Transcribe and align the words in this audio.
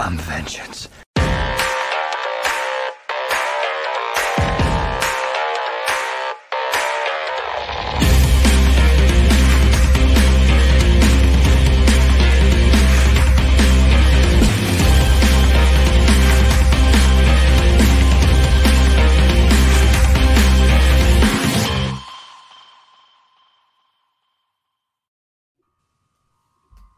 I'm 0.00 0.16
vengeance. 0.16 0.88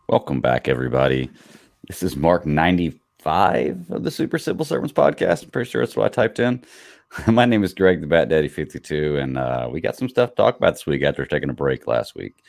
Welcome 0.06 0.40
back, 0.40 0.68
everybody. 0.68 1.30
This 1.90 2.04
is 2.04 2.14
Mark 2.14 2.46
95 2.46 3.90
of 3.90 4.04
the 4.04 4.12
Super 4.12 4.38
Simple 4.38 4.64
Servants 4.64 4.92
podcast. 4.92 5.42
I'm 5.42 5.50
pretty 5.50 5.68
sure 5.68 5.84
that's 5.84 5.96
what 5.96 6.06
I 6.06 6.08
typed 6.08 6.38
in. 6.38 6.62
My 7.26 7.46
name 7.46 7.64
is 7.64 7.74
Greg, 7.74 8.00
the 8.00 8.06
Bat 8.06 8.28
Daddy 8.28 8.46
52, 8.46 9.16
and 9.16 9.36
uh, 9.36 9.68
we 9.72 9.80
got 9.80 9.96
some 9.96 10.08
stuff 10.08 10.30
to 10.30 10.36
talk 10.36 10.56
about 10.56 10.74
this 10.74 10.86
week 10.86 11.02
after 11.02 11.26
taking 11.26 11.50
a 11.50 11.52
break 11.52 11.88
last 11.88 12.14
week. 12.14 12.44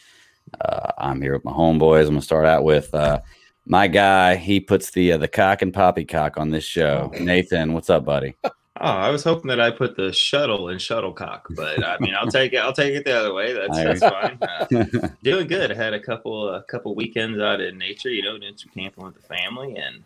Uh, 0.64 0.92
I'm 1.00 1.24
here 1.24 1.34
with 1.34 1.44
my 1.44 1.54
homeboys. 1.54 2.02
I'm 2.02 2.10
going 2.10 2.20
to 2.20 2.22
start 2.22 2.46
out 2.46 2.64
with 2.64 2.94
uh, 2.94 3.22
my 3.66 3.88
guy. 3.88 4.36
He 4.36 4.60
puts 4.60 4.92
the 4.92 5.14
uh, 5.14 5.18
the 5.18 5.28
cock 5.28 5.64
and 5.64 5.74
poppycock 5.74 6.38
on 6.38 6.52
this 6.52 6.64
show. 6.64 7.12
Nathan, 7.20 7.74
what's 7.74 7.90
up, 7.90 8.06
buddy? 8.06 8.36
Oh, 8.84 8.88
I 8.88 9.12
was 9.12 9.24
hoping 9.24 9.50
that 9.50 9.60
I 9.60 9.70
put 9.70 9.96
the 9.96 10.12
shuttle 10.12 10.70
in 10.70 10.80
shuttlecock, 10.80 11.46
but 11.52 11.84
I 11.84 12.00
mean, 12.00 12.16
I'll 12.16 12.32
take 12.32 12.54
it. 12.54 12.58
I'll 12.58 12.74
take 12.74 12.96
it 12.96 13.06
the 13.06 13.16
other 13.16 13.32
way. 13.32 13.54
That's 13.54 13.78
that's 13.78 14.00
fine. 14.00 14.40
Uh, 14.72 15.10
doing 15.22 15.48
good. 15.48 15.72
I 15.72 15.76
had 15.76 15.94
a 15.94 16.00
couple 16.00 16.50
a 16.50 16.64
couple 16.64 16.96
weekends 16.96 17.40
out 17.40 17.62
in 17.62 17.78
nature, 17.78 18.10
you 18.10 18.24
know, 18.24 18.40
doing 18.40 18.58
some 18.58 18.72
camping 18.74 19.04
with 19.04 19.14
the 19.14 19.22
family, 19.22 19.78
and 19.78 20.04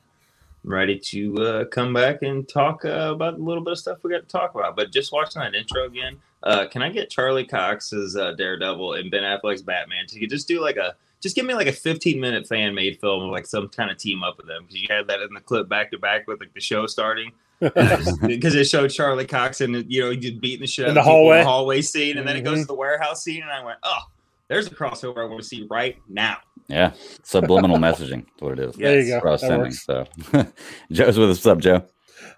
I'm 0.66 0.72
ready 0.74 1.00
to 1.00 1.38
uh, 1.38 1.66
come 1.66 1.94
back 1.94 2.22
and 2.22 2.48
talk 2.48 2.84
uh, 2.84 3.12
about 3.14 3.36
a 3.36 3.38
little 3.38 3.64
bit 3.64 3.72
of 3.72 3.80
stuff 3.80 4.00
we 4.04 4.12
got 4.12 4.24
to 4.24 4.28
talk 4.28 4.56
about. 4.56 4.76
But 4.76 4.92
just 4.92 5.14
watching 5.14 5.42
that 5.42 5.56
intro 5.56 5.86
again, 5.86 6.18
uh, 6.44 6.68
can 6.68 6.82
I 6.82 6.90
get 6.90 7.10
Charlie 7.10 7.46
Cox's 7.46 8.18
uh, 8.18 8.34
Daredevil 8.34 8.96
and 8.96 9.10
Ben 9.10 9.24
Affleck's 9.24 9.62
Batman 9.62 10.06
to 10.08 10.28
just 10.28 10.50
do 10.50 10.60
like 10.62 10.76
a 10.76 10.96
just 11.22 11.36
give 11.36 11.46
me 11.46 11.54
like 11.54 11.68
a 11.68 11.74
15 11.74 12.20
minute 12.20 12.46
fan 12.46 12.76
made 12.76 13.00
film 13.00 13.24
of 13.24 13.30
like 13.30 13.46
some 13.46 13.70
kind 13.70 13.90
of 13.90 13.98
team 13.98 14.22
up 14.22 14.36
with 14.38 14.48
them 14.48 14.64
because 14.64 14.82
you 14.82 14.88
had 14.90 15.08
that 15.08 15.22
in 15.22 15.34
the 15.34 15.40
clip 15.40 15.70
back 15.70 15.92
to 15.92 15.98
back 15.98 16.28
with 16.28 16.42
like 16.42 16.54
the 16.54 16.60
show 16.60 16.86
starting 16.88 17.32
because 17.60 18.56
it 18.56 18.66
showed 18.66 18.90
Charlie 18.90 19.26
Cox 19.26 19.62
and 19.62 19.86
you 19.92 20.02
know 20.02 20.12
he 20.12 20.18
just 20.18 20.42
beating 20.42 20.62
the 20.62 20.68
shit 20.68 20.86
out 20.86 20.90
In 20.90 20.96
the 20.96 21.02
people 21.02 21.12
in 21.14 21.18
hallway? 21.18 21.38
the 21.40 21.46
hallway 21.46 21.82
scene, 21.82 22.18
and 22.18 22.28
then 22.28 22.36
it 22.36 22.42
goes 22.42 22.58
Mhm. 22.60 22.62
to 22.62 22.68
the 22.68 22.76
warehouse 22.76 23.24
scene, 23.24 23.42
and 23.42 23.52
I 23.52 23.64
went, 23.64 23.80
oh, 23.84 24.00
there's 24.48 24.68
a 24.68 24.72
crossover 24.72 25.20
I 25.20 25.26
want 25.26 25.42
to 25.42 25.48
see 25.48 25.66
right 25.70 25.98
now. 26.10 26.38
yeah, 26.68 26.92
subliminal 27.24 27.78
messaging. 27.88 28.26
That's 28.26 28.42
what 28.42 28.60
it 28.60 28.70
is. 28.70 28.76
There 28.76 29.00
you 29.00 29.06
Yes. 29.08 29.16
go. 29.16 29.22
Cross 29.22 29.42
sending. 29.42 29.72
So, 29.72 30.06
Joe's 30.92 31.18
with 31.18 31.30
us. 31.32 31.38
What's 31.38 31.46
up, 31.48 31.60
Joe? 31.60 31.84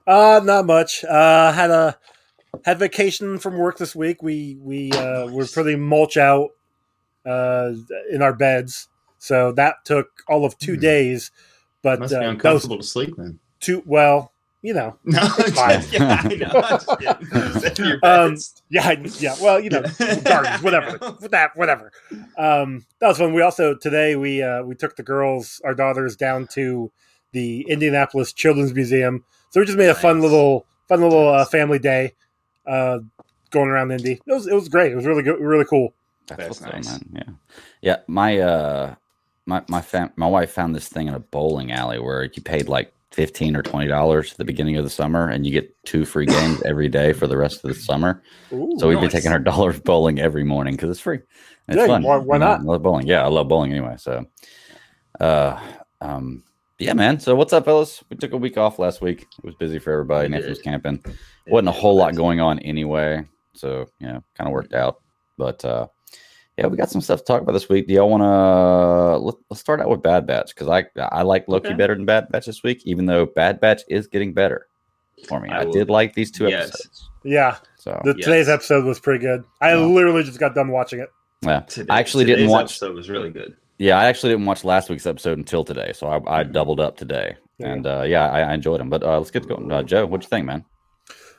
Uh, 0.06 0.42
not 0.44 0.66
much. 0.66 1.04
Uh, 1.04 1.52
had 1.52 1.70
a 1.72 1.98
had 2.66 2.80
vacation 2.80 3.38
from 3.40 3.58
work 3.58 3.78
this 3.78 3.96
week. 3.96 4.22
We 4.24 4.58
we 4.62 4.92
uh, 4.92 5.28
were 5.28 5.42
Nice. 5.42 5.54
pretty 5.54 5.76
mulch 5.76 6.18
out 6.18 6.50
uh, 7.26 7.74
in 8.12 8.22
our 8.22 8.34
beds, 8.34 8.88
so 9.18 9.52
that 9.54 9.76
took 9.86 10.08
all 10.30 10.46
of 10.46 10.58
two 10.60 10.76
Hmm. 10.76 10.82
days. 10.82 11.32
But 11.84 12.00
Must 12.00 12.14
uh, 12.14 12.20
those 12.20 12.30
uncomfortable 12.30 12.78
to 12.78 12.84
sleep 12.84 13.16
then. 13.18 13.40
two, 13.60 13.84
well, 13.86 14.32
you 14.62 14.74
know, 14.74 14.98
No, 15.06 15.22
fine. 15.28 15.84
yeah, 15.92 16.22
I 16.24 16.28
know. 16.36 16.52
I'm 16.54 16.80
just 16.80 17.00
kidding. 17.00 17.62
Sit 17.62 17.80
in 17.80 17.86
your 17.86 18.00
Um, 18.04 18.38
yeah, 18.70 18.92
yeah. 19.20 19.36
Well, 19.42 19.60
you 19.60 19.70
know, 19.70 19.82
gardens, 20.24 20.62
whatever, 20.64 20.98
that, 21.30 21.52
whatever. 21.56 21.92
Um, 22.38 22.86
that 23.00 23.08
was 23.08 23.18
fun. 23.20 23.34
We 23.34 23.42
also 23.42 23.76
today 23.76 24.16
we 24.16 24.42
uh, 24.44 24.64
we 24.64 24.76
took 24.76 24.96
the 24.96 25.04
girls, 25.04 25.62
our 25.64 25.74
daughters, 25.74 26.16
down 26.16 26.48
to 26.54 26.92
the 27.34 27.62
Indianapolis 27.70 28.34
Children's 28.34 28.74
Museum. 28.74 29.24
So 29.52 29.60
we 29.60 29.66
just 29.66 29.78
made 29.78 29.90
a 29.90 29.96
fun 29.96 30.22
little 30.22 30.66
fun 30.88 31.02
little 31.02 31.30
uh, 31.30 31.46
family 31.46 31.80
day, 31.80 32.14
uh, 32.66 33.00
going 33.52 33.70
around 33.70 33.92
Indy. 33.92 34.14
It 34.14 34.34
was 34.34 34.48
it 34.48 34.54
was 34.56 34.70
great. 34.70 34.92
It 34.92 34.96
was 34.96 35.06
really 35.06 35.24
good, 35.24 35.40
really 35.40 35.66
cool. 35.66 35.94
That's, 36.28 36.60
That's 36.60 36.62
nice. 36.62 36.86
man. 36.90 37.10
Yeah, 37.14 37.34
yeah. 37.82 37.98
My 38.08 38.38
uh, 38.40 38.96
my 39.46 39.64
my 39.70 39.82
fam- 39.82 40.12
my 40.18 40.28
wife 40.28 40.52
found 40.52 40.76
this 40.76 40.90
thing 40.90 41.08
in 41.08 41.14
a 41.14 41.20
bowling 41.20 41.72
alley 41.72 42.00
where 42.00 42.24
you 42.24 42.42
paid 42.42 42.68
like 42.68 42.92
fifteen 43.18 43.56
or 43.56 43.64
twenty 43.64 43.88
dollars 43.88 44.32
at 44.32 44.38
the 44.38 44.46
beginning 44.46 44.78
of 44.78 44.84
the 44.84 44.90
summer, 44.90 45.28
and 45.28 45.44
you 45.46 45.52
get 45.52 45.76
two 45.86 46.06
free 46.06 46.28
games 46.28 46.62
every 46.66 46.88
day 46.88 47.12
for 47.14 47.26
the 47.28 47.36
rest 47.36 47.64
of 47.66 47.70
the 47.70 47.74
summer. 47.74 48.22
Ooh, 48.54 48.70
So 48.78 48.88
we've 48.88 49.02
been 49.02 49.10
taking 49.10 49.32
our 49.32 49.40
dollars 49.52 49.80
bowling 49.80 50.20
every 50.20 50.44
morning 50.44 50.76
because 50.76 50.92
it's 50.92 51.00
free. 51.00 51.20
It's 51.68 51.78
Yeah, 51.78 51.88
fun. 51.88 52.04
why- 52.04 52.18
why 52.18 52.38
not? 52.38 52.60
I 52.62 52.64
love 52.64 52.84
bowling. 52.84 53.08
Yeah, 53.08 53.24
I 53.24 53.28
love 53.28 53.48
bowling 53.48 53.72
anyway. 53.72 53.96
So, 53.98 54.24
uh, 55.20 55.60
um, 56.00 56.44
yeah, 56.80 56.94
man. 56.94 57.20
So 57.20 57.36
what's 57.36 57.54
up, 57.54 57.66
fellas? 57.66 58.04
We 58.12 58.18
took 58.18 58.34
a 58.34 58.38
week 58.38 58.58
off 58.58 58.78
last 58.78 59.02
week. 59.02 59.24
It 59.24 59.44
was 59.44 59.56
busy 59.56 59.80
for 59.80 59.92
everybody. 59.92 60.30
Nathan 60.30 60.50
was 60.50 60.62
camping. 60.62 61.04
wasn't 61.48 61.70
a 61.70 61.72
whole 61.72 61.96
lot 61.96 62.16
going 62.16 62.40
on 62.40 62.60
anyway. 62.60 63.26
So 63.56 63.88
yeah, 64.00 64.20
kind 64.38 64.48
of 64.48 64.52
worked 64.52 64.74
out. 64.74 65.02
But 65.40 65.66
uh, 65.66 65.88
yeah, 66.58 66.68
we 66.68 66.78
got 66.78 66.90
some 66.90 67.02
stuff 67.02 67.20
to 67.20 67.26
talk 67.26 67.42
about 67.42 67.52
this 67.54 67.70
week. 67.70 67.88
Do 67.88 67.94
y'all 67.94 68.10
want 68.10 68.24
to 68.24 69.18
let, 69.26 69.36
let's 69.50 69.62
start 69.62 69.80
out 69.82 69.90
with 69.90 70.02
Bad 70.02 70.26
Batch 70.26 70.54
because 70.56 70.68
I 70.68 70.86
I 71.12 71.22
like 71.24 71.48
Loki 71.48 71.68
Okay. 71.68 71.76
better 71.76 71.96
than 71.96 72.06
Bad 72.06 72.30
Batch 72.30 72.46
this 72.48 72.64
week, 72.64 72.82
even 72.86 73.06
though 73.06 73.26
Bad 73.26 73.60
Batch 73.60 73.82
is 73.90 74.08
getting 74.08 74.34
better 74.34 74.68
for 75.28 75.40
me. 75.40 75.50
I 75.50 75.62
I, 75.62 75.66
did 75.66 75.90
like 75.90 76.14
these 76.14 76.32
two 76.32 76.48
Yes. 76.48 76.70
episodes. 76.70 77.10
yeah. 77.24 77.58
So 77.78 78.00
The, 78.04 78.14
Yes. 78.18 78.26
Today's 78.26 78.50
episode 78.50 78.86
was 78.86 79.00
pretty 79.00 79.20
good. 79.24 79.44
I 79.62 79.74
Yeah. 79.74 79.80
literally 79.86 80.24
just 80.24 80.40
got 80.40 80.56
done 80.56 80.70
watching 80.70 81.00
it. 81.00 81.10
yeah, 81.44 81.60
Today- 81.62 81.88
I 81.94 82.00
actually 82.00 82.26
didn't 82.26 82.40
today's 82.40 82.52
watch. 82.52 82.64
episode 82.66 82.96
was 82.96 83.10
really 83.10 83.30
good. 83.30 83.56
Yeah, 83.80 84.00
I 84.00 84.06
actually 84.06 84.32
didn't 84.34 84.46
watch 84.48 84.64
last 84.64 84.90
week's 84.90 85.06
episode 85.06 85.38
until 85.38 85.64
today, 85.64 85.92
so 85.94 86.08
I, 86.08 86.40
I 86.40 86.44
Mhm. 86.44 86.52
doubled 86.54 86.80
up 86.80 86.98
today, 86.98 87.38
Yeah. 87.60 87.68
and 87.74 87.86
uh, 87.86 88.04
yeah, 88.08 88.28
I, 88.32 88.40
I 88.42 88.54
enjoyed 88.56 88.80
them. 88.80 88.90
But 88.90 89.04
uh, 89.04 89.18
let's 89.20 89.30
get 89.32 89.48
going. 89.48 89.72
Uh, 89.72 89.84
Joe, 89.84 90.06
what'd 90.08 90.24
you 90.26 90.30
think, 90.30 90.46
man? 90.48 90.66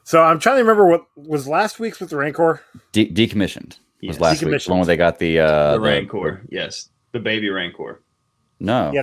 So 0.05 0.23
I'm 0.23 0.39
trying 0.39 0.57
to 0.57 0.63
remember 0.63 0.87
what 0.87 1.03
was 1.17 1.47
last 1.49 1.79
week's 1.81 1.99
with 2.01 2.11
the 2.11 2.17
Rancor. 2.17 2.63
De- 2.93 3.13
decommissioned 3.13 3.79
was 4.07 4.17
Yes. 4.17 4.21
last 4.21 4.43
week. 4.43 4.51
The 4.53 4.57
Decommissioned. 4.57 4.69
one 4.71 4.79
where 4.79 4.87
they 4.87 4.97
got 4.97 5.19
the 5.19 5.41
uh, 5.41 5.73
the 5.75 5.81
Rancor, 5.81 6.43
yes, 6.51 6.91
the 7.13 7.21
baby 7.21 7.49
Rancor. 7.49 8.03
No, 8.61 8.91
Yeah. 8.95 9.03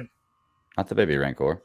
not 0.77 0.87
the 0.89 0.95
baby 0.95 1.17
Rancor. 1.17 1.61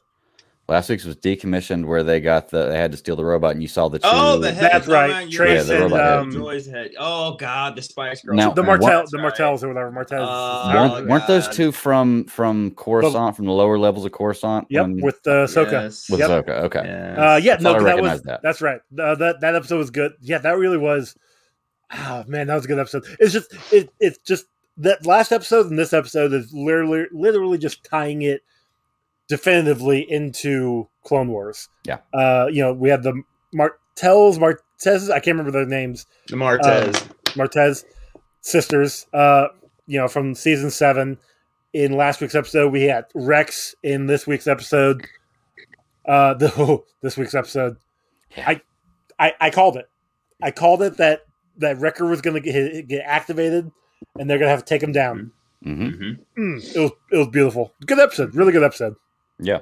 Last 0.68 0.88
week's 0.88 1.04
was 1.04 1.16
decommissioned, 1.16 1.84
where 1.84 2.04
they 2.04 2.20
got 2.20 2.48
the 2.50 2.68
they 2.68 2.78
had 2.78 2.92
to 2.92 2.96
steal 2.96 3.16
the 3.16 3.24
robot, 3.24 3.50
and 3.50 3.60
you 3.60 3.66
saw 3.66 3.88
the 3.88 3.98
two. 3.98 4.06
Oh, 4.08 4.38
the 4.38 4.52
head. 4.52 4.70
That's 4.72 4.86
right. 4.86 5.10
man, 5.10 5.28
Trace 5.28 5.56
Yeah, 5.56 5.62
the 5.64 5.74
and 5.74 5.82
robot 5.92 6.00
head. 6.00 6.18
um, 6.20 6.30
Joy's 6.30 6.66
head. 6.68 6.92
Oh 6.96 7.34
God, 7.34 7.74
the 7.74 7.82
Spice 7.82 8.22
Girl. 8.22 8.36
Now- 8.36 8.52
the 8.52 8.62
What- 8.62 8.78
Martell, 8.80 9.00
That's 9.00 9.10
the 9.10 9.18
right. 9.18 9.40
Or 9.64 9.68
whatever. 9.68 9.90
Martels. 9.90 10.28
Oh, 10.30 10.72
weren't, 10.72 11.08
weren't 11.08 11.26
those 11.26 11.48
two 11.48 11.72
from 11.72 12.26
from 12.26 12.70
Coruscant, 12.76 13.34
from 13.34 13.46
the 13.46 13.52
lower 13.52 13.78
levels 13.80 14.04
of 14.04 14.12
Coruscant? 14.12 14.68
Yep, 14.70 14.82
when- 14.82 15.00
with 15.00 15.18
uh, 15.26 15.46
Soka. 15.48 15.72
Yes. 15.72 16.08
with 16.08 16.20
yep. 16.20 16.30
Ahsoka, 16.30 16.50
Okay, 16.66 16.82
Yes. 16.84 17.18
Uh, 17.18 17.40
yeah, 17.42 17.56
I 17.58 17.62
no, 17.62 17.74
I 17.74 17.82
that 17.82 18.00
was 18.00 18.22
that. 18.22 18.40
that's 18.42 18.62
right. 18.62 18.80
Uh, 18.96 19.16
that 19.16 19.40
that 19.40 19.56
episode 19.56 19.78
was 19.78 19.90
good. 19.90 20.12
Yeah, 20.20 20.38
that 20.38 20.56
really 20.56 20.78
was. 20.78 21.16
Oh 21.92 22.24
man, 22.26 22.46
that 22.46 22.54
was 22.54 22.64
a 22.64 22.68
good 22.68 22.78
episode. 22.78 23.04
It's 23.18 23.32
just 23.32 23.54
it 23.72 23.90
it's 24.00 24.18
just 24.18 24.46
that 24.76 25.04
last 25.06 25.32
episode 25.32 25.66
and 25.66 25.78
this 25.78 25.92
episode 25.92 26.32
is 26.32 26.52
literally 26.52 27.06
literally 27.12 27.58
just 27.58 27.84
tying 27.84 28.22
it 28.22 28.42
definitively 29.28 30.00
into 30.10 30.88
Clone 31.04 31.28
Wars. 31.30 31.68
Yeah. 31.84 31.98
Uh, 32.12 32.46
you 32.50 32.62
know, 32.62 32.72
we 32.72 32.88
had 32.88 33.02
the 33.02 33.22
Martells, 33.52 34.38
Martez. 34.38 35.10
I 35.10 35.20
can't 35.20 35.36
remember 35.38 35.52
their 35.52 35.66
names. 35.66 36.06
the 36.28 36.36
Martez. 36.36 36.92
Martez 37.34 37.84
sisters. 38.40 39.06
Uh, 39.12 39.48
you 39.86 39.98
know, 39.98 40.08
from 40.08 40.34
season 40.34 40.70
seven. 40.70 41.18
In 41.72 41.92
last 41.96 42.20
week's 42.20 42.34
episode, 42.34 42.72
we 42.72 42.82
had 42.82 43.04
Rex. 43.14 43.76
In 43.84 44.06
this 44.06 44.26
week's 44.26 44.48
episode, 44.48 45.06
uh, 46.06 46.34
the 46.34 46.78
this 47.02 47.16
week's 47.16 47.34
episode, 47.34 47.76
Yeah. 48.36 48.48
I, 48.48 48.60
I, 49.18 49.32
I 49.40 49.50
called 49.50 49.76
it. 49.76 49.88
I 50.42 50.50
called 50.50 50.82
it 50.82 50.96
that 50.96 51.20
that 51.58 51.78
Wrecker 51.78 52.06
was 52.06 52.20
going 52.20 52.34
to 52.34 52.40
get 52.40 52.88
get 52.88 53.02
activated, 53.04 53.70
and 54.18 54.28
they're 54.28 54.38
going 54.38 54.46
to 54.48 54.50
have 54.50 54.64
to 54.64 54.68
take 54.68 54.82
him 54.82 54.92
down. 54.92 55.32
hmm 55.62 55.88
Mhm. 55.88 56.18
Mm, 56.38 56.76
it 56.76 56.80
was 56.80 56.92
it 57.12 57.16
was 57.16 57.28
beautiful. 57.28 57.72
Good 57.86 57.98
episode. 57.98 58.34
Really 58.34 58.52
good 58.52 58.62
episode. 58.64 58.94
Yeah. 59.38 59.60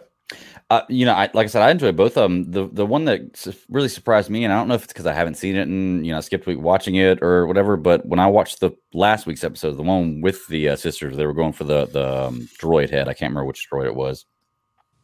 Uh, 0.71 0.83
you 0.91 1.07
know, 1.07 1.15
I, 1.15 1.31
like 1.33 1.45
I 1.45 1.47
said, 1.47 1.63
I 1.63 1.71
enjoyed 1.71 1.97
both 1.97 2.19
of 2.19 2.23
them. 2.31 2.51
The 2.53 2.69
the 2.71 2.85
one 2.85 3.07
that 3.07 3.35
su- 3.35 3.55
really 3.71 3.89
surprised 3.89 4.29
me, 4.29 4.45
and 4.45 4.53
I 4.53 4.57
don't 4.59 4.69
know 4.69 4.75
if 4.75 4.85
it's 4.85 4.93
because 4.93 5.07
I 5.07 5.15
haven't 5.15 5.35
seen 5.37 5.57
it 5.57 5.67
and 5.67 6.05
you 6.05 6.13
know 6.13 6.19
I 6.19 6.21
skipped 6.21 6.47
week 6.47 6.59
watching 6.61 6.97
it 6.97 7.23
or 7.23 7.47
whatever, 7.47 7.79
but 7.79 8.05
when 8.05 8.21
I 8.21 8.27
watched 8.27 8.61
the 8.61 8.73
last 8.93 9.25
week's 9.27 9.43
episode, 9.43 9.79
the 9.79 9.83
one 9.83 10.21
with 10.21 10.47
the 10.49 10.69
uh, 10.69 10.77
sisters, 10.77 11.17
they 11.17 11.25
were 11.25 11.33
going 11.33 11.55
for 11.55 11.65
the 11.65 11.87
the 11.87 12.25
um, 12.27 12.41
droid 12.61 12.91
head. 12.91 13.09
I 13.09 13.15
can't 13.15 13.31
remember 13.31 13.47
which 13.47 13.67
droid 13.73 13.87
it 13.87 13.95
was. 13.95 14.27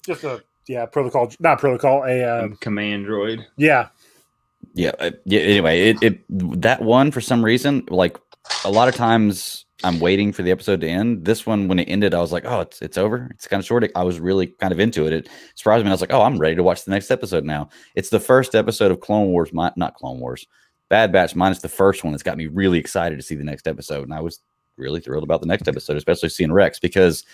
Just 0.04 0.24
a 0.24 0.44
yeah 0.68 0.84
protocol, 0.84 1.32
not 1.40 1.58
protocol. 1.58 2.04
A 2.04 2.22
uh, 2.22 2.48
Command 2.60 3.06
droid. 3.06 3.42
yeah. 3.56 3.88
Yeah, 4.74 4.92
uh, 4.98 5.12
yeah. 5.24 5.40
Anyway, 5.40 5.90
it, 5.90 6.02
it 6.02 6.60
that 6.60 6.82
one 6.82 7.10
for 7.12 7.20
some 7.20 7.44
reason, 7.44 7.84
like 7.88 8.18
a 8.64 8.70
lot 8.70 8.88
of 8.88 8.94
times, 8.96 9.64
I'm 9.84 10.00
waiting 10.00 10.32
for 10.32 10.42
the 10.42 10.50
episode 10.50 10.80
to 10.80 10.88
end. 10.88 11.24
This 11.24 11.46
one, 11.46 11.68
when 11.68 11.78
it 11.78 11.84
ended, 11.84 12.12
I 12.12 12.20
was 12.20 12.32
like, 12.32 12.44
oh, 12.44 12.60
it's 12.60 12.82
it's 12.82 12.98
over. 12.98 13.28
It's 13.30 13.46
kind 13.46 13.60
of 13.60 13.66
short. 13.66 13.88
I 13.94 14.02
was 14.02 14.18
really 14.18 14.48
kind 14.48 14.72
of 14.72 14.80
into 14.80 15.06
it. 15.06 15.12
It 15.12 15.28
surprised 15.54 15.84
me. 15.84 15.90
I 15.90 15.94
was 15.94 16.00
like, 16.00 16.12
oh, 16.12 16.22
I'm 16.22 16.38
ready 16.38 16.56
to 16.56 16.62
watch 16.64 16.84
the 16.84 16.90
next 16.90 17.10
episode 17.12 17.44
now. 17.44 17.68
It's 17.94 18.10
the 18.10 18.18
first 18.18 18.54
episode 18.56 18.90
of 18.90 19.00
Clone 19.00 19.28
Wars, 19.28 19.52
mi- 19.52 19.70
not 19.76 19.94
Clone 19.94 20.18
Wars, 20.18 20.44
Bad 20.88 21.12
Batch 21.12 21.36
minus 21.36 21.60
the 21.60 21.68
first 21.68 22.02
one. 22.02 22.12
That's 22.12 22.24
got 22.24 22.36
me 22.36 22.48
really 22.48 22.78
excited 22.78 23.16
to 23.16 23.22
see 23.22 23.36
the 23.36 23.44
next 23.44 23.68
episode, 23.68 24.02
and 24.04 24.12
I 24.14 24.20
was 24.20 24.40
really 24.76 25.00
thrilled 25.00 25.22
about 25.24 25.40
the 25.40 25.46
next 25.46 25.68
episode, 25.68 25.96
especially 25.96 26.30
seeing 26.30 26.52
Rex 26.52 26.80
because 26.80 27.24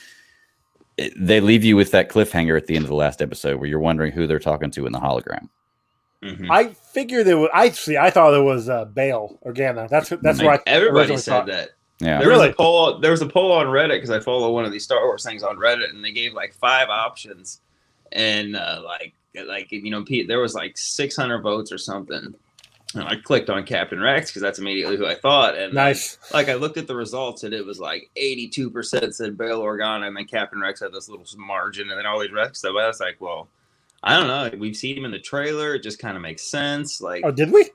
it- 0.98 1.14
they 1.16 1.40
leave 1.40 1.64
you 1.64 1.75
with 1.75 1.90
that 1.92 2.10
cliffhanger 2.10 2.56
at 2.58 2.66
the 2.66 2.76
end 2.76 2.84
of 2.84 2.90
the 2.90 2.94
last 2.96 3.22
episode 3.22 3.58
where 3.58 3.69
you're 3.69 3.78
wondering 3.78 4.12
who 4.12 4.26
they're 4.26 4.38
talking 4.38 4.70
to 4.72 4.84
in 4.84 4.92
the 4.92 5.00
hologram. 5.00 5.48
Mhm. 6.22 6.49
I 6.50 6.69
figured 6.69 7.26
it 7.26 7.34
was. 7.34 7.49
I 7.55 7.70
see. 7.70 7.96
I 7.96 8.11
thought 8.11 8.34
it 8.34 8.43
was 8.43 8.69
uh, 8.69 8.84
Bail 8.84 9.38
Organa. 9.44 9.88
That's 9.88 10.11
that's 10.20 10.38
Like, 10.38 10.46
what 10.46 10.61
I 10.69 10.70
everybody 10.70 11.17
said 11.17 11.31
thought. 11.31 11.46
that. 11.46 11.70
Yeah. 11.99 12.19
There 12.19 12.28
was 12.28 12.38
Really? 12.38 12.50
a 12.50 12.55
poll. 12.55 12.99
There 12.99 13.11
was 13.11 13.22
a 13.22 13.26
poll 13.26 13.52
on 13.52 13.67
Reddit 13.67 13.90
because 13.96 14.11
I 14.11 14.20
follow 14.20 14.52
one 14.52 14.64
of 14.64 14.72
these 14.72 14.84
Star 14.84 15.02
Wars 15.05 15.25
things 15.25 15.43
on 15.43 15.56
Reddit, 15.56 15.90
and 15.90 16.05
they 16.05 16.12
gave 16.12 16.34
like 16.34 16.55
five 16.55 16.88
options, 16.88 17.61
and 18.12 18.55
uh, 18.56 18.82
like 18.84 19.14
like 19.46 19.70
you 19.72 19.90
know, 19.90 20.02
Pete, 20.05 20.26
there 20.28 20.40
was 20.40 20.55
like 20.55 20.76
600 20.76 21.40
votes 21.40 21.72
or 21.72 21.78
something. 21.78 22.34
And 22.94 23.05
I 23.05 23.14
clicked 23.16 23.49
on 23.49 23.62
Captain 23.64 24.00
Rex 24.00 24.31
because 24.31 24.43
that's 24.43 24.58
immediately 24.58 24.96
who 24.96 25.06
I 25.06 25.14
thought. 25.14 25.56
And 25.56 25.73
Nice. 25.73 26.19
like 26.34 26.49
I 26.49 26.55
looked 26.55 26.76
at 26.76 26.88
the 26.88 26.96
results, 26.96 27.44
and 27.44 27.55
it 27.55 27.64
was 27.64 27.78
like 27.78 28.11
82% 28.16 29.14
said 29.14 29.38
Bail 29.38 29.62
Organa, 29.62 30.08
and 30.08 30.16
then 30.16 30.25
Captain 30.25 30.61
Rex 30.61 30.81
had 30.81 30.93
this 30.93 31.08
little 31.08 31.25
margin, 31.38 31.88
and 31.88 31.96
then 31.99 32.05
all 32.06 32.19
these 32.19 32.32
rest 32.32 32.56
stuff. 32.56 32.73
I 32.78 32.88
was 32.88 32.99
like, 32.99 33.16
well, 33.20 33.49
I 34.02 34.17
don't 34.17 34.26
know. 34.29 34.58
We've 34.58 34.76
seen 34.76 34.97
him 34.97 35.05
in 35.05 35.11
the 35.11 35.19
trailer. 35.19 35.75
It 35.75 35.82
just 35.82 35.99
kind 35.99 36.17
of 36.17 36.23
makes 36.23 36.43
sense. 36.43 37.00
Like, 37.00 37.23
Oh, 37.25 37.31
did 37.31 37.52
we? 37.52 37.70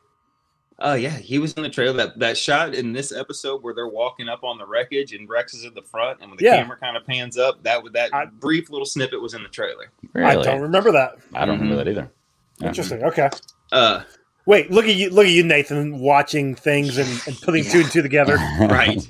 Oh 0.79 0.93
yeah, 0.93 1.11
he 1.17 1.39
was 1.39 1.53
in 1.53 1.63
the 1.63 1.69
trailer. 1.69 1.93
That 1.95 2.19
that 2.19 2.37
shot 2.37 2.73
in 2.75 2.91
this 2.91 3.13
episode 3.13 3.63
where 3.63 3.73
they're 3.73 3.87
walking 3.87 4.27
up 4.27 4.43
on 4.43 4.57
the 4.57 4.65
wreckage 4.65 5.13
and 5.13 5.29
Rex 5.29 5.53
is 5.53 5.63
at 5.63 5.73
the 5.73 5.81
front, 5.83 6.19
and 6.19 6.29
when 6.29 6.37
the 6.37 6.43
Yeah. 6.43 6.57
camera 6.57 6.77
kind 6.77 6.97
of 6.97 7.05
pans 7.07 7.37
up, 7.37 7.63
that 7.63 7.81
would 7.81 7.93
that 7.93 8.13
I- 8.13 8.25
brief 8.25 8.69
little 8.69 8.85
snippet 8.85 9.21
was 9.21 9.33
in 9.33 9.41
the 9.43 9.47
trailer. 9.49 9.91
I 10.15 10.35
don't 10.35 10.61
remember 10.61 10.91
that. 10.91 11.15
I 11.33 11.45
don't 11.45 11.59
remember 11.59 11.77
that 11.83 11.89
either. 11.89 12.11
Yeah. 12.59 12.67
Interesting. 12.67 13.03
Okay. 13.03 13.29
Uh, 13.71 14.01
Wait, 14.47 14.69
look 14.69 14.85
at 14.85 14.95
you, 14.95 15.09
look 15.09 15.25
at 15.25 15.31
you, 15.31 15.43
Nathan, 15.43 15.97
watching 15.99 16.53
things 16.55 16.97
and, 16.97 17.09
and 17.25 17.39
putting 17.41 17.63
two 17.63 17.79
and 17.79 17.91
two 17.91 18.01
together. 18.01 18.35
right. 18.59 19.07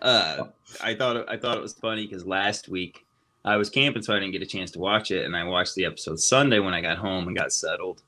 Uh, 0.00 0.44
I 0.82 0.94
thought 0.94 1.28
I 1.28 1.36
thought 1.36 1.56
it 1.56 1.62
was 1.62 1.74
funny 1.74 2.06
because 2.06 2.24
last 2.26 2.68
week 2.68 3.05
I 3.46 3.56
was 3.56 3.70
camping, 3.70 4.02
so 4.02 4.12
I 4.12 4.18
didn't 4.18 4.32
get 4.32 4.42
a 4.42 4.46
chance 4.46 4.72
to 4.72 4.80
watch 4.80 5.12
it, 5.12 5.24
and 5.24 5.36
I 5.36 5.44
watched 5.44 5.76
the 5.76 5.84
episode 5.84 6.18
Sunday 6.18 6.58
when 6.58 6.74
I 6.74 6.80
got 6.80 6.98
home 6.98 7.28
and 7.28 7.36
got 7.36 7.52
settled. 7.52 8.02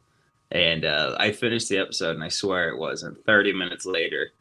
And 0.50 0.84
uh, 0.84 1.14
I 1.18 1.30
finished 1.30 1.68
the 1.68 1.78
episode, 1.78 2.16
and 2.16 2.24
I 2.24 2.28
swear 2.28 2.70
it 2.70 2.78
wasn't. 2.78 3.24
Thirty 3.24 3.52
minutes 3.52 3.86
later, 3.86 4.32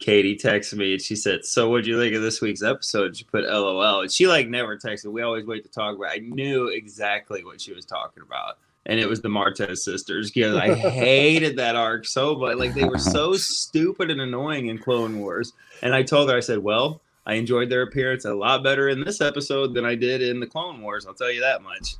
Katie 0.00 0.36
texted 0.36 0.74
me 0.74 0.92
and 0.92 1.00
she 1.00 1.16
said, 1.16 1.44
"So, 1.44 1.70
what'd 1.70 1.86
you 1.86 1.98
think 1.98 2.14
of 2.14 2.22
this 2.22 2.42
week's 2.42 2.62
episode?" 2.62 3.16
She 3.16 3.24
put 3.24 3.44
LOL, 3.44 4.02
and 4.02 4.12
she 4.12 4.26
like 4.26 4.48
never 4.48 4.76
texted. 4.76 5.06
We 5.12 5.22
always 5.22 5.46
wait 5.46 5.62
to 5.62 5.70
talk 5.70 5.96
about. 5.96 6.10
I 6.10 6.18
knew 6.18 6.66
exactly 6.66 7.42
what 7.42 7.60
she 7.60 7.72
was 7.72 7.86
talking 7.86 8.22
about, 8.22 8.58
and 8.84 9.00
it 9.00 9.08
was 9.08 9.22
the 9.22 9.28
Martez 9.28 9.78
sisters. 9.78 10.30
Because 10.30 10.56
I 10.56 10.74
hated 10.90 11.56
that 11.56 11.76
arc 11.76 12.04
so 12.04 12.34
much. 12.34 12.56
Like 12.56 12.74
they 12.74 12.84
were 12.84 12.98
so 12.98 13.34
stupid 13.34 14.10
and 14.10 14.20
annoying 14.20 14.66
in 14.66 14.78
Clone 14.78 15.20
Wars. 15.20 15.54
And 15.80 15.94
I 15.94 16.02
told 16.02 16.28
her, 16.28 16.36
I 16.36 16.40
said, 16.40 16.58
"Well, 16.58 17.00
I 17.26 17.34
enjoyed 17.34 17.70
their 17.70 17.82
appearance 17.82 18.24
a 18.24 18.34
lot 18.34 18.62
better 18.62 18.88
in 18.88 19.02
this 19.02 19.20
episode 19.20 19.74
than 19.74 19.84
I 19.84 19.94
did 19.94 20.22
in 20.22 20.40
the 20.40 20.46
Clone 20.46 20.82
Wars. 20.82 21.06
I'll 21.06 21.14
tell 21.14 21.32
you 21.32 21.40
that 21.40 21.62
much." 21.62 21.96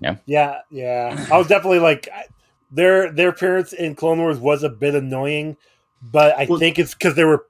Yeah, 0.00 0.16
yeah. 0.26 0.60
Yeah. 0.70 1.26
I 1.30 1.38
was 1.38 1.46
definitely 1.46 1.80
like 1.80 2.08
I- 2.12 2.26
their 2.70 3.12
their 3.12 3.28
appearance 3.28 3.72
in 3.72 3.94
Clone 3.94 4.18
Wars 4.18 4.38
was 4.38 4.62
a 4.62 4.68
bit 4.68 4.94
annoying, 4.94 5.56
but 6.02 6.36
I 6.36 6.46
Well- 6.48 6.58
think 6.58 6.78
it's 6.78 6.94
because 6.94 7.14
they 7.14 7.24
were 7.24 7.46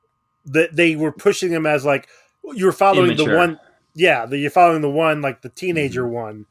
that 0.46 0.76
they 0.76 0.96
were 0.96 1.12
pushing 1.12 1.50
them 1.50 1.66
as 1.66 1.84
like 1.84 2.08
you 2.54 2.66
were 2.66 2.72
following 2.72 3.12
Immature. 3.12 3.30
the 3.32 3.36
one. 3.36 3.60
Yeah, 3.94 4.26
the, 4.26 4.36
you're 4.36 4.50
following 4.50 4.82
the 4.82 4.90
one 4.90 5.22
like 5.22 5.42
the 5.42 5.48
teenager 5.48 6.02
mm-hmm. 6.02 6.12
one, 6.14 6.46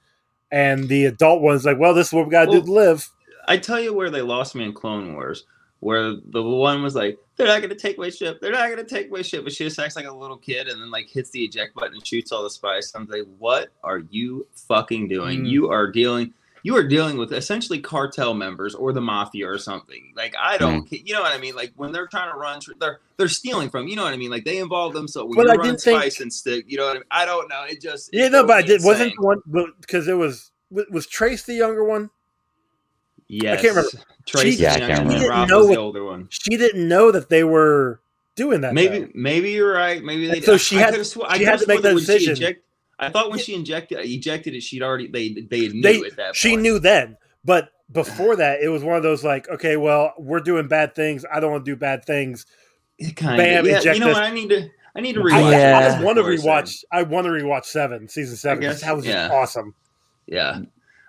and 0.50 0.88
the 0.88 1.06
adult 1.06 1.42
one's 1.42 1.66
like, 1.66 1.78
well, 1.78 1.94
this 1.94 2.08
is 2.08 2.14
what 2.14 2.26
we 2.26 2.32
got 2.32 2.46
to 2.46 2.52
Well, 2.52 2.62
do 2.62 2.66
to 2.68 2.72
live. 2.72 3.10
I 3.48 3.58
tell 3.58 3.80
you 3.82 3.94
where 3.94 4.10
they 4.10 4.22
lost 4.22 4.56
me 4.56 4.64
in 4.64 4.74
Clone 4.74 5.14
Wars, 5.14 5.46
where 5.84 6.14
the 6.16 6.42
one 6.42 6.82
was 6.84 6.96
like, 6.96 7.20
"They're 7.36 7.48
not 7.48 7.62
gonna 7.62 7.76
take 7.76 7.98
my 7.98 8.10
ship. 8.10 8.40
They're 8.42 8.52
not 8.52 8.70
gonna 8.70 8.84
take 8.84 9.12
my 9.12 9.22
ship," 9.22 9.44
but 9.44 9.54
she 9.54 9.64
just 9.66 9.80
acts 9.80 9.96
like 9.96 10.06
a 10.08 10.14
little 10.14 10.38
kid 10.38 10.68
and 10.68 10.82
then 10.82 10.90
like 10.92 11.08
hits 11.10 11.30
the 11.32 11.44
eject 11.44 11.76
button 11.76 11.94
and 11.96 12.06
shoots 12.08 12.32
all 12.32 12.44
the 12.44 12.50
spies. 12.50 12.92
I'm 12.96 13.06
like, 13.08 13.26
"What 13.38 13.70
are 13.84 14.00
you 14.10 14.48
fucking 14.68 15.08
doing? 15.10 15.44
Mm. 15.44 15.50
You 15.50 15.70
are 15.70 15.92
dealing." 15.92 16.34
You 16.66 16.78
are 16.78 16.88
dealing 16.88 17.18
with 17.18 17.34
essentially 17.34 17.82
cartel 17.82 18.34
members 18.34 18.74
or 18.74 18.94
the 18.94 19.02
mafia 19.02 19.50
or 19.50 19.58
something. 19.58 20.14
Like 20.16 20.34
I 20.40 20.58
don't, 20.58 20.90
ca- 20.90 21.02
you 21.04 21.14
know 21.14 21.22
what 21.22 21.34
I 21.34 21.38
mean. 21.38 21.56
Like 21.56 21.74
when 21.76 21.92
they're 21.92 22.08
trying 22.08 22.32
to 22.32 22.38
run, 22.38 22.62
they're 22.80 23.02
they're 23.18 23.28
stealing 23.28 23.70
from. 23.70 23.90
You 23.90 23.98
know 23.98 24.04
what 24.06 24.14
I 24.14 24.16
mean. 24.16 24.32
Like 24.32 24.46
they 24.46 24.60
involve 24.60 24.94
themselves. 24.94 25.28
When 25.36 25.46
But 25.46 25.52
you're 25.52 25.52
I 25.52 25.56
running 25.58 25.72
didn't 25.74 25.82
think- 25.82 26.00
spice 26.00 26.22
and 26.22 26.32
stick. 26.32 26.64
You 26.70 26.78
know 26.78 26.86
what 26.86 26.92
I 26.92 27.00
mean. 27.00 27.04
I 27.12 27.26
don't 27.26 27.50
know. 27.50 27.66
It 27.68 27.82
just 27.82 28.12
Yeah, 28.14 28.28
it 28.28 28.32
no, 28.32 28.46
but 28.48 28.56
I 28.56 28.62
me 28.62 28.68
did. 28.68 28.82
Wasn't 28.82 29.14
the 29.14 29.22
one 29.22 29.74
because 29.82 30.08
it 30.08 30.14
was 30.14 30.52
was 30.72 30.86
was 30.90 31.06
Trace 31.06 31.44
the 31.44 31.54
younger 31.54 31.84
one? 31.84 32.10
Yes. 33.28 33.64
remember. 33.64 33.90
Tracy, 34.26 34.52
She- 34.58 34.64
Yeah, 34.64 34.74
I 34.74 34.80
can't 34.80 34.92
and 34.92 35.08
remember. 35.10 35.30
Rob 35.30 35.50
Know 35.50 35.60
was 35.60 35.68
the 35.70 35.76
older 35.78 36.04
one. 36.06 36.28
She 36.30 36.58
didn't 36.58 36.88
know 36.88 37.12
that 37.12 37.30
they 37.30 37.44
were 37.44 38.00
doing 38.36 38.62
that. 38.62 38.74
Maybe 38.74 39.00
though. 39.00 39.10
maybe 39.14 39.52
you're 39.52 39.74
right. 39.74 40.04
Maybe 40.04 40.28
they. 40.28 40.42
So 40.42 40.58
she 40.58 40.78
I 40.78 40.80
had- 40.82 40.92
could've 40.92 41.08
sw- 41.08 41.18
I 41.28 41.38
she 41.38 41.44
had 41.46 41.60
to 41.60 41.68
make 41.68 41.82
that 41.82 41.94
decision. 41.96 42.34
eject- 42.34 42.64
I 43.00 43.10
thought 43.10 43.30
when 43.30 43.40
she 43.40 43.54
injected 43.56 44.00
ejected 44.02 44.54
it, 44.56 44.62
she'd 44.64 44.82
already 44.84 45.08
they 45.08 45.30
they 45.50 45.68
knew 45.70 45.82
They- 45.82 46.00
at 46.02 46.16
that. 46.18 46.36
she 46.36 46.52
point. 46.52 46.62
knew 46.62 46.80
then 46.80 47.18
but 47.44 47.70
before 47.92 48.36
that 48.38 48.62
it 48.62 48.70
was 48.70 48.82
one 48.84 48.96
of 48.96 49.04
those 49.04 49.24
like 49.24 49.50
okay 49.50 49.76
well 49.78 50.14
we're 50.18 50.40
doing 50.40 50.68
bad 50.68 50.96
things 50.96 51.26
i 51.32 51.40
don't 51.42 51.52
want 51.52 51.66
to 51.66 51.72
do 51.72 51.76
bad 51.76 52.06
things 52.06 52.46
It 52.98 53.16
kind 53.16 53.38
Bam, 53.38 53.66
of. 53.66 53.70
Yeah, 53.70 53.80
eject 53.80 53.96
you 53.96 54.00
know 54.00 54.08
this- 54.08 54.16
what? 54.16 54.24
I 54.24 54.32
need 54.32 54.50
to. 54.50 54.70
I 54.96 55.02
need 55.02 55.14
to 55.14 55.22
I, 55.22 55.24
rewatch. 55.26 55.52
Yeah. 55.52 55.78
I 55.78 55.82
it. 55.82 55.90
just 55.92 56.04
want 56.04 56.16
to 56.18 56.22
Of 56.22 56.28
course, 56.28 56.44
rewatch 56.46 56.84
i 56.92 57.02
want 57.04 57.26
to 57.26 57.32
rewatch 57.32 57.66
seven 57.66 58.08
season 58.08 58.38
seven. 58.38 58.62
guess, 58.62 58.82
that 58.82 58.96
was 58.96 59.06
yeah. 59.06 59.30
awesome 59.34 59.74
Yeah. 60.28 60.60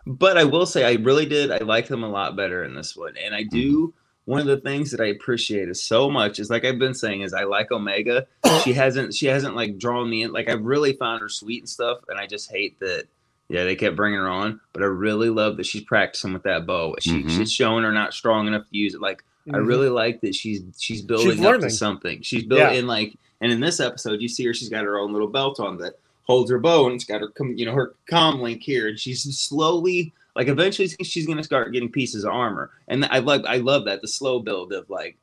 But 0.06 0.36
I 0.36 0.44
will 0.44 0.66
say 0.66 0.84
I 0.84 0.94
really 1.02 1.26
did. 1.26 1.50
I 1.50 1.58
like 1.58 1.88
them 1.88 2.02
a 2.04 2.08
lot 2.08 2.36
better 2.36 2.64
in 2.64 2.74
this 2.74 2.94
one. 2.96 3.14
And 3.16 3.34
I 3.34 3.42
do 3.42 3.94
one 4.26 4.40
of 4.40 4.46
the 4.46 4.58
things 4.58 4.90
that 4.90 5.00
I 5.00 5.06
appreciate 5.06 5.68
is 5.68 5.82
so 5.82 6.10
much 6.10 6.38
is 6.38 6.50
like 6.50 6.64
I've 6.64 6.78
been 6.78 6.94
saying 6.94 7.22
is 7.22 7.32
I 7.34 7.44
like 7.44 7.70
Omega. 7.72 8.26
she 8.64 8.72
hasn't 8.72 9.14
she 9.14 9.26
hasn't 9.26 9.56
like 9.56 9.78
drawn 9.78 10.08
me 10.10 10.22
in. 10.22 10.32
Like 10.32 10.48
I 10.48 10.54
really 10.54 10.92
found 10.94 11.20
her 11.20 11.28
sweet 11.28 11.60
and 11.62 11.68
stuff. 11.68 11.98
And 12.08 12.18
I 12.18 12.26
just 12.26 12.50
hate 12.50 12.78
that 12.80 13.04
yeah, 13.48 13.64
they 13.64 13.76
kept 13.76 13.94
bringing 13.96 14.18
her 14.20 14.28
on, 14.28 14.58
but 14.72 14.82
I 14.82 14.86
really 14.86 15.28
love 15.28 15.58
that 15.58 15.66
she's 15.66 15.82
practicing 15.84 16.32
with 16.32 16.44
that 16.44 16.66
bow. 16.66 16.96
She, 17.00 17.22
Mhm. 17.22 17.30
She's 17.30 17.52
showing 17.52 17.84
her 17.84 17.92
not 17.92 18.14
strong 18.14 18.46
enough 18.46 18.62
to 18.70 18.76
use 18.76 18.94
it. 18.94 19.02
Like 19.02 19.22
I 19.52 19.58
Mhm. 19.58 19.66
really 19.66 19.90
like 19.90 20.22
that 20.22 20.34
she's 20.34 20.62
she's 20.78 21.02
building 21.02 21.44
up 21.44 21.60
to 21.60 21.68
something. 21.70 22.22
She's 22.22 22.44
building 22.44 22.74
Yeah. 22.84 22.88
like, 22.88 23.16
and 23.42 23.52
in 23.52 23.60
this 23.60 23.80
episode, 23.80 24.22
you 24.22 24.28
see 24.28 24.46
her. 24.46 24.54
She's 24.54 24.70
got 24.70 24.84
her 24.84 24.98
own 24.98 25.12
little 25.12 25.28
belt 25.28 25.60
on 25.60 25.76
that 25.78 25.98
holds 26.24 26.50
her 26.50 26.58
bow, 26.58 26.86
and 26.86 26.94
it's 26.96 27.04
got 27.04 27.20
her, 27.20 27.28
com- 27.28 27.54
you 27.56 27.64
know, 27.66 27.72
her 27.74 27.94
comm 28.10 28.40
link 28.40 28.62
here, 28.62 28.88
and 28.88 28.98
she's 28.98 29.22
slowly, 29.38 30.12
like, 30.36 30.48
eventually 30.48 30.88
she's 31.02 31.26
gonna 31.26 31.44
start 31.44 31.72
getting 31.72 31.90
pieces 31.92 32.24
of 32.24 32.32
armor. 32.32 32.70
And 32.88 33.04
I 33.06 33.18
love, 33.20 33.42
I 33.46 33.58
love 33.58 33.84
that 33.86 34.00
the 34.00 34.08
slow 34.08 34.40
build 34.40 34.72
of 34.72 34.88
like, 34.90 35.16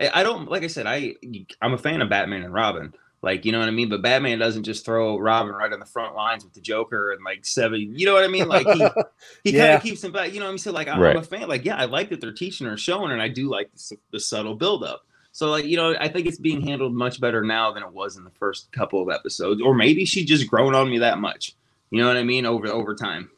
I 0.00 0.10
I 0.20 0.22
don't 0.22 0.50
like 0.50 0.62
I 0.62 0.68
said, 0.68 0.86
I 0.86 1.14
I'm 1.62 1.74
a 1.74 1.78
fan 1.78 2.02
of 2.02 2.08
Batman 2.10 2.42
and 2.42 2.52
Robin. 2.54 2.92
Like, 3.20 3.44
you 3.44 3.50
know 3.50 3.58
what 3.58 3.66
I 3.66 3.72
mean? 3.72 3.88
But 3.88 4.00
Batman 4.00 4.38
doesn't 4.38 4.62
just 4.62 4.84
throw 4.84 5.18
Robin 5.18 5.52
right 5.52 5.72
on 5.72 5.80
the 5.80 5.86
front 5.86 6.14
lines 6.14 6.44
with 6.44 6.54
the 6.54 6.60
Joker 6.60 7.10
and 7.10 7.24
like 7.24 7.44
seven. 7.44 7.98
You 7.98 8.06
know 8.06 8.14
what 8.14 8.22
I 8.22 8.28
mean? 8.28 8.46
Like 8.46 8.68
he 8.68 8.86
he 9.42 9.52
kind 9.58 9.72
of 9.72 9.82
keeps 9.82 10.04
him 10.04 10.12
back. 10.12 10.32
You 10.32 10.38
know 10.38 10.44
what 10.46 10.50
I 10.50 10.52
mean? 10.52 10.58
So 10.58 10.70
like 10.70 10.86
I'm 10.86 11.00
Right. 11.00 11.16
a 11.16 11.22
fan. 11.22 11.48
Like 11.48 11.64
yeah, 11.64 11.74
I 11.76 11.86
like 11.86 12.10
that 12.10 12.20
they're 12.20 12.30
teaching 12.32 12.68
her, 12.68 12.76
showing 12.76 13.08
her, 13.08 13.14
and 13.14 13.22
I 13.22 13.26
do 13.28 13.48
like 13.50 13.72
the, 13.74 13.96
the 14.12 14.20
subtle 14.20 14.54
build 14.54 14.84
up. 14.84 15.04
So 15.38 15.50
like 15.50 15.66
you 15.66 15.76
know, 15.76 15.94
I 16.00 16.08
think 16.08 16.26
it's 16.26 16.36
being 16.36 16.60
handled 16.60 16.92
much 16.94 17.20
better 17.20 17.44
now 17.44 17.70
than 17.70 17.84
it 17.84 17.92
was 17.92 18.16
in 18.16 18.24
the 18.24 18.30
first 18.40 18.72
couple 18.72 19.00
of 19.00 19.08
episodes, 19.08 19.62
or 19.62 19.72
maybe 19.72 20.04
she 20.04 20.24
just 20.24 20.48
grown 20.48 20.74
on 20.74 20.90
me 20.90 20.98
that 20.98 21.18
much. 21.18 21.54
You 21.92 22.00
know 22.00 22.08
what 22.08 22.16
I 22.16 22.24
mean? 22.24 22.44
Over 22.44 22.66
over 22.66 22.92
time. 22.96 23.30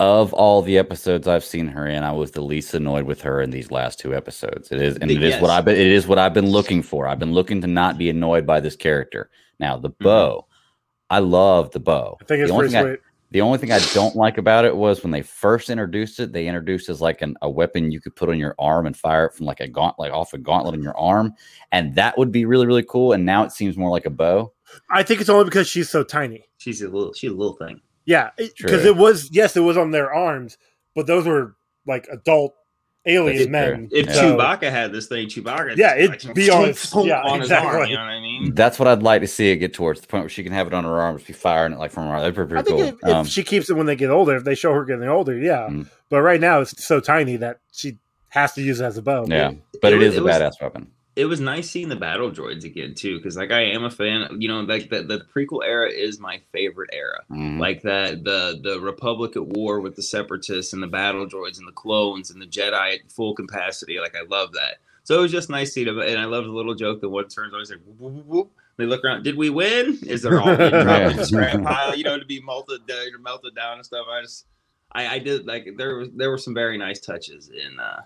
Of 0.00 0.32
all 0.32 0.62
the 0.62 0.76
episodes 0.76 1.28
I've 1.28 1.44
seen 1.44 1.68
her 1.68 1.86
in, 1.86 2.02
I 2.02 2.10
was 2.10 2.32
the 2.32 2.40
least 2.40 2.74
annoyed 2.74 3.04
with 3.04 3.22
her 3.22 3.40
in 3.40 3.50
these 3.50 3.70
last 3.70 4.00
two 4.00 4.12
episodes. 4.12 4.72
It 4.72 4.82
is, 4.82 4.96
and 4.96 5.08
it 5.08 5.22
is 5.22 5.40
what 5.40 5.52
I've 5.52 5.64
been. 5.64 5.76
It 5.76 5.86
is 5.86 6.08
what 6.08 6.18
I've 6.18 6.34
been 6.34 6.50
looking 6.50 6.82
for. 6.82 7.06
I've 7.06 7.20
been 7.20 7.32
looking 7.32 7.60
to 7.60 7.68
not 7.68 7.96
be 7.96 8.10
annoyed 8.10 8.44
by 8.44 8.58
this 8.58 8.74
character. 8.74 9.30
Now 9.60 9.76
the 9.76 9.90
mm-hmm. 9.90 10.02
bow, 10.02 10.46
I 11.08 11.20
love 11.20 11.70
the 11.70 11.78
bow. 11.78 12.18
i 12.20 12.24
think 12.24 12.40
it's 12.40 12.50
the 12.50 12.54
only 12.54 12.70
pretty 12.70 12.72
thing 12.72 12.86
I, 12.86 12.90
sweet 12.90 13.00
the 13.32 13.40
only 13.40 13.58
thing 13.58 13.72
I 13.72 13.80
don't 13.92 14.14
like 14.16 14.38
about 14.38 14.64
it 14.64 14.76
was 14.76 15.02
when 15.02 15.10
they 15.10 15.22
first 15.22 15.68
introduced 15.68 16.20
it. 16.20 16.32
They 16.32 16.46
introduced 16.46 16.88
it 16.88 16.92
as 16.92 17.00
like 17.00 17.22
an, 17.22 17.36
a 17.42 17.50
weapon 17.50 17.90
you 17.90 18.00
could 18.00 18.14
put 18.14 18.28
on 18.28 18.38
your 18.38 18.54
arm 18.58 18.86
and 18.86 18.96
fire 18.96 19.26
it 19.26 19.34
from 19.34 19.46
like 19.46 19.60
a 19.60 19.66
gaunt, 19.68 19.98
like 19.98 20.12
off 20.12 20.32
a 20.32 20.38
gauntlet 20.38 20.74
in 20.74 20.82
your 20.82 20.96
arm, 20.96 21.34
and 21.72 21.94
that 21.96 22.16
would 22.18 22.30
be 22.32 22.44
really 22.44 22.66
really 22.66 22.84
cool. 22.84 23.12
And 23.12 23.24
now 23.26 23.42
it 23.44 23.52
seems 23.52 23.76
more 23.76 23.90
like 23.90 24.06
a 24.06 24.10
bow. 24.10 24.52
i 24.90 25.02
think 25.02 25.20
it's 25.20 25.30
only 25.30 25.44
because 25.44 25.68
she's 25.68 25.88
so 25.88 26.02
tiny 26.04 26.44
She's 26.58 26.82
a 26.82 26.88
little 26.88 27.12
she's 27.12 27.30
a 27.30 27.34
little 27.34 27.56
thing. 27.56 27.80
yeah 28.04 28.30
because 28.36 28.82
True. 28.82 28.90
it 28.90 28.96
was 28.96 29.28
yes 29.32 29.56
it 29.56 29.60
was 29.60 29.76
on 29.76 29.90
their 29.92 30.12
arms 30.12 30.58
but 30.94 31.06
those 31.06 31.26
were 31.26 31.56
like 31.86 32.06
adult 32.10 32.54
alien 33.06 33.36
That's 33.38 33.48
men 33.50 33.88
If 33.92 34.06
Yeah. 34.06 34.12
So- 34.12 34.36
Chewbacca 34.36 34.70
had 34.70 34.92
this 34.92 35.06
thing, 35.06 35.28
Chewbacca, 35.28 35.76
Yeah, 35.76 35.94
it'd 35.96 36.34
be 36.34 36.50
on 36.50 36.66
his- 36.68 36.92
yeah, 37.04 37.22
on 37.22 37.40
his 37.40 37.50
arm. 37.52 37.64
exactly. 37.66 37.90
You 37.90 37.96
know 37.96 38.02
what 38.02 38.10
I 38.10 38.20
mean? 38.20 38.54
That's 38.54 38.78
what 38.78 38.88
I'd 38.88 39.02
like 39.02 39.20
to 39.22 39.26
see 39.28 39.50
it 39.50 39.56
get 39.58 39.72
towards 39.74 40.00
the 40.00 40.06
point 40.06 40.22
where 40.24 40.28
she 40.28 40.42
can 40.42 40.52
have 40.52 40.66
it 40.66 40.74
on 40.74 40.84
her 40.84 41.00
arm, 41.00 41.16
just 41.16 41.26
be 41.26 41.32
firing 41.32 41.72
it 41.72 41.78
like 41.78 41.90
from 41.92 42.04
her 42.04 42.10
arm. 42.10 42.20
That'd 42.20 42.34
be 42.34 42.42
I 42.42 42.44
pretty 42.46 42.62
think 42.64 43.00
cool. 43.00 43.08
if, 43.10 43.14
Um, 43.16 43.26
if 43.26 43.32
she 43.32 43.42
keeps 43.42 43.70
it 43.70 43.74
when 43.74 43.86
they 43.86 43.96
get 43.96 44.10
older, 44.10 44.34
if 44.36 44.44
they 44.44 44.54
show 44.54 44.72
her 44.72 44.84
getting 44.84 45.08
older, 45.08 45.36
yeah. 45.38 45.68
Mm. 45.70 45.86
But 46.10 46.22
right 46.22 46.40
now 46.40 46.60
it's 46.60 46.84
so 46.84 47.00
tiny 47.00 47.36
that 47.36 47.58
she 47.72 47.98
has 48.30 48.52
to 48.54 48.62
use 48.62 48.80
it 48.80 48.84
as 48.84 48.96
a 48.98 49.02
bow. 49.02 49.24
yeah, 49.28 49.52
but 49.80 49.92
it 49.92 49.96
it 49.96 49.98
was- 49.98 50.08
is 50.08 50.14
a 50.14 50.20
it 50.20 50.24
was- 50.24 50.34
badass 50.36 50.60
weapon. 50.62 50.88
It 51.16 51.24
was 51.24 51.40
nice 51.40 51.70
seeing 51.70 51.88
the 51.88 51.96
battle 51.96 52.30
droids 52.30 52.64
again 52.64 52.94
too 52.94 53.16
because 53.16 53.36
like 53.36 53.50
i 53.50 53.60
am 53.62 53.84
a 53.84 53.90
fan 53.90 54.28
you 54.40 54.46
know 54.48 54.60
like 54.60 54.90
the, 54.90 55.02
the 55.02 55.20
prequel 55.34 55.64
era 55.64 55.90
is 55.90 56.20
my 56.20 56.40
favorite 56.52 56.90
era 56.92 57.20
Mhm. 57.30 57.58
like 57.58 57.82
that 57.82 58.22
the 58.24 58.60
the 58.62 58.78
republic 58.80 59.34
at 59.36 59.46
war 59.46 59.80
with 59.80 59.96
the 59.96 60.02
separatists 60.02 60.72
and 60.72 60.82
the 60.82 60.86
battle 60.86 61.26
droids 61.26 61.58
and 61.58 61.66
the 61.66 61.72
clones 61.72 62.30
and 62.30 62.40
the 62.40 62.46
jedi 62.46 62.94
at 62.96 63.10
full 63.10 63.34
capacity 63.34 63.98
like 63.98 64.14
i 64.14 64.22
love 64.28 64.52
that 64.52 64.76
so 65.04 65.18
it 65.18 65.22
was 65.22 65.32
just 65.32 65.48
nice 65.50 65.72
seeing 65.72 65.86
them 65.86 65.98
and 66.00 66.18
i 66.18 66.24
love 66.26 66.44
the 66.44 66.50
little 66.50 66.74
joke 66.74 67.00
that 67.00 67.08
one 67.08 67.26
turns 67.28 67.52
always 67.54 67.70
like 67.70 67.80
whoop, 67.98 68.12
whoop, 68.12 68.26
whoop. 68.26 68.50
They 68.78 68.84
look 68.84 69.02
around. 69.06 69.22
Did 69.22 69.38
we 69.38 69.48
win? 69.48 69.98
Is 70.06 70.20
there 70.20 70.38
all 70.38 70.44
the 70.54 71.24
scrap 71.24 71.62
pile? 71.62 71.96
You 71.96 72.04
know, 72.04 72.18
to 72.18 72.26
be 72.26 72.42
melted, 72.42 72.82
melted 73.22 73.54
down 73.54 73.76
and 73.78 73.86
stuff. 73.86 74.04
I 74.06 74.20
just, 74.20 74.44
I, 74.92 75.14
I 75.14 75.18
did 75.18 75.46
like 75.46 75.66
there 75.78 75.96
was 75.96 76.10
there 76.14 76.28
were 76.28 76.36
some 76.36 76.52
very 76.52 76.76
nice 76.76 77.00
touches 77.00 77.48
in 77.48 77.80
uh 77.80 78.02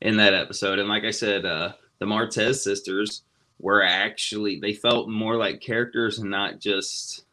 in 0.00 0.16
that 0.18 0.32
episode, 0.32 0.78
and 0.78 0.88
like 0.88 1.02
I 1.02 1.10
said, 1.10 1.44
uh 1.44 1.72
the 1.98 2.06
Martez 2.06 2.56
sisters 2.56 3.22
were 3.58 3.82
actually 3.82 4.58
they 4.60 4.72
felt 4.72 5.08
more 5.08 5.36
like 5.36 5.60
characters 5.60 6.18
and 6.18 6.30
not 6.30 6.60
just. 6.60 7.24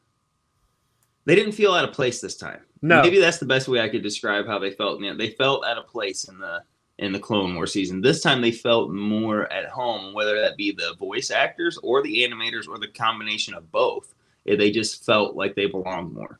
They 1.25 1.35
didn't 1.35 1.51
feel 1.51 1.73
out 1.73 1.87
of 1.87 1.93
place 1.93 2.19
this 2.19 2.35
time. 2.35 2.61
No. 2.81 3.01
Maybe 3.03 3.19
that's 3.19 3.37
the 3.37 3.45
best 3.45 3.67
way 3.67 3.79
I 3.79 3.89
could 3.89 4.01
describe 4.01 4.47
how 4.47 4.57
they 4.57 4.71
felt. 4.71 4.99
You 5.01 5.11
know, 5.11 5.17
they 5.17 5.29
felt 5.31 5.63
out 5.65 5.77
of 5.77 5.87
place 5.87 6.23
in 6.23 6.39
the 6.39 6.63
in 6.97 7.11
the 7.11 7.19
Clone 7.19 7.55
War 7.55 7.67
season. 7.67 8.01
This 8.01 8.21
time 8.21 8.41
they 8.41 8.51
felt 8.51 8.91
more 8.91 9.51
at 9.51 9.65
home, 9.65 10.13
whether 10.13 10.39
that 10.39 10.57
be 10.57 10.71
the 10.71 10.95
voice 10.99 11.31
actors 11.31 11.77
or 11.83 12.01
the 12.01 12.27
animators 12.27 12.67
or 12.67 12.79
the 12.79 12.87
combination 12.87 13.53
of 13.53 13.71
both. 13.71 14.13
They 14.45 14.71
just 14.71 15.05
felt 15.05 15.35
like 15.35 15.55
they 15.55 15.67
belonged 15.67 16.13
more. 16.13 16.39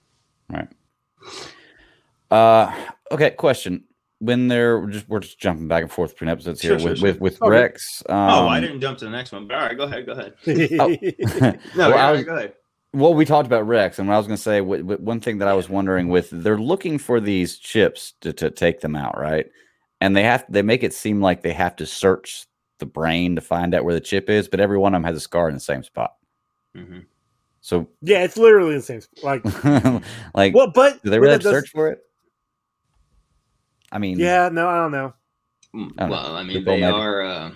Right. 0.49 0.67
Uh, 2.31 2.73
okay. 3.11 3.31
Question: 3.31 3.83
When 4.23 4.47
they're 4.47 4.85
just 4.85 5.09
we're 5.09 5.19
just 5.19 5.39
jumping 5.39 5.67
back 5.67 5.81
and 5.81 5.91
forth 5.91 6.11
between 6.11 6.29
episodes 6.29 6.61
here 6.61 6.77
Sure, 6.77 6.79
sure, 6.79 6.89
with, 6.91 6.99
sure. 6.99 7.07
with 7.13 7.21
with 7.21 7.41
Okay. 7.41 7.49
Rex. 7.49 8.03
Um, 8.07 8.15
oh, 8.15 8.47
I 8.47 8.59
didn't 8.59 8.79
jump 8.79 8.99
to 8.99 9.05
the 9.05 9.11
next 9.11 9.31
one, 9.31 9.47
but 9.47 9.55
all 9.57 9.65
right, 9.65 9.75
go 9.77 9.83
ahead, 9.85 10.05
go 10.05 10.11
ahead. 10.13 10.33
Oh. 10.79 10.89
No, 11.75 11.89
Well, 11.89 11.89
yeah, 11.89 12.07
I 12.07 12.11
was- 12.11 12.23
go 12.23 12.35
ahead. 12.35 12.53
Well, 12.93 13.13
we 13.13 13.23
talked 13.23 13.47
about 13.47 13.65
Rex, 13.65 13.99
and 13.99 14.07
what 14.09 14.15
I 14.15 14.17
was 14.17 14.27
going 14.27 14.35
to 14.35 14.43
say, 14.43 14.59
w- 14.59 14.83
w- 14.83 15.01
one 15.01 15.21
thing 15.21 15.37
that 15.37 15.47
I 15.47 15.53
was 15.53 15.69
wondering 15.69 16.09
with 16.09 16.29
they're 16.29 16.57
looking 16.59 16.97
for 16.97 17.21
these 17.21 17.57
chips 17.57 18.15
to, 18.19 18.33
to 18.33 18.51
take 18.51 18.81
them 18.81 18.97
out, 18.97 19.17
right? 19.17 19.45
And 20.01 20.13
they 20.15 20.23
have 20.23 20.43
they 20.49 20.61
make 20.61 20.83
it 20.83 20.93
seem 20.93 21.21
like 21.21 21.41
they 21.41 21.53
have 21.53 21.75
to 21.77 21.85
search 21.85 22.45
the 22.79 22.85
brain 22.85 23.35
to 23.35 23.41
find 23.41 23.73
out 23.73 23.85
where 23.85 23.93
the 23.93 24.01
chip 24.01 24.29
is, 24.29 24.47
but 24.49 24.59
every 24.59 24.77
one 24.77 24.93
of 24.93 25.01
them 25.01 25.05
has 25.05 25.15
a 25.15 25.21
scar 25.21 25.47
in 25.47 25.53
the 25.55 25.61
same 25.61 25.83
spot. 25.83 26.15
Mhm. 26.77 27.05
So, 27.61 27.87
yeah, 28.01 28.23
it's 28.23 28.35
literally 28.37 28.75
the 28.75 28.81
same. 28.81 29.01
Like, 29.23 29.45
like, 30.35 30.53
well, 30.53 30.69
but 30.73 31.01
do 31.01 31.09
they 31.11 31.17
but 31.17 31.21
really 31.21 31.37
that 31.37 31.43
have 31.43 31.53
to 31.53 31.59
search 31.61 31.69
for 31.69 31.89
it? 31.91 32.01
I 33.91 33.97
mean, 33.99 34.19
Yeah, 34.19 34.49
no, 34.51 34.67
I 34.67 34.75
don't 34.77 34.91
know. 34.91 35.13
Mm, 35.75 35.91
I 35.97 36.01
don't 36.01 36.09
know. 36.09 36.15
Well, 36.15 36.35
I 36.35 36.43
mean, 36.43 36.57
People 36.57 36.73
they 36.75 36.81
magic. 36.81 36.95
are. 36.95 37.21
Uh, 37.21 37.51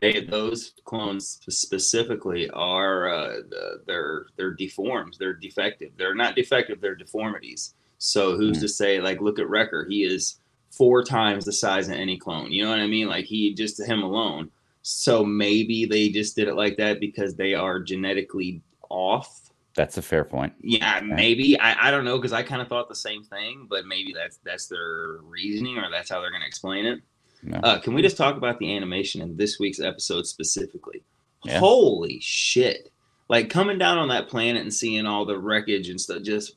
they 0.00 0.20
those 0.20 0.74
clones 0.84 1.40
specifically 1.48 2.48
are 2.50 3.08
uh, 3.12 3.28
the- 3.48 3.82
they're 3.86 4.26
they're 4.36 4.54
deformed. 4.54 5.16
They're 5.18 5.34
defective. 5.34 5.90
They're 5.96 6.14
not 6.14 6.36
defective. 6.36 6.80
They're 6.80 6.94
deformities. 6.94 7.74
So 7.98 8.36
who's 8.36 8.58
Mm. 8.58 8.60
to 8.62 8.68
say? 8.68 9.00
Like, 9.00 9.20
look 9.20 9.38
at 9.40 9.48
Wrecker. 9.48 9.86
He 9.88 10.04
is 10.04 10.38
four 10.70 11.02
times 11.04 11.44
the 11.44 11.52
size 11.52 11.88
of 11.88 11.94
any 11.94 12.16
clone. 12.16 12.50
You 12.52 12.64
know 12.64 12.70
what 12.70 12.78
I 12.78 12.86
mean? 12.86 13.08
Like 13.08 13.24
he 13.24 13.54
just 13.54 13.80
him 13.82 14.02
alone. 14.02 14.50
So 14.82 15.24
maybe 15.24 15.84
they 15.84 16.08
just 16.08 16.34
did 16.36 16.48
it 16.48 16.54
like 16.54 16.76
that 16.78 16.98
because 17.00 17.34
they 17.34 17.54
are 17.54 17.80
genetically 17.80 18.62
off. 18.88 19.51
That's 19.74 19.96
a 19.98 20.02
fair 20.02 20.24
point. 20.24 20.52
Yeah, 20.60 21.00
maybe. 21.02 21.58
I, 21.58 21.88
I 21.88 21.90
don't 21.90 22.04
know 22.04 22.18
because 22.18 22.32
I 22.32 22.42
kind 22.42 22.60
of 22.60 22.68
thought 22.68 22.88
the 22.88 22.94
same 22.94 23.24
thing, 23.24 23.66
but 23.68 23.86
maybe 23.86 24.12
that's 24.12 24.38
that's 24.44 24.66
their 24.66 25.18
reasoning 25.22 25.78
or 25.78 25.90
that's 25.90 26.10
how 26.10 26.20
they're 26.20 26.30
going 26.30 26.42
to 26.42 26.46
explain 26.46 26.86
it. 26.86 27.00
No. 27.42 27.58
Uh, 27.58 27.80
can 27.80 27.94
we 27.94 28.02
just 28.02 28.16
talk 28.16 28.36
about 28.36 28.58
the 28.58 28.74
animation 28.76 29.20
in 29.20 29.36
this 29.36 29.58
week's 29.58 29.80
episode 29.80 30.26
specifically? 30.26 31.02
Yeah. 31.44 31.58
Holy 31.58 32.20
shit! 32.20 32.92
Like 33.28 33.50
coming 33.50 33.78
down 33.78 33.98
on 33.98 34.08
that 34.08 34.28
planet 34.28 34.62
and 34.62 34.72
seeing 34.72 35.06
all 35.06 35.24
the 35.24 35.38
wreckage 35.38 35.88
and 35.88 36.00
stuff, 36.00 36.22
just 36.22 36.54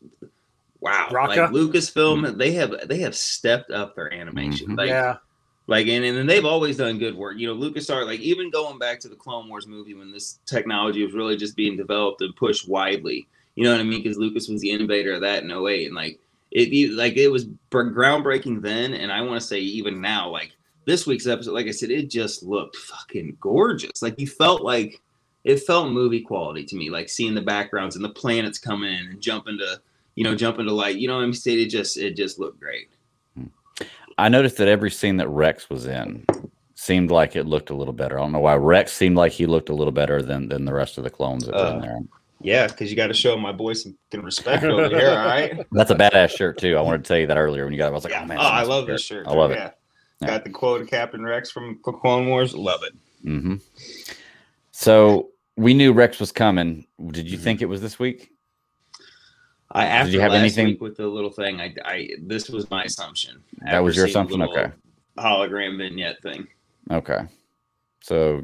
wow! 0.79 1.07
Like 1.11 1.37
Rocka? 1.37 1.51
Lucasfilm, 1.51 2.37
they 2.37 2.51
have 2.51 2.87
they 2.87 2.99
have 2.99 3.15
stepped 3.15 3.71
up 3.71 3.95
their 3.95 4.13
animation. 4.13 4.69
Mhm. 4.69 4.77
Like, 4.77 4.89
yeah, 4.89 5.17
like 5.67 5.87
and, 5.87 6.05
and 6.05 6.29
they've 6.29 6.45
always 6.45 6.77
done 6.77 6.99
good 6.99 7.15
work. 7.15 7.37
You 7.37 7.47
know, 7.47 7.55
LucasArts, 7.55 8.05
like 8.05 8.19
even 8.19 8.51
going 8.51 8.77
back 8.77 8.99
to 9.01 9.09
the 9.09 9.15
Clone 9.15 9.49
Wars 9.49 9.67
movie 9.67 9.93
when 9.93 10.11
this 10.11 10.39
technology 10.45 11.03
was 11.03 11.13
really 11.13 11.37
just 11.37 11.55
being 11.55 11.75
developed 11.75 12.21
and 12.21 12.35
pushed 12.35 12.67
widely. 12.67 13.27
You 13.55 13.63
know 13.63 13.71
what 13.71 13.79
I 13.79 13.83
mean? 13.83 14.03
Because 14.03 14.17
Lucas 14.17 14.47
was 14.47 14.61
the 14.61 14.71
innovator 14.71 15.13
of 15.13 15.21
that 15.21 15.43
in 15.43 15.51
08. 15.51 15.87
and 15.87 15.95
like 15.95 16.19
it, 16.51 16.93
like 16.93 17.17
it 17.17 17.29
was 17.29 17.45
groundbreaking 17.71 18.61
then, 18.61 18.93
and 18.93 19.11
I 19.11 19.21
want 19.21 19.41
to 19.41 19.47
say 19.47 19.59
even 19.59 19.99
now, 19.99 20.29
like 20.29 20.51
this 20.85 21.05
week's 21.07 21.27
episode, 21.27 21.53
like 21.53 21.67
I 21.67 21.71
said, 21.71 21.91
it 21.91 22.09
just 22.09 22.43
looked 22.43 22.75
fucking 22.75 23.37
gorgeous. 23.39 24.01
Like 24.01 24.19
you 24.19 24.27
felt 24.27 24.61
like 24.61 25.01
it 25.43 25.63
felt 25.63 25.91
movie 25.91 26.21
quality 26.21 26.63
to 26.65 26.75
me, 26.75 26.89
like 26.89 27.09
seeing 27.09 27.35
the 27.35 27.41
backgrounds 27.41 27.95
and 27.95 28.05
the 28.05 28.09
planets 28.09 28.57
coming 28.57 28.93
in 28.93 29.07
and 29.07 29.21
jumping 29.21 29.57
to 29.57 29.81
you 30.15 30.23
know 30.23 30.35
jumping 30.35 30.65
to 30.65 30.73
light. 30.73 30.97
You 30.97 31.07
know 31.07 31.15
what 31.15 31.23
I'm 31.23 31.33
saying? 31.33 31.59
It 31.59 31.69
just 31.69 31.97
it 31.97 32.15
just 32.15 32.39
looked 32.39 32.59
great. 32.59 32.89
I 34.17 34.29
noticed 34.29 34.57
that 34.57 34.67
every 34.67 34.91
scene 34.91 35.17
that 35.17 35.27
Rex 35.27 35.69
was 35.69 35.85
in 35.87 36.25
seemed 36.75 37.11
like 37.11 37.35
it 37.35 37.45
looked 37.45 37.69
a 37.69 37.75
little 37.75 37.93
better. 37.93 38.17
I 38.17 38.21
don't 38.21 38.31
know 38.31 38.39
why 38.39 38.55
Rex 38.55 38.93
seemed 38.93 39.15
like 39.17 39.31
he 39.31 39.45
looked 39.45 39.69
a 39.69 39.73
little 39.73 39.91
better 39.93 40.21
than 40.21 40.47
than 40.49 40.65
the 40.65 40.73
rest 40.73 40.97
of 40.97 41.03
the 41.03 41.09
clones 41.09 41.45
that 41.45 41.53
were 41.55 41.67
in 41.71 41.77
Uh, 41.77 41.81
there. 41.81 41.99
Yeah, 42.41 42.67
because 42.67 42.89
you 42.91 42.95
got 42.97 43.07
to 43.07 43.13
show 43.13 43.37
my 43.37 43.51
boy 43.51 43.73
some 43.73 43.97
respect 44.13 44.63
over 44.63 44.89
here. 44.89 45.09
All 45.09 45.25
right. 45.25 45.65
That's 45.71 45.89
a 45.91 45.95
badass 45.95 46.29
shirt 46.35 46.57
too. 46.59 46.77
I 46.77 46.81
wanted 46.81 47.03
to 47.03 47.07
tell 47.07 47.17
you 47.17 47.27
that 47.27 47.37
earlier 47.37 47.63
when 47.63 47.73
you 47.73 47.77
got 47.79 47.87
it. 47.87 47.91
I 47.91 47.91
was 47.91 48.03
like, 48.03 48.13
yeah. 48.13 48.23
oh 48.23 48.27
man, 48.27 48.37
oh, 48.37 48.41
I 48.41 48.59
nice 48.59 48.67
love 48.67 48.87
this 48.87 49.01
shirt. 49.01 49.25
I 49.27 49.33
love 49.33 49.51
it. 49.51 49.55
Yeah. 49.55 49.71
Yeah. 50.21 50.27
Got 50.27 50.43
the 50.43 50.49
quote 50.51 50.81
of 50.81 50.87
Captain 50.89 51.23
Rex 51.23 51.49
from 51.51 51.79
Clone 51.83 52.27
Wars. 52.27 52.53
Love 52.53 52.81
it. 52.83 52.93
hmm 53.23 53.55
So 54.71 55.29
we 55.57 55.73
knew 55.73 55.93
Rex 55.93 56.19
was 56.19 56.31
coming. 56.31 56.85
Did 57.07 57.29
you 57.29 57.37
Mhm. 57.37 57.41
think 57.41 57.61
it 57.61 57.65
was 57.65 57.81
this 57.81 57.97
week? 57.99 58.31
I 59.75 59.85
after 59.85 60.11
you 60.13 60.19
have 60.21 60.31
last 60.31 60.39
anything- 60.39 60.65
week 60.67 60.81
with 60.81 60.95
the 60.97 61.07
little 61.07 61.29
thing, 61.31 61.59
I, 61.61 61.73
I 61.83 62.09
this 62.21 62.49
was 62.49 62.69
my 62.69 62.83
assumption. 62.83 63.43
That 63.65 63.83
was 63.83 63.95
your 63.95 64.05
assumption? 64.05 64.41
Okay. 64.41 64.71
Hologram 65.17 65.77
vignette 65.77 66.21
thing. 66.21 66.47
Okay. 66.91 67.21
So 68.01 68.43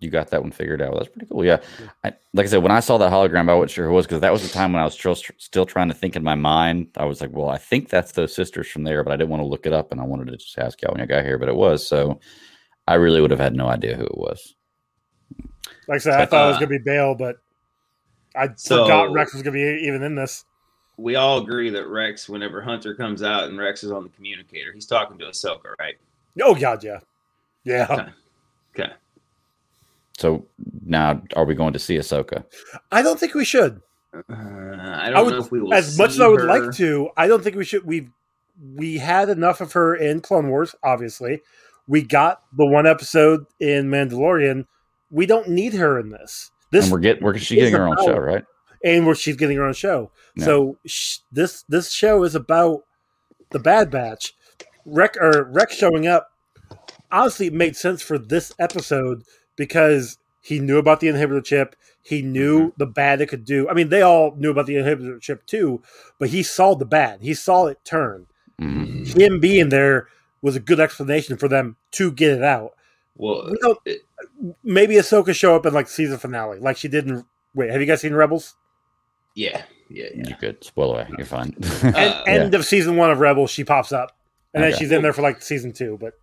you 0.00 0.10
got 0.10 0.28
that 0.30 0.42
one 0.42 0.50
figured 0.50 0.82
out. 0.82 0.94
That's 0.94 1.08
pretty 1.08 1.26
cool. 1.30 1.44
Yeah. 1.44 1.60
I, 2.02 2.12
like 2.34 2.46
I 2.46 2.48
said, 2.48 2.62
when 2.62 2.72
I 2.72 2.80
saw 2.80 2.98
that 2.98 3.12
hologram, 3.12 3.48
I 3.48 3.54
wasn't 3.54 3.70
sure 3.70 3.84
who 3.86 3.92
it 3.92 3.94
was 3.94 4.06
because 4.06 4.20
that 4.22 4.32
was 4.32 4.42
the 4.42 4.48
time 4.52 4.72
when 4.72 4.82
I 4.82 4.84
was 4.84 4.94
still, 4.94 5.14
still 5.14 5.66
trying 5.66 5.88
to 5.88 5.94
think 5.94 6.16
in 6.16 6.24
my 6.24 6.34
mind. 6.34 6.88
I 6.96 7.04
was 7.04 7.20
like, 7.20 7.30
well, 7.32 7.48
I 7.48 7.58
think 7.58 7.88
that's 7.88 8.12
those 8.12 8.34
sisters 8.34 8.66
from 8.68 8.82
there, 8.82 9.04
but 9.04 9.12
I 9.12 9.16
didn't 9.16 9.30
want 9.30 9.42
to 9.42 9.46
look 9.46 9.66
it 9.66 9.72
up 9.72 9.92
and 9.92 10.00
I 10.00 10.04
wanted 10.04 10.26
to 10.28 10.36
just 10.36 10.58
ask 10.58 10.80
y'all 10.82 10.92
when 10.92 11.00
I 11.02 11.06
got 11.06 11.24
here, 11.24 11.38
but 11.38 11.48
it 11.48 11.54
was. 11.54 11.86
So 11.86 12.18
I 12.88 12.94
really 12.94 13.20
would 13.20 13.30
have 13.30 13.38
had 13.40 13.54
no 13.54 13.68
idea 13.68 13.94
who 13.96 14.04
it 14.04 14.18
was. 14.18 14.54
like 15.86 15.96
I 15.96 15.98
said, 15.98 16.14
I 16.20 16.26
thought 16.26 16.46
it 16.46 16.48
was 16.48 16.56
Uh, 16.56 16.60
gonna 16.60 16.70
be 16.70 16.78
Bail, 16.78 17.14
but 17.14 17.36
I 18.34 18.48
So- 18.56 18.82
forgot 18.84 19.12
Rex 19.12 19.34
was 19.34 19.42
gonna 19.42 19.54
be 19.54 19.84
even 19.86 20.02
in 20.02 20.16
this. 20.16 20.44
We 20.96 21.16
all 21.16 21.38
agree 21.38 21.70
that 21.70 21.86
Rex, 21.88 22.28
whenever 22.28 22.60
Hunter 22.62 22.94
comes 22.94 23.22
out 23.22 23.44
and 23.44 23.58
Rex 23.58 23.82
is 23.82 23.90
on 23.90 24.02
the 24.04 24.10
communicator, 24.10 24.72
he's 24.72 24.86
talking 24.86 25.18
to 25.18 25.24
Ahsoka, 25.24 25.74
right? 25.78 25.94
Oh 26.40 26.54
God, 26.54 26.84
yeah, 26.84 27.00
yeah. 27.64 28.10
Okay. 28.74 28.92
So 30.18 30.46
now 30.84 31.22
are 31.36 31.44
we 31.44 31.54
going 31.54 31.72
to 31.72 31.78
see 31.78 31.96
Ahsoka? 31.96 32.44
I 32.90 33.02
don't 33.02 33.18
think 33.18 33.34
we 33.34 33.44
should. 33.44 33.80
Uh, 34.14 34.20
I 34.30 35.08
don't 35.08 35.16
I 35.16 35.22
would, 35.22 35.32
know 35.32 35.38
if 35.40 35.50
we 35.50 35.60
will. 35.60 35.72
as 35.74 35.96
much 35.98 36.10
as 36.10 36.20
I 36.20 36.26
would 36.28 36.40
her. 36.40 36.46
like 36.46 36.72
to. 36.76 37.08
I 37.16 37.26
don't 37.26 37.42
think 37.42 37.56
we 37.56 37.64
should. 37.64 37.84
We 37.84 38.08
we 38.74 38.98
had 38.98 39.28
enough 39.30 39.60
of 39.60 39.72
her 39.72 39.94
in 39.94 40.20
Clone 40.20 40.48
Wars. 40.50 40.74
Obviously, 40.82 41.40
we 41.88 42.02
got 42.02 42.42
the 42.56 42.66
one 42.66 42.86
episode 42.86 43.46
in 43.58 43.88
Mandalorian. 43.90 44.66
We 45.10 45.26
don't 45.26 45.48
need 45.48 45.72
her 45.74 45.98
in 45.98 46.10
this. 46.10 46.50
This 46.70 46.84
and 46.86 46.92
we're 46.92 47.00
getting, 47.00 47.22
we're, 47.22 47.36
she's 47.38 47.58
getting 47.58 47.74
her 47.74 47.86
own 47.86 47.94
about- 47.94 48.04
show, 48.04 48.16
right? 48.18 48.44
And 48.84 49.06
where 49.06 49.14
she's 49.14 49.36
getting 49.36 49.56
her 49.56 49.64
own 49.64 49.72
show. 49.74 50.10
Yeah. 50.36 50.44
So 50.44 50.78
sh- 50.86 51.18
this 51.30 51.62
this 51.68 51.92
show 51.92 52.22
is 52.24 52.34
about 52.34 52.84
the 53.50 53.58
Bad 53.58 53.90
Batch. 53.90 54.34
Rex 54.84 55.16
or 55.20 55.44
Rex 55.44 55.76
showing 55.76 56.06
up. 56.06 56.28
Honestly, 57.10 57.46
it 57.48 57.52
made 57.52 57.76
sense 57.76 58.02
for 58.02 58.18
this 58.18 58.52
episode 58.58 59.22
because 59.56 60.18
he 60.40 60.58
knew 60.58 60.78
about 60.78 61.00
the 61.00 61.06
inhibitor 61.08 61.44
chip. 61.44 61.76
He 62.02 62.22
knew 62.22 62.58
Mm-hmm. 62.60 62.68
the 62.78 62.86
bad 62.86 63.20
it 63.20 63.26
could 63.28 63.44
do. 63.44 63.68
I 63.68 63.74
mean, 63.74 63.90
they 63.90 64.02
all 64.02 64.34
knew 64.36 64.50
about 64.50 64.66
the 64.66 64.74
inhibitor 64.74 65.20
chip 65.20 65.46
too, 65.46 65.82
but 66.18 66.30
he 66.30 66.42
saw 66.42 66.74
the 66.74 66.84
bad. 66.86 67.20
He 67.22 67.34
saw 67.34 67.66
it 67.66 67.84
turn. 67.84 68.26
Mhm. 68.60 69.06
Him 69.16 69.38
being 69.40 69.68
there 69.68 70.08
was 70.40 70.56
a 70.56 70.60
good 70.60 70.80
explanation 70.80 71.36
for 71.36 71.46
them 71.48 71.76
to 71.92 72.10
get 72.10 72.30
it 72.32 72.42
out. 72.42 72.72
Well, 73.14 73.50
We 73.84 73.92
it- 73.92 74.00
maybe 74.64 74.94
Ahsoka 74.96 75.34
show 75.34 75.54
up 75.54 75.66
in 75.66 75.74
like 75.74 75.88
season 75.88 76.18
finale, 76.18 76.58
like 76.58 76.76
she 76.76 76.88
did 76.88 77.06
in. 77.06 77.24
Wait, 77.54 77.70
have 77.70 77.80
you 77.80 77.86
guys 77.86 78.00
seen 78.00 78.14
Rebels? 78.14 78.56
Yeah, 79.34 79.62
yeah, 79.88 80.06
yeah. 80.14 80.28
You 80.28 80.34
could 80.36 80.62
spoil 80.64 80.92
away. 80.92 81.08
You're 81.16 81.26
fine. 81.26 81.54
And, 81.82 81.94
Uh, 81.96 82.22
end 82.26 82.54
of 82.54 82.64
season 82.64 82.96
one 82.96 83.10
of 83.10 83.18
Rebels, 83.20 83.50
she 83.50 83.64
pops 83.64 83.92
up, 83.92 84.16
and 84.54 84.62
then 84.62 84.74
she's 84.76 84.90
in 84.92 85.02
there 85.02 85.12
for 85.12 85.22
like 85.22 85.42
season 85.42 85.72
two. 85.72 85.98
But 86.00 86.14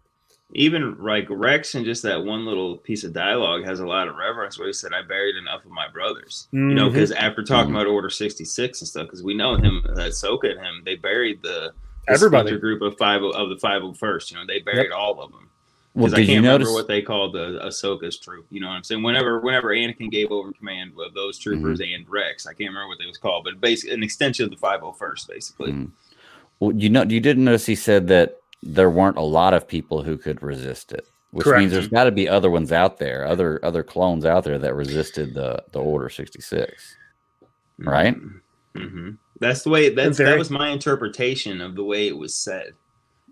even 0.56 0.98
like 1.00 1.28
Rex 1.30 1.76
and 1.76 1.86
just 1.86 2.02
that 2.04 2.24
one 2.26 2.46
little 2.46 2.78
piece 2.78 3.04
of 3.04 3.14
dialogue 3.14 3.64
has 3.66 3.80
a 3.82 3.86
lot 3.86 4.08
of 4.08 4.16
reverence 4.16 4.58
where 4.58 4.68
he 4.68 4.74
said, 4.74 4.92
I 4.94 5.04
buried 5.08 5.36
enough 5.36 5.64
of 5.64 5.70
my 5.72 5.88
brothers. 5.88 6.48
You 6.52 6.60
know, 6.60 6.90
because 6.90 7.12
after 7.12 7.44
talking 7.44 7.72
Mhm. 7.72 7.76
about 7.76 7.88
Order 7.88 8.10
66 8.10 8.82
and 8.82 8.88
stuff, 8.88 9.06
because 9.06 9.22
we 9.24 9.36
know 9.36 9.56
him, 9.56 9.84
that 9.86 9.98
Ahsoka 10.10 10.50
and 10.52 10.60
him, 10.60 10.82
they 10.86 10.96
buried 10.96 11.42
the, 11.44 11.72
the 12.08 12.14
Everybody. 12.14 12.58
group 12.58 12.82
of 12.82 12.98
five 12.98 13.22
of 13.22 13.50
the 13.50 13.58
501st. 13.58 14.32
You 14.32 14.38
know, 14.38 14.44
they 14.48 14.60
buried 14.60 14.92
all 14.92 15.22
of 15.22 15.32
them. 15.32 15.50
Well, 15.96 16.06
Because 16.06 16.14
I 16.14 16.18
did 16.18 16.26
can't 16.28 16.36
you 16.36 16.42
remember 16.42 16.60
notice? 16.66 16.74
what 16.74 16.88
they 16.88 17.02
called 17.02 17.34
the 17.34 17.60
Ahsoka's 17.64 18.18
troop. 18.20 18.46
You 18.50 18.60
know 18.62 18.68
what 18.68 18.74
I'm 18.76 18.84
saying? 18.84 19.04
Whenever 19.04 19.40
whenever 19.40 19.70
Anakin 19.70 20.10
gave 20.12 20.32
over 20.32 20.52
command 20.54 20.94
of 21.06 21.14
those 21.14 21.38
troopers 21.40 21.80
Mm-hmm. 21.80 21.96
and 21.96 22.10
Rex, 22.10 22.46
I 22.48 22.52
can't 22.54 22.70
remember 22.70 22.88
what 22.90 23.00
they 23.00 23.06
was 23.08 23.18
called, 23.18 23.44
but 23.44 23.60
basically 23.60 23.96
an 23.96 24.04
extension 24.04 24.46
of 24.46 24.52
the 24.52 24.58
501st, 24.58 25.28
basically. 25.28 25.72
Mhm. 25.74 25.92
Well, 26.60 26.74
you 26.76 26.90
know, 26.90 27.04
you 27.04 27.20
didn't 27.20 27.46
notice 27.46 27.66
he 27.66 27.76
said 27.76 28.08
that 28.10 28.38
there 28.62 28.90
weren't 28.90 29.18
a 29.18 29.22
lot 29.22 29.54
of 29.54 29.68
people 29.68 30.04
who 30.04 30.18
could 30.18 30.42
resist 30.44 30.92
it. 30.92 31.06
which 31.32 31.44
Correct. 31.46 31.60
means 31.60 31.72
there's 31.72 31.88
got 31.88 32.06
to 32.06 32.12
be 32.12 32.28
other 32.28 32.50
ones 32.50 32.72
out 32.72 32.98
there, 32.98 33.24
other 33.28 33.64
other 33.64 33.84
clones 33.84 34.26
out 34.26 34.44
there 34.44 34.58
that 34.58 34.74
resisted 34.74 35.34
the 35.36 35.64
the 35.72 35.80
Order 35.80 36.10
sixty 36.10 36.42
six. 36.42 36.96
Right? 37.78 38.16
hmm 38.76 39.12
That's 39.40 39.62
the 39.64 39.70
way. 39.70 39.90
That's 39.90 40.18
theory. 40.18 40.32
that 40.32 40.40
was 40.40 40.50
my 40.50 40.70
interpretation 40.70 41.62
of 41.62 41.76
the 41.76 41.84
way 41.84 42.08
it 42.08 42.18
was 42.18 42.34
said. 42.36 42.74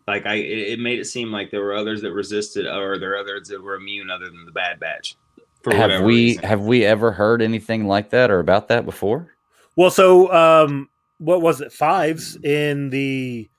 Like 0.08 0.26
I, 0.26 0.36
it, 0.36 0.70
it 0.74 0.80
made 0.80 1.00
it 1.00 1.06
seem 1.06 1.32
like 1.32 1.52
there 1.52 1.62
were 1.62 1.74
others 1.76 2.02
that 2.02 2.14
resisted, 2.14 2.66
or 2.66 2.98
there 2.98 3.10
were 3.10 3.18
others 3.18 3.50
that 3.50 3.62
were 3.62 3.76
immune, 3.76 4.10
other 4.10 4.26
than 4.26 4.46
the 4.46 4.52
Bad 4.52 4.80
Batch. 4.80 5.16
For 5.64 5.74
Have 5.76 6.04
we 6.04 6.16
reason. 6.28 6.44
have 6.44 6.62
we 6.62 6.86
ever 6.86 7.12
heard 7.12 7.42
anything 7.42 7.88
like 7.88 8.12
that 8.12 8.32
or 8.32 8.40
about 8.40 8.70
that 8.70 8.86
before? 8.86 9.34
Well, 9.76 9.90
so 9.92 10.32
um, 10.34 10.90
what 11.18 11.42
was 11.42 11.60
it? 11.60 11.74
Fives 11.74 12.38
in 12.38 12.90
the 12.90 13.50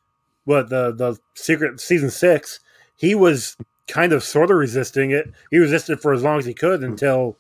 what 0.45 0.71
the 0.71 0.93
the 0.93 1.19
secret 1.35 1.81
season 1.81 2.11
six. 2.11 2.61
He 2.97 3.14
was 3.14 3.57
kind 3.87 4.12
of 4.12 4.25
sort 4.25 4.50
of 4.50 4.57
resisting 4.57 5.11
it. 5.11 5.31
He 5.50 5.59
resisted 5.59 6.00
for 6.00 6.14
as 6.14 6.23
long 6.23 6.38
as 6.38 6.47
he 6.47 6.55
could 6.55 6.83
until 6.83 7.37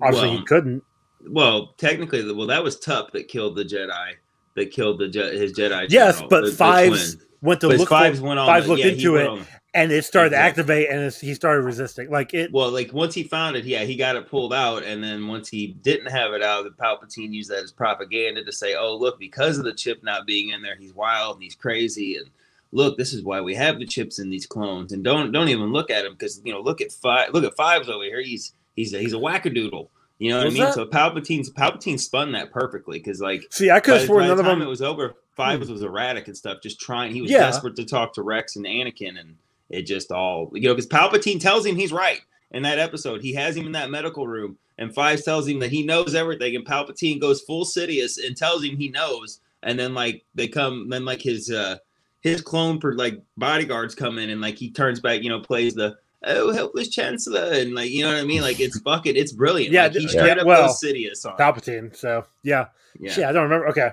obviously 0.00 0.30
he 0.30 0.42
couldn't. 0.44 0.82
Well, 1.28 1.74
technically, 1.76 2.32
well, 2.32 2.46
that 2.46 2.64
was 2.64 2.78
Tup 2.78 3.12
that 3.12 3.28
killed 3.28 3.56
the 3.56 3.64
Jedi. 3.64 4.12
That 4.54 4.70
killed 4.70 4.98
the 4.98 5.08
Je- 5.08 5.36
his 5.38 5.52
Jedi. 5.52 5.86
Yes, 5.90 6.14
general, 6.14 6.28
but 6.30 6.44
the- 6.44 6.50
the 6.50 6.56
Fives 6.56 7.16
twin. 7.16 7.26
Went 7.46 7.60
to 7.62 7.68
But 7.68 7.78
look 7.78 7.88
Fives 7.88 8.18
for, 8.18 8.26
went 8.26 8.40
on. 8.40 8.46
Fives 8.46 8.66
the- 8.66 8.72
looked 8.72 8.84
yeah, 8.84 8.92
into 8.92 9.16
it, 9.16 9.46
and 9.72 9.92
it 9.92 10.04
started 10.04 10.30
to 10.30 10.36
activate, 10.36 10.90
and 10.90 11.00
it's, 11.00 11.20
he 11.20 11.34
started 11.34 11.62
resisting. 11.62 12.10
Like 12.10 12.34
it. 12.34 12.52
Well, 12.52 12.70
like 12.70 12.92
once 12.92 13.14
he 13.14 13.22
found 13.22 13.56
it, 13.56 13.64
yeah, 13.64 13.84
he 13.84 13.96
got 13.96 14.16
it 14.16 14.28
pulled 14.28 14.52
out, 14.52 14.82
and 14.82 15.02
then 15.02 15.28
once 15.28 15.48
he 15.48 15.68
didn't 15.68 16.10
have 16.10 16.32
it 16.32 16.42
out, 16.42 16.64
the 16.64 16.70
Palpatine 16.70 17.32
used 17.32 17.50
that 17.50 17.62
as 17.62 17.72
propaganda 17.72 18.44
to 18.44 18.52
say, 18.52 18.74
"Oh, 18.74 18.96
look, 18.96 19.18
because 19.18 19.58
of 19.58 19.64
the 19.64 19.72
chip 19.72 20.02
not 20.02 20.26
being 20.26 20.50
in 20.50 20.62
there, 20.62 20.76
he's 20.76 20.94
wild 20.94 21.36
and 21.36 21.42
he's 21.42 21.54
crazy." 21.54 22.16
And 22.16 22.28
look, 22.72 22.98
this 22.98 23.12
is 23.12 23.22
why 23.22 23.40
we 23.40 23.54
have 23.54 23.78
the 23.78 23.86
chips 23.86 24.18
in 24.18 24.28
these 24.28 24.46
clones. 24.46 24.92
And 24.92 25.04
don't 25.04 25.32
don't 25.32 25.48
even 25.48 25.72
look 25.72 25.90
at 25.90 26.04
him 26.04 26.12
because 26.12 26.40
you 26.44 26.52
know, 26.52 26.60
look 26.60 26.80
at 26.80 26.92
five, 26.92 27.32
look 27.32 27.44
at 27.44 27.56
fives 27.56 27.88
over 27.88 28.04
here. 28.04 28.20
He's 28.20 28.52
he's 28.74 28.92
a, 28.92 28.98
he's 28.98 29.14
a 29.14 29.18
wackadoodle. 29.18 29.88
You 30.18 30.30
know 30.30 30.38
what 30.38 30.46
I 30.46 30.50
mean? 30.50 30.62
that- 30.64 30.74
So 30.74 30.86
Palpatine's 30.86 31.50
Palpatine 31.50 32.00
spun 32.00 32.32
that 32.32 32.50
perfectly 32.50 32.98
because 32.98 33.20
like 33.20 33.42
see, 33.50 33.70
I 33.70 33.80
could 33.80 33.98
have 33.98 34.06
sworn 34.06 34.26
none 34.26 34.36
the 34.36 34.40
of 34.42 34.46
time 34.46 34.58
them. 34.60 34.66
it 34.68 34.70
was 34.70 34.82
over, 34.82 35.14
Fives 35.36 35.68
was 35.70 35.82
erratic 35.82 36.26
and 36.28 36.36
stuff, 36.36 36.58
just 36.62 36.80
trying. 36.80 37.12
He 37.12 37.20
was 37.22 37.30
Yeah. 37.30 37.40
desperate 37.40 37.76
to 37.76 37.84
talk 37.84 38.14
to 38.14 38.22
Rex 38.22 38.56
and 38.56 38.64
Anakin, 38.64 39.20
and 39.20 39.36
it 39.68 39.82
just 39.82 40.10
all 40.12 40.50
you 40.54 40.62
know 40.68 40.74
because 40.74 40.88
Palpatine 40.88 41.40
tells 41.40 41.66
him 41.66 41.76
he's 41.76 41.92
right 41.92 42.20
in 42.52 42.62
that 42.62 42.78
episode. 42.78 43.20
He 43.20 43.34
has 43.34 43.54
him 43.56 43.66
in 43.66 43.72
that 43.72 43.90
medical 43.90 44.26
room, 44.26 44.56
and 44.78 44.94
Fives 44.94 45.22
tells 45.24 45.46
him 45.46 45.58
that 45.58 45.70
he 45.70 45.82
knows 45.84 46.14
everything, 46.14 46.56
and 46.56 46.64
Palpatine 46.64 47.20
goes 47.20 47.42
full 47.42 47.64
Sidious 47.66 48.18
and 48.24 48.34
tells 48.36 48.64
him 48.64 48.76
he 48.78 48.88
knows, 48.88 49.40
and 49.62 49.78
then 49.78 49.92
like 49.92 50.24
they 50.34 50.48
come, 50.48 50.88
then 50.88 51.04
like 51.04 51.20
his 51.20 51.50
uh 51.50 51.76
his 52.22 52.40
clone 52.40 52.80
for 52.80 52.94
like 52.94 53.20
bodyguards 53.36 53.94
come 53.94 54.18
in, 54.18 54.30
and 54.30 54.40
like 54.40 54.56
he 54.56 54.70
turns 54.70 55.00
back, 55.00 55.22
you 55.22 55.28
know, 55.28 55.40
plays 55.40 55.74
the. 55.74 55.96
Oh, 56.26 56.52
helpless 56.52 56.88
chancellor, 56.88 57.50
and 57.52 57.74
like 57.74 57.90
you 57.90 58.02
know 58.04 58.12
what 58.12 58.18
I 58.20 58.24
mean. 58.24 58.42
Like 58.42 58.58
it's 58.60 58.78
fucking, 58.80 59.14
it's 59.16 59.32
brilliant. 59.32 59.72
Yeah, 59.72 59.84
like, 59.84 59.92
he 59.92 60.02
yeah, 60.02 60.08
straight 60.08 60.38
up 60.38 60.46
well, 60.46 60.66
goes 60.66 60.80
Sidious 60.82 61.24
on. 61.24 61.34
it. 61.34 61.38
Palpatine. 61.38 61.94
So 61.96 62.26
yeah. 62.42 62.66
Yeah. 62.98 63.12
Shit, 63.12 63.24
I 63.24 63.32
don't 63.32 63.44
remember. 63.44 63.68
Okay, 63.68 63.90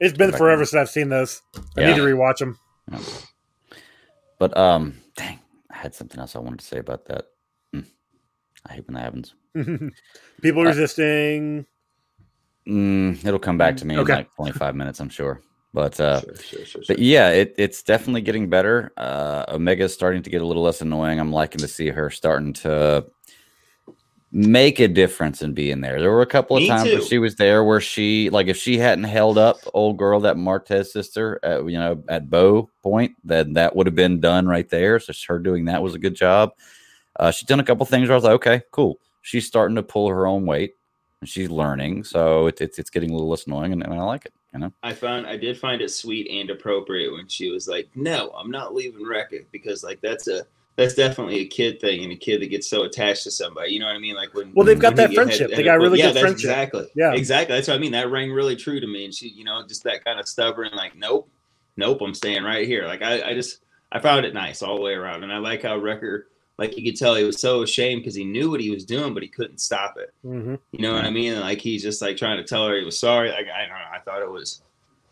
it's 0.00 0.16
been 0.16 0.30
forever 0.32 0.64
since 0.64 0.78
I've 0.80 0.90
seen 0.90 1.08
those. 1.08 1.42
I 1.76 1.80
Yeah. 1.80 1.86
need 1.88 1.96
to 1.96 2.02
rewatch 2.02 2.38
them. 2.38 2.58
But 4.38 4.56
um, 4.56 4.94
dang, 5.16 5.38
I 5.70 5.76
had 5.76 5.94
something 5.94 6.20
else 6.20 6.36
I 6.36 6.40
wanted 6.40 6.58
to 6.60 6.64
say 6.66 6.78
about 6.78 7.06
that. 7.06 7.26
Hmm. 7.72 7.80
I 8.68 8.74
hate 8.74 8.86
when 8.86 8.94
that 8.94 9.02
happens. 9.04 9.34
People 10.42 10.62
Uh, 10.62 10.66
resisting. 10.66 11.66
Mm, 12.68 13.24
it'll 13.24 13.38
come 13.40 13.58
back 13.58 13.76
to 13.78 13.86
me 13.86 13.98
Okay. 13.98 14.12
in 14.12 14.18
like 14.18 14.34
25 14.36 14.76
minutes, 14.76 15.00
I'm 15.00 15.08
sure. 15.08 15.40
But 15.74 15.98
uh, 15.98 16.20
Sure, 16.20 16.36
sure, 16.36 16.64
sure, 16.66 16.82
but 16.86 16.98
yeah, 16.98 17.30
it, 17.30 17.54
it's 17.56 17.82
definitely 17.82 18.20
getting 18.20 18.50
better. 18.50 18.92
Uh, 18.96 19.44
Omega's 19.48 19.94
starting 19.94 20.22
to 20.22 20.30
get 20.30 20.42
a 20.42 20.46
little 20.46 20.62
less 20.62 20.82
annoying. 20.82 21.18
I'm 21.18 21.32
liking 21.32 21.60
to 21.60 21.68
see 21.68 21.88
her 21.88 22.10
starting 22.10 22.52
to 22.54 23.06
make 24.32 24.80
a 24.80 24.88
difference 24.88 25.42
and 25.42 25.54
be 25.54 25.70
in 25.70 25.80
there. 25.80 26.00
There 26.00 26.10
were 26.10 26.22
a 26.22 26.26
couple 26.26 26.56
of 26.56 26.62
Me 26.62 26.68
times 26.68 26.90
where 26.90 27.00
she 27.02 27.18
was 27.18 27.36
there 27.36 27.64
where 27.64 27.80
she, 27.80 28.30
like, 28.30 28.48
if 28.48 28.56
she 28.56 28.78
hadn't 28.78 29.04
held 29.04 29.38
up 29.38 29.58
old 29.74 29.98
girl, 29.98 30.20
that 30.20 30.36
Martez 30.36 30.86
sister, 30.86 31.38
at, 31.42 31.64
you 31.66 31.78
know, 31.78 32.02
at 32.08 32.30
bow 32.30 32.68
point, 32.82 33.14
then 33.24 33.54
that 33.54 33.74
would 33.76 33.86
have 33.86 33.94
been 33.94 34.20
done 34.20 34.46
right 34.46 34.68
there. 34.68 34.98
So 35.00 35.12
her 35.28 35.38
doing 35.38 35.66
that 35.66 35.82
was 35.82 35.94
a 35.94 35.98
good 35.98 36.14
job. 36.14 36.52
Uh, 37.18 37.30
she's 37.30 37.46
done 37.46 37.60
a 37.60 37.64
couple 37.64 37.84
things 37.86 38.08
where 38.08 38.14
I 38.14 38.16
was 38.16 38.24
like, 38.24 38.34
okay, 38.34 38.62
cool. 38.70 38.98
She's 39.20 39.46
starting 39.46 39.76
to 39.76 39.82
pull 39.82 40.08
her 40.08 40.26
own 40.26 40.46
weight 40.46 40.74
and 41.20 41.28
she's 41.28 41.50
learning. 41.50 42.04
So 42.04 42.46
it, 42.46 42.60
it's 42.60 42.78
it's 42.78 42.90
getting 42.90 43.10
a 43.10 43.12
little 43.12 43.28
less 43.28 43.46
annoying, 43.46 43.72
and, 43.72 43.82
and 43.82 43.94
I 43.94 44.02
like 44.02 44.26
it. 44.26 44.32
You 44.52 44.60
know. 44.60 44.72
I 44.82 44.92
found 44.92 45.26
I 45.26 45.36
did 45.36 45.58
find 45.58 45.80
it 45.80 45.90
sweet 45.90 46.28
and 46.30 46.50
appropriate 46.50 47.10
when 47.12 47.26
she 47.28 47.50
was 47.50 47.66
like, 47.68 47.88
"No, 47.94 48.30
I'm 48.36 48.50
not 48.50 48.74
leaving 48.74 49.06
Wreck-It," 49.06 49.48
because 49.50 49.82
like 49.82 50.00
that's 50.02 50.28
a 50.28 50.44
that's 50.76 50.94
definitely 50.94 51.40
a 51.40 51.46
kid 51.46 51.80
thing 51.80 52.02
and 52.02 52.12
a 52.12 52.16
kid 52.16 52.40
that 52.42 52.46
gets 52.48 52.68
so 52.68 52.82
attached 52.84 53.24
to 53.24 53.30
somebody. 53.30 53.72
You 53.72 53.80
know 53.80 53.86
what 53.86 53.94
I 53.96 53.98
mean? 53.98 54.14
Like 54.14 54.34
when 54.34 54.52
Well, 54.54 54.64
they've 54.66 54.78
got 54.78 54.96
that 54.96 55.12
friendship. 55.14 55.50
head- 55.50 55.58
They 55.58 55.62
got 55.62 55.78
really 55.78 55.98
yeah, 55.98 56.06
good 56.06 56.14
that's 56.16 56.20
friendship. 56.22 56.50
Exactly. 56.50 56.86
Yeah. 56.94 57.12
Exactly. 57.14 57.54
That's 57.56 57.68
what 57.68 57.74
I 57.74 57.78
mean. 57.78 57.92
That 57.92 58.10
rang 58.10 58.30
really 58.32 58.56
true 58.56 58.80
to 58.80 58.86
me. 58.86 59.04
And 59.04 59.12
she, 59.14 59.28
you 59.28 59.44
know, 59.44 59.62
just 59.66 59.84
that 59.84 60.02
kind 60.04 60.18
of 60.18 60.26
stubborn, 60.26 60.70
like, 60.74 60.96
nope, 60.96 61.28
nope, 61.76 61.98
I'm 62.00 62.14
staying 62.14 62.42
right 62.42 62.66
here. 62.66 62.86
Like 62.86 63.02
I, 63.02 63.22
I 63.30 63.34
just 63.34 63.60
I 63.90 63.98
found 64.00 64.24
it 64.24 64.32
nice 64.32 64.62
all 64.62 64.76
the 64.76 64.82
way 64.82 64.94
around, 64.94 65.22
and 65.24 65.32
I 65.32 65.38
like 65.38 65.62
how 65.62 65.76
Wrecker. 65.76 66.28
Like 66.58 66.76
you 66.76 66.84
could 66.84 66.98
tell 66.98 67.14
he 67.14 67.24
was 67.24 67.40
so 67.40 67.62
ashamed 67.62 68.02
because 68.02 68.14
he 68.14 68.24
knew 68.24 68.50
what 68.50 68.60
he 68.60 68.70
was 68.70 68.84
doing, 68.84 69.14
but 69.14 69.22
he 69.22 69.28
couldn't 69.28 69.58
stop 69.58 69.96
it. 69.96 70.12
hmm 70.22 70.54
You 70.70 70.80
know 70.80 70.92
what 70.92 71.04
I 71.04 71.10
mean? 71.10 71.40
Like 71.40 71.60
he's 71.60 71.82
just 71.82 72.02
like 72.02 72.16
trying 72.16 72.36
to 72.36 72.44
tell 72.44 72.66
her 72.68 72.78
he 72.78 72.84
was 72.84 72.98
sorry. 72.98 73.30
Like 73.30 73.46
I 73.48 73.60
don't 73.66 73.70
know. 73.70 73.84
I 73.94 73.98
thought 74.04 74.22
it 74.22 74.30
was. 74.30 74.62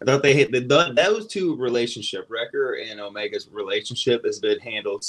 I 0.03 0.07
thought 0.07 0.23
they 0.23 0.33
hit 0.33 0.51
the, 0.51 0.61
the 0.61 0.93
those 0.95 1.27
two 1.27 1.57
relationship, 1.57 2.27
Wrecker 2.31 2.75
and 2.75 3.01
Omega's 3.01 3.49
relationship 3.51 4.25
has 4.25 4.39
been 4.39 4.59
handled 4.61 5.05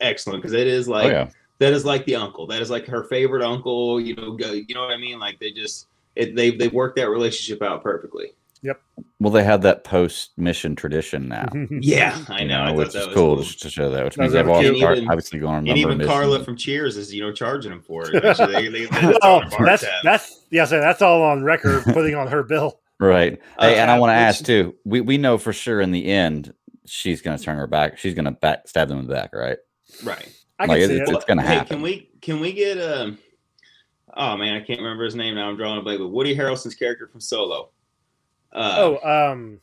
excellent 0.00 0.42
because 0.42 0.52
it 0.52 0.66
is 0.66 0.88
like 0.88 1.06
oh 1.06 1.10
yeah. 1.10 1.30
that 1.58 1.72
is 1.72 1.84
like 1.84 2.04
the 2.04 2.16
uncle. 2.16 2.46
That 2.46 2.60
is 2.60 2.70
like 2.70 2.86
her 2.86 3.04
favorite 3.04 3.42
uncle. 3.42 4.00
You 4.00 4.14
know, 4.16 4.32
go, 4.32 4.52
you 4.52 4.74
know 4.74 4.82
what 4.82 4.92
I 4.92 4.98
mean? 4.98 5.18
Like 5.18 5.38
they 5.38 5.52
just 5.52 5.86
it, 6.16 6.34
they 6.34 6.50
they 6.50 6.68
worked 6.68 6.96
that 6.96 7.08
relationship 7.08 7.62
out 7.62 7.82
perfectly. 7.82 8.32
Well, 9.20 9.32
they 9.32 9.44
have 9.44 9.62
that 9.62 9.84
post 9.84 10.32
mission 10.36 10.76
tradition 10.76 11.28
now. 11.28 11.48
Yeah, 11.80 12.18
I 12.28 12.42
you 12.42 12.48
know. 12.48 12.60
I 12.60 12.70
which 12.72 12.88
thought 12.88 12.92
that 12.94 13.00
is 13.00 13.06
was 13.08 13.14
cool, 13.14 13.34
cool. 13.36 13.42
just 13.44 13.62
to 13.62 13.70
show 13.70 13.90
that. 13.90 14.04
Which 14.04 14.18
means 14.18 14.32
they've 14.32 14.48
all 14.48 14.60
cute. 14.60 14.76
even- 14.76 15.08
obviously 15.08 15.38
going 15.38 15.54
on 15.54 15.68
And 15.68 15.78
even 15.78 16.00
of 16.00 16.06
Carla 16.06 16.44
from 16.44 16.56
Cheers 16.56 16.96
is 16.96 17.12
you 17.14 17.22
know 17.22 17.32
charging 17.32 17.70
them 17.70 17.82
for 17.82 18.08
it. 18.10 18.24
Actually, 18.24 18.68
they, 18.68 18.68
they, 18.68 18.84
that's 18.86 19.18
on 19.22 19.48
well, 19.50 19.64
that's 19.64 19.82
tab. 19.82 19.92
that's 20.04 20.44
yeah. 20.50 20.64
So 20.64 20.80
that's 20.80 21.02
all 21.02 21.22
on 21.22 21.42
record, 21.44 21.84
putting 21.92 22.14
on 22.14 22.28
her 22.28 22.42
bill. 22.42 22.80
Right. 22.98 23.40
Uh, 23.58 23.68
Hey, 23.68 23.78
and 23.78 23.90
I 23.90 23.98
want 23.98 24.10
to 24.10 24.14
ask 24.14 24.44
too. 24.44 24.74
We 24.84 25.00
we 25.00 25.18
know 25.18 25.38
for 25.38 25.52
sure 25.52 25.80
in 25.80 25.90
the 25.92 26.06
end 26.06 26.52
she's 26.86 27.20
going 27.22 27.36
to 27.36 27.42
turn 27.42 27.56
her 27.58 27.66
back. 27.66 27.98
She's 27.98 28.14
going 28.14 28.24
to 28.26 28.30
back 28.30 28.68
stab 28.68 28.88
them 28.88 28.98
in 29.00 29.06
the 29.06 29.12
back, 29.12 29.34
right? 29.34 29.58
right. 30.04 30.28
I 30.58 30.64
can 30.66 30.68
Like, 30.70 30.78
see 30.84 30.94
it's- 30.94 31.08
it. 31.10 31.14
it's 31.14 31.24
gonna 31.26 31.42
hey, 31.42 31.54
happen. 31.54 31.76
Can 31.76 31.82
we 31.82 32.10
can 32.22 32.40
we 32.40 32.52
get 32.52 32.78
um? 32.78 33.18
Oh 34.18 34.36
man, 34.38 34.54
I 34.54 34.60
can't 34.64 34.80
remember 34.80 35.04
his 35.04 35.14
name 35.14 35.34
now. 35.34 35.48
I'm 35.48 35.56
drawing 35.58 35.78
a 35.78 35.82
blank. 35.82 36.00
But 36.00 36.08
Woody 36.08 36.34
Harrelson's 36.34 36.74
character 36.74 37.06
from 37.06 37.20
Solo. 37.20 37.68
Uh, 38.52 38.74
Oh, 39.02 39.30
um, 39.32 39.60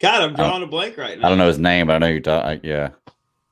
God, 0.00 0.22
I'm 0.22 0.34
drawing 0.34 0.62
a 0.62 0.66
blank 0.66 0.96
right 0.96 1.18
now. 1.18 1.26
I 1.26 1.28
don't 1.30 1.38
know 1.38 1.46
his 1.48 1.58
name, 1.58 1.86
but 1.86 1.94
I 1.94 1.98
know 1.98 2.08
you're 2.08 2.20
talking. 2.20 2.60
Yeah. 2.62 2.90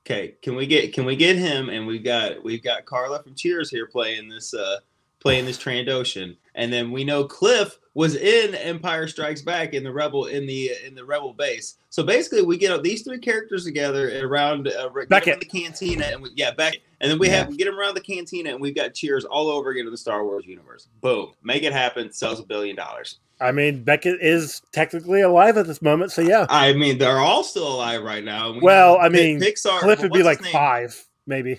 Okay, 0.04 0.34
can 0.42 0.56
we 0.56 0.66
get 0.66 0.92
can 0.92 1.04
we 1.04 1.14
get 1.14 1.36
him? 1.36 1.68
And 1.68 1.86
we've 1.86 2.02
got 2.04 2.42
we've 2.42 2.62
got 2.62 2.84
Carla 2.84 3.22
from 3.22 3.34
Cheers 3.36 3.70
here 3.70 3.86
playing 3.86 4.28
this 4.28 4.52
uh 4.52 4.78
playing 5.20 5.44
this 5.44 5.56
Trandoshan, 5.56 6.36
and 6.56 6.72
then 6.72 6.90
we 6.90 7.04
know 7.04 7.22
Cliff 7.24 7.78
was 7.94 8.16
in 8.16 8.54
Empire 8.56 9.06
Strikes 9.06 9.42
Back 9.42 9.74
in 9.74 9.84
the 9.84 9.92
Rebel 9.92 10.26
in 10.26 10.44
the 10.46 10.72
in 10.84 10.96
the 10.96 11.04
Rebel 11.04 11.32
base. 11.32 11.76
So 11.90 12.02
basically, 12.02 12.42
we 12.42 12.56
get 12.58 12.82
these 12.82 13.02
three 13.02 13.20
characters 13.20 13.64
together 13.64 14.26
around 14.26 14.66
uh, 14.66 14.88
get 14.88 15.08
Beckett. 15.08 15.34
in 15.34 15.38
the 15.40 15.46
cantina, 15.46 16.06
and 16.06 16.20
we, 16.22 16.30
yeah, 16.34 16.50
back, 16.50 16.74
and 17.00 17.08
then 17.08 17.20
we 17.20 17.28
Yeah. 17.28 17.36
have 17.36 17.48
we 17.48 17.56
get 17.56 17.66
them 17.66 17.78
around 17.78 17.94
the 17.94 18.00
cantina, 18.00 18.50
and 18.50 18.60
we've 18.60 18.74
got 18.74 18.94
Cheers 18.94 19.24
all 19.24 19.48
over 19.48 19.70
again 19.70 19.86
in 19.86 19.92
the 19.92 19.96
Star 19.98 20.24
Wars 20.24 20.44
universe. 20.46 20.88
Boom, 21.00 21.34
make 21.44 21.62
it 21.62 21.72
happen. 21.72 22.10
Sells 22.12 22.40
a 22.40 22.44
billion 22.44 22.74
dollars. 22.74 23.20
I 23.42 23.52
mean, 23.52 23.82
Beckett 23.84 24.20
is 24.22 24.62
technically 24.72 25.20
alive 25.22 25.56
at 25.56 25.66
this 25.66 25.82
moment, 25.82 26.12
so 26.12 26.22
yeah. 26.22 26.46
I 26.48 26.72
mean, 26.72 26.98
they're 26.98 27.18
all 27.18 27.44
still 27.44 27.66
alive 27.74 28.02
right 28.02 28.24
now. 28.24 28.52
we 28.52 28.60
Well, 28.60 28.98
I 28.98 29.08
mean, 29.08 29.40
Pixar. 29.40 29.80
Cliff 29.80 30.00
would 30.00 30.12
be 30.12 30.22
like 30.22 30.40
name? 30.40 30.52
five, 30.52 31.04
maybe. 31.26 31.58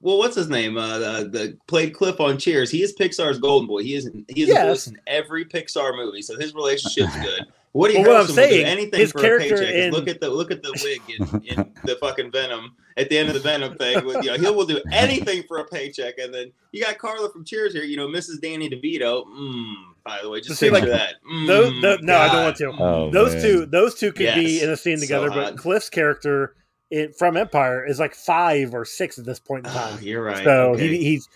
well, 0.00 0.18
what's 0.18 0.36
his 0.36 0.48
name? 0.48 0.76
Uh, 0.76 0.98
the, 0.98 1.28
the 1.28 1.58
played 1.66 1.94
Cliff 1.94 2.20
on 2.20 2.38
Cheers. 2.38 2.70
He 2.70 2.82
is 2.82 2.94
Pixar's 2.94 3.38
golden 3.38 3.66
boy. 3.66 3.82
He 3.82 3.94
is 3.94 4.10
he 4.28 4.42
is 4.42 4.50
a 4.50 4.54
voice 4.66 4.86
in 4.86 4.98
every 5.06 5.44
Pixar 5.44 5.96
movie, 5.96 6.22
so 6.22 6.38
his 6.38 6.54
relationship's 6.54 7.16
good. 7.22 7.46
Woody 7.74 7.94
Well, 7.94 8.02
what 8.04 8.10
I'm 8.10 8.24
Harrelson 8.24 8.28
will 8.28 8.34
saying, 8.34 8.64
do 8.66 8.70
anything 8.70 9.00
his 9.00 9.12
for 9.12 9.36
a 9.36 9.38
paycheck. 9.38 9.60
in- 9.74 9.92
Look 9.92 10.06
at 10.06 10.20
the 10.20 10.28
look 10.28 10.50
at 10.50 10.62
the 10.62 10.72
wig 10.84 11.00
in, 11.08 11.42
in 11.58 11.72
the 11.86 11.96
fucking 11.96 12.30
Venom 12.30 12.76
at 12.98 13.08
the 13.08 13.16
end 13.16 13.28
of 13.28 13.34
the 13.34 13.40
Venom 13.40 13.74
thing. 13.78 14.04
With 14.04 14.22
you 14.22 14.30
know, 14.32 14.36
he 14.36 14.54
will 14.54 14.66
do 14.66 14.78
anything 14.92 15.44
for 15.48 15.56
a 15.56 15.64
paycheck. 15.64 16.18
And 16.18 16.34
then 16.34 16.52
you 16.72 16.84
got 16.84 16.98
Carla 16.98 17.30
from 17.32 17.46
Cheers 17.46 17.72
here. 17.72 17.84
You 17.84 17.96
know, 17.96 18.08
Mrs. 18.08 18.42
Danny 18.42 18.68
DeVito. 18.68 19.24
Mm, 19.26 19.74
by 20.04 20.20
the 20.22 20.28
way, 20.30 20.40
just 20.40 20.58
see, 20.58 20.70
like, 20.70 20.84
that. 20.84 21.14
Mm, 21.30 21.46
those- 21.46 21.80
tho- 21.82 21.98
no, 22.02 22.16
I 22.16 22.28
don't 22.28 22.44
want 22.44 22.56
to. 22.56 22.72
Oh, 22.78 23.10
those 23.10 23.34
man. 23.34 23.42
two, 23.42 23.66
those 23.66 23.94
two 23.94 24.12
could 24.12 24.34
be 24.34 24.60
in 24.62 24.70
a 24.70 24.76
scene 24.76 24.98
So 24.98 25.02
together, 25.02 25.30
hot. 25.30 25.54
but 25.54 25.56
Cliff's 25.58 25.88
character 25.90 26.54
in, 26.90 27.12
from 27.12 27.36
Empire 27.36 27.86
is 27.86 27.98
like 27.98 28.14
five 28.14 28.74
or 28.74 28.84
six 28.84 29.18
at 29.18 29.24
this 29.24 29.38
point 29.40 29.66
in 29.66 29.72
time. 29.72 29.96
Oh, 29.98 30.00
you're 30.02 30.22
right. 30.22 30.44
so 30.44 30.72
okay. 30.72 30.88
he, 30.88 31.04
he's 31.04 31.28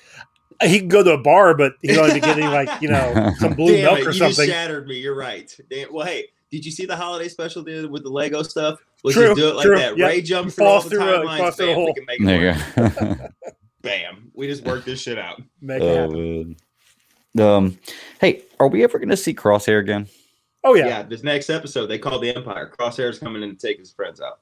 he 0.63 0.79
can 0.81 0.89
go 0.89 1.03
to 1.03 1.13
a 1.13 1.19
bar, 1.19 1.55
but 1.57 1.75
he's 1.83 1.97
only 1.99 2.15
be 2.15 2.21
getting 2.21 2.47
like 2.47 2.69
you 2.83 2.89
know 2.89 3.33
some 3.39 3.53
blue 3.55 3.73
Damn 3.73 3.85
milk 3.85 3.99
it, 4.01 4.07
or 4.07 4.11
you 4.13 4.19
just 4.19 4.37
something. 4.37 4.51
shattered 4.51 4.87
me. 4.89 4.99
You're 4.99 5.15
right. 5.17 5.55
Damn, 5.71 5.93
well, 5.93 6.07
hey, 6.07 6.25
did 6.51 6.65
you 6.65 6.71
see 6.73 6.87
the 6.87 6.97
holiday 6.97 7.29
special 7.29 7.63
dude 7.63 7.91
with 7.91 8.03
the 8.03 8.11
Lego 8.11 8.43
stuff? 8.43 8.79
Let's 9.05 9.17
True, 9.17 9.29
just 9.29 9.39
do 9.39 9.49
it 9.51 9.55
like 9.57 9.65
true, 9.67 9.77
that. 9.77 9.97
yep. 9.99 10.09
Ray 10.09 10.21
jumps 10.23 10.55
He 10.55 10.57
through 10.57 10.67
all 10.67 10.81
falls 10.81 10.85
the 10.91 10.97
through 10.97 11.15
a- 11.15 11.25
timelines. 11.27 11.57
Bam, 11.59 11.67
we 11.69 11.75
hole. 11.75 11.95
can 11.95 12.05
make 12.07 12.21
it 12.21 12.27
There 12.27 12.85
work. 12.85 12.93
you 13.01 13.17
go. 13.17 13.29
Bam. 13.83 14.31
We 14.35 14.47
just 14.49 14.65
worked 14.65 14.87
this 14.87 15.01
shit 15.01 15.19
out. 15.19 15.41
Make 15.61 15.83
it 15.83 15.85
oh, 15.85 15.95
happen. 15.95 16.15
man. 16.49 16.57
Um, 17.41 17.79
hey, 18.21 18.43
are 18.61 18.69
we 18.69 18.83
ever 18.85 18.99
going 18.99 19.09
to 19.11 19.17
see 19.17 19.35
Crosshair 19.35 19.81
again? 19.81 20.07
Oh 20.65 20.75
Yeah. 20.75 20.87
yeah. 20.87 21.03
this 21.03 21.23
next 21.23 21.49
episode 21.51 21.87
they 21.87 21.99
call 21.99 22.19
the 22.19 22.35
Empire. 22.35 22.73
Crosshair's 22.79 23.19
coming 23.19 23.43
in 23.43 23.51
to 23.51 23.57
take 23.57 23.79
his 23.79 23.93
friends 23.93 24.21
out. 24.21 24.41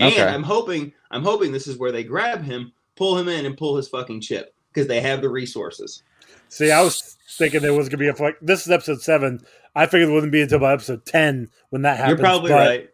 Okay. 0.00 0.20
And 0.20 0.30
I'm 0.30 0.42
hoping, 0.42 0.92
I'm 1.10 1.22
hoping 1.22 1.52
this 1.52 1.66
is 1.66 1.78
where 1.78 1.92
they 1.92 2.04
grab 2.04 2.42
him, 2.42 2.72
pull 2.96 3.16
him 3.16 3.28
in, 3.28 3.46
and 3.46 3.56
pull 3.56 3.76
his 3.76 3.88
fucking 3.88 4.20
chip 4.20 4.54
because 4.72 4.88
they 4.88 5.00
have 5.00 5.20
the 5.22 5.28
resources. 5.28 6.02
See, 6.48 6.70
I 6.70 6.82
was 6.82 7.16
thinking 7.38 7.62
there 7.62 7.72
was 7.74 7.88
gonna 7.88 7.98
be 7.98 8.08
a 8.08 8.22
like 8.22 8.36
this 8.42 8.66
is 8.66 8.70
episode 8.70 9.00
seven. 9.00 9.40
I 9.74 9.86
figured 9.86 10.10
it 10.10 10.12
wouldn't 10.12 10.32
be 10.32 10.42
until 10.42 10.58
about 10.58 10.74
episode 10.74 11.06
ten 11.06 11.48
when 11.70 11.82
that 11.82 11.96
happens. 11.96 12.18
You're 12.18 12.26
probably 12.26 12.50
but- 12.50 12.56
right. 12.68 12.88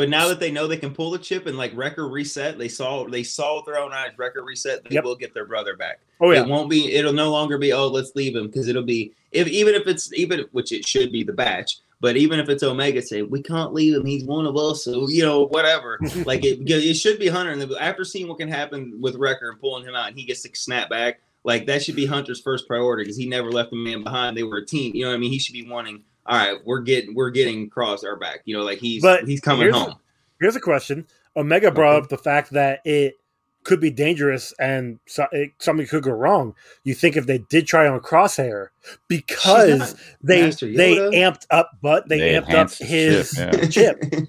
But 0.00 0.08
now 0.08 0.28
that 0.28 0.40
they 0.40 0.50
know 0.50 0.66
they 0.66 0.78
can 0.78 0.94
pull 0.94 1.10
the 1.10 1.18
chip 1.18 1.46
and 1.46 1.58
like 1.58 1.76
record 1.76 2.08
reset, 2.08 2.56
they 2.56 2.68
saw 2.68 3.06
they 3.06 3.22
saw 3.22 3.56
with 3.56 3.66
their 3.66 3.76
own 3.76 3.92
eyes 3.92 4.12
record 4.16 4.44
reset. 4.44 4.82
They 4.82 4.94
Yep. 4.94 5.04
will 5.04 5.14
get 5.14 5.34
their 5.34 5.44
brother 5.44 5.76
back. 5.76 6.00
Oh 6.22 6.30
yeah. 6.30 6.40
It 6.40 6.48
won't 6.48 6.70
be. 6.70 6.94
It'll 6.94 7.12
no 7.12 7.30
longer 7.30 7.58
be. 7.58 7.74
Oh, 7.74 7.86
let's 7.86 8.12
leave 8.14 8.34
him 8.34 8.46
because 8.46 8.66
it'll 8.66 8.82
be. 8.82 9.12
If 9.30 9.46
even 9.48 9.74
if 9.74 9.86
it's 9.86 10.10
even 10.14 10.46
which 10.52 10.72
it 10.72 10.88
should 10.88 11.12
be 11.12 11.22
the 11.22 11.34
batch. 11.34 11.80
But 12.00 12.16
even 12.16 12.40
if 12.40 12.48
it's 12.48 12.62
Omega 12.62 13.02
saying 13.02 13.28
we 13.28 13.42
can't 13.42 13.74
leave 13.74 13.94
him, 13.94 14.06
he's 14.06 14.24
one 14.24 14.46
of 14.46 14.56
us. 14.56 14.84
So 14.84 15.06
you 15.10 15.22
know 15.22 15.48
whatever. 15.48 15.98
like 16.24 16.46
it, 16.46 16.60
it 16.66 16.94
should 16.94 17.18
be 17.18 17.28
Hunter. 17.28 17.52
And 17.52 17.70
after 17.78 18.02
seeing 18.06 18.26
what 18.26 18.38
can 18.38 18.48
happen 18.48 18.98
with 19.02 19.16
Wrecker 19.16 19.50
and 19.50 19.60
pulling 19.60 19.84
him 19.84 19.94
out, 19.94 20.08
and 20.08 20.16
he 20.16 20.24
gets 20.24 20.40
to 20.44 20.50
snap 20.54 20.88
back. 20.88 21.20
Like 21.44 21.66
that 21.66 21.82
should 21.82 21.96
be 21.96 22.06
Hunter's 22.06 22.40
first 22.40 22.66
priority 22.66 23.04
because 23.04 23.18
he 23.18 23.28
never 23.28 23.50
left 23.52 23.74
a 23.74 23.76
man 23.76 24.02
behind. 24.02 24.34
They 24.34 24.44
were 24.44 24.58
a 24.58 24.64
team. 24.64 24.94
You 24.94 25.04
know 25.04 25.10
what 25.10 25.16
I 25.16 25.18
mean? 25.18 25.30
He 25.30 25.38
should 25.38 25.52
be 25.52 25.68
wanting. 25.68 26.04
All 26.30 26.38
right, 26.38 26.56
we're 26.64 26.80
getting 26.80 27.14
we're 27.14 27.30
getting 27.30 27.68
Cross 27.68 28.04
our 28.04 28.16
back. 28.16 28.40
You 28.44 28.56
know, 28.56 28.62
like 28.62 28.78
he's 28.78 29.02
But 29.02 29.26
he's 29.28 29.40
coming 29.40 29.62
here's- 29.62 29.76
home. 29.76 29.96
Here's 30.40 30.56
a 30.56 30.60
question. 30.60 31.06
Omega 31.36 31.70
brought 31.70 31.96
Okay. 31.96 32.04
up 32.04 32.08
the 32.08 32.16
fact 32.18 32.50
that 32.52 32.80
it 32.86 33.16
could 33.62 33.78
be 33.80 33.90
dangerous 33.90 34.54
and 34.58 34.98
so, 35.06 35.26
it, 35.32 35.50
something 35.58 35.86
could 35.86 36.02
go 36.02 36.12
wrong. 36.12 36.54
You 36.84 36.94
think 36.94 37.16
if 37.16 37.26
they 37.26 37.38
did 37.50 37.66
try 37.66 37.86
on 37.86 38.00
Crosshair 38.00 38.68
because 39.08 39.94
they 40.22 40.40
they 40.50 40.96
amped 40.96 41.46
up, 41.50 41.72
but 41.82 42.08
they, 42.08 42.18
They 42.18 42.34
amped 42.34 42.54
up 42.54 42.72
his 42.72 43.32
the 43.32 43.68
chip, 43.70 44.00
chip. 44.00 44.28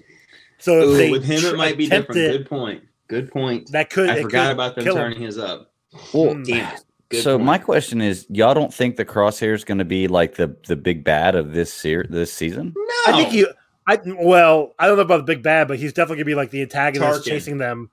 So 0.58 0.78
if 0.92 1.08
Ooh, 1.08 1.10
with 1.12 1.24
him, 1.24 1.44
it 1.44 1.56
might 1.56 1.76
be 1.76 1.88
different. 1.88 2.20
it, 2.20 2.38
Good 2.38 2.48
point. 2.48 2.84
Good 3.08 3.32
point. 3.32 3.72
That 3.72 3.90
could 3.90 4.08
I 4.10 4.22
forgot 4.22 4.44
could 4.46 4.52
about 4.52 4.74
them 4.76 4.84
kill 4.84 4.96
him. 4.96 5.02
turning 5.02 5.22
his 5.22 5.36
up. 5.38 5.72
Well, 6.14 6.34
Hmm. 6.34 6.42
Damn 6.44 6.74
it. 6.74 6.80
Good 7.12 7.22
so 7.22 7.36
point. 7.36 7.46
my 7.46 7.58
question 7.58 8.00
is, 8.00 8.26
y'all 8.30 8.54
don't 8.54 8.72
think 8.72 8.96
the 8.96 9.04
Crosshair 9.04 9.54
is 9.54 9.64
going 9.64 9.78
to 9.78 9.84
be 9.84 10.08
like 10.08 10.36
the 10.36 10.56
the 10.66 10.76
big 10.76 11.04
bad 11.04 11.34
of 11.34 11.52
this 11.52 11.72
ser- 11.72 12.06
this 12.08 12.32
season? 12.32 12.72
no, 12.74 12.94
I 13.06 13.12
think 13.12 13.32
you. 13.32 13.48
I 13.86 13.98
well, 14.04 14.74
I 14.78 14.86
don't 14.86 14.96
know 14.96 15.02
about 15.02 15.18
the 15.18 15.22
big 15.34 15.42
bad, 15.42 15.68
but 15.68 15.78
he's 15.78 15.92
definitely 15.92 16.18
gonna 16.18 16.26
be 16.26 16.34
like 16.34 16.50
the 16.50 16.62
antagonist 16.62 17.22
Tarkin. 17.22 17.24
chasing 17.24 17.58
them. 17.58 17.90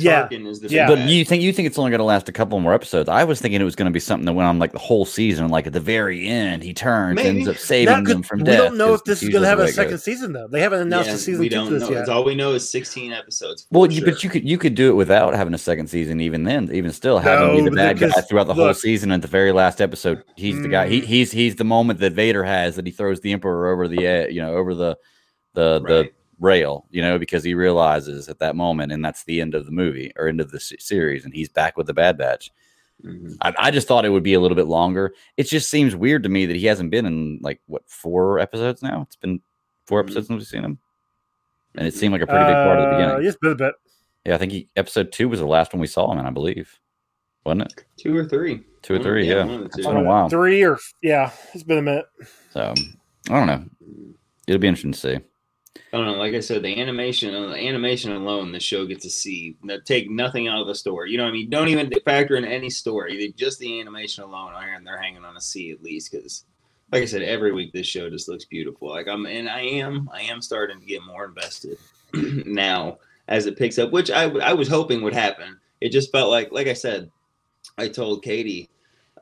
Yeah, 0.00 0.28
Tarkin 0.28 0.46
is 0.46 0.60
the 0.60 0.68
Yeah. 0.68 0.86
But 0.86 1.00
you 1.08 1.24
think 1.24 1.42
you 1.42 1.52
think 1.52 1.66
it's 1.66 1.76
only 1.78 1.90
going 1.90 1.98
to 1.98 2.04
last 2.04 2.28
a 2.28 2.32
couple 2.32 2.58
more 2.60 2.72
episodes? 2.72 3.08
I 3.08 3.24
was 3.24 3.40
thinking 3.40 3.60
it 3.60 3.64
was 3.64 3.74
going 3.74 3.86
to 3.86 3.92
be 3.92 3.98
something 4.00 4.24
that 4.26 4.32
went 4.32 4.46
on 4.46 4.58
like 4.60 4.70
the 4.72 4.78
whole 4.78 5.04
season. 5.04 5.48
Like 5.48 5.66
at 5.66 5.72
the 5.72 5.80
very 5.80 6.26
end, 6.28 6.62
he 6.62 6.72
turns, 6.72 7.16
Maybe. 7.16 7.28
ends 7.40 7.48
up 7.48 7.56
saving 7.56 7.92
Not 7.92 8.04
them 8.04 8.22
from 8.22 8.38
we 8.38 8.44
death. 8.44 8.60
We 8.60 8.68
don't 8.68 8.78
know 8.78 8.94
if 8.94 9.02
this 9.02 9.22
is 9.22 9.28
gonna 9.30 9.46
have 9.48 9.58
a 9.58 9.66
second 9.72 9.92
goes. 9.94 10.04
season 10.04 10.32
though. 10.32 10.46
They 10.46 10.60
haven't 10.60 10.80
announced 10.82 11.08
Yeah, 11.08 11.14
a 11.16 11.18
season 11.18 11.40
we 11.40 11.48
two 11.48 11.54
don't 11.56 11.72
this 11.72 11.82
know. 11.82 11.90
yet. 11.90 12.00
It's 12.00 12.08
all 12.08 12.22
we 12.24 12.34
know 12.36 12.52
is 12.52 12.68
16 12.68 13.12
episodes. 13.12 13.62
for 13.70 13.80
Well, 13.80 13.90
you, 13.92 14.04
but 14.04 14.22
you 14.22 14.30
could 14.30 14.48
you 14.48 14.56
could 14.56 14.74
do 14.76 14.88
it 14.90 14.94
without 14.94 15.34
having 15.34 15.52
a 15.54 15.58
second 15.58 15.88
season. 15.88 16.20
Even 16.20 16.44
then, 16.44 16.70
even 16.72 16.92
still, 16.92 17.18
having 17.18 17.48
No, 17.48 17.56
be 17.56 17.62
the 17.68 17.74
bad 17.74 17.98
guy 17.98 18.08
throughout 18.22 18.46
the 18.46 18.54
whole 18.54 18.74
season. 18.74 19.10
At 19.10 19.22
the 19.22 19.28
very 19.28 19.50
last 19.52 19.80
episode, 19.80 20.22
he's 20.36 20.60
the 20.62 20.68
guy. 20.68 20.86
He, 20.88 21.00
Mm. 21.00 21.04
he's 21.06 21.32
he's 21.32 21.56
the 21.56 21.64
moment 21.64 21.98
that 22.00 22.12
Vader 22.12 22.44
has 22.44 22.76
that 22.76 22.86
he 22.86 22.92
throws 22.92 23.20
the 23.20 23.32
Emperor 23.32 23.68
over 23.72 23.88
the 23.88 24.06
uh, 24.06 24.26
you 24.28 24.40
know 24.40 24.54
over 24.54 24.74
the 24.74 24.96
the 25.54 25.80
the 25.80 26.00
Right. 26.02 26.12
Rail. 26.40 26.86
You 26.90 27.02
know 27.02 27.18
because 27.18 27.42
he 27.44 27.54
realizes 27.54 28.28
at 28.28 28.38
that 28.40 28.56
moment, 28.56 28.92
and 28.92 29.04
that's 29.04 29.24
the 29.24 29.40
end 29.40 29.54
of 29.54 29.66
the 29.66 29.72
movie 29.72 30.12
or 30.16 30.28
end 30.28 30.40
of 30.40 30.50
the 30.50 30.60
series, 30.60 31.24
and 31.24 31.34
he's 31.34 31.48
back 31.48 31.76
with 31.76 31.86
the 31.86 31.94
Bad 31.94 32.16
Batch. 32.18 32.50
Mhm. 33.04 33.36
I, 33.40 33.54
I 33.58 33.70
just 33.70 33.86
thought 33.86 34.04
it 34.04 34.08
would 34.10 34.24
be 34.24 34.34
a 34.34 34.40
little 34.40 34.56
bit 34.56 34.66
longer. 34.66 35.14
It 35.36 35.44
just 35.44 35.70
seems 35.70 35.94
weird 35.94 36.24
to 36.24 36.28
me 36.28 36.46
that 36.46 36.56
he 36.56 36.66
hasn't 36.66 36.90
been 36.90 37.06
in 37.06 37.38
like 37.42 37.60
what 37.66 37.82
four 37.88 38.38
episodes 38.40 38.82
now. 38.82 39.02
It's 39.02 39.16
been 39.16 39.40
four 39.86 40.00
Mhm. 40.00 40.06
episodes 40.06 40.26
since 40.26 40.38
we've 40.38 40.46
seen 40.48 40.64
him, 40.64 40.78
and 41.76 41.86
it 41.86 41.94
seemed 41.94 42.12
like 42.12 42.22
a 42.22 42.26
pretty 42.26 42.44
big 42.44 42.54
part 42.54 42.78
of 42.78 42.84
the 42.90 42.96
Uh, 42.96 42.98
beginning. 42.98 43.22
Just 43.24 43.36
a 43.36 43.40
bit, 43.42 43.52
a 43.52 43.54
bit. 43.54 43.74
Yeah, 44.26 44.34
I 44.34 44.38
think 44.38 44.52
he, 44.52 44.68
episode 44.76 45.12
two 45.12 45.28
was 45.28 45.38
the 45.40 45.46
last 45.46 45.72
one 45.72 45.80
we 45.80 45.86
saw 45.86 46.10
him 46.12 46.18
in, 46.18 46.26
I 46.26 46.30
believe. 46.30 46.78
Wasn't 47.46 47.62
it? 47.62 47.84
Two 47.96 48.16
or 48.16 48.24
three. 48.24 48.64
Two 48.82 48.94
or 48.94 48.96
One- 48.98 49.04
three, 49.04 49.28
yeah. 49.28 49.44
one 49.44 49.50
of 49.54 49.58
the 49.60 49.64
It's 49.66 49.76
two. 49.76 49.82
been 49.84 49.96
a 49.96 50.02
while. 50.02 50.28
Three 50.28 50.62
or 50.64 50.76
yeah, 51.02 51.30
it's 51.54 51.62
been 51.62 51.78
a 51.78 51.82
minute. 51.82 52.06
So 52.50 52.74
I 53.30 53.32
don't 53.38 53.46
know. 53.46 53.64
It'll 54.48 54.60
be 54.60 54.66
interesting 54.68 54.92
to 54.92 54.98
see. 54.98 55.18
I 55.92 55.96
don't 55.96 56.06
know. 56.06 56.14
Like 56.14 56.34
I 56.34 56.40
said, 56.40 56.62
the 56.62 56.80
animation, 56.80 57.34
uh, 57.34 57.48
the 57.48 57.68
animation 57.68 58.12
alone, 58.12 58.52
the 58.52 58.60
show 58.60 58.86
gets 58.86 59.04
a 59.04 59.10
C. 59.10 59.56
Take 59.84 60.10
nothing 60.10 60.48
out 60.48 60.60
of 60.60 60.66
the 60.66 60.74
story. 60.74 61.10
You 61.10 61.18
know 61.18 61.24
what 61.24 61.30
I 61.30 61.32
mean? 61.32 61.50
Don't 61.50 61.68
even 61.68 61.90
factor 62.04 62.36
in 62.36 62.44
any 62.44 62.70
story. 62.70 63.32
Just 63.36 63.58
the 63.58 63.80
animation 63.80 64.24
alone, 64.24 64.52
and 64.56 64.86
they're 64.86 65.00
hanging 65.00 65.24
on 65.24 65.36
a 65.36 65.40
C 65.40 65.70
at 65.70 65.82
least. 65.82 66.12
Because, 66.12 66.44
like 66.92 67.02
I 67.02 67.06
said, 67.06 67.22
every 67.22 67.52
week 67.52 67.72
this 67.72 67.86
show 67.86 68.10
just 68.10 68.28
looks 68.28 68.44
beautiful. 68.44 68.88
Like 68.88 69.08
I'm, 69.08 69.26
and 69.26 69.48
I 69.48 69.60
am, 69.60 70.10
I 70.12 70.22
am 70.22 70.42
starting 70.42 70.80
to 70.80 70.86
get 70.86 71.02
more 71.02 71.24
invested 71.24 71.78
now 72.14 72.98
as 73.28 73.46
it 73.46 73.58
picks 73.58 73.78
up, 73.78 73.90
which 73.90 74.10
I 74.10 74.24
I 74.24 74.52
was 74.52 74.68
hoping 74.68 75.02
would 75.02 75.14
happen. 75.14 75.58
It 75.80 75.90
just 75.90 76.12
felt 76.12 76.30
like, 76.30 76.50
like 76.52 76.66
I 76.66 76.72
said, 76.72 77.10
I 77.76 77.88
told 77.88 78.24
Katie 78.24 78.68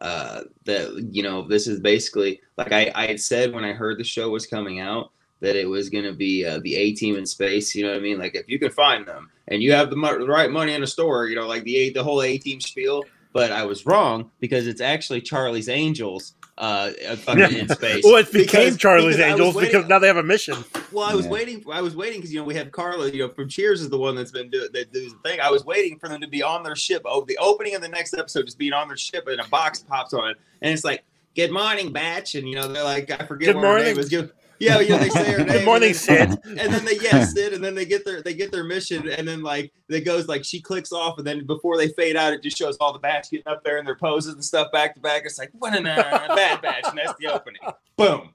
uh, 0.01 0.43
that 0.65 1.09
you 1.13 1.23
know 1.23 1.47
this 1.47 1.67
is 1.67 1.81
basically 1.81 2.41
like 2.57 2.73
I, 2.73 2.91
I 2.95 3.07
had 3.07 3.21
said 3.21 3.53
when 3.53 3.65
I 3.65 3.73
heard 3.73 3.99
the 3.99 4.05
show 4.05 4.31
was 4.31 4.47
coming 4.47 4.81
out 4.81 5.11
that 5.47 5.57
it 5.57 5.67
was 5.69 5.89
going 5.89 6.05
to 6.05 6.13
be 6.13 6.45
uh, 6.45 6.59
the 6.63 6.75
A 6.77 6.93
team 6.93 7.17
in 7.17 7.25
space. 7.27 7.75
You 7.75 7.85
know 7.85 7.91
what 7.93 7.99
I 7.99 8.03
mean? 8.03 8.19
Like 8.19 8.35
if 8.35 8.49
you 8.49 8.59
can 8.59 8.71
find 8.71 9.07
them 9.07 9.31
and 9.49 9.63
you 9.63 9.73
have 9.73 9.91
the, 9.91 9.97
mo- 9.97 10.19
the 10.19 10.27
right 10.27 10.51
money 10.51 10.73
in 10.75 10.81
the 10.81 10.87
store, 10.87 11.27
you 11.27 11.37
know, 11.37 11.47
like 11.47 11.63
the 11.65 11.77
A, 11.77 11.91
the 11.93 12.03
whole 12.03 12.23
A 12.23 12.37
team 12.39 12.61
spiel. 12.61 13.05
But 13.33 13.53
I 13.53 13.65
was 13.65 13.85
wrong 13.85 14.31
because 14.41 14.67
it's 14.67 14.81
actually 14.81 15.21
Charlie's 15.21 15.69
Angels 15.69 16.35
uh, 16.57 16.91
in 16.99 17.69
space. 17.69 18.03
Well, 18.03 18.17
it 18.17 18.33
became 18.33 18.47
Because- 18.65 18.77
Charlie's 18.79 19.17
because 19.17 19.33
Angels 19.33 19.55
waiting- 19.55 19.73
because 19.73 19.89
now 19.89 19.99
they 19.99 20.07
have 20.07 20.17
a 20.17 20.23
mission. 20.23 20.57
well, 20.91 21.05
I 21.05 21.15
was 21.15 21.27
Yeah. 21.27 21.33
waiting. 21.33 21.65
I 21.71 21.83
was 21.83 21.95
waiting 21.95 22.19
because 22.21 22.33
you 22.33 22.41
know 22.41 22.47
we 22.47 22.55
have 22.55 22.73
Carla. 22.73 23.11
You 23.11 23.19
know, 23.21 23.29
from 23.29 23.49
Cheers 23.49 23.83
is 23.83 23.91
the 23.91 23.99
one 23.99 24.15
that's 24.17 24.31
been 24.33 24.49
doing 24.49 24.69
that 24.73 24.91
does 24.91 25.13
the 25.13 25.19
thing. 25.29 25.39
I 25.41 25.51
was 25.51 25.67
waiting 25.67 25.99
for 25.99 26.09
them 26.09 26.21
to 26.23 26.27
be 26.29 26.43
on 26.43 26.63
their 26.63 26.75
ship. 26.77 27.03
Oh, 27.05 27.25
the 27.27 27.37
opening 27.37 27.75
of 27.75 27.83
the 27.83 27.89
next 27.91 28.15
episode 28.15 28.47
just 28.47 28.57
being 28.59 28.73
on 28.73 28.89
their 28.89 28.97
ship 28.97 29.27
and 29.29 29.39
a 29.41 29.45
box 29.49 29.81
pops 29.81 30.15
on 30.15 30.31
it, 30.31 30.39
and 30.63 30.73
it's 30.73 30.83
like, 30.85 31.05
"Good 31.35 31.51
morning, 31.53 31.93
Batch," 31.93 32.37
and 32.37 32.49
you 32.49 32.55
know 32.55 32.67
they're 32.69 32.85
like, 32.85 33.11
I 33.11 33.27
forget 33.27 33.49
Good 33.49 33.57
what 33.57 33.63
her 33.65 33.69
morning. 33.69 33.87
name 33.89 33.99
is. 33.99 34.09
Good, 34.09 34.33
yeah, 34.59 34.81
you 34.81 34.91
know 34.91 34.99
they 34.99 35.09
say 35.09 35.33
her 35.33 35.39
name. 35.45 35.47
Good 35.49 35.65
morning, 35.65 35.91
and 35.91 35.99
then, 35.99 36.31
Cid. 36.31 36.59
and 36.59 36.73
then 36.73 36.85
they 36.85 36.97
yes, 36.99 37.33
Cid, 37.33 37.53
and 37.53 37.63
then 37.63 37.75
they 37.75 37.85
get 37.85 38.05
their 38.05 38.23
they 38.23 38.35
get 38.35 38.51
their 38.53 38.65
mission, 38.65 39.09
and 39.09 39.27
then 39.27 39.43
like 39.43 39.73
it 39.89 40.01
goes 40.05 40.29
like 40.29 40.45
she 40.45 40.61
clicks 40.61 40.93
off, 40.93 41.19
and 41.19 41.27
then 41.27 41.47
before 41.47 41.77
they 41.77 41.89
fade 41.89 42.17
out, 42.17 42.33
it 42.33 42.43
just 42.43 42.57
shows 42.57 42.77
all 42.79 42.93
the 42.93 42.99
Batch 42.99 43.31
getting 43.31 43.47
up 43.51 43.63
there 43.65 43.79
in 43.79 43.85
their 43.85 43.97
poses 43.97 44.35
and 44.35 44.45
stuff 44.45 44.71
back 44.73 44.95
to 44.95 45.01
back. 45.01 45.23
It's 45.25 45.39
like, 45.39 45.51
what 45.53 45.75
a 45.75 45.79
uh, 45.79 46.35
bad 46.35 46.63
Batch, 46.63 46.85
and 46.89 46.99
that's 46.99 47.15
the 47.19 47.27
opening. 47.33 47.61
Boom. 47.97 48.33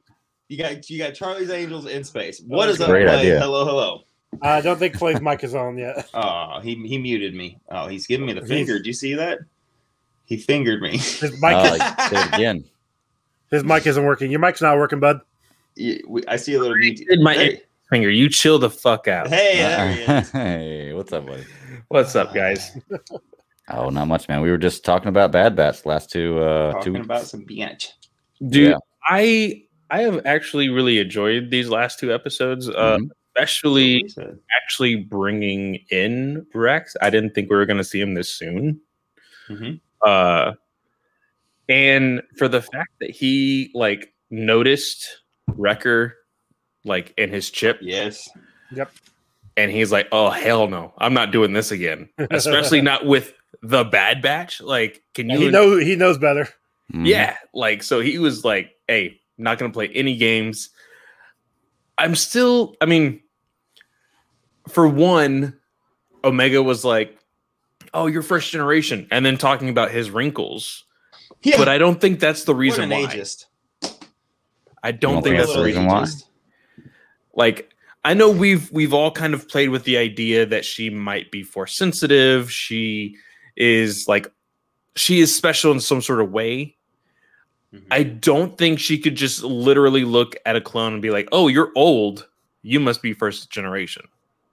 You 0.48 0.58
got 0.58 0.90
you 0.90 0.98
got 0.98 1.14
Charlie's 1.14 1.50
Angels 1.50 1.86
in 1.86 2.04
space. 2.04 2.42
What 2.46 2.68
is 2.70 2.82
up, 2.82 2.90
Great 2.90 3.08
Clay? 3.08 3.20
idea. 3.20 3.40
Hello, 3.40 3.66
hello. 3.66 4.02
I 4.42 4.62
don't 4.62 4.78
think 4.78 4.96
Clay's 4.96 5.22
mic 5.22 5.44
is 5.44 5.56
on 5.56 5.78
yet. 5.78 6.10
Oh, 6.14 6.60
he 6.62 6.76
he 6.88 6.98
muted 6.98 7.34
me. 7.34 7.60
Oh, 7.70 7.88
he's 7.88 8.06
giving 8.08 8.26
me 8.26 8.34
the 8.34 8.46
finger. 8.46 8.80
Do 8.80 8.88
you 8.88 8.94
see 8.94 9.14
that? 9.16 9.40
He 10.26 10.38
fingered 10.38 10.82
me. 10.82 10.92
His 10.98 11.42
mic, 11.42 11.54
uh, 11.54 11.78
like, 11.78 12.02
say 12.10 12.22
it 12.22 12.34
again. 12.36 12.64
his 13.50 13.64
mic 13.66 13.86
isn't 13.86 14.04
working. 14.06 14.32
Your 14.32 14.40
mic's 14.40 14.62
not 14.62 14.78
working, 14.78 15.00
bud. 15.00 15.20
Yeah, 15.76 15.98
we- 16.08 16.26
I 16.28 16.36
see 16.36 16.54
a 16.56 16.60
little 16.60 16.76
mute. 16.78 16.98
did 17.10 17.22
my 17.22 17.34
Hey, 17.34 17.62
finger. 17.90 18.10
You 18.10 18.30
chill 18.30 18.60
the 18.60 18.70
fuck 18.70 19.08
out. 19.08 19.28
hey, 19.30 19.58
there 20.06 20.22
hey, 20.34 20.94
what's 20.94 21.12
up, 21.14 21.26
buddy? 21.26 21.46
What's 21.90 22.16
up, 22.16 22.34
guys? 22.34 22.78
Oh, 23.74 23.90
not 23.90 24.10
much, 24.10 24.28
man. 24.28 24.42
We 24.42 24.50
were 24.52 24.58
just 24.58 24.84
talking 24.84 25.08
about 25.08 25.32
Bad 25.32 25.56
Batch 25.56 25.86
last 25.86 26.10
two 26.12 26.40
uh 26.40 26.72
two 26.74 26.78
Talking 26.80 26.94
weeks. 26.94 27.06
about 27.06 27.26
some 27.26 27.46
bitch. 27.46 27.88
Dude, 28.50 28.72
Yeah. 28.72 28.78
I 29.06 29.64
I 29.90 30.02
have 30.02 30.26
actually 30.26 30.68
really 30.68 31.00
enjoyed 31.00 31.52
these 31.52 31.70
last 31.70 31.98
two 31.98 32.14
episodes, 32.14 32.68
uh, 32.68 32.98
Mhm. 32.98 33.10
especially 33.38 34.10
actually 34.62 34.96
bringing 34.98 35.76
in 35.90 36.46
Rex. 36.54 36.98
I 37.02 37.10
didn't 37.10 37.34
think 37.34 37.50
we 37.50 37.56
were 37.56 37.66
going 37.66 37.78
to 37.78 37.84
see 37.86 38.02
him 38.02 38.14
this 38.14 38.28
soon. 38.34 38.82
Mhm. 39.48 39.80
Uh, 40.06 40.54
and 41.70 42.24
for 42.38 42.50
the 42.50 42.62
fact 42.62 42.92
that 43.00 43.12
he 43.12 43.72
like 43.74 44.14
noticed 44.32 45.21
Wrecker 45.58 46.16
like 46.84 47.14
in 47.18 47.30
his 47.32 47.50
chip, 47.52 47.80
Yes. 47.82 48.30
Yep. 48.74 48.92
And 49.58 49.70
he's 49.70 49.92
like, 49.92 50.08
"Oh 50.12 50.30
hell 50.30 50.68
no, 50.68 50.94
I'm 50.98 51.14
not 51.14 51.32
doing 51.32 51.54
this 51.54 51.72
again." 51.72 52.10
Especially 52.32 52.82
not 52.82 53.06
with 53.06 53.34
the 53.62 53.84
Bad 53.84 54.22
Batch. 54.22 54.62
Like, 54.62 55.04
can 55.14 55.30
you? 55.30 55.38
he 55.40 55.50
know 55.50 55.78
he 55.78 55.96
knows 55.96 56.18
better. 56.18 56.48
Mhm. 56.94 57.06
Yeah, 57.06 57.36
like 57.54 57.84
so 57.84 58.00
he 58.00 58.18
was 58.18 58.44
like, 58.46 58.72
"Hey, 58.88 59.20
not 59.38 59.58
gonna 59.60 59.74
play 59.74 59.90
any 59.90 60.16
games." 60.16 60.70
I'm 61.98 62.16
still, 62.16 62.76
I 62.82 62.86
mean, 62.86 63.22
for 64.70 64.88
one, 64.88 65.60
Omega 66.24 66.64
was 66.64 66.84
like, 66.86 67.18
"Oh, 67.94 68.08
you're 68.08 68.22
first 68.24 68.52
generation," 68.52 69.08
and 69.12 69.26
then 69.26 69.38
talking 69.38 69.70
about 69.70 69.92
his 69.92 70.10
wrinkles. 70.10 70.86
Yeah. 71.44 71.58
But 71.58 71.68
I 71.70 71.78
don't 71.78 72.00
think 72.00 72.20
that's 72.20 72.46
the 72.46 72.54
what 72.54 72.60
reason 72.60 72.84
an 72.86 72.90
why. 72.92 73.14
ageist. 73.14 73.46
I 74.84 74.92
don't 74.92 75.14
don't 75.16 75.24
think 75.24 75.36
think 75.36 75.38
that's 75.38 75.48
that's 75.50 75.56
the 75.56 75.60
the 75.60 75.66
reason. 75.66 75.84
reason 75.86 75.96
why? 75.96 76.04
Ageist. 76.04 76.26
Like, 77.36 77.74
I 78.04 78.14
know 78.14 78.30
we've 78.32 78.72
we've 78.72 78.94
all 78.94 79.12
kind 79.12 79.34
of 79.34 79.48
played 79.48 79.70
with 79.70 79.84
the 79.84 79.98
idea 79.98 80.46
that 80.46 80.66
she 80.66 80.90
might 80.90 81.32
be 81.32 81.44
force 81.44 81.74
sensitive. 81.76 82.52
She 82.52 83.16
is 83.56 84.08
like 84.08 84.32
she 84.96 85.20
is 85.20 85.34
special 85.36 85.72
in 85.72 85.80
some 85.80 86.02
sort 86.02 86.20
of 86.20 86.32
way. 86.32 86.76
Mhm. 87.74 87.84
I 87.92 88.04
don't 88.04 88.58
think 88.58 88.80
she 88.80 88.98
could 88.98 89.16
just 89.16 89.44
literally 89.44 90.04
look 90.04 90.36
at 90.46 90.56
a 90.58 90.62
clone 90.62 90.94
and 90.94 91.02
be 91.02 91.10
like, 91.12 91.30
"Oh, 91.32 91.48
you're 91.48 91.72
old. 91.76 92.28
You 92.64 92.80
must 92.80 93.02
be 93.02 93.14
first 93.14 93.50
generation." 93.50 94.08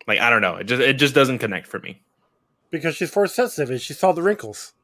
Like 0.07 0.21
I 0.21 0.31
don't 0.31 0.43
know. 0.43 0.57
It 0.57 0.65
just 0.65 0.81
it 0.83 0.95
just 0.95 1.15
doesn't 1.15 1.39
connect 1.39 1.67
for 1.67 1.81
me. 1.81 2.01
because 2.71 2.95
she's 2.97 3.11
force 3.11 3.35
sensitive 3.35 3.71
and 3.71 3.81
she 3.81 3.95
saw 3.95 4.13
the 4.13 4.23
wrinkles. 4.23 4.75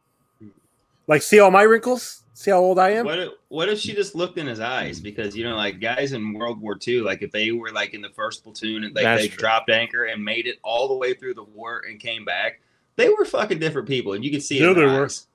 Like, 1.07 1.21
see 1.21 1.39
all 1.39 1.51
my 1.51 1.63
wrinkles? 1.63 2.23
See 2.37 2.51
how 2.51 2.59
old 2.59 2.81
I 2.81 2.90
am? 2.90 3.07
What 3.07 3.18
if, 3.20 3.33
what 3.49 3.68
if 3.68 3.79
she 3.79 3.94
just 3.94 4.16
looked 4.16 4.38
in 4.38 4.47
his 4.49 4.59
eyes? 4.59 4.99
Hmm. 4.99 5.05
Because 5.05 5.37
you 5.37 5.44
know, 5.44 5.57
like 5.57 5.81
guys 5.81 6.12
in 6.12 6.35
World 6.35 6.61
War 6.61 6.77
II, 6.87 7.01
like 7.01 7.23
if 7.23 7.31
they 7.31 7.53
were 7.53 7.70
like 7.70 7.94
in 7.94 8.03
the 8.03 8.11
first 8.11 8.42
platoon 8.42 8.85
and 8.85 8.94
like 8.94 9.05
they 9.18 9.29
true. 9.29 9.38
dropped 9.38 9.70
anchor 9.70 10.05
and 10.05 10.23
made 10.23 10.47
it 10.47 10.59
all 10.62 10.88
the 10.88 10.94
way 10.94 11.14
through 11.14 11.35
the 11.35 11.44
war 11.44 11.85
and 11.88 12.01
came 12.01 12.25
back, 12.25 12.61
they 12.97 13.09
were 13.09 13.25
fucking 13.25 13.61
different 13.61 13.88
people, 13.88 14.12
and 14.12 14.25
you 14.25 14.33
could 14.33 14.42
see 14.42 14.59
it. 14.59 14.62
Yeah, 14.62 14.70
in 14.70 14.75
their 14.75 14.88
they 14.88 14.97
were. 14.97 15.05
eyes. 15.05 15.27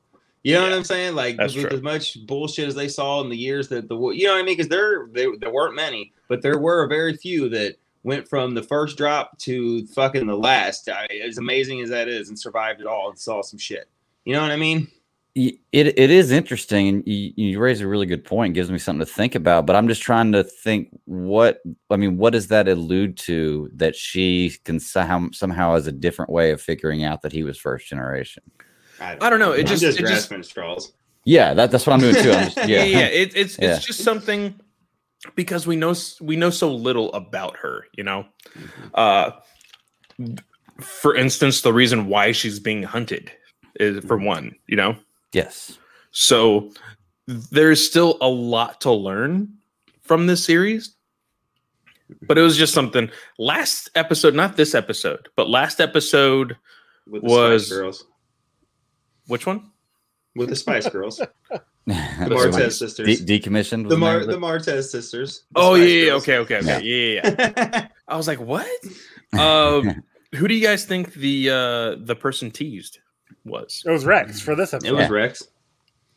You 0.43 0.53
know 0.53 0.63
what 0.63 0.73
I'm 0.73 0.83
saying? 0.83 1.15
Like 1.15 1.37
that's 1.37 1.55
with 1.55 1.67
true. 1.67 1.77
as 1.77 1.81
much 1.81 2.25
bullshit 2.25 2.67
as 2.67 2.75
they 2.75 2.87
saw 2.87 3.21
in 3.21 3.29
the 3.29 3.37
years 3.37 3.67
that 3.69 3.89
the 3.89 3.95
war, 3.95 4.13
you 4.13 4.25
know 4.25 4.33
what 4.33 4.39
I 4.39 4.43
mean? 4.43 4.55
Because 4.57 4.69
there, 4.69 5.07
there 5.11 5.37
there 5.37 5.51
weren't 5.51 5.75
many, 5.75 6.13
but 6.27 6.41
there 6.41 6.57
were 6.57 6.85
very 6.87 7.15
few 7.15 7.49
that 7.49 7.75
went 8.03 8.27
from 8.27 8.53
the 8.53 8.63
first 8.63 8.97
drop 8.97 9.37
to 9.39 9.85
fucking 9.87 10.27
the 10.27 10.37
last. 10.37 10.89
I, 10.89 11.05
as 11.25 11.37
amazing 11.37 11.81
as 11.81 11.89
that 11.89 12.07
is, 12.07 12.29
and 12.29 12.39
survived 12.39 12.79
it 12.81 12.87
all 12.87 13.09
and 13.09 13.19
saw 13.19 13.41
some 13.41 13.59
shit. 13.59 13.89
You 14.25 14.33
know 14.33 14.41
what 14.41 14.51
I 14.51 14.57
mean? 14.57 14.87
Y- 15.35 15.53
It 15.71 15.87
it 15.99 16.09
is 16.09 16.31
interesting, 16.31 16.87
and 16.87 17.03
you, 17.07 17.31
you 17.35 17.59
raise 17.59 17.81
a 17.81 17.87
really 17.87 18.05
good 18.07 18.25
point. 18.25 18.55
Gives 18.55 18.71
me 18.71 18.79
something 18.79 19.05
to 19.05 19.11
think 19.11 19.35
about. 19.35 19.65
But 19.67 19.75
I'm 19.75 19.87
just 19.87 20.01
trying 20.01 20.31
to 20.31 20.43
think 20.43 20.89
what 21.05 21.61
I 21.89 21.97
mean. 21.97 22.17
What 22.17 22.33
does 22.33 22.47
that 22.47 22.67
allude 22.67 23.15
to? 23.19 23.69
That 23.75 23.95
she 23.95 24.57
can 24.65 24.79
somehow 24.79 25.27
somehow 25.31 25.75
has 25.75 25.85
a 25.87 25.91
different 25.91 26.31
way 26.31 26.51
of 26.51 26.61
figuring 26.61 27.03
out 27.03 27.21
that 27.21 27.31
he 27.31 27.43
was 27.43 27.57
first 27.59 27.87
generation. 27.87 28.43
I 28.99 29.29
don't 29.29 29.39
know, 29.39 29.53
it 29.53 29.61
I'm 29.61 29.65
just- 29.67 29.81
just 29.81 29.97
it 29.97 30.01
just- 30.01 30.11
grasping 30.29 30.39
at 30.39 30.45
straws. 30.45 30.91
Yeah, 31.25 31.53
that, 31.53 31.69
that's 31.71 31.85
what 31.85 31.93
I'm 31.93 31.99
doing 31.99 32.15
too. 32.15 32.31
I'm 32.31 32.45
just, 32.45 32.57
yeah, 32.57 32.65
yeah, 32.67 32.83
yeah. 32.83 33.05
It, 33.07 33.35
it's 33.35 33.57
Yeah. 33.59 33.75
it's 33.75 33.85
just 33.85 33.99
something 34.03 34.59
because 35.35 35.67
we 35.67 35.75
know 35.75 35.93
we 36.21 36.35
know 36.35 36.49
so 36.49 36.73
little 36.73 37.13
about 37.13 37.55
her. 37.57 37.85
You 37.93 38.03
know, 38.03 38.25
uh, 38.95 39.31
for 40.81 41.15
instance, 41.15 41.61
the 41.61 41.73
reason 41.73 42.07
why 42.07 42.31
she's 42.31 42.59
being 42.59 42.83
hunted 42.83 43.31
is 43.79 44.03
for 44.05 44.17
one. 44.17 44.55
You 44.67 44.77
know, 44.77 44.95
yes, 45.33 45.77
so 46.11 46.71
there's 47.27 47.85
still 47.85 48.17
a 48.21 48.27
lot 48.27 48.81
to 48.81 48.91
learn 48.91 49.53
from 50.01 50.27
this 50.27 50.43
series. 50.43 50.95
But 52.23 52.39
it 52.39 52.41
was 52.41 52.57
just 52.57 52.73
something. 52.73 53.11
Last 53.37 53.91
episode, 53.93 54.33
not 54.33 54.57
this 54.57 54.73
episode, 54.73 55.29
but 55.35 55.47
last 55.47 55.79
episode, 55.79 56.57
with 57.07 57.21
the 57.21 57.27
was- 57.27 57.67
Spice 57.67 57.77
Girls. 57.77 58.05
which 59.27 59.45
one? 59.45 59.69
With 60.35 60.49
the 60.49 60.55
Spice 60.55 60.89
Girls, 60.89 61.17
the 61.49 61.59
the 61.85 61.95
Martez 62.35 62.71
sisters, 62.79 63.21
De- 63.21 63.39
decommissioned. 63.39 63.83
the 63.89 63.95
name 63.95 63.99
Mar- 63.99 64.25
the 64.25 64.37
Martez 64.37 64.85
sisters. 64.89 65.43
the 65.51 65.59
Oh 65.59 65.75
Spice 65.75 65.87
yeah, 65.87 65.95
yeah, 65.95 66.05
Girls. 66.09 66.21
okay, 66.23 66.37
okay, 66.37 66.57
okay, 66.57 66.83
yeah, 66.83 67.21
yeah. 67.23 67.55
yeah. 67.57 67.87
I 68.07 68.17
was 68.17 68.27
like, 68.27 68.39
what? 68.39 68.67
Um, 69.37 70.03
who 70.35 70.47
do 70.47 70.53
you 70.55 70.63
guys 70.65 70.85
think 70.85 71.13
the 71.13 71.49
uh 71.51 71.95
the 72.05 72.15
person 72.15 72.49
teased 72.51 72.99
was? 73.49 73.83
It 73.85 73.91
was 73.91 74.05
Rex 74.05 74.39
for 74.39 74.55
this 74.55 74.73
episode. 74.73 74.89
It 74.89 74.93
was 74.95 75.01
Yeah. 75.07 75.13
Rex. 75.13 75.43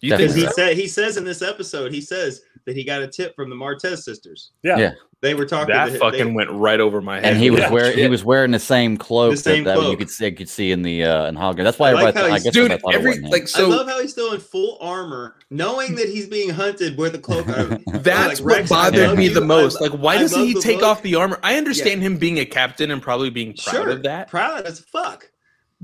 You 0.00 0.10
Definitely. 0.10 0.34
think 0.34 0.46
Because 0.48 0.56
he 0.56 0.62
said 0.62 0.76
he 0.76 0.88
says 0.88 1.16
in 1.16 1.24
this 1.24 1.42
episode, 1.42 1.92
he 1.92 2.00
says 2.00 2.42
that 2.66 2.74
he 2.76 2.82
got 2.84 3.02
a 3.02 3.06
tip 3.08 3.36
from 3.36 3.48
the 3.50 3.56
Martez 3.56 3.98
sisters. 3.98 4.50
Yeah. 4.64 4.76
Yeah. 4.78 4.92
They 5.20 5.34
were 5.34 5.46
talking. 5.46 5.72
that 5.72 5.92
to, 5.92 5.98
fucking 6.00 6.18
they, 6.26 6.32
went 6.32 6.50
right 6.50 6.80
over 6.80 7.00
my 7.00 7.16
head. 7.20 7.24
and 7.26 7.36
he 7.38 7.50
was 7.50 7.60
Yeah, 7.60 7.70
wearing 7.70 7.96
he 7.96 8.08
was 8.08 8.24
wearing 8.24 8.50
the 8.50 8.58
same 8.58 8.96
cloak 8.96 9.30
The 9.30 9.36
same 9.36 9.62
that, 9.62 9.78
that 9.78 9.88
you 9.88 9.96
could 9.96 10.10
see 10.10 10.32
could 10.32 10.48
see 10.48 10.72
in 10.72 10.82
the 10.82 11.04
uh 11.04 11.26
in 11.26 11.36
hologram. 11.36 11.62
That's 11.62 11.78
why 11.78 11.90
I 11.90 11.92
like 11.92 12.16
everybody 12.16 12.32
I 12.32 12.38
guess 12.40 12.52
dude. 12.52 12.72
everybody 12.72 12.80
thought 12.82 12.94
it 12.94 12.96
Every 12.96 13.08
wasn't 13.10 13.26
him. 13.26 13.30
like 13.30 13.56
I 13.56 13.62
love 13.62 13.86
how 13.88 14.00
he's 14.00 14.10
still 14.10 14.32
in 14.32 14.40
full 14.40 14.78
armor, 14.80 15.36
knowing 15.50 15.94
that 15.94 16.08
he's 16.08 16.26
being 16.26 16.50
hunted 16.50 16.98
with 16.98 17.14
a 17.14 17.18
cloak. 17.20 17.46
That's 17.86 18.40
like, 18.40 18.44
what 18.44 18.56
Rex, 18.56 18.68
bothered 18.68 19.16
me 19.16 19.26
you. 19.28 19.34
the 19.34 19.40
most. 19.40 19.80
lo- 19.80 19.86
like, 19.86 20.00
why 20.00 20.18
doesn't 20.18 20.44
he 20.44 20.54
take 20.60 20.80
look. 20.80 20.86
off 20.86 21.02
the 21.02 21.14
armor? 21.14 21.38
I 21.44 21.54
understand 21.56 22.02
him 22.02 22.16
being 22.16 22.40
a 22.40 22.44
captain 22.44 22.90
and 22.90 23.00
probably 23.00 23.30
being 23.30 23.54
proud 23.54 23.72
Sure, 23.76 23.90
of 23.90 24.02
that, 24.02 24.26
proud 24.26 24.66
as 24.66 24.80
fuck. 24.80 25.30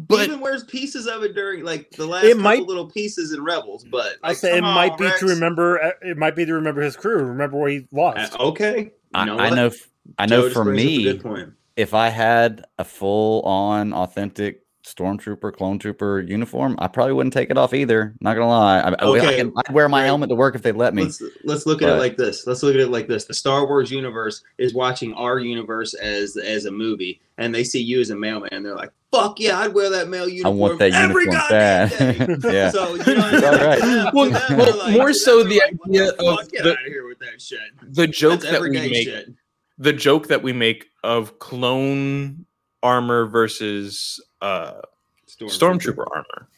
But 0.06 0.24
even 0.28 0.40
wears 0.40 0.62
pieces 0.64 1.06
of 1.08 1.22
it 1.24 1.34
during 1.34 1.64
like 1.64 1.90
the 1.90 2.06
last 2.06 2.24
It 2.24 2.28
couple 2.30 2.42
might- 2.44 2.62
little 2.66 2.86
pieces 2.86 3.32
in 3.32 3.42
Rebels. 3.42 3.84
But 3.90 4.14
I 4.22 4.28
like, 4.28 4.36
say 4.36 4.56
it 4.56 4.60
come 4.60 4.74
might 4.74 4.96
be 4.96 5.04
Rex. 5.06 5.18
to 5.20 5.26
remember. 5.26 5.82
uh, 5.82 5.90
It 6.02 6.16
might 6.16 6.36
be 6.36 6.46
to 6.46 6.54
remember 6.54 6.80
his 6.82 6.96
crew. 6.96 7.16
Remember 7.24 7.56
where 7.58 7.70
he 7.70 7.78
Uh, 7.78 7.96
lost. 7.96 8.38
okay, 8.38 8.78
you 8.84 8.90
I, 9.14 9.24
know 9.24 9.36
I 9.38 9.48
what? 9.50 9.56
know 9.56 9.66
f- 9.66 9.88
I 10.18 10.26
know 10.26 10.48
Joe 10.48 10.54
for 10.54 10.64
brings 10.64 10.82
up 10.82 11.24
a 11.24 11.28
me 11.28 11.52
if 11.76 11.94
I 11.94 12.08
had 12.10 12.64
a 12.78 12.84
full 12.84 13.42
on 13.42 13.92
authentic 13.92 14.62
stormtrooper 14.94 15.52
clone 15.52 15.78
trooper 15.78 16.20
uniform, 16.20 16.76
I 16.78 16.88
probably 16.88 17.12
wouldn't 17.12 17.32
take 17.32 17.50
it 17.50 17.58
off 17.58 17.74
either. 17.74 18.14
Not 18.20 18.34
gonna 18.34 18.48
lie, 18.48 18.80
I, 18.80 18.88
I- 18.90 18.92
I 18.92 19.04
Okay, 19.04 19.36
can, 19.38 19.52
I'd 19.56 19.74
wear 19.74 19.88
my 19.88 20.00
right. 20.00 20.06
helmet 20.06 20.28
to 20.30 20.34
work 20.34 20.54
if 20.54 20.62
they'd 20.62 20.72
let 20.76 20.94
me. 20.94 21.04
Let's 21.04 21.22
let's 21.44 21.66
look 21.66 21.82
at 21.82 21.88
it 21.88 21.98
like 21.98 22.16
this. 22.16 22.46
Let's 22.46 22.62
look 22.62 22.74
at 22.74 22.80
it 22.80 22.88
like 22.90 23.06
this. 23.08 23.24
The 23.26 23.34
Star 23.34 23.66
Wars 23.66 23.90
universe 23.90 24.42
is 24.58 24.74
watching 24.74 25.12
our 25.14 25.38
universe 25.38 25.94
as 25.94 26.36
as 26.36 26.64
a 26.64 26.70
movie, 26.70 27.20
and 27.38 27.54
they 27.54 27.64
see 27.64 27.80
you 27.82 28.00
as 28.00 28.10
a 28.10 28.16
mailman. 28.16 28.62
They're 28.62 28.74
like, 28.76 28.90
"Fuck 29.12 29.38
yeah, 29.40 29.58
I'd 29.60 29.74
wear 29.74 29.90
that 29.90 30.08
mail 30.08 30.24
I 30.24 30.26
uniform 30.26 30.58
want 30.58 30.78
that 30.80 30.92
every 30.92 31.24
uniform 31.24 31.48
goddamn 31.50 31.88
bad. 32.28 32.40
day." 32.42 32.52
yeah, 32.52 32.70
So 32.70 32.94
you 32.94 32.98
know, 32.98 33.14
what 33.16 33.18
I 33.18 33.32
mean? 33.32 33.44
All 33.44 33.52
right. 33.66 33.78
To 33.80 34.10
Well, 34.14 34.30
to 34.48 34.56
well, 34.56 34.78
like- 34.78 34.92
more 34.96 35.12
so 35.12 35.42
the 35.44 35.58
like, 35.60 35.74
idea 35.88 36.12
fuck? 36.12 36.42
of 36.44 36.50
get 36.52 36.62
the- 36.64 36.70
out 36.72 36.78
of 36.86 36.86
here 36.86 37.06
with 37.06 37.18
that 37.20 37.40
shit. 37.40 37.60
the 37.82 38.06
joke 38.06 38.40
That's 38.40 38.52
that 38.52 38.60
we 38.62 38.70
make, 38.70 39.04
shit. 39.04 39.32
the 39.78 39.92
joke 39.92 40.28
that 40.28 40.42
we 40.42 40.52
make 40.52 40.86
of 41.04 41.38
clone 41.38 42.44
armor 42.82 43.26
versus 43.26 44.20
uh 44.40 44.80
stormtrooper 45.26 46.06
armor, 46.10 46.48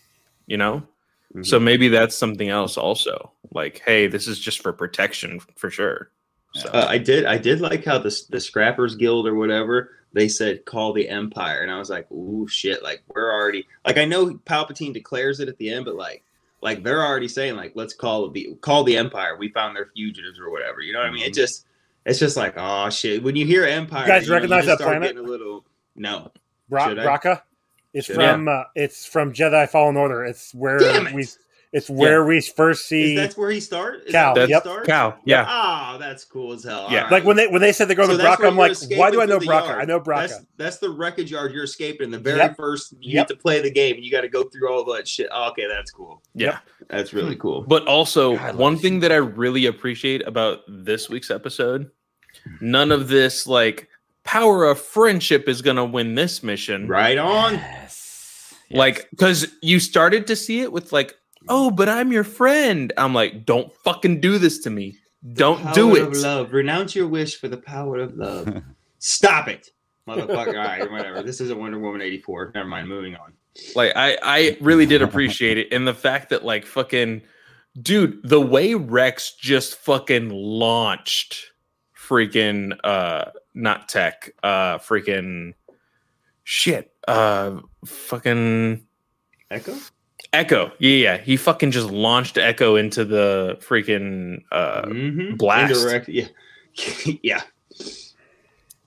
you 0.46 0.56
know. 0.56 0.82
Mhm. 1.34 1.46
So 1.46 1.60
maybe 1.60 1.88
that's 1.88 2.16
something 2.16 2.48
else 2.48 2.76
also. 2.76 3.32
Like, 3.52 3.82
hey, 3.84 4.06
this 4.06 4.26
is 4.26 4.38
just 4.38 4.62
for 4.62 4.72
protection 4.72 5.40
for 5.56 5.70
sure. 5.70 6.10
So 6.54 6.68
Uh, 6.70 6.86
I 6.88 6.98
did. 6.98 7.24
I 7.26 7.38
did 7.38 7.60
like 7.60 7.84
how 7.84 7.98
the 7.98 8.16
the 8.30 8.40
Scrappers 8.40 8.96
Guild 8.96 9.26
or 9.26 9.34
whatever 9.34 9.92
they 10.12 10.26
said 10.28 10.64
call 10.64 10.92
the 10.92 11.08
Empire, 11.08 11.60
and 11.62 11.70
I 11.70 11.78
was 11.78 11.88
like, 11.90 12.10
"Ooh, 12.10 12.48
shit!" 12.48 12.82
Like 12.82 13.02
we're 13.14 13.32
already 13.32 13.66
like 13.86 13.96
I 13.98 14.04
know 14.04 14.34
Palpatine 14.44 14.92
declares 14.92 15.38
it 15.38 15.48
at 15.48 15.56
the 15.58 15.70
end, 15.70 15.84
but 15.84 15.94
like 15.94 16.24
like 16.62 16.82
they're 16.82 17.04
already 17.06 17.28
saying 17.28 17.54
like 17.54 17.72
let's 17.76 17.94
call 17.94 18.28
the 18.30 18.56
call 18.60 18.82
the 18.82 18.96
Empire. 18.96 19.36
We 19.36 19.48
found 19.50 19.76
their 19.76 19.86
fugitives 19.94 20.40
or 20.40 20.50
whatever. 20.50 20.80
You 20.80 20.92
know 20.92 20.98
what 20.98 21.08
I 21.08 21.12
mean? 21.12 21.22
It 21.22 21.34
just 21.34 21.66
it's 22.04 22.18
just 22.18 22.36
like 22.36 22.54
oh 22.56 22.90
shit. 22.90 23.22
When 23.22 23.36
you 23.36 23.46
hear 23.46 23.64
Empire, 23.64 24.02
You 24.02 24.08
guys 24.08 24.28
know, 24.28 24.34
recognize 24.34 24.64
just 24.64 24.78
that 24.78 24.82
start 24.82 24.98
planet? 24.98 25.14
getting 25.14 25.24
A 25.24 25.30
little 25.30 25.64
no. 25.94 26.32
Bra- 26.68 26.88
Should 26.88 26.98
I? 26.98 27.06
Raqqa. 27.06 27.42
It's 27.92 28.06
Should 28.06 28.16
from. 28.16 28.48
Uh, 28.48 28.62
it's 28.74 29.04
from 29.06 29.32
Jedi 29.32 29.68
Fallen 29.68 29.96
Order. 29.96 30.24
It's 30.24 30.54
where 30.54 30.78
Damn 30.78 31.08
it. 31.08 31.14
we. 31.14 31.26
It's 31.72 31.88
where 31.88 32.24
we 32.24 32.40
first 32.40 32.80
Is 32.82 32.86
see. 32.88 33.14
that's 33.14 33.36
where 33.36 33.48
he 33.48 33.60
start? 33.60 34.02
Is 34.04 34.10
Cal, 34.10 34.34
that 34.34 34.48
yep. 34.48 34.62
starts? 34.64 34.88
Cal, 34.88 35.16
yeah. 35.24 35.44
Ah, 35.46 35.98
that's 36.00 36.24
cool 36.24 36.52
as 36.52 36.64
hell. 36.64 36.88
Yeah. 36.90 36.96
All 36.96 37.02
right. 37.04 37.12
like 37.12 37.24
when 37.24 37.36
they 37.36 37.46
when 37.46 37.60
they 37.62 37.70
said 37.70 37.86
they're 37.86 37.94
going 37.94 38.08
So 38.10 38.16
to 38.16 38.22
Bracca, 38.24 38.44
I'm 38.48 38.56
like, 38.56 38.76
why 38.98 39.08
do 39.12 39.22
I 39.22 39.24
know 39.24 39.38
through 39.38 39.46
Bracca? 39.50 39.66
yard. 39.68 39.80
I 39.82 39.84
know 39.84 40.00
Bracca. 40.00 40.28
That's 40.30 40.40
that's 40.56 40.78
the 40.78 40.90
wreckage 40.90 41.30
yard 41.30 41.52
you're 41.52 41.62
escaping. 41.62 42.10
The 42.10 42.18
very 42.18 42.38
Yep. 42.38 42.56
first 42.56 42.92
you 42.94 43.12
Yep. 43.14 43.28
get 43.28 43.34
to 43.36 43.40
play 43.40 43.62
the 43.62 43.70
game, 43.70 43.94
and 43.94 44.04
you 44.04 44.10
got 44.10 44.22
to 44.22 44.28
go 44.28 44.42
through 44.42 44.68
all 44.68 44.84
that 44.92 45.06
shit. 45.06 45.28
Oh, 45.30 45.50
okay, 45.50 45.68
that's 45.68 45.92
cool. 45.92 46.20
Yeah. 46.34 46.58
That's 46.88 47.12
really 47.12 47.36
cool. 47.36 47.60
But 47.62 47.86
also, 47.86 48.34
God, 48.36 48.56
one 48.56 48.76
thing 48.76 48.94
shit. 48.94 49.02
that 49.02 49.12
I 49.12 49.16
really 49.18 49.66
appreciate 49.66 50.26
about 50.26 50.62
this 50.66 51.08
week's 51.08 51.30
episode, 51.30 51.88
none 52.60 52.90
of 52.90 53.06
this 53.06 53.46
like 53.46 53.88
power 54.24 54.64
of 54.64 54.80
friendship 54.80 55.48
is 55.48 55.62
gonna 55.62 55.84
win 55.84 56.16
this 56.16 56.42
mission. 56.42 56.88
Right 56.88 57.16
on. 57.16 57.60
Yes. 58.70 58.78
Like, 58.78 59.08
because 59.10 59.46
you 59.62 59.80
started 59.80 60.26
to 60.28 60.36
see 60.36 60.60
it 60.60 60.72
with 60.72 60.92
like, 60.92 61.16
oh, 61.48 61.70
but 61.70 61.88
I'm 61.88 62.12
your 62.12 62.24
friend. 62.24 62.92
I'm 62.96 63.14
like, 63.14 63.44
don't 63.44 63.72
fucking 63.84 64.20
do 64.20 64.38
this 64.38 64.58
to 64.60 64.70
me. 64.70 64.96
Don't 65.34 65.58
do 65.74 65.88
Power 65.88 65.96
it. 65.98 66.02
Of 66.02 66.16
love. 66.16 66.52
Renounce 66.52 66.94
your 66.94 67.06
wish 67.06 67.36
for 67.38 67.48
the 67.48 67.56
power 67.58 67.98
of 67.98 68.16
love. 68.16 68.62
Stop 69.00 69.48
it, 69.48 69.70
motherfucker. 70.08 70.48
all 70.48 70.54
right, 70.54 70.90
whatever. 70.90 71.22
This 71.22 71.40
isn't 71.40 71.58
Wonder 71.58 71.78
Woman 71.78 72.00
eighty 72.00 72.20
four. 72.20 72.52
Never 72.54 72.68
mind. 72.68 72.88
Moving 72.88 73.16
on. 73.16 73.32
Like, 73.74 73.92
I 73.96 74.16
I 74.22 74.56
really 74.60 74.86
did 74.86 75.02
appreciate 75.02 75.58
it, 75.58 75.68
and 75.72 75.86
the 75.86 75.94
fact 75.94 76.30
that 76.30 76.44
like 76.44 76.64
fucking, 76.64 77.22
dude, 77.82 78.20
the 78.22 78.40
way 78.40 78.74
Rex 78.74 79.34
just 79.34 79.74
fucking 79.76 80.30
launched, 80.30 81.52
freaking, 81.94 82.78
uh, 82.84 83.26
not 83.54 83.88
tech, 83.88 84.30
uh, 84.42 84.78
freaking, 84.78 85.52
shit, 86.50 86.92
uh, 87.06 87.60
fucking. 87.86 88.84
Echo. 89.52 89.76
Echo. 90.32 90.72
Yeah, 90.80 90.96
yeah. 90.96 91.16
He 91.18 91.36
fucking 91.36 91.70
just 91.70 91.88
launched 91.90 92.38
Echo 92.38 92.74
into 92.76 93.04
the 93.04 93.56
freaking 93.60 94.42
uh 94.50 94.82
Mhm. 94.82 95.38
blast. 95.38 95.74
Indirect. 95.76 96.08
Yeah. 96.08 96.26
yeah. 97.22 97.42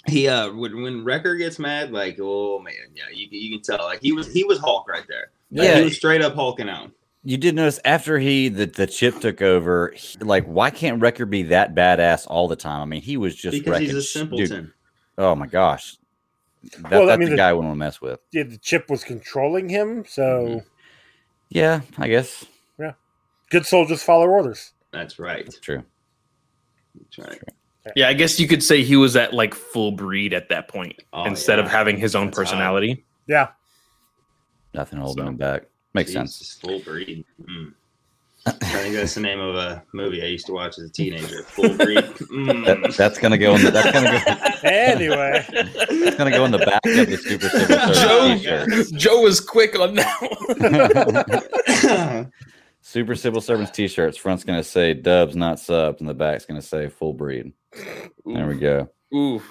He 0.08 0.28
uh 0.28 0.52
when 0.54 0.82
when 0.82 1.04
Wrecker 1.06 1.36
gets 1.36 1.60
mad, 1.60 1.92
like 1.92 2.18
oh 2.22 2.60
man, 2.60 2.74
yeah, 2.94 3.04
you, 3.14 3.28
you 3.32 3.58
can 3.58 3.62
tell 3.64 3.86
like 3.86 4.02
he 4.02 4.12
was 4.12 4.32
he 4.32 4.44
was 4.44 4.60
Hulk 4.60 4.88
right 4.90 5.04
there. 5.08 5.32
Like, 5.52 5.68
Yeah. 5.68 5.78
he 5.80 5.84
was 5.86 5.96
straight 5.96 6.22
up 6.22 6.34
hulking 6.36 6.70
out. 6.70 6.92
You 7.26 7.38
did 7.38 7.56
notice 7.56 7.80
after 7.86 8.20
he 8.20 8.50
the, 8.50 8.66
the 8.66 8.86
chip 8.88 9.20
took 9.22 9.42
over, 9.42 9.94
he- 9.96 10.18
like 10.20 10.46
why 10.46 10.70
can't 10.70 11.02
Wrecker 11.02 11.26
be 11.26 11.44
that 11.44 11.74
badass 11.76 12.26
all 12.28 12.48
the 12.50 12.56
time? 12.58 12.82
I 12.82 12.86
mean, 12.86 13.02
he 13.02 13.16
was 13.18 13.34
just 13.36 13.58
because 13.58 13.72
wrecking 13.72 13.88
he's 13.88 13.96
a 13.96 14.02
sh- 14.04 14.14
simpleton. 14.14 14.74
Oh 15.18 15.36
my 15.36 15.48
gosh, 15.48 15.96
that, 16.64 16.92
Well, 16.92 17.04
I 17.04 17.06
that's 17.08 17.20
mean, 17.20 17.26
the 17.28 17.32
the- 17.32 17.38
guy 17.38 17.50
I 17.50 17.54
wouldn't 17.54 17.70
want 17.70 17.76
to 17.78 17.86
mess 17.86 18.02
with. 18.02 18.20
Yeah, 18.32 18.44
the 18.44 18.58
chip 18.58 18.90
was 18.90 19.04
controlling 19.04 19.70
him, 19.70 20.06
so 20.08 20.22
Mm-hmm. 20.24 20.68
Yeah, 21.50 21.82
I 21.98 22.08
guess 22.08 22.46
Yeah, 22.80 22.94
good 23.52 23.66
soldiers 23.66 24.02
follow 24.04 24.28
orders. 24.28 24.72
That's 24.92 25.20
right. 25.20 25.46
that's 25.46 25.60
true. 25.60 25.84
That's 26.96 27.18
right. 27.30 27.42
Yeah, 27.96 28.08
I 28.08 28.14
guess 28.14 28.40
you 28.40 28.48
could 28.48 28.64
say 28.64 28.82
he 28.82 28.96
was 28.96 29.16
at 29.16 29.34
like 29.34 29.54
full 29.54 29.92
breed 29.92 30.34
at 30.34 30.50
that 30.50 30.68
point 30.70 31.02
Oh, 31.12 31.26
instead 31.26 31.60
of 31.60 31.68
having 31.68 31.98
his 31.98 32.16
own 32.16 32.28
That's 32.28 32.38
high. 32.38 32.44
personality. 32.44 33.06
Yeah, 33.28 33.50
Nothing 34.74 35.00
holding 35.00 35.26
So- 35.26 35.30
him 35.30 35.38
back. 35.38 35.64
Makes 35.94 36.14
sense. 36.14 36.58
Full 36.62 36.80
breed. 36.80 37.24
Mm. 37.42 37.74
I 38.46 38.52
think 38.52 38.96
that's 38.96 39.16
the 39.16 39.22
name 39.22 39.40
of 39.40 39.56
a 39.56 39.82
movie 39.94 40.22
I 40.22 40.26
used 40.26 40.46
to 40.48 40.52
watch 40.52 40.78
as 40.78 40.90
a 40.90 40.92
teenager. 40.92 41.44
Full 41.44 41.70
breed. 41.78 41.98
Mm. 42.04 42.66
That, 42.66 42.94
that's 42.98 43.18
gonna 43.18 43.38
go 43.38 43.56
in. 43.56 43.64
The, 43.64 43.72
that's 43.72 43.92
gonna 43.92 44.22
go. 44.26 44.50
Anyway, 44.70 45.46
That's 45.52 46.16
gonna 46.16 46.32
go 46.32 46.46
in 46.46 46.52
the 46.52 46.58
back 46.60 46.86
of 46.86 47.10
the 47.10 47.18
Super 47.18 47.50
Civil 47.50 47.78
Service 47.94 48.00
Joe- 48.02 48.66
T-shirt. 48.66 48.94
Joe 49.00 49.22
was 49.22 49.42
quick 49.42 49.78
on 49.78 49.96
that 49.96 50.22
one. 51.84 52.32
Super 52.82 53.14
Civil 53.16 53.42
Servants 53.42 53.72
T-shirts. 53.72 54.18
Front's 54.18 54.44
gonna 54.46 54.64
say 54.64 54.94
Dubs, 54.94 55.36
not 55.36 55.60
subs, 55.60 56.00
and 56.00 56.10
the 56.10 56.14
back's 56.14 56.46
gonna 56.46 56.62
say 56.62 56.88
Full 56.90 57.14
Breed. 57.14 57.52
There 58.26 58.48
we 58.48 58.56
go. 58.56 58.90
Ooh. 59.14 59.42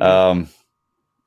um, 0.00 0.48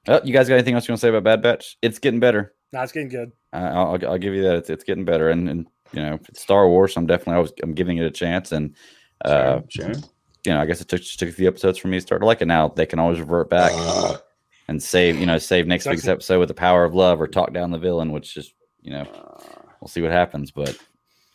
oh, 0.07 0.21
you 0.23 0.33
guys 0.33 0.47
got 0.47 0.55
anything 0.55 0.75
else 0.75 0.87
you 0.87 0.91
want 0.91 0.99
to 1.01 1.07
say 1.07 1.09
about 1.09 1.23
Bad 1.23 1.41
Batch? 1.41 1.77
It's 1.81 1.97
getting 1.99 2.19
better. 2.19 2.53
Nah, 2.73 2.83
it's 2.83 2.91
getting 2.91 3.09
good. 3.09 3.31
I- 3.53 3.67
I'll, 3.67 3.87
I'll, 3.93 4.11
I'll 4.11 4.17
give 4.17 4.33
you 4.33 4.43
that. 4.43 4.55
It's, 4.55 4.69
it's 4.69 4.83
getting 4.83 5.05
better, 5.05 5.29
and, 5.29 5.47
and 5.47 5.67
you 5.93 6.01
know, 6.01 6.19
it's 6.27 6.41
Star 6.41 6.67
Wars. 6.67 6.97
I'm 6.97 7.05
definitely 7.05 7.35
always 7.35 7.53
I'm 7.61 7.73
giving 7.73 7.97
it 7.97 8.05
a 8.05 8.11
chance, 8.11 8.51
and 8.51 8.75
uh, 9.23 9.61
sure. 9.69 9.93
you 10.43 10.53
know, 10.53 10.59
I 10.59 10.65
guess 10.65 10.81
it 10.81 10.89
took 10.89 11.01
just 11.01 11.19
took 11.19 11.29
a 11.29 11.33
few 11.33 11.47
episodes 11.47 11.77
for 11.77 11.87
me 11.87 11.97
to 11.97 12.01
start 12.01 12.21
to 12.21 12.25
like 12.25 12.41
it. 12.41 12.47
Now 12.47 12.67
they 12.69 12.85
can 12.85 12.99
always 12.99 13.19
revert 13.19 13.49
back 13.49 13.71
and 14.67 14.81
save, 14.81 15.19
you 15.19 15.25
know, 15.25 15.37
save 15.37 15.67
next 15.67 15.85
week's 15.85 16.07
episode 16.07 16.39
with 16.39 16.47
the 16.49 16.53
power 16.53 16.83
of 16.83 16.93
love 16.93 17.21
or 17.21 17.27
talk 17.27 17.53
down 17.53 17.71
the 17.71 17.77
villain, 17.77 18.11
which 18.11 18.35
is, 18.35 18.53
you 18.81 18.91
know, 18.91 19.05
we'll 19.79 19.87
see 19.87 20.01
what 20.01 20.11
happens. 20.11 20.51
But 20.51 20.77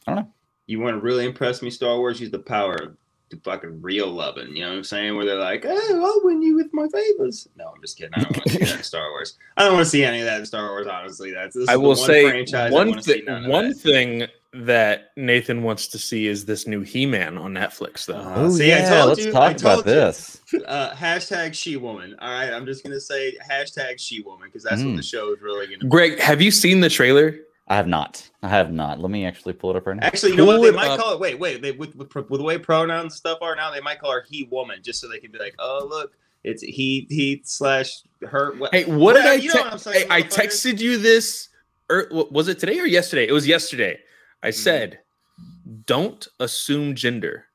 I 0.07 0.15
don't 0.15 0.25
know. 0.25 0.33
You 0.67 0.81
want 0.81 0.97
to 0.97 1.01
really 1.01 1.25
impress 1.25 1.63
me, 1.63 1.71
Star 1.71 1.97
Wars? 1.97 2.21
Use 2.21 2.31
the 2.31 2.39
power 2.41 2.97
of 3.33 3.39
the 3.39 3.43
fucking 3.51 3.81
real 3.83 4.09
loving. 4.09 4.55
You 4.57 4.63
know 4.63 4.71
what 4.71 4.77
I'm 4.79 4.85
saying? 4.85 5.17
Where 5.17 5.25
they're 5.27 5.37
like, 5.37 5.65
"Oh, 5.67 6.05
I'll 6.05 6.25
win 6.25 6.43
you 6.43 6.55
with 6.57 6.73
my 6.73 6.87
favors." 6.89 7.49
No, 7.57 7.73
I'm 7.75 7.81
just 7.81 7.97
kidding. 7.99 8.15
I 8.15 8.21
don't 8.23 8.33
want 8.37 8.45
to 8.45 8.51
see 8.51 8.59
that 8.65 8.77
in 8.77 8.83
Star 8.83 9.11
Wars. 9.11 9.37
I 9.57 9.65
don't 9.65 9.75
want 9.75 9.85
to 9.85 9.91
see 9.91 10.05
any 10.05 10.21
of 10.21 10.27
that 10.27 10.41
in 10.41 10.47
Star 10.47 10.69
Wars. 10.69 10.87
Honestly, 10.87 11.33
that's 11.33 11.55
this 11.55 11.63
is 11.65 11.69
I 11.69 11.75
the 11.75 11.81
will 11.81 11.89
one 11.89 11.97
say 11.97 12.29
franchise 12.29 12.73
one 12.73 13.01
thing. 13.01 13.25
One 13.49 13.69
that. 13.69 13.75
thing 13.77 14.27
that 14.55 15.11
Nathan 15.17 15.63
wants 15.63 15.89
to 15.89 15.99
see 15.99 16.27
is 16.27 16.47
this 16.47 16.67
new 16.67 16.81
He-Man 16.81 17.37
on 17.37 17.53
Netflix, 17.53 18.07
though. 18.07 18.15
Uh, 18.17 18.35
Oh 18.37 18.51
see, 18.51 18.73
I 18.73 18.79
yeah, 18.79 18.89
told 18.89 19.09
let's 19.09 19.25
you, 19.27 19.29
I 19.37 19.53
talk 19.53 19.61
about 19.61 19.77
you. 19.79 19.83
this. 19.83 20.41
Uh, 20.67 20.91
hashtag 20.95 21.53
she 21.53 21.77
woman. 21.77 22.17
All 22.19 22.31
right, 22.31 22.51
I'm 22.51 22.65
just 22.65 22.83
gonna 22.83 22.99
say 22.99 23.37
hashtag 23.47 23.97
she 23.99 24.23
woman 24.23 24.49
because 24.49 24.63
that's 24.63 24.81
what 24.83 24.93
Mm. 24.93 24.97
the 24.97 25.03
show 25.03 25.33
is 25.35 25.43
really 25.43 25.67
gonna. 25.67 25.81
be. 25.81 25.89
Greg, 25.89 26.19
have 26.19 26.41
you 26.41 26.51
seen 26.51 26.81
the 26.81 26.89
trailer? 26.89 27.37
I 27.69 27.77
have 27.77 27.87
not. 27.87 28.29
I 28.43 28.49
have 28.49 28.73
not. 28.73 28.99
Let 28.99 29.11
me 29.11 29.27
actually 29.27 29.53
pull 29.53 29.71
it 29.71 29.77
up 29.77 29.87
right 29.87 29.97
now. 29.97 30.07
Actually, 30.07 30.33
you 30.33 30.39
know 30.39 30.47
what? 30.47 30.63
They 30.63 30.71
might 30.71 30.89
up. 30.89 31.01
call 31.01 31.13
it. 31.13 31.21
Wait, 31.21 31.39
wait. 31.39 31.61
They, 31.61 31.73
with, 31.73 31.95
with 31.97 32.15
with 32.15 32.41
the 32.41 32.43
way 32.43 32.59
pronouns 32.59 33.03
and 33.03 33.13
stuff 33.13 33.39
are 33.43 33.55
now, 33.55 33.71
they 33.71 33.81
might 33.81 34.01
call 34.01 34.13
her 34.13 34.25
he 34.29 34.45
woman 34.45 34.81
just 34.83 35.01
so 35.01 35.09
they 35.09 35.19
can 35.19 35.31
be 35.31 35.39
like, 35.39 35.55
oh 35.59 35.87
look, 35.89 36.13
it's 36.45 36.63
he 36.63 37.07
he 37.11 37.43
slash 37.45 38.03
her. 38.23 38.55
What, 38.57 38.75
Hey, 38.75 38.85
what 38.85 39.15
did 39.15 39.27
I? 39.27 39.35
you 39.35 39.53
know 39.53 39.61
what 39.61 39.73
I'm 39.73 39.79
saying, 39.79 40.07
hey, 40.09 40.15
I 40.15 40.23
texted 40.23 40.79
you 40.79 40.97
this. 40.99 41.49
Er, 41.91 42.09
or 42.11 42.29
was 42.31 42.49
it 42.49 42.59
today 42.59 42.79
or 42.79 42.87
yesterday? 42.87 43.27
It 43.27 43.33
was 43.33 43.47
yesterday. 43.47 43.99
I 44.43 44.49
mm-hmm. 44.49 44.55
said, 44.55 45.01
"Don't 45.85 46.27
assume 46.41 46.95
gender. 46.95 47.47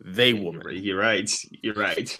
They 0.00 0.32
woman." 0.32 0.62
You're 0.70 0.98
right. 0.98 1.30
You're 1.62 1.74
right. 1.74 2.18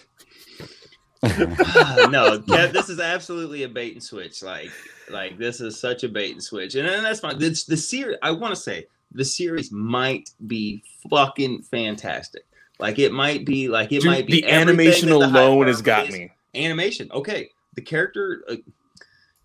No, 1.23 2.39
Kev, 2.47 2.73
this 2.73 2.89
is 2.89 2.99
absolutely 2.99 3.63
a 3.63 3.69
bait 3.69 3.93
and 3.93 4.03
switch. 4.03 4.43
Like, 4.43 4.71
like 5.09 5.37
this 5.37 5.61
is 5.61 5.79
such 5.79 6.03
a 6.03 6.09
bait 6.09 6.31
and 6.31 6.43
switch, 6.43 6.75
and, 6.75 6.87
and 6.87 7.05
that's 7.05 7.19
fine. 7.19 7.39
This 7.39 7.63
the 7.65 7.77
series. 7.77 8.17
I 8.21 8.31
want 8.31 8.53
to 8.53 8.59
say 8.59 8.87
the 9.11 9.25
series 9.25 9.71
might 9.71 10.31
be 10.45 10.83
fucking 11.09 11.63
fantastic. 11.63 12.45
Like 12.79 12.99
it 12.99 13.11
might 13.11 13.45
be 13.45 13.67
like 13.67 13.91
it 13.91 14.01
Dude, 14.01 14.11
might 14.11 14.27
be 14.27 14.41
the 14.41 14.49
animation 14.49 15.09
the 15.09 15.15
alone 15.15 15.67
has 15.67 15.81
got 15.81 16.07
is. 16.09 16.13
me. 16.13 16.31
Animation, 16.53 17.09
okay. 17.11 17.49
The 17.75 17.81
character, 17.81 18.43
uh, 18.49 18.55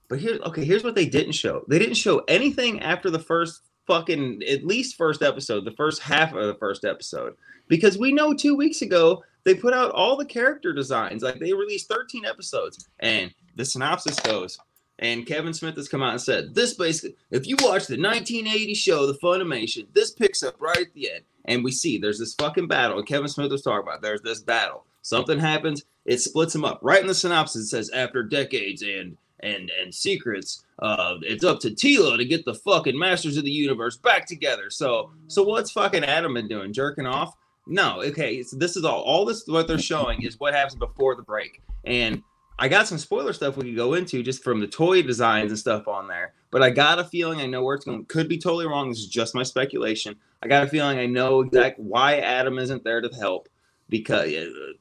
but 0.09 0.19
here, 0.19 0.39
okay. 0.47 0.65
Here's 0.65 0.85
what 0.85 0.95
they 0.95 1.07
didn't 1.07 1.33
show. 1.33 1.65
They 1.69 1.79
didn't 1.79 1.95
show 1.95 2.19
anything 2.29 2.81
after 2.81 3.11
the 3.11 3.19
first 3.19 3.63
fucking 3.87 4.43
at 4.49 4.65
least 4.65 4.97
first 4.97 5.23
episode, 5.23 5.65
the 5.65 5.73
first 5.73 6.01
half 6.01 6.33
of 6.35 6.47
the 6.47 6.55
first 6.55 6.85
episode, 6.85 7.35
because 7.69 7.99
we 7.99 8.13
know 8.13 8.35
two 8.35 8.55
weeks 8.55 8.83
ago 8.83 9.23
they 9.45 9.55
put 9.55 9.75
out 9.75 9.91
all 9.93 10.17
the 10.17 10.25
character 10.25 10.73
designs. 10.73 11.23
Like 11.23 11.39
they 11.39 11.53
released 11.53 11.89
13 11.89 12.25
episodes, 12.25 12.89
and 13.01 13.33
the 13.57 13.65
synopsis 13.65 14.19
goes. 14.21 14.59
And 14.99 15.27
Kevin 15.27 15.53
Smith 15.53 15.75
has 15.77 15.89
come 15.89 16.03
out 16.03 16.13
and 16.13 16.21
said, 16.21 16.55
This 16.55 16.75
basically, 16.75 17.17
if 17.31 17.47
you 17.47 17.57
watch 17.57 17.87
the 17.87 18.01
1980 18.01 18.75
show, 18.75 19.07
The 19.07 19.19
Filmation, 19.19 19.87
this 19.95 20.13
picks 20.13 20.43
up 20.43 20.55
right 20.61 20.79
at 20.79 20.95
the 20.95 21.11
end. 21.11 21.25
And 21.47 21.65
we 21.65 21.73
see 21.73 21.99
there's 21.99 22.21
this 22.21 22.35
fucking 22.35 22.69
battle. 22.69 22.99
And 22.99 23.07
Kevin 23.07 23.29
Smith 23.29 23.51
was 23.51 23.63
talking 23.63 23.83
about 23.83 24.01
there's 24.01 24.23
this 24.23 24.43
battle. 24.43 24.87
Something 25.03 25.41
happens, 25.41 25.83
it 26.05 26.21
splits 26.21 26.53
them 26.53 26.65
up. 26.65 26.79
Right 26.83 27.01
in 27.01 27.09
the 27.09 27.15
synopsis, 27.15 27.65
it 27.65 27.69
says, 27.69 27.91
After 27.91 28.23
decades 28.23 28.83
and 28.83 29.17
and 29.43 29.71
and 29.81 29.95
secrets, 29.95 30.65
uh, 30.81 31.17
it's 31.23 31.45
up 31.45 31.61
to 31.61 31.71
Teela 31.71 32.17
to 32.17 32.25
get 32.25 32.45
the 32.45 32.55
fucking 32.55 32.99
Masters 32.99 33.37
of 33.37 33.45
the 33.45 33.51
Universe 33.51 33.97
back 33.97 34.27
together. 34.27 34.71
So 34.71 35.11
so 35.29 35.43
what's 35.43 35.71
fucking 35.73 36.05
Adam 36.05 36.35
been 36.35 36.49
doing? 36.49 36.73
Jerking 36.73 37.07
off? 37.07 37.35
No, 37.67 38.03
okay. 38.03 38.43
So 38.43 38.57
this 38.57 38.77
is 38.77 38.85
all. 38.85 39.03
All 39.03 39.25
this 39.25 39.47
what 39.47 39.69
they're 39.69 39.79
showing 39.79 40.23
is 40.23 40.39
what 40.41 40.55
happens 40.55 40.77
before 40.77 41.15
the 41.15 41.23
break. 41.23 41.63
And 41.85 42.23
I 42.59 42.69
got 42.69 42.87
some 42.87 42.99
spoiler 42.99 43.33
stuff 43.33 43.57
we 43.57 43.65
could 43.65 43.77
go 43.77 43.95
into 43.95 44.23
just 44.23 44.45
from 44.45 44.61
the 44.61 44.67
toy 44.67 45.03
designs 45.03 45.51
and 45.51 45.59
stuff 45.59 45.89
on 45.89 46.07
there. 46.07 46.35
But 46.51 46.63
I 46.63 46.71
got 46.71 46.99
a 46.99 47.05
feeling 47.05 47.41
I 47.41 47.47
know 47.47 47.63
where 47.63 47.75
it's 47.75 47.85
going. 47.85 48.05
Could 48.07 48.29
be 48.29 48.39
totally 48.39 48.67
wrong. 48.67 48.91
This 48.91 48.99
is 48.99 49.09
just 49.09 49.35
my 49.35 49.43
speculation. 49.43 50.17
I 50.43 50.49
got 50.49 50.65
a 50.65 50.69
feeling 50.69 50.99
I 50.99 51.07
know 51.07 51.41
exact 51.41 51.79
why 51.79 52.19
Adam 52.19 52.59
isn't 52.59 52.85
there 52.85 53.01
to 53.01 53.09
help 53.17 53.49
because 53.93 54.33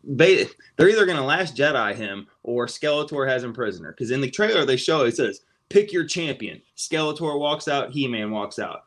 they 0.06 0.47
they're 0.78 0.89
either 0.89 1.06
going 1.06 1.17
to 1.17 1.24
last 1.24 1.56
Jedi 1.56 1.93
him 1.93 2.28
or 2.43 2.65
Skeletor 2.65 3.28
has 3.28 3.43
him 3.43 3.54
prisoner. 3.54 3.91
Because 3.91 4.10
in 4.10 4.21
the 4.21 4.32
trailer 4.32 4.65
they 4.65 4.78
show 4.78 5.02
it 5.02 5.17
says 5.17 5.41
pick 5.67 5.91
your 5.91 6.06
champion. 6.06 6.62
Skeletor 6.78 7.38
walks 7.38 7.67
out. 7.67 7.91
He 7.91 8.08
Man 8.08 8.32
walks 8.32 8.58
out. 8.58 8.86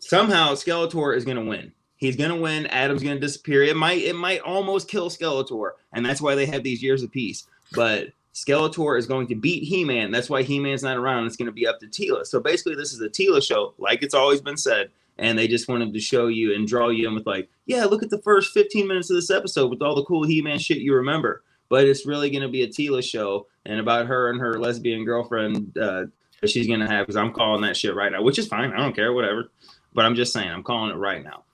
Somehow 0.00 0.52
Skeletor 0.52 1.16
is 1.16 1.24
going 1.24 1.36
to 1.36 1.44
win. 1.44 1.72
He's 1.96 2.16
going 2.16 2.30
to 2.30 2.36
win. 2.36 2.66
Adam's 2.68 3.02
going 3.02 3.16
to 3.16 3.20
disappear. 3.20 3.64
It 3.64 3.76
might 3.76 4.02
it 4.02 4.14
might 4.14 4.40
almost 4.40 4.88
kill 4.88 5.10
Skeletor, 5.10 5.72
and 5.92 6.06
that's 6.06 6.22
why 6.22 6.36
they 6.36 6.46
have 6.46 6.62
these 6.62 6.82
years 6.82 7.02
of 7.02 7.10
peace. 7.10 7.44
But 7.72 8.10
Skeletor 8.34 8.96
is 8.96 9.06
going 9.06 9.26
to 9.28 9.34
beat 9.34 9.64
He-Man. 9.64 10.12
That's 10.12 10.30
why 10.30 10.42
He-Man's 10.42 10.84
not 10.84 10.96
around. 10.96 11.26
It's 11.26 11.36
going 11.36 11.46
to 11.46 11.52
be 11.52 11.66
up 11.66 11.80
to 11.80 11.86
Teela. 11.86 12.24
So 12.24 12.38
basically, 12.38 12.76
this 12.76 12.92
is 12.92 13.00
a 13.00 13.08
Teela 13.08 13.42
show, 13.42 13.74
like 13.78 14.04
it's 14.04 14.14
always 14.14 14.40
been 14.40 14.56
said. 14.56 14.90
And 15.18 15.38
they 15.38 15.46
just 15.46 15.68
wanted 15.68 15.92
to 15.94 16.00
show 16.00 16.26
you 16.26 16.54
and 16.54 16.66
draw 16.66 16.88
you 16.88 17.06
in 17.08 17.14
with 17.14 17.26
like, 17.26 17.48
yeah, 17.66 17.84
look 17.84 18.02
at 18.02 18.10
the 18.10 18.20
first 18.22 18.52
15 18.52 18.88
minutes 18.88 19.10
of 19.10 19.16
this 19.16 19.30
episode 19.30 19.70
with 19.70 19.80
all 19.80 19.94
the 19.94 20.04
cool 20.04 20.24
He-Man 20.26 20.58
shit 20.58 20.78
you 20.78 20.94
remember. 20.94 21.42
But 21.68 21.84
it's 21.86 22.04
really 22.04 22.30
going 22.30 22.42
to 22.42 22.48
be 22.48 22.62
a 22.62 22.68
Teela 22.68 23.02
show 23.02 23.46
and 23.64 23.78
about 23.80 24.06
her 24.06 24.30
and 24.30 24.40
her 24.40 24.58
lesbian 24.58 25.04
girlfriend 25.04 25.76
uh, 25.78 26.06
that 26.40 26.50
she's 26.50 26.66
going 26.66 26.80
to 26.80 26.86
have. 26.88 27.06
Because 27.06 27.16
I'm 27.16 27.32
calling 27.32 27.62
that 27.62 27.76
shit 27.76 27.94
right 27.94 28.10
now, 28.12 28.22
which 28.22 28.38
is 28.38 28.48
fine. 28.48 28.72
I 28.72 28.78
don't 28.78 28.94
care, 28.94 29.12
whatever. 29.12 29.50
But 29.94 30.04
I'm 30.04 30.14
just 30.16 30.32
saying, 30.32 30.50
I'm 30.50 30.62
calling 30.64 30.90
it 30.90 30.96
right 30.96 31.22
now. 31.22 31.44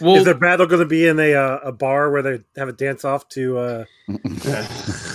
Well, 0.00 0.14
Is 0.16 0.24
their 0.24 0.34
battle 0.34 0.66
going 0.66 0.80
to 0.80 0.86
be 0.86 1.06
in 1.08 1.18
a 1.18 1.34
uh, 1.34 1.58
a 1.64 1.72
bar 1.72 2.10
where 2.10 2.22
they 2.22 2.38
have 2.56 2.68
a 2.68 2.72
dance 2.72 3.04
off 3.04 3.28
to? 3.30 3.58
Uh... 3.58 3.84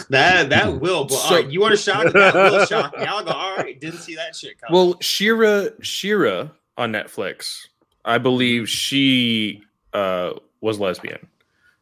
that 0.10 0.48
that 0.50 0.80
will. 0.80 1.06
But, 1.06 1.14
So- 1.16 1.28
all 1.28 1.36
right, 1.42 1.50
you 1.50 1.62
want 1.62 1.72
to 1.72 1.78
shock? 1.78 2.12
That 2.14 2.34
will 2.36 2.66
shock 2.66 2.98
me. 2.98 3.06
I'll 3.06 3.24
go. 3.24 3.32
All 3.32 3.56
right, 3.56 3.80
didn't 3.80 4.00
see 4.00 4.16
that 4.16 4.36
shit 4.36 4.60
coming. 4.62 4.74
well, 4.74 4.98
She-Ra, 5.02 5.68
She-Ra 5.82 6.50
on 6.78 6.92
Netflix. 6.92 7.68
I 8.06 8.18
believe 8.18 8.70
she 8.70 9.64
uh, 9.94 10.32
was 10.62 10.80
lesbian. 10.80 11.28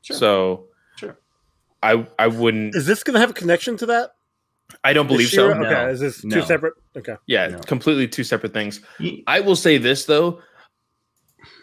Sure. 0.02 0.18
So, 0.18 0.66
Sure. 0.98 1.18
I 1.84 2.08
I 2.18 2.28
wouldn't. 2.28 2.76
Is 2.76 2.86
this 2.86 3.04
going 3.04 3.16
to 3.16 3.20
have 3.20 3.30
a 3.32 3.34
connection 3.34 3.78
to 3.78 3.86
that? 3.88 4.12
I 4.84 4.94
don't 4.94 5.08
believe 5.08 5.28
Is 5.28 5.32
She-Ra- 5.32 5.54
so. 5.54 5.60
No. 5.60 5.68
Okay, 5.68 5.92
is 5.92 6.00
this 6.00 6.24
No. 6.24 6.38
two 6.40 6.46
separate? 6.46 6.74
Okay, 6.98 7.16
Yeah, 7.28 7.48
No. 7.48 7.60
completely 7.60 8.08
two 8.08 8.24
separate 8.24 8.54
things. 8.54 8.82
I 9.28 9.40
will 9.42 9.56
say 9.56 9.78
this 9.78 10.06
though, 10.06 10.42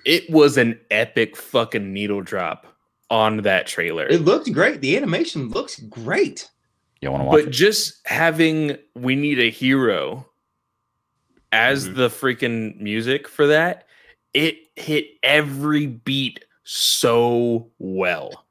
it 0.06 0.28
was 0.30 0.56
an 0.56 0.78
epic 0.90 1.36
fucking 1.36 1.92
needle 1.92 2.20
drop 2.22 2.66
on 3.10 3.38
that 3.38 3.66
trailer. 3.66 4.06
it 4.06 4.22
looked 4.22 4.50
great. 4.52 4.80
The 4.80 4.96
animation 4.96 5.48
looks 5.50 5.78
great. 5.80 6.48
You 7.00 7.10
want 7.10 7.22
to 7.22 7.24
watch 7.26 7.34
but 7.40 7.48
it? 7.48 7.50
just 7.50 8.00
having 8.06 8.76
we 8.94 9.16
need 9.16 9.38
a 9.40 9.50
hero 9.50 10.26
as 11.52 11.88
Mhm. 11.88 11.94
the 11.96 12.08
freaking 12.08 12.80
music 12.80 13.28
for 13.28 13.46
that, 13.46 13.86
it 14.34 14.56
hit 14.76 15.06
every 15.22 15.86
beat 15.86 16.44
so 16.64 17.70
well. 17.78 18.46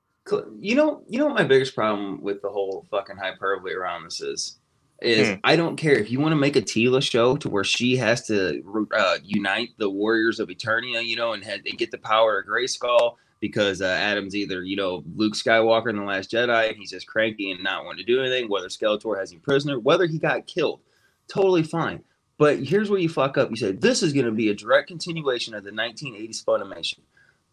You 0.60 0.76
know, 0.76 1.04
you 1.10 1.18
know 1.20 1.26
what 1.26 1.36
my 1.36 1.44
biggest 1.44 1.76
problem 1.76 2.22
with 2.22 2.42
the 2.42 2.50
whole 2.50 2.86
fucking 2.90 3.18
hyperbole 3.18 3.74
around 3.74 4.04
this 4.06 4.22
is, 4.22 4.60
is 5.02 5.30
Hmm. 5.30 5.34
I 5.44 5.56
don't 5.56 5.76
care 5.76 5.96
if 5.98 6.12
you 6.12 6.20
want 6.20 6.32
to 6.32 6.38
make 6.38 6.56
a 6.56 6.62
Teela 6.62 7.02
show 7.02 7.36
to 7.38 7.50
where 7.50 7.64
she 7.64 7.98
has 7.98 8.26
to 8.28 8.88
uh, 8.96 9.18
unite 9.24 9.70
the 9.78 9.90
warriors 9.90 10.40
of 10.40 10.48
Eternia, 10.50 11.04
you 11.04 11.16
know, 11.16 11.34
and, 11.34 11.44
had, 11.44 11.62
and 11.66 11.78
get 11.78 11.92
the 11.92 11.98
power 11.98 12.40
of 12.40 12.46
Grayskull. 12.48 13.16
because 13.40 13.82
uh, 13.82 13.86
Adam's 13.86 14.36
either 14.36 14.64
you 14.64 14.76
know 14.76 15.04
Luke 15.16 15.34
Skywalker 15.34 15.90
in 15.90 15.96
the 15.96 16.04
Last 16.04 16.30
Jedi 16.30 16.68
and 16.70 16.78
he's 16.78 16.92
just 16.92 17.08
cranky 17.08 17.50
and 17.50 17.64
not 17.64 17.84
wanting 17.86 18.06
to 18.06 18.14
do 18.14 18.22
anything. 18.22 18.48
Whether 18.48 18.68
Skeletor 18.68 19.18
has 19.20 19.32
him 19.32 19.40
prisoner, 19.40 19.80
whether 19.80 20.06
he 20.06 20.20
got 20.20 20.46
killed, 20.46 20.82
totally 21.28 21.64
fine. 21.64 22.04
But 22.42 22.64
here's 22.64 22.90
where 22.90 23.00
you 23.00 23.08
fuck 23.08 23.38
up. 23.38 23.52
You 23.52 23.56
say, 23.56 23.72
this 23.72 24.02
is 24.02 24.14
going 24.14 24.26
to 24.26 24.32
be 24.32 24.50
a 24.50 24.56
direct 24.56 24.88
continuation 24.88 25.54
of 25.54 25.64
the 25.64 25.70
1980s 25.70 26.44
Filmation. 26.44 27.02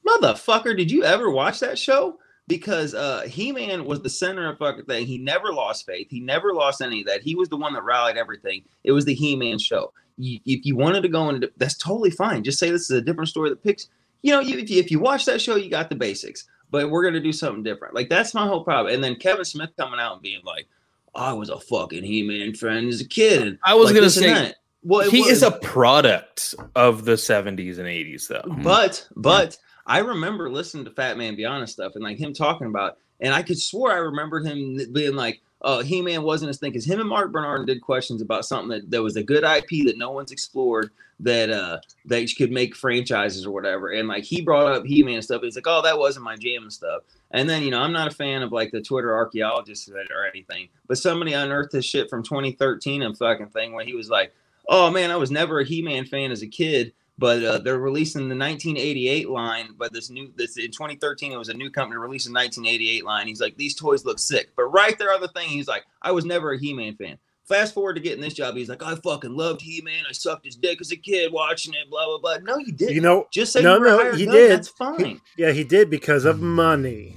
Motherfucker, 0.06 0.74
did 0.74 0.90
you 0.90 1.04
ever 1.04 1.28
watch 1.30 1.60
that 1.60 1.78
show? 1.78 2.18
Because 2.46 2.94
uh, 2.94 3.24
He 3.28 3.52
Man 3.52 3.84
was 3.84 4.00
the 4.00 4.08
center 4.08 4.48
of 4.48 4.56
fucking 4.56 4.86
thing. 4.86 5.04
He 5.04 5.18
never 5.18 5.52
lost 5.52 5.84
faith. 5.84 6.06
He 6.08 6.20
never 6.20 6.54
lost 6.54 6.80
any 6.80 7.00
of 7.00 7.06
that. 7.06 7.20
He 7.20 7.34
was 7.34 7.50
the 7.50 7.58
one 7.58 7.74
that 7.74 7.84
rallied 7.84 8.16
everything. 8.16 8.64
It 8.82 8.92
was 8.92 9.04
the 9.04 9.12
He 9.12 9.36
Man 9.36 9.58
show. 9.58 9.92
You, 10.16 10.40
if 10.46 10.64
you 10.64 10.74
wanted 10.74 11.02
to 11.02 11.08
go 11.08 11.28
into 11.28 11.52
that's 11.58 11.76
totally 11.76 12.08
fine. 12.08 12.42
Just 12.42 12.58
say 12.58 12.70
this 12.70 12.90
is 12.90 12.96
a 12.96 13.02
different 13.02 13.28
story 13.28 13.50
that 13.50 13.62
picks. 13.62 13.90
You 14.22 14.32
know, 14.32 14.40
you, 14.40 14.56
if, 14.56 14.70
you, 14.70 14.80
if 14.80 14.90
you 14.90 15.00
watch 15.00 15.26
that 15.26 15.42
show, 15.42 15.56
you 15.56 15.68
got 15.68 15.90
the 15.90 15.96
basics. 15.96 16.48
But 16.70 16.88
we're 16.88 17.04
gonna 17.04 17.20
do 17.20 17.34
something 17.34 17.62
different. 17.62 17.94
Like 17.94 18.08
that's 18.08 18.32
my 18.32 18.46
whole 18.46 18.64
problem. 18.64 18.94
And 18.94 19.04
then 19.04 19.16
Kevin 19.16 19.44
Smith 19.44 19.68
coming 19.76 20.00
out 20.00 20.14
and 20.14 20.22
being 20.22 20.40
like, 20.46 20.66
"I 21.14 21.34
was 21.34 21.50
a 21.50 21.60
fucking 21.60 22.04
He 22.04 22.22
Man 22.22 22.54
fan 22.54 22.88
as 22.88 23.02
a 23.02 23.06
kid." 23.06 23.58
I 23.62 23.74
was 23.74 23.88
like 23.88 23.96
gonna 23.96 24.08
say 24.08 24.28
that. 24.28 24.56
Well, 24.82 25.00
it 25.00 25.10
he 25.10 25.20
is 25.22 25.42
a 25.42 25.50
product 25.52 26.54
of 26.74 27.04
the 27.04 27.12
70s 27.16 27.78
and 27.78 27.88
80s, 27.88 28.28
though. 28.28 28.42
Mhm. 28.46 28.62
But 28.62 29.06
but 29.16 29.58
I 29.86 29.98
remember 29.98 30.50
listening 30.50 30.84
to 30.84 30.90
Fatman 30.90 31.36
Beyond 31.36 31.60
and 31.60 31.68
stuff, 31.68 31.94
and 31.94 32.04
like 32.04 32.18
him 32.18 32.32
talking 32.32 32.66
about, 32.68 32.98
and 33.20 33.34
I 33.34 33.42
could 33.42 33.58
swear 33.58 33.92
I 33.92 33.98
remembered 33.98 34.46
him 34.46 34.78
being 34.92 35.16
like, 35.16 35.40
"Oh, 35.62 35.80
He 35.82 36.00
Man 36.02 36.22
wasn't 36.22 36.48
his 36.48 36.58
thing," 36.58 36.70
because 36.70 36.84
him 36.86 37.00
and 37.00 37.08
Marc 37.08 37.32
Bernardin 37.32 37.66
did 37.66 37.80
questions 37.80 38.22
about 38.22 38.44
something 38.44 38.68
that, 38.68 38.90
that 38.90 39.02
was 39.02 39.16
a 39.16 39.22
good 39.22 39.44
IP 39.44 39.84
that 39.86 39.98
no 39.98 40.10
one's 40.12 40.30
explored 40.30 40.90
that 41.20 41.50
uh 41.50 41.78
that 42.04 42.20
you 42.30 42.36
could 42.36 42.52
make 42.52 42.76
franchises 42.76 43.44
or 43.44 43.50
whatever, 43.50 43.88
and 43.88 44.06
like 44.06 44.22
he 44.22 44.40
brought 44.40 44.72
up 44.72 44.86
He 44.86 45.02
Man 45.02 45.16
and 45.16 45.24
stuff. 45.24 45.42
He's 45.42 45.56
like, 45.56 45.66
"Oh, 45.66 45.82
that 45.82 45.98
wasn't 45.98 46.24
my 46.24 46.36
jam 46.36 46.62
and 46.62 46.72
stuff." 46.72 47.02
And 47.32 47.50
then 47.50 47.62
you 47.64 47.70
know, 47.72 47.80
I'm 47.80 47.92
not 47.92 48.12
a 48.12 48.14
fan 48.14 48.42
of 48.42 48.52
like 48.52 48.70
the 48.70 48.80
Twitter 48.80 49.12
archaeologists 49.12 49.88
or 49.88 50.24
anything, 50.26 50.68
but 50.86 50.98
somebody 50.98 51.32
unearthed 51.32 51.72
this 51.72 51.84
shit 51.84 52.08
from 52.08 52.22
2013 52.22 53.02
and 53.02 53.18
fucking 53.18 53.48
thing 53.48 53.72
where 53.72 53.84
he 53.84 53.94
was 53.94 54.08
like, 54.08 54.32
"Oh 54.68 54.90
man, 54.90 55.10
I 55.10 55.16
was 55.16 55.30
never 55.30 55.60
a 55.60 55.64
He 55.64 55.82
Man 55.82 56.04
fan 56.04 56.30
as 56.30 56.42
a 56.42 56.48
kid." 56.48 56.92
but 57.18 57.42
uh, 57.42 57.58
they're 57.58 57.78
releasing 57.78 58.28
the 58.28 58.36
1988 58.36 59.28
line. 59.28 59.74
But 59.76 59.92
this 59.92 60.08
new, 60.08 60.32
this 60.36 60.56
in 60.56 60.70
2013, 60.70 61.32
it 61.32 61.36
was 61.36 61.48
a 61.48 61.54
new 61.54 61.68
company 61.68 61.98
releasing 61.98 62.32
1988 62.32 63.04
line. 63.04 63.26
He's 63.26 63.40
like, 63.40 63.56
these 63.56 63.74
toys 63.74 64.04
look 64.04 64.18
sick. 64.20 64.50
But 64.56 64.66
right 64.66 64.96
there 64.98 65.12
on 65.12 65.20
the 65.20 65.28
thing, 65.28 65.48
he's 65.48 65.68
like, 65.68 65.84
I 66.00 66.12
was 66.12 66.24
never 66.24 66.52
a 66.52 66.58
He-Man 66.58 66.94
fan. 66.94 67.18
Fast 67.44 67.74
forward 67.74 67.94
to 67.94 68.00
getting 68.00 68.20
this 68.20 68.34
job, 68.34 68.56
he's 68.56 68.68
like, 68.68 68.82
I 68.82 68.94
fucking 68.94 69.34
loved 69.34 69.62
He-Man. 69.62 70.04
I 70.08 70.12
sucked 70.12 70.44
his 70.44 70.54
dick 70.54 70.80
as 70.80 70.92
a 70.92 70.96
kid 70.96 71.32
watching 71.32 71.74
it. 71.74 71.90
Blah 71.90 72.06
blah 72.06 72.18
blah. 72.18 72.36
No, 72.42 72.58
you 72.58 72.72
didn't. 72.72 72.94
You 72.94 73.00
know, 73.00 73.26
just 73.32 73.52
say 73.52 73.62
no, 73.62 73.78
no, 73.78 74.12
he 74.12 74.26
did. 74.26 74.50
That's 74.50 74.68
fine. 74.68 75.20
yeah, 75.36 75.52
he 75.52 75.64
did 75.64 75.88
because 75.88 76.26
of 76.26 76.40
money. 76.40 77.16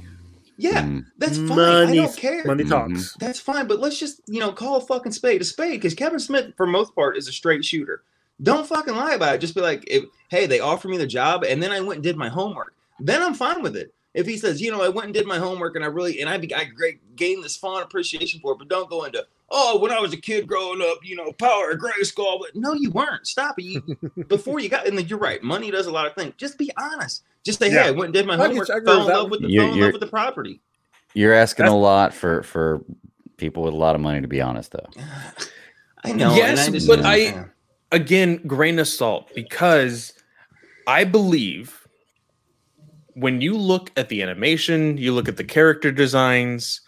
Yeah, 0.62 0.84
Mm. 0.84 1.06
that's 1.18 1.38
fine. 1.38 1.60
I 1.90 1.96
don't 1.96 2.16
care. 2.16 2.44
money 2.46 2.64
Mhm. 2.64 2.70
talks. 2.70 3.16
That's 3.20 3.40
fine, 3.40 3.68
but 3.68 3.80
let's 3.80 3.98
just 4.00 4.22
you 4.28 4.40
know 4.40 4.52
call 4.52 4.76
a 4.78 4.82
fucking 4.82 5.12
spade 5.12 5.42
a 5.42 5.46
spade 5.46 5.74
because 5.74 5.94
Kevin 5.96 6.20
Smith, 6.20 6.54
for 6.56 6.68
most 6.68 6.94
part, 6.96 7.18
is 7.18 7.28
a 7.28 7.32
straight 7.32 7.66
shooter. 7.66 8.04
Don't 8.44 8.68
fucking 8.68 8.96
lie 8.96 9.14
about 9.14 9.36
it. 9.36 9.42
Just 9.42 9.56
be 9.56 9.62
like, 9.62 9.84
if, 9.88 10.04
hey, 10.30 10.46
they 10.48 10.60
offered 10.60 10.90
me 10.90 10.98
the 10.98 11.08
job, 11.08 11.44
and 11.44 11.62
then 11.62 11.72
I 11.72 11.80
went 11.82 11.98
and 11.98 12.04
did 12.04 12.16
my 12.18 12.30
homework. 12.30 12.74
Then 13.00 13.22
I'm 13.22 13.34
fine 13.34 13.62
with 13.62 13.76
it. 13.76 13.94
If 14.14 14.26
he 14.28 14.38
says, 14.38 14.62
you 14.62 14.72
know, 14.72 14.82
I 14.82 14.90
went 14.90 15.06
and 15.06 15.14
did 15.14 15.26
my 15.26 15.38
homework, 15.40 15.76
and 15.76 15.84
I 15.86 15.88
really 15.88 16.20
and 16.22 16.30
I, 16.30 16.38
be- 16.38 16.54
I 16.54 16.66
great 16.66 17.16
gained 17.16 17.44
this 17.44 17.56
fond 17.58 17.84
appreciation 17.84 18.40
for 18.40 18.54
it, 18.54 18.58
but 18.60 18.68
don't 18.68 18.90
go 18.90 19.04
into, 19.06 19.26
oh, 19.52 19.78
when 19.80 19.92
I 19.92 20.00
was 20.00 20.14
a 20.14 20.18
kid 20.18 20.48
growing 20.48 20.82
up, 20.82 21.00
you 21.04 21.16
know, 21.16 21.32
power 21.34 21.72
of 21.72 21.80
gray 21.80 21.92
skull. 22.04 22.40
But 22.40 22.56
no, 22.56 22.74
you 22.74 22.90
weren't. 22.90 23.28
Stop 23.28 23.60
it. 23.60 23.64
You, 23.66 23.98
before 24.28 24.60
you 24.60 24.70
got, 24.70 24.88
and 24.88 24.98
then 24.98 25.08
you're 25.08 25.20
right. 25.20 25.44
Money 25.44 25.70
does 25.70 25.86
a 25.88 25.92
lot 25.92 26.08
of 26.08 26.16
things. 26.16 26.34
Just 26.38 26.58
be 26.58 26.72
honest. 26.78 27.24
Just 27.44 27.60
say, 27.60 27.70
hey, 27.70 27.76
Yeah. 27.76 27.86
I 27.88 27.92
went 27.92 28.06
and 28.06 28.14
did 28.14 28.26
my 28.26 28.38
homework, 28.38 28.70
I 28.70 28.80
fell 28.80 29.02
in 29.02 29.08
love 29.08 29.30
with 29.30 29.42
the, 29.42 29.50
You- 29.50 29.62
fell 29.62 29.74
in 29.74 29.80
love 29.80 29.92
with 29.94 30.02
the 30.02 30.08
property. 30.08 30.62
You're 31.14 31.34
asking 31.34 31.66
That's- 31.66 31.74
a 31.76 31.78
lot 31.78 32.14
for 32.14 32.42
for 32.44 32.84
people 33.38 33.64
with 33.64 33.74
a 33.74 33.78
lot 33.78 33.96
of 33.96 34.02
money, 34.02 34.22
to 34.22 34.28
be 34.28 34.40
honest, 34.42 34.72
though. 34.72 34.88
I 36.04 36.14
know. 36.14 36.30
and 36.30 36.38
Yes, 36.38 36.68
I 36.68 36.72
just- 36.72 36.88
but 36.88 37.00
yeah. 37.00 37.08
I- 37.10 37.46
again, 37.96 38.38
grain 38.48 38.80
of 38.80 38.88
salt, 38.88 39.30
because 39.36 40.14
I 40.88 41.04
believe 41.04 41.86
when 43.14 43.42
you 43.42 43.58
look 43.58 43.92
at 43.98 44.08
the 44.10 44.22
animation, 44.22 44.98
you 44.98 45.14
look 45.14 45.28
at 45.28 45.36
the 45.38 45.44
character 45.44 45.92
designs, 45.92 46.82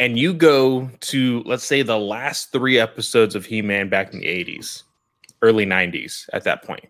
and 0.00 0.18
you 0.18 0.34
go 0.34 0.90
to, 1.00 1.42
let's 1.46 1.64
say, 1.64 1.82
the 1.82 1.98
last 1.98 2.52
three 2.52 2.78
episodes 2.78 3.34
of 3.34 3.44
He 3.46 3.62
Man 3.62 3.88
back 3.88 4.12
in 4.12 4.20
the 4.20 4.26
80s, 4.26 4.82
early 5.42 5.66
90s 5.66 6.28
at 6.32 6.44
that 6.44 6.62
point. 6.64 6.88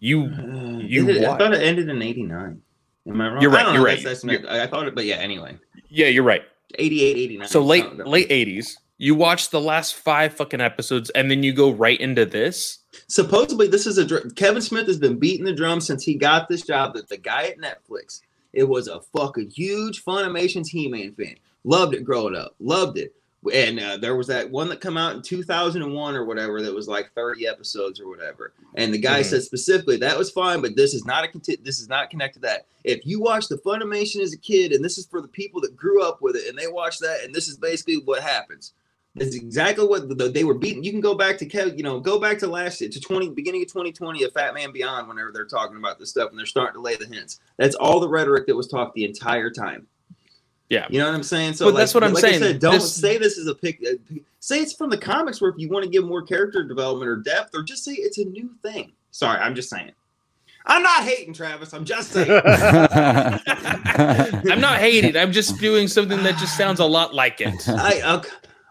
You, 0.00 0.24
Uh, 0.24 0.78
You 0.78 1.08
it- 1.08 1.24
I 1.24 1.38
thought 1.38 1.54
it 1.54 1.62
ended 1.62 1.88
in 1.88 2.02
'89. 2.02 2.60
Am 3.06 3.20
I 3.20 3.28
wrong? 3.28 3.42
You're 3.42 3.50
right, 3.50 3.64
you're 3.66 3.74
know, 3.74 3.84
right, 3.84 4.02
That's, 4.02 4.22
that's 4.22 4.24
you're- 4.24 4.48
I 4.48 4.66
thought 4.66 4.86
it, 4.88 4.94
but 4.94 5.04
yeah. 5.04 5.16
Anyway, 5.16 5.56
yeah, 5.88 6.08
you're 6.08 6.24
right. 6.24 6.42
88, 6.78 7.16
89. 7.16 7.48
So 7.48 7.62
late, 7.62 7.96
late 7.98 8.28
80s, 8.30 8.76
you 8.98 9.14
watch 9.14 9.50
the 9.50 9.60
last 9.60 9.94
five 9.94 10.34
fucking 10.34 10.60
episodes, 10.60 11.10
and 11.10 11.30
then 11.30 11.42
you 11.42 11.52
go 11.52 11.70
right 11.70 11.98
into 12.00 12.24
this. 12.26 12.78
Supposedly, 13.08 13.66
this 13.68 13.86
is 13.86 13.98
a 13.98 14.04
dr- 14.04 14.34
Kevin 14.34 14.62
Smith 14.62 14.86
has 14.86 14.98
been 14.98 15.18
beating 15.18 15.44
the 15.44 15.52
drum 15.52 15.80
since 15.80 16.02
he 16.04 16.14
got 16.14 16.48
this 16.48 16.62
job. 16.62 16.94
That 16.94 17.08
the 17.08 17.16
guy 17.16 17.44
at 17.44 17.58
Netflix, 17.58 18.20
it 18.52 18.64
was 18.64 18.88
a 18.88 19.00
fucking 19.16 19.50
huge 19.50 20.02
Filmation's 20.02 20.68
He-Man 20.70 21.12
fan. 21.14 21.36
Loved 21.64 21.94
it 21.94 22.04
growing 22.04 22.36
up. 22.36 22.54
Loved 22.60 22.98
it. 22.98 23.14
And 23.52 23.78
uh, 23.78 23.96
there 23.98 24.16
was 24.16 24.26
that 24.28 24.50
one 24.50 24.68
that 24.70 24.80
come 24.80 24.96
out 24.96 25.14
in 25.16 25.20
2001 25.22 26.14
or 26.16 26.24
whatever 26.24 26.62
that 26.62 26.74
was 26.74 26.88
like 26.88 27.12
30 27.14 27.46
episodes 27.46 28.00
or 28.00 28.08
whatever. 28.08 28.54
And 28.74 28.92
the 28.92 28.98
guy 28.98 29.20
Mhm. 29.20 29.24
said 29.26 29.42
specifically 29.42 29.98
that 29.98 30.16
was 30.16 30.30
fine, 30.30 30.62
but 30.62 30.76
this 30.76 30.94
is 30.94 31.04
not 31.04 31.24
a 31.24 31.28
conti- 31.28 31.56
this 31.62 31.78
is 31.78 31.88
not 31.88 32.08
connected 32.08 32.40
to 32.40 32.46
that. 32.48 32.66
If 32.84 33.04
you 33.04 33.20
watch 33.20 33.48
the 33.48 33.58
Filmation 33.58 34.20
as 34.22 34.32
a 34.32 34.38
kid, 34.38 34.72
and 34.72 34.82
this 34.82 34.96
is 34.96 35.04
for 35.06 35.20
the 35.20 35.28
people 35.28 35.60
that 35.60 35.76
grew 35.76 36.02
up 36.02 36.22
with 36.22 36.36
it, 36.36 36.48
and 36.48 36.56
they 36.58 36.68
watch 36.68 36.98
that, 37.00 37.22
and 37.22 37.34
this 37.34 37.46
is 37.48 37.56
basically 37.58 37.98
what 37.98 38.22
happens. 38.22 38.72
Is 39.16 39.36
exactly 39.36 39.86
what 39.86 40.08
the, 40.08 40.28
they 40.28 40.42
were 40.42 40.54
beating. 40.54 40.82
You 40.82 40.90
can 40.90 41.00
go 41.00 41.14
back 41.14 41.38
to 41.38 41.46
Kev, 41.48 41.76
you 41.76 41.84
know, 41.84 42.00
go 42.00 42.18
back 42.18 42.36
to 42.40 42.48
last 42.48 42.80
year 42.80 42.90
to 42.90 43.00
20 43.00 43.28
beginning 43.30 43.62
of 43.62 43.68
2020 43.68 44.24
of 44.24 44.32
Fatman 44.32 44.72
Beyond 44.72 45.06
whenever 45.06 45.30
they're 45.30 45.44
talking 45.44 45.76
about 45.76 46.00
this 46.00 46.10
stuff 46.10 46.30
and 46.30 46.38
they're 46.38 46.46
starting 46.46 46.74
to 46.74 46.80
lay 46.80 46.96
the 46.96 47.06
hints. 47.06 47.38
That's 47.56 47.76
all 47.76 48.00
the 48.00 48.08
rhetoric 48.08 48.48
that 48.48 48.56
was 48.56 48.66
talked 48.66 48.94
the 48.96 49.04
entire 49.04 49.50
time. 49.50 49.86
Yeah. 50.70 50.86
You 50.90 50.98
know 50.98 51.06
what 51.06 51.14
I'm 51.14 51.22
saying? 51.22 51.54
So 51.54 51.66
But 51.66 51.74
like, 51.74 51.80
that's 51.82 51.94
what 51.94 52.02
I'm 52.04 52.12
like 52.14 52.20
saying. 52.22 52.40
said, 52.40 52.58
don't 52.58 52.74
This- 52.74 52.94
say 52.94 53.18
this 53.18 53.36
is 53.38 53.46
a 53.48 53.54
pick. 53.54 53.80
uh, 53.86 53.94
Say 54.40 54.60
it's 54.60 54.72
from 54.74 54.90
the 54.90 54.98
comics 54.98 55.40
where 55.40 55.50
if 55.50 55.56
you 55.58 55.68
want 55.70 55.84
to 55.84 55.90
give 55.90 56.04
more 56.04 56.20
character 56.22 56.62
development 56.62 57.08
or 57.08 57.16
depth, 57.16 57.54
or 57.54 57.62
just 57.62 57.82
say 57.82 57.92
it's 57.92 58.18
a 58.18 58.24
new 58.26 58.50
thing. 58.62 58.92
Sorry, 59.10 59.38
I'm 59.40 59.54
just 59.54 59.70
saying. 59.70 59.92
I'm 60.66 60.82
not 60.82 61.02
hating 61.04 61.32
Travis. 61.32 61.72
I'm 61.72 61.84
just 61.86 62.10
saying. 62.12 62.30
I'm 63.44 64.60
not 64.60 64.78
hating. 64.80 65.16
I'm 65.16 65.32
just 65.32 65.58
doing 65.60 65.88
something 65.88 66.22
that 66.22 66.36
just 66.38 66.56
sounds 66.56 66.80
a 66.80 66.84
lot 66.84 67.14
like 67.14 67.40
it. 67.40 67.68
I 67.68 68.16
okay. 68.16 68.28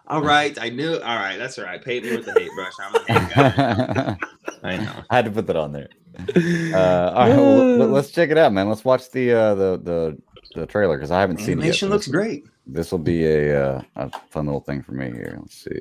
all 0.08 0.22
right. 0.22 0.56
I 0.60 0.68
knew. 0.68 0.94
All 0.94 1.16
right, 1.16 1.36
that's 1.38 1.58
all 1.58 1.64
right. 1.64 1.82
Paint 1.82 2.04
me 2.04 2.16
with 2.16 2.26
the 2.26 2.32
hate 2.38 2.50
brush. 2.54 2.72
I'm 2.80 2.94
a 2.94 2.98
hate 3.06 3.34
guy. 3.34 4.16
I 4.62 4.76
know. 4.76 4.92
I 5.10 5.16
had 5.16 5.24
to 5.26 5.30
put 5.30 5.46
that 5.48 5.56
on 5.56 5.72
there. 5.72 5.88
Uh, 6.36 7.10
all 7.14 7.28
right, 7.28 7.36
well, 7.36 7.76
let- 7.78 7.90
let's 7.90 8.10
check 8.12 8.30
it 8.30 8.38
out, 8.38 8.52
man. 8.52 8.68
Let's 8.68 8.84
watch 8.84 9.10
the 9.10 9.32
uh, 9.32 9.54
the 9.56 9.80
the 9.82 10.18
the 10.60 10.66
trailer 10.66 10.96
because 10.96 11.10
I 11.10 11.20
haven't 11.20 11.38
seen 11.38 11.46
it. 11.46 11.48
yet. 11.50 11.58
Animation 11.62 11.88
looks 11.90 12.06
great. 12.08 12.44
This 12.66 12.90
will 12.92 12.98
be 12.98 13.26
a 13.26 13.76
uh, 13.76 13.82
a 13.96 14.10
fun 14.30 14.46
little 14.46 14.60
thing 14.60 14.82
for 14.82 14.92
me 14.92 15.10
here. 15.10 15.36
Let's 15.40 15.54
see 15.64 15.80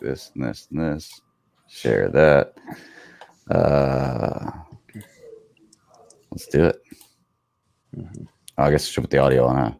this 0.00 0.30
and 0.34 0.44
this 0.44 0.68
and 0.70 0.80
this. 0.80 1.20
Share 1.68 2.08
that. 2.10 2.54
Uh, 3.50 4.50
let's 6.30 6.46
do 6.46 6.64
it. 6.66 6.82
Mhm. 7.96 8.26
Oh, 8.58 8.64
I 8.64 8.70
guess 8.70 8.86
I 8.86 8.90
should 8.90 9.02
put 9.04 9.10
the 9.10 9.18
audio 9.18 9.46
on. 9.46 9.56
Huh? 9.56 9.72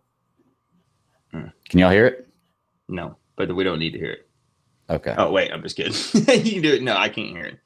Hmm. 1.32 1.46
Can 1.68 1.78
y'all 1.80 1.90
hear 1.90 2.06
it? 2.06 2.28
No, 2.88 3.16
but 3.36 3.54
we 3.54 3.64
don't 3.64 3.78
need 3.78 3.92
to 3.92 3.98
hear 3.98 4.12
it. 4.12 4.28
Okay. 4.90 5.14
Oh 5.16 5.30
wait, 5.30 5.50
I'm 5.52 5.62
just 5.62 5.76
kidding. 5.76 5.92
you 6.44 6.52
can 6.52 6.62
do 6.62 6.72
it. 6.74 6.82
No, 6.82 6.96
I 6.96 7.08
can't 7.08 7.28
hear 7.28 7.44
it. 7.44 7.58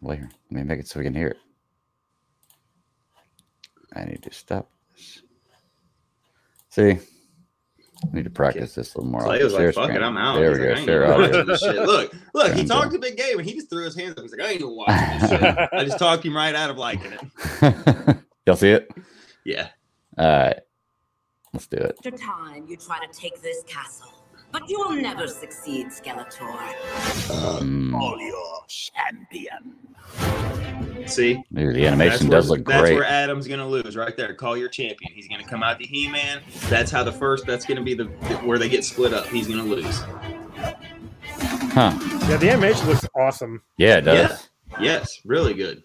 Well, 0.00 0.16
here, 0.16 0.30
let 0.50 0.58
me 0.58 0.64
make 0.64 0.80
it 0.80 0.88
so 0.88 0.98
we 1.00 1.04
can 1.04 1.14
hear 1.14 1.28
it. 1.28 1.38
I 3.94 4.04
need 4.04 4.22
to 4.24 4.32
stop. 4.32 4.68
See, 6.74 6.90
I 6.90 6.98
need 8.12 8.24
to 8.24 8.30
practice 8.30 8.74
this 8.74 8.94
a 8.94 8.98
little 8.98 9.12
more. 9.12 9.20
Clay 9.22 9.38
I'll 9.38 9.44
was 9.44 9.52
like, 9.52 9.60
share 9.62 9.72
"Fuck 9.74 9.90
it. 9.90 10.02
I'm 10.02 10.16
out." 10.16 10.34
There 10.40 10.50
He's 10.50 10.58
we 10.58 10.66
like, 10.66 10.68
go. 10.68 10.74
"I 10.74 10.78
ain't 10.78 10.86
Share 10.86 11.02
even 11.04 11.14
audio. 11.14 11.30
watching 11.30 11.46
this 11.46 11.60
shit." 11.60 11.76
Look, 11.76 12.14
look, 12.34 12.52
he 12.54 12.64
talked 12.64 12.86
dun. 12.90 12.96
a 12.96 12.98
big 12.98 13.16
game 13.16 13.38
and 13.38 13.48
he 13.48 13.54
just 13.54 13.70
threw 13.70 13.84
his 13.84 13.96
hands 13.96 14.16
up. 14.16 14.22
He's 14.22 14.32
like, 14.32 14.40
I 14.40 14.50
ain't 14.50 14.60
even 14.60 14.74
watching 14.74 15.18
this 15.20 15.30
shit. 15.30 15.68
I 15.72 15.84
just 15.84 15.98
talked 16.00 16.24
him 16.24 16.36
right 16.36 16.52
out 16.52 16.70
of 16.70 16.76
liking 16.76 17.12
it. 17.12 18.16
Y'all 18.46 18.56
see 18.56 18.70
it? 18.70 18.90
Yeah. 19.44 19.68
All 20.18 20.26
right, 20.26 20.58
let's 21.52 21.68
do 21.68 21.76
it. 21.76 21.94
After 21.98 22.10
time, 22.10 22.66
you 22.68 22.76
try 22.76 22.98
to 23.06 23.12
take 23.16 23.40
this 23.40 23.62
castle, 23.68 24.08
but 24.54 24.70
you 24.70 24.78
will 24.78 24.94
never 24.94 25.26
succeed, 25.26 25.88
Skeletor. 25.88 26.48
Um, 27.58 27.90
Call 27.90 28.20
your 28.20 28.64
champion. 28.68 29.74
See? 31.08 31.42
dude, 31.52 31.74
the 31.74 31.88
animation 31.88 32.28
That's 32.28 32.46
does 32.46 32.50
where- 32.50 32.58
look 32.58 32.68
That's 32.68 32.80
great. 32.82 32.90
That's 32.90 33.00
where 33.00 33.04
Adam's 33.04 33.48
gonna 33.48 33.66
lose 33.66 33.96
right 33.96 34.16
there. 34.16 34.32
Call 34.32 34.56
your 34.56 34.68
champion. 34.68 35.12
He's 35.12 35.26
gonna 35.26 35.42
come 35.44 35.64
out 35.64 35.80
to 35.80 35.84
He-Man. 35.86 36.40
That's 36.68 36.92
how 36.92 37.02
the 37.02 37.10
first. 37.10 37.46
That's 37.46 37.66
gonna 37.66 37.82
be 37.82 37.94
the 37.94 38.04
where 38.44 38.58
they 38.58 38.68
get 38.68 38.84
split 38.84 39.12
up. 39.12 39.26
He's 39.26 39.48
gonna 39.48 39.64
lose. 39.64 39.98
Huh? 41.72 41.98
yeah, 42.28 42.36
the 42.36 42.50
animation 42.50 42.86
looks 42.86 43.04
awesome. 43.16 43.60
Yeah, 43.76 43.96
it 43.96 44.02
does. 44.02 44.48
Yeah. 44.70 44.78
Yes, 44.80 45.20
really 45.24 45.54
good. 45.54 45.82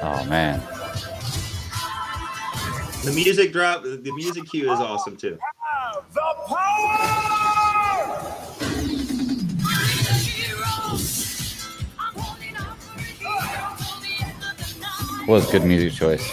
Oh 0.00 0.24
man. 0.28 0.62
The 3.06 3.12
music 3.14 3.52
drop, 3.52 3.84
the 3.84 4.12
music 4.16 4.46
cue 4.50 4.70
is 4.72 4.80
awesome 4.80 5.16
too. 5.16 5.38
Was 15.28 15.50
good 15.50 15.64
music 15.64 15.92
choice. 15.92 16.24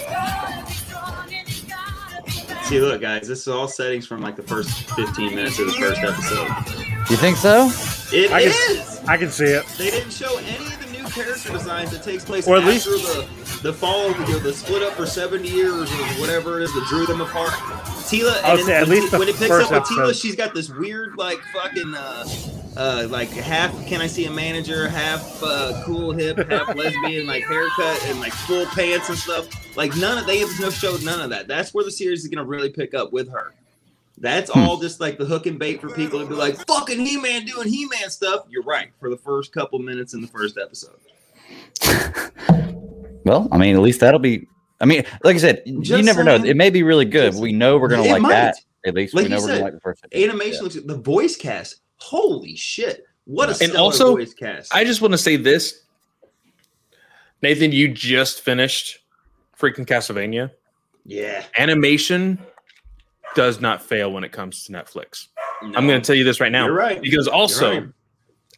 See, 2.68 2.80
look, 2.80 3.00
guys, 3.00 3.26
this 3.28 3.40
is 3.40 3.48
all 3.48 3.66
settings 3.68 4.06
from 4.06 4.22
like 4.22 4.36
the 4.36 4.42
first 4.42 4.70
15 4.92 5.34
minutes 5.34 5.58
of 5.58 5.66
the 5.66 5.72
first 5.72 6.00
episode. 6.00 7.10
You 7.10 7.16
think 7.16 7.36
so? 7.36 7.70
It 8.12 8.30
I 8.30 8.40
is. 8.40 8.54
can- 8.56 9.08
I 9.08 9.16
can 9.18 9.30
see 9.30 9.44
it. 9.46 9.66
They 9.76 9.90
didn't 9.90 10.12
show 10.12 10.38
any 10.38 10.66
of 10.66 10.80
the 10.86 10.90
new 10.98 11.04
character 11.10 11.50
designs 11.52 11.90
that 11.90 12.02
takes 12.02 12.24
place 12.24 12.46
Or 12.48 12.56
at 12.56 12.62
after 12.62 12.72
least- 12.72 12.86
the 12.86 13.26
the 13.64 13.72
fall, 13.72 14.10
you 14.10 14.18
know, 14.18 14.38
the 14.40 14.52
split 14.52 14.82
up 14.82 14.92
for 14.92 15.06
70 15.06 15.48
years 15.48 15.90
or 15.90 16.04
whatever 16.20 16.60
it 16.60 16.64
is 16.64 16.72
that 16.74 16.84
drew 16.86 17.06
them 17.06 17.22
apart. 17.22 17.48
Teela, 18.04 18.38
I 18.42 18.50
would 18.50 18.60
and 18.60 18.66
say 18.66 18.74
at 18.74 18.86
when, 18.86 18.90
least 19.00 19.12
when 19.18 19.26
it 19.28 19.36
picks 19.36 19.50
up 19.50 19.70
with 19.70 19.82
Teela, 19.84 20.20
she's 20.20 20.36
got 20.36 20.52
this 20.54 20.68
weird, 20.68 21.16
like 21.16 21.40
fucking, 21.54 21.94
uh, 21.94 22.26
uh, 22.76 23.06
like 23.08 23.30
half. 23.30 23.72
Can 23.86 24.02
I 24.02 24.06
see 24.06 24.26
a 24.26 24.30
manager? 24.30 24.86
Half 24.86 25.42
uh, 25.42 25.82
cool 25.86 26.12
hip, 26.12 26.36
half 26.50 26.74
lesbian, 26.76 27.26
like 27.26 27.44
haircut 27.44 28.04
and 28.06 28.20
like 28.20 28.34
full 28.34 28.66
pants 28.66 29.08
and 29.08 29.16
stuff. 29.16 29.48
Like 29.78 29.96
none 29.96 30.18
of 30.18 30.26
they 30.26 30.40
have 30.40 30.50
no 30.60 30.68
showed 30.68 31.02
none 31.02 31.22
of 31.22 31.30
that. 31.30 31.48
That's 31.48 31.72
where 31.72 31.84
the 31.84 31.90
series 31.90 32.22
is 32.22 32.28
gonna 32.28 32.46
really 32.46 32.68
pick 32.70 32.92
up 32.92 33.14
with 33.14 33.30
her. 33.30 33.54
That's 34.18 34.50
Hmm. 34.52 34.58
all 34.60 34.76
just 34.76 35.00
like 35.00 35.16
the 35.16 35.24
hook 35.24 35.46
and 35.46 35.58
bait 35.58 35.80
for 35.80 35.88
people 35.88 36.20
to 36.20 36.26
be 36.26 36.34
like, 36.34 36.56
fucking 36.66 37.00
He 37.00 37.16
Man 37.16 37.46
doing 37.46 37.68
He 37.68 37.86
Man 37.86 38.10
stuff. 38.10 38.44
You're 38.50 38.62
right 38.64 38.90
for 39.00 39.08
the 39.08 39.16
first 39.16 39.52
couple 39.52 39.78
minutes 39.78 40.12
in 40.12 40.20
the 40.20 40.28
first 40.28 40.58
episode. 40.58 40.98
Well, 43.24 43.48
I 43.52 43.58
mean, 43.58 43.74
at 43.74 43.82
least 43.82 44.00
that'll 44.00 44.20
be. 44.20 44.46
I 44.80 44.86
mean, 44.86 45.04
like 45.22 45.36
I 45.36 45.38
said, 45.38 45.62
you 45.64 45.82
Just 45.82 46.04
never 46.04 46.22
know. 46.24 46.34
It 46.34 46.56
may 46.56 46.68
be 46.70 46.82
really 46.82 47.04
good. 47.04 47.32
Just- 47.32 47.42
we 47.42 47.52
know 47.52 47.78
we're 47.78 47.88
gonna 47.88 48.02
like 48.04 48.22
might. 48.22 48.30
that. 48.30 48.56
At 48.86 48.94
least 48.94 49.14
Like 49.14 49.24
we 49.24 49.30
you 49.30 49.36
know 49.36 49.40
we're 49.42 49.48
gonna 49.48 49.64
like 49.64 49.72
the 49.74 49.80
first. 49.80 50.04
episode. 50.04 50.22
Animation 50.30 50.62
looks 50.64 50.74
the 50.74 50.96
voice 50.98 51.36
cast. 51.36 51.76
Holy 51.96 52.54
shit! 52.56 53.04
What 53.24 53.48
a 53.48 53.64
And 53.64 53.74
also, 53.76 54.16
voice 54.16 54.34
cast. 54.34 54.74
I 54.74 54.84
just 54.84 55.00
want 55.00 55.12
to 55.12 55.18
say 55.18 55.36
this, 55.36 55.84
Nathan. 57.42 57.72
You 57.72 57.88
just 57.88 58.40
finished 58.42 58.98
freaking 59.58 59.86
Castlevania. 59.86 60.50
yeah, 61.06 61.44
Animation 61.58 62.38
does 63.34 63.60
not 63.60 63.82
fail 63.82 64.12
when 64.12 64.22
it 64.24 64.32
comes 64.32 64.64
to 64.64 64.72
Netflix. 64.72 65.28
No, 65.62 65.78
I'm 65.78 65.86
going 65.86 66.00
to 66.00 66.06
tell 66.06 66.14
you 66.16 66.24
this 66.24 66.40
right 66.40 66.52
now 66.52 66.66
You're 66.66 66.74
right. 66.74 67.00
because 67.00 67.26
also, 67.26 67.72
right. 67.80 67.88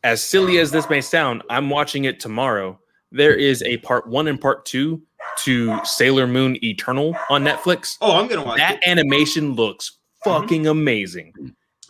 as 0.04 0.20
silly 0.20 0.58
as 0.58 0.70
this 0.70 0.88
may 0.90 1.00
sound, 1.00 1.42
I'm 1.48 1.70
watching 1.70 2.04
it 2.04 2.18
tomorrow. 2.20 2.78
There 3.12 3.34
is 3.34 3.62
a 3.62 3.76
part 3.78 4.06
one 4.08 4.28
and 4.28 4.40
part 4.40 4.64
two 4.64 5.02
to 5.38 5.78
Sailor 5.84 6.26
Moon 6.26 6.56
Eternal 6.64 7.16
on 7.30 7.44
Netflix. 7.44 7.96
Oh, 8.00 8.18
I'm 8.18 8.26
gonna 8.26 8.44
watch 8.44 8.58
That 8.58 8.74
it. 8.74 8.80
Mm-hmm. 8.82 8.90
animation 8.90 9.52
looks 9.54 9.98
fucking 10.24 10.66
amazing. 10.66 11.32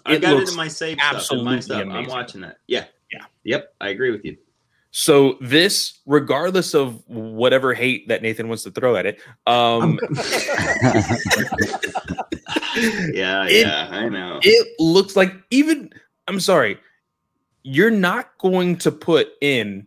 I 0.05 0.15
it 0.15 0.23
got 0.23 0.37
it 0.41 0.49
in 0.51 0.57
my 0.57 0.69
save 0.69 0.99
stuff. 0.99 1.13
in 1.33 1.45
my 1.45 1.55
absolutely 1.57 1.61
stuff. 1.63 1.87
I'm 1.91 2.07
watching 2.07 2.41
that. 2.43 2.59
Yeah, 2.67 2.85
Yeah. 3.11 3.25
Yep, 3.45 3.75
I 3.81 3.89
agree 3.89 4.11
with 4.11 4.25
you. 4.25 4.37
So 4.93 5.37
this, 5.41 6.01
regardless 6.07 6.75
of 6.75 7.03
whatever 7.09 7.75
hate 7.75 8.09
that 8.09 8.23
Nathan 8.23 8.49
wants 8.49 8.63
to 8.63 8.71
throw 8.71 8.97
at 8.97 9.05
it, 9.07 9.21
um, 9.47 9.99
Yeah, 13.13 13.47
It- 13.47 13.67
yeah, 13.67 13.89
I 13.91 14.09
know. 14.09 14.39
it 14.43 14.69
looks 14.79 15.17
like 15.17 15.35
even 15.51 15.91
I'm 16.29 16.41
sorry, 16.41 16.79
you're 17.63 17.91
not 17.91 18.37
going 18.39 18.77
to 18.79 18.93
put 18.93 19.29
in, 19.41 19.87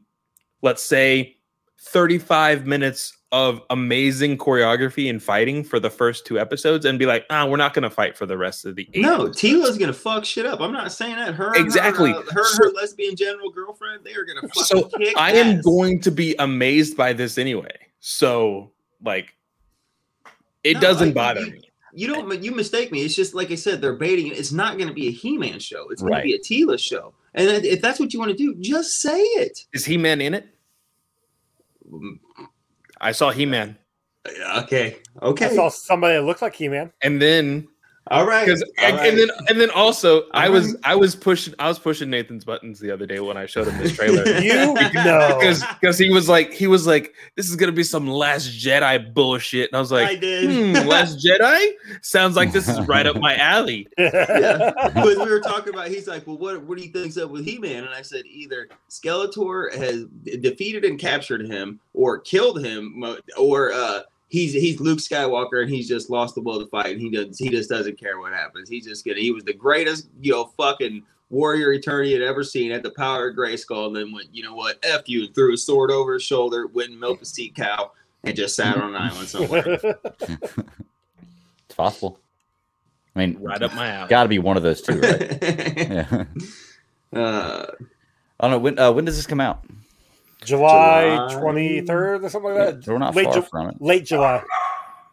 let's 0.62 0.84
say, 0.84 1.36
35 1.82 2.66
minutes 2.68 3.14
of 3.32 3.62
amazing 3.70 4.38
choreography 4.38 5.10
and 5.10 5.22
fighting 5.22 5.64
for 5.64 5.80
the 5.80 5.90
first 5.90 6.26
two 6.26 6.40
episodes 6.40 6.84
and 6.86 6.98
be 6.98 7.06
like, 7.06 7.26
ah, 7.30 7.46
we're 7.46 7.58
not 7.58 7.74
going 7.74 7.84
to 7.84 7.90
fight 7.90 8.18
for 8.18 8.26
the 8.26 8.38
rest 8.38 8.66
of 8.66 8.76
the 8.76 8.88
eight. 8.94 9.02
no, 9.02 9.26
episodes." 9.26 9.42
Teela's 9.42 9.78
gonna 9.78 9.94
fuck 9.94 10.26
shit 10.26 10.46
up. 10.48 10.60
I'm 10.62 10.74
not 10.74 10.92
saying 10.92 11.16
that. 11.16 11.36
Her, 11.36 11.54
Exactly. 11.56 12.12
Her, 12.12 12.18
uh, 12.18 12.24
her, 12.34 12.44
So- 12.46 12.64
her 12.66 12.72
lesbian 12.72 13.16
general 13.16 13.52
girlfriend, 13.52 14.04
they 14.04 14.14
are 14.14 14.26
gonna 14.26 14.42
fucking 14.42 14.64
So 14.64 14.90
I 15.16 15.32
am 15.34 15.62
going 15.62 16.02
to 16.02 16.12
be 16.12 16.36
amazed 16.40 16.98
by 16.98 17.14
this 17.14 17.38
anyway. 17.38 17.72
So, 18.00 18.72
like, 19.04 19.36
it 20.64 20.76
No, 20.76 20.80
doesn't 20.82 21.14
bother 21.14 21.42
you- 21.42 21.52
me. 21.52 21.62
You 21.94 22.08
don't. 22.08 22.44
You 22.44 22.52
mistake 22.52 22.92
me. 22.92 23.04
It's 23.04 23.16
just 23.16 23.34
like 23.34 23.50
I 23.52 23.56
said. 23.56 23.82
They're 23.82 23.94
baiting 23.96 24.28
it. 24.28 24.38
It's 24.38 24.52
not 24.52 24.78
going 24.78 24.90
to 24.90 24.94
be 24.94 25.08
a 25.08 25.12
He-Man 25.12 25.58
show. 25.60 25.88
It's 25.90 26.02
going 26.02 26.14
Right. 26.14 26.22
to 26.22 26.24
be 26.28 26.34
a 26.36 26.40
Teela 26.40 26.78
show. 26.80 27.14
And 27.34 27.66
if 27.66 27.82
that's 27.82 28.00
what 28.00 28.14
you 28.14 28.20
want 28.20 28.32
to 28.32 28.38
do, 28.38 28.56
just 28.60 29.02
say 29.02 29.20
it. 29.20 29.66
Is 29.74 29.86
He 29.86 29.98
Man 29.98 30.22
in 30.22 30.34
it? 30.34 30.48
I 33.02 33.12
saw 33.12 33.32
He 33.32 33.46
Man. 33.46 33.78
Okay. 34.58 34.98
Okay. 35.22 35.46
I 35.46 35.56
saw 35.56 35.70
somebody 35.70 36.16
that 36.16 36.24
looks 36.24 36.42
like 36.42 36.56
He 36.56 36.68
Man. 36.68 36.92
And 37.02 37.22
then 37.22 37.68
All 38.12 38.26
right. 38.26 38.46
because 38.46 38.62
All 38.64 38.86
and, 39.00 39.18
then 39.20 39.30
and 39.48 39.60
then 39.62 39.70
also 39.72 40.24
I 40.32 40.48
All 40.48 40.54
was. 40.54 40.76
I 40.84 40.96
was 40.96 41.16
pushing 41.16 41.54
I 41.60 41.68
was 41.68 41.78
pushing 41.80 42.10
Nathan's 42.10 42.44
buttons 42.46 42.80
the 42.80 42.92
other 42.92 43.06
day 43.06 43.20
when 43.20 43.38
I 43.38 43.46
showed 43.46 43.68
him 43.68 43.78
this 43.78 43.96
trailer. 43.96 44.24
You 44.40 44.54
know. 44.56 44.74
because 45.40 45.64
because 45.80 45.98
he 45.98 46.10
was 46.10 46.28
like 46.30 46.52
he 46.54 46.68
was 46.68 46.88
like 46.88 47.14
this 47.36 47.50
is 47.50 47.56
gonna 47.56 47.72
be 47.72 47.84
some 47.84 48.08
Last 48.08 48.50
Jedi 48.50 49.14
bullshit, 49.14 49.70
and 49.70 49.78
I 49.78 49.80
was 49.80 49.92
I 49.92 50.04
like, 50.04 50.22
did. 50.22 50.50
hmm, 50.82 50.88
Last 50.88 51.20
Jedi 51.26 51.72
sounds 52.02 52.36
like 52.36 52.52
this 52.52 52.68
is 52.68 52.80
right 52.88 53.06
up 53.06 53.18
my 53.18 53.36
alley. 53.38 53.88
yeah. 53.98 54.72
Because 54.88 55.18
we 55.18 55.30
were 55.30 55.40
talking 55.42 55.74
about, 55.74 55.88
he's 55.90 56.08
like, 56.08 56.26
well, 56.26 56.38
what, 56.38 56.62
what 56.64 56.78
do 56.78 56.84
you 56.84 56.92
think's 56.92 57.18
up 57.18 57.30
with 57.30 57.46
He-Man? 57.46 57.84
And 57.84 57.94
I 57.94 58.02
said, 58.02 58.26
either 58.26 58.70
Skeletor 58.90 59.74
has 59.76 60.06
defeated 60.42 60.86
and 60.86 60.98
captured 61.00 61.46
him, 61.46 61.80
or 61.94 62.20
killed 62.20 62.64
him, 62.64 63.04
or 63.38 63.72
uh, 63.74 64.02
he's 64.30 64.54
he's 64.54 64.80
Luke 64.80 65.00
Skywalker 65.00 65.62
and 65.62 65.70
he's 65.70 65.88
just 65.88 66.10
lost 66.10 66.36
the 66.36 66.42
will 66.42 66.60
to 66.60 66.68
fight, 66.68 66.94
and 66.94 67.02
he 67.02 67.10
does 67.10 67.38
he 67.38 67.50
just 67.50 67.70
doesn't 67.70 68.00
care 68.00 68.20
what 68.20 68.34
happens. 68.34 68.70
He's 68.70 68.86
just 68.86 69.06
gonna 69.06 69.20
he 69.20 69.32
was 69.32 69.44
the 69.44 69.54
greatest, 69.54 70.08
you 70.22 70.32
know, 70.32 70.46
fucking 70.58 71.04
warrior 71.30 71.78
Eternia 71.78 72.14
had 72.14 72.22
ever 72.22 72.44
seen 72.44 72.72
at 72.72 72.82
the 72.84 72.92
power 72.92 73.30
of 73.30 73.36
Grayskull, 73.36 73.88
and 73.88 73.96
then 73.96 74.12
went, 74.12 74.34
you 74.34 74.44
know 74.44 74.56
what, 74.56 74.80
f 74.84 75.08
you, 75.08 75.26
and 75.26 75.36
threw 75.36 75.54
a 75.54 75.58
sword 75.58 75.92
over 75.92 76.14
his 76.14 76.24
shoulder, 76.24 76.68
went 76.68 76.90
and 76.92 77.00
milked 77.00 77.22
a 77.22 77.26
sea 77.26 77.52
cow, 77.56 77.92
and 78.24 78.36
just 78.36 78.56
sat 78.56 78.78
on 78.78 78.96
an 78.96 79.02
island 79.02 79.28
somewhere. 79.28 79.78
It's 81.66 81.76
possible. 81.76 82.20
I 83.16 83.20
mean, 83.20 83.38
Right 83.40 83.62
up 83.62 83.76
my 83.76 83.90
alley. 83.90 84.10
got 84.10 84.24
to 84.24 84.30
be 84.30 84.40
one 84.40 84.58
of 84.58 84.64
those 84.64 84.82
two, 84.82 85.00
right? 85.00 85.38
yeah. 85.44 86.24
uh, 87.14 87.66
I 88.40 88.48
don't 88.48 88.52
know 88.52 88.58
when. 88.58 88.80
Uh, 88.80 88.92
when 88.92 89.06
does 89.06 89.18
this 89.18 89.28
come 89.28 89.40
out? 89.40 89.64
July 90.44 91.28
July. 91.30 91.40
twenty 91.42 91.82
third 91.82 92.24
or 92.24 92.30
something 92.30 92.54
like 92.54 92.76
that. 92.76 92.84
So 92.84 92.94
we're 92.94 92.98
not 93.00 93.16
late, 93.16 93.26
far 93.26 93.34
Ju- 93.36 93.42
from 93.42 93.70
it. 93.70 93.76
late 93.82 94.06
July. 94.06 94.44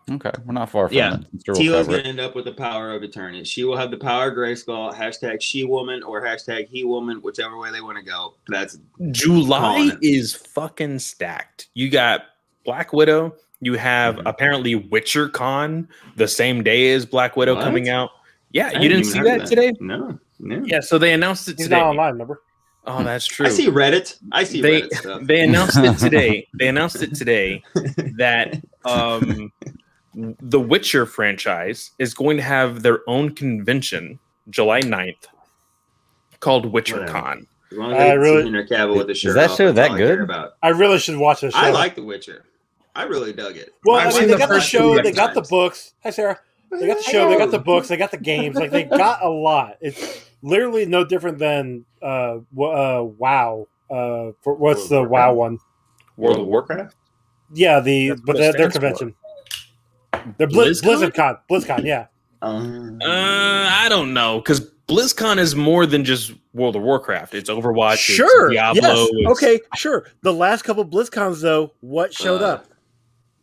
Okay, 0.08 0.30
we're 0.44 0.52
not 0.52 0.70
far 0.70 0.86
from 0.86 0.96
Yeah. 0.96 1.14
it. 1.14 1.20
I'm 1.32 1.40
sure 1.44 1.54
we'll 1.54 1.56
Teela's 1.56 1.88
gonna 1.88 1.98
end 2.02 2.20
up 2.20 2.36
with 2.36 2.44
the 2.44 2.52
power 2.52 2.92
of 2.94 3.02
eternity. 3.02 3.42
She 3.42 3.64
will 3.64 3.76
have 3.76 3.90
the 3.90 3.96
power 3.96 4.28
of 4.30 4.34
Grayskull, 4.36 4.94
hashtag 4.94 5.38
she 5.40 5.64
woman 5.64 6.04
or 6.04 6.22
hashtag 6.22 6.68
he 6.68 6.84
woman, 6.84 7.18
whichever 7.22 7.58
way 7.58 7.72
they 7.72 7.80
want 7.80 7.98
to 7.98 8.04
go. 8.04 8.34
That's 8.46 8.78
July 9.10 9.90
is 10.02 10.32
fucking 10.32 11.00
stacked. 11.00 11.68
You 11.74 11.90
got 11.90 12.22
Black 12.64 12.92
Widow. 12.92 13.34
You 13.60 13.74
have 13.74 14.16
Mhm. 14.16 14.22
apparently 14.26 14.74
Witcher 14.76 15.28
Con 15.28 15.88
the 16.14 16.28
same 16.28 16.62
day 16.62 16.92
as 16.92 17.04
Black 17.04 17.36
Widow 17.36 17.56
What? 17.56 17.64
coming 17.64 17.88
out. 17.88 18.10
Yeah, 18.52 18.70
I 18.74 18.78
you 18.80 18.88
didn't 18.88 19.04
see 19.04 19.18
heard 19.18 19.40
that, 19.40 19.46
today? 19.46 19.72
No, 19.80 20.18
no. 20.38 20.62
Yeah, 20.64 20.80
so 20.80 20.98
they 20.98 21.12
announced 21.14 21.48
it 21.48 21.56
He's 21.58 21.66
today. 21.66 21.80
not 21.80 21.88
online, 21.88 22.12
remember? 22.12 22.42
Oh, 22.86 23.02
that's 23.02 23.26
true. 23.26 23.46
I 23.46 23.48
see 23.50 23.66
Reddit. 23.68 24.18
I 24.32 24.44
see 24.44 24.60
they 24.60 24.82
Reddit 24.82 24.94
stuff. 24.94 25.22
they 25.24 25.40
announced 25.42 25.76
it 25.78 25.98
today. 25.98 26.46
They 26.58 26.68
announced 26.68 27.02
it 27.02 27.14
today 27.14 27.62
that 28.16 28.60
um, 28.84 29.52
the 30.14 30.60
Witcher 30.60 31.04
franchise 31.06 31.90
is 31.98 32.14
going 32.14 32.36
to 32.36 32.42
have 32.42 32.82
their 32.82 33.00
own 33.08 33.34
convention 33.34 34.18
July 34.50 34.80
9th 34.80 35.26
called 36.40 36.72
WitcherCon. 36.72 37.08
Whatever. 37.10 37.46
As 37.72 37.78
long 37.78 37.92
as 37.92 37.98
I 37.98 38.08
they 38.10 38.16
really- 38.18 38.42
Henry 38.44 38.66
Cavill 38.68 38.96
with 38.96 39.06
the 39.08 39.12
Is 39.12 39.34
that 39.34 39.50
show 39.50 39.72
that 39.72 39.90
all 39.90 39.96
I 39.96 39.98
good? 39.98 40.20
About. 40.20 40.52
I 40.62 40.68
really 40.68 40.98
should 40.98 41.16
watch 41.16 41.40
this 41.40 41.52
show. 41.52 41.58
I 41.60 41.70
like 41.70 41.96
The 41.96 42.02
Witcher. 42.04 42.44
I 42.94 43.02
really 43.02 43.32
dug 43.32 43.56
it. 43.56 43.74
Well, 43.84 43.96
I've 43.96 44.14
I 44.14 44.20
mean, 44.20 44.28
they 44.28 44.34
the 44.34 44.38
got 44.38 44.48
the 44.48 44.60
show, 44.60 44.96
two 44.96 45.02
they 45.02 45.12
got 45.12 45.34
the 45.34 45.42
books. 45.42 45.92
Hi, 46.02 46.10
Sarah. 46.10 46.38
They 46.70 46.86
got 46.86 46.96
the 46.98 47.02
show, 47.02 47.28
they 47.28 47.36
got 47.36 47.50
the 47.50 47.58
books, 47.58 47.88
they 47.88 47.96
got 47.96 48.10
the 48.10 48.16
games. 48.18 48.56
Like 48.56 48.70
they 48.70 48.84
got 48.84 49.22
a 49.22 49.28
lot. 49.28 49.76
It's 49.80 50.24
literally 50.46 50.86
no 50.86 51.04
different 51.04 51.38
than 51.38 51.84
uh, 52.02 52.38
w- 52.54 52.70
uh 52.72 53.02
WoW. 53.02 53.68
Uh, 53.90 54.32
for, 54.42 54.54
what's 54.54 54.88
the 54.88 55.00
World 55.00 55.10
WoW 55.10 55.32
one? 55.34 55.58
World 56.16 56.38
of 56.40 56.46
Warcraft. 56.46 56.96
Yeah, 57.52 57.80
the 57.80 58.08
That's 58.10 58.20
but 58.22 58.34
what 58.34 58.38
their, 58.40 58.52
their 58.52 58.70
stands 58.70 58.74
for. 58.76 58.80
convention. 58.80 59.14
The 60.38 60.46
Blizz, 60.46 60.82
BlizzCon? 60.82 61.12
BlizzCon. 61.12 61.38
BlizzCon, 61.50 61.84
yeah. 61.84 62.06
Um, 62.42 62.98
Uh, 63.02 63.06
I 63.70 63.86
don't 63.88 64.12
know 64.14 64.38
because 64.40 64.60
BlizzCon 64.88 65.38
is 65.38 65.54
more 65.54 65.86
than 65.86 66.04
just 66.04 66.32
World 66.54 66.74
of 66.76 66.82
Warcraft. 66.82 67.34
It's 67.34 67.48
Overwatch. 67.50 67.98
sure. 67.98 68.46
It's 68.46 68.54
Diablo. 68.54 68.80
yes. 68.82 69.08
it's- 69.10 69.32
Okay. 69.32 69.60
Sure. 69.76 70.06
The 70.22 70.32
last 70.32 70.62
couple 70.62 70.84
BlizzCons, 70.84 71.40
though, 71.42 71.72
what 71.80 72.12
showed 72.14 72.42
Uh, 72.42 72.46
up? 72.46 72.66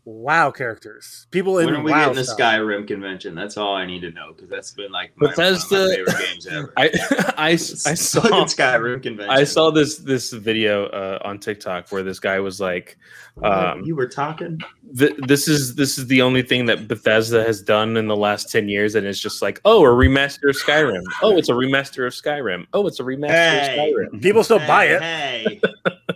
WoW 0.06 0.52
characters. 0.52 1.28
People 1.32 1.60
in 1.60 1.68
When 1.68 1.76
are 1.76 1.84
we 1.84 1.92
WoW 1.92 2.00
getting 2.00 2.16
the 2.16 2.24
stuff. 2.26 2.38
Skyrim 2.40 2.86
convention? 2.88 3.36
That's 3.36 3.56
all 3.56 3.74
I 3.76 3.86
need 3.86 4.02
to 4.02 4.12
know 4.12 4.34
because 4.34 4.50
that's 4.50 4.72
been 4.72 4.92
like 4.92 5.14
my, 5.16 5.30
Bethesda- 5.30 5.76
one 5.76 5.82
of 5.84 5.90
my 5.90 5.96
favorite 6.14 6.26
games 6.28 6.48
ever. 6.48 6.74
I 6.78 6.90
I, 7.38 7.50
I 7.52 7.56
saw 7.56 8.22
Skyrim 8.22 9.02
convention. 9.02 9.30
I 9.30 9.44
saw 9.46 9.72
this 9.72 10.00
this 10.00 10.32
video 10.34 10.88
uh, 10.88 11.20
on 11.24 11.40
TikTok 11.40 11.90
where 11.92 12.04
this 12.04 12.20
guy 12.20 12.40
was 12.42 12.60
like, 12.60 12.98
um, 13.44 13.84
you 13.84 13.96
were 13.96 14.08
talking. 14.08 14.60
th- 14.98 15.16
"This 15.26 15.48
is 15.48 15.76
this 15.76 15.98
is 15.98 16.06
the 16.08 16.22
only 16.22 16.42
thing 16.42 16.66
that 16.66 16.88
Bethesda 16.88 17.44
has 17.44 17.62
done 17.62 17.96
in 17.96 18.08
the 18.08 18.16
last 18.18 18.52
ten 18.52 18.68
years," 18.68 18.96
and 18.96 19.08
it's 19.08 19.20
just 19.20 19.42
like, 19.42 19.62
"Oh, 19.64 19.84
a 19.86 19.88
remaster 19.88 20.50
of 20.50 20.56
Skyrim. 20.58 21.02
Oh, 21.22 21.38
it's 21.38 21.50
a 21.50 21.54
remaster 21.54 22.06
of 22.06 22.14
Skyrim. 22.14 22.68
Oh, 22.74 22.88
it's 22.88 23.00
a 23.00 23.04
remaster 23.04 23.30
Hey. 23.30 23.90
of 23.90 23.96
Skyrim." 24.12 24.22
People 24.22 24.44
still 24.44 24.60
buy 24.60 24.86
it. 24.86 25.02
Hey, 25.02 25.62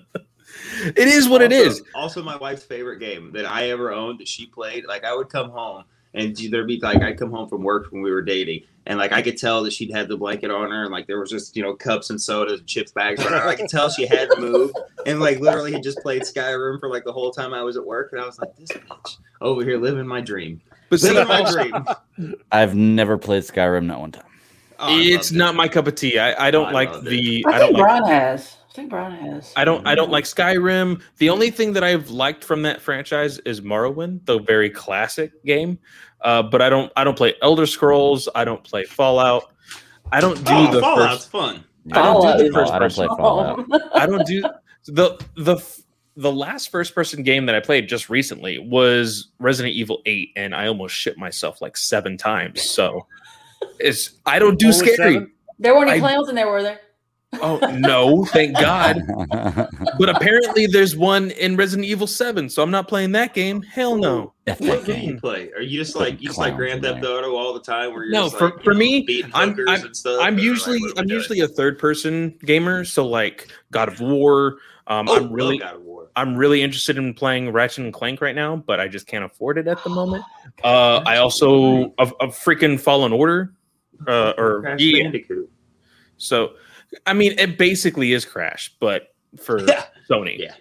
It 0.95 1.07
is 1.07 1.27
what 1.29 1.41
it 1.41 1.51
Also- 1.53 1.69
is. 1.69 1.81
Also, 1.95 2.23
my 2.23 2.37
wife's 2.37 2.63
favorite 2.63 2.99
game 2.99 3.31
that 3.33 3.45
I 3.45 3.69
ever 3.69 3.91
owned 3.91 4.19
that 4.19 4.27
she 4.27 4.45
played. 4.45 4.85
Like, 4.85 5.03
I 5.03 5.15
would 5.15 5.29
come 5.29 5.49
home 5.49 5.83
and 6.13 6.35
there'd 6.35 6.67
be 6.67 6.79
like, 6.79 7.01
I'd 7.01 7.17
come 7.19 7.31
home 7.31 7.47
from 7.47 7.63
work 7.63 7.91
when 7.91 8.01
we 8.01 8.09
were 8.11 8.21
dating, 8.21 8.63
and 8.87 8.97
like 8.97 9.11
I 9.11 9.21
could 9.21 9.37
tell 9.37 9.61
that 9.63 9.73
she'd 9.73 9.91
had 9.91 10.07
the 10.07 10.17
blanket 10.17 10.49
on 10.49 10.71
her, 10.71 10.83
and 10.83 10.91
like 10.91 11.05
there 11.05 11.19
was 11.19 11.29
just 11.29 11.55
you 11.55 11.61
know 11.61 11.73
cups 11.75 12.09
and 12.09 12.19
sodas, 12.19 12.59
and 12.59 12.67
chips 12.67 12.91
bags. 12.91 13.23
on 13.25 13.33
her. 13.33 13.47
I 13.47 13.55
could 13.55 13.69
tell 13.69 13.89
she 13.89 14.07
had 14.07 14.29
moved, 14.39 14.75
and 15.05 15.19
like 15.19 15.39
literally 15.39 15.73
had 15.73 15.83
just 15.83 15.99
played 15.99 16.23
Skyrim 16.23 16.79
for 16.79 16.89
like 16.89 17.03
the 17.03 17.11
whole 17.11 17.29
time 17.31 17.53
I 17.53 17.61
was 17.61 17.75
at 17.77 17.85
work, 17.85 18.13
and 18.13 18.21
I 18.21 18.25
was 18.25 18.39
like, 18.39 18.55
this 18.55 18.69
bitch 18.71 19.17
over 19.41 19.63
here 19.63 19.77
living 19.77 20.07
my 20.07 20.21
dream, 20.21 20.61
But 20.89 21.01
see, 21.01 21.09
living 21.09 21.27
my 21.27 21.41
also, 21.41 21.63
dream. 21.63 22.35
I've 22.51 22.73
never 22.73 23.17
played 23.17 23.43
Skyrim 23.43 23.85
not 23.85 23.99
one 23.99 24.11
time. 24.13 24.23
Oh, 24.79 24.97
it's 24.97 25.31
loved 25.31 25.35
it. 25.35 25.37
not 25.37 25.55
my 25.55 25.67
cup 25.67 25.87
of 25.87 25.95
tea. 25.95 26.17
I, 26.17 26.47
I 26.47 26.51
don't 26.51 26.67
I 26.67 26.71
like 26.71 27.01
the. 27.03 27.43
I 27.47 27.51
I 27.51 27.59
don't 27.59 27.67
think 27.73 27.77
like 27.79 27.99
Brian 27.99 28.05
has. 28.05 28.56
I 28.77 28.79
think 28.81 28.91
Brian 28.91 29.13
has. 29.33 29.51
I 29.55 29.65
don't 29.65 29.87
I 29.87 29.95
don't 29.95 30.11
like 30.11 30.25
Skyrim. 30.25 31.01
The 31.17 31.31
only 31.31 31.49
thing 31.49 31.73
that 31.73 31.83
I've 31.83 32.11
liked 32.11 32.43
from 32.43 32.61
that 32.61 32.79
franchise 32.79 33.39
is 33.39 33.59
Morrowind, 33.59 34.23
the 34.25 34.37
very 34.37 34.69
classic 34.69 35.31
game. 35.43 35.79
Uh, 36.21 36.43
but 36.43 36.61
I 36.61 36.69
don't 36.69 36.91
I 36.95 37.03
don't 37.03 37.17
play 37.17 37.33
Elder 37.41 37.65
Scrolls. 37.65 38.29
I 38.35 38.45
don't 38.45 38.63
play 38.63 38.83
Fallout. 38.83 39.51
I 40.11 40.21
don't 40.21 40.37
do 40.45 40.53
Oh, 40.53 40.71
the 40.71 40.79
Fallout's 40.79 41.25
first. 41.25 41.31
fun. 41.31 41.63
I 41.91 42.01
don't 42.03 42.21
do 42.21 42.21
Fallout 42.21 42.37
the 42.37 42.45
is- 42.45 42.53
first 42.53 42.71
I 42.73 42.77
don't 42.79 42.93
play 42.93 43.07
Fallout. 43.07 43.95
I 43.95 44.05
don't 44.05 44.27
do 44.27 44.41
the 44.85 45.17
the 45.37 45.81
the 46.15 46.31
last 46.31 46.69
first 46.69 46.93
person 46.93 47.23
game 47.23 47.47
that 47.47 47.55
I 47.55 47.59
played 47.61 47.89
just 47.89 48.11
recently 48.11 48.59
was 48.59 49.29
Resident 49.39 49.73
Evil 49.75 50.03
8 50.05 50.33
and 50.35 50.53
I 50.53 50.67
almost 50.67 50.93
shit 50.95 51.17
myself 51.17 51.61
like 51.63 51.77
7 51.77 52.15
times. 52.15 52.61
So 52.61 53.07
it's 53.79 54.19
I 54.27 54.37
don't 54.37 54.59
do 54.59 54.67
Only 54.67 54.77
scary. 54.77 55.13
seven? 55.13 55.31
There 55.57 55.75
weren't 55.75 55.89
any 55.89 55.99
clowns 55.99 56.29
in 56.29 56.35
there, 56.35 56.47
were 56.47 56.61
there? 56.61 56.79
Oh 57.33 57.57
no, 57.77 58.25
thank 58.25 58.57
God. 58.57 59.01
But 59.99 60.09
apparently 60.09 60.65
there's 60.67 60.95
one 60.95 61.31
in 61.31 61.55
Resident 61.57 61.85
Evil 61.87 62.07
7, 62.07 62.49
so 62.49 62.61
I'm 62.61 62.69
not 62.71 62.87
playing 62.87 63.11
that 63.13 63.33
game. 63.33 63.61
Hell 63.63 63.95
no. 63.97 64.33
F 64.45 64.61
What 64.61 64.85
game 64.85 65.09
you 65.15 65.19
play? 65.19 65.51
Are 65.53 65.61
you 65.61 65.77
just 65.79 65.95
like 65.95 66.21
you 66.21 66.27
just 66.27 66.37
like 66.39 66.55
Grand 66.55 66.83
Theft. 66.83 67.03
Auto 67.03 67.35
all 67.35 67.53
the 67.53 67.59
time? 67.59 67.93
Where 67.93 68.03
you're 68.03 68.13
No, 68.13 68.25
just, 68.25 68.37
for- 68.37 68.51
like, 68.51 68.63
for 68.63 68.71
you 68.73 68.79
know, 68.79 68.79
me, 68.79 69.01
beating 69.03 69.31
I'm- 69.33 69.55
I'm- 69.67 69.85
and 69.85 69.95
stuff. 69.97 70.19
I'm 70.21 70.33
or, 70.35 70.37
like, 70.37 70.43
usually 70.43 70.79
what 70.79 70.91
are 70.91 70.93
we 70.95 70.99
I'm 71.01 71.07
doing? 71.07 71.19
usually 71.19 71.39
a 71.41 71.47
third 71.47 71.79
person 71.79 72.37
gamer, 72.45 72.85
so 72.85 73.05
like 73.07 73.47
God 73.71 73.89
of 73.89 73.99
War. 73.99 74.57
Um, 74.87 75.07
Oh, 75.09 75.17
I'm 75.17 75.31
really 75.33 75.57
God 75.57 75.75
of 75.75 75.81
War. 75.81 76.09
I'm 76.15 76.35
really 76.37 76.61
interested 76.63 76.97
in 76.97 77.13
playing 77.13 77.51
Ratchet 77.51 77.83
and 77.83 77.93
Clank 77.93 78.21
right 78.21 78.35
now, 78.35 78.55
but 78.55 78.79
I 78.79 78.87
just 78.87 79.05
can't 79.07 79.25
afford 79.25 79.57
it 79.57 79.67
at 79.67 79.83
the 79.83 79.89
moment. 79.99 80.23
Uh, 80.63 81.01
I 81.05 81.17
also 81.17 81.93
a, 81.97 82.07
a 82.21 82.27
freaking 82.27 82.79
Fallen 82.79 83.11
Order, 83.11 83.53
uh, 84.07 84.33
or 84.37 84.75
yeah. 84.79 85.11
So, 86.17 86.53
I 87.05 87.13
mean, 87.13 87.33
it 87.37 87.57
basically 87.57 88.13
is 88.13 88.25
Crash, 88.25 88.73
but 88.79 89.13
for 89.41 89.59
Yeah. 89.61 89.85
Sony. 90.09 90.37
Yeah. 90.39 90.53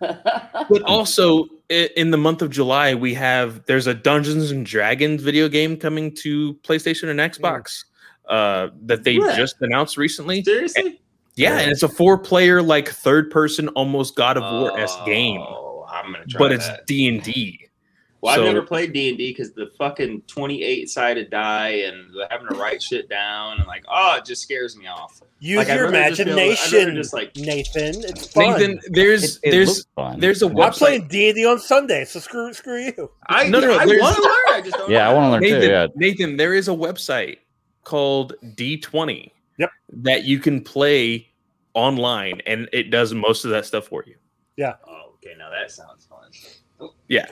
But 0.70 0.82
also 0.82 1.46
in 1.68 2.10
the 2.10 2.16
month 2.16 2.42
of 2.42 2.50
July, 2.50 2.94
we 2.94 3.14
have 3.14 3.64
there's 3.66 3.86
a 3.86 3.94
Dungeons 3.94 4.50
and 4.50 4.64
Dragons 4.66 5.22
video 5.22 5.48
game 5.48 5.76
coming 5.76 6.14
to 6.16 6.54
PlayStation 6.62 7.08
and 7.10 7.20
Xbox 7.20 7.84
uh, 8.28 8.68
that 8.86 9.04
they 9.04 9.18
What? 9.18 9.36
just 9.36 9.56
announced 9.60 9.96
recently. 9.96 10.42
Seriously? 10.42 11.00
Yeah, 11.36 11.58
and 11.60 11.70
it's 11.70 11.82
a 11.82 11.88
four-player 11.88 12.60
like 12.62 12.88
third-person, 12.88 13.68
almost 13.68 14.16
God 14.16 14.36
of 14.36 14.42
War 14.42 14.78
s 14.78 14.96
game, 15.06 15.40
Oh, 15.40 15.86
I'm 15.88 16.12
gonna 16.12 16.24
try 16.26 16.38
but 16.38 16.52
it's. 16.52 16.68
D 16.86 17.08
and 17.08 17.22
D. 17.22 17.66
Well, 18.22 18.34
so- 18.34 18.40
I've 18.42 18.46
never 18.54 18.66
played 18.66 18.92
D 18.92 19.08
and 19.08 19.16
D 19.18 19.30
because 19.30 19.52
the 19.52 19.70
fucking 19.78 20.22
28 20.26 20.90
sided 20.90 21.30
die 21.30 21.68
and 21.86 22.10
having 22.30 22.48
to 22.48 22.54
write 22.54 22.82
shit 22.82 23.08
down 23.08 23.58
and 23.58 23.66
like, 23.66 23.84
oh, 23.88 24.16
it 24.18 24.24
just 24.26 24.42
scares 24.42 24.76
me 24.76 24.86
off. 24.86 25.20
Use 25.38 25.56
Like, 25.56 25.68
your 25.68 25.90
rather 25.90 26.08
just 26.14 26.22
to- 26.22 26.32
imagination, 26.32 26.96
just, 26.96 27.12
like- 27.14 27.34
Nathan. 27.36 27.94
It's 28.04 28.26
fun. 28.30 28.58
Nathan, 28.60 28.80
there's 28.90 29.36
It, 29.38 29.40
it 29.44 29.50
there's 29.52 29.68
looks 29.68 29.86
fun. 29.96 30.20
there's 30.20 30.42
a 30.42 30.48
I'm 30.48 30.72
playing 30.72 31.08
D 31.08 31.28
and 31.30 31.36
D 31.36 31.46
on 31.46 31.58
Sunday, 31.58 32.04
so 32.04 32.20
screw 32.20 32.52
screw 32.52 32.78
you. 32.84 33.10
I 33.26 33.48
No, 33.48 33.58
no, 33.60 33.68
no, 33.68 33.72
I 33.78 33.86
want 33.86 34.16
to 34.16 34.22
learn. 34.22 34.34
I 34.48 34.60
just 34.62 34.76
don't. 34.76 34.90
yeah, 34.90 35.08
I 35.08 35.14
want 35.14 35.26
to 35.26 35.30
learn 35.32 35.40
Nathan, 35.42 35.60
too. 35.62 35.66
Yeah, 35.68 35.86
Nathan, 35.96 36.36
there 36.36 36.52
is 36.54 36.68
a 36.68 36.72
website 36.72 37.38
called 37.84 38.34
D20. 38.54 39.30
Yep. 39.58 39.70
That 40.02 40.24
you 40.24 40.38
can 40.40 40.62
play 40.62 41.28
online, 41.74 42.40
and 42.46 42.68
it 42.72 42.90
does 42.90 43.14
most 43.14 43.44
of 43.46 43.50
that 43.52 43.64
stuff 43.66 43.86
for 43.86 44.04
you. 44.06 44.16
Yeah. 44.56 44.74
Oh, 44.86 45.12
okay. 45.14 45.34
Now 45.38 45.48
that 45.50 45.70
sounds 45.70 46.06
fun. 46.80 47.26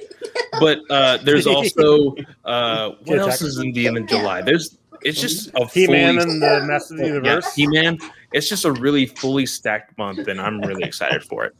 But 0.61 0.78
uh, 0.90 1.18
there's 1.18 1.46
also 1.57 2.14
uh, 2.44 2.90
what 2.90 3.05
Get 3.05 3.18
else 3.18 3.42
is 3.42 3.59
in 3.59 3.72
the 3.72 3.86
end 3.86 3.99
of 3.99 4.07
July? 4.07 4.42
There's 4.42 4.78
it's 5.03 5.20
just 5.20 5.51
a 5.55 5.66
He 5.66 5.86
Man 5.86 6.18
fully- 6.18 6.32
and 6.32 6.42
the 6.42 6.66
Masters 6.66 6.90
of 6.92 6.96
the 6.99 7.05
yeah, 7.07 7.14
Universe. 7.14 7.55
He-Man. 7.55 7.99
It's 8.32 8.49
just 8.49 8.64
a 8.64 8.72
really 8.72 9.07
fully 9.07 9.46
stacked 9.46 9.96
month, 9.96 10.28
and 10.28 10.40
I'm 10.40 10.61
really 10.61 10.84
excited 10.84 11.22
for 11.24 11.44
it. 11.46 11.55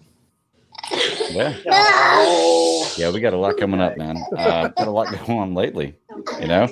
yeah, 1.31 1.57
yeah. 2.97 3.11
We 3.11 3.21
got 3.21 3.33
a 3.33 3.37
lot 3.37 3.57
coming 3.57 3.81
up, 3.81 3.97
man. 3.97 4.17
Uh, 4.37 4.69
got 4.69 4.89
a 4.89 4.91
lot 4.91 5.11
going 5.27 5.39
on 5.39 5.55
lately. 5.55 5.95
You 6.41 6.49
know, 6.49 6.69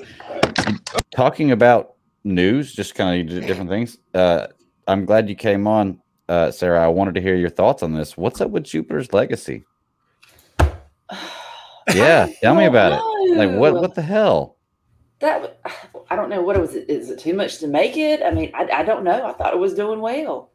talking 1.15 1.53
about 1.53 1.95
news, 2.25 2.73
just 2.73 2.95
kind 2.95 3.31
of 3.31 3.47
different 3.47 3.71
things. 3.71 3.99
Uh, 4.15 4.49
I'm 4.87 5.05
glad 5.05 5.29
you 5.29 5.35
came 5.35 5.67
on, 5.67 6.01
uh, 6.29 6.51
Sarah. 6.51 6.85
I 6.85 6.89
wanted 6.89 7.15
to 7.15 7.21
hear 7.21 7.37
your 7.37 7.51
thoughts 7.51 7.83
on 7.83 7.93
this. 7.93 8.17
What's 8.17 8.41
up 8.41 8.51
with 8.51 8.65
Jupiter's 8.65 9.13
Legacy? 9.13 9.65
Yeah, 11.95 12.27
tell 12.43 12.57
me 12.57 12.65
about 12.67 12.93
it. 12.95 13.37
Like, 13.37 13.53
what? 13.53 13.75
What 13.75 13.95
the 13.95 14.03
hell? 14.03 14.57
That 15.21 15.61
I 16.11 16.17
don't 16.17 16.29
know. 16.29 16.43
What 16.43 16.57
it 16.57 16.61
was 16.61 16.75
it? 16.75 16.91
Is 16.91 17.11
it 17.11 17.19
too 17.21 17.33
much 17.33 17.59
to 17.59 17.69
make 17.69 17.97
it? 17.97 18.23
I 18.25 18.33
mean, 18.33 18.51
I, 18.55 18.69
I 18.79 18.83
don't 18.83 19.05
know. 19.05 19.25
I 19.25 19.33
thought 19.35 19.55
it 19.55 19.59
was 19.61 19.73
doing 19.73 20.01
well. 20.01 20.51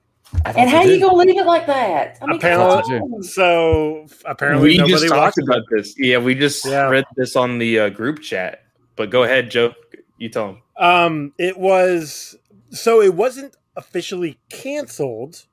And 0.46 0.54
so 0.56 0.68
how 0.68 0.84
you 0.84 1.00
gonna 1.00 1.16
leave 1.16 1.38
it 1.38 1.46
like 1.46 1.66
that? 1.68 2.18
I 2.22 2.26
mean, 2.26 2.36
Apparently- 2.36 3.24
So 3.24 4.08
apparently 4.26 4.70
we 4.72 4.78
nobody 4.78 4.94
just 4.94 5.08
talked 5.08 5.38
watched 5.38 5.38
about 5.40 5.64
this. 5.72 5.96
Yeah, 5.98 6.18
we 6.18 6.36
just 6.36 6.66
Yeah. 6.66 6.90
read 6.90 7.06
this 7.16 7.36
on 7.38 7.58
the 7.60 7.80
uh, 7.80 7.90
group 7.90 8.22
chat. 8.22 8.64
But 8.98 9.10
go 9.10 9.24
ahead, 9.24 9.50
Joe. 9.52 9.74
You 10.18 10.28
tell 10.30 10.50
him. 10.50 10.62
Um, 10.78 11.34
it 11.38 11.58
was 11.58 12.36
so 12.72 13.02
it 13.02 13.14
wasn't 13.16 13.56
officially 13.78 14.38
canceled. 14.50 15.46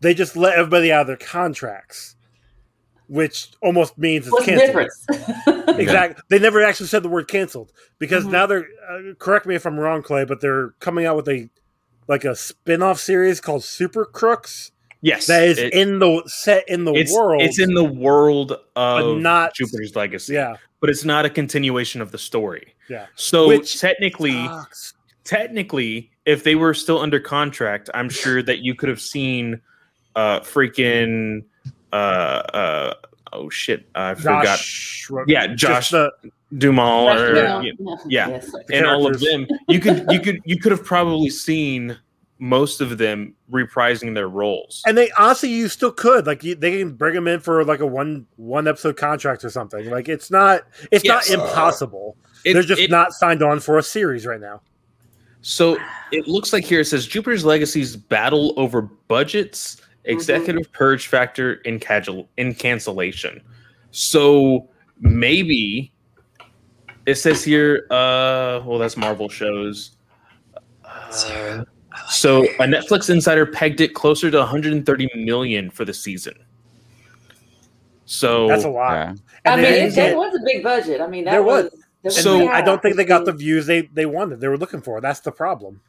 They 0.00 0.12
just 0.14 0.36
let 0.36 0.56
everybody 0.58 0.92
out 0.92 1.02
of 1.02 1.06
their 1.08 1.16
contracts, 1.16 2.16
which 3.10 3.48
almost 3.60 3.98
means 3.98 4.26
it's 4.26 4.32
What's 4.32 4.46
the 4.46 4.52
canceled. 4.52 4.88
difference? 5.46 5.66
Exactly. 5.80 6.22
They 6.28 6.38
never 6.38 6.62
actually 6.62 6.88
said 6.88 7.02
the 7.02 7.08
word 7.08 7.26
canceled 7.28 7.72
because 7.98 8.24
Mhm. 8.24 8.32
now 8.32 8.46
they're. 8.46 8.66
Uh, 8.90 9.14
correct 9.18 9.46
me 9.46 9.54
if 9.54 9.64
I'm 9.66 9.78
wrong, 9.78 10.02
Clay, 10.02 10.24
but 10.24 10.40
they're 10.40 10.70
coming 10.80 11.06
out 11.06 11.16
with 11.16 11.28
a 11.28 11.48
like 12.08 12.24
a 12.24 12.34
spin-off 12.36 12.98
series 12.98 13.40
called 13.40 13.62
Super 13.64 14.04
Crooks 14.04 14.72
Yes, 15.00 15.26
that 15.28 15.44
is 15.44 15.58
it- 15.58 15.72
in 15.72 15.98
the 16.00 16.22
set 16.26 16.68
in 16.68 16.84
the 16.84 16.92
it's, 16.92 17.12
world. 17.14 17.40
It's 17.42 17.58
in 17.58 17.72
the 17.74 17.84
world 17.84 18.56
of 18.76 19.18
not- 19.18 19.54
Jupiter's 19.54 19.94
Legacy. 19.96 20.34
yeah. 20.34 20.56
but 20.80 20.90
it's 20.90 21.04
not 21.04 21.24
a 21.24 21.30
continuation 21.30 22.00
of 22.02 22.10
the 22.10 22.18
story. 22.18 22.74
Yeah. 22.88 23.06
So 23.14 23.48
Which 23.48 23.78
technically, 23.80 24.32
Sucks. 24.46 24.94
technically, 25.24 26.10
if 26.26 26.42
they 26.44 26.54
were 26.56 26.74
still 26.74 26.98
under 26.98 27.20
contract, 27.20 27.88
I'm 27.94 28.08
sure 28.10 28.42
that 28.42 28.58
you 28.60 28.74
could 28.74 28.88
have 28.88 29.00
seen 29.00 29.60
uh 30.16 30.40
freaking 30.40 31.44
uh 31.92 31.96
uh 31.96 32.94
oh 33.32 33.48
shit, 33.50 33.86
I 33.94 34.14
forgot 34.14 34.44
Josh, 34.44 35.10
Yeah, 35.26 35.46
just 35.48 35.60
Josh 35.60 35.90
the- 35.90 36.12
Duhamel 36.58 37.08
or 37.10 37.36
Yeah. 37.36 37.60
yeah, 37.62 37.72
yeah. 38.06 38.28
Yes. 38.28 38.50
and 38.72 38.86
all 38.86 39.06
of 39.06 39.20
them. 39.20 39.46
You 39.68 39.78
could 39.80 40.04
you 40.10 40.20
could 40.20 40.40
you 40.44 40.58
could 40.58 40.72
have 40.72 40.84
probably 40.84 41.30
seen 41.30 41.96
most 42.42 42.80
of 42.80 42.96
them 42.98 43.34
reprising 43.52 44.14
their 44.14 44.28
roles. 44.28 44.82
And 44.86 44.96
they 44.96 45.10
honestly, 45.18 45.50
you 45.50 45.68
still 45.68 45.92
could 45.92 46.26
like 46.26 46.42
you, 46.42 46.54
they 46.54 46.78
can 46.78 46.94
bring 46.94 47.14
them 47.14 47.28
in 47.28 47.38
for 47.40 47.62
like 47.64 47.80
a 47.80 47.86
one 47.86 48.26
one 48.36 48.66
episode 48.66 48.96
contract 48.96 49.44
or 49.44 49.50
something. 49.50 49.88
Like 49.90 50.08
it's 50.08 50.30
not 50.30 50.62
it's 50.90 51.04
Yes. 51.04 51.30
not 51.30 51.38
impossible. 51.40 52.16
It- 52.44 52.54
They're 52.54 52.62
just 52.62 52.80
it- 52.80 52.90
not 52.90 53.12
signed 53.12 53.42
on 53.42 53.60
for 53.60 53.78
a 53.78 53.82
series 53.82 54.26
right 54.26 54.40
now. 54.40 54.60
So 55.42 55.78
it 56.12 56.26
looks 56.28 56.52
like 56.52 56.64
here 56.64 56.80
it 56.80 56.86
says 56.86 57.06
Jupiter's 57.06 57.44
Legacy's 57.44 57.96
battle 57.96 58.52
over 58.56 58.82
budgets, 58.82 59.80
executive 60.04 60.70
purge 60.72 61.06
factor, 61.08 61.60
and 61.64 61.80
casual 61.80 62.28
in 62.36 62.54
cancellation. 62.54 63.42
So 63.90 64.68
maybe 65.00 65.92
it 67.06 67.16
says 67.16 67.42
here, 67.44 67.86
uh, 67.90 68.60
well, 68.64 68.78
that's 68.78 68.96
Marvel 68.96 69.28
shows. 69.28 69.96
Uh, 70.84 71.64
so 72.08 72.44
a 72.44 72.64
Netflix 72.64 73.10
insider 73.10 73.46
pegged 73.46 73.80
it 73.80 73.94
closer 73.94 74.30
to 74.30 74.38
130 74.38 75.08
million 75.16 75.70
for 75.70 75.84
the 75.84 75.94
season. 75.94 76.34
So 78.04 78.48
That's 78.48 78.64
a 78.64 78.68
lot. 78.68 78.92
Yeah. 78.92 79.14
I 79.52 79.56
mean, 79.56 79.64
then- 79.64 79.88
it, 79.88 79.94
that 79.94 80.16
was 80.16 80.34
a 80.34 80.40
big 80.44 80.62
budget. 80.62 81.00
I 81.00 81.06
mean, 81.06 81.24
that 81.24 81.30
There 81.32 81.42
was. 81.42 81.64
was. 81.64 81.82
that 82.02 82.12
So- 82.12 82.38
was- 82.40 82.48
I 82.48 82.60
don't 82.60 82.82
think 82.82 82.96
they 82.96 83.04
got 83.04 83.24
the 83.24 83.32
views 83.32 83.66
they, 83.66 83.82
they 83.82 84.06
wanted. 84.06 84.40
They 84.40 84.48
were 84.48 84.58
looking 84.58 84.80
for. 84.82 85.00
That's 85.00 85.20
the 85.20 85.32
problem. 85.32 85.80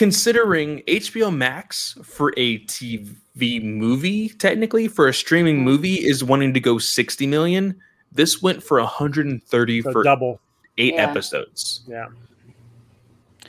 Considering 0.00 0.78
HBO 0.88 1.30
Max 1.30 1.94
for 2.02 2.32
a 2.38 2.60
TV 2.60 3.62
movie, 3.62 4.30
technically 4.30 4.88
for 4.88 5.08
a 5.08 5.12
streaming 5.12 5.58
hmm. 5.58 5.64
movie, 5.64 5.96
is 5.96 6.24
wanting 6.24 6.54
to 6.54 6.60
go 6.60 6.78
60 6.78 7.26
million. 7.26 7.78
This 8.10 8.40
went 8.40 8.62
for 8.62 8.80
130 8.80 9.82
So 9.82 9.92
for 9.92 10.02
double. 10.02 10.40
eight 10.78 10.94
Yeah. 10.94 11.06
episodes. 11.06 11.82
Yeah. 11.86 12.06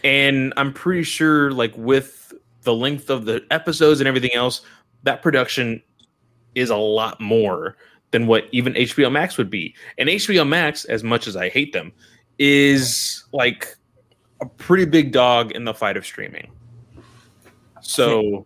And 0.03 0.53
I'm 0.57 0.73
pretty 0.73 1.03
sure, 1.03 1.51
like, 1.53 1.71
with 1.77 2.33
the 2.63 2.73
length 2.73 3.09
of 3.09 3.23
the 3.23 3.45
episodes 3.49 4.01
and 4.01 4.07
everything 4.09 4.33
else, 4.33 4.59
that 5.03 5.21
production 5.21 5.81
is 6.53 6.69
a 6.69 6.75
lot 6.75 7.21
more 7.21 7.77
than 8.11 8.27
what 8.27 8.49
even 8.51 8.75
HBO 8.75 9.09
Max 9.09 9.37
would 9.37 9.49
be. 9.49 9.73
And 9.97 10.09
HBO 10.09 10.45
Max, 10.45 10.83
as 10.83 11.01
much 11.01 11.27
as 11.27 11.37
I 11.37 11.47
hate 11.47 11.71
them, 11.71 11.93
is 12.39 13.23
like 13.31 13.73
a 14.41 14.45
pretty 14.45 14.85
big 14.85 15.11
dog 15.11 15.51
in 15.51 15.63
the 15.63 15.73
fight 15.73 15.97
of 15.97 16.05
streaming. 16.05 16.51
So 17.81 18.45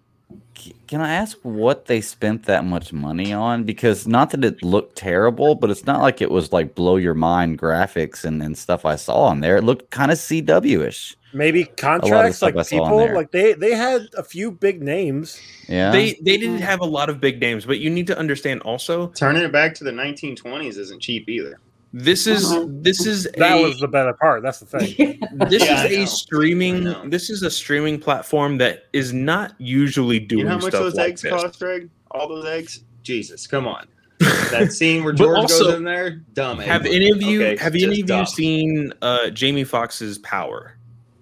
C- 0.58 0.76
Can 0.88 1.02
I 1.02 1.14
ask 1.14 1.38
what 1.44 1.86
they 1.86 2.02
spent 2.02 2.44
that 2.44 2.66
much 2.66 2.94
money 2.94 3.34
on? 3.34 3.64
Because 3.64 4.08
not 4.08 4.32
that 4.32 4.44
it 4.44 4.64
looked 4.64 4.98
terrible, 4.98 5.56
but 5.56 5.70
it's 5.70 5.86
not 5.86 6.02
like 6.02 6.22
it 6.22 6.32
was 6.32 6.52
like 6.52 6.76
blow 6.76 6.96
your 6.96 7.14
mind 7.14 7.60
graphics 7.60 8.24
and, 8.24 8.42
and 8.42 8.58
stuff 8.58 8.86
I 8.86 8.96
saw 8.96 9.26
on 9.26 9.42
there. 9.42 9.58
It 9.58 9.64
looked 9.64 9.92
kind 9.92 10.12
of 10.12 10.18
CW 10.18 10.86
ish. 10.86 11.16
Maybe 11.34 11.66
contracts 11.66 12.42
like 12.42 12.56
I 12.56 12.62
saw 12.62 12.84
on 12.84 12.92
people 12.92 13.14
like 13.14 13.32
they 13.32 13.54
they 13.54 13.72
had 13.72 14.08
a 14.18 14.24
few 14.24 14.52
big 14.52 14.82
names. 14.82 15.40
Yeah. 15.68 15.92
they 15.92 16.14
they 16.22 16.38
didn't 16.38 16.62
have 16.62 16.80
a 16.80 16.86
lot 16.86 17.10
of 17.10 17.20
big 17.20 17.42
names, 17.42 17.66
but 17.66 17.80
you 17.80 17.90
need 17.90 18.08
to 18.08 18.18
understand 18.18 18.62
also 18.62 19.08
Turning 19.10 19.44
it 19.44 19.52
back 19.52 19.76
to 19.76 19.84
the 19.84 19.92
1920s 19.92 20.78
isn't 20.78 21.02
cheap 21.02 21.28
either. 21.28 21.60
This 21.98 22.28
is 22.28 22.52
Uh-huh. 22.52 22.66
this 22.70 23.06
is 23.06 23.26
That 23.38 23.58
a, 23.58 23.62
was 23.62 23.80
the 23.80 23.88
better 23.88 24.12
part. 24.12 24.44
That's 24.44 24.60
the 24.60 24.66
thing. 24.66 25.18
this 25.50 25.64
Yeah, 25.64 25.86
is 25.86 25.92
a 25.94 26.00
know. 26.00 26.06
Streaming 26.06 27.10
this 27.10 27.30
is 27.30 27.42
a 27.42 27.50
streaming 27.50 28.00
platform 28.00 28.58
that 28.58 28.84
is 28.92 29.14
not 29.14 29.54
usually 29.60 30.20
doing 30.20 30.40
You 30.40 30.44
know 30.46 30.50
how 30.52 30.56
much 30.58 30.72
stuff 30.72 30.82
those 30.82 30.96
like 30.96 31.12
eggs 31.12 31.22
this. 31.22 31.32
cost, 31.32 31.58
Greg? 31.60 31.90
All 32.12 32.28
those 32.28 32.44
eggs? 32.46 32.84
Jesus, 33.02 33.48
come 33.48 33.66
on. 33.66 33.88
That 34.52 34.74
scene 34.74 35.04
where 35.06 35.14
George 35.14 35.38
also, 35.38 35.64
goes 35.66 35.74
in 35.76 35.84
there, 35.86 36.22
dumb. 36.34 36.60
Have 36.60 36.84
money. 36.84 36.96
any 36.96 37.10
of 37.12 37.22
you 37.22 37.44
Okay, 37.46 37.64
have 37.64 37.76
any 37.76 38.02
of 38.02 38.08
just 38.08 38.38
you 38.38 38.44
seen 38.44 38.94
uh, 39.02 39.30
Jamie 39.30 39.64
Foxx's 39.64 40.18
Power 40.20 40.78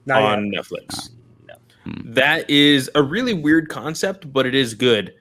Not 0.07 0.21
yet. 0.23 0.31
on 0.31 0.51
Netflix? 0.51 1.09
No. 1.47 1.53
That 2.05 2.49
is 2.49 2.89
a 2.95 3.01
really 3.03 3.33
weird 3.33 3.69
concept, 3.69 4.31
but 4.33 4.45
it 4.47 4.55
is 4.55 4.73
good. 4.73 5.13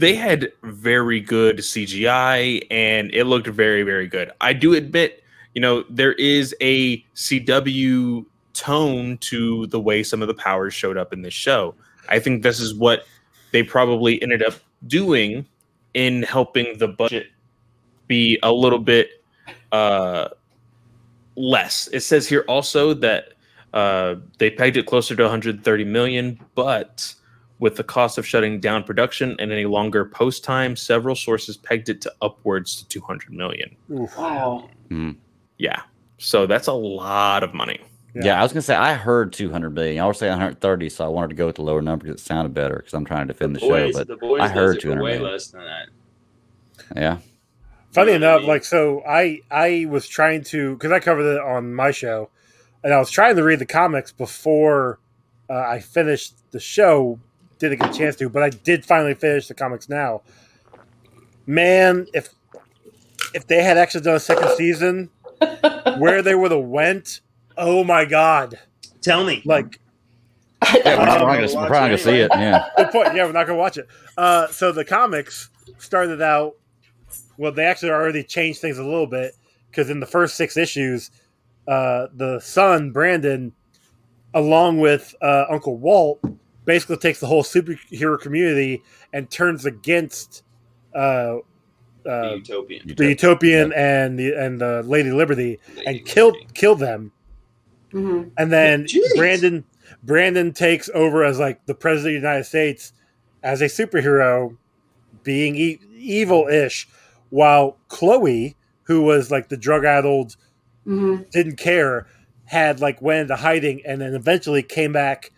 They 0.00 0.14
had 0.14 0.50
very 0.62 1.20
good 1.20 1.58
CGI 1.58 2.66
and 2.70 3.12
it 3.12 3.24
looked 3.24 3.48
very, 3.48 3.82
very 3.82 4.06
good. 4.06 4.32
I 4.40 4.54
do 4.54 4.72
admit, 4.72 5.22
you 5.54 5.60
know, 5.60 5.84
there 5.90 6.14
is 6.14 6.56
a 6.62 7.04
CW 7.14 8.24
tone 8.54 9.18
to 9.18 9.66
the 9.66 9.78
way 9.78 10.02
some 10.02 10.22
of 10.22 10.28
the 10.28 10.34
powers 10.34 10.72
showed 10.72 10.96
up 10.96 11.12
in 11.12 11.20
this 11.20 11.34
show. 11.34 11.74
I 12.08 12.18
think 12.18 12.42
this 12.42 12.60
is 12.60 12.74
what 12.74 13.04
they 13.52 13.62
probably 13.62 14.22
ended 14.22 14.42
up 14.42 14.54
doing 14.86 15.44
in 15.92 16.22
helping 16.22 16.78
the 16.78 16.88
budget 16.88 17.26
be 18.06 18.38
a 18.42 18.50
little 18.50 18.78
bit 18.78 19.22
uh, 19.70 20.28
less. 21.36 21.88
It 21.88 22.00
says 22.00 22.26
here 22.26 22.46
also 22.48 22.94
that 22.94 23.34
uh, 23.74 24.14
they 24.38 24.50
pegged 24.50 24.78
it 24.78 24.86
closer 24.86 25.14
to 25.14 25.22
130 25.24 25.84
million, 25.84 26.40
but 26.54 27.14
with 27.60 27.76
the 27.76 27.84
cost 27.84 28.18
of 28.18 28.26
shutting 28.26 28.58
down 28.58 28.82
production 28.82 29.36
and 29.38 29.52
any 29.52 29.66
longer 29.66 30.04
post 30.04 30.42
time, 30.42 30.74
several 30.74 31.14
sources 31.14 31.56
pegged 31.56 31.88
it 31.88 32.00
to 32.00 32.12
upwards 32.22 32.76
to 32.82 32.88
200 32.88 33.32
million. 33.32 33.76
Oof. 33.92 34.16
Wow. 34.18 34.68
Yeah, 35.58 35.82
so 36.18 36.46
that's 36.46 36.66
a 36.66 36.72
lot 36.72 37.42
of 37.44 37.54
money. 37.54 37.78
Yeah. 38.14 38.22
Yeah. 38.24 38.40
I 38.40 38.42
was 38.42 38.52
gonna 38.52 38.62
say 38.62 38.74
I 38.74 38.94
heard 38.94 39.32
200 39.32 39.70
billion. 39.74 39.96
Y'all 39.96 40.08
were 40.08 40.14
saying 40.14 40.32
130, 40.32 40.88
so 40.88 41.04
I 41.04 41.08
wanted 41.08 41.28
to 41.28 41.34
go 41.36 41.46
with 41.46 41.56
the 41.56 41.62
lower 41.62 41.82
number 41.82 42.06
because 42.06 42.20
it 42.20 42.24
sounded 42.24 42.54
better 42.54 42.76
because 42.78 42.94
I'm 42.94 43.04
trying 43.04 43.28
to 43.28 43.32
defend 43.34 43.54
the, 43.54 43.60
boys, 43.60 43.92
show. 43.92 43.98
But 44.00 44.08
the 44.08 44.16
boys 44.16 44.40
I 44.40 44.48
heard 44.48 44.74
does 44.76 44.82
200 44.82 45.02
way 45.02 45.10
million. 45.12 45.30
less 45.32 45.46
than 45.48 45.60
that. 45.62 45.88
yeah, 46.96 47.18
Funny 47.92 48.12
You 48.12 48.18
know 48.18 48.26
what 48.26 48.30
I 48.32 48.32
enough, 48.36 48.40
mean? 48.42 48.48
like 48.48 48.64
so, 48.64 49.02
I 49.06 49.40
I 49.50 49.86
was 49.88 50.08
trying 50.08 50.42
to 50.44 50.74
because 50.74 50.90
I 50.92 50.98
covered 50.98 51.30
it 51.36 51.40
on 51.40 51.74
my 51.74 51.90
show, 51.90 52.30
and 52.82 52.92
I 52.94 52.98
was 52.98 53.10
trying 53.10 53.36
to 53.36 53.44
read 53.44 53.58
the 53.58 53.66
comics 53.66 54.10
before 54.12 54.98
uh, 55.50 55.54
I 55.58 55.78
finished 55.80 56.34
the 56.52 56.60
show. 56.60 57.20
Didn't 57.60 57.78
get 57.78 57.94
a 57.94 57.98
chance 57.98 58.16
to, 58.16 58.28
but 58.28 58.42
I 58.42 58.50
did 58.50 58.84
finally 58.84 59.14
finish 59.14 59.46
the 59.46 59.54
comics 59.54 59.88
now. 59.88 60.22
Man, 61.46 62.06
if 62.12 62.30
if 63.34 63.46
they 63.46 63.62
had 63.62 63.78
actually 63.78 64.00
done 64.00 64.16
a 64.16 64.20
second 64.20 64.48
season, 64.56 65.10
where 65.98 66.22
they 66.22 66.34
would 66.34 66.50
have 66.50 66.64
went, 66.64 67.20
oh 67.56 67.84
my 67.84 68.04
god! 68.04 68.58
Tell 69.02 69.24
me. 69.24 69.42
Like 69.44 69.78
yeah 70.62 70.98
we're, 70.98 71.06
not, 71.06 71.20
Um, 71.20 71.28
we're, 71.28 71.34
gonna, 71.34 71.46
we're 71.46 71.66
probably 71.66 71.68
not 71.68 71.86
gonna 71.86 71.98
see 71.98 72.18
it. 72.20 72.30
Yeah, 72.34 72.66
good 72.76 72.90
point. 72.90 73.14
Yeah, 73.14 73.24
we're 73.26 73.32
not 73.32 73.46
gonna 73.46 73.58
watch 73.58 73.78
it. 73.78 73.88
Uh, 74.16 74.46
so 74.48 74.72
the 74.72 74.84
comics 74.84 75.50
started 75.78 76.20
out. 76.20 76.56
Well, 77.36 77.52
they 77.52 77.64
actually 77.64 77.90
already 77.90 78.22
changed 78.22 78.60
things 78.60 78.78
a 78.78 78.84
little 78.84 79.06
bit 79.06 79.34
because 79.70 79.90
in 79.90 80.00
the 80.00 80.06
first 80.06 80.36
six 80.36 80.56
issues, 80.56 81.10
uh, 81.66 82.08
the 82.14 82.40
son 82.40 82.90
Brandon, 82.90 83.52
along 84.34 84.80
with 84.80 85.14
uh, 85.22 85.46
Uncle 85.50 85.78
Walt, 85.78 86.20
basically 86.64 86.96
takes 86.96 87.20
the 87.20 87.26
whole 87.26 87.42
superhero 87.42 88.18
community 88.20 88.82
and 89.12 89.30
turns 89.30 89.66
against 89.66 90.42
uh, 90.94 91.36
the 92.02 92.10
uh, 92.30 92.34
utopian. 92.36 92.94
the 92.96 93.08
Utopian 93.10 93.72
and 93.74 94.18
the 94.18 94.32
and 94.34 94.60
the 94.60 94.82
Lady 94.84 95.10
Liberty 95.10 95.58
and 95.86 96.04
kill 96.04 96.32
killed 96.32 96.34
Liberty. 96.34 96.52
killed 96.54 96.78
them. 96.80 97.12
Mhm. 97.92 98.30
And 98.38 98.52
then 98.52 98.84
Jeez. 98.84 99.16
Brandon 99.16 99.64
Brandon 100.02 100.52
takes 100.52 100.88
over 100.94 101.24
as 101.24 101.38
like 101.38 101.64
the 101.66 101.74
president 101.74 102.16
of 102.16 102.22
the 102.22 102.28
United 102.28 102.44
States 102.44 102.92
as 103.42 103.60
a 103.60 103.66
superhero, 103.66 104.56
being 105.24 105.56
e- 105.56 105.80
evil-ish, 105.96 106.86
while 107.30 107.76
Chloe, 107.88 108.54
who 108.84 109.02
was 109.02 109.30
like 109.30 109.48
the 109.48 109.56
drug-addled, 109.56 110.36
Mhm. 110.86 111.28
didn't 111.30 111.56
care, 111.56 112.06
had 112.44 112.80
like 112.80 113.00
went 113.02 113.22
into 113.22 113.36
hiding 113.36 113.82
and 113.84 114.00
then 114.00 114.14
eventually 114.14 114.62
came 114.62 114.92
back 114.92 115.32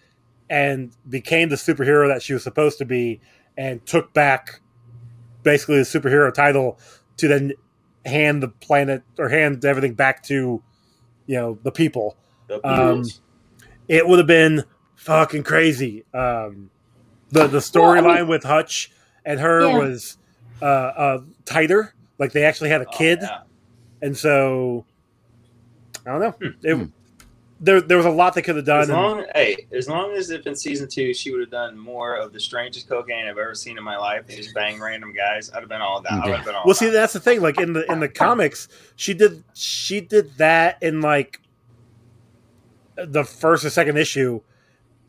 and 0.52 0.92
became 1.08 1.48
the 1.48 1.56
superhero 1.56 2.06
that 2.12 2.22
she 2.22 2.34
was 2.34 2.42
supposed 2.42 2.76
to 2.76 2.84
be 2.84 3.18
and 3.56 3.84
took 3.86 4.12
back 4.12 4.60
basically 5.42 5.76
the 5.78 5.82
superhero 5.84 6.32
title 6.32 6.78
to 7.16 7.26
then 7.26 7.52
hand 8.04 8.42
the 8.42 8.48
planet 8.48 9.02
or 9.18 9.30
hand 9.30 9.64
everything 9.64 9.94
back 9.94 10.22
to 10.24 10.62
you 11.26 11.36
know 11.38 11.58
the 11.62 11.72
people 11.72 12.16
The 12.48 12.60
um, 12.68 13.04
it 13.88 14.06
would 14.06 14.18
have 14.18 14.26
been 14.26 14.64
fucking 14.96 15.42
crazy. 15.44 16.04
Um, 16.12 16.70
the 17.30 17.46
the 17.46 17.70
Well, 17.74 17.90
I 17.90 17.98
storyline 18.00 18.18
mean- 18.20 18.28
with 18.28 18.44
Hutch 18.44 18.92
and 19.24 19.40
her 19.40 19.62
Yeah. 19.66 19.78
was 19.78 20.18
uh, 20.60 20.64
uh, 20.64 21.18
tighter. 21.46 21.94
Like 22.18 22.32
they 22.32 22.44
actually 22.44 22.68
had 22.68 22.82
a 22.82 22.86
Oh, 22.86 22.92
kid, 22.98 23.20
yeah. 23.22 23.40
and 24.02 24.14
so 24.16 24.84
I 26.06 26.10
don't 26.10 26.20
know. 26.20 26.34
It, 26.62 26.74
Hmm. 26.76 26.84
There 27.64 27.80
there 27.80 27.96
was 27.96 28.06
a 28.06 28.10
lot 28.10 28.34
they 28.34 28.42
could 28.42 28.56
have 28.56 28.64
done. 28.64 28.80
As 28.80 28.88
and- 28.88 28.98
long, 28.98 29.24
hey, 29.36 29.68
as 29.72 29.88
long 29.88 30.14
as 30.14 30.30
if 30.30 30.46
in 30.48 30.56
season 30.56 30.88
two 30.88 31.14
she 31.14 31.30
would 31.30 31.40
have 31.40 31.50
done 31.50 31.78
more 31.78 32.16
of 32.16 32.32
the 32.32 32.40
strangest 32.40 32.88
cocaine 32.88 33.26
I've 33.26 33.38
ever 33.38 33.54
seen 33.54 33.78
in 33.78 33.84
my 33.84 33.96
life 33.96 34.24
and 34.28 34.36
just 34.36 34.52
bang 34.52 34.80
random 34.80 35.12
guys, 35.14 35.48
I'd 35.50 35.60
have 35.60 35.68
been 35.68 35.80
all 35.80 36.02
down. 36.02 36.22
I 36.22 36.26
would 36.26 36.36
have 36.38 36.44
been 36.44 36.56
all 36.56 36.64
well, 36.66 36.74
see, 36.74 36.90
that's 36.90 37.12
the 37.12 37.20
thing. 37.20 37.40
Like 37.40 37.60
in 37.60 37.72
the 37.72 37.90
in 37.90 38.00
the 38.00 38.08
comics, 38.08 38.66
she 38.96 39.14
did 39.14 39.44
she 39.54 40.00
did 40.00 40.36
that 40.38 40.82
in 40.82 41.00
like 41.00 41.40
the 42.96 43.24
first 43.24 43.64
or 43.64 43.70
second 43.70 43.96
issue. 43.96 44.40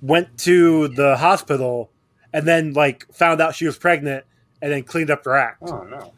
Went 0.01 0.37
to 0.39 0.89
the 0.89 1.17
hospital 1.17 1.89
and 2.33 2.47
then 2.47 2.73
like 2.73 3.11
found 3.13 3.41
out 3.41 3.55
she 3.55 3.65
was 3.65 3.77
pregnant 3.77 4.25
and 4.61 4.71
then 4.71 4.83
cleaned 4.83 5.09
up 5.09 5.25
her 5.25 5.35
act. 5.35 5.63
Oh 5.65 5.83
no. 5.83 6.13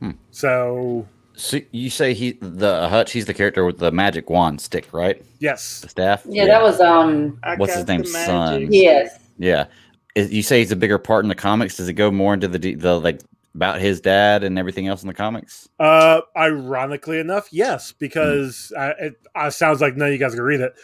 Hmm. 0.00 0.10
So 0.30 1.08
so 1.38 1.60
you 1.70 1.88
say 1.88 2.14
he 2.14 2.32
the 2.40 2.88
Hutch? 2.88 3.12
He's 3.12 3.26
the 3.26 3.34
character 3.34 3.64
with 3.64 3.78
the 3.78 3.92
magic 3.92 4.28
wand 4.28 4.60
stick, 4.60 4.88
right? 4.92 5.24
yes, 5.38 5.80
The 5.80 5.88
staff. 5.88 6.26
Yeah, 6.28 6.46
that 6.46 6.62
was 6.62 6.80
um. 6.80 7.38
I 7.42 7.56
What's 7.56 7.74
his 7.74 7.86
name, 7.86 8.04
son? 8.04 8.68
Yes. 8.70 9.18
Yeah. 9.38 9.66
Is, 10.14 10.32
you 10.32 10.42
say 10.42 10.58
he's 10.58 10.72
a 10.72 10.76
bigger 10.76 10.98
part 10.98 11.24
in 11.24 11.28
the 11.28 11.34
comics. 11.34 11.76
Does 11.76 11.88
it 11.88 11.92
go 11.94 12.10
more 12.10 12.34
into 12.34 12.48
the 12.48 12.74
the 12.74 12.98
like 12.98 13.20
about 13.54 13.80
his 13.80 14.00
dad 14.00 14.42
and 14.42 14.58
everything 14.58 14.88
else 14.88 15.02
in 15.02 15.08
the 15.08 15.14
comics? 15.14 15.68
Uh, 15.78 16.22
ironically 16.36 17.20
enough, 17.20 17.48
yes, 17.52 17.92
because 17.92 18.72
I, 18.76 18.88
it, 19.00 19.14
uh 19.34 19.50
sounds 19.50 19.80
like 19.80 19.96
none 19.96 20.08
of 20.08 20.12
you 20.12 20.18
guys 20.18 20.34
can 20.34 20.42
read 20.42 20.60
it. 20.60 20.74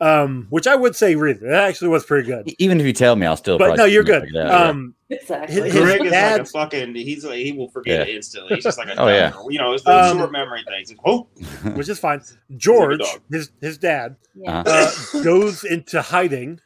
Um, 0.00 0.46
which 0.50 0.66
I 0.66 0.74
would 0.74 0.96
say 0.96 1.14
read 1.16 1.36
it. 1.36 1.42
It 1.44 1.52
actually 1.52 1.88
was 1.88 2.04
pretty 2.04 2.26
good. 2.26 2.52
Even 2.58 2.80
if 2.80 2.86
you 2.86 2.92
tell 2.92 3.16
me, 3.16 3.26
I'll 3.26 3.36
still. 3.36 3.58
But 3.58 3.76
no, 3.76 3.84
you're 3.84 4.04
good. 4.04 4.24
it 4.24 4.36
out, 4.36 4.46
yeah. 4.46 4.68
Um, 4.68 4.94
Exactly. 5.20 5.54
His- 5.70 5.74
Greg 5.74 6.04
is 6.04 6.12
like 6.12 6.40
a 6.40 6.44
fucking. 6.44 6.94
He's 6.94 7.24
like 7.24 7.38
he 7.38 7.52
will 7.52 7.68
forget 7.68 8.06
Yeah. 8.06 8.12
it 8.12 8.16
instantly. 8.16 8.54
He's 8.56 8.64
just 8.64 8.78
like 8.78 8.88
a 8.96 9.00
Oh, 9.00 9.08
yeah. 9.08 9.32
You 9.48 9.58
know, 9.58 9.72
it's 9.72 9.82
those 9.84 10.10
Um, 10.12 10.18
short 10.18 10.32
memory 10.32 10.62
things. 10.66 10.90
Like, 10.90 10.98
oh, 11.04 11.26
which 11.74 11.88
is 11.88 11.98
fine. 11.98 12.22
George, 12.56 13.00
dog. 13.00 13.20
his 13.30 13.50
his 13.60 13.78
dad, 13.78 14.16
yeah. 14.34 14.62
Uh, 14.66 14.90
goes 15.22 15.64
into 15.64 16.00
hiding, 16.02 16.60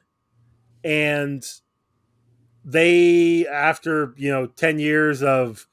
and 0.85 1.45
they, 2.65 3.47
after 3.47 4.15
you 4.17 4.31
know, 4.31 4.47
ten 4.47 4.79
years 4.79 5.23
of 5.23 5.67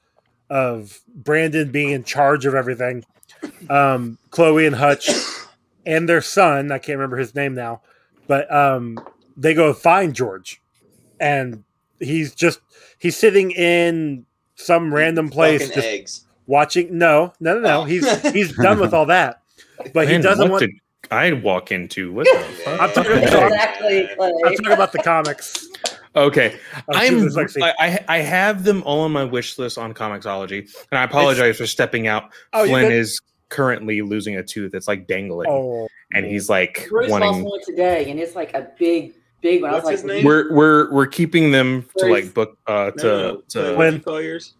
of 0.48 1.00
Brandon 1.14 1.70
being 1.70 1.90
in 1.90 2.04
charge 2.04 2.46
of 2.46 2.54
everything. 2.54 3.04
Um, 3.68 4.18
Chloe 4.30 4.66
and 4.66 4.76
Hutch 4.76 5.10
and 5.84 6.08
their 6.08 6.20
son, 6.22 6.70
I 6.72 6.78
can't 6.78 6.96
remember 6.98 7.16
his 7.16 7.34
name 7.34 7.54
now, 7.54 7.82
but 8.26 8.52
um, 8.52 8.98
they 9.36 9.54
go 9.54 9.72
find 9.72 10.14
George, 10.14 10.60
and 11.20 11.64
he's 12.00 12.34
just 12.34 12.60
he's 12.98 13.16
sitting 13.16 13.50
in 13.52 14.26
some 14.54 14.92
random 14.92 15.28
place 15.28 15.66
just 15.68 15.86
eggs. 15.86 16.26
watching. 16.46 16.96
No, 16.96 17.32
no, 17.40 17.54
no, 17.54 17.60
no. 17.60 17.80
Oh. 17.82 17.84
He's 17.84 18.20
he's 18.32 18.56
done 18.56 18.80
with 18.80 18.94
all 18.94 19.06
that, 19.06 19.42
but 19.92 20.08
he 20.08 20.18
doesn't 20.18 20.50
what 20.50 20.60
want. 20.60 20.60
did 20.62 20.70
I 21.10 21.32
walk 21.32 21.70
into? 21.72 22.12
What 22.12 22.26
the 22.26 22.38
fuck? 22.64 22.80
I'm 22.80 22.90
talking 22.92 23.12
about- 23.12 23.22
exactly. 23.52 24.08
Clay. 24.16 24.32
I'm 24.44 24.54
talking 24.56 24.72
about 24.72 24.92
the 24.92 24.98
comics. 24.98 25.68
Okay, 26.14 26.54
of 26.88 26.96
I'm 26.96 27.28
Jupiter's 27.28 27.56
I, 27.60 27.74
I 27.78 28.04
I 28.08 28.18
have 28.20 28.64
them 28.64 28.82
all 28.84 29.00
on 29.00 29.12
my 29.12 29.24
wish 29.24 29.58
list 29.58 29.76
on 29.76 29.92
Comixology, 29.92 30.60
and 30.90 30.98
I 30.98 31.02
apologize 31.04 31.58
for 31.58 31.66
stepping 31.66 32.06
out. 32.06 32.30
Oh, 32.54 32.66
Flynn 32.66 32.90
is 32.90 33.20
currently 33.50 34.00
losing 34.00 34.34
a 34.36 34.42
tooth. 34.42 34.74
It's 34.74 34.88
like 34.88 35.06
dangling, 35.06 35.50
Oh, 35.50 35.88
and 36.14 36.24
he's 36.24 36.48
like 36.48 36.86
Bruce 36.88 37.10
lost 37.10 37.20
wanting. 37.20 37.44
one 37.44 37.60
today, 37.66 38.10
and 38.10 38.18
it's 38.18 38.34
like 38.34 38.54
a 38.54 38.66
big, 38.78 39.12
big 39.46 39.62
one. 39.62 39.70
I 39.70 39.74
was 39.74 39.84
like, 39.84 39.92
his 39.92 40.04
name? 40.04 40.24
We're 40.24 40.52
we're 40.52 40.92
we're 40.92 41.06
keeping 41.06 41.50
them 41.52 41.86
to 41.98 42.06
like 42.06 42.34
book 42.34 42.58
uh 42.66 42.90
to 42.92 43.04
No, 43.06 43.16
no, 43.18 43.32
no. 43.34 43.42
to 43.50 43.58
What 43.60 43.76
Flynn. 43.76 43.94
do 43.94 44.00
call 44.00 44.20
yours? 44.22 44.54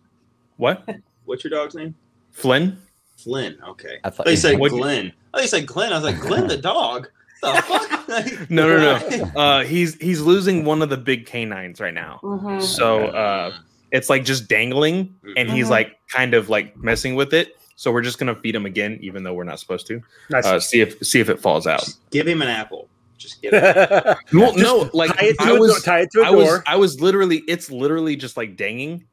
what 0.57 0.89
What's 1.24 1.43
your 1.45 1.51
dog's 1.51 1.74
name? 1.74 1.95
Flynn. 2.32 2.78
Flynn. 3.16 3.59
Okay. 3.66 3.99
I 4.05 4.09
I 4.09 4.11
thought 4.11 4.16
thought 4.18 4.26
you 4.26 4.30
you 4.32 4.37
said 4.37 4.59
What- 4.59 4.70
Glenn. 4.72 5.12
Oh, 5.34 5.41
you 5.41 5.49
said 5.49 5.66
Glenn. 5.66 5.93
I 5.93 5.97
was 5.97 6.05
like, 6.05 6.20
Glenn 6.20 6.47
the 6.47 6.57
dog. 6.57 7.09
The 7.43 7.53
fuck? 7.66 8.51
No, 8.51 8.66
no, 8.68 8.78
no. 8.99 9.30
Uh, 9.37 9.64
he's 9.64 9.95
he's 9.97 10.20
losing 10.20 10.64
one 10.64 10.80
of 10.82 10.89
the 10.89 10.97
big 10.97 11.26
canines 11.26 11.80
right 11.80 11.93
now. 11.95 12.20
Mhm. 12.22 12.62
So 12.62 13.07
uh, 13.09 13.53
it's 13.91 14.09
like 14.09 14.24
just 14.24 14.49
dangling, 14.49 15.14
and 15.37 15.51
he's 15.51 15.66
Mhm. 15.66 15.70
like 15.70 15.97
kind 16.09 16.32
of 16.34 16.49
like 16.49 16.76
messing 16.76 17.14
with 17.16 17.34
it. 17.34 17.57
So 17.78 17.93
we're 17.93 18.01
just 18.03 18.18
gonna 18.18 18.34
feed 18.37 18.55
him 18.55 18.64
again, 18.64 18.99
even 19.03 19.22
though 19.22 19.34
we're 19.34 19.45
not 19.45 19.61
supposed 19.61 19.87
to. 19.89 20.01
nice. 20.30 20.47
Uh, 20.47 20.59
see 20.61 20.80
if 20.80 20.99
see 21.07 21.20
if 21.20 21.28
it 21.28 21.39
falls 21.41 21.66
out. 21.66 21.87
Give 22.11 22.26
him 22.26 22.41
an 22.41 22.49
apple. 22.49 22.89
Just 23.17 23.41
give 23.43 23.53
him. 23.53 23.64
An 23.64 23.73
tie 23.75 24.17
Well, 24.33 24.53
Just 24.53 24.59
no, 24.64 24.91
like 24.93 25.11
it 25.23 25.37
to 25.39 25.43
I 25.45 25.47
a 25.47 25.49
door. 25.51 25.61
was, 25.61 25.83
Tie 25.83 26.01
it 26.01 26.11
to 26.12 26.21
a 26.21 26.25
I 26.27 26.31
was. 26.31 26.61
I 26.67 26.77
was 26.77 27.01
literally, 27.01 27.39
it's 27.49 27.71
literally 27.71 28.17
just 28.17 28.37
like 28.37 28.57
danging. 28.57 29.05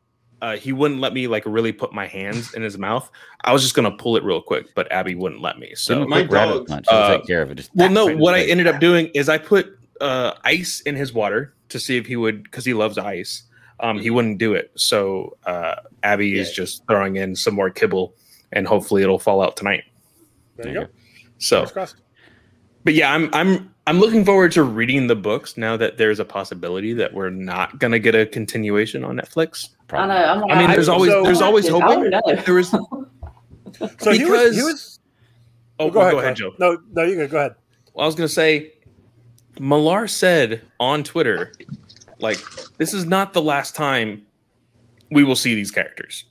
Uh, 0.42 0.58
he 0.58 0.74
wouldn't 0.74 1.00
let 1.00 1.14
me 1.14 1.28
like 1.28 1.44
really 1.46 1.72
put 1.72 1.94
my 1.94 2.06
hands 2.06 2.54
in 2.54 2.62
his 2.62 2.78
mouth. 2.78 3.10
I 3.46 3.54
was 3.54 3.62
just 3.62 3.76
gonna 3.76 3.96
pull 3.96 4.18
it 4.18 4.24
real 4.24 4.42
quick, 4.42 4.76
but 4.76 4.92
Abby 4.92 5.16
wouldn't 5.16 5.42
let 5.42 5.58
me. 5.58 5.68
Give 5.68 5.98
him 5.98 6.04
So, 6.04 6.06
my 6.08 6.24
dog- 6.24 6.68
punch. 6.68 6.86
Uh, 6.90 7.18
take 7.18 7.28
care 7.28 7.42
of 7.42 7.50
it. 7.52 7.56
Just 7.56 7.72
well, 7.76 7.90
no, 7.90 8.08
right 8.08 8.18
what 8.18 8.34
I 8.34 8.42
ended 8.44 8.68
up 8.68 8.82
doing 8.82 9.08
is 9.14 9.30
I 9.30 9.38
put 9.38 9.80
uh, 10.02 10.34
ice 10.44 10.82
in 10.82 10.96
his 10.96 11.14
water 11.14 11.54
to 11.70 11.80
see 11.80 11.96
if 11.96 12.06
he 12.06 12.18
would, 12.18 12.44
because 12.44 12.66
he 12.66 12.74
loves 12.74 12.98
ice. 12.98 13.44
Um, 13.80 14.00
he 14.00 14.10
wouldn't 14.10 14.38
do 14.38 14.54
it. 14.54 14.72
So 14.76 15.38
uh, 15.46 15.76
Abby 16.04 16.38
is 16.38 16.52
just 16.52 16.86
throwing 16.88 17.16
in 17.16 17.36
some 17.38 17.56
more 17.56 17.70
kibble, 17.70 18.14
and 18.52 18.68
hopefully 18.68 19.02
it'll 19.02 19.20
fall 19.20 19.42
out 19.42 19.56
tonight. 19.56 19.84
there 20.58 20.68
you 20.68 20.74
go. 20.82 20.88
So, 21.38 21.58
Fingers 21.60 21.72
crossed. 21.72 21.96
But 22.84 22.94
yeah, 22.94 23.14
I'm 23.14 23.30
I'm 23.34 23.74
I'm 23.88 24.00
looking 24.00 24.24
forward 24.26 24.52
to 24.54 24.64
reading 24.64 25.08
the 25.08 25.16
books 25.16 25.58
now 25.58 25.76
that 25.78 25.98
there's 25.98 26.20
a 26.20 26.26
possibility 26.26 26.94
that 26.94 27.14
we're 27.14 27.30
not 27.30 27.80
gonna 27.80 28.00
get 28.00 28.16
a 28.16 28.26
continuation 28.26 29.04
on 29.04 29.18
Netflix. 29.18 29.70
I 29.92 30.08
know. 30.08 30.14
I'm 30.16 30.42
like, 30.42 30.52
I 30.52 30.60
mean, 30.60 30.72
there's 30.72 30.90
always 30.90 31.12
so- 31.12 31.24
there's 31.24 31.42
always 31.42 31.68
I 31.68 31.72
hope. 31.72 31.82
don't 31.82 32.10
know. 32.10 32.22
There 32.46 32.56
was 32.56 32.70
So 34.00 34.12
he 34.12 34.18
was. 34.18 34.18
He 34.18 34.24
because- 34.26 34.56
was 34.56 35.00
oh, 35.80 35.90
go, 35.90 36.20
ahead, 36.20 36.36
Joe. 36.36 36.54
No, 36.60 36.78
no, 36.94 37.04
you 37.04 37.16
go. 37.16 37.28
Go 37.28 37.38
ahead. 37.38 37.56
Well, 37.94 38.04
I 38.04 38.08
was 38.08 38.16
gonna 38.16 38.28
say, 38.28 38.74
Millar 39.60 40.08
said 40.08 40.62
on 40.80 41.04
Twitter, 41.04 41.54
like, 42.20 42.40
this 42.78 42.94
is 42.94 43.06
not 43.06 43.34
the 43.34 43.42
last 43.42 43.76
time 43.76 44.24
we 45.12 45.24
will 45.24 45.36
see 45.36 45.54
these 45.56 45.72
characters. 45.72 46.26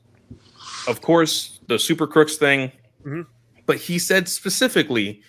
Of 0.88 1.00
course, 1.02 1.60
the 1.68 1.78
Super 1.78 2.06
Crooks 2.08 2.36
thing, 2.36 2.72
Mhm. 3.06 3.26
but 3.66 3.76
he 3.76 3.98
said 3.98 4.28
specifically, 4.28 5.22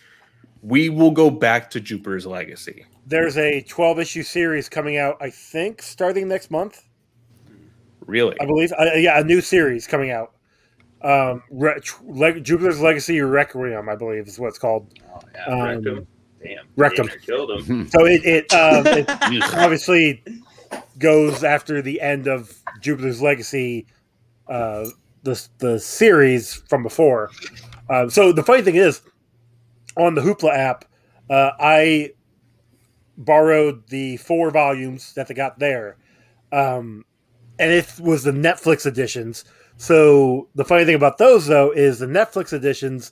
we 0.63 0.89
will 0.89 1.11
go 1.11 1.29
back 1.29 1.69
to 1.71 1.79
Jupiter's 1.79 2.25
legacy. 2.25 2.85
There's 3.05 3.37
a 3.37 3.61
12 3.61 3.99
issue 3.99 4.23
series 4.23 4.69
coming 4.69 4.97
out. 4.97 5.17
I 5.21 5.29
think 5.29 5.81
starting 5.81 6.27
next 6.27 6.49
month. 6.49 6.83
Really? 8.05 8.35
I 8.41 8.45
believe. 8.45 8.71
Uh, 8.79 8.85
yeah, 8.95 9.19
a 9.19 9.23
new 9.23 9.41
series 9.41 9.85
coming 9.87 10.11
out. 10.11 10.31
Um, 11.01 11.43
Re- 11.51 11.81
Le- 12.05 12.39
Jupiter's 12.39 12.79
Legacy 12.81 13.19
Requiem, 13.21 13.89
I 13.89 13.95
believe, 13.95 14.27
is 14.27 14.39
what 14.39 14.47
it's 14.47 14.57
called. 14.57 14.87
Oh, 15.13 15.19
yeah, 15.35 15.45
Um, 15.45 15.59
wrecked. 15.83 16.07
Damn. 16.43 16.65
wrecked 16.75 16.95
damn 16.97 17.07
Killed 17.19 17.51
him. 17.61 17.87
So 17.89 18.05
it 18.05 18.23
it, 18.25 18.53
um, 18.53 18.85
it 18.87 19.05
obviously 19.53 20.23
goes 20.97 21.43
after 21.43 21.81
the 21.81 21.99
end 22.01 22.27
of 22.27 22.53
Jupiter's 22.81 23.21
Legacy, 23.21 23.85
uh, 24.47 24.85
the 25.23 25.47
the 25.59 25.79
series 25.79 26.53
from 26.69 26.83
before. 26.83 27.31
Um, 27.89 28.09
so 28.09 28.31
the 28.31 28.43
funny 28.43 28.61
thing 28.61 28.75
is, 28.75 29.01
on 29.97 30.15
the 30.15 30.21
Hoopla 30.21 30.55
app, 30.55 30.85
uh, 31.29 31.51
I 31.59 32.11
borrowed 33.17 33.87
the 33.89 34.17
four 34.17 34.51
volumes 34.51 35.13
that 35.13 35.27
they 35.27 35.33
got 35.33 35.59
there, 35.59 35.97
um, 36.51 37.05
and 37.59 37.71
it 37.71 37.99
was 37.99 38.23
the 38.23 38.31
Netflix 38.31 38.85
editions. 38.85 39.45
So 39.77 40.49
the 40.55 40.65
funny 40.65 40.85
thing 40.85 40.95
about 40.95 41.17
those 41.17 41.47
though 41.47 41.71
is 41.71 41.99
the 41.99 42.05
Netflix 42.07 42.53
editions 42.53 43.11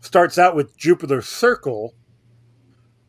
starts 0.00 0.38
out 0.38 0.54
with 0.56 0.76
Jupiter 0.76 1.22
Circle, 1.22 1.94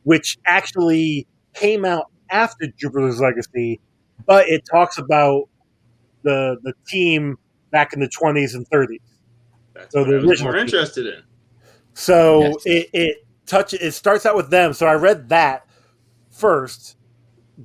which 0.03 0.37
actually 0.45 1.27
came 1.53 1.85
out 1.85 2.05
after 2.29 2.67
Jupiter's 2.77 3.19
Legacy, 3.19 3.79
but 4.25 4.47
it 4.47 4.63
talks 4.69 4.97
about 4.97 5.45
the 6.23 6.57
the 6.63 6.73
team 6.87 7.37
back 7.71 7.93
in 7.93 7.99
the 7.99 8.09
twenties 8.09 8.55
and 8.55 8.67
thirties. 8.67 9.01
That's 9.73 9.93
So 9.93 10.03
what 10.03 10.13
I 10.13 10.19
was 10.19 10.41
more 10.41 10.55
interested 10.57 11.05
in. 11.07 11.23
So 11.93 12.41
Yes. 12.41 12.55
it 12.65 12.89
it 12.93 13.17
touch 13.45 13.73
it 13.73 13.93
starts 13.93 14.25
out 14.25 14.35
with 14.35 14.49
them. 14.49 14.73
So 14.73 14.87
I 14.87 14.93
read 14.93 15.29
that 15.29 15.67
first, 16.29 16.97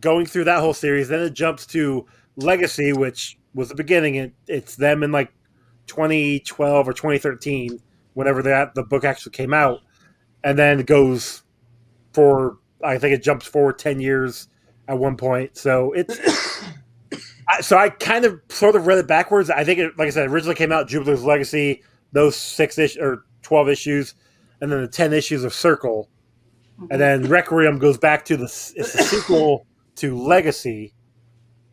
going 0.00 0.26
through 0.26 0.44
that 0.44 0.60
whole 0.60 0.74
series. 0.74 1.08
Then 1.08 1.20
it 1.20 1.34
jumps 1.34 1.66
to 1.68 2.06
Legacy, 2.36 2.92
which 2.92 3.38
was 3.54 3.68
the 3.68 3.74
beginning. 3.74 4.16
It, 4.16 4.32
it's 4.46 4.76
them 4.76 5.02
in 5.02 5.12
like 5.12 5.32
2012 5.86 6.88
or 6.88 6.92
2013, 6.92 7.80
whenever 8.14 8.42
that 8.42 8.74
the 8.74 8.82
book 8.82 9.04
actually 9.04 9.32
came 9.32 9.54
out, 9.54 9.80
and 10.44 10.58
then 10.58 10.80
it 10.80 10.86
goes 10.86 11.42
for 12.12 12.58
I 12.84 12.98
think 12.98 13.14
it 13.14 13.22
jumps 13.22 13.46
forward 13.46 13.78
10 13.78 14.00
years 14.00 14.48
at 14.86 14.98
one 14.98 15.16
point. 15.16 15.56
So 15.56 15.92
it's 15.92 16.18
I, 17.48 17.60
so 17.62 17.78
I 17.78 17.88
kind 17.88 18.24
of 18.24 18.40
sort 18.50 18.76
of 18.76 18.86
read 18.86 18.98
it 18.98 19.06
backwards. 19.06 19.50
I 19.50 19.64
think 19.64 19.78
it, 19.80 19.98
like 19.98 20.06
I 20.06 20.10
said, 20.10 20.28
originally 20.28 20.54
came 20.54 20.70
out 20.72 20.88
Jupiter's 20.88 21.24
Legacy, 21.24 21.82
those 22.12 22.36
six 22.36 22.78
ish 22.78 22.96
or 22.98 23.24
12 23.48 23.68
issues, 23.70 24.14
and 24.60 24.70
then 24.70 24.82
the 24.82 24.88
10 24.88 25.14
issues 25.14 25.42
of 25.42 25.54
Circle, 25.54 26.08
and 26.90 27.00
then 27.00 27.22
Requiem 27.28 27.78
goes 27.78 27.96
back 27.96 28.24
to 28.26 28.36
the 28.36 28.44
it's 28.44 28.92
the 28.92 29.02
sequel 29.02 29.66
to 29.96 30.16
Legacy. 30.16 30.92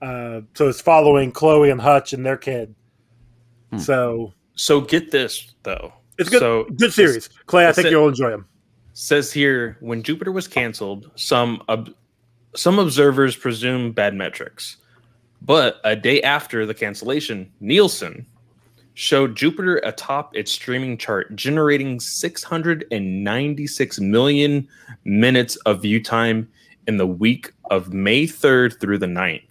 Uh, 0.01 0.41
so 0.53 0.69
it's 0.69 0.79
following 0.81 1.31
Chloe 1.33 1.69
and 1.69 1.81
Hutch 1.81 2.13
and 2.13 2.25
their 2.25 2.37
kid. 2.37 2.73
Hmm. 3.71 3.77
So 3.79 4.33
So 4.55 4.79
get 4.81 5.11
this 5.11 5.53
though. 5.63 5.91
it's 6.17 6.29
good. 6.29 6.39
So 6.39 6.63
good 6.77 6.93
series, 6.93 7.27
Clay. 7.45 7.67
I 7.67 7.73
think 7.73 7.87
a- 7.87 7.91
you'll 7.91 8.07
enjoy 8.07 8.29
them. 8.31 8.45
says 8.93 9.33
here 9.33 9.75
when 9.81 10.01
Jupiter 10.01 10.31
was 10.31 10.47
canceled, 10.47 11.11
some 11.15 11.61
ob- 11.67 11.93
some 12.55 12.79
observers 12.79 13.35
presume 13.35 13.91
bad 13.91 14.13
metrics, 14.15 14.77
but 15.41 15.81
a 15.83 15.93
day 15.95 16.21
after 16.21 16.65
the 16.65 16.73
cancellation, 16.73 17.51
Nielsen 17.59 18.25
showed 18.95 19.35
Jupiter 19.35 19.77
atop 19.77 20.35
its 20.35 20.51
streaming 20.51 20.97
chart, 20.97 21.35
generating 21.35 21.99
696 21.99 23.99
million 23.99 24.67
minutes 25.03 25.55
of 25.57 25.81
view 25.81 26.01
time 26.01 26.49
in 26.87 26.97
the 26.97 27.05
week 27.05 27.51
of 27.69 27.93
May 27.93 28.23
3rd 28.23 28.79
through 28.79 28.97
the 28.97 29.05
9th. 29.05 29.43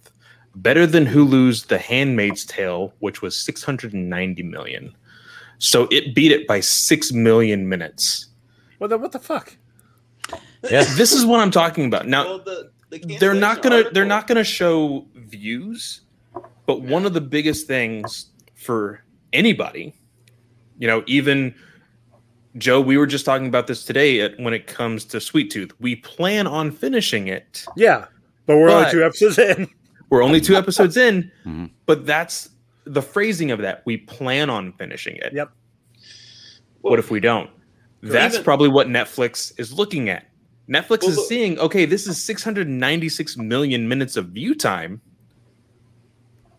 Better 0.55 0.85
than 0.85 1.05
Hulu's 1.05 1.65
The 1.65 1.77
Handmaid's 1.77 2.45
Tale, 2.45 2.93
which 2.99 3.21
was 3.21 3.37
690 3.37 4.43
million. 4.43 4.93
So 5.57 5.87
it 5.91 6.13
beat 6.13 6.31
it 6.31 6.47
by 6.47 6.59
6 6.59 7.11
million 7.13 7.69
minutes. 7.69 8.27
Well, 8.79 8.89
then 8.89 9.01
what 9.01 9.13
the 9.13 9.19
fuck? 9.19 9.55
Yeah. 10.63 10.83
This 10.95 11.13
is 11.13 11.25
what 11.25 11.39
I'm 11.39 11.51
talking 11.51 11.85
about. 11.85 12.07
Now, 12.07 12.25
well, 12.25 12.39
the, 12.39 12.71
the 12.89 13.17
they're 13.17 13.33
not 13.33 13.61
gonna 13.61 13.89
they're 13.91 14.05
not 14.05 14.27
gonna 14.27 14.43
show 14.43 15.05
views 15.13 16.01
but 16.65 16.81
one 16.81 17.05
of 17.05 17.13
the 17.13 17.21
biggest 17.21 17.67
things 17.67 18.31
for 18.55 19.04
anybody. 19.35 19.93
You 20.79 20.87
know 20.87 21.03
even 21.07 21.53
joe 22.57 22.79
we 22.79 22.97
were 22.97 23.05
just 23.07 23.25
talking 23.25 23.47
about 23.47 23.67
this 23.67 23.83
today 23.83 24.21
at, 24.21 24.39
when 24.39 24.53
it 24.53 24.65
comes 24.67 25.05
to 25.05 25.19
sweet 25.21 25.51
tooth. 25.51 25.71
We 25.79 25.97
plan 25.97 26.47
on 26.47 26.71
finishing 26.71 27.27
it. 27.27 27.65
Yeah, 27.75 28.05
but 28.45 28.57
we're 28.57 28.69
only 28.69 28.91
two 28.91 29.03
episodes 29.03 29.37
in. 29.37 29.67
we're 30.09 30.23
only 30.23 30.41
two 30.41 30.55
episodes 30.55 30.97
in 30.97 31.31
Mhm. 31.45 31.69
but 31.85 32.05
that's 32.05 32.49
the 32.85 33.01
phrasing 33.01 33.51
of 33.51 33.59
that. 33.59 33.81
We 33.85 33.97
plan 33.97 34.49
on 34.49 34.71
finishing 34.73 35.15
it. 35.17 35.33
Yep. 35.33 35.51
what 36.81 36.99
if 36.99 37.09
we 37.11 37.19
don't? 37.19 37.49
That's 38.01 38.35
even- 38.35 38.43
probably 38.45 38.69
what 38.69 38.87
netflix 38.87 39.51
is 39.59 39.73
looking 39.73 40.09
at. 40.09 40.25
Netflix 40.69 41.01
Well, 41.03 41.11
is 41.11 41.27
seeing 41.27 41.57
okay 41.59 41.85
this 41.85 42.07
is 42.07 42.21
696 42.23 43.37
million 43.37 43.87
minutes 43.87 44.17
of 44.17 44.29
view 44.29 44.55
time 44.55 44.99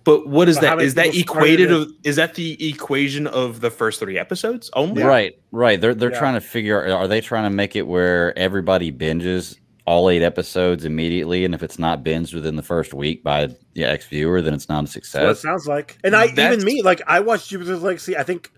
But 0.07 0.27
what 0.29 0.49
is 0.49 0.57
But 0.57 0.65
how 0.65 0.71
that? 0.71 0.77
many 0.77 0.87
Is 0.87 0.95
that 0.95 1.13
people 1.13 1.35
started 1.35 1.61
equated 1.61 1.73
of 1.73 1.89
is 2.05 2.17
that 2.17 2.35
the 2.37 2.69
equation 2.71 3.27
of 3.27 3.61
the 3.61 3.71
first 3.71 3.99
three 4.01 4.17
episodes 4.19 4.71
only? 4.75 5.03
Right, 5.03 5.35
right. 5.51 5.79
They're 5.81 5.95
they're 5.95 6.13
Yeah. 6.13 6.19
trying 6.19 6.35
to 6.35 6.41
figure. 6.41 6.87
Out. 6.87 6.93
Are 6.93 7.09
they 7.09 7.21
trying 7.21 7.45
to 7.45 7.51
make 7.55 7.75
it 7.77 7.87
where 7.89 8.37
everybody 8.39 8.91
binges 8.93 9.57
all 9.85 10.09
eight 10.09 10.23
episodes 10.23 10.85
immediately, 10.85 11.45
and 11.45 11.55
if 11.55 11.63
it's 11.63 11.79
not 11.79 12.03
binged 12.05 12.35
within 12.35 12.57
the 12.57 12.63
first 12.63 12.95
week 12.95 13.23
by 13.23 13.49
the 13.75 13.85
X 13.85 14.07
viewer, 14.07 14.41
then 14.43 14.55
it's 14.55 14.69
not 14.69 14.83
a 14.85 14.87
success. 14.87 15.23
what 15.23 15.31
it 15.33 15.39
sounds 15.39 15.67
like. 15.67 15.99
And 16.05 16.15
I 16.17 16.29
That's- 16.29 16.55
even 16.55 16.65
me, 16.65 16.83
like 16.83 17.03
I 17.07 17.21
watched 17.21 17.51
Jupiter's 17.51 17.83
Legacy. 17.83 18.17
I 18.17 18.23
think 18.23 18.51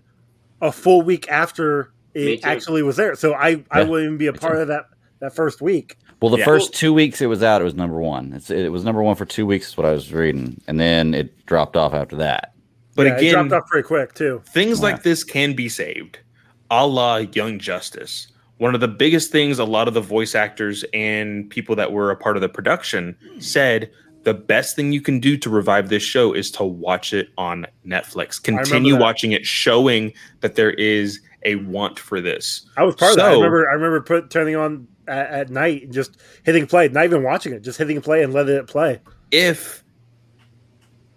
a 0.61 0.71
full 0.71 1.01
week 1.01 1.29
after 1.29 1.91
it 2.15 2.41
actually 2.43 2.83
was 2.83 2.95
there, 2.95 3.15
so 3.15 3.33
I 3.33 3.63
I 3.71 3.83
wouldn't 3.83 4.05
even 4.05 4.17
be 4.17 4.27
a 4.27 4.33
me 4.33 4.37
part 4.39 4.55
too. 4.55 4.59
of 4.61 4.67
that 4.69 4.85
that 5.19 5.35
first 5.35 5.61
week. 5.61 5.97
Well, 6.21 6.31
the 6.31 6.39
Yeah. 6.39 6.45
first 6.45 6.73
two 6.73 6.93
weeks 6.93 7.21
it 7.21 7.27
was 7.27 7.41
out, 7.43 7.61
it 7.61 7.63
was 7.65 7.75
number 7.75 7.99
one. 7.99 8.33
It's, 8.35 8.49
it 8.49 8.71
was 8.71 8.83
number 8.83 9.01
one 9.01 9.15
for 9.15 9.25
two 9.25 9.45
weeks, 9.45 9.69
is 9.69 9.77
what 9.77 9.85
I 9.85 9.91
was 9.91 10.11
reading, 10.13 10.59
and 10.67 10.79
then 10.79 11.13
it 11.13 11.45
dropped 11.45 11.77
off 11.77 11.93
after 11.93 12.15
that. 12.17 12.53
But 12.95 13.05
Yeah, 13.07 13.13
it 13.13 13.17
again, 13.19 13.33
dropped 13.47 13.63
off 13.63 13.69
pretty 13.69 13.87
quick 13.87 14.13
too. 14.13 14.41
things 14.53 14.79
Yeah. 14.79 14.83
like 14.85 15.03
this 15.03 15.23
can 15.23 15.53
be 15.53 15.69
saved, 15.69 16.19
a 16.69 16.85
la 16.85 17.17
Young 17.17 17.57
Justice. 17.59 18.27
One 18.57 18.75
of 18.75 18.81
the 18.81 18.89
biggest 18.89 19.31
things 19.31 19.57
a 19.59 19.63
lot 19.63 19.87
of 19.87 19.93
the 19.93 20.01
voice 20.01 20.35
actors 20.35 20.83
and 20.93 21.49
people 21.49 21.75
that 21.77 21.93
were 21.93 22.11
a 22.11 22.15
part 22.17 22.35
of 22.35 22.41
the 22.41 22.49
production 22.49 23.15
said 23.39 23.89
the 24.23 24.33
best 24.33 24.75
thing 24.75 24.91
you 24.91 24.99
can 24.99 25.21
do 25.21 25.37
to 25.37 25.49
revive 25.49 25.87
this 25.87 26.03
show 26.03 26.33
is 26.33 26.51
to 26.51 26.65
watch 26.65 27.13
it 27.13 27.29
on 27.37 27.65
Netflix. 27.87 28.43
Continue 28.43 28.97
watching 28.97 29.31
it, 29.31 29.45
showing 29.45 30.11
that 30.41 30.55
there 30.55 30.71
is 30.71 31.21
a 31.45 31.55
want 31.55 31.97
for 31.97 32.19
this. 32.19 32.67
I 32.75 32.83
was 32.83 32.95
part 32.95 33.11
of 33.11 33.17
that. 33.17 33.27
I 33.29 33.33
remember 33.35 33.69
I 33.69 33.73
remember 33.75 34.01
put 34.01 34.29
turning 34.29 34.57
on 34.57 34.85
at, 35.09 35.29
at 35.29 35.49
night 35.49 35.83
and 35.83 35.93
just 35.93 36.17
hitting 36.43 36.67
play, 36.67 36.87
not 36.87 37.03
even 37.05 37.23
watching 37.23 37.53
it, 37.53 37.61
just 37.61 37.77
hitting 37.77 37.99
play 38.01 38.23
and 38.23 38.33
letting 38.33 38.55
it 38.55 38.67
play. 38.67 39.01
if 39.31 39.83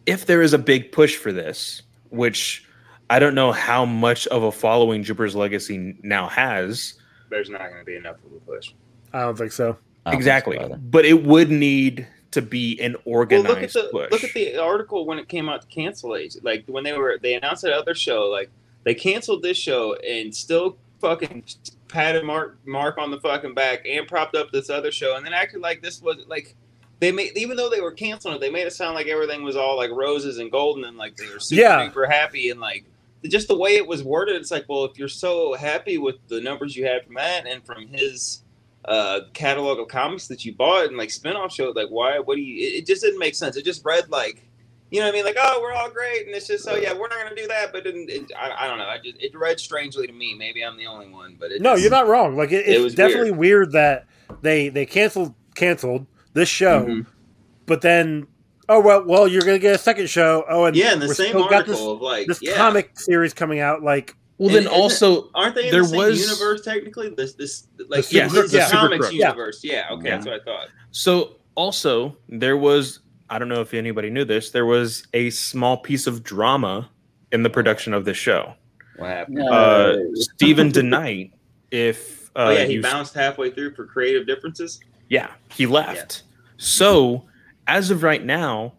if 0.06 0.26
there 0.26 0.42
is 0.42 0.52
a 0.52 0.58
big 0.58 0.90
push 0.90 1.14
for 1.16 1.32
this, 1.32 1.82
which 2.10 2.66
I 3.08 3.18
don't 3.20 3.34
know 3.34 3.52
how 3.52 3.84
much 3.84 4.26
of 4.28 4.42
a 4.42 4.50
following 4.50 5.04
Jupiter's 5.04 5.36
Legacy 5.36 5.96
now 6.02 6.26
has, 6.28 6.94
There's 7.30 7.48
not 7.50 7.60
going 7.60 7.78
to 7.78 7.84
be 7.84 7.96
enough 7.96 8.16
of 8.24 8.32
a 8.32 8.40
push. 8.40 8.72
I 9.12 9.20
don't 9.20 9.36
think 9.38 9.52
so. 9.52 9.66
Don't 9.66 9.76
think 9.76 10.12
so 10.14 10.16
exactly, 10.16 10.58
but 10.90 11.04
it 11.04 11.22
would 11.24 11.50
need 11.50 12.08
to 12.32 12.42
be 12.42 12.80
an 12.80 12.94
Well, 13.04 13.18
organized 13.18 13.46
look 13.48 13.62
at 13.62 13.72
the 13.72 13.88
push. 13.92 14.10
look 14.10 14.24
at 14.24 14.32
the 14.32 14.56
article 14.56 15.06
when 15.06 15.18
it 15.18 15.28
came 15.28 15.48
out 15.48 15.60
to 15.62 15.68
cancel 15.68 16.16
age. 16.16 16.36
Like 16.42 16.64
when 16.66 16.82
they 16.82 16.96
were 16.96 17.18
they 17.22 17.34
announced 17.34 17.62
that 17.62 17.74
other 17.74 17.94
show, 17.94 18.22
like 18.24 18.50
they 18.84 18.94
canceled 18.94 19.42
this 19.42 19.56
show 19.58 19.94
and 19.96 20.34
still 20.34 20.78
fucking 21.00 21.44
patted 21.92 22.24
Mark 22.24 22.58
Mark 22.66 22.98
on 22.98 23.10
the 23.10 23.20
fucking 23.20 23.54
back 23.54 23.86
and 23.86 24.06
propped 24.08 24.34
up 24.34 24.50
this 24.50 24.70
other 24.70 24.90
show 24.90 25.16
and 25.16 25.24
then 25.24 25.32
acted 25.32 25.60
like 25.60 25.82
this 25.82 26.00
was 26.02 26.24
like 26.26 26.56
they 27.00 27.12
made 27.12 27.36
even 27.36 27.56
though 27.56 27.68
they 27.70 27.80
were 27.80 27.92
canceling 27.92 28.34
it, 28.34 28.40
they 28.40 28.50
made 28.50 28.66
it 28.66 28.72
sound 28.72 28.94
like 28.94 29.06
everything 29.06 29.42
was 29.42 29.56
all 29.56 29.76
like 29.76 29.90
roses 29.90 30.38
and 30.38 30.50
golden 30.50 30.84
and 30.84 30.96
like 30.96 31.16
they 31.16 31.28
were 31.28 31.38
super 31.40 31.60
Yeah. 31.62 31.88
duper 31.88 32.10
happy 32.10 32.50
and 32.50 32.60
like 32.60 32.84
just 33.28 33.46
the 33.46 33.56
way 33.56 33.76
it 33.76 33.86
was 33.86 34.02
worded, 34.02 34.34
it's 34.34 34.50
like, 34.50 34.64
well, 34.68 34.84
if 34.84 34.98
you're 34.98 35.06
so 35.06 35.54
happy 35.54 35.96
with 35.96 36.16
the 36.26 36.40
numbers 36.40 36.74
you 36.76 36.84
had 36.86 37.04
from 37.06 37.14
that 37.14 37.46
and 37.46 37.64
from 37.64 37.86
his 37.86 38.42
uh 38.86 39.20
catalog 39.32 39.78
of 39.78 39.86
comics 39.86 40.26
that 40.26 40.44
you 40.44 40.52
bought 40.54 40.86
and 40.86 40.96
like 40.96 41.08
spin-off 41.08 41.52
show 41.54 41.70
like 41.70 41.88
why 41.88 42.18
what 42.18 42.34
do 42.34 42.42
you 42.42 42.66
it, 42.66 42.78
it 42.78 42.86
just 42.86 43.00
didn't 43.00 43.20
make 43.20 43.36
sense 43.36 43.56
it 43.56 43.64
just 43.64 43.84
read 43.84 44.08
like 44.10 44.42
you 44.92 45.00
know 45.00 45.06
what 45.06 45.12
i 45.12 45.16
mean 45.16 45.24
like 45.24 45.36
oh 45.40 45.58
we're 45.62 45.72
all 45.72 45.90
great 45.90 46.26
and 46.26 46.34
it's 46.36 46.46
just 46.46 46.62
so 46.64 46.76
yeah 46.76 46.92
we're 46.92 47.08
not 47.08 47.22
gonna 47.24 47.34
do 47.34 47.46
that 47.48 47.72
but 47.72 47.86
it, 47.86 47.94
it, 48.08 48.30
I, 48.38 48.64
I 48.64 48.68
don't 48.68 48.78
know 48.78 48.84
I 48.86 48.98
just, 48.98 49.16
it 49.20 49.34
read 49.36 49.58
strangely 49.58 50.06
to 50.06 50.12
me 50.12 50.34
maybe 50.38 50.62
i'm 50.64 50.76
the 50.76 50.86
only 50.86 51.08
one 51.08 51.36
but 51.40 51.50
it 51.50 51.60
No, 51.62 51.72
just- 51.72 51.82
you're 51.82 51.90
not 51.90 52.06
wrong. 52.08 52.36
Like 52.36 52.52
it, 52.52 52.66
It 52.66 52.74
it's 52.74 52.84
was 52.84 52.94
definitely 52.94 53.30
weird. 53.32 53.72
that 53.72 54.06
they 54.42 54.68
they 54.68 54.86
canceled 54.86 55.34
canceled 55.54 56.06
this 56.34 56.48
show, 56.48 56.84
Mhm. 56.84 57.06
but 57.66 57.80
then 57.82 58.26
oh 58.68 58.80
well, 58.80 59.04
well 59.04 59.26
you're 59.28 59.42
gonna 59.42 59.58
get 59.58 59.74
a 59.74 59.78
second 59.78 60.08
show. 60.08 60.44
Oh, 60.48 60.64
and 60.64 60.76
yeah 60.76 60.92
in 60.94 61.00
the 61.00 61.06
we're 61.08 61.14
same 61.14 61.28
still 61.30 61.44
got 61.48 61.68
article 61.68 61.74
this, 61.74 61.82
of 61.96 62.00
like 62.00 62.26
this 62.26 62.42
yeah. 62.42 62.56
comic 62.56 62.98
series 62.98 63.34
coming 63.34 63.60
out. 63.60 63.82
Like 63.82 64.14
well, 64.38 64.48
and 64.48 64.56
then 64.56 64.62
isn't 64.64 64.72
it- 64.74 64.80
also 64.80 65.30
aren't 65.34 65.54
they 65.54 65.66
in 65.66 65.72
there 65.72 65.82
the 65.82 65.88
same 65.88 65.98
was- 65.98 66.20
universe 66.20 66.62
technically 66.64 67.08
this 67.10 67.34
this 67.34 67.66
like 67.88 68.06
The 68.06 68.22
his, 68.22 68.32
Super- 68.32 68.42
his 68.42 68.52
yeah. 68.54 68.70
comics 68.70 69.12
yeah. 69.12 69.28
universe 69.28 69.60
yeah 69.62 69.86
okay 69.92 70.08
Yeah. 70.08 70.16
that's 70.16 70.26
what 70.26 70.40
i 70.40 70.44
thought 70.44 70.68
So 70.90 71.36
also 71.54 72.16
there 72.30 72.56
was 72.56 73.00
I 73.32 73.38
don't 73.38 73.48
know 73.48 73.62
if 73.62 73.72
anybody 73.72 74.10
knew 74.10 74.26
this. 74.26 74.50
There 74.50 74.66
was 74.66 75.06
a 75.14 75.30
small 75.30 75.78
piece 75.78 76.06
of 76.06 76.22
drama 76.22 76.90
in 77.32 77.42
the 77.42 77.48
production 77.48 77.94
of 77.94 78.04
this 78.04 78.18
show. 78.18 78.52
what 78.96 79.08
happened 79.08 79.36
No. 79.36 79.50
Uh, 79.50 79.96
Steven 80.14 80.70
DeKnight, 80.70 81.32
if 81.70 82.30
uh, 82.36 82.48
oh 82.48 82.50
yeah 82.50 82.64
he 82.64 82.74
you 82.74 82.82
bounced 82.82 83.14
halfway 83.14 83.50
through 83.50 83.74
for 83.74 83.86
creative 83.86 84.26
differences 84.26 84.80
Yeah, 85.08 85.30
he 85.50 85.64
left. 85.66 86.24
So, 86.58 87.24
as 87.66 87.90
of 87.90 88.02
right 88.02 88.22
now, 88.22 88.74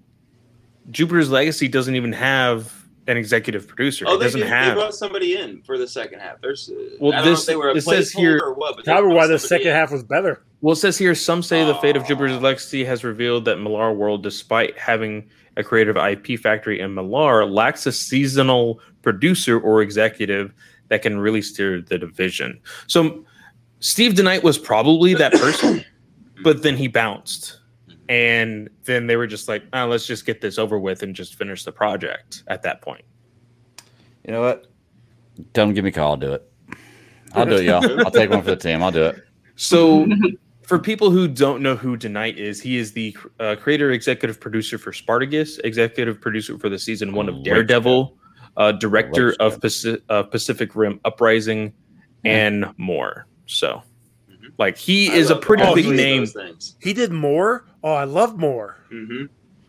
Jupiter's 0.91 1.31
Legacy 1.31 1.67
doesn't 1.67 1.95
even 1.95 2.13
have 2.13 2.85
an 3.07 3.17
executive 3.17 3.67
producer. 3.67 4.05
oh 4.07 4.13
it 4.13 4.17
they, 4.19 4.23
doesn't 4.25 4.39
did, 4.41 4.45
they 4.51 4.55
have. 4.55 4.75
brought 4.75 4.93
somebody 4.93 5.35
in 5.35 5.63
for 5.63 5.79
the 5.79 5.87
second 5.87 6.19
half 6.19 6.39
there's 6.41 6.69
uh, 6.69 6.95
Well, 7.01 7.11
I 7.13 7.15
don't 7.17 7.25
know 7.25 7.31
this- 7.31 7.39
if 7.41 7.45
they 7.47 7.55
were 7.55 7.69
a 7.71 7.73
this 7.73 7.85
says 7.85 8.11
here- 8.11 8.37
placeholder 8.39 8.41
or 8.43 8.53
what 8.53 8.75
but 8.75 8.85
they 8.85 8.91
probably 8.91 9.09
brought 9.09 9.17
why 9.17 9.27
the 9.27 9.39
second 9.39 9.67
in. 9.69 9.73
half 9.73 9.91
was 9.91 10.03
better. 10.03 10.43
Well, 10.63 10.71
it 10.71 10.77
says 10.77 10.97
here 10.97 11.13
some 11.13 11.43
say 11.43 11.65
the 11.65 11.75
fate 11.75 11.97
of 11.97 12.05
Jupiter's 12.05 12.41
Legacy 12.41 12.85
has 12.85 13.03
revealed 13.03 13.43
that 13.43 13.57
Millarworld, 13.57 14.21
despite 14.21 14.77
having 14.79 15.29
a 15.57 15.63
creative 15.63 15.97
IP 15.97 16.39
factory 16.39 16.79
in 16.79 16.93
Millar, 16.93 17.45
lacks 17.45 17.85
a 17.85 17.91
seasonal 17.91 18.79
producer 19.01 19.59
or 19.59 19.81
executive 19.81 20.53
that 20.87 21.01
can 21.01 21.19
really 21.19 21.41
steer 21.41 21.81
the 21.81 21.97
division. 21.97 22.61
So, 22.87 23.25
Steve 23.81 24.13
DeKnight 24.13 24.43
was 24.43 24.57
probably 24.57 25.13
that 25.15 25.33
person, 25.41 25.83
but 26.43 26.63
then 26.63 26.77
he 26.77 26.87
bounced. 26.87 27.59
And 28.07 28.69
then 28.85 29.05
they 29.07 29.17
were 29.17 29.27
just 29.27 29.49
like, 29.49 29.65
oh, 29.73 29.87
let's 29.87 30.07
just 30.07 30.25
get 30.25 30.39
this 30.39 30.57
over 30.57 30.79
with 30.79 31.03
and 31.03 31.13
just 31.13 31.35
finish 31.35 31.65
the 31.65 31.73
project 31.73 32.43
at 32.47 32.61
that 32.63 32.81
point. 32.81 33.03
You 34.25 34.31
know 34.31 34.39
what? 34.39 34.67
Don't 35.51 35.73
give 35.73 35.83
me 35.83 35.89
a 35.89 35.93
call. 35.93 36.11
I'll 36.11 36.17
do 36.17 36.31
it. 36.31 36.49
I'll 37.33 37.45
do 37.45 37.55
it, 37.55 37.65
y'all. 37.65 37.99
I'll 38.05 38.11
take 38.11 38.29
one 38.29 38.41
for 38.43 38.51
the 38.51 38.55
team. 38.55 38.81
I'll 38.81 38.91
do 38.91 39.07
it. 39.07 39.23
So, 39.57 40.07
for 40.63 40.79
people 40.79 41.11
who 41.11 41.27
don't 41.27 41.61
know 41.61 41.75
who 41.75 41.97
DeKnight 41.97 42.37
is, 42.37 42.61
he 42.61 42.77
is 42.77 42.93
the 42.93 43.15
uh, 43.39 43.55
creator, 43.59 43.91
executive 43.91 44.39
producer 44.39 44.77
for 44.77 44.93
Spartacus, 44.93 45.57
executive 45.59 46.19
producer 46.21 46.57
for 46.57 46.69
the 46.69 46.79
season 46.79 47.13
one 47.13 47.27
of 47.29 47.43
Daredevil, 47.43 48.15
uh, 48.57 48.71
director 48.73 49.35
of 49.39 49.59
Paci- 49.59 50.01
uh, 50.09 50.23
Pacific 50.23 50.75
Rim 50.75 50.99
Uprising, 51.05 51.73
and 52.23 52.65
more. 52.77 53.27
So, 53.45 53.83
Mhm. 54.31 54.51
like, 54.57 54.77
he 54.77 55.11
I 55.11 55.15
is 55.15 55.29
a 55.29 55.35
pretty 55.35 55.63
big 55.73 55.89
name. 55.95 56.25
things. 56.25 56.75
He 56.81 56.93
did 56.93 57.11
more. 57.11 57.65
Oh, 57.83 57.91
I 57.93 58.05
love 58.05 58.37
more. 58.39 58.77
hmm 58.89 59.25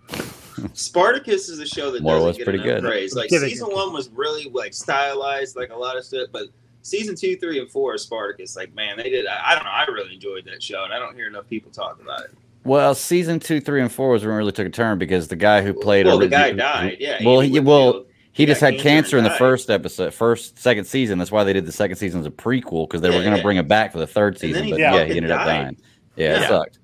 Spartacus 0.75 1.49
is 1.49 1.59
a 1.59 1.67
show 1.67 1.91
that 1.91 2.03
More 2.03 2.15
doesn't 2.15 2.27
was 2.29 2.37
get 2.37 2.45
pretty 2.45 2.59
enough 2.63 2.83
good. 2.83 2.85
praise. 2.89 3.15
Like 3.15 3.29
season 3.31 3.69
one 3.73 3.93
was 3.93 4.09
really 4.11 4.49
like 4.53 4.73
stylized, 4.73 5.57
like 5.57 5.71
a 5.71 5.77
lot 5.77 5.97
of 5.97 6.05
stuff, 6.05 6.29
but 6.33 6.45
season 6.85 7.17
two, 7.17 7.37
three, 7.37 7.59
and 7.59 7.69
four 7.69 7.95
of 7.95 8.01
Spartacus, 8.01 8.55
like 8.55 8.73
man, 8.75 8.97
they 8.97 9.11
did. 9.11 9.27
I, 9.27 9.51
I 9.53 9.55
don't 9.57 9.65
know. 9.65 9.71
I 9.71 9.85
really 9.87 10.15
enjoyed 10.15 10.45
that 10.45 10.63
show, 10.63 10.85
and 10.85 10.93
I 10.93 10.99
don't 11.01 11.17
hear 11.17 11.27
enough 11.27 11.49
people 11.49 11.73
talk 11.73 12.01
about 12.01 12.21
it. 12.21 12.31
Well, 12.65 12.95
season 12.95 13.41
two, 13.41 13.61
three, 13.61 13.83
and 13.83 13.91
four 13.93 14.11
was 14.11 14.23
when 14.25 14.33
it 14.33 14.37
really 14.37 14.53
took 14.53 14.67
a 14.67 14.71
turn 14.71 14.99
because 14.99 15.29
the 15.29 15.37
guy 15.37 15.61
who 15.63 15.75
played 15.75 16.07
well, 16.07 16.19
the 16.19 16.29
guy 16.29 16.53
died. 16.53 16.97
Yeah. 17.01 17.19
Well, 17.25 17.41
he, 17.41 17.59
well, 17.61 18.07
he 18.33 18.47
just 18.47 18.61
had 18.61 18.79
cancer 18.79 19.19
in 19.19 19.25
the 19.25 19.31
died. 19.31 19.39
first 19.39 19.69
episode, 19.69 20.15
first, 20.15 20.59
second 20.59 20.85
season. 20.87 21.19
That's 21.19 21.31
why 21.31 21.45
they 21.45 21.53
did 21.53 21.67
the 21.67 21.73
second 21.73 21.97
season 21.97 22.21
as 22.21 22.27
a 22.27 22.31
prequel 22.31 22.89
because 22.89 23.01
they 23.03 23.11
Yeah, 23.11 23.17
were 23.17 23.23
going 23.23 23.33
to 23.33 23.39
yeah. 23.39 23.43
bring 23.43 23.57
it 23.59 23.69
back 23.69 23.93
for 23.93 23.99
the 23.99 24.07
third 24.07 24.39
season. 24.39 24.71
But 24.71 24.79
yeah, 24.79 25.05
he 25.05 25.17
ended 25.17 25.31
up 25.31 25.45
dying. 25.47 25.77
Yeah, 26.17 26.39
Yeah. 26.39 26.45
it 26.45 26.49
sucked. 26.49 26.79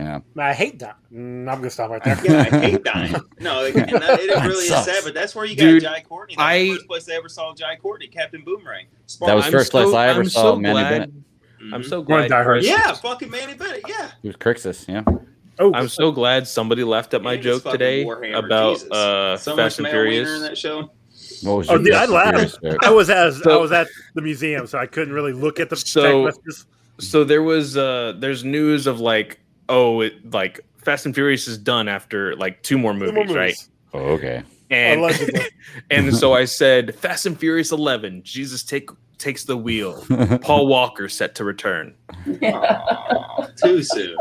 Yeah. 0.00 0.20
I 0.38 0.54
hate 0.54 0.78
that. 0.78 0.96
Mm, 1.12 1.40
I'm 1.50 1.58
gonna 1.58 1.68
stop 1.70 1.90
right 1.90 2.02
there. 2.02 2.18
Yeah, 2.24 2.40
I 2.50 2.60
hate 2.60 2.84
dying. 2.92 3.14
No, 3.38 3.64
it, 3.64 3.74
that, 3.74 3.90
it 3.92 4.00
That 4.34 4.46
really 4.46 4.64
is 4.64 4.68
sucks. 4.68 4.86
sad, 4.86 5.04
but 5.04 5.12
that's 5.14 5.34
where 5.34 5.44
you 5.44 5.54
got 5.56 5.62
Dude, 5.64 5.82
Jai 5.82 6.00
Courtney. 6.08 6.36
That's 6.36 6.46
I- 6.46 6.58
the 6.64 6.74
first 6.76 6.86
place 6.88 7.08
I 7.10 7.12
ever 7.14 7.28
saw 7.28 7.54
Jai 7.54 7.76
Courtney, 7.76 8.06
Captain 8.08 8.42
Boomerang. 8.42 8.86
That 9.20 9.34
was 9.34 9.44
I'm 9.46 9.52
first 9.52 9.70
place 9.70 9.92
I 9.94 10.08
ever 10.08 10.20
I'm 10.20 10.28
saw 10.28 10.42
so 10.54 10.56
Manu 10.56 10.72
glad- 10.72 10.90
Bennett. 10.90 11.10
I'm 11.74 11.82
Mhm. 11.82 11.88
so 11.88 12.02
glad. 12.02 12.28
die 12.30 12.42
hard. 12.42 12.60
Chris- 12.62 12.66
Yeah, 12.68 12.92
fucking 12.94 13.30
Manu 13.30 13.54
Bennett. 13.56 13.82
Yeah. 13.86 14.10
He 14.22 14.28
was 14.28 14.36
Crixus. 14.36 14.88
Yeah. 14.88 15.02
Oh, 15.58 15.74
I'm 15.74 15.88
so 15.88 16.10
glad 16.10 16.48
somebody 16.48 16.82
laughed 16.84 17.12
at 17.12 17.20
my 17.22 17.34
And 17.34 17.42
joke 17.42 17.64
today 17.64 18.02
Warhammer, 18.06 18.38
about 18.46 18.74
Jesus. 18.76 18.90
uh, 18.90 19.36
so 19.36 19.56
Fast 19.56 19.78
and 19.78 19.82
much 19.82 19.90
in 19.92 19.94
Furious. 19.94 20.40
that 20.40 20.56
show. 20.56 20.90
What 21.42 21.56
was 21.58 21.68
Oh, 21.70 21.76
dude, 21.76 21.92
I 21.92 22.06
laughed. 22.06 22.58
I 22.82 22.90
was 22.90 23.10
as 23.10 23.42
I 23.46 23.56
was 23.56 23.70
at 23.72 23.86
the 24.14 24.22
museum, 24.22 24.66
so 24.66 24.78
I 24.78 24.86
couldn't 24.86 25.12
really 25.12 25.34
look 25.34 25.60
at 25.60 25.68
the 25.68 25.76
So- 25.76 26.24
text 26.24 26.40
messages. 26.46 26.66
so 26.98 27.24
there 27.24 27.42
was 27.42 27.76
uh 27.76 28.14
there's 28.18 28.42
news 28.42 28.86
of 28.86 29.00
like 29.00 29.38
oh 29.70 30.00
it 30.02 30.30
like 30.30 30.60
Fast 30.78 31.06
and 31.06 31.14
Furious 31.14 31.48
is 31.48 31.56
done 31.56 31.88
after 31.88 32.36
like 32.36 32.62
two 32.62 32.76
more 32.76 32.92
Two 32.92 33.12
movies, 33.12 33.34
right? 33.34 33.54
Oh, 33.94 33.98
okay. 34.10 34.42
And 34.70 35.02
and 35.90 36.14
so 36.14 36.34
I 36.34 36.44
said 36.44 36.94
Fast 37.00 37.26
and 37.26 37.38
Furious 37.38 37.72
11, 37.72 38.22
Jesus 38.22 38.62
take 38.62 38.90
takes 39.18 39.44
the 39.44 39.56
wheel. 39.56 40.02
Paul 40.42 40.66
Walker 40.66 41.08
set 41.08 41.34
to 41.36 41.44
return. 41.44 41.94
Aw, 42.42 43.46
too 43.62 43.82
soon. 43.82 44.16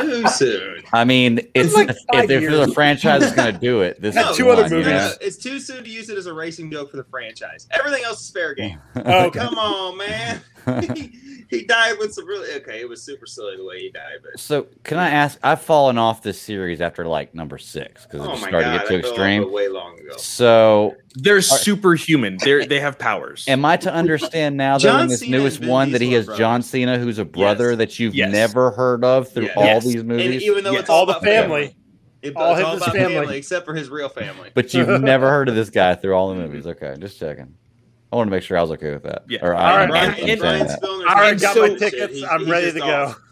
Too 0.00 0.26
soon. 0.28 0.82
I 0.92 1.04
mean, 1.04 1.40
it's 1.54 1.74
like 1.74 1.90
if, 1.90 1.96
five 2.12 2.30
if 2.30 2.50
the 2.50 2.72
franchise 2.72 3.22
is 3.22 3.32
going 3.32 3.52
to 3.52 3.60
do 3.60 3.82
it, 3.82 4.00
this 4.00 4.14
No, 4.14 4.30
is 4.30 4.36
two 4.36 4.48
other 4.50 4.62
one, 4.62 4.70
you 4.72 4.78
know? 4.78 4.84
movies. 4.84 5.18
no, 5.20 5.26
It's 5.26 5.36
too 5.36 5.60
soon 5.60 5.84
to 5.84 5.90
use 5.90 6.08
it 6.08 6.16
as 6.16 6.24
a 6.26 6.32
racing 6.32 6.70
joke 6.70 6.90
for 6.90 6.96
the 6.96 7.04
franchise. 7.04 7.68
Everything 7.70 8.02
else 8.04 8.22
is 8.22 8.30
fair 8.30 8.54
game. 8.54 8.78
Oh, 8.96 9.26
okay. 9.26 9.40
Come 9.40 9.58
on, 9.58 9.98
man. 9.98 10.40
he 11.50 11.64
died 11.64 11.96
with 11.98 12.12
some 12.12 12.26
really 12.26 12.52
okay. 12.56 12.80
It 12.80 12.88
was 12.88 13.02
super 13.02 13.26
silly 13.26 13.56
the 13.56 13.64
way 13.64 13.80
he 13.80 13.90
died, 13.90 14.18
but 14.22 14.38
So 14.38 14.66
can 14.84 14.98
I 14.98 15.10
ask? 15.10 15.38
I've 15.42 15.60
fallen 15.62 15.96
off 15.98 16.22
this 16.22 16.40
series 16.40 16.80
after 16.80 17.06
like 17.06 17.34
number 17.34 17.58
six 17.58 18.04
because 18.04 18.20
it 18.22 18.28
oh 18.28 18.32
just 18.32 18.42
started 18.44 18.64
god, 18.66 18.72
to 18.72 18.78
get 18.78 18.88
too 18.88 18.94
I 18.94 18.98
extreme. 18.98 19.52
way 19.52 19.68
long 19.68 19.98
ago. 19.98 20.16
So 20.18 20.94
They're 21.14 21.40
superhuman. 21.40 22.38
They 22.42 22.66
they 22.66 22.80
have 22.80 22.98
powers. 22.98 23.44
am 23.48 23.64
I 23.64 23.76
to 23.78 23.92
understand 23.92 24.56
now 24.56 24.78
that 24.78 25.02
in 25.02 25.08
this 25.08 25.20
Cena 25.20 25.38
newest 25.38 25.64
one 25.64 25.92
that 25.92 26.00
he 26.00 26.12
has 26.14 26.28
are 26.28 26.36
John. 26.36 26.62
Cena, 26.62 26.98
who's 26.98 27.18
a 27.18 27.24
brother 27.24 27.70
Yes. 27.70 27.78
that 27.78 27.98
you've 27.98 28.14
Yes. 28.14 28.32
never 28.32 28.70
heard 28.70 29.04
of 29.04 29.32
through 29.32 29.44
Yes. 29.46 29.56
all 29.56 29.64
Yes. 29.64 29.84
these 29.84 29.94
And 29.96 30.08
movies, 30.08 30.42
even 30.42 30.64
though 30.64 30.72
Yes. 30.72 30.80
it's 30.82 30.90
all, 30.90 31.00
All 31.00 31.06
the 31.06 31.12
about 31.12 31.24
family. 31.24 31.74
It, 32.20 32.34
All 32.36 32.52
it's 32.54 32.62
all 32.64 32.76
about 32.76 32.92
family. 32.96 33.14
family. 33.14 33.38
except 33.38 33.64
for 33.64 33.74
his 33.74 33.88
real 33.88 34.08
family. 34.08 34.50
but 34.52 34.74
you've 34.74 34.88
never 35.02 35.30
heard 35.30 35.48
of 35.48 35.54
this 35.54 35.70
guy 35.70 35.94
through 35.94 36.14
all 36.14 36.28
the 36.30 36.34
movies. 36.34 36.64
Mm-hmm. 36.64 36.84
Okay, 36.84 37.00
just 37.00 37.18
checking. 37.18 37.54
I 38.12 38.16
want 38.16 38.28
to 38.28 38.30
make 38.30 38.42
sure 38.42 38.56
I 38.56 38.62
was 38.62 38.70
okay 38.72 38.92
with 38.92 39.02
that. 39.02 39.24
Yeah. 39.28 39.40
Or 39.42 39.54
All 39.54 39.60
I, 39.60 39.76
right, 39.76 39.82
I'm 39.82 39.88
Brian, 39.90 40.14
and- 40.14 40.30
and 40.30 40.40
that. 40.40 40.78
I 41.06 41.14
already 41.14 41.40
got 41.40 41.54
so- 41.54 41.62
my 41.68 41.74
tickets. 41.76 42.14
He's- 42.14 42.28
I'm 42.30 42.40
he's 42.40 42.48
ready 42.48 42.72
to 42.72 42.78
go. 42.78 43.14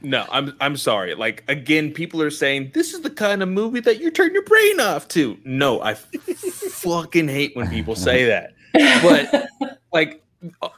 No, 0.00 0.24
I'm 0.32 0.56
I'm 0.58 0.78
sorry. 0.78 1.14
Like 1.14 1.44
again, 1.48 1.92
people 1.92 2.22
are 2.22 2.30
saying 2.30 2.70
this 2.72 2.94
is 2.94 3.02
the 3.02 3.10
kind 3.10 3.42
of 3.42 3.50
movie 3.50 3.80
that 3.80 4.00
you 4.00 4.10
turn 4.10 4.32
your 4.32 4.42
brain 4.44 4.80
off 4.80 5.06
to. 5.08 5.36
No, 5.44 5.82
I 5.82 5.92
fucking 6.56 7.28
hate 7.28 7.54
when 7.54 7.68
people 7.68 7.94
say 7.94 8.24
that. 8.24 8.54
But 8.72 9.48
like 9.92 10.24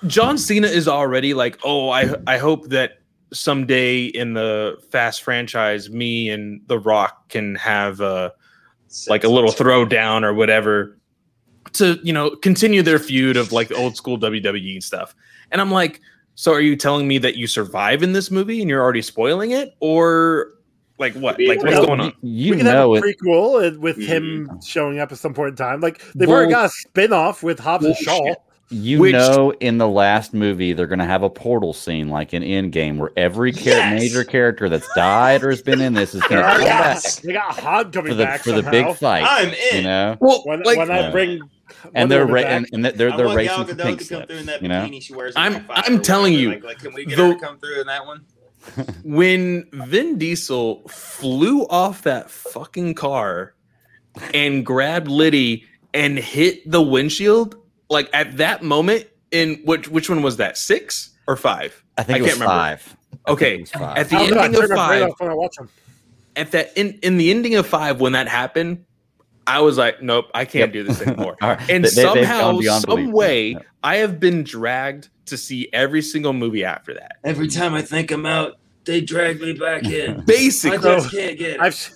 John 0.09 0.37
Cena 0.37 0.67
is 0.67 0.89
already 0.89 1.33
like, 1.33 1.61
oh, 1.63 1.91
I 1.91 2.13
I 2.27 2.39
hope 2.39 2.71
that 2.71 2.99
someday 3.33 4.07
in 4.07 4.33
the 4.35 4.79
Fast 4.91 5.23
franchise, 5.23 5.89
me 5.91 6.29
and 6.29 6.61
The 6.67 6.81
Rock 6.81 7.29
can 7.29 7.55
have 7.55 8.01
a 8.01 8.33
like 9.07 9.23
a 9.23 9.29
little 9.29 9.53
throwdown 9.53 10.25
or 10.25 10.35
whatever 10.35 10.98
to 11.75 11.99
you 12.03 12.13
know 12.13 12.31
continue 12.37 12.83
their 12.83 12.99
feud 12.99 13.37
of 13.37 13.53
like 13.53 13.69
the 13.69 13.77
old 13.77 13.97
school 13.97 14.19
WWE 14.19 14.83
stuff. 14.83 15.15
And 15.51 15.61
I'm 15.61 15.71
like, 15.71 16.01
so 16.35 16.53
are 16.53 16.61
you 16.61 16.77
telling 16.77 17.09
me 17.09 17.19
that 17.19 17.37
you 17.37 17.47
survive 17.47 18.03
in 18.03 18.13
this 18.13 18.31
movie 18.31 18.61
and 18.61 18.69
you're 18.69 18.83
already 18.83 19.03
spoiling 19.03 19.53
it, 19.53 19.75
or 19.81 20.53
like 20.99 21.15
what? 21.15 21.41
Like 21.41 21.63
what's 21.63 21.87
going 21.87 22.01
on? 22.01 22.13
You 22.23 22.53
we 22.53 22.59
can 22.59 22.67
have 22.67 22.89
a 22.89 22.93
it. 22.95 23.05
prequel 23.05 23.67
and- 23.67 23.79
with 23.79 23.97
him 23.97 24.49
mm-hmm. 24.49 24.61
showing 24.61 24.99
up 24.99 25.13
at 25.13 25.19
some 25.19 25.35
point 25.35 25.51
in 25.51 25.57
time. 25.57 25.81
Like 25.81 26.03
they've 26.15 26.29
already 26.29 26.53
got 26.53 26.67
a 26.67 26.71
spin 26.71 27.13
off 27.13 27.43
with 27.43 27.59
Hobbs 27.59 27.85
and 27.85 27.97
Shaw. 27.97 28.35
Bullshit. 28.71 28.85
You 28.85 28.99
Which- 29.01 29.13
know, 29.13 29.53
in 29.61 29.79
the 29.79 29.89
last 29.89 30.35
movie, 30.35 30.73
they're 30.73 30.87
going 30.87 30.99
to 30.99 31.05
have 31.07 31.23
a 31.23 31.31
portal 31.31 31.73
scene 31.73 32.09
like 32.09 32.35
in 32.35 32.43
Endgame, 32.43 32.97
where 32.99 33.11
every 33.17 33.53
char- 33.53 33.65
Yes! 33.75 34.01
major 34.01 34.25
character 34.25 34.69
that's 34.69 34.89
died 34.95 35.43
or 35.43 35.51
has 35.51 35.63
been 35.63 35.81
in 35.81 35.95
this 35.95 36.15
is 36.15 36.23
going 36.23 36.43
to 36.43 36.49
come 36.49 36.51
already 36.51 36.65
got, 36.65 37.03
back 37.03 37.13
they 37.23 37.33
got 37.33 37.59
Hod 37.59 37.93
coming 37.93 38.11
for 38.13 38.15
the 38.17 38.25
back 38.25 38.41
for 38.43 38.53
the 38.53 38.63
big 38.63 38.95
fight. 38.97 39.25
I'm 39.27 39.49
in. 39.49 39.77
You 39.77 39.83
know, 39.83 40.17
Well, 40.21 40.43
When, 40.45 40.63
like 40.63 40.79
when 40.79 40.91
I 40.91 41.01
Yeah. 41.01 41.11
bring 41.11 41.41
and 41.95 42.11
they're 42.11 42.27
Woman 42.27 42.45
ra- 42.45 42.51
and, 42.51 42.67
and 42.73 42.85
they're 42.85 43.17
they're 43.17 43.35
racing 43.35 43.57
Gal 43.57 43.65
for 43.67 43.75
Gadot 43.75 43.83
pink 43.85 43.99
to 44.01 44.05
slip. 44.05 44.29
that 44.29 44.63
You 44.63 44.69
know, 44.69 44.91
she 45.01 45.15
wears. 45.15 45.35
I'm- 45.37 45.65
I'm 45.71 46.03
telling 46.03 46.35
you, 46.35 46.51
Like, 46.51 46.65
like, 46.65 46.79
can 46.81 46.93
we 46.95 47.05
get 47.05 47.17
the- 47.17 47.29
her 47.29 47.35
to 47.35 47.41
come 47.41 47.59
through 47.59 47.81
in 47.81 47.87
that 47.87 48.05
one? 48.07 48.23
when 49.05 49.65
Vin 49.73 50.19
Diesel 50.19 50.83
flew 50.89 51.63
off 51.69 52.03
that 52.03 52.31
fucking 52.31 52.95
car 52.95 53.55
and 54.35 54.67
grabbed 54.67 55.09
Letty 55.09 55.65
and 55.95 56.19
hit 56.19 56.71
the 56.71 56.83
windshield, 56.83 57.55
like 57.91 58.09
at 58.13 58.37
that 58.39 58.63
moment, 58.63 59.07
in 59.31 59.57
which 59.65 59.89
which 59.89 60.09
one 60.09 60.23
was 60.23 60.37
that? 60.39 60.57
Six 60.59 61.11
or 61.27 61.37
five? 61.37 61.83
I 61.97 62.03
think 62.03 62.17
I 62.17 62.19
it 62.19 62.23
was 62.23 62.31
can't 62.33 62.41
remember. 62.41 62.61
five. 62.61 62.97
Okay, 63.27 63.61
was 63.61 63.71
five. 63.71 63.97
at 63.99 64.09
the 64.11 64.17
I 64.17 64.27
don't 64.29 64.39
ending 64.39 64.63
of 64.63 64.69
turn 64.69 64.77
my 64.77 64.89
brain 64.89 65.09
five, 65.09 65.15
when 65.21 65.31
I 65.31 65.35
watch 65.35 65.57
them. 65.57 65.69
at 66.37 66.51
that 66.53 66.73
in, 66.77 66.99
in 67.03 67.17
the 67.19 67.31
ending 67.31 67.55
of 67.57 67.67
five, 67.67 68.01
when 68.01 68.13
that 68.13 68.29
happened, 68.29 68.85
I 69.47 69.61
was 69.61 69.77
like, 69.79 70.03
nope, 70.03 70.27
I 70.35 70.45
can't 70.45 70.73
Yep. 70.73 70.73
do 70.73 70.83
this 70.85 71.03
anymore. 71.03 71.37
All 71.43 71.51
right. 71.51 71.71
and 71.71 71.85
They- 71.85 71.89
they- 71.91 72.03
somehow, 72.03 72.53
gone 72.61 72.81
some 72.81 72.89
belief. 72.97 73.13
way, 73.13 73.49
Yeah. 73.53 73.59
I 73.83 73.97
have 73.97 74.19
been 74.21 74.45
dragged 74.45 75.09
to 75.27 75.37
see 75.37 75.69
every 75.73 76.01
single 76.03 76.33
movie 76.33 76.65
after 76.65 76.95
that. 76.95 77.17
Every 77.25 77.49
time 77.49 77.75
I 77.75 77.83
think 77.83 78.11
I'm 78.11 78.25
out, 78.27 78.57
they 78.85 79.01
drag 79.03 79.41
me 79.41 79.53
back 79.53 79.85
in. 79.91 80.23
Basically, 80.25 80.79
I 80.79 80.81
just 80.99 81.11
can't 81.11 81.39
get 81.39 81.51
it. 81.53 81.61
I've 81.61 81.73
s- 81.73 81.95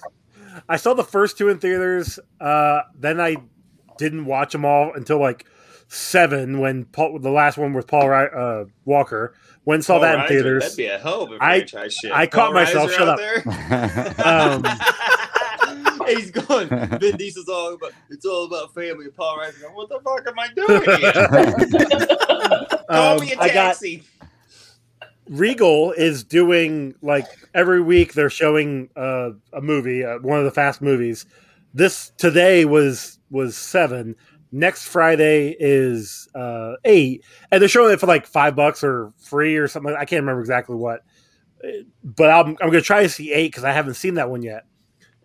I 0.69 0.77
saw 0.77 0.93
the 0.95 1.05
first 1.05 1.39
two 1.39 1.49
in 1.49 1.59
theaters. 1.59 2.19
Uh, 2.41 2.83
then 2.99 3.21
I 3.21 3.37
didn't 3.99 4.27
watch 4.27 4.53
them 4.53 4.65
all 4.65 4.93
until 4.95 5.19
like 5.19 5.47
seven 5.95 6.59
when 6.59 6.85
Paul, 6.87 7.19
the 7.19 7.31
last 7.31 7.59
one 7.59 7.73
with 7.75 7.87
Paul 7.87 8.11
uh, 8.13 8.65
Walker. 8.85 9.35
When 9.65 9.81
saw 9.83 10.01
that 10.01 10.15
in 10.15 10.21
Reiser, 10.23 10.29
theaters. 10.29 10.63
That'd 10.65 10.77
be 10.77 10.87
a 10.87 10.99
hell 10.99 11.23
of 11.23 11.33
a 11.33 11.35
I- 11.37 11.59
franchise 11.59 11.95
shit. 11.95 12.11
I 12.13 12.27
caught 12.27 12.47
Paul 12.47 12.55
myself, 12.55 12.91
Reiser 12.91 12.97
shut 12.97 13.09
up. 13.09 13.19
there. 13.19 13.43
Um, 14.25 14.65
He's 16.09 16.33
going. 16.33 16.69
Vin 16.69 17.17
Diesel's 17.17 17.49
all 17.49 17.75
about. 17.75 17.93
It's 18.11 18.27
all 18.27 18.47
about 18.47 18.75
family. 18.75 19.07
Paul 19.17 19.39
Reiser. 19.39 19.61
going, 19.63 19.75
What 19.75 19.89
the 19.89 20.01
fuck 20.01 20.27
am 20.27 20.39
I 20.39 20.49
doing 20.49 20.83
here? 20.99 22.77
Call 22.89 23.19
Um, 23.19 23.21
me 23.21 23.33
a 23.35 23.39
I 23.39 23.47
got 23.49 23.55
taxi. 23.69 24.03
Regal 25.29 25.93
is 25.93 26.25
doing 26.25 26.95
like 27.01 27.27
every 27.55 27.81
week 27.81 28.15
they're 28.15 28.29
showing 28.31 28.91
uh, 28.97 29.31
a 29.53 29.61
movie, 29.61 30.05
uh, 30.05 30.19
one 30.19 30.39
of 30.39 30.45
the 30.45 30.51
fast 30.51 30.83
movies. 30.83 31.25
This 31.73 32.11
today 32.19 32.65
was 32.65 33.19
was 33.31 33.57
seven. 33.57 34.17
Next 34.53 34.85
Friday 34.85 35.57
is 35.59 36.29
uh, 36.35 36.75
eight, 36.85 37.25
and 37.51 37.61
they're 37.61 37.69
showing 37.69 37.93
it 37.93 38.01
for 38.01 38.07
like 38.07 38.27
five 38.27 38.55
bucks 38.55 38.85
or 38.85 39.13
free 39.19 39.57
or 39.57 39.67
something. 39.67 39.95
I 39.95 40.05
can't 40.05 40.21
remember 40.23 40.41
exactly 40.41 40.77
what, 40.77 41.01
Uh, 41.65 41.69
but 42.05 42.29
I'm 42.31 42.49
I'm 42.61 42.69
gonna 42.69 42.83
try 42.83 43.03
to 43.03 43.09
see 43.09 43.33
eight 43.33 43.49
because 43.49 43.65
I 43.65 43.73
haven't 43.73 43.95
seen 43.95 44.15
that 44.15 44.29
one 44.31 44.43
yet. 44.43 44.65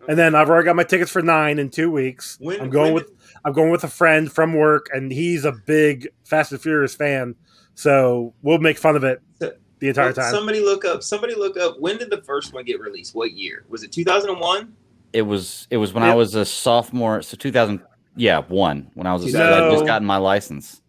And 0.08 0.18
then 0.18 0.34
I've 0.34 0.48
already 0.48 0.64
got 0.64 0.76
my 0.76 0.84
tickets 0.84 1.10
for 1.10 1.20
nine 1.20 1.58
in 1.58 1.68
two 1.68 1.90
weeks. 1.90 2.38
When- 2.40 2.58
I'm 2.60 2.70
going 2.70 2.94
when 2.94 3.04
with 3.04 3.12
I'm 3.44 3.52
going 3.52 3.70
with 3.70 3.84
a 3.84 3.88
friend 3.88 4.32
from 4.32 4.54
work, 4.54 4.88
and 4.94 5.12
he's 5.12 5.44
a 5.44 5.52
big 5.52 6.08
Fast 6.24 6.52
and 6.52 6.60
Furious 6.60 6.94
fan, 6.94 7.34
so 7.74 8.32
we'll 8.42 8.58
make 8.58 8.78
fun 8.78 8.96
of 8.96 9.04
it 9.04 9.20
the 9.38 9.88
entire 9.88 10.06
Well, 10.06 10.14
time. 10.14 10.32
Somebody 10.32 10.60
look 10.60 10.84
up. 10.86 11.02
Somebody 11.02 11.34
look 11.34 11.56
up. 11.58 11.78
When 11.78 11.98
did 11.98 12.08
the 12.10 12.22
first 12.22 12.52
one 12.54 12.64
get 12.64 12.80
released? 12.80 13.14
What 13.14 13.32
year? 13.32 13.64
Was 13.68 13.82
it 13.82 13.92
2001? 13.92 14.72
it 15.12 15.22
was 15.22 15.66
it 15.70 15.76
was 15.78 15.92
when 15.94 16.02
Yeah. 16.04 16.12
I 16.12 16.14
was 16.14 16.34
a 16.34 16.44
sophomore, 16.44 17.22
so 17.22 17.36
2000, 17.36 17.80
yeah, 18.18 18.40
one 18.48 18.90
when 18.94 19.06
I 19.06 19.12
was 19.14 19.32
a, 19.32 19.38
No. 19.38 19.68
I 19.68 19.70
just 19.72 19.86
gotten 19.86 20.06
my 20.06 20.16
license. 20.18 20.82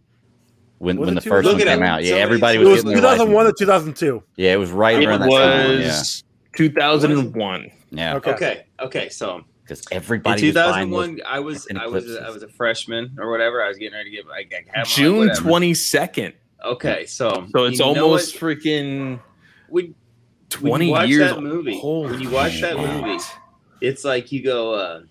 When 0.80 0.98
Was 0.98 1.08
when 1.08 1.16
the 1.16 1.22
first 1.22 1.46
one 1.46 1.56
Look 1.56 1.62
it 1.62 1.68
came 1.68 1.84
up. 1.84 1.90
out, 1.90 2.04
yeah, 2.04 2.10
Somebody- 2.12 2.22
everybody 2.22 2.56
It 2.56 2.60
was, 2.60 2.68
was 2.70 2.84
getting 2.84 2.98
2001 3.00 3.36
license. 3.46 3.60
to 3.60 3.66
2002. 3.66 4.24
Yeah, 4.38 4.54
it 4.54 4.58
was 4.58 4.72
right 4.72 5.02
it 5.02 5.06
around 5.08 5.20
that 5.22 5.30
time. 5.30 5.82
Yeah, 5.82 5.88
was 5.88 6.24
2001. 6.56 7.72
yeah, 7.92 8.16
Okay. 8.16 8.32
Okay. 8.32 8.66
Okay. 8.82 9.10
So 9.10 9.42
because 9.64 9.82
in 9.92 9.98
everybody 9.98 10.42
was 10.48 10.54
2001, 10.54 11.20
I 11.26 11.40
was 11.40 11.68
I 11.78 11.86
was 11.88 12.16
I 12.16 12.30
was 12.30 12.44
a 12.44 12.48
freshman 12.50 13.16
or 13.20 13.30
whatever. 13.30 13.62
I 13.64 13.68
was 13.68 13.78
getting 13.78 13.94
ready 13.98 14.12
to 14.12 14.16
get. 14.16 14.26
I, 14.34 14.40
I 14.74 14.80
my, 14.80 14.84
June 14.86 15.28
whatever. 15.28 15.42
22nd. 15.50 16.34
Okay. 16.66 17.06
So 17.06 17.48
So 17.52 17.66
it's 17.66 17.80
almost 17.82 18.42
what? 18.42 18.58
freaking 18.58 19.20
When, 19.68 19.94
when 20.62 20.80
20 20.80 20.86
you 20.86 20.92
watch 20.92 21.10
years. 21.10 21.32
that 21.32 21.42
movie. 21.42 21.78
Holy 21.78 22.12
when 22.12 22.22
you 22.22 22.30
watch 22.30 22.62
that 22.62 22.78
movie, 22.78 23.22
it's 23.82 24.04
like 24.06 24.32
you 24.32 24.44
go. 24.44 24.74
uh 24.74 25.02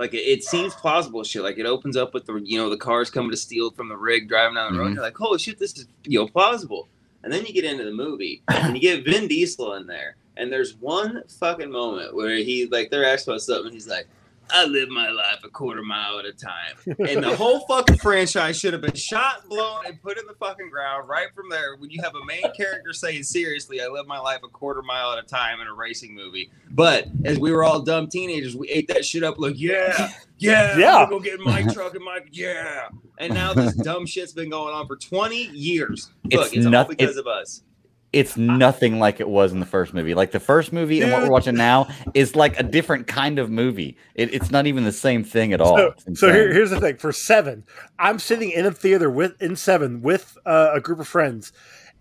like 0.00 0.14
it, 0.14 0.22
it 0.22 0.42
seems 0.42 0.74
plausible 0.74 1.22
shit. 1.22 1.42
Like 1.42 1.58
it 1.58 1.66
opens 1.66 1.96
up 1.96 2.14
with 2.14 2.24
the 2.26 2.40
you 2.42 2.58
know 2.58 2.70
the 2.70 2.76
cars 2.76 3.10
coming 3.10 3.30
to 3.30 3.36
steal 3.36 3.70
from 3.70 3.88
the 3.88 3.96
rig 3.96 4.28
driving 4.28 4.54
down 4.56 4.72
the 4.72 4.78
road. 4.80 4.90
Mhm. 4.90 4.94
You're 4.94 5.02
like, 5.04 5.16
holy 5.16 5.38
shit, 5.38 5.58
this 5.60 5.76
is 5.78 5.86
you 6.04 6.18
know 6.18 6.26
plausible. 6.26 6.88
And 7.22 7.30
then 7.32 7.44
you 7.44 7.52
get 7.52 7.64
into 7.64 7.84
the 7.84 7.92
movie 7.92 8.42
and 8.48 8.74
you 8.74 8.80
get 8.80 9.04
Vin 9.04 9.28
Diesel 9.28 9.74
in 9.74 9.86
there, 9.86 10.16
and 10.38 10.50
there's 10.50 10.74
one 10.76 11.22
fucking 11.38 11.70
moment 11.70 12.16
where 12.16 12.36
he 12.36 12.66
like 12.66 12.90
they're 12.90 13.04
asking 13.04 13.34
about 13.34 13.42
something. 13.42 13.66
And 13.66 13.74
he's 13.74 13.86
like, 13.86 14.08
I 14.52 14.64
live 14.66 14.88
my 14.88 15.08
life 15.10 15.38
a 15.44 15.48
quarter 15.48 15.82
mile 15.82 16.18
at 16.18 16.24
a 16.24 16.32
time, 16.32 16.96
and 17.08 17.22
the 17.22 17.36
whole 17.36 17.66
fucking 17.66 17.98
franchise 17.98 18.58
should 18.58 18.72
have 18.72 18.82
been 18.82 18.94
shot, 18.94 19.48
blown, 19.48 19.86
and 19.86 20.00
put 20.02 20.18
in 20.18 20.26
the 20.26 20.34
fucking 20.34 20.70
ground 20.70 21.08
right 21.08 21.28
from 21.34 21.48
there. 21.48 21.76
When 21.76 21.90
you 21.90 22.00
have 22.02 22.14
a 22.14 22.24
main 22.24 22.42
character 22.56 22.92
saying 22.92 23.22
seriously, 23.24 23.80
I 23.82 23.86
live 23.88 24.06
my 24.06 24.18
life 24.18 24.40
a 24.44 24.48
quarter 24.48 24.82
mile 24.82 25.12
at 25.12 25.18
a 25.22 25.26
time 25.26 25.60
in 25.60 25.66
a 25.66 25.72
racing 25.74 26.14
movie. 26.14 26.50
But 26.70 27.06
as 27.24 27.38
we 27.38 27.52
were 27.52 27.64
all 27.64 27.80
dumb 27.80 28.08
teenagers, 28.08 28.56
we 28.56 28.68
ate 28.68 28.88
that 28.88 29.04
shit 29.04 29.22
up 29.22 29.38
like, 29.38 29.58
yeah, 29.58 30.10
yeah, 30.38 30.76
Yeah. 30.78 30.96
I'm 30.96 31.10
gonna 31.10 31.10
go 31.10 31.20
get 31.20 31.40
my 31.40 31.62
truck 31.72 31.94
and 31.94 32.04
my 32.04 32.20
yeah. 32.32 32.88
And 33.18 33.34
now 33.34 33.52
this 33.52 33.74
dumb 33.74 34.06
shit's 34.06 34.32
been 34.32 34.48
going 34.50 34.74
on 34.74 34.86
for 34.86 34.96
20 34.96 35.36
years. 35.48 36.10
Look, 36.24 36.46
It's 36.46 36.52
it's, 36.56 36.66
all 36.66 36.72
not- 36.72 36.88
because 36.88 37.16
it- 37.16 37.20
of 37.20 37.26
us. 37.26 37.62
It's 38.12 38.36
nothing 38.36 38.98
like 38.98 39.20
it 39.20 39.28
was 39.28 39.52
in 39.52 39.60
the 39.60 39.66
first 39.66 39.94
movie. 39.94 40.14
Like 40.14 40.32
the 40.32 40.40
first 40.40 40.72
movie 40.72 41.00
and 41.00 41.12
what 41.12 41.22
we're 41.22 41.30
watching 41.30 41.54
now 41.54 41.86
is 42.12 42.34
like 42.34 42.58
a 42.58 42.62
different 42.64 43.06
kind 43.06 43.38
of 43.38 43.50
movie. 43.50 43.96
It, 44.16 44.34
it's 44.34 44.50
not 44.50 44.66
even 44.66 44.82
the 44.84 44.90
same 44.92 45.22
thing 45.22 45.52
at 45.52 45.60
all. 45.60 45.76
So, 45.76 45.94
so 46.14 46.32
here, 46.32 46.52
here's 46.52 46.70
the 46.70 46.80
thing: 46.80 46.96
for 46.96 47.12
seven, 47.12 47.64
I'm 47.98 48.18
sitting 48.18 48.50
in 48.50 48.66
a 48.66 48.72
theater 48.72 49.08
with 49.08 49.40
in 49.40 49.54
seven 49.54 50.02
with 50.02 50.36
uh, 50.44 50.70
a 50.74 50.80
group 50.80 50.98
of 50.98 51.06
friends, 51.06 51.52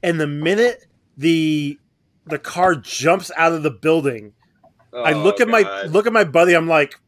and 0.02 0.20
the 0.20 0.26
minute 0.28 0.88
the 1.16 1.78
the 2.26 2.40
car 2.40 2.76
jumps 2.76 3.32
out 3.38 3.52
of 3.54 3.62
the 3.64 3.72
building, 3.72 4.34
I 4.94 5.14
look 5.14 5.36
Oh, 5.40 5.44
at 5.44 5.48
my 5.48 5.84
look 5.84 6.08
at 6.08 6.14
my 6.14 6.24
buddy. 6.24 6.54
I'm 6.56 6.68
like, 6.68 7.00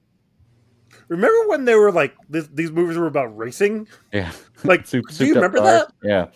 remember 1.07 1.47
when 1.49 1.65
they 1.65 1.75
were 1.75 1.91
like 1.91 2.15
this, 2.29 2.47
these 2.53 2.71
movies 2.71 2.97
were 2.97 3.07
about 3.07 3.35
racing? 3.37 3.87
yeah. 4.13 4.31
Like, 4.63 4.85
Soup- 4.87 5.07
do 5.09 5.25
you 5.25 5.33
remember 5.35 5.57
cars. 5.57 5.85
that? 5.87 5.93
Yeah. 6.03 6.27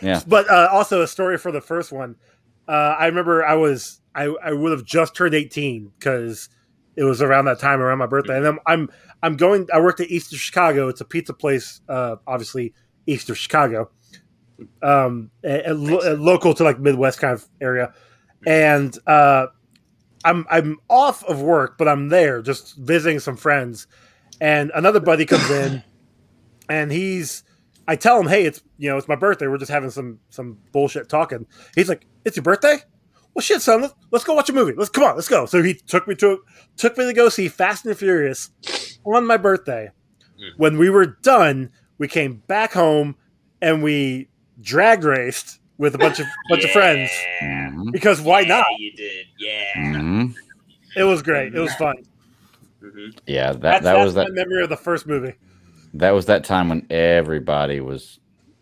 Yeah. 0.00 0.20
But 0.26 0.50
uh, 0.50 0.68
also 0.72 1.02
a 1.02 1.06
story 1.06 1.38
for 1.38 1.52
the 1.52 1.60
first 1.60 1.92
one. 1.92 2.16
Uh, 2.68 2.96
I 2.98 3.06
remember 3.06 3.44
I 3.44 3.54
was 3.54 4.00
I, 4.14 4.24
I 4.42 4.52
would 4.52 4.72
have 4.72 4.84
just 4.84 5.14
turned 5.14 5.34
18 5.34 5.92
because 5.98 6.48
it 6.96 7.04
was 7.04 7.20
around 7.20 7.46
that 7.46 7.58
time 7.58 7.80
around 7.80 7.98
my 7.98 8.06
birthday, 8.06 8.36
and 8.36 8.46
I'm 8.46 8.58
I'm 8.66 8.90
I'm 9.22 9.36
going. 9.36 9.66
I 9.72 9.80
worked 9.80 10.00
at 10.00 10.10
East 10.10 10.32
of 10.32 10.38
Chicago. 10.38 10.88
It's 10.88 11.00
a 11.00 11.04
pizza 11.04 11.32
place, 11.34 11.80
uh, 11.88 12.16
obviously 12.26 12.72
East 13.06 13.28
of 13.30 13.36
Chicago, 13.38 13.90
um, 14.82 15.30
a- 15.42 15.70
a 15.70 15.74
lo- 15.74 16.00
a 16.02 16.14
local 16.16 16.54
to 16.54 16.64
like 16.64 16.78
Midwest 16.78 17.18
kind 17.20 17.34
of 17.34 17.44
area, 17.60 17.92
and 18.46 18.96
uh, 19.06 19.46
I'm 20.24 20.46
I'm 20.48 20.78
off 20.88 21.24
of 21.24 21.42
work, 21.42 21.76
but 21.78 21.88
I'm 21.88 22.08
there 22.08 22.42
just 22.42 22.76
visiting 22.76 23.18
some 23.18 23.36
friends, 23.36 23.86
and 24.40 24.70
another 24.74 25.00
buddy 25.00 25.26
comes 25.26 25.50
in, 25.50 25.82
and 26.68 26.92
he's 26.92 27.42
I 27.86 27.96
tell 27.96 28.18
him, 28.20 28.26
hey, 28.28 28.44
it's 28.46 28.62
you 28.78 28.88
know 28.90 28.96
it's 28.96 29.08
my 29.08 29.16
birthday. 29.16 29.46
We're 29.46 29.58
just 29.58 29.70
having 29.70 29.90
some 29.90 30.18
some 30.30 30.58
bullshit 30.72 31.08
talking. 31.08 31.46
He's 31.74 31.88
like, 31.88 32.06
it's 32.24 32.36
your 32.36 32.42
birthday. 32.42 32.78
Well, 33.34 33.42
shit, 33.42 33.62
son. 33.62 33.82
Let's, 33.82 33.94
let's 34.12 34.24
go 34.24 34.34
watch 34.34 34.48
a 34.48 34.52
movie. 34.52 34.74
Let's 34.76 34.90
come 34.90 35.04
on. 35.04 35.16
Let's 35.16 35.28
go. 35.28 35.44
So 35.46 35.62
he 35.62 35.74
took 35.74 36.06
me 36.06 36.14
to 36.16 36.38
took 36.76 36.96
me 36.96 37.04
to 37.06 37.12
go 37.12 37.28
see 37.28 37.48
Fast 37.48 37.84
and 37.84 37.96
Furious 37.96 38.50
on 39.04 39.26
my 39.26 39.36
birthday. 39.36 39.90
Mm. 40.38 40.50
When 40.56 40.78
we 40.78 40.88
were 40.88 41.06
done, 41.22 41.70
we 41.98 42.06
came 42.08 42.42
back 42.46 42.72
home 42.72 43.16
and 43.60 43.82
we 43.82 44.28
drag 44.60 45.02
raced 45.04 45.58
with 45.78 45.94
a 45.96 45.98
bunch 45.98 46.20
of 46.20 46.26
bunch 46.48 46.64
of 46.64 46.70
friends 46.70 47.10
Yeah. 47.42 47.70
Mhm. 47.72 47.92
because 47.92 48.20
why 48.20 48.40
Yeah, 48.40 48.48
not? 48.48 48.66
You 48.78 48.92
did. 48.92 49.26
Yeah. 49.38 49.64
Mhm. 49.76 50.34
It 50.96 51.02
was 51.02 51.20
great. 51.22 51.54
It 51.54 51.60
was 51.60 51.74
fun. 51.74 51.96
Mhm. 52.82 53.18
Yeah, 53.26 53.52
that 53.52 53.60
That's, 53.60 53.84
that 53.84 53.92
that's 53.94 54.04
was 54.04 54.14
that 54.14 54.32
memory 54.32 54.62
of 54.62 54.68
the 54.68 54.76
first 54.76 55.06
movie. 55.08 55.34
That 55.94 56.10
was 56.10 56.26
that 56.26 56.44
time 56.44 56.68
when 56.68 56.86
everybody 56.90 57.80
was 57.80 58.18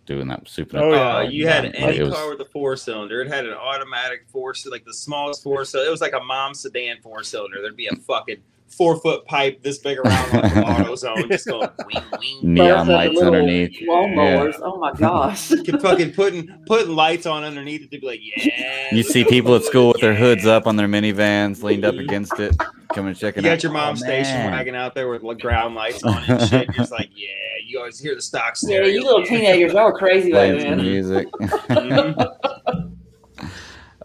doing 0.06 0.28
that 0.28 0.48
super. 0.48 0.78
up. 0.78 0.84
Oh, 0.84 0.90
yeah. 0.92 1.16
Uh, 1.16 1.20
you 1.22 1.46
had 1.48 1.64
Like, 1.64 1.74
any 1.76 1.96
it 1.98 2.02
was- 2.04 2.14
car 2.14 2.30
with 2.30 2.40
a 2.40 2.44
four 2.46 2.76
cylinder. 2.76 3.20
It 3.22 3.28
had 3.28 3.46
an 3.46 3.54
automatic 3.54 4.24
four, 4.28 4.54
like 4.70 4.84
the 4.84 4.92
smallest 4.94 5.42
four 5.42 5.64
cylinder. 5.64 5.88
It 5.88 5.90
was 5.92 6.00
like 6.00 6.12
a 6.12 6.22
mom 6.24 6.54
sedan 6.54 6.96
four 7.02 7.22
cylinder. 7.22 7.60
There'd 7.62 7.76
be 7.76 7.86
a 7.88 7.94
fucking 7.96 8.42
four 8.72 8.98
foot 9.00 9.24
pipe 9.26 9.62
this 9.62 9.78
big 9.78 9.98
around 9.98 10.32
like 10.32 10.56
an 10.56 10.64
auto 10.82 10.94
zone, 10.96 11.28
just 11.28 11.46
going 11.46 11.68
wing 11.92 12.02
wing. 12.20 12.38
neon 12.54 12.68
Those 12.68 12.76
are 12.78 12.84
the 12.86 12.92
lights 12.92 13.20
underneath. 13.22 13.80
Lawnmowers. 13.88 14.60
Oh 14.62 14.78
my 14.78 14.92
gosh. 14.98 15.48
Keep 15.48 15.80
fucking 15.80 16.12
putting 16.12 16.48
putting 16.66 16.94
lights 16.94 17.26
on 17.26 17.44
underneath 17.44 17.82
it 17.82 17.90
to 17.90 18.00
be 18.00 18.06
like, 18.06 18.20
yeah. 18.22 18.94
You 18.94 19.02
see 19.02 19.24
people 19.24 19.54
at 19.54 19.64
school 19.64 19.88
with 19.88 20.00
their 20.00 20.14
hoods 20.14 20.46
up 20.46 20.66
on 20.66 20.76
their 20.76 20.88
minivans, 20.88 21.62
leaned 21.62 21.84
up 21.84 21.94
against 21.94 22.38
it, 22.40 22.56
coming 22.92 23.08
and 23.08 23.16
You 23.16 23.20
checking 23.20 23.44
out. 23.46 23.50
got 23.50 23.62
your 23.62 23.72
mom's 23.72 24.02
Oh, 24.02 24.06
station 24.06 24.34
man. 24.34 24.52
wagon 24.52 24.74
out 24.74 24.94
there 24.94 25.08
with 25.08 25.22
like 25.22 25.38
ground 25.38 25.74
lights 25.74 26.02
on 26.02 26.22
and 26.28 26.48
shit. 26.48 26.66
You're 26.66 26.74
just 26.74 26.92
like, 26.92 27.10
yeah. 27.14 27.28
You 27.64 27.78
always 27.78 27.98
hear 27.98 28.14
the 28.14 28.20
stock 28.20 28.48
Yeah, 28.62 28.68
stereo. 28.68 28.86
you 28.88 29.02
little 29.02 29.24
teenagers, 29.24 29.72
y'all 29.72 29.92
crazy 29.92 30.30
back 30.30 30.50
Playing 30.56 30.60
some 30.60 30.68
then. 30.78 30.82
music. 30.82 31.28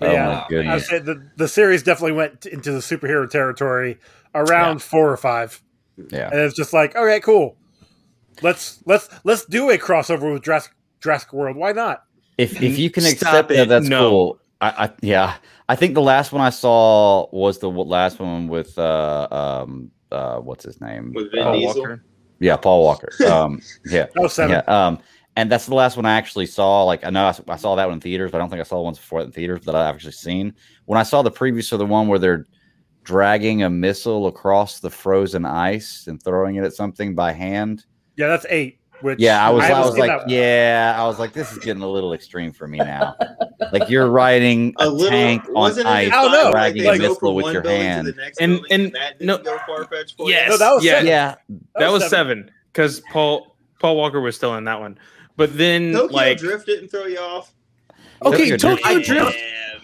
Oh 0.01 0.11
Yeah. 0.11 0.45
my 0.49 0.75
I 0.75 0.77
said 0.79 1.05
the 1.05 1.27
the 1.37 1.47
series 1.47 1.83
definitely 1.83 2.13
went 2.13 2.45
into 2.45 2.71
the 2.71 2.79
superhero 2.79 3.29
territory 3.29 3.97
around 4.35 4.81
four 4.81 5.11
or 5.11 5.17
five, 5.17 5.61
Yeah. 6.11 6.29
and 6.31 6.39
it's 6.41 6.55
just 6.55 6.73
like, 6.73 6.95
all 6.95 7.05
right, 7.05 7.23
cool. 7.23 7.57
Let's 8.41 8.81
let's 8.85 9.09
let's 9.23 9.45
do 9.45 9.69
a 9.71 9.77
crossover 9.77 10.31
with 10.33 10.43
Jurassic 10.43 10.73
Jurassic 11.01 11.33
World. 11.33 11.57
Why 11.57 11.71
not? 11.71 12.03
If 12.37 12.61
if 12.61 12.77
you 12.77 12.89
can 12.91 13.05
accept 13.05 13.49
it. 13.51 13.55
that, 13.55 13.67
that's 13.69 13.87
No. 13.87 14.09
cool. 14.09 14.39
I, 14.61 14.85
I 14.85 14.91
yeah. 15.01 15.35
I 15.69 15.75
think 15.75 15.95
the 15.95 16.01
last 16.01 16.31
one 16.31 16.41
I 16.41 16.49
saw 16.51 17.27
was 17.31 17.59
the 17.59 17.69
last 17.69 18.19
one 18.19 18.47
with 18.47 18.77
uh 18.77 19.27
um 19.31 19.91
uh 20.11 20.37
what's 20.37 20.63
his 20.65 20.79
name? 20.79 21.13
With 21.15 21.31
Vin 21.31 21.43
Uh, 21.47 21.51
Diesel. 21.53 21.97
Yeah, 22.39 22.57
Paul 22.57 22.83
Walker. 22.83 23.09
Um 23.27 23.61
yeah. 23.85 24.05
Oh, 24.17 24.27
seven. 24.27 24.51
Yeah. 24.67 24.85
Um, 24.87 24.99
and 25.37 25.51
that's 25.51 25.67
the 25.67 25.75
last 25.75 25.95
one 25.95 26.05
I 26.07 26.15
actually 26.15 26.47
saw. 26.47 26.83
Like, 26.83 27.05
I 27.05 27.11
know 27.11 27.31
I 27.47 27.55
saw 27.57 27.75
that 27.75 27.85
one 27.85 27.93
in 27.93 28.01
theaters, 28.01 28.31
but 28.31 28.37
I 28.37 28.39
don't 28.39 28.49
think 28.49 28.59
I 28.59 28.63
saw 28.63 28.77
the 28.77 28.81
ones 28.81 28.97
before 28.97 29.19
that 29.21 29.27
in 29.27 29.31
theaters 29.31 29.63
that 29.65 29.75
I've 29.75 29.93
actually 29.93 30.13
seen. 30.13 30.53
When 30.85 30.99
I 30.99 31.03
saw 31.03 31.21
the 31.21 31.29
previews 31.31 31.69
for 31.69 31.77
the 31.77 31.85
one 31.85 32.07
where 32.07 32.17
they're 32.17 32.47
dragging 33.03 33.61
a 33.61 33.69
missile 33.69 34.25
across 34.25 34.79
the 34.79 34.89
frozen 34.89 35.45
ice 35.45 36.07
and 36.07 36.21
throwing 36.21 36.55
it 36.55 36.63
at 36.63 36.73
something 36.73 37.13
by 37.13 37.31
hand. 37.33 37.85
Yeah, 38.17 38.27
that's 38.29 38.47
eight. 38.49 38.79
Which 39.01 39.19
Yeah, 39.19 39.45
I 39.45 39.51
was, 39.51 39.63
I, 39.63 39.67
haven't 39.67 39.83
was 39.91 39.97
like, 39.99 40.21
yeah, 40.25 40.95
I 40.97 41.05
was 41.05 41.19
like, 41.19 41.33
this 41.33 41.51
is 41.51 41.59
getting 41.59 41.83
a 41.83 41.87
little 41.87 42.13
extreme 42.13 42.51
for 42.51 42.67
me 42.67 42.79
now. 42.79 43.15
like 43.71 43.91
you're 43.91 44.09
riding 44.09 44.73
a, 44.79 44.87
A 44.87 44.89
little 44.89 45.11
tank 45.11 45.47
on 45.49 45.53
wasn't 45.53 45.85
ice, 45.85 46.11
I 46.11 46.19
don't 46.23 46.31
know, 46.31 46.49
dragging 46.51 46.81
they 46.81 46.95
a 46.95 46.97
missile 46.97 47.35
with 47.35 47.53
your 47.53 47.61
hand. 47.61 48.07
the 48.07 48.33
And- 48.41 48.59
and- 48.71 48.91
no- 49.21 49.37
didn't 49.37 49.43
go 49.45 49.59
far-fetched 49.67 50.17
for 50.17 50.25
you? 50.27 50.33
Yes. 50.33 50.49
No, 50.49 50.57
that 50.57 50.73
was 50.73 50.83
yeah, 50.83 50.91
seven. 50.93 51.07
Yeah, 51.07 51.35
that 51.75 51.91
was 51.91 52.09
seven 52.09 52.49
because 52.73 53.01
Paul 53.11 53.55
Paul 53.79 53.95
Walker 53.97 54.19
was 54.19 54.35
still 54.35 54.55
in 54.55 54.63
that 54.63 54.79
one. 54.79 54.97
But 55.37 55.57
then 55.57 55.93
Tokyo 55.93 56.15
like 56.15 56.37
drift 56.39 56.65
didn't 56.65 56.89
throw 56.89 57.05
you 57.05 57.19
off. 57.19 57.53
okay, 58.25 58.57
Tokyo 58.57 58.75
Tokyo 58.75 58.93
Drift. 58.99 59.07
Drift. 59.07 59.37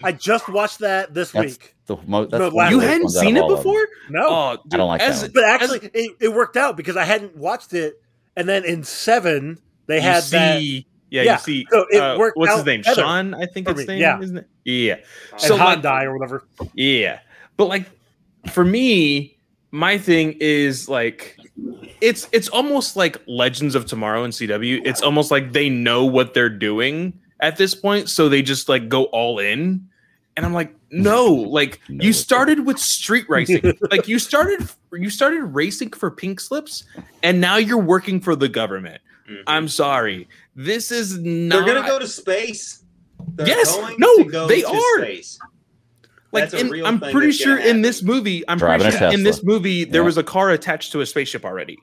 I 0.04 0.12
just 0.12 0.48
watched 0.48 0.80
that 0.80 1.14
this 1.14 1.30
That's 1.32 1.52
week. 1.52 1.74
the 1.86 1.96
mo- 2.06 2.26
that's 2.26 2.32
No, 2.40 2.50
one 2.50 2.50
of 2.50 2.54
last 2.54 2.70
the 2.70 2.74
You 2.76 2.80
hadn't 2.80 3.08
seen 3.10 3.36
it 3.36 3.40
all 3.40 3.52
of 3.52 3.58
them. 3.62 3.72
before? 3.72 3.86
No, 4.10 4.26
Oh, 4.28 4.32
I 4.72 4.76
don't 4.76 4.88
like 4.88 5.00
that 5.00 5.16
one. 5.22 5.30
but 5.32 5.44
as 5.44 5.72
actually, 5.72 5.90
it, 5.94 6.16
it 6.20 6.28
worked 6.34 6.56
out 6.58 6.76
because 6.76 6.96
I 6.96 7.04
hadn't 7.04 7.36
watched 7.36 7.72
it, 7.72 8.02
and 8.36 8.46
then 8.48 8.64
in 8.64 8.84
seven 8.84 9.58
they 9.86 9.96
you 9.96 10.02
had 10.02 10.24
that. 10.24 10.60
yeah, 10.62 10.80
Yeah, 11.10 11.32
you 11.34 11.38
see. 11.38 11.66
so 11.70 11.86
it 11.88 11.98
uh, 11.98 12.18
worked 12.18 12.36
what's 12.36 12.54
his 12.54 12.64
name? 12.66 12.82
Sean, 12.82 13.32
I 13.34 13.46
think 13.46 13.68
for 13.68 13.74
his 13.74 13.86
name. 13.86 14.00
yeah. 14.00 14.20
isn't 14.20 14.36
it? 14.38 14.48
Yeah. 14.64 14.96
And 15.32 15.40
So, 15.40 15.54
like- 15.56 15.78
Hyundai 15.80 16.04
or 16.04 16.18
whatever. 16.18 16.44
Yeah. 16.74 17.20
But 17.56 17.66
like 17.68 17.86
for 18.50 18.64
me, 18.64 19.38
my 19.70 19.96
thing 19.96 20.36
is 20.40 20.88
like 20.88 21.38
it's 22.00 22.28
it's 22.32 22.48
almost 22.48 22.96
like 22.96 23.20
Legends 23.26 23.74
of 23.74 23.86
Tomorrow 23.86 24.24
in 24.24 24.30
CW. 24.30 24.82
It's 24.84 25.02
almost 25.02 25.30
like 25.30 25.52
they 25.52 25.68
know 25.68 26.04
what 26.04 26.34
they're 26.34 26.48
doing 26.48 27.18
at 27.40 27.56
this 27.56 27.74
point, 27.74 28.08
so 28.08 28.28
they 28.28 28.42
just 28.42 28.68
like 28.68 28.88
go 28.88 29.04
all 29.04 29.38
in. 29.38 29.88
And 30.36 30.44
I'm 30.44 30.52
like, 30.52 30.74
no, 30.90 31.32
like 31.32 31.80
Know 31.88 32.04
you 32.04 32.12
started 32.12 32.66
with 32.66 32.78
street 32.78 33.28
racing. 33.28 33.62
like 33.90 34.08
you 34.08 34.18
started 34.18 34.68
you 34.92 35.10
started 35.10 35.44
racing 35.44 35.90
for 35.92 36.10
pink 36.10 36.40
slips 36.40 36.84
and 37.22 37.40
now 37.40 37.56
you're 37.56 37.78
working 37.78 38.20
for 38.20 38.34
the 38.34 38.48
government. 38.48 39.00
Mhm. 39.30 39.42
I'm 39.46 39.68
sorry. 39.68 40.28
This 40.56 40.90
is 40.90 41.18
not 41.18 41.64
They're 41.64 41.74
gonna 41.74 41.86
go 41.86 41.98
to 41.98 42.06
space. 42.08 42.82
They're 43.36 43.46
Yes, 43.48 43.74
going 43.74 43.94
no, 43.98 44.16
to 44.18 44.24
go 44.24 44.46
they 44.48 44.60
to 44.62 44.68
are. 44.68 44.98
Space. 44.98 45.38
Like 46.34 46.54
in- 46.54 46.84
I'm 46.84 47.00
pretty 47.00 47.32
sure 47.32 47.58
in 47.58 47.82
this 47.82 48.02
movie, 48.02 48.46
I'm 48.48 48.58
Driving 48.58 48.82
pretty 48.90 48.98
sure 48.98 49.12
in 49.12 49.22
this 49.22 49.42
movie 49.42 49.84
there 49.84 50.02
Yeah. 50.02 50.06
was 50.06 50.18
a 50.18 50.22
car 50.22 50.50
attached 50.50 50.92
to 50.92 51.00
a 51.00 51.06
spaceship 51.06 51.44
already. 51.44 51.78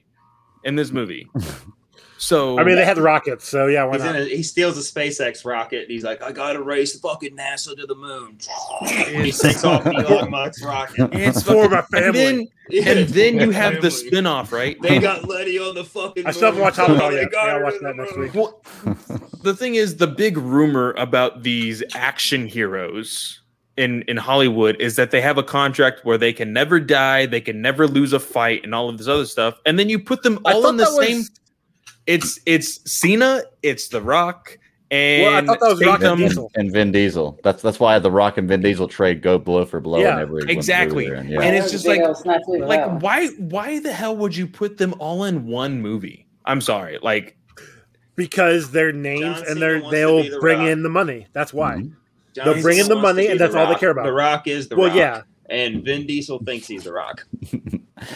In 0.64 0.76
this 0.76 0.92
movie, 0.92 1.28
so 2.20 2.60
I 2.60 2.64
mean, 2.64 2.76
they 2.76 2.86
had 2.86 2.96
the 2.96 3.02
rockets, 3.02 3.48
so 3.48 3.66
yeah, 3.66 3.84
why 3.84 3.94
He's 3.98 4.02
in 4.06 4.14
not? 4.14 4.22
a, 4.22 4.26
he 4.26 4.44
steals 4.44 4.78
a 4.78 4.82
SpaceX 4.82 5.44
rocket. 5.44 5.82
And 5.84 5.90
he's 5.92 6.04
like, 6.04 6.22
I 6.22 6.32
gotta 6.32 6.62
race 6.62 7.00
fucking 7.00 7.36
NASA 7.36 7.76
to 7.76 7.88
the 7.88 7.96
moon. 7.96 8.38
he 9.24 9.32
takes 9.32 9.64
off 9.64 9.84
Elon 9.88 10.30
Musk's 10.30 10.64
rocket. 10.64 11.10
it's 11.14 11.42
For 11.42 11.68
my 11.68 11.82
fucking- 11.82 12.04
and 12.06 12.16
then 12.16 12.48
Yeah. 12.70 12.90
and 12.92 13.10
then 13.10 13.40
you 13.40 13.50
have 13.50 13.82
the 13.82 13.90
Family. 13.90 14.08
spin-off, 14.08 14.52
right? 14.52 14.80
They 14.84 15.00
got 15.00 15.28
Letty 15.28 15.58
on 15.58 15.74
the 15.74 15.84
fucking. 15.84 16.28
I 16.28 16.32
still 16.32 16.54
haven't 16.54 16.60
moon. 16.60 16.64
watched 16.66 16.76
Top 16.78 16.88
Gun 16.90 17.14
yet. 17.14 17.30
Yeah, 17.34 17.40
I'll 17.40 17.58
her 17.58 17.64
watch 17.64 17.74
that 17.82 17.96
next 17.96 18.16
week. 18.18 18.34
Well, 18.36 18.62
the 19.42 19.56
thing 19.56 19.74
is, 19.74 19.96
the 19.96 20.06
big 20.06 20.38
rumor 20.38 20.92
about 21.00 21.42
these 21.42 21.82
action 21.96 22.46
heroes 22.46 23.40
in 23.78 24.02
in 24.04 24.18
Hollywood 24.18 24.76
is 24.82 24.96
that 24.98 25.12
they 25.12 25.22
have 25.22 25.38
a 25.38 25.44
contract 25.44 26.02
where 26.04 26.18
they 26.18 26.34
can 26.34 26.52
never 26.54 26.80
die, 26.80 27.26
they 27.26 27.42
can 27.42 27.62
never 27.62 27.88
lose 27.88 28.14
a 28.14 28.20
fight, 28.20 28.64
and 28.64 28.76
all 28.76 28.90
of 28.90 28.98
this 28.98 29.08
other 29.08 29.26
stuff. 29.26 29.60
And 29.66 29.80
then 29.80 29.88
you 29.90 29.98
put 30.00 30.24
them 30.24 30.40
all 30.46 30.62
thought 30.62 30.70
in 30.72 30.78
the 30.78 30.84
that 30.86 30.92
was- 30.94 31.08
same. 31.08 31.24
It's 32.08 32.40
it's 32.46 32.92
Cena, 32.92 33.44
it's 33.62 33.88
The 33.90 34.02
Rock, 34.02 34.58
and 34.90 35.24
Well, 35.24 35.36
I 35.36 35.46
thought 35.46 35.60
that 35.60 35.70
was 35.70 35.82
Rock 35.86 36.02
and 36.02 36.02
Statham. 36.02 36.20
Diesel. 36.20 36.52
and 36.56 36.72
Vin 36.72 36.92
Diesel. 36.92 37.40
That's 37.44 37.62
that's 37.62 37.80
why 37.80 37.98
the 38.00 38.10
Rock 38.12 38.38
and 38.40 38.48
Vin 38.48 38.62
Diesel 38.62 38.88
trade 38.88 39.22
go 39.22 39.38
blow 39.38 39.66
for 39.66 39.80
blow. 39.80 40.00
Yeah, 40.00 40.16
in 40.16 40.22
every 40.22 40.52
exactly. 40.52 41.06
they're 41.06 41.16
in. 41.16 41.30
Yeah. 41.30 41.42
And 41.42 41.56
it's 41.56 41.72
just 41.72 41.86
like- 41.86 42.02
old 42.02 42.18
snafu 42.18 42.42
with 42.48 42.62
that 42.62 42.68
like 42.68 43.02
why 43.02 43.28
why 43.38 43.80
the 43.80 43.94
hell 43.94 44.18
would 44.18 44.36
you 44.36 44.48
put 44.48 44.78
them 44.80 44.96
all 45.00 45.24
in 45.26 45.46
one 45.46 45.80
movie 45.82 46.26
i'm 46.46 46.60
sorry 46.60 46.98
like 47.04 47.38
because 48.16 48.72
they're 48.72 48.92
names 48.92 49.38
and 49.38 49.48
Cena 49.48 49.60
they're 49.60 49.82
they'll 49.92 50.24
the 50.24 50.38
bring 50.40 50.60
Rock. 50.60 50.68
in 50.70 50.84
the 50.84 50.90
money. 50.90 51.28
That's 51.34 51.54
why. 51.54 51.76
Mhm. 51.78 51.94
John 52.36 52.46
They'll 52.54 52.62
bring 52.62 52.78
in 52.78 52.88
the 52.88 52.96
money, 52.96 53.24
be 53.24 53.28
and 53.28 53.40
The 53.40 53.46
that's 53.46 53.56
all 53.56 53.68
they 53.68 53.80
care 53.80 53.90
about. 53.92 54.06
The 54.06 54.14
Rock 54.14 54.48
is 54.48 54.68
the 54.70 54.76
Well, 54.76 54.88
Rock. 54.88 54.96
yeah, 54.98 55.22
And 55.50 55.84
Vin 55.84 56.08
Diesel 56.08 56.40
thinks 56.46 56.68
he's 56.68 56.84
the 56.84 56.94
Rock. 56.94 57.26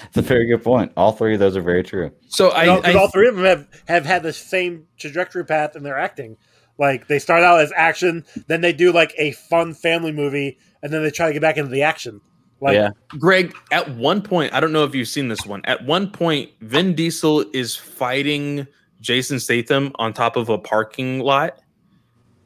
It's 0.07 0.17
a 0.17 0.21
very 0.23 0.47
good 0.47 0.63
point. 0.63 0.91
All 0.97 1.11
three 1.11 1.35
of 1.35 1.39
those 1.39 1.55
are 1.55 1.61
very 1.61 1.83
true. 1.83 2.11
so 2.27 2.51
And 2.51 2.71
all, 2.71 2.77
I, 2.79 2.81
'cause 2.81 2.95
I 2.95 2.99
all 2.99 3.07
three 3.11 3.27
of 3.27 3.35
them 3.35 3.45
have, 3.45 3.67
have 3.87 4.03
had 4.03 4.23
the 4.23 4.33
same 4.33 4.87
trajectory 4.97 5.45
path 5.45 5.75
in 5.75 5.83
their 5.83 5.95
acting. 5.95 6.37
Like 6.79 7.07
they 7.07 7.19
start 7.19 7.43
out 7.43 7.59
as 7.59 7.71
action, 7.75 8.25
then 8.47 8.61
they 8.61 8.73
do 8.73 8.91
like 8.91 9.13
a 9.19 9.33
fun 9.33 9.75
family 9.75 10.11
movie, 10.11 10.57
and 10.81 10.91
then 10.91 11.03
they 11.03 11.11
try 11.11 11.27
to 11.27 11.33
get 11.33 11.41
back 11.43 11.57
into 11.57 11.69
the 11.69 11.83
action. 11.83 12.19
Like 12.61 12.73
yeah, 12.73 12.89
greg 13.09 13.53
at 13.71 13.87
one 13.95 14.21
point 14.23 14.53
i 14.53 14.59
don't 14.61 14.71
know 14.71 14.85
if 14.85 14.95
you've 14.95 15.09
seen 15.09 15.27
this 15.27 15.45
one 15.45 15.61
at 15.65 15.85
one 15.85 16.09
point 16.09 16.49
vin 16.61 16.95
diesel 16.95 17.45
is 17.53 17.75
fighting 17.75 18.65
jason 19.01 19.39
statham 19.41 19.91
on 19.95 20.13
top 20.13 20.37
of 20.37 20.47
a 20.49 20.57
parking 20.57 21.19
lot 21.19 21.59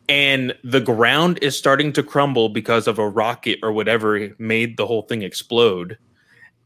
and 0.10 0.56
the 0.64 0.81
ground 0.81 1.38
is 1.44 1.56
starting 1.56 1.94
to 1.94 2.03
crumble 2.03 2.49
because 2.49 2.88
of 2.88 2.98
a 2.98 3.07
rocket 3.07 3.60
or 3.61 3.72
whatever 3.72 4.36
made 4.40 4.76
the 4.76 4.88
whole 4.88 5.03
thing 5.03 5.22
explode. 5.22 5.98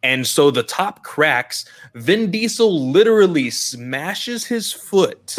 And 0.01 0.25
so 0.25 0.49
the 0.49 0.63
top 0.63 1.03
cracks 1.03 1.65
vin 1.93 2.31
diesel 2.31 2.89
literally 2.91 3.49
smashes 3.49 4.45
his 4.45 4.71
foot 4.71 5.35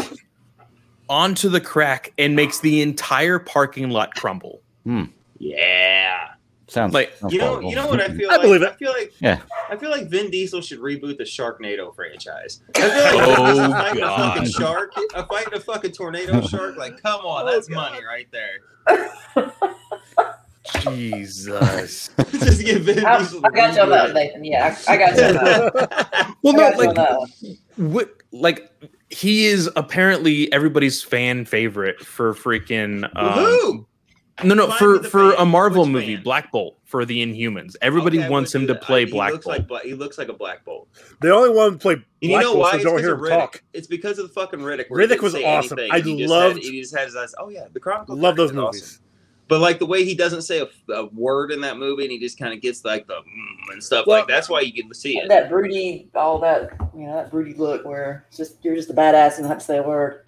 onto 1.08 1.48
the 1.48 1.60
crack 1.60 2.12
and 2.18 2.36
makes 2.36 2.60
the 2.60 2.82
entire 2.82 3.38
parking 3.38 3.90
lot 3.90 4.14
crumble. 4.14 4.62
Hmm. 4.84 5.04
Yeah. 5.38 6.33
Sounds 6.74 6.92
Like, 6.92 7.16
sounds 7.16 7.32
You 7.32 7.38
know, 7.38 7.46
plausible. 7.60 7.70
you 7.70 7.76
know 7.76 7.86
what 7.86 8.00
I 8.00 8.08
feel 8.08 8.28
I 8.30 8.32
like. 8.34 8.42
believe 8.42 8.62
it. 8.62 8.68
I 8.72 8.74
feel 8.74 8.92
like 8.92 9.12
Yeah. 9.20 9.40
I 9.70 9.76
feel 9.76 9.90
like 9.90 10.08
Vin 10.08 10.28
Diesel 10.30 10.60
should 10.60 10.80
reboot 10.80 11.16
the 11.18 11.24
Sharknado 11.24 11.94
franchise. 11.94 12.62
I 12.74 12.80
feel 12.80 12.88
like 12.88 13.14
Oh, 13.38 13.44
oh, 13.46 13.70
fighting 13.70 14.02
a 14.02 14.08
fucking 14.08 14.50
shark, 14.50 14.92
a 15.14 15.24
fighting 15.26 15.54
a 15.54 15.60
fucking 15.60 15.92
tornado 15.92 16.40
shark. 16.48 16.76
Like, 16.76 17.00
come 17.00 17.20
on, 17.20 17.46
that's 17.46 17.70
money 17.70 18.04
right 18.04 18.26
there. 18.32 18.58
Jesus. 20.80 22.10
Just 22.32 22.64
get 22.64 22.82
Vin 22.82 23.04
I, 23.04 23.18
Diesel. 23.18 23.40
to 23.42 23.46
I 23.46 23.50
got 23.50 23.74
you 23.76 23.82
on 23.82 23.90
that, 23.90 24.14
Nathan. 24.14 24.44
Yeah, 24.44 24.76
I, 24.88 24.94
I 24.94 24.96
got 24.96 25.16
you 25.16 25.22
on 25.24 25.34
that. 25.34 26.34
Well, 26.42 26.54
I 26.54 26.56
no, 26.56 26.70
got 26.70 26.78
like 26.78 26.94
that 26.96 27.56
what 27.76 28.14
like 28.32 28.70
he 29.10 29.46
is 29.46 29.70
apparently 29.76 30.52
everybody's 30.52 31.02
fan 31.02 31.44
favorite 31.44 32.00
for 32.00 32.34
freaking 32.34 33.04
it. 33.04 33.16
um, 33.16 33.32
Who? 33.44 33.86
No 34.42 34.54
no 34.54 34.68
for 34.72 35.00
for 35.04 35.30
fan. 35.30 35.40
a 35.40 35.44
marvel 35.46 35.82
Which 35.84 35.92
movie 35.92 36.14
fan? 36.16 36.24
black 36.24 36.50
bolt 36.50 36.78
for 36.84 37.04
the 37.04 37.24
inhumans 37.24 37.76
everybody 37.82 38.18
Okay, 38.18 38.28
wants 38.28 38.52
him 38.54 38.66
to 38.66 38.74
play 38.74 39.02
I- 39.02 39.04
black 39.04 39.28
he 39.28 39.32
looks 39.34 39.44
bolt 39.44 39.56
Like, 39.58 39.68
Bla- 39.68 39.80
he 39.84 39.94
looks 39.94 40.18
like 40.18 40.28
a 40.28 40.32
Black 40.32 40.64
Bolt. 40.64 40.88
The 41.20 41.32
only 41.32 41.50
one 41.50 41.72
who 41.72 41.78
played 41.78 41.98
And 42.22 42.32
you 42.32 42.38
know 42.40 42.54
Bolt, 42.54 42.58
why? 42.58 42.70
so 42.72 42.76
It's 42.76 42.84
don't 42.84 42.96
because 42.96 43.06
hear 43.06 43.14
of 43.14 43.20
him 43.20 43.24
Riddick. 43.26 43.38
talk. 43.38 43.62
It's 43.72 43.86
because 43.86 44.18
of 44.18 44.26
the 44.28 44.32
fucking 44.34 44.58
Riddick. 44.60 44.86
where 44.90 45.06
Riddick 45.06 45.20
was 45.20 45.32
say 45.34 45.44
awesome. 45.44 45.78
anything, 45.78 45.92
I 45.92 45.96
and 45.98 46.06
he 46.06 46.18
just 46.18 46.34
Had, 46.34 46.56
he 46.56 46.80
just 46.80 46.96
had 46.96 47.04
his 47.06 47.14
eyes. 47.16 47.34
Oh 47.38 47.48
yeah, 47.48 47.66
the 47.72 47.78
Chronicle. 47.80 48.16
Love 48.16 48.34
those 48.36 48.50
is 48.50 48.56
awesome. 48.56 48.64
movies. 48.80 49.00
But 49.46 49.60
like 49.60 49.78
the 49.78 49.84
way 49.86 50.04
he 50.06 50.14
doesn't 50.14 50.40
say 50.42 50.60
a, 50.60 50.92
a 50.92 51.04
word 51.06 51.52
in 51.52 51.60
that 51.60 51.76
movie, 51.76 52.04
and 52.04 52.10
he 52.12 52.18
just 52.18 52.38
kind 52.38 52.54
of 52.54 52.62
gets 52.62 52.82
like 52.84 53.06
the 53.06 53.14
mm, 53.14 53.72
and 53.72 53.82
stuff 53.84 54.06
Well- 54.06 54.20
like 54.20 54.28
that's 54.28 54.48
why 54.48 54.60
you 54.62 54.72
get 54.72 54.88
to 54.88 54.94
see 54.94 55.18
it. 55.18 55.28
That 55.28 55.48
broody, 55.50 56.08
all 56.14 56.38
that, 56.40 56.70
you 56.96 57.06
know, 57.06 57.14
that 57.14 57.30
broody 57.30 57.52
look 57.54 57.84
where 57.84 58.24
it's 58.28 58.38
just 58.38 58.64
you're 58.64 58.74
just 58.74 58.88
a 58.90 58.94
badass 58.94 59.34
and 59.34 59.42
don't 59.42 59.48
have 59.50 59.58
to 59.58 59.64
say 59.64 59.76
a 59.78 59.82
word. 59.82 60.22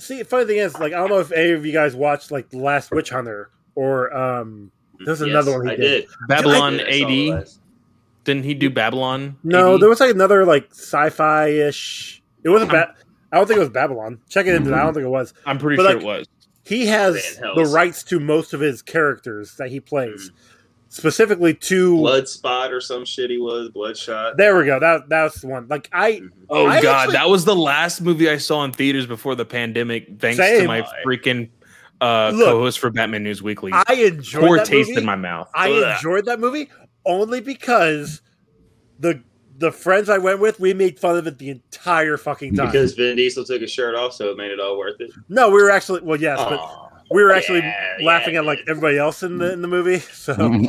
See, 0.00 0.22
funny 0.24 0.46
thing 0.46 0.58
is, 0.58 0.74
like, 0.78 0.92
I 0.92 0.96
don't 0.96 1.10
know 1.10 1.20
if 1.20 1.30
any 1.32 1.50
of 1.50 1.64
you 1.64 1.72
guys 1.72 1.94
watched 1.94 2.30
like 2.30 2.52
Last 2.52 2.90
Witch 2.90 3.10
Hunter 3.10 3.50
or 3.74 4.14
um. 4.16 4.70
There's 5.02 5.22
another 5.22 5.52
one 5.52 5.66
he 5.66 5.72
I 5.72 5.76
did. 5.76 6.00
did. 6.02 6.08
babylon 6.28 6.74
I 6.74 6.76
did. 6.78 6.88
I 6.88 6.98
saw 7.00 7.06
the 7.08 7.30
ad 7.30 7.38
last- 7.40 7.60
didn't 8.24 8.44
he 8.44 8.52
do 8.52 8.68
babylon 8.68 9.36
No, 9.42 9.76
AD? 9.76 9.80
there 9.80 9.88
was 9.88 9.98
like 10.00 10.10
another 10.14 10.44
like 10.44 10.68
sci-fi 10.72 11.48
ish. 11.48 12.22
It 12.44 12.50
wasn't 12.50 12.70
bad. 12.70 12.88
I 13.32 13.36
don't 13.38 13.46
think 13.46 13.56
it 13.58 13.60
was 13.60 13.70
Babylon. 13.70 14.20
Check 14.28 14.46
it 14.46 14.54
into. 14.56 14.74
I 14.74 14.82
don't 14.82 14.92
think 14.92 15.04
it 15.06 15.08
was. 15.10 15.32
i'm 15.46 15.56
pretty 15.58 15.76
but, 15.76 15.84
sure 15.84 15.92
like, 15.94 16.02
it 16.02 16.06
was 16.06 16.26
He 16.64 16.86
has 16.88 17.38
the 17.54 17.64
rights 17.64 18.02
to 18.04 18.18
most 18.20 18.52
of 18.52 18.60
his 18.60 18.82
characters 18.82 19.54
that 19.56 19.70
he 19.70 19.78
plays, 19.80 20.32
specifically 20.90 21.54
to. 21.54 21.96
Blood 21.96 22.28
Spot 22.28 22.70
or 22.72 22.80
some 22.82 23.04
shit. 23.06 23.30
He 23.30 23.38
was 23.38 23.70
Bloodshot. 23.70 24.36
There 24.36 24.58
we 24.58 24.66
go. 24.66 24.78
That 24.78 25.08
that's 25.08 25.40
the 25.40 25.46
one. 25.46 25.66
Like 25.68 25.88
I, 25.92 26.12
Mhm. 26.20 26.30
oh 26.50 26.66
I 26.66 26.82
god 26.82 26.94
actually- 27.02 27.12
that 27.14 27.28
was 27.30 27.44
the 27.46 27.56
last 27.56 28.00
movie 28.02 28.28
i 28.28 28.36
saw 28.36 28.62
in 28.64 28.72
theaters 28.72 29.06
before 29.06 29.34
the 29.34 29.44
pandemic 29.46 30.18
thanks 30.20 30.36
to 30.36 30.66
my 30.66 30.82
freaking 31.06 31.48
uh 32.02 32.30
Look, 32.34 32.46
co-host 32.48 32.78
for 32.80 32.90
batman 32.90 33.22
news 33.22 33.42
weekly 33.42 33.72
I 33.72 33.92
enjoyed 33.94 34.44
poor 34.46 34.56
that 34.58 34.66
taste 34.66 34.88
movie. 34.90 35.00
in 35.00 35.06
my 35.06 35.16
mouth 35.16 35.48
I 35.54 35.70
Ugh. 35.70 35.96
enjoyed 35.96 36.24
that 36.26 36.40
movie 36.40 36.68
only 37.06 37.40
because 37.40 38.20
the 38.98 39.22
the 39.58 39.70
friends 39.70 40.08
I 40.08 40.16
went 40.16 40.40
with, 40.40 40.58
we 40.58 40.72
made 40.72 40.98
fun 40.98 41.18
of 41.18 41.26
it 41.26 41.36
the 41.36 41.50
entire 41.50 42.16
fucking 42.16 42.56
time. 42.56 42.66
Because 42.68 42.94
Vin 42.94 43.16
Diesel 43.16 43.44
took 43.44 43.60
his 43.60 43.70
shirt 43.70 43.94
off, 43.94 44.14
so 44.14 44.30
it 44.30 44.38
made 44.38 44.50
it 44.50 44.58
all 44.58 44.78
worth 44.78 44.98
it. 45.02 45.10
no, 45.28 45.50
we 45.50 45.62
were 45.62 45.70
actually 45.70 46.00
well, 46.00 46.18
yes, 46.18 46.38
but 46.38 46.58
Aw. 46.58 46.89
We 47.10 47.22
were 47.22 47.32
actually 47.32 47.60
Yeah, 47.60 47.96
laughing 48.02 48.34
yeah, 48.34 48.40
at 48.40 48.46
like 48.46 48.60
everybody 48.68 48.98
else 48.98 49.22
in 49.22 49.38
the 49.38 49.52
in 49.52 49.62
the 49.62 49.68
movie. 49.68 49.98
So 50.12 50.34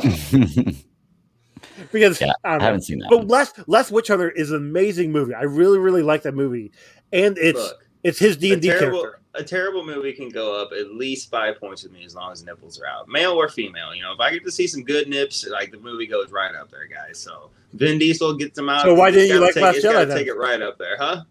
because 1.92 2.20
Yeah, 2.20 2.32
I 2.44 2.50
don't 2.50 2.58
know. 2.58 2.64
haven't 2.64 2.82
seen 2.82 2.98
that. 2.98 3.08
But 3.10 3.18
one. 3.20 3.28
Last 3.28 3.68
Last 3.68 3.90
Witch 3.90 4.08
Hunter 4.08 4.30
is 4.30 4.50
an 4.50 4.56
amazing 4.56 5.12
movie. 5.12 5.34
I 5.34 5.42
really 5.42 5.78
really 5.78 6.02
like 6.02 6.22
that 6.22 6.34
movie, 6.34 6.72
and 7.12 7.36
it's 7.38 7.58
Look, 7.58 7.84
it's 8.02 8.18
his 8.18 8.36
D 8.36 8.50
a 8.50 8.52
and 8.54 8.62
D 8.62 8.68
terrible, 8.68 9.02
character. 9.02 9.20
a 9.34 9.44
terrible 9.44 9.84
movie 9.84 10.12
can 10.12 10.28
go 10.28 10.60
up 10.60 10.72
at 10.72 10.92
least 10.92 11.30
five 11.30 11.58
points 11.60 11.82
with 11.84 11.92
me 11.92 12.04
as 12.04 12.14
long 12.14 12.32
as 12.32 12.44
nipples 12.44 12.80
are 12.80 12.86
out, 12.86 13.08
male 13.08 13.32
or 13.32 13.48
female. 13.48 13.94
You 13.94 14.02
know, 14.02 14.12
if 14.12 14.20
I 14.20 14.32
get 14.32 14.44
to 14.44 14.50
see 14.50 14.66
some 14.66 14.82
good 14.82 15.08
nips, 15.08 15.46
like 15.48 15.70
the 15.70 15.78
movie 15.78 16.06
goes 16.06 16.30
right 16.30 16.54
up 16.54 16.70
there, 16.70 16.86
guys. 16.86 17.18
So 17.18 17.50
Vin 17.74 17.98
Diesel 17.98 18.34
gets 18.36 18.56
them 18.56 18.68
out. 18.68 18.82
So 18.82 18.94
why 18.94 19.10
didn't 19.10 19.28
you 19.28 19.40
like 19.40 19.54
take, 19.54 19.62
Last 19.62 19.82
gotta 19.82 20.04
Jedi 20.04 20.08
then? 20.08 20.16
Take 20.18 20.26
it 20.28 20.34
right 20.36 20.60
up 20.60 20.78
there, 20.78 20.96
huh? 20.98 21.22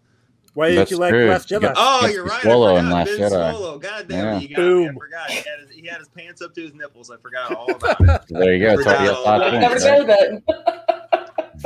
Why 0.54 0.70
didn't 0.70 0.90
you 0.90 0.98
like 0.98 1.10
true. 1.10 1.28
Last 1.30 1.48
Jedi? 1.48 1.60
got- 1.62 1.74
Oh, 1.78 2.06
you're 2.06 2.24
right. 2.26 2.42
Swallow 2.42 2.74
I 2.74 2.78
in 2.80 2.84
forgot. 2.84 2.94
Last 2.94 3.06
Ben 3.06 3.18
Jedi. 3.30 3.50
Swallow. 3.50 3.78
God 3.78 4.08
damn 4.08 4.24
Yeah. 4.24 4.36
it, 4.36 4.42
you 4.50 4.56
got 4.56 4.62
me. 4.62 4.88
I 4.88 4.92
forgot. 4.92 5.30
He 5.30 5.36
had, 5.36 5.44
his, 5.60 5.70
he 5.76 5.86
had 5.86 5.98
his 5.98 6.08
pants 6.08 6.42
up 6.42 6.54
to 6.54 6.60
his 6.62 6.74
nipples. 6.74 7.10
I 7.10 7.16
forgot 7.16 7.54
all 7.54 7.70
about 7.74 8.00
it. 8.00 8.22
there 8.28 8.54
you 8.54 8.66
go. 8.66 8.74
It's 8.74 8.86
already 8.86 9.08
at 9.08 9.16
Forgot 9.16 9.24
five 9.24 9.42
all 9.42 9.60
Never 9.60 9.68
points. 9.68 9.84
go 9.84 10.40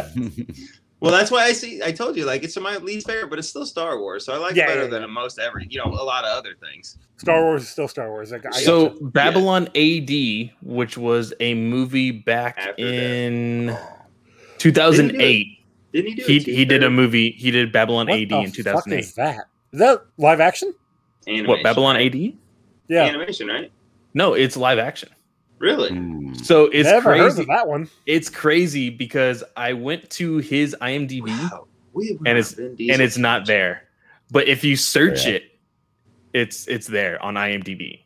button. 0.06 0.46
Well, 0.98 1.12
that's 1.12 1.30
why 1.30 1.44
I 1.44 1.52
see. 1.52 1.82
I 1.82 1.92
told 1.92 2.16
you, 2.16 2.24
like 2.24 2.42
it's 2.42 2.56
my 2.58 2.78
least 2.78 3.06
favorite, 3.06 3.28
but 3.28 3.38
it's 3.38 3.48
still 3.50 3.66
Star 3.66 3.98
Wars, 4.00 4.24
so 4.24 4.32
I 4.32 4.38
like 4.38 4.56
Yeah, 4.56 4.64
it 4.64 4.66
better 4.68 4.82
yeah, 4.84 5.00
than 5.00 5.10
most 5.10 5.38
every, 5.38 5.66
you 5.68 5.78
know, 5.78 5.84
a 5.92 6.02
lot 6.02 6.24
of 6.24 6.30
other 6.36 6.54
things. 6.58 6.96
Star 7.18 7.42
Wars 7.44 7.62
is 7.62 7.68
still 7.68 7.86
Star 7.86 8.08
Wars. 8.08 8.32
Like, 8.32 8.46
I 8.46 8.50
so 8.62 8.88
gotcha. 8.88 9.04
Babylon 9.04 9.68
AD, 9.76 10.50
which 10.62 10.96
was 10.96 11.34
a 11.38 11.52
movie 11.52 12.12
back 12.12 12.56
After 12.58 12.82
that. 12.82 12.94
in 12.94 13.76
2008, 14.56 15.58
Didn't 15.96 16.10
he 16.10 16.14
do? 16.16 16.22
he 16.26 16.38
he 16.56 16.64
did 16.66 16.84
a 16.84 16.90
movie. 16.90 17.30
He 17.32 17.50
did 17.50 17.72
Babylon 17.72 18.06
what 18.06 18.20
AD 18.20 18.28
the 18.28 18.38
in 18.40 18.46
fuck 18.46 18.54
2008. 18.54 18.98
is 19.00 19.14
that? 19.14 19.36
Is 19.72 19.78
that 19.80 20.02
live 20.18 20.40
action? 20.40 20.74
Animation, 21.26 21.48
What 21.48 21.62
Babylon 21.62 21.96
right? 21.96 22.14
AD? 22.14 22.34
Yeah, 22.88 23.04
Animation, 23.04 23.48
right? 23.48 23.72
No, 24.14 24.34
it's 24.34 24.56
live 24.56 24.78
action. 24.78 25.08
Really? 25.58 25.88
Hmm. 25.90 26.34
So 26.34 26.66
it's 26.66 26.86
never 26.88 27.14
heard 27.16 27.20
crazy. 27.32 27.40
of 27.42 27.48
that 27.48 27.66
one. 27.66 27.88
It's 28.04 28.28
crazy 28.28 28.90
because 28.90 29.42
I 29.56 29.72
went 29.72 30.08
to 30.10 30.36
his 30.38 30.76
IMDb 30.82 31.28
Wow. 31.28 31.66
And 32.26 32.36
it's- 32.38 32.58
and 32.58 32.78
it's 32.78 33.16
not 33.16 33.46
there. 33.46 33.84
But 34.30 34.48
if 34.48 34.62
you 34.62 34.76
search 34.76 35.24
Yeah. 35.26 35.34
it, 35.36 35.44
it's 36.34 36.68
it's 36.68 36.86
there 36.86 37.20
on 37.24 37.34
IMDb. 37.34 38.00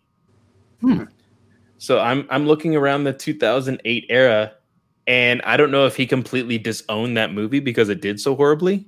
Hmm. 0.80 1.04
So 1.78 1.98
I'm 1.98 2.26
I'm 2.30 2.46
looking 2.46 2.76
around 2.76 3.02
the 3.04 3.12
2008 3.12 4.06
era, 4.08 4.52
and 5.06 5.40
I 5.42 5.56
don't 5.56 5.70
know 5.70 5.86
if 5.86 5.96
he 5.96 6.06
completely 6.06 6.58
disowned 6.58 7.16
that 7.16 7.32
movie 7.32 7.60
because 7.60 7.88
it 7.88 8.00
did 8.00 8.20
so 8.20 8.34
horribly, 8.36 8.86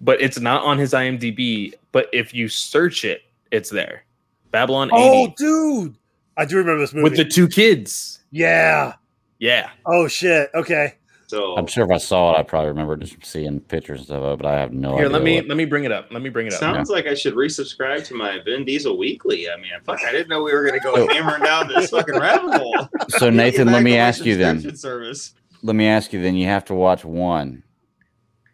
but 0.00 0.20
it's 0.20 0.38
not 0.40 0.62
on 0.64 0.78
his 0.78 0.92
IMDb. 0.92 1.72
But 1.92 2.08
if 2.12 2.32
you 2.34 2.48
search 2.48 3.04
it, 3.04 3.22
it's 3.50 3.70
there. 3.70 4.04
Babylon 4.50 4.90
Oh, 4.92 5.26
AD 5.26 5.34
dude, 5.36 5.96
I 6.36 6.44
do 6.44 6.56
remember 6.58 6.80
this 6.80 6.92
movie. 6.94 7.04
with 7.04 7.16
the 7.16 7.24
two 7.24 7.48
kids. 7.48 8.20
yeah. 8.30 8.94
Yeah. 9.38 9.68
Oh 9.84 10.08
shit. 10.08 10.48
Okay. 10.54 10.94
So 11.28 11.56
I'm 11.56 11.66
sure 11.66 11.84
if 11.84 11.90
I 11.90 11.98
saw 11.98 12.34
it, 12.34 12.38
I 12.38 12.42
probably 12.44 12.68
remember 12.68 12.96
just 12.96 13.24
seeing 13.24 13.58
pictures 13.60 14.10
of 14.10 14.22
it, 14.22 14.36
but 14.38 14.46
I 14.46 14.60
have 14.60 14.72
no 14.72 14.90
Here, 14.96 15.06
idea. 15.06 15.08
let 15.08 15.22
me 15.22 15.34
what- 15.36 15.48
let 15.48 15.56
me 15.56 15.64
bring 15.64 15.84
it 15.84 15.90
up. 15.92 16.06
Let 16.12 16.22
me 16.22 16.28
bring 16.30 16.46
it 16.46 16.52
up. 16.52 16.60
sounds 16.60 16.88
like 16.88 17.06
I 17.06 17.14
should 17.14 17.34
resubscribe 17.34 18.04
to 18.06 18.14
my 18.14 18.38
Vin 18.44 18.64
Diesel 18.64 18.96
Weekly. 18.96 19.50
I 19.50 19.56
mean, 19.56 19.70
fuck, 19.84 20.00
I 20.04 20.12
didn't 20.12 20.28
know 20.28 20.42
we 20.42 20.52
were 20.54 20.64
gonna 20.64 20.80
go 20.80 21.08
hammering 21.08 21.42
down 21.42 21.68
this 21.68 21.90
fucking 21.90 22.14
rabbit 22.18 22.54
hole. 22.60 22.88
So 23.08 23.30
Nathan, 23.30 23.68
let 23.68 23.82
me 23.82 23.96
ask 23.96 24.24
you 24.24 24.36
then. 24.36 24.76
Service. 24.76 25.34
Let 25.62 25.74
me 25.76 25.86
ask 25.86 26.12
you 26.12 26.20
then. 26.22 26.34
You 26.36 26.46
have 26.46 26.64
to 26.66 26.74
watch 26.74 27.04
one. 27.04 27.62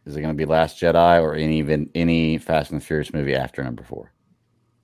Is 0.06 0.16
it 0.16 0.20
going 0.20 0.34
to 0.34 0.36
be 0.38 0.44
Last 0.46 0.80
Jedi 0.80 1.20
or 1.22 1.34
any 1.34 1.58
even 1.58 1.88
any 1.94 2.36
Fast 2.38 2.70
and 2.72 2.80
the 2.80 2.84
Furious 2.84 3.12
movie 3.12 3.34
after 3.36 3.62
number 3.62 3.82
four? 3.84 4.12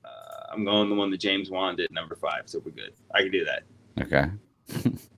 Uh, 0.04 0.08
I'm 0.52 0.64
going 0.64 0.88
the 0.88 0.94
one 0.94 1.10
that 1.10 1.18
James 1.20 1.50
Wan 1.50 1.74
did, 1.76 1.90
number 1.90 2.14
five. 2.16 2.42
So 2.46 2.60
we're 2.64 2.70
good. 2.72 2.92
I 3.14 3.22
can 3.22 3.30
do 3.32 3.44
that. 3.44 3.62
Okay. 4.00 4.92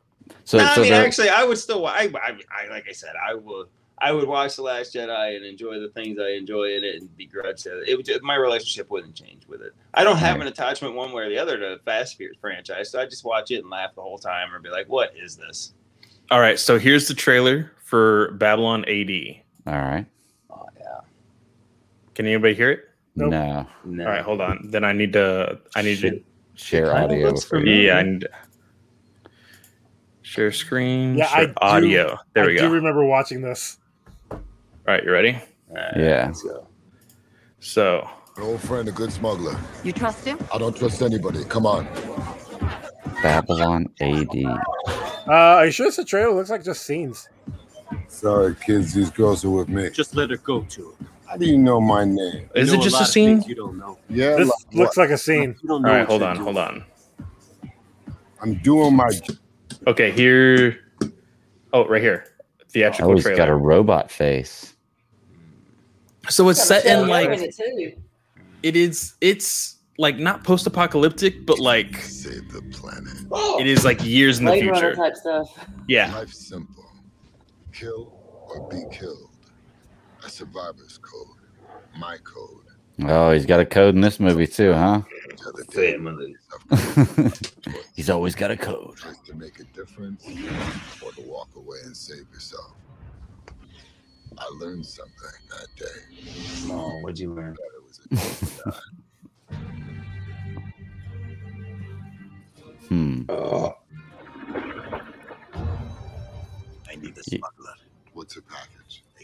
so, 0.51 0.59
No, 0.59 0.65
so 0.75 0.81
I 0.81 0.83
mean, 0.83 0.93
there- 0.93 1.05
actually, 1.07 1.29
I 1.29 1.45
would 1.45 1.59
still. 1.59 1.87
I, 1.87 2.11
I, 2.15 2.37
I, 2.51 2.69
like 2.71 2.87
I 2.89 2.93
said, 2.93 3.13
I 3.25 3.35
would. 3.35 3.69
I 4.03 4.11
would 4.13 4.27
watch 4.27 4.57
the 4.57 4.63
Last 4.63 4.95
Jedi 4.95 5.37
and 5.37 5.45
enjoy 5.45 5.79
the 5.79 5.91
things 5.91 6.19
I 6.19 6.31
enjoy 6.31 6.75
in 6.75 6.83
it 6.85 6.97
and 7.03 7.17
begrudge 7.19 7.63
that. 7.65 7.85
It 7.87 7.97
would, 7.97 8.23
my 8.23 8.35
relationship 8.35 8.91
wouldn't 8.91 9.15
change 9.15 9.47
with 9.47 9.61
it. 9.61 9.73
I 9.93 10.03
don't 10.05 10.17
have 10.17 10.37
Right. 10.37 10.47
an 10.47 10.49
attachment 10.49 10.95
one 10.95 11.13
way 11.13 11.25
or 11.25 11.29
the 11.29 11.37
other 11.39 11.59
to 11.59 11.77
the 11.77 11.81
Fast 11.85 12.17
Furious 12.17 12.39
franchise, 12.41 12.91
so 12.91 12.99
I 13.01 13.05
just 13.05 13.25
watch 13.27 13.51
it 13.51 13.57
and 13.59 13.69
laugh 13.71 13.95
the 13.95 14.01
whole 14.01 14.17
time 14.19 14.53
or 14.55 14.59
be 14.59 14.71
like, 14.71 14.89
"What 14.89 15.13
is 15.17 15.37
this?" 15.37 15.75
All 16.31 16.41
right, 16.41 16.59
so 16.59 16.79
here's 16.79 17.07
the 17.09 17.15
trailer 17.15 17.71
for 17.85 18.33
Babylon 18.33 18.85
AD. 18.89 19.43
all 19.67 19.75
right. 19.75 20.07
Oh 20.51 20.67
yeah. 20.79 21.01
Can 22.15 22.27
anybody 22.27 22.55
hear 22.55 22.71
it? 22.71 22.89
Nope. 23.17 23.31
No. 23.33 23.67
No. 23.85 24.05
All 24.07 24.11
right, 24.11 24.23
hold 24.23 24.41
on. 24.41 24.67
Then 24.71 24.83
I 24.83 24.93
need 24.93 25.13
to. 25.13 25.61
I 25.77 25.83
need 25.83 26.01
to. 26.01 26.21
Share 26.55 26.95
audio. 26.97 27.27
looks 27.29 27.45
before 27.45 27.61
you- 27.67 27.87
Yeah, 27.87 27.99
I 27.99 28.03
need 28.03 28.21
to 28.23 28.31
share 30.31 30.53
screen. 30.53 31.17
Yeah, 31.17 31.25
I 31.27 31.29
share 31.29 31.47
do- 31.49 31.55
audio. 31.61 32.19
There 32.35 32.47
we 32.47 32.55
I 32.57 32.61
go. 32.63 32.69
do 32.69 32.75
remember 32.75 33.05
watching 33.05 33.43
this. 33.43 33.79
All 34.31 34.39
right, 34.87 35.03
you 35.03 35.11
ready? 35.11 35.35
All 35.71 35.77
right, 35.77 35.93
Yeah. 35.97 36.27
Let's 36.27 36.43
go. 36.43 36.67
So 37.59 38.09
An 38.37 38.45
old 38.45 38.61
friend, 38.61 38.89
a 38.89 38.93
good 38.93 39.13
smuggler. 39.13 39.59
You 39.83 39.93
trust 39.93 40.25
him? 40.25 40.39
I 40.55 40.59
don't 40.59 40.75
trust 40.77 41.03
anybody. 41.03 41.45
Come 41.45 41.67
on. 41.67 41.87
Babylon 43.23 43.87
AD. 44.01 44.29
Uh, 44.47 45.33
are 45.33 45.67
you 45.67 45.73
sure 45.73 45.89
it's 45.89 45.99
a 45.99 46.05
trailer? 46.05 46.31
It 46.31 46.35
looks 46.37 46.51
like 46.51 46.65
just 46.65 46.85
scenes. 46.87 47.29
Sorry, 48.09 48.55
kids. 48.55 48.95
These 48.95 49.11
girls 49.11 49.45
are 49.45 49.51
with 49.51 49.69
me. 49.69 49.91
Just 49.91 50.15
let 50.15 50.31
her 50.31 50.37
go 50.39 50.63
to 50.63 50.95
it. 51.01 51.07
How 51.27 51.37
do 51.37 51.45
you 51.47 51.59
know 51.59 51.81
my 51.81 52.05
name? 52.05 52.17
You 52.55 52.63
is 52.63 52.73
know 52.73 52.79
it 52.81 52.83
just 52.83 52.95
lot 52.95 53.03
a 53.03 53.07
scene? 53.07 53.43
You 53.43 53.55
don't 53.57 53.77
know. 53.79 53.99
Yeah. 54.09 54.37
This 54.37 54.49
like 54.49 54.75
looks 54.75 54.97
what? 54.97 55.03
like 55.05 55.11
a 55.11 55.19
scene. 55.19 55.55
You 55.61 55.69
don't 55.69 55.83
know. 55.83 55.89
right, 55.91 56.07
hold 56.07 56.23
on, 56.23 56.37
doing. 56.37 56.45
hold 56.45 56.59
on. 56.59 56.85
I'm 58.43 58.55
doing 58.63 58.95
my. 58.97 59.11
J- 59.85 59.91
Okay, 59.91 60.11
here. 60.11 60.79
Oh, 61.73 61.87
right 61.89 62.03
here. 62.03 62.27
Theatrical 62.71 63.13
Oh, 63.13 63.15
he's 63.15 63.25
got 63.25 63.49
a 63.49 63.55
robot 63.55 64.11
face. 64.11 64.75
So 66.29 66.49
it's 66.49 66.63
set 66.63 66.85
in 66.87 67.09
like 67.09 67.31
it 68.63 68.77
is. 68.77 69.15
It's 69.21 69.79
like 69.99 70.19
not 70.19 70.45
post-apocalyptic, 70.45 71.47
but 71.47 71.59
like 71.59 71.97
Save 71.97 72.53
the 72.53 72.63
planet. 72.71 73.13
it 73.61 73.67
is 73.67 73.85
like 73.85 74.05
years 74.05 74.39
in 74.39 74.45
the 74.45 74.53
Blade 74.53 74.67
Runner 74.69 74.81
future. 74.81 74.95
type 74.97 75.17
stuff. 75.17 75.67
Yeah. 75.89 76.15
Life's 76.15 76.47
simple. 76.47 76.85
Kill 77.73 78.13
or 78.49 78.69
be 78.69 78.83
killed. 78.93 79.31
A 80.25 80.29
survivor's 80.29 80.99
code. 80.99 81.37
My 81.99 82.17
code. 82.23 82.65
Oh, 83.11 83.33
he's 83.33 83.47
got 83.47 83.61
a 83.61 83.65
code 83.67 83.95
in 83.95 84.01
this 84.03 84.21
movie 84.21 84.47
too, 84.47 84.73
huh? 84.75 85.03
The 85.43 85.65
day 85.71 85.93
Family. 85.93 86.37
he's 87.97 88.11
always 88.11 88.35
got 88.35 88.51
a 88.51 88.57
code. 88.57 88.97
choice 88.99 89.19
to 89.27 89.35
make 89.35 89.59
a 89.61 89.65
difference 89.65 90.25
or 91.03 91.13
to 91.13 91.23
walk 91.23 91.49
away 91.57 91.79
and 91.85 91.97
save 91.97 92.27
yourself. 92.33 92.73
I 94.39 94.45
learned 94.61 94.87
something 94.87 95.15
that 95.51 95.67
day. 95.77 96.73
Oh, 96.73 97.01
what'd 97.01 97.19
you 97.19 97.33
learn? 97.33 97.55
That 97.55 97.71
it 97.77 97.83
was 97.87 98.01
a 98.05 98.09
choice 98.17 98.39
to 98.41 98.71
die. 98.71 98.79
Hmm. 102.89 103.23
Oh, 103.29 103.73
I 106.91 106.97
need 106.97 107.17
a 107.17 107.23
smuggler. 107.23 107.75
What's 108.15 108.37
a 108.37 108.43
package? 108.43 108.80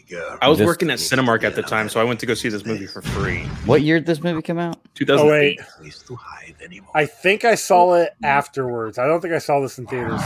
A 0.07 0.13
girl. 0.13 0.37
I 0.41 0.47
was 0.49 0.57
This- 0.59 0.65
working 0.65 0.89
at 0.89 0.99
Cinemark 0.99 1.43
at 1.43 1.55
the 1.55 1.61
time, 1.63 1.89
so 1.89 1.99
I 1.99 2.03
went 2.03 2.19
to 2.21 2.25
go 2.25 2.33
see 2.33 2.49
this 2.49 2.65
movie 2.65 2.87
for 2.87 3.01
free. 3.01 3.43
What 3.65 3.81
year 3.81 3.99
did 3.99 4.05
this 4.07 4.21
movie 4.23 4.41
come 4.41 4.57
out? 4.59 4.77
2008. 4.95 5.59
Oh, 5.59 5.73
wait. 5.83 5.87
Is 5.87 5.99
to 6.03 6.15
hide 6.15 6.55
anymore. 6.63 6.91
I 6.95 7.05
think 7.05 7.45
I 7.45 7.55
saw 7.55 7.93
it 7.95 8.13
afterwards. 8.23 8.97
I 8.97 9.05
don't 9.07 9.21
think 9.21 9.33
I 9.33 9.39
saw 9.39 9.59
this 9.59 9.77
in 9.77 9.85
theaters. 9.87 10.21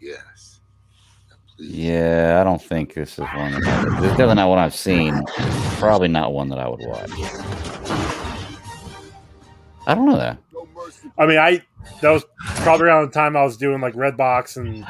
Yes. 0.00 0.60
Yeah, 1.58 2.38
I 2.40 2.44
don't 2.44 2.62
think 2.62 2.94
this 2.94 3.12
is 3.12 3.18
one. 3.18 3.52
That 3.52 3.66
I, 3.66 3.84
this 4.00 4.04
is 4.04 4.10
definitely 4.12 4.34
not 4.36 4.48
one 4.48 4.58
I've 4.58 4.74
seen. 4.74 5.22
Probably 5.78 6.08
not 6.08 6.32
one 6.32 6.48
that 6.48 6.58
I 6.58 6.66
would 6.68 6.80
watch. 6.80 7.10
I 9.86 9.94
don't 9.94 10.06
know 10.06 10.16
that. 10.16 10.38
No 10.90 11.08
mercy. 11.08 11.10
I 11.18 11.26
mean, 11.26 11.38
I 11.38 11.62
that 12.02 12.10
was 12.10 12.24
probably 12.62 12.86
around 12.86 13.06
the 13.06 13.12
time 13.12 13.36
I 13.36 13.42
was 13.44 13.56
doing 13.56 13.80
like 13.80 13.94
Redbox 13.94 14.56
and 14.56 14.86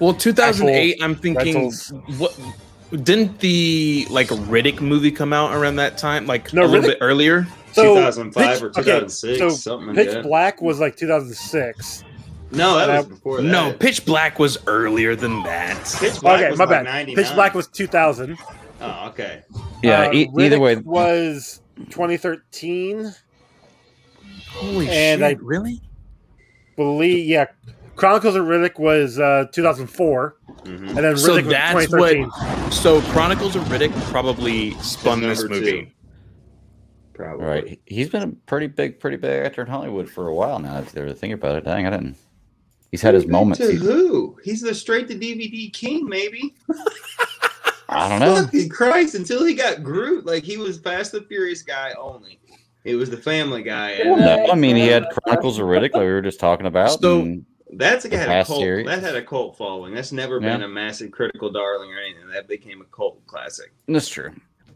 Well, 0.00 0.14
2008. 0.14 1.02
I'm 1.02 1.14
thinking, 1.16 1.54
rentals. 1.54 1.92
what 2.18 2.38
didn't 3.04 3.38
the 3.40 4.06
like 4.10 4.28
Riddick 4.28 4.80
movie 4.80 5.10
come 5.10 5.32
out 5.32 5.54
around 5.54 5.76
that 5.76 5.98
time? 5.98 6.26
Like 6.26 6.52
No, 6.52 6.64
a 6.64 6.66
little 6.66 6.88
bit 6.88 6.98
earlier. 7.00 7.46
so 7.72 7.94
2005 7.94 8.62
or 8.62 8.68
Pitch- 8.70 8.78
okay, 8.78 9.00
2006, 9.00 9.38
so 9.38 9.48
something 9.50 9.94
Pitch 9.94 10.12
that. 10.12 10.22
Black 10.22 10.60
was 10.62 10.78
like 10.78 10.96
2006. 10.96 12.04
No, 12.54 12.76
that 12.76 12.90
And 12.90 12.98
was 12.98 13.06
I- 13.06 13.08
before 13.08 13.36
that. 13.38 13.42
No, 13.44 13.72
Pitch 13.72 14.04
Black 14.04 14.38
was 14.38 14.58
earlier 14.66 15.16
than 15.16 15.42
that. 15.44 15.96
Pitch 15.98 16.20
Black 16.20 16.40
okay, 16.40 16.50
was 16.50 16.58
my 16.58 16.64
like 16.66 16.70
bad. 16.70 16.84
99. 16.84 17.24
Pitch 17.24 17.34
Black 17.34 17.54
was 17.54 17.66
2000. 17.68 18.36
Oh, 18.82 19.06
okay. 19.08 19.42
Yeah, 19.82 20.08
Uh, 20.08 20.12
e- 20.12 20.28
either 20.38 20.60
way, 20.60 20.76
was 20.76 21.60
2013. 21.90 23.14
Holy 24.54 24.88
And 24.88 25.20
shit! 25.20 25.38
I- 25.38 25.40
really? 25.40 25.80
Believe 26.76 27.26
yeah, 27.26 27.46
Chronicles 27.96 28.34
of 28.34 28.46
Riddick 28.46 28.78
was 28.78 29.18
uh, 29.18 29.46
2004, 29.52 30.36
Mhm. 30.64 30.88
and 30.88 30.88
then 30.98 31.16
So 31.16 31.36
Riddick 31.36 31.44
was 31.44 31.52
that's 31.52 31.86
2013. 31.86 32.70
So 32.72 33.00
Chronicles 33.12 33.56
of 33.56 33.62
Riddick 33.64 33.92
probably 34.10 34.70
spun 34.80 35.20
this 35.20 35.44
movie. 35.44 35.82
two. 35.84 35.86
Probably. 37.12 37.44
right? 37.46 37.80
He's 37.86 38.08
been 38.08 38.22
a 38.22 38.28
pretty 38.46 38.68
big, 38.68 38.98
pretty 38.98 39.18
big 39.18 39.44
actor 39.44 39.60
in 39.62 39.68
Hollywood 39.68 40.08
for 40.08 40.28
a 40.28 40.34
while 40.34 40.58
now. 40.58 40.78
If 40.78 40.94
you 40.94 41.02
ever 41.02 41.12
think 41.12 41.34
about 41.34 41.56
it, 41.56 41.64
dang, 41.64 41.86
I 41.86 41.90
didn't. 41.90 42.16
He's 42.90 43.02
had 43.02 43.12
his 43.14 43.24
Big 43.24 43.32
moments. 43.32 43.58
To 43.60 43.70
who? 43.72 44.38
He's 44.42 44.62
the 44.62 44.74
straight 44.74 45.08
to 45.08 45.14
DVD 45.14 45.70
king, 45.72 46.08
maybe. 46.08 46.54
I 47.90 48.08
don't 48.08 48.20
know. 48.20 48.44
Fucking 48.44 48.70
Christ! 48.70 49.14
Until 49.14 49.44
he 49.44 49.54
got 49.54 49.82
Groot, 49.82 50.24
like 50.24 50.42
he 50.44 50.56
was 50.56 50.78
Fast 50.78 51.12
and 51.12 51.26
Furious 51.26 51.62
guy 51.62 51.92
only. 52.00 52.38
It 52.84 52.96
was 52.96 53.10
the 53.10 53.16
Family 53.16 53.62
Guy, 53.62 53.90
and 53.92 54.10
Well, 54.10 54.20
uh, 54.40 54.46
no, 54.46 54.52
I 54.52 54.54
mean, 54.56 54.74
he 54.76 54.86
had 54.88 55.04
Chronicles 55.24 55.58
of 55.58 55.66
Riddick, 55.66 55.92
like 55.92 56.02
we 56.02 56.06
were 56.06 56.22
just 56.22 56.40
talking 56.40 56.66
about. 56.66 57.00
So- 57.00 57.38
that's 57.74 58.04
a 58.04 58.08
the 58.08 58.18
had 58.18 58.28
a 58.28 58.44
cult. 58.44 58.58
series. 58.60 58.86
That 58.86 59.02
had 59.02 59.16
a 59.16 59.22
cult 59.22 59.56
following. 59.56 59.94
That's 59.94 60.12
never 60.12 60.38
Yeah. 60.40 60.52
been 60.52 60.62
a 60.64 60.68
massive 60.68 61.10
critical 61.10 61.50
darling 61.50 61.90
or 61.90 61.98
anything. 62.00 62.28
That 62.28 62.46
became 62.46 62.82
a 62.82 62.84
cult 62.94 63.26
classic. 63.26 63.72
that's 63.88 64.08
true. 64.08 64.30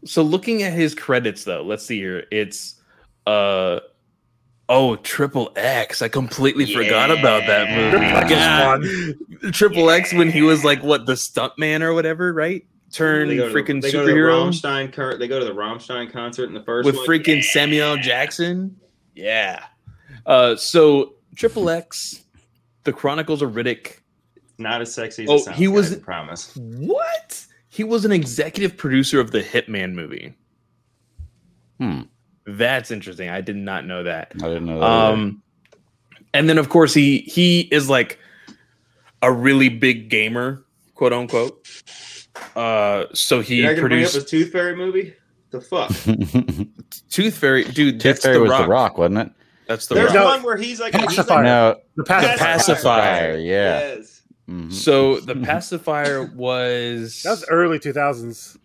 So 0.07 0.23
looking 0.23 0.63
at 0.63 0.73
his 0.73 0.95
credits 0.95 1.45
though, 1.45 1.63
let's 1.63 1.85
see 1.85 1.99
here. 1.99 2.25
It's 2.31 2.81
uh 3.27 3.81
oh 4.71 4.97
Triple 4.97 5.53
X. 5.57 6.01
I 6.01 6.09
completely 6.09 6.73
forgot 6.73 7.11
about 7.11 7.43
that 7.47 7.69
movie. 7.69 7.99
Triple 7.99 8.17
X 8.17 8.31
God. 8.31 8.83
fun. 9.43 9.53
Triple 9.53 9.91
X 9.91 10.15
when 10.15 10.31
he 10.31 10.41
was 10.41 10.65
like 10.65 10.83
what 10.83 11.05
the 11.05 11.15
stuntman 11.15 11.83
or 11.83 11.93
whatever, 11.93 12.33
right? 12.33 12.65
Turn 12.97 13.29
They 13.29 13.37
go 13.37 13.49
to 13.49 13.53
the- 13.53 13.61
freaking 13.61 13.83
they 13.83 13.93
go 13.93 14.01
to 14.01 14.07
the 14.07 14.13
superhero 14.13 14.49
Rammstein 14.49 14.93
cur- 14.93 15.19
They 15.19 15.29
go 15.29 15.39
to 15.39 15.45
the 15.45 15.53
Rammstein 15.55 16.11
concert 16.11 16.45
in 16.45 16.55
the 16.55 16.63
first 16.63 16.87
with 16.87 16.97
one. 16.97 17.07
freaking 17.07 17.37
Yeah. 17.37 17.51
Samuel 17.53 17.97
Jackson. 17.99 18.77
Yeah. 19.15 19.65
Uh 20.25 20.57
so 20.57 21.15
Triple 21.35 21.69
X, 21.69 22.25
The 22.85 22.93
Chronicles 22.95 23.43
of 23.43 23.51
Riddick. 23.53 23.99
Not 24.59 24.81
as 24.81 24.95
sexy 24.95 25.25
as 25.25 25.29
Oh, 25.31 25.35
it 25.35 25.39
sounds, 25.41 25.59
he 25.59 25.69
was- 25.69 25.91
guys, 25.91 25.99
I 25.99 26.03
promise. 26.03 26.57
What? 26.57 27.47
He 27.69 27.85
was 27.85 28.07
an 28.07 28.13
executive 28.13 28.79
producer 28.79 29.21
of 29.21 29.31
the 29.31 29.43
Hitman 29.43 29.93
movie. 29.93 30.33
Hmm. 31.79 32.03
That's 32.47 32.91
interesting. 32.91 33.29
I 33.29 33.43
did 33.43 33.57
not 33.57 33.85
know 33.87 34.05
that. 34.05 34.33
I 34.37 34.47
didn't 34.49 34.65
know 34.67 34.79
that. 34.81 34.87
Um, 34.87 35.43
and 36.33 36.49
then 36.49 36.57
of 36.57 36.69
course 36.71 36.95
he 36.95 37.19
he 37.21 37.61
is 37.73 37.91
like 37.91 38.19
a 39.21 39.31
really 39.31 39.69
big 39.69 40.09
gamer, 40.09 40.65
quote 40.95 41.13
unquote. 41.13 41.67
Uh, 42.55 43.05
so 43.13 43.41
he 43.41 43.57
You're 43.57 43.67
not 43.67 43.77
gonna 43.77 43.89
bring 43.89 44.05
up 44.05 44.11
produced 44.11 44.15
his 44.15 44.25
Tooth 44.31 44.53
Fairy 44.53 44.77
movie? 44.77 45.15
The 45.51 45.61
fuck? 45.61 45.91
Tooth 47.11 47.37
Fairy, 47.39 47.65
dude. 47.65 47.95
Tooth 48.01 48.03
That's 48.03 48.23
Fairy 48.25 48.37
the 48.37 48.43
was 48.43 48.51
rock. 48.51 48.63
the 48.63 48.69
Rock, 48.69 48.99
wasn't 48.99 49.19
it? 49.19 49.31
That's 49.69 49.87
the 49.87 49.95
There's 49.97 50.07
rock. 50.07 50.15
No. 50.15 50.25
one 50.27 50.43
where 50.43 50.57
he's 50.57 50.81
like, 50.81 50.93
he's 50.95 51.01
like 51.03 51.09
Pacifier. 51.11 51.43
No. 51.45 51.77
The 51.97 52.05
pacifier. 52.05 52.37
Pacifier. 52.39 53.37
Yeah. 53.39 53.79
Yes. 53.97 54.23
Mhm. 54.49 54.73
So 54.73 55.21
the 55.21 55.35
pacifier 55.45 56.25
was 56.35 57.23
That 57.23 57.31
was 57.31 57.45
early 57.49 57.79
2000s. 57.79 58.57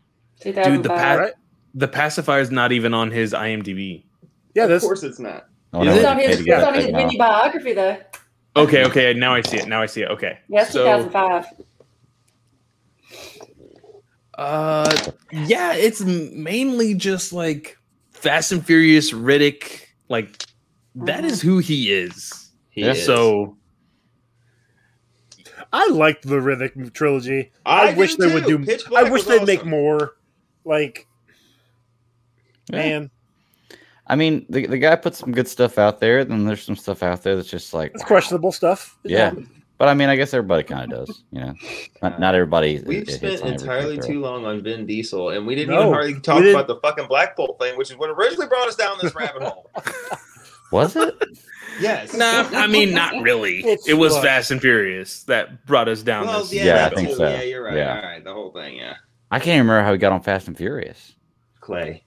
dude. 0.44 0.56
The 0.84 0.90
pa- 0.90 1.14
right? 1.16 1.34
the 1.74 1.88
pacifier 1.88 2.40
is 2.42 2.52
not 2.52 2.72
even 2.72 2.94
on 2.94 3.10
his 3.12 3.34
IMDb. 3.34 4.04
Yeah, 4.54 4.66
of 4.66 4.82
course 4.82 5.04
it's 5.04 5.20
not. 5.20 5.48
Oh, 5.74 5.82
Is 5.82 5.86
no, 5.88 5.92
it? 5.94 5.98
It's 5.98 6.06
on 6.06 6.18
his, 6.20 6.40
it's 6.42 6.64
on 6.66 6.74
his 6.74 6.92
mini 6.92 7.18
biography, 7.18 7.74
though. 7.74 7.98
Okay, 8.58 8.84
okay. 8.86 9.14
Now 9.14 9.34
I 9.34 9.42
see 9.42 9.58
it. 9.58 9.68
Now 9.68 9.82
I 9.82 9.86
see 9.86 10.02
it. 10.02 10.10
Okay. 10.12 10.38
Yeah, 10.50 10.64
it's 10.64 10.72
So- 10.72 10.84
2005. 10.84 11.46
Uh, 14.42 15.12
yeah, 15.32 15.74
it's 15.74 16.02
mainly 16.02 16.96
just 16.96 17.32
like 17.32 17.78
Fast 18.10 18.52
and 18.52 18.66
Furious 18.66 19.12
Riddick. 19.12 19.82
Like 20.10 20.44
that 20.96 21.24
is 21.24 21.44
who 21.44 21.60
he 21.60 21.92
is. 21.92 22.50
He 22.72 22.82
Yeah, 22.82 22.94
is. 22.94 23.06
So 23.06 23.56
I 25.72 25.88
liked 25.90 26.28
the 26.28 26.38
Riddick 26.38 26.92
trilogy. 26.94 27.52
I, 27.68 27.92
I, 27.92 27.94
wish 27.94 28.16
do 28.16 28.28
they 28.28 28.34
would 28.34 28.46
do. 28.46 28.58
Pitch 28.66 28.84
I 28.96 29.10
wish 29.12 29.26
they'd 29.26 29.46
make 29.46 29.64
more. 29.64 30.16
Like, 30.66 31.08
Yeah. 32.72 32.78
man, 32.78 33.12
I 34.08 34.16
mean, 34.16 34.48
the, 34.50 34.66
the 34.66 34.80
guy 34.80 34.96
put 34.96 35.16
some 35.16 35.32
good 35.32 35.48
stuff 35.48 35.78
out 35.78 36.00
there. 36.00 36.26
Then 36.26 36.46
there's 36.46 36.64
some 36.64 36.76
stuff 36.76 37.04
out 37.04 37.22
there 37.22 37.36
that's 37.36 37.48
just 37.48 37.76
like, 37.76 37.92
it's 37.94 38.04
questionable 38.04 38.52
stuff. 38.52 38.98
It 39.04 39.12
Yeah. 39.12 39.34
Happened. 39.82 39.88
but 39.88 39.88
I 39.90 39.94
mean, 39.94 40.10
I 40.10 40.16
guess 40.16 40.34
everybody 40.34 40.64
kind 40.64 40.92
of 40.94 41.08
does. 41.08 41.24
You 41.32 41.42
know, 41.42 41.54
not, 42.02 42.20
not 42.20 42.36
everybody. 42.36 42.82
We've 42.86 43.08
it 43.08 43.12
spent 43.14 43.42
entirely 43.42 43.98
too 44.00 44.20
long 44.22 44.46
on 44.46 44.62
Vin 44.64 44.86
Diesel, 44.86 45.30
and 45.30 45.46
we 45.48 45.56
didn't 45.56 45.74
No, 45.76 45.82
even 45.82 45.94
hardly 45.94 46.20
talk 46.20 46.44
about 46.44 46.68
the 46.68 46.78
fucking 46.78 47.08
Black 47.08 47.36
Bolt 47.36 47.60
thing, 47.60 47.78
which 47.78 47.90
is 47.92 47.98
what 47.98 48.10
originally 48.10 48.48
brought 48.48 48.68
us 48.68 48.76
down 48.76 48.98
this 49.02 49.14
rabbit 49.16 49.44
hole. 49.44 49.70
Was 50.72 50.96
it? 50.96 51.16
Yes. 51.82 52.14
nah, 52.16 52.48
I 52.54 52.68
mean 52.68 52.94
not 52.94 53.22
really. 53.22 53.62
It's 53.66 53.88
it 53.90 53.96
was 53.96 54.14
what? 54.14 54.24
Fast 54.24 54.52
and 54.52 54.62
Furious 54.62 55.24
that 55.24 55.66
brought 55.66 55.90
us 55.90 56.02
down 56.04 56.28
Well, 56.28 56.42
this. 56.42 56.54
yeah, 56.54 56.66
Yeah, 56.66 56.86
I 56.86 56.90
think 56.96 57.16
so. 57.16 57.28
Yeah, 57.28 57.42
you're 57.42 57.64
right. 57.64 57.76
Yeah. 57.76 57.96
All 57.96 58.02
right, 58.02 58.24
the 58.24 58.34
whole 58.34 58.52
thing. 58.52 58.78
Yeah, 58.78 58.96
I 59.32 59.40
can't 59.40 59.60
remember 59.62 59.84
how 59.84 59.92
we 59.92 59.98
got 59.98 60.14
on 60.14 60.22
Fast 60.22 60.48
and 60.48 60.56
Furious. 60.58 61.16
Clay. 61.60 62.04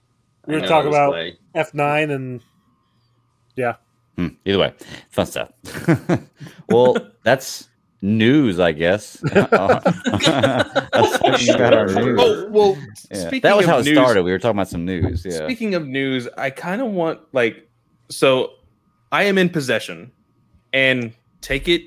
We 0.46 0.54
were 0.54 0.66
talking 0.66 0.88
about- 0.88 1.10
Clay. 1.12 1.38
F9 1.54 2.10
and 2.14 2.40
Hmm, 4.16 4.28
either 4.44 4.58
way, 4.58 4.72
fun 5.10 5.26
stuff. 5.26 5.50
well, 6.68 6.96
that's 7.24 7.68
news, 8.00 8.60
I 8.60 8.72
guess. 8.72 9.16
That's 9.24 9.52
about 11.48 11.74
our 11.74 11.86
news. 11.86 12.20
Oh 12.22 12.48
well, 12.50 12.76
Yeah. 13.10 13.26
speaking 13.26 13.40
That 13.42 13.56
was 13.56 13.64
of 13.66 13.70
how 13.70 13.78
it 13.78 13.84
news, 13.86 13.96
started. 13.96 14.22
We 14.22 14.30
were 14.30 14.38
talking 14.38 14.56
about 14.56 14.68
some 14.68 14.84
news. 14.84 15.24
Yeah. 15.24 15.44
Speaking 15.44 15.74
of 15.74 15.86
news, 15.86 16.28
I 16.36 16.50
kind 16.50 16.80
of 16.82 16.88
want 16.92 17.20
like 17.32 17.68
so 18.08 18.52
I 19.10 19.24
am 19.24 19.38
in 19.38 19.48
possession 19.48 20.12
and 20.72 21.12
take 21.40 21.68
it 21.68 21.82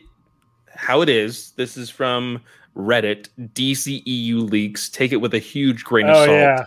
how 0.76 1.02
it 1.02 1.10
is. 1.10 1.52
This 1.52 1.78
is 1.78 1.90
from 1.90 2.41
Reddit, 2.76 3.30
DCEU 3.54 4.49
leaks. 4.49 4.90
Take 4.90 5.12
it 5.12 5.18
with 5.18 5.34
a 5.34 5.40
huge 5.40 5.84
grain 5.84 6.08
of 6.08 6.16
oh 6.16 6.26
salt. 6.26 6.38
yeah, 6.38 6.66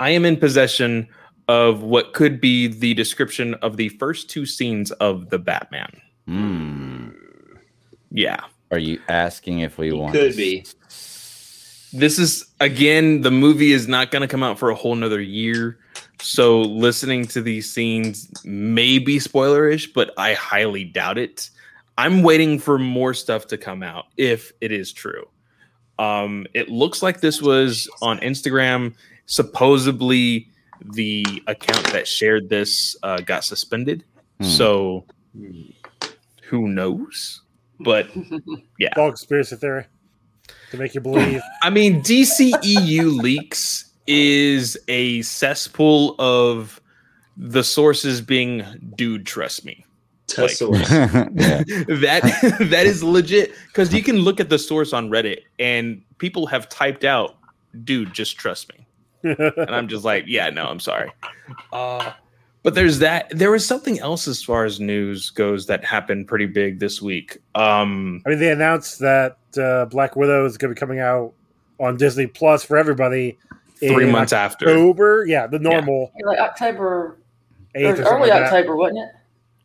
I 0.00 0.10
am 0.10 0.24
in 0.24 0.36
possession 0.36 1.08
of 1.48 1.82
what 1.82 2.12
could 2.14 2.40
be 2.40 2.66
the 2.66 2.94
description 2.94 3.54
of 3.54 3.76
the 3.76 3.90
first 3.90 4.30
two 4.30 4.46
scenes 4.46 4.90
of 4.92 5.30
the 5.30 5.38
Batman. 5.38 6.00
Hmm. 6.26 7.08
Yeah. 8.10 8.40
Are 8.70 8.78
you 8.78 9.00
asking 9.08 9.60
if 9.60 9.76
we 9.78 9.86
He 9.88 9.92
want? 9.92 10.12
could 10.12 10.32
to 10.32 10.36
be. 10.36 10.64
This 11.92 12.18
is 12.18 12.46
again, 12.60 13.20
the 13.20 13.30
movie 13.30 13.72
is 13.72 13.86
not 13.86 14.10
going 14.10 14.22
to 14.22 14.28
come 14.28 14.42
out 14.42 14.58
for 14.58 14.70
a 14.70 14.74
whole 14.74 14.94
nother 14.96 15.20
year. 15.20 15.78
So 16.20 16.62
listening 16.62 17.26
to 17.28 17.42
these 17.42 17.70
scenes 17.70 18.28
may 18.44 18.98
be 18.98 19.18
spoilerish, 19.18 19.92
but 19.94 20.12
I 20.16 20.34
highly 20.34 20.84
doubt 20.84 21.18
it. 21.18 21.50
I'm 21.98 22.22
waiting 22.22 22.58
for 22.58 22.78
more 22.78 23.14
stuff 23.14 23.46
to 23.48 23.58
come 23.58 23.82
out 23.82 24.06
if 24.16 24.52
it 24.60 24.72
is 24.72 24.92
true. 24.92 25.28
Um, 25.98 26.46
it 26.54 26.68
looks 26.68 27.02
like 27.02 27.20
this 27.20 27.40
was 27.40 27.88
on 28.02 28.18
Instagram. 28.20 28.94
Supposedly, 29.26 30.48
the 30.92 31.42
account 31.46 31.84
that 31.92 32.06
shared 32.06 32.48
this 32.48 32.96
uh, 33.02 33.18
got 33.18 33.44
suspended. 33.44 34.04
Hmm. 34.40 34.44
So 34.44 35.04
who 36.42 36.68
knows? 36.68 37.42
But 37.80 38.08
yeah, 38.78 38.90
All 38.96 39.08
conspiracy 39.08 39.56
theory 39.56 39.86
to 40.70 40.76
make 40.76 40.94
you 40.94 41.00
believe. 41.00 41.42
I 41.62 41.70
mean, 41.70 42.02
DCEU 42.02 43.16
leaks 43.22 43.90
is 44.06 44.78
a 44.88 45.22
cesspool 45.22 46.14
of 46.18 46.80
the 47.36 47.64
sources 47.64 48.20
being, 48.20 48.64
dude, 48.96 49.26
trust 49.26 49.64
me. 49.64 49.84
Like- 50.38 50.58
that 50.58 52.56
that 52.60 52.86
is 52.86 53.04
legit 53.04 53.52
because 53.68 53.92
you 53.92 54.02
can 54.02 54.18
look 54.18 54.40
at 54.40 54.48
the 54.48 54.58
source 54.58 54.92
on 54.92 55.10
Reddit 55.10 55.40
and 55.58 56.02
people 56.18 56.46
have 56.46 56.68
typed 56.68 57.04
out, 57.04 57.36
dude, 57.84 58.12
just 58.14 58.38
trust 58.38 58.72
me. 58.72 58.83
And 59.56 59.70
I'm 59.74 59.88
just 59.88 60.04
like, 60.04 60.24
yeah, 60.26 60.50
no, 60.50 60.66
I'm 60.66 60.80
sorry. 60.80 61.10
Uh, 61.72 62.12
but 62.62 62.74
there's 62.74 62.98
that. 63.00 63.28
There 63.30 63.50
was 63.50 63.66
something 63.66 63.98
else 63.98 64.26
as 64.28 64.42
far 64.42 64.64
as 64.64 64.80
news 64.80 65.30
goes 65.30 65.66
that 65.66 65.84
happened 65.84 66.28
pretty 66.28 66.46
big 66.46 66.78
this 66.78 67.02
week. 67.02 67.38
Um, 67.54 68.22
I 68.26 68.30
mean, 68.30 68.38
they 68.38 68.50
announced 68.52 69.00
that 69.00 69.38
uh, 69.60 69.86
Black 69.86 70.16
Widow 70.16 70.44
is 70.46 70.56
going 70.56 70.70
to 70.70 70.74
be 70.74 70.78
coming 70.78 71.00
out 71.00 71.32
on 71.80 71.96
Disney 71.96 72.26
Plus 72.26 72.64
for 72.64 72.76
everybody 72.76 73.36
three 73.78 74.04
in 74.06 74.12
months 74.12 74.32
after. 74.32 74.66
October. 74.68 75.24
Yeah, 75.26 75.46
the 75.46 75.58
normal 75.58 76.12
Like 76.24 76.38
October, 76.38 77.18
eighth 77.74 77.98
or 78.00 78.02
or 78.06 78.16
early 78.18 78.30
like. 78.30 78.42
October, 78.44 78.76
wasn't 78.76 78.98
it? 79.00 79.08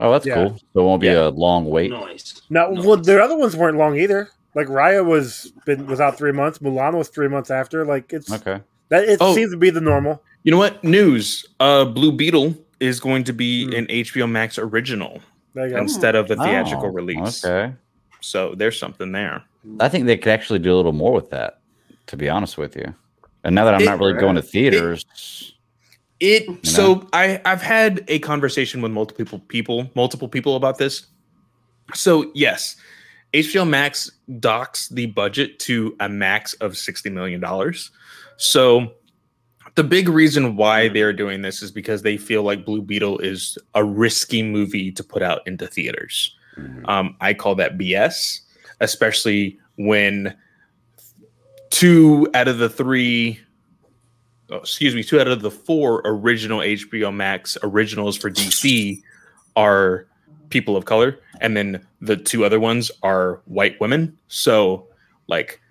Oh, 0.01 0.11
that's 0.11 0.25
Yeah. 0.25 0.35
cool. 0.35 0.57
So 0.73 0.81
it 0.81 0.83
won't 0.83 1.01
be 1.01 1.07
Yeah. 1.07 1.27
a 1.27 1.29
long 1.29 1.65
wait. 1.65 1.91
Nice. 1.91 2.41
No, 2.49 2.71
well, 2.71 2.97
the 2.97 3.21
other 3.21 3.37
ones 3.37 3.55
weren't 3.55 3.77
long 3.77 3.97
either. 3.97 4.29
Like 4.55 4.67
Raya 4.67 5.05
was 5.05 5.53
been 5.65 5.85
was 5.85 6.01
out 6.01 6.17
three 6.17 6.31
months. 6.31 6.59
Mulan 6.59 6.95
was 6.97 7.07
three 7.09 7.27
months 7.27 7.51
after. 7.51 7.85
Like 7.85 8.11
it's 8.11 8.31
Okay. 8.31 8.61
That 8.89 9.03
it 9.05 9.17
Oh. 9.21 9.33
seems 9.33 9.51
to 9.51 9.57
be 9.57 9.69
the 9.69 9.81
normal. 9.81 10.21
You 10.43 10.51
know 10.51 10.57
what? 10.57 10.83
News. 10.83 11.45
Uh, 11.59 11.85
Blue 11.85 12.11
Beetle 12.11 12.55
is 12.79 12.99
going 12.99 13.23
to 13.25 13.33
be 13.33 13.65
Hmm. 13.65 13.73
an 13.73 13.87
HBO 13.89 14.27
Max 14.27 14.57
original 14.57 15.21
There 15.53 15.67
you 15.67 15.73
go. 15.73 15.79
instead 15.79 16.15
of 16.15 16.29
a 16.31 16.35
theatrical 16.35 16.85
Oh, 16.87 16.89
release. 16.91 17.43
Okay. 17.43 17.73
So 18.21 18.53
there's 18.55 18.77
something 18.79 19.11
there. 19.11 19.43
I 19.79 19.89
think 19.89 20.05
they 20.05 20.17
could 20.17 20.31
actually 20.31 20.59
do 20.59 20.73
a 20.73 20.77
little 20.77 20.93
more 20.93 21.13
with 21.13 21.29
that, 21.31 21.59
to 22.07 22.17
be 22.17 22.29
honest 22.29 22.57
with 22.57 22.75
you. 22.75 22.93
And 23.43 23.55
now 23.55 23.65
that 23.65 23.73
I'm 23.75 23.81
It- 23.81 23.85
not 23.85 23.99
really 23.99 24.13
going 24.19 24.35
to 24.35 24.41
theaters, 24.41 25.05
It 26.19 26.47
know? 26.49 26.57
so 26.63 27.07
I 27.13 27.39
I've 27.45 27.61
had 27.61 28.03
a 28.09 28.19
conversation 28.19 28.81
with 28.81 28.91
multiple 28.91 29.39
people 29.47 29.89
multiple 29.95 30.27
people 30.27 30.55
about 30.55 30.77
this. 30.77 31.03
So 31.93 32.31
yes, 32.33 32.75
HBO 33.33 33.65
Max 33.67 34.11
docks 34.39 34.87
the 34.89 35.05
budget 35.07 35.59
to 35.59 35.95
a 35.99 36.09
max 36.09 36.53
of 36.55 36.77
sixty 36.77 37.09
million 37.09 37.39
dollars. 37.39 37.91
So 38.39 38.93
the 39.75 39.83
big 39.83 40.07
reason 40.07 40.55
why 40.55 40.87
they're 40.87 41.13
doing 41.13 41.41
this 41.41 41.61
is 41.61 41.71
because 41.71 42.01
they 42.01 42.17
feel 42.17 42.43
like 42.43 42.65
Blue 42.65 42.81
Beetle 42.81 43.19
is 43.19 43.57
a 43.75 43.83
risky 43.83 44.41
movie 44.41 44.91
to 44.93 45.03
put 45.03 45.21
out 45.21 45.45
into 45.45 45.67
theaters. 45.67 46.35
Um, 46.85 47.15
I 47.21 47.33
call 47.33 47.55
that 47.55 47.77
BS, 47.77 48.39
especially 48.79 49.59
when 49.77 50.35
two 51.69 52.27
out 52.33 52.47
of 52.47 52.57
the 52.57 52.69
three, 52.69 53.39
oh, 54.49 54.57
excuse 54.57 54.95
me, 54.95 55.03
two 55.03 55.19
out 55.19 55.27
of 55.27 55.41
the 55.41 55.51
four 55.51 56.01
original 56.05 56.59
HBO 56.59 57.13
Max 57.13 57.57
originals 57.63 58.17
for 58.17 58.29
DC 58.29 59.01
are 59.55 60.05
people 60.49 60.75
of 60.75 60.85
color, 60.85 61.19
and 61.41 61.55
then 61.55 61.85
the 62.01 62.17
two 62.17 62.43
other 62.43 62.59
ones 62.59 62.91
are 63.03 63.41
white 63.45 63.79
women. 63.79 64.17
So, 64.27 64.87
like, 65.27 65.61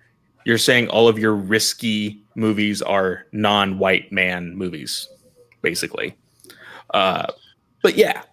you're 0.45 0.57
saying 0.57 0.87
all 0.89 1.07
of 1.07 1.19
your 1.19 1.35
risky 1.35 2.23
movies 2.39 2.81
are 2.81 3.25
non-white 3.31 4.11
man 4.11 4.55
movies, 4.55 5.09
basically. 5.61 6.15
Uh, 6.93 7.27
but 7.83 7.95
yeah, 7.95 8.23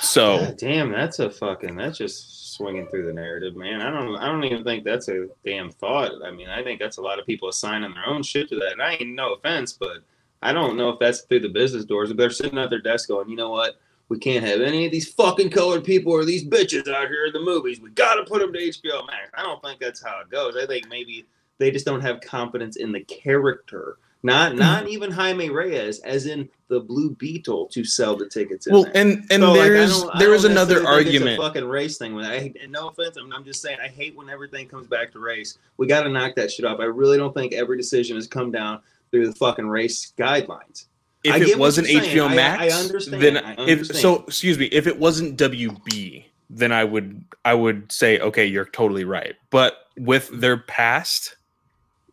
so. 0.00 0.38
God 0.38 0.56
damn, 0.56 0.90
that's 0.90 1.18
a 1.18 1.30
fucking. 1.30 1.76
That's 1.76 1.98
just 1.98 2.54
swinging 2.54 2.86
through 2.88 3.06
the 3.06 3.12
narrative, 3.12 3.56
man. 3.56 3.80
I 3.80 3.90
don't. 3.90 4.16
I 4.16 4.26
don't 4.26 4.44
even 4.44 4.64
think 4.64 4.84
that's 4.84 5.08
a 5.08 5.28
damn 5.44 5.70
thought. 5.70 6.12
I 6.24 6.30
mean, 6.30 6.48
I 6.48 6.62
think 6.62 6.80
that's 6.80 6.96
a 6.96 7.02
lot 7.02 7.18
of 7.18 7.26
people 7.26 7.48
assigning 7.48 7.94
their 7.94 8.06
own 8.06 8.22
shit 8.22 8.48
to 8.48 8.56
that. 8.56 8.72
And 8.72 8.82
I 8.82 8.94
ain't 8.94 9.14
no 9.14 9.34
offense, 9.34 9.72
but 9.72 9.98
I 10.42 10.52
don't 10.52 10.76
know 10.76 10.90
if 10.90 10.98
that's 10.98 11.22
through 11.22 11.40
the 11.40 11.48
business 11.48 11.84
doors. 11.84 12.10
If 12.10 12.16
they're 12.16 12.30
sitting 12.30 12.58
at 12.58 12.70
their 12.70 12.80
desk 12.80 13.08
going, 13.08 13.28
you 13.28 13.36
know 13.36 13.50
what? 13.50 13.76
We 14.08 14.18
can't 14.18 14.44
have 14.44 14.60
any 14.60 14.84
of 14.84 14.92
these 14.92 15.10
fucking 15.10 15.50
colored 15.50 15.84
people 15.84 16.12
or 16.12 16.24
these 16.24 16.44
bitches 16.44 16.86
out 16.92 17.08
here 17.08 17.26
in 17.26 17.32
the 17.32 17.40
movies. 17.40 17.80
We 17.80 17.90
got 17.90 18.16
to 18.16 18.24
put 18.24 18.40
them 18.40 18.52
to 18.52 18.58
HBO 18.58 19.06
Max. 19.06 19.30
I 19.32 19.42
don't 19.42 19.62
think 19.62 19.80
that's 19.80 20.02
how 20.02 20.20
it 20.20 20.28
goes. 20.28 20.54
I 20.54 20.66
think 20.66 20.88
maybe 20.88 21.24
they 21.62 21.70
just 21.70 21.86
don't 21.86 22.00
have 22.00 22.20
confidence 22.20 22.76
in 22.76 22.92
the 22.92 23.00
character. 23.04 23.98
Not 24.24 24.52
hmm. 24.52 24.58
not 24.58 24.88
even 24.88 25.10
Jaime 25.10 25.50
Reyes, 25.50 26.00
as 26.00 26.26
in 26.26 26.48
the 26.68 26.80
Blue 26.80 27.10
Beetle, 27.10 27.66
to 27.66 27.84
sell 27.84 28.16
the 28.16 28.28
tickets. 28.28 28.66
In 28.66 28.72
Well, 28.72 28.84
there. 28.84 28.92
and 28.96 29.26
and 29.30 29.42
So, 29.42 29.54
there's 29.54 30.04
I 30.04 30.18
there 30.18 30.34
is 30.34 30.44
another 30.44 30.86
argument. 30.86 31.40
Fucking 31.40 31.64
race 31.64 31.98
thing. 31.98 32.14
When 32.14 32.24
I 32.24 32.52
and 32.62 32.70
no 32.70 32.88
offense, 32.88 33.16
I'm, 33.16 33.32
I'm 33.32 33.44
just 33.44 33.62
saying 33.62 33.78
I 33.82 33.88
hate 33.88 34.16
when 34.16 34.28
everything 34.28 34.68
comes 34.68 34.86
back 34.86 35.12
to 35.12 35.18
race. 35.18 35.58
We 35.76 35.86
got 35.86 36.02
to 36.02 36.08
knock 36.08 36.34
that 36.36 36.50
shit 36.50 36.64
off. 36.64 36.80
I 36.80 36.84
really 36.84 37.16
don't 37.18 37.34
think 37.34 37.52
every 37.52 37.76
decision 37.76 38.16
has 38.16 38.26
come 38.26 38.50
down 38.52 38.80
through 39.10 39.26
the 39.26 39.34
fucking 39.34 39.66
race 39.66 40.12
guidelines. 40.16 40.86
I 41.24 41.36
if 41.36 41.46
get 41.46 41.48
it 41.50 41.58
wasn't 41.58 41.88
you're 41.88 42.02
saying. 42.02 42.16
HBO 42.16 42.28
I- 42.28 42.32
I 42.32 42.34
Max, 42.34 42.84
understand. 42.84 43.22
then 43.22 43.36
I 43.38 43.54
if 43.66 43.86
so, 43.86 44.24
excuse 44.26 44.58
me, 44.58 44.66
if 44.66 44.86
it 44.86 44.98
wasn't 44.98 45.38
WB, 45.38 46.24
then 46.50 46.70
I 46.72 46.84
would 46.84 47.24
I 47.44 47.54
would 47.54 47.90
say 47.90 48.18
okay, 48.20 48.46
you're 48.46 48.66
totally 48.66 49.04
right. 49.04 49.34
But 49.50 49.74
with 49.96 50.28
their 50.32 50.58
past, 50.58 51.36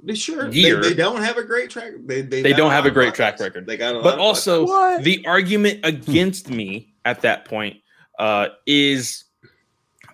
They 0.02 0.16
sure 0.16 0.50
Year. 0.50 0.82
They, 0.82 0.90
they 0.90 0.96
don't 0.96 1.22
have 1.22 1.38
a 1.38 1.44
great 1.44 1.70
track. 1.70 1.92
They, 2.06 2.22
they, 2.22 2.42
They 2.42 2.54
don't 2.54 2.72
have 2.72 2.86
a 2.86 2.92
great 2.92 3.08
fuck 3.10 3.16
track 3.16 3.40
record. 3.40 3.66
They 3.66 3.76
got 3.78 3.96
a 3.96 3.98
lot 3.98 4.04
but 4.04 4.14
of 4.16 4.20
also 4.22 4.66
fuck 4.66 5.04
the 5.04 5.26
argument 5.28 5.82
against 5.84 6.50
me 6.50 6.94
at 7.06 7.22
that 7.22 7.46
point 7.46 7.78
uh, 8.18 8.48
is 8.66 9.26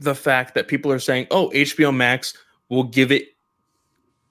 the 0.02 0.16
fact 0.16 0.56
that 0.56 0.68
people 0.68 0.92
are 0.92 1.00
saying, 1.00 1.28
"Oh, 1.32 1.50
HBO 1.50 1.96
Max 1.96 2.34
will 2.70 2.84
give 2.84 3.12
it, 3.12 3.28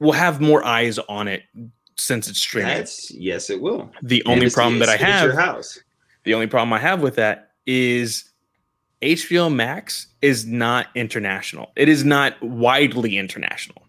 will 0.00 0.12
have 0.12 0.40
more 0.40 0.64
eyes 0.64 0.98
on 0.98 1.28
it 1.28 1.44
since 1.96 2.28
it's 2.28 2.40
streaming." 2.40 2.74
that's 2.76 3.10
yes, 3.12 3.48
it 3.48 3.60
will. 3.60 3.90
the 4.02 4.20
And 4.22 4.28
only 4.32 4.46
it's- 4.46 4.54
problem 4.54 4.80
that 4.80 4.88
I 4.88 4.94
it's- 4.94 5.08
it's 5.08 5.22
your 5.22 5.40
have 5.40 5.54
house. 5.54 5.78
The 6.24 6.34
only 6.34 6.46
problem 6.48 6.72
I 6.72 6.78
have 6.80 7.00
with 7.00 7.14
that 7.16 7.52
is 7.66 8.30
HBO 9.02 9.54
Max 9.54 10.08
is 10.22 10.46
not 10.46 10.88
international. 10.94 11.70
It 11.76 11.88
is 11.88 12.04
not 12.04 12.42
widely 12.42 13.18
international. 13.18 13.83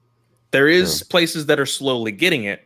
There 0.56 0.70
is 0.70 1.04
places 1.04 1.48
that 1.48 1.60
are 1.60 1.66
slowly 1.66 2.14
getting 2.14 2.46
it, 2.46 2.66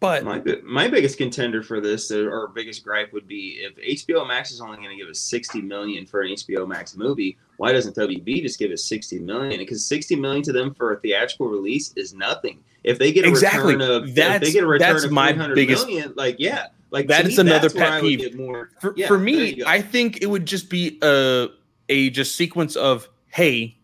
but 0.00 0.24
My 0.24 0.42
my 0.64 0.88
biggest 0.88 1.18
contender 1.18 1.62
for 1.62 1.78
this, 1.78 2.10
uh, 2.10 2.20
or 2.24 2.48
biggest 2.54 2.82
gripe, 2.82 3.12
would 3.12 3.28
be 3.28 3.60
if 3.60 4.00
HBO 4.06 4.26
Max 4.26 4.50
is 4.50 4.62
only 4.62 4.78
going 4.78 4.88
to 4.88 4.96
give 4.96 5.08
us 5.10 5.20
sixty 5.20 5.60
million 5.60 6.06
for 6.06 6.22
an 6.22 6.30
HBO 6.30 6.66
Max 6.66 6.96
movie. 6.96 7.36
Why 7.58 7.72
doesn't 7.72 7.94
WB 7.96 8.40
just 8.40 8.58
give 8.58 8.70
us 8.70 8.82
sixty 8.82 9.18
million? 9.18 9.58
Because 9.58 9.84
sixty 9.84 10.16
million 10.16 10.42
to 10.44 10.52
them 10.52 10.72
for 10.72 10.94
a 10.94 11.00
theatrical 11.00 11.48
release 11.48 11.92
is 11.96 12.14
nothing. 12.14 12.64
If 12.82 12.98
they 12.98 13.12
get 13.12 13.26
a 13.26 13.28
Exactly. 13.28 13.74
return 13.76 13.90
of, 14.04 14.14
That's- 14.14 14.40
they 14.40 14.52
get 14.52 14.64
a 14.64 14.66
return 14.66 14.92
that's 14.94 15.04
of 15.04 15.12
my 15.12 15.32
biggest- 15.54 15.86
million, 15.86 16.14
like 16.16 16.36
yeah, 16.38 16.68
like 16.90 17.08
that 17.08 17.26
is 17.26 17.36
me, 17.36 17.42
another 17.42 17.68
pet 17.68 18.00
peeve. 18.00 18.34
More, 18.36 18.70
for, 18.80 18.94
yeah, 18.96 19.06
for 19.06 19.18
me. 19.18 19.62
I 19.66 19.82
think 19.82 20.22
it 20.22 20.26
would 20.30 20.46
just 20.46 20.70
be 20.70 20.98
a 21.02 21.48
a 21.90 22.08
just 22.08 22.36
sequence 22.36 22.74
of 22.74 23.06
hey, 23.26 23.77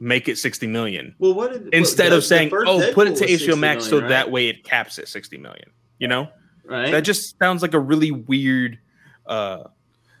make 0.00 0.28
it 0.28 0.38
sixty 0.38 0.66
million 0.66 1.14
well, 1.18 1.34
what 1.34 1.52
did, 1.52 1.74
instead 1.74 2.08
well, 2.08 2.18
of 2.18 2.24
saying 2.24 2.50
oh, 2.52 2.90
put 2.94 3.06
it 3.06 3.16
to 3.16 3.26
HBO 3.26 3.38
60 3.38 3.54
Max 3.56 3.84
so 3.84 3.90
million, 3.92 4.08
that 4.08 4.30
way 4.30 4.48
it 4.48 4.64
caps 4.64 4.98
at 4.98 5.08
sixty 5.08 5.36
million. 5.36 5.70
You 5.98 6.08
know. 6.08 6.28
right? 6.64 6.90
That 6.90 7.02
just 7.02 7.38
sounds 7.38 7.62
like 7.62 7.74
a 7.74 7.78
really 7.78 8.10
weird. 8.10 8.78
Uh, 9.26 9.64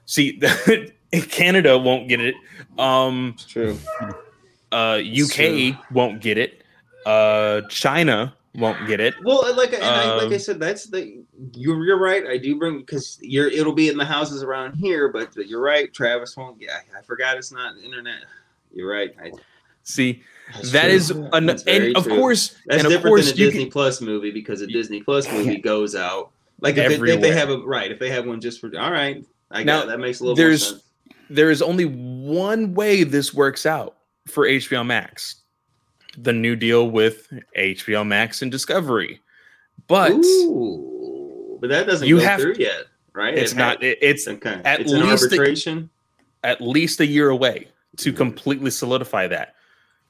see, 0.04 0.40
Canada 1.30 1.78
won't 1.78 2.08
get 2.08 2.20
it. 2.20 2.34
Um, 2.78 3.32
It's 3.34 3.46
true. 3.46 3.78
uh, 4.70 5.00
UK 5.02 5.76
won't 5.90 6.20
get 6.20 6.38
it. 6.38 6.62
Uh, 7.06 7.62
China 7.70 8.34
won't 8.54 8.86
get 8.86 9.00
it. 9.00 9.14
Well, 9.24 9.42
like 9.56 9.72
and 9.72 9.82
I, 9.82 10.14
like 10.14 10.30
I 10.30 10.34
Um, 10.34 10.38
said, 10.38 10.60
that's 10.60 10.84
the 10.86 11.22
you're 11.54 11.82
you're 11.84 11.98
right. 11.98 12.26
I 12.26 12.36
do 12.36 12.58
bring 12.58 12.80
because 12.80 13.18
you're 13.22 13.48
it'll 13.48 13.72
be 13.72 13.88
in 13.88 13.96
the 13.96 14.04
houses 14.04 14.42
around 14.42 14.74
here, 14.74 15.08
but 15.08 15.34
you're 15.36 15.62
right. 15.62 15.92
Travis 15.94 16.36
won't. 16.36 16.60
get 16.60 16.70
I, 16.70 16.98
I 16.98 17.02
forgot 17.02 17.36
it's 17.38 17.52
not 17.52 17.78
internet. 17.78 18.24
You're 18.72 18.90
right. 18.90 19.12
I, 19.20 19.32
See, 19.90 20.22
that's 20.54 20.70
that 20.72 20.90
is 20.90 21.10
an, 21.10 21.46
That's 21.46 21.64
and 21.64 21.96
of 21.96 22.04
true. 22.04 22.16
course, 22.16 22.56
that's 22.66 22.78
and 22.84 22.86
of 22.86 22.92
different 22.92 23.14
course, 23.14 23.26
than 23.26 23.34
a 23.34 23.36
Disney 23.36 23.62
can, 23.64 23.72
Plus 23.72 24.00
movie 24.00 24.30
because 24.30 24.60
a 24.60 24.66
Disney 24.66 25.02
Plus 25.02 25.30
movie 25.30 25.56
goes 25.58 25.94
out 25.94 26.30
like 26.60 26.76
if, 26.76 27.00
they, 27.00 27.12
if 27.12 27.20
they 27.20 27.32
have 27.32 27.50
a 27.50 27.58
right 27.58 27.90
if 27.90 27.98
they 27.98 28.10
have 28.10 28.26
one 28.26 28.40
just 28.40 28.60
for 28.60 28.70
all 28.78 28.90
right. 28.92 29.24
I 29.50 29.64
Now, 29.64 29.84
that 29.86 29.98
makes 29.98 30.20
a 30.20 30.24
little 30.24 30.36
there's- 30.36 30.70
more 30.70 30.78
sense. 30.80 30.84
there 31.28 31.50
is 31.50 31.60
only 31.62 31.84
one 31.86 32.72
way 32.74 33.02
this 33.04 33.34
works 33.34 33.66
out 33.66 33.96
for 34.28 34.46
HBO 34.46 34.86
Max. 34.86 35.36
The 36.18 36.32
new 36.32 36.54
deal 36.56 36.90
with 36.90 37.28
HBO 37.56 38.06
Max 38.06 38.42
and 38.42 38.50
Discovery, 38.50 39.20
but 39.88 40.12
Ooh. 40.12 41.58
but 41.60 41.70
that 41.70 41.86
doesn't 41.86 42.06
You 42.06 42.18
go 42.18 42.24
have- 42.24 42.40
through 42.40 42.56
yet, 42.58 42.84
right? 43.12 43.36
It's 43.36 43.52
It 43.52 43.56
not. 43.56 43.76
ha- 43.78 43.86
it- 43.86 43.98
It's 44.02 44.26
okay. 44.28 44.60
at 44.64 44.80
it's 44.80 44.92
an 44.92 45.00
least 45.08 45.32
a- 45.32 45.88
at 46.42 46.60
least 46.60 47.00
a 47.00 47.06
year 47.06 47.30
away 47.30 47.68
to 47.98 48.12
completely 48.12 48.70
solidify 48.70 49.26
that. 49.28 49.54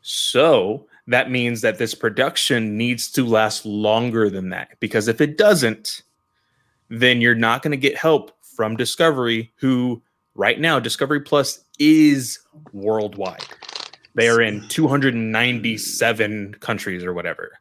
So 0.02 0.86
that 1.06 1.30
means 1.30 1.60
that 1.62 1.78
this 1.78 1.94
production 1.94 2.76
needs 2.76 3.10
to 3.12 3.26
last 3.26 3.66
longer 3.66 4.30
than 4.30 4.50
that. 4.50 4.78
Because 4.80 5.08
if 5.08 5.20
it 5.20 5.36
doesn't, 5.36 6.02
then 6.88 7.20
you're 7.20 7.34
not 7.34 7.62
going 7.62 7.70
to 7.72 7.76
get 7.76 7.96
help 7.96 8.32
from 8.42 8.76
Discovery, 8.76 9.52
who 9.56 10.02
right 10.34 10.60
now, 10.60 10.78
Discovery 10.78 11.20
Plus 11.20 11.64
is 11.78 12.38
worldwide. 12.72 13.44
They 14.14 14.28
are 14.28 14.40
in 14.42 14.66
297 14.68 16.54
countries 16.60 17.04
or 17.04 17.12
whatever. 17.12 17.52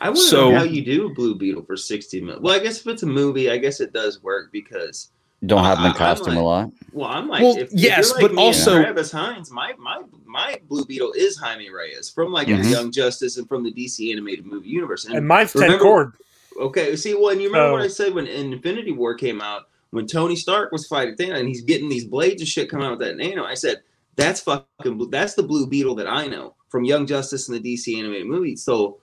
I 0.00 0.08
wonder 0.10 0.20
So- 0.20 0.52
how 0.52 0.64
you 0.64 0.84
do 0.84 1.06
a 1.06 1.14
Blue 1.14 1.34
Beetle 1.36 1.62
for 1.64 1.76
sixty 1.76 2.20
million. 2.20 2.42
Well, 2.42 2.54
I 2.54 2.58
guess 2.58 2.80
if 2.80 2.86
it's 2.86 3.02
a 3.02 3.06
movie, 3.06 3.50
I 3.50 3.56
guess 3.56 3.80
it 3.80 3.92
does 3.94 4.22
work 4.22 4.52
because 4.52 5.08
Don't 5.44 5.64
have 5.64 5.76
them 5.78 5.84
I- 5.84 5.88
in 5.88 5.92
I'm 5.92 5.98
costume 5.98 6.34
like- 6.34 6.38
a 6.38 6.44
lot. 6.44 6.70
well, 6.92 7.08
I'm 7.10 7.28
like, 7.28 7.42
Well, 7.42 7.56
if, 7.58 7.72
if 7.72 7.78
yes, 7.78 8.06
you're 8.08 8.14
like 8.14 8.22
but 8.22 8.34
me 8.34 8.42
also- 8.42 8.80
Travis 8.82 9.12
Hines, 9.12 9.50
my 9.50 9.72
my 9.78 10.02
my 10.24 10.58
Blue 10.68 10.84
Beetle 10.84 11.12
is 11.12 11.36
Jaime 11.36 11.68
Reyes 11.70 12.08
from 12.10 12.32
like 12.32 12.48
Mhm. 12.48 12.70
Young 12.70 12.90
Justice 12.92 13.36
and 13.36 13.46
from 13.48 13.62
the 13.62 13.70
DC 13.72 14.10
animated 14.12 14.46
movie 14.46 14.68
universe. 14.70 15.04
And 15.04 15.26
mine's 15.28 15.52
Ted 15.52 15.78
Kord. 15.80 16.12
Okay, 16.58 16.96
see, 16.96 17.14
well, 17.14 17.28
and 17.28 17.40
you 17.42 17.48
remember 17.48 17.72
what 17.72 17.82
I 17.82 17.88
said 17.88 18.14
when 18.14 18.26
Infinity 18.26 18.92
War 18.92 19.14
came 19.14 19.42
out, 19.42 19.64
when 19.90 20.06
Tony 20.06 20.36
Stark 20.36 20.72
was 20.72 20.86
fighting 20.86 21.14
Thanos, 21.16 21.38
and 21.40 21.48
he's 21.48 21.60
getting 21.60 21.88
these 21.90 22.06
blades 22.06 22.40
of 22.40 22.48
shit 22.48 22.70
coming 22.70 22.86
out 22.86 22.98
with 22.98 23.00
that 23.00 23.16
nano. 23.18 23.44
I 23.44 23.54
said, 23.54 23.82
that's 24.16 24.40
fucking, 24.40 25.10
that's 25.10 25.34
the 25.34 25.42
Blue 25.42 25.66
Beetle 25.66 25.94
that 25.96 26.08
I 26.08 26.26
know 26.26 26.54
from 26.70 26.84
Young 26.84 27.06
Justice 27.06 27.48
and 27.48 27.62
the 27.62 27.74
DC 27.74 27.98
animated 27.98 28.26
movie. 28.26 28.56
So 28.56 28.96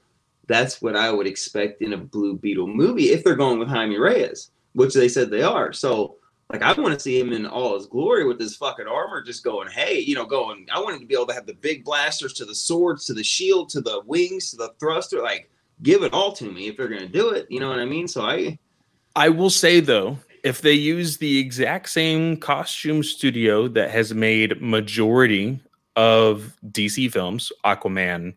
that's 0.47 0.81
what 0.81 0.95
I 0.95 1.11
would 1.11 1.27
expect 1.27 1.83
in 1.83 1.93
a 1.93 1.97
Blue 1.97 2.35
Beetle 2.35 2.67
movie 2.67 3.11
if 3.11 3.23
they're 3.23 3.35
going 3.35 3.59
with 3.59 3.67
Jaime 3.69 3.97
Reyes, 3.99 4.49
which 4.73 4.95
they 4.95 5.07
said 5.07 5.29
they 5.29 5.43
are. 5.43 5.71
So, 5.71 6.15
like, 6.53 6.61
I 6.61 6.79
want 6.79 6.93
to 6.93 6.99
see 6.99 7.19
him 7.19 7.33
in 7.33 7.47
all 7.47 7.75
his 7.75 7.87
glory 7.87 8.25
with 8.25 8.39
his 8.39 8.55
fucking 8.55 8.87
armor, 8.87 9.23
just 9.23 9.43
going, 9.43 9.69
hey, 9.69 9.97
you 9.97 10.13
know, 10.13 10.23
going. 10.23 10.67
I 10.71 10.79
want 10.79 10.93
him 10.93 11.01
to 11.01 11.07
be 11.07 11.15
able 11.15 11.25
to 11.25 11.33
have 11.33 11.47
the 11.47 11.55
big 11.55 11.83
blasters 11.83 12.31
to 12.33 12.45
the 12.45 12.53
swords, 12.53 13.05
to 13.05 13.13
the 13.15 13.23
shield, 13.23 13.69
to 13.69 13.81
the 13.81 14.01
wings, 14.05 14.51
to 14.51 14.57
the 14.57 14.71
thruster, 14.79 15.21
like 15.23 15.49
give 15.81 16.03
it 16.03 16.13
all 16.13 16.31
to 16.33 16.51
me 16.51 16.67
if 16.67 16.77
they're 16.77 16.87
gonna 16.87 17.07
do 17.07 17.29
it. 17.29 17.47
You 17.49 17.59
know 17.59 17.69
what 17.69 17.79
I 17.79 17.85
mean? 17.85 18.07
So 18.07 18.21
I 18.21 18.59
I 19.15 19.29
will 19.29 19.49
say 19.49 19.79
though, 19.79 20.19
if 20.43 20.61
they 20.61 20.73
use 20.73 21.17
the 21.17 21.39
exact 21.39 21.89
same 21.89 22.37
costume 22.37 23.01
studio 23.01 23.67
that 23.69 23.89
has 23.89 24.13
made 24.13 24.61
majority 24.61 25.59
of 25.95 26.55
DC 26.67 27.11
films, 27.11 27.51
Aquaman, 27.65 28.35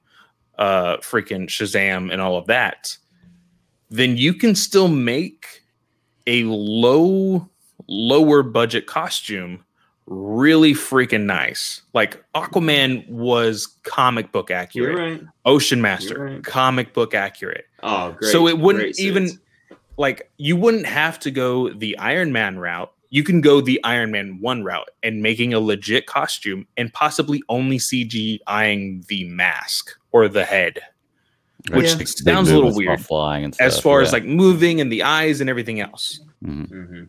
uh 0.58 0.96
freaking 0.98 1.48
Shazam 1.48 2.10
and 2.10 2.22
all 2.22 2.38
of 2.38 2.46
that, 2.46 2.96
then 3.90 4.16
you 4.16 4.32
can 4.32 4.54
still 4.54 4.88
make 4.88 5.62
a 6.26 6.44
low 6.44 7.48
lower 7.88 8.42
budget 8.42 8.86
costume 8.86 9.62
really 10.06 10.72
freaking 10.72 11.24
nice. 11.24 11.82
Like 11.92 12.22
Aquaman 12.34 13.08
was 13.08 13.66
comic 13.82 14.30
book 14.30 14.50
accurate. 14.50 14.92
you're 14.96 15.10
right. 15.12 15.22
Ocean 15.44 15.80
Master, 15.80 16.14
You're 16.14 16.24
right. 16.36 16.44
comic 16.44 16.92
book 16.94 17.12
accurate 17.14 17.64
Oh, 17.82 18.12
great. 18.12 18.30
so 18.30 18.46
it 18.46 18.58
wouldn't 18.58 18.84
great 18.84 19.00
even 19.00 19.28
suits. 19.30 19.42
like 19.96 20.30
you 20.36 20.54
wouldn't 20.56 20.86
have 20.86 21.18
to 21.20 21.30
go 21.32 21.70
the 21.72 21.98
Iron 21.98 22.32
Man 22.32 22.58
route. 22.58 22.92
You 23.10 23.24
can 23.24 23.40
go 23.40 23.60
the 23.60 23.80
Iron 23.82 24.10
Man 24.12 24.38
one 24.40 24.62
route 24.62 24.88
and 25.02 25.22
making 25.22 25.54
a 25.54 25.58
legit 25.60 26.06
costume 26.06 26.66
and 26.76 26.92
possibly 26.92 27.42
only 27.48 27.78
CGIing 27.78 29.06
the 29.06 29.24
mask 29.24 29.90
or 30.12 30.28
the 30.28 30.44
head, 30.44 30.80
which 31.72 31.94
Yeah. 31.94 32.04
Sounds 32.04 32.50
a 32.50 32.54
little 32.54 32.74
weird 32.74 33.00
Flying 33.00 33.44
and 33.44 33.56
as 33.60 33.74
stuff, 33.74 33.82
far 33.82 34.00
as 34.02 34.12
like 34.12 34.24
moving 34.24 34.80
and 34.80 34.90
the 34.92 35.02
eyes 35.02 35.40
and 35.40 35.50
everything 35.50 35.80
else. 35.80 36.20
Mhm. 36.44 36.68
Mhm. 36.70 37.08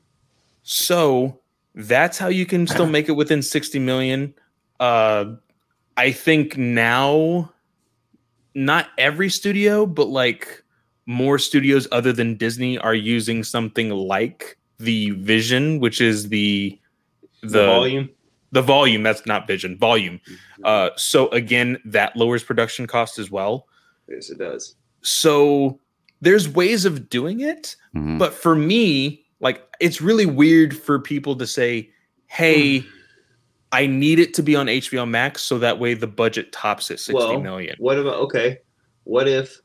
So 0.70 1.40
that's 1.76 2.18
how 2.18 2.28
you 2.28 2.46
can 2.46 2.68
still 2.68 2.88
make 2.88 3.08
it 3.08 3.14
within 3.14 3.42
60 3.42 3.80
million. 3.80 4.34
Uh 4.82 5.36
I 5.96 6.12
think 6.12 6.58
now 6.58 7.52
not 8.54 8.88
every 8.98 9.30
studio, 9.30 9.86
but 9.86 10.10
like 10.10 10.62
more 11.06 11.40
studios 11.40 11.88
other 11.94 12.12
than 12.12 12.36
Disney 12.36 12.78
are 12.80 12.94
using 12.94 13.44
something 13.44 13.90
like 13.92 14.58
the 14.78 15.12
Vision, 15.12 15.80
which 15.80 16.02
is 16.02 16.28
the 16.28 16.78
the, 17.42 17.48
the 17.48 17.66
volume. 17.66 18.10
the 18.52 18.62
volume 18.62 19.04
that's 19.04 19.26
not 19.26 19.48
Vision, 19.48 19.78
volume. 19.78 20.20
Uh 20.66 20.90
so 20.98 21.30
again, 21.30 21.78
that 21.86 22.18
lowers 22.18 22.44
production 22.44 22.88
cost 22.88 23.20
as 23.20 23.32
well. 23.32 23.68
yes, 24.10 24.30
it 24.30 24.38
does. 24.38 24.76
So 25.02 25.80
there's 26.20 26.50
ways 26.50 26.84
of 26.84 27.08
doing 27.10 27.40
it, 27.40 27.78
Mhm. 27.96 28.20
but 28.20 28.34
for 28.34 28.54
me, 28.56 29.24
like 29.40 29.68
it's 29.80 30.02
really 30.02 30.26
weird 30.26 30.76
for 30.76 31.00
people 31.00 31.36
to 31.36 31.48
say, 31.48 31.90
"Hey, 32.28 32.84
I 33.72 33.86
need 33.86 34.20
it 34.20 34.34
to 34.36 34.44
be 34.44 34.56
on 34.56 34.68
HBO 34.68 35.08
Max 35.08 35.42
so 35.44 35.60
that 35.60 35.80
way 35.80 35.94
the 35.94 36.08
budget 36.08 36.52
tops 36.52 36.90
at 36.92 37.00
sixty 37.00 37.14
Well, 37.14 37.42
million. 37.42 37.76
What 37.80 38.00
about 38.00 38.16
okay? 38.22 38.60
What 39.04 39.28
if 39.28 39.62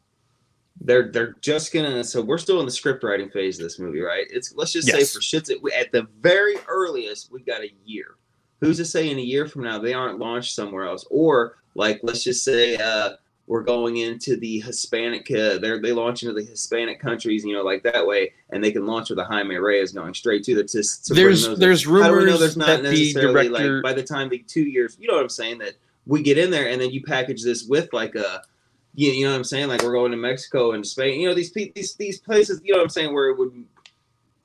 they're 0.80 1.10
they're 1.10 1.36
just 1.40 1.72
gonna? 1.72 2.04
So 2.04 2.20
we're 2.22 2.38
still 2.38 2.60
in 2.60 2.66
the 2.66 2.72
script 2.72 3.04
writing 3.04 3.30
phase 3.30 3.58
of 3.58 3.64
this 3.64 3.78
movie, 3.78 4.00
right? 4.00 4.26
It's 4.30 4.54
let's 4.54 4.72
just 4.72 4.88
Yes. 4.88 5.10
say 5.10 5.18
for 5.18 5.20
shits 5.22 5.50
at, 5.50 5.78
at 5.78 5.92
the 5.92 6.06
very 6.20 6.56
earliest 6.68 7.30
we've 7.32 7.46
got 7.46 7.62
a 7.62 7.70
year. 7.84 8.16
Who's 8.60 8.76
to 8.76 8.84
say 8.84 9.10
in 9.10 9.18
a 9.18 9.22
year 9.22 9.46
from 9.46 9.62
now 9.64 9.78
they 9.78 9.94
aren't 9.94 10.18
launched 10.18 10.54
somewhere 10.54 10.84
else? 10.84 11.04
Or 11.10 11.56
like 11.74 12.00
let's 12.02 12.22
just 12.22 12.44
say 12.44 12.76
uh, 12.76 13.14
we're 13.46 13.62
going 13.62 13.98
into 13.98 14.36
the 14.36 14.60
Hispanic. 14.60 15.30
Uh, 15.30 15.58
they're 15.58 15.80
they 15.80 15.92
launch 15.92 16.22
into 16.22 16.34
the 16.34 16.44
Hispanic 16.44 17.00
countries, 17.00 17.44
you 17.44 17.54
know, 17.54 17.62
like 17.62 17.82
that 17.82 18.06
way, 18.06 18.32
and 18.50 18.62
they 18.62 18.70
can 18.70 18.86
launch 18.86 19.10
with 19.10 19.18
a 19.18 19.24
Jaime 19.24 19.56
Reyes 19.56 19.92
going 19.92 20.14
straight 20.14 20.44
to 20.44 20.54
the. 20.54 20.64
To, 20.64 20.82
to 21.04 21.14
There's 21.14 21.58
there's 21.58 21.84
how 21.84 21.90
do 21.90 22.00
know 22.00 22.10
rumors 22.10 22.40
there's 22.40 22.56
not 22.56 22.82
that 22.82 22.90
the 22.90 23.12
director 23.12 23.74
like 23.76 23.82
by 23.82 23.92
the 23.92 24.02
time 24.02 24.28
the 24.28 24.38
two 24.38 24.62
years, 24.62 24.96
you 25.00 25.08
know 25.08 25.14
what 25.14 25.22
I'm 25.22 25.28
saying? 25.28 25.58
That 25.58 25.74
we 26.06 26.22
get 26.22 26.38
in 26.38 26.50
there 26.50 26.68
and 26.68 26.80
then 26.80 26.90
you 26.90 27.02
package 27.02 27.42
this 27.42 27.64
with 27.64 27.92
like 27.92 28.14
a, 28.14 28.42
you, 28.94 29.10
you 29.10 29.24
know 29.24 29.30
what 29.30 29.36
I'm 29.36 29.44
saying? 29.44 29.68
Like 29.68 29.82
we're 29.82 29.92
going 29.92 30.12
to 30.12 30.16
Mexico 30.16 30.72
and 30.72 30.86
Spain. 30.86 31.20
You 31.20 31.28
know 31.28 31.34
these 31.34 31.52
these 31.52 31.94
these 31.94 32.18
places. 32.20 32.60
You 32.62 32.72
know 32.72 32.78
what 32.78 32.84
I'm 32.84 32.90
saying? 32.90 33.12
Where 33.12 33.30
it 33.30 33.38
would, 33.38 33.64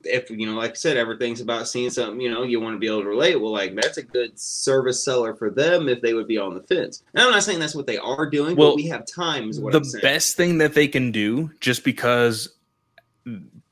if 0.04 0.30
you 0.30 0.46
know, 0.46 0.54
like 0.54 0.72
I 0.72 0.74
said, 0.74 0.96
everything's 0.96 1.40
about 1.40 1.68
seeing 1.68 1.90
something. 1.90 2.20
You 2.20 2.30
know, 2.30 2.42
you 2.44 2.60
want 2.60 2.74
to 2.74 2.78
be 2.78 2.86
able 2.86 3.02
to 3.02 3.08
relate. 3.08 3.40
Well, 3.40 3.52
like 3.52 3.74
that's 3.74 3.98
a 3.98 4.02
good 4.02 4.38
service 4.38 5.04
seller 5.04 5.34
for 5.34 5.50
them 5.50 5.88
if 5.88 6.00
they 6.00 6.14
would 6.14 6.28
be 6.28 6.38
on 6.38 6.54
the 6.54 6.62
fence. 6.62 7.02
And 7.14 7.22
I'm 7.22 7.30
not 7.30 7.42
saying 7.42 7.58
that's 7.58 7.74
what 7.74 7.86
they 7.86 7.98
are 7.98 8.28
doing. 8.28 8.56
Well, 8.56 8.70
but 8.70 8.76
we 8.76 8.86
have 8.88 9.04
time. 9.06 9.50
Is 9.50 9.60
what 9.60 9.72
the 9.72 9.98
best 10.02 10.36
thing 10.36 10.58
that 10.58 10.74
they 10.74 10.88
can 10.88 11.10
do 11.10 11.50
just 11.60 11.84
because 11.84 12.48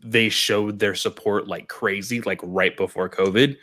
they 0.03 0.29
showed 0.29 0.79
their 0.79 0.95
support 0.95 1.49
like 1.49 1.69
crazy 1.69 2.21
like 2.23 2.41
right 2.43 2.77
before 2.77 3.09
covid 3.09 3.57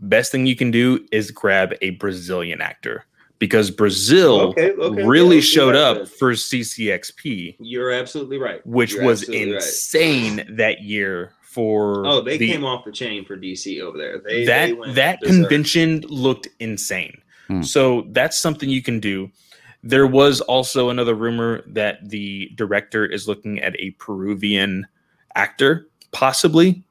best 0.00 0.32
thing 0.32 0.46
you 0.46 0.56
can 0.56 0.70
do 0.70 1.04
is 1.12 1.30
grab 1.30 1.74
a 1.82 1.90
brazilian 1.90 2.60
actor 2.60 3.04
because 3.38 3.70
brazil 3.70 4.40
Okay, 4.50 4.72
okay, 4.72 5.04
really 5.04 5.36
yeah, 5.36 5.42
showed 5.42 5.76
up 5.76 6.08
for 6.08 6.32
ccxp 6.32 7.56
You're 7.58 7.90
absolutely 7.92 8.38
right. 8.38 8.66
which 8.66 8.94
You're 8.94 9.04
was 9.04 9.22
absolutely 9.22 9.52
right. 9.52 9.62
insane 9.62 10.56
that 10.56 10.82
year 10.82 11.32
for 11.52 12.06
Oh, 12.06 12.20
they 12.22 12.38
the- 12.38 12.46
came 12.50 12.64
off 12.64 12.84
the 12.84 12.92
chain 12.92 13.24
for 13.24 13.36
DC 13.36 13.80
over 13.80 13.98
there. 13.98 14.18
They 14.18 14.44
that 14.46 14.66
they 14.66 14.72
went 14.72 14.94
that 14.94 15.20
berserk. 15.20 15.36
convention 15.40 16.00
looked 16.08 16.48
insane. 16.60 17.20
Hmm. 17.48 17.62
So 17.62 18.06
that's 18.10 18.38
something 18.38 18.68
you 18.70 18.82
can 18.82 19.00
do. 19.00 19.30
There 19.82 20.06
was 20.06 20.40
also 20.42 20.88
another 20.90 21.14
rumor 21.14 21.62
that 21.66 22.08
the 22.08 22.50
director 22.54 23.04
is 23.04 23.26
looking 23.28 23.58
at 23.60 23.74
a 23.78 23.90
Peruvian 23.98 24.86
actor, 25.34 25.88
possibly, 26.12 26.84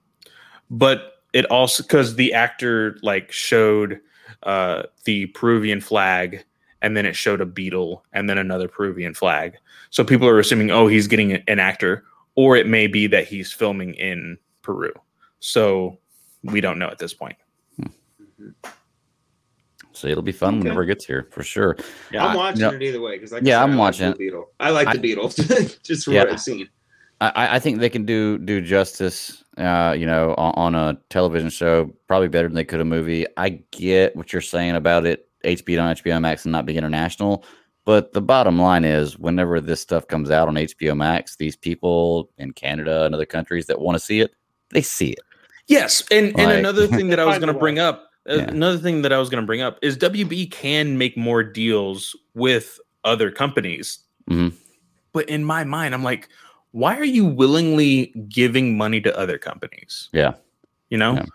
but 0.70 1.24
it 1.34 1.46
also 1.46 1.84
because 1.84 2.16
the 2.16 2.34
actor 2.34 2.98
like 3.02 3.32
showed 3.32 4.00
uh, 4.44 4.84
the 5.06 5.28
Peruvian 5.28 5.80
flag 5.82 6.44
and 6.82 6.98
then 6.98 7.06
it 7.06 7.16
showed 7.16 7.42
a 7.42 7.46
beetle 7.46 8.04
and 8.12 8.30
then 8.30 8.38
another 8.38 8.68
Peruvian 8.68 9.14
flag. 9.14 9.54
So 9.92 10.04
people 10.04 10.28
are 10.28 10.40
assuming, 10.40 10.72
oh, 10.72 10.88
he's 10.88 11.08
getting 11.08 11.34
an 11.34 11.60
actor, 11.60 12.04
or 12.36 12.56
it 12.58 12.66
may 12.68 12.88
be 12.88 13.08
that 13.08 13.28
he's 13.28 13.52
filming 13.52 13.94
in 13.94 14.38
Peru. 14.62 14.92
So 15.40 15.98
we 16.44 16.62
don't 16.62 16.80
know 16.80 16.88
at 16.88 16.98
this 17.00 17.14
point. 17.14 17.36
So 19.94 20.08
it'll 20.08 20.24
be 20.24 20.32
fun 20.32 20.56
Okay. 20.56 20.64
whenever 20.64 20.84
it 20.84 20.88
gets 20.88 21.06
here 21.06 21.28
for 21.32 21.44
sure. 21.44 21.76
Yeah, 22.12 22.26
I'm 22.26 22.36
watching 22.38 22.62
no. 22.62 22.70
it 22.72 22.82
either 22.82 23.02
way 23.02 23.18
because 23.20 23.34
Yeah, 23.44 23.62
I'm 23.62 23.78
watching 23.78 24.10
the 24.10 24.16
Beetle. 24.16 24.50
I 24.60 24.70
like 24.72 24.88
I- 24.88 24.96
the 24.96 25.00
Beatles 25.16 25.82
just 25.84 26.06
from 26.06 26.16
what 26.16 26.28
Yeah. 26.28 26.34
I've 26.34 26.42
seen. 26.42 26.70
I, 27.20 27.58
I 27.58 27.60
think 27.60 27.80
they 27.80 27.90
can 27.90 28.04
do 28.04 28.40
do 28.40 28.62
justice, 28.62 29.44
uh, 29.58 29.94
you 29.96 30.08
know, 30.08 30.34
on, 30.40 30.74
on 30.74 30.76
a 30.76 30.98
television 31.12 31.50
show 31.52 31.94
probably 32.08 32.30
better 32.30 32.48
than 32.48 32.56
they 32.56 32.64
could 32.66 32.80
a 32.80 32.86
movie. 32.86 33.28
I 33.38 33.62
get 33.72 34.16
what 34.16 34.34
you're 34.34 34.42
saying 34.42 34.76
about 34.76 35.06
it, 35.06 35.30
HBO 35.44 35.84
on 35.84 35.96
HBO 35.96 36.20
Max 36.20 36.46
and 36.46 36.52
not 36.52 36.66
being 36.66 36.80
international, 36.80 37.46
but 37.86 38.14
the 38.14 38.22
bottom 38.24 38.60
line 38.60 38.86
is, 38.86 39.20
whenever 39.20 39.62
this 39.62 39.82
stuff 39.82 40.08
comes 40.08 40.32
out 40.32 40.48
on 40.48 40.56
HBO 40.56 40.98
Max, 40.98 41.36
these 41.36 41.56
people 41.56 42.32
in 42.40 42.54
Canada 42.54 43.04
and 43.06 43.14
other 43.14 43.28
countries 43.28 43.68
that 43.68 43.80
want 43.80 43.96
to 43.96 44.00
see 44.04 44.20
it, 44.22 44.34
they 44.72 44.81
see 44.81 45.10
it. 45.11 45.19
Yes, 45.68 46.03
and 46.11 46.38
and 46.39 46.52
another 46.52 46.88
thing 46.88 47.10
that 47.10 47.19
I 47.19 47.26
was 47.26 47.38
going 47.39 47.53
to 47.53 47.57
bring 47.60 47.80
up, 47.80 48.10
uh, 48.30 48.35
Yeah. 48.35 48.41
another 48.49 48.77
thing 48.77 49.02
that 49.03 49.14
I 49.14 49.18
was 49.19 49.30
going 49.30 49.41
to 49.41 49.45
bring 49.45 49.61
up 49.61 49.77
is 49.81 49.98
WB 49.98 50.52
can 50.52 50.98
make 50.98 51.18
more 51.18 51.43
deals 51.43 52.15
with 52.34 52.80
other 53.03 53.31
companies. 53.31 53.99
Mhm. 54.30 54.53
But 55.14 55.30
in 55.30 55.43
my 55.43 55.64
mind, 55.64 55.93
I'm 55.93 56.03
like, 56.03 56.30
why 56.72 56.98
are 56.98 57.06
you 57.06 57.26
willingly 57.26 58.14
giving 58.30 58.77
money 58.77 59.02
to 59.02 59.18
other 59.18 59.38
companies? 59.38 60.10
Yeah. 60.14 60.35
You 60.89 60.98
know? 60.98 61.14
Yeah. 61.15 61.26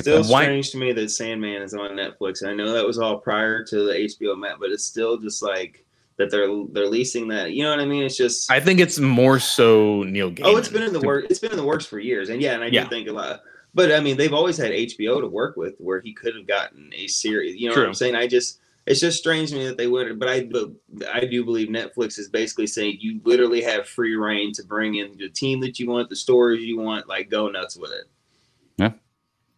Still 0.00 0.22
that. 0.22 0.30
Why- 0.30 0.42
strange 0.44 0.70
to 0.72 0.78
me 0.78 0.92
that 0.92 1.10
Sandman 1.10 1.62
is 1.62 1.72
on 1.72 1.92
Netflix. 1.92 2.44
I 2.46 2.52
know 2.54 2.72
that 2.72 2.84
was 2.84 2.98
all 2.98 3.18
prior 3.18 3.64
to 3.64 3.84
the 3.86 3.92
HBO 3.94 4.34
Max, 4.36 4.56
but 4.60 4.70
it's 4.70 4.84
still 4.84 5.16
just 5.16 5.42
like 5.42 5.85
that 6.18 6.30
they're 6.30 6.48
they're 6.72 6.88
leasing 6.88 7.28
that. 7.28 7.52
You 7.52 7.64
know 7.64 7.70
what 7.70 7.80
I 7.80 7.84
mean? 7.84 8.02
It's 8.02 8.16
just 8.16 8.50
I 8.50 8.60
think 8.60 8.80
it's 8.80 8.98
more 8.98 9.38
so 9.38 10.02
Neil 10.04 10.30
Gaiman. 10.30 10.42
oh, 10.44 10.56
it's 10.56 10.68
been 10.68 10.82
in 10.82 10.92
the 10.92 11.00
work. 11.00 11.26
It's 11.30 11.38
been 11.38 11.50
in 11.50 11.56
the 11.56 11.64
works 11.64 11.86
for 11.86 11.98
years, 11.98 12.28
and 12.30 12.40
yeah, 12.40 12.54
and 12.54 12.64
I 12.64 12.68
Yeah. 12.68 12.84
do 12.84 12.90
think 12.90 13.08
a 13.08 13.12
lot. 13.12 13.42
But 13.74 13.92
I 13.92 14.00
mean, 14.00 14.16
they've 14.16 14.32
always 14.32 14.56
had 14.56 14.72
HBO 14.72 15.20
to 15.20 15.26
work 15.28 15.56
with, 15.56 15.74
where 15.78 16.00
he 16.00 16.14
could 16.14 16.34
have 16.34 16.46
gotten 16.46 16.90
a 16.94 17.06
series. 17.08 17.56
You 17.56 17.68
know 17.68 17.74
what 17.76 17.86
I'm 17.86 17.94
saying? 17.94 18.14
I 18.14 18.26
just 18.26 18.60
it's 18.86 19.00
just 19.00 19.18
strange 19.18 19.50
to 19.50 19.56
me 19.56 19.66
that 19.66 19.76
they 19.76 19.86
would. 19.88 20.18
But 20.18 20.28
I 20.28 20.44
but 20.44 20.70
I 21.12 21.24
do 21.26 21.44
believe 21.44 21.68
Netflix 21.68 22.18
is 22.18 22.28
basically 22.30 22.66
saying 22.68 22.98
you 23.00 23.20
literally 23.24 23.60
have 23.62 23.86
free 23.86 24.14
reign 24.16 24.52
to 24.54 24.64
bring 24.64 24.94
in 24.94 25.18
the 25.18 25.28
team 25.28 25.60
that 25.60 25.78
you 25.78 25.88
want, 25.90 26.08
the 26.08 26.16
stories 26.16 26.62
you 26.64 26.78
want, 26.78 27.08
like 27.08 27.28
go 27.28 27.48
nuts 27.48 27.76
with 27.76 27.90
it. 27.92 28.92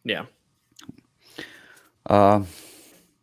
Yeah. 0.05 0.25
Uh, 2.09 2.15
all 2.41 2.45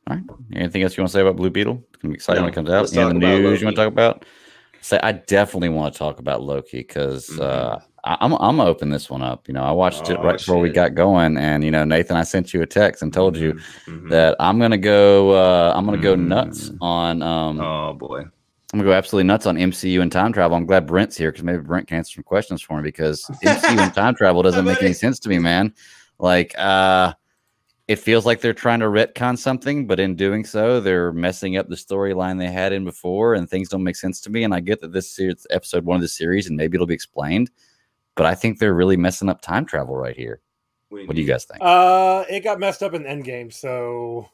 right. 0.08 0.22
Anything 0.54 0.84
else 0.84 0.96
you 0.96 1.02
want 1.02 1.10
to 1.10 1.14
say 1.14 1.22
about 1.22 1.36
Blue 1.38 1.50
Beetle? 1.50 1.84
It's 1.96 2.02
gonna 2.02 2.12
be 2.12 2.16
exciting 2.16 2.44
when 2.44 2.52
it 2.52 2.56
comes 2.56 2.70
out. 2.70 2.92
Any 2.94 3.06
the 3.08 3.14
news 3.20 3.62
you 3.62 3.68
want 3.68 3.76
to 3.78 3.82
talk 3.84 3.92
about? 3.92 4.26
Say, 4.82 5.00
I 5.02 5.14
definitely 5.14 5.70
want 5.70 5.94
to 5.94 5.98
talk 5.98 6.20
about 6.20 6.44
Loki 6.44 6.80
because 6.80 7.28
Mhm. 7.30 7.42
uh, 7.42 7.80
I, 8.04 8.18
I'm 8.20 8.34
I'm 8.34 8.58
gonna 8.58 8.66
open 8.70 8.90
this 8.90 9.10
one 9.10 9.22
up. 9.24 9.48
You 9.48 9.54
know, 9.54 9.64
I 9.64 9.72
watched 9.72 10.10
it 10.10 10.18
Oh, 10.20 10.24
right 10.24 10.38
before 10.38 10.60
we 10.60 10.70
got 10.70 10.94
going, 10.94 11.38
and 11.38 11.64
you 11.64 11.72
know, 11.72 11.86
Nathan, 11.86 12.18
I 12.18 12.24
sent 12.24 12.54
you 12.54 12.62
a 12.62 12.66
text 12.68 13.02
and 13.02 13.12
told 13.14 13.38
you 13.38 13.54
Mhm. 13.88 14.10
that 14.10 14.36
I'm 14.40 14.60
gonna 14.60 14.78
go. 14.78 15.32
Uh, 15.32 15.74
I'm 15.76 15.86
gonna 15.86 15.98
go 15.98 16.16
nuts 16.16 16.72
on. 16.82 17.22
Um, 17.22 17.62
Oh 17.62 17.94
boy. 17.94 18.20
I'm 18.74 18.80
gonna 18.80 18.84
go 18.84 18.94
absolutely 18.94 19.28
nuts 19.28 19.46
on 19.46 19.56
MCU 19.58 20.02
and 20.02 20.12
time 20.12 20.34
travel. 20.34 20.58
I'm 20.58 20.66
glad 20.66 20.86
Brent's 20.86 21.16
here 21.18 21.32
because 21.32 21.46
maybe 21.46 21.60
Brent 21.60 21.88
can 21.88 21.98
answer 21.98 22.16
some 22.16 22.24
questions 22.24 22.62
for 22.62 22.76
me 22.78 22.84
because 22.84 23.24
MCU 23.42 23.80
and 23.80 23.94
time 23.94 24.16
travel 24.16 24.44
doesn't 24.44 24.66
make 24.66 24.82
any 24.84 24.94
sense 24.94 25.18
to 25.22 25.30
me, 25.30 25.40
man. 25.40 25.74
Like, 26.20 26.54
uh, 26.58 27.14
it 27.88 27.98
feels 27.98 28.26
like 28.26 28.42
they're 28.42 28.54
trying 28.54 28.80
to 28.80 28.88
retcon 28.88 29.38
something, 29.38 29.86
but 29.86 30.00
in 30.00 30.16
doing 30.16 30.44
so, 30.44 30.80
they're 30.80 31.12
messing 31.12 31.58
up 31.58 31.70
the 31.70 31.76
storyline 31.76 32.40
they 32.40 32.52
had 32.52 32.74
in 32.74 32.84
before, 32.84 33.36
and 33.36 33.48
things 33.50 33.70
don't 33.70 33.84
make 33.84 33.96
sense 33.96 34.20
to 34.22 34.30
me. 34.32 34.44
And 34.44 34.54
I 34.56 34.60
get 34.60 34.82
that 34.82 34.92
this 34.92 35.20
is 35.20 35.46
episode 35.52 35.86
one 35.86 35.96
of 35.96 36.02
the 36.02 36.08
series, 36.08 36.48
and 36.48 36.58
maybe 36.58 36.76
it'll 36.76 36.88
be 36.88 36.96
explained, 36.96 37.52
but 38.16 38.26
I 38.26 38.34
think 38.34 38.58
they're 38.58 38.74
really 38.74 38.98
messing 38.98 39.30
up 39.30 39.42
time 39.42 39.66
travel 39.66 39.96
right 39.96 40.16
here. 40.16 40.42
What 40.90 41.16
do 41.16 41.22
you 41.22 41.28
guys 41.28 41.46
think? 41.46 41.62
Uh, 41.62 42.24
it 42.30 42.44
got 42.44 42.60
messed 42.60 42.82
up 42.82 42.94
in 42.94 43.04
Endgame, 43.04 43.52
so 43.54 44.30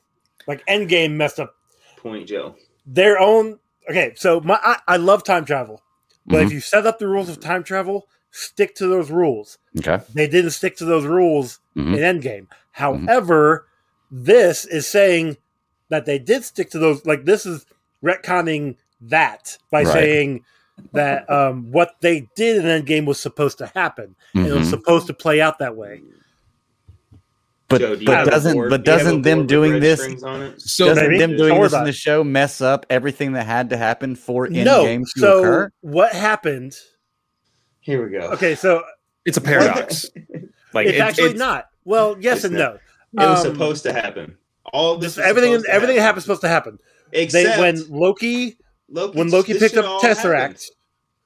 like 0.48 0.66
Endgame 0.68 1.14
messed 1.14 1.40
up 1.40 1.56
Point 1.98 2.28
Joe. 2.28 2.56
their 2.86 3.20
own. 3.20 3.60
Okay, 3.90 4.14
so 4.16 4.40
my 4.42 4.60
I, 4.64 4.78
I 4.88 4.98
love 4.98 5.24
time 5.24 5.44
travel, 5.44 5.82
but 6.28 6.38
Mhm. 6.38 6.46
if 6.46 6.52
you 6.54 6.60
set 6.62 6.86
up 6.86 7.00
the 7.00 7.08
rules 7.08 7.30
of 7.30 7.40
time 7.40 7.64
travel, 7.64 8.08
stick 8.32 8.76
to 8.76 8.88
those 8.88 9.12
rules. 9.12 9.58
Okay. 9.80 10.04
They 10.14 10.28
didn't 10.28 10.52
stick 10.52 10.78
to 10.78 10.86
those 10.86 11.06
rules 11.06 11.60
Mhm. 11.78 11.98
in 11.98 12.22
Endgame. 12.22 12.48
However, 12.72 13.68
this 14.10 14.66
is 14.66 14.88
saying 14.88 15.38
that 15.90 16.06
they 16.06 16.18
did 16.20 16.44
stick 16.44 16.70
to 16.72 16.80
those. 16.80 17.06
Like 17.06 17.26
this 17.26 17.46
is 17.46 17.66
retconning 18.04 18.76
that 19.02 19.58
by 19.70 19.84
Right. 19.84 19.94
saying 19.94 20.46
that 20.94 21.30
um, 21.30 21.72
what 21.72 21.96
they 22.02 22.28
did 22.36 22.64
in 22.66 22.84
Endgame 22.84 23.06
was 23.06 23.20
supposed 23.20 23.58
to 23.60 23.68
happen. 23.68 24.16
and 24.34 24.48
It 24.48 24.54
was 24.54 24.68
Mhm. 24.68 24.72
supposed 24.72 25.08
to 25.08 25.14
play 25.14 25.40
out 25.42 25.60
that 25.60 25.76
way. 25.76 26.02
But 27.68 27.80
Joe, 27.82 27.96
do 27.96 28.06
but 28.06 28.26
doesn't 28.30 28.54
board- 28.54 28.70
but 28.70 28.84
do 28.84 28.92
you 28.92 28.98
have 28.98 29.02
a 29.02 29.10
doesn't 29.10 29.22
them 29.22 29.48
doing 29.48 29.80
this 29.80 30.02
on 30.24 30.42
it? 30.42 30.62
So 30.62 30.88
doesn't 30.88 31.08
maybe. 31.08 31.20
them 31.20 31.38
doing 31.38 31.62
this 31.62 31.74
in 31.74 31.84
the 31.86 31.94
show 31.94 32.24
mess 32.24 32.60
up 32.60 32.86
everything 32.90 33.34
that 33.34 33.46
had 33.46 33.70
to 33.70 33.78
happen 33.78 34.16
for 34.16 34.48
no, 34.50 34.84
Endgame 34.86 35.04
to 35.14 35.20
so 35.20 35.40
occur? 35.40 35.72
what 35.82 36.12
happened? 36.14 36.76
Here 37.82 38.04
we 38.06 38.12
go. 38.12 38.28
Okay, 38.32 38.56
so 38.56 38.84
it's 39.26 39.38
a 39.38 39.42
paradox. 39.42 40.10
like 40.74 40.88
it's 40.88 40.98
it- 40.98 41.02
actually 41.02 41.24
it's- 41.26 41.40
not. 41.40 41.68
Well, 41.84 42.16
yes 42.20 42.44
and 42.44 42.56
not. 42.56 42.80
no. 43.14 43.24
It 43.26 43.28
was 43.30 43.46
Um, 43.46 43.54
supposed 43.54 43.84
to 43.84 43.94
happen. 43.94 44.38
All 44.72 44.98
this 44.98 45.18
was 45.18 45.26
everything 45.26 45.52
supposed 45.54 45.66
to 45.66 45.74
everything 45.74 45.96
that 45.96 46.02
happen. 46.02 46.08
happened 46.08 46.22
supposed 46.24 46.42
to 46.42 46.48
happen. 46.48 46.80
They 47.12 47.24
Except 47.24 47.60
when 47.60 47.90
Loki 47.90 48.58
Loki, 48.88 49.18
when 49.18 49.30
Loki 49.30 49.54
picked 49.58 49.76
up 49.76 49.86
all 49.86 50.00
Tesseract, 50.00 50.40
happened. 50.40 50.66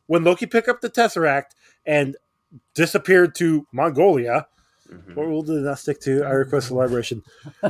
when 0.07 0.23
Loki 0.23 0.45
picked 0.47 0.67
up 0.69 0.81
the 0.81 0.89
Tesseract 0.89 1.51
and 1.85 2.15
disappeared 2.73 3.35
to 3.35 3.67
Mongolia. 3.73 4.47
Mhm. 4.91 5.15
What 5.15 5.25
rule 5.27 5.41
did 5.41 5.57
it 5.57 5.61
not 5.61 5.79
stick 5.79 5.99
to? 6.01 6.23
I 6.23 6.29
request 6.31 6.71
elaboration. 6.71 7.23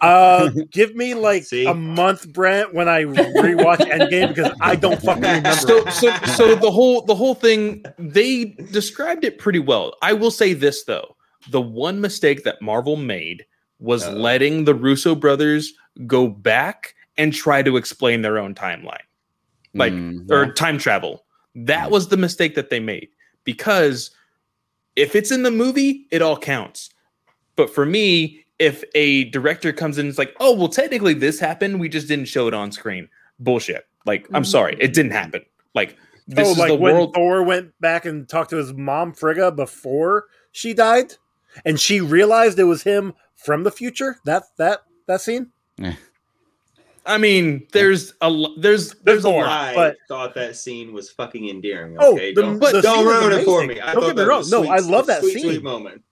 Uh, 0.00 0.50
give 0.70 0.94
me 0.94 1.14
like 1.14 1.44
See? 1.44 1.66
a 1.66 1.74
month, 1.74 2.32
Brent, 2.32 2.72
when 2.72 2.88
I 2.88 3.02
rewatch 3.04 3.78
Endgame 3.78 4.28
because 4.34 4.52
I 4.60 4.74
don't 4.76 5.00
fucking 5.02 5.22
remember. 5.22 5.52
so 5.52 5.84
so 5.90 6.14
so 6.36 6.54
the 6.54 6.70
whole 6.70 7.02
the 7.04 7.14
whole 7.14 7.34
thing 7.34 7.84
they 7.98 8.46
described 8.72 9.24
it 9.24 9.38
pretty 9.38 9.58
well. 9.58 9.94
I 10.02 10.12
will 10.14 10.30
say 10.30 10.54
this 10.54 10.84
though. 10.84 11.16
The 11.50 11.60
one 11.60 12.00
mistake 12.00 12.44
that 12.44 12.62
Marvel 12.62 12.96
made 12.96 13.44
was 13.78 14.04
Uh-oh. 14.04 14.14
letting 14.14 14.64
the 14.64 14.74
Russo 14.74 15.14
brothers 15.14 15.72
go 16.06 16.28
back 16.28 16.94
and 17.18 17.32
try 17.32 17.62
to 17.62 17.76
explain 17.76 18.22
their 18.22 18.38
own 18.38 18.54
timeline. 18.54 19.04
Like 19.74 19.92
Mm, 19.92 20.30
or 20.30 20.52
time 20.52 20.78
travel. 20.78 21.24
That 21.54 21.90
was 21.90 22.08
the 22.08 22.16
mistake 22.16 22.54
that 22.54 22.70
they 22.70 22.80
made 22.80 23.08
because 23.44 24.10
if 25.00 25.16
it's 25.16 25.30
in 25.30 25.42
the 25.42 25.50
movie, 25.50 26.06
it 26.10 26.22
all 26.22 26.36
counts. 26.36 26.90
But 27.56 27.70
for 27.70 27.86
me, 27.86 28.44
if 28.58 28.84
a 28.94 29.24
director 29.30 29.72
comes 29.72 29.98
in 29.98 30.06
and 30.06 30.10
is 30.10 30.18
like, 30.18 30.34
"Oh, 30.38 30.54
well, 30.54 30.68
technically 30.68 31.14
this 31.14 31.40
happened, 31.40 31.80
we 31.80 31.88
just 31.88 32.08
didn't 32.08 32.26
show 32.26 32.46
it 32.46 32.54
on 32.54 32.70
screen." 32.70 33.08
Bullshit. 33.38 33.86
Like, 34.06 34.26
I'm 34.28 34.42
mm-hmm. 34.42 34.50
sorry, 34.50 34.76
it 34.78 34.92
didn't 34.92 35.12
happen. 35.12 35.44
Like, 35.74 35.96
this 36.26 36.48
oh, 36.48 36.52
is 36.52 36.58
like 36.58 36.68
the 36.68 36.74
when 36.74 36.94
world. 36.94 37.14
Thor 37.14 37.42
went 37.42 37.72
back 37.80 38.04
and 38.04 38.28
talked 38.28 38.50
to 38.50 38.56
his 38.56 38.72
mom 38.72 39.12
Frigga 39.12 39.50
before 39.50 40.26
she 40.52 40.74
died, 40.74 41.14
and 41.64 41.80
she 41.80 42.00
realized 42.00 42.58
it 42.58 42.64
was 42.64 42.82
him 42.82 43.14
from 43.34 43.64
the 43.64 43.70
future. 43.70 44.18
That 44.24 44.44
that 44.58 44.80
that 45.06 45.20
scene. 45.20 45.50
I 47.06 47.18
mean, 47.18 47.66
there's 47.72 48.12
a 48.20 48.28
lo- 48.30 48.54
there's 48.58 48.92
there's 49.04 49.24
a 49.24 49.30
more. 49.30 49.44
lot. 49.44 49.76
I 49.76 49.94
thought 50.06 50.34
that 50.34 50.56
scene 50.56 50.92
was 50.92 51.10
fucking 51.10 51.48
endearing. 51.48 51.96
Oh, 51.98 52.12
Okay, 52.14 52.32
the- 52.34 52.42
don't, 52.42 52.58
the 52.60 52.80
don't 52.82 52.82
scene 52.82 53.06
is 53.08 53.20
ruin 53.20 53.32
it 53.32 53.44
for 53.44 53.66
me. 53.66 53.80
I 53.80 53.94
Don't 53.94 54.02
get 54.02 54.16
me 54.16 54.22
that 54.22 54.28
wrong. 54.28 54.38
was 54.38 54.50
No, 54.50 54.60
sweet- 54.62 54.70
I 54.70 54.78
love 54.80 55.06
that 55.06 55.20
sweet, 55.22 55.32
scene. 55.34 55.42
Sweet 55.44 55.62
moment. 55.62 56.02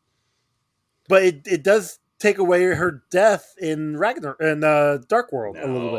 But 1.08 1.22
it, 1.24 1.40
it 1.46 1.62
does 1.62 1.98
take 2.18 2.38
away 2.38 2.62
her 2.64 3.02
death 3.10 3.54
in 3.60 3.96
Ragnar 3.96 4.36
in 4.40 4.64
uh, 4.64 4.98
Dark 5.08 5.32
World 5.32 5.56
a 5.56 5.66
little 5.66 5.90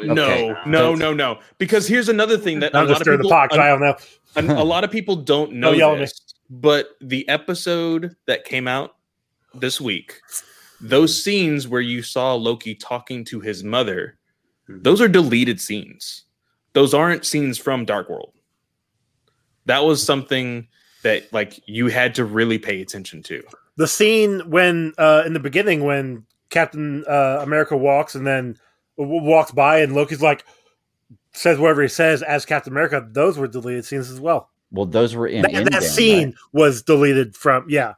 bit. 0.00 0.06
No, 0.06 0.14
No, 0.14 0.22
Okay. 0.24 0.54
no, 0.66 0.94
no, 0.94 1.12
no. 1.14 1.38
Because 1.58 1.86
here's 1.88 2.08
another 2.08 2.38
thing 2.38 2.60
that 2.60 2.72
a 2.74 2.78
I'm 2.78 2.84
lot 2.86 2.88
just 2.90 3.00
of 3.00 3.04
stirring 3.04 3.18
the 3.18 3.24
people, 3.24 3.36
pot 3.36 3.50
'cause 3.50 3.58
I 3.58 3.68
a, 3.68 3.70
don't 3.70 3.80
know. 3.80 3.96
an- 4.36 4.50
a 4.50 4.64
lot 4.64 4.84
of 4.84 4.90
people 4.90 5.16
don't 5.16 5.52
know 5.54 5.72
yell 5.72 5.96
this, 5.96 6.12
but 6.50 6.90
the 7.00 7.26
episode 7.28 8.14
that 8.26 8.44
came 8.44 8.68
out 8.68 8.96
this 9.54 9.80
week, 9.80 10.20
those 10.80 11.20
scenes 11.22 11.66
where 11.66 11.80
you 11.80 12.02
saw 12.02 12.34
Loki 12.34 12.74
talking 12.74 13.24
to 13.24 13.40
his 13.40 13.64
mother. 13.64 14.18
Those 14.68 15.00
are 15.00 15.08
deleted 15.08 15.60
scenes. 15.60 16.24
Those 16.72 16.92
aren't 16.94 17.24
scenes 17.24 17.58
from 17.58 17.84
Dark 17.84 18.08
World. 18.08 18.32
That 19.66 19.84
was 19.84 20.02
something 20.02 20.68
that 21.02 21.32
like 21.32 21.60
you 21.66 21.88
had 21.88 22.14
to 22.16 22.24
really 22.24 22.58
pay 22.58 22.80
attention 22.80 23.22
to. 23.24 23.42
The 23.76 23.86
scene 23.88 24.40
when 24.50 24.92
uh, 24.98 25.22
in 25.26 25.32
the 25.32 25.40
beginning 25.40 25.84
when 25.84 26.24
Captain 26.50 27.04
uh, 27.08 27.40
America 27.42 27.76
walks 27.76 28.14
and 28.14 28.26
then 28.26 28.56
w- 28.98 29.22
walks 29.22 29.50
by 29.50 29.78
and 29.80 29.94
Loki's 29.94 30.22
like 30.22 30.44
says 31.32 31.58
whatever 31.58 31.82
he 31.82 31.88
says 31.88 32.22
as 32.22 32.44
Captain 32.46 32.72
America. 32.72 33.06
Those 33.10 33.36
were 33.38 33.48
deleted 33.48 33.84
scenes 33.84 34.10
as 34.10 34.20
well. 34.20 34.50
Well, 34.72 34.86
those 34.86 35.14
were 35.14 35.26
in 35.26 35.42
that, 35.42 35.70
that 35.70 35.82
scene 35.82 36.28
right? 36.28 36.34
was 36.52 36.82
deleted 36.82 37.36
from 37.36 37.66
yeah 37.68 37.94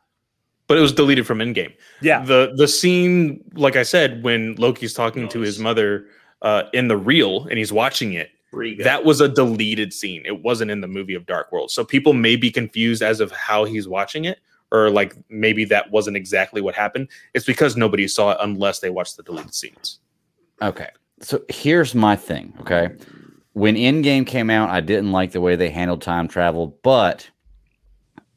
But 0.67 0.79
it 0.79 0.81
was 0.83 0.93
deleted 0.93 1.27
from 1.27 1.39
Endgame. 1.39 1.73
yeah. 2.03 2.23
the 2.25 2.53
the 2.57 2.69
scene 2.69 3.43
like 3.55 3.75
i 3.75 3.83
said 3.83 4.23
when 4.23 4.55
loki's 4.57 4.93
talking 4.93 5.29
to 5.31 5.41
his 5.41 5.59
mother 5.59 6.07
uh 6.43 6.65
in 6.73 6.89
the 6.89 6.97
reel 6.97 7.47
and 7.49 7.59
he's 7.59 7.73
watching 7.73 8.13
it 8.13 8.31
Frigga. 8.51 8.85
that 8.85 9.05
was 9.05 9.21
a 9.21 9.29
deleted 9.29 9.93
scene 9.93 10.23
it 10.25 10.43
wasn't 10.43 10.71
in 10.71 10.81
the 10.81 10.89
movie 10.89 11.15
of 11.15 11.27
dark 11.27 11.53
world 11.53 11.71
so 11.71 11.85
people 11.85 12.13
may 12.13 12.37
be 12.37 12.51
confused 12.51 13.03
as 13.03 13.21
of 13.21 13.31
how 13.33 13.65
he's 13.65 13.87
watching 13.89 14.25
it 14.25 14.39
or 14.71 14.91
like 14.91 15.15
maybe 15.29 15.65
that 15.65 15.91
wasn't 15.91 16.17
exactly 16.17 16.61
what 16.61 16.75
happened 16.75 17.09
it's 17.35 17.47
because 17.47 17.77
nobody 17.77 18.09
saw 18.09 18.31
it 18.33 18.39
unless 18.41 18.81
they 18.81 18.91
watched 18.91 19.17
the 19.17 19.23
deleted 19.23 19.55
scenes 19.55 20.01
Okay. 20.63 20.89
So 21.21 21.43
here's 21.49 21.95
my 21.95 22.17
thing. 22.17 22.55
Okay. 22.61 22.91
When 23.53 23.75
Endgame 23.75 24.27
came 24.27 24.51
out, 24.51 24.71
I 24.71 24.81
didn't 24.81 25.13
like 25.13 25.33
the 25.33 25.41
way 25.41 25.57
they 25.57 25.71
handled 25.71 26.03
time 26.03 26.29
travel, 26.29 26.79
but 26.83 27.29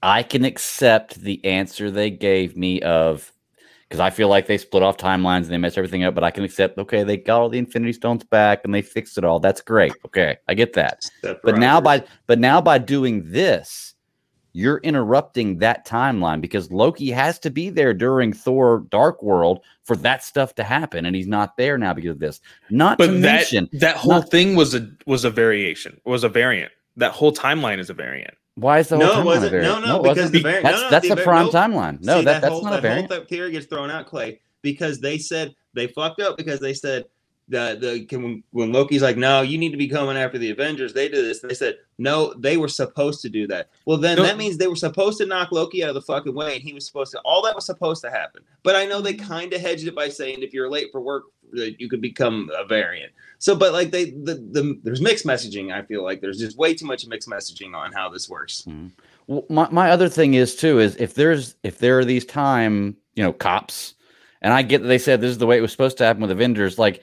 I 0.02 0.24
can 0.24 0.46
accept 0.46 1.22
the 1.22 1.44
answer 1.46 1.92
they 1.92 2.10
gave 2.10 2.58
me 2.58 2.82
of 2.82 3.32
because 3.92 4.00
I 4.00 4.10
feel 4.10 4.30
like 4.30 4.48
they 4.48 4.58
split 4.58 4.84
off 4.84 4.96
timelines 4.96 5.42
and 5.42 5.48
they 5.48 5.58
mess 5.58 5.78
everything 5.78 6.06
up, 6.06 6.16
but 6.16 6.24
I 6.24 6.32
can 6.32 6.46
accept, 6.46 6.78
okay, 6.78 7.04
they 7.04 7.18
got 7.18 7.42
all 7.42 7.50
the 7.50 7.58
Infinity 7.58 7.92
Stones 7.92 8.24
back 8.24 8.62
and 8.64 8.74
they 8.74 8.82
fixed 8.82 9.18
it 9.18 9.26
all. 9.26 9.38
That's 9.42 9.60
great. 9.60 9.92
Okay. 10.06 10.38
I 10.48 10.54
get 10.54 10.72
that. 10.74 11.04
Step 11.04 11.42
But 11.44 11.58
now 11.58 11.82
by 11.82 12.06
but 12.26 12.40
now 12.40 12.62
by 12.62 12.78
doing 12.78 13.30
this, 13.30 13.96
you're 14.54 14.78
interrupting 14.78 15.58
that 15.58 15.86
timeline 15.86 16.40
because 16.40 16.72
Loki 16.72 17.12
has 17.12 17.38
to 17.40 17.50
be 17.50 17.70
there 17.70 17.94
during 17.94 18.32
Thor 18.32 18.86
Dark 18.92 19.22
World 19.22 19.60
for 19.84 19.98
that 19.98 20.24
stuff 20.24 20.56
to 20.56 20.64
happen, 20.64 21.06
and 21.06 21.14
he's 21.14 21.28
not 21.28 21.58
there 21.58 21.78
now 21.78 21.94
because 21.94 22.12
of 22.12 22.20
this. 22.20 22.40
Not 22.70 22.98
but 22.98 23.08
to 23.08 23.12
that 23.12 23.20
mention, 23.20 23.70
that 23.74 23.98
whole 23.98 24.14
not- 24.14 24.32
thing 24.32 24.56
was 24.56 24.74
a 24.74 24.90
was 25.06 25.26
a 25.26 25.30
variation 25.30 26.00
was 26.06 26.24
a 26.24 26.30
variant 26.30 26.72
that 26.96 27.12
whole 27.12 27.34
timeline 27.34 27.80
is 27.80 27.90
a 27.90 27.94
variant 27.94 28.36
Why 28.56 28.80
is 28.80 28.90
the 28.90 28.98
whole 28.98 29.06
No, 29.06 29.12
it 29.12 29.16
timeline 29.16 29.22
a 29.22 29.26
wasn't. 29.26 29.52
variant? 29.52 29.82
No, 29.82 29.88
no, 29.88 30.04
it 30.04 30.16
because 30.16 30.32
the 30.32 30.42
variant. 30.42 30.64
That's 30.64 30.78
no, 30.78 30.84
no, 30.84 30.90
that's 30.90 31.08
the 31.08 31.14
a 31.14 31.16
var- 31.16 31.24
prime 31.24 31.46
nope. 31.46 31.54
timeline. 31.54 32.02
No, 32.04 32.20
See, 32.20 32.26
that, 32.26 32.42
that's 32.42 32.52
whole, 32.52 32.64
not 32.64 32.74
a 32.74 32.76
that 32.78 32.82
variant. 32.82 33.12
whole 33.12 33.26
theory 33.26 33.52
gets 33.52 33.66
thrown 33.66 33.90
out, 33.90 34.08
Clay, 34.08 34.40
because 34.62 35.00
they 35.00 35.18
said 35.18 35.56
they 35.74 35.88
fucked 35.88 36.20
up 36.20 36.38
because 36.38 36.60
they 36.60 36.74
said 36.74 37.06
the 37.48 37.78
the 37.80 38.06
can, 38.06 38.44
when 38.52 38.72
Loki's 38.72 39.02
like, 39.02 39.18
no, 39.18 39.42
you 39.42 39.58
need 39.58 39.72
to 39.72 39.78
be 39.78 39.88
coming 39.88 40.16
after 40.18 40.38
the 40.38 40.52
Avengers. 40.52 40.94
They 40.94 41.08
did 41.10 41.26
this. 41.26 41.40
They 41.40 41.54
said 41.54 41.76
no, 41.98 42.34
they 42.38 42.58
were 42.58 42.68
supposed 42.68 43.22
to 43.22 43.30
do 43.30 43.48
that. 43.48 43.70
Well, 43.86 43.98
then 43.98 44.18
No. 44.18 44.24
that 44.24 44.38
means 44.38 44.58
they 44.58 44.68
were 44.68 44.76
supposed 44.76 45.18
to 45.20 45.26
knock 45.26 45.52
Loki 45.52 45.84
out 45.84 45.90
of 45.90 45.96
the 45.96 46.02
fucking 46.02 46.34
way, 46.36 46.56
and 46.56 46.64
he 46.64 46.74
was 46.74 46.86
supposed 46.86 47.12
to. 47.14 47.20
All 47.22 47.42
that 47.44 47.56
was 47.56 47.66
supposed 47.66 48.02
to 48.04 48.12
happen. 48.12 48.44
But 48.64 48.76
I 48.76 48.86
know 48.86 49.02
they 49.02 49.14
mm-hmm. 49.14 49.28
kind 49.28 49.54
of 49.54 49.62
hedged 49.62 49.88
it 49.88 49.96
by 49.96 50.10
saying 50.10 50.42
if 50.42 50.54
you're 50.54 50.70
late 50.70 50.90
for 50.92 51.02
work, 51.02 51.26
that 51.54 51.80
you 51.80 51.90
could 51.90 52.02
become 52.02 52.50
a 52.58 52.66
variant. 52.66 53.12
So, 53.42 53.56
but 53.56 53.74
like 53.74 53.90
they 53.90 54.12
the, 54.12 54.36
the 54.36 54.80
there's 54.84 55.02
mixed 55.02 55.26
messaging. 55.26 55.74
I 55.74 55.82
feel 55.82 56.04
like 56.04 56.22
there's 56.22 56.38
just 56.38 56.60
way 56.60 56.76
too 56.76 56.86
much 56.86 57.08
mixed 57.08 57.28
messaging 57.28 57.74
on 57.74 57.92
how 57.92 58.08
this 58.08 58.30
works. 58.30 58.66
Mm-hmm. 58.68 58.90
Well, 59.26 59.46
my, 59.50 59.68
my 59.72 59.90
other 59.90 60.10
thing 60.10 60.36
is 60.36 60.56
too 60.56 60.80
is 60.80 60.96
if 60.98 61.16
there's 61.16 61.56
if 61.64 61.80
there 61.80 61.98
are 61.98 62.06
these 62.06 62.24
time 62.24 62.96
you 63.16 63.24
know 63.24 63.34
cops, 63.34 63.96
and 64.44 64.54
I 64.54 64.62
get 64.62 64.84
that 64.84 64.88
they 64.88 65.00
said 65.00 65.22
this 65.22 65.32
is 65.32 65.40
the 65.40 65.48
way 65.48 65.58
it 65.58 65.62
was 65.62 65.72
supposed 65.72 65.98
to 65.98 66.04
happen 66.04 66.22
with 66.22 66.30
the 66.30 66.36
Avengers, 66.36 66.78
like 66.78 67.02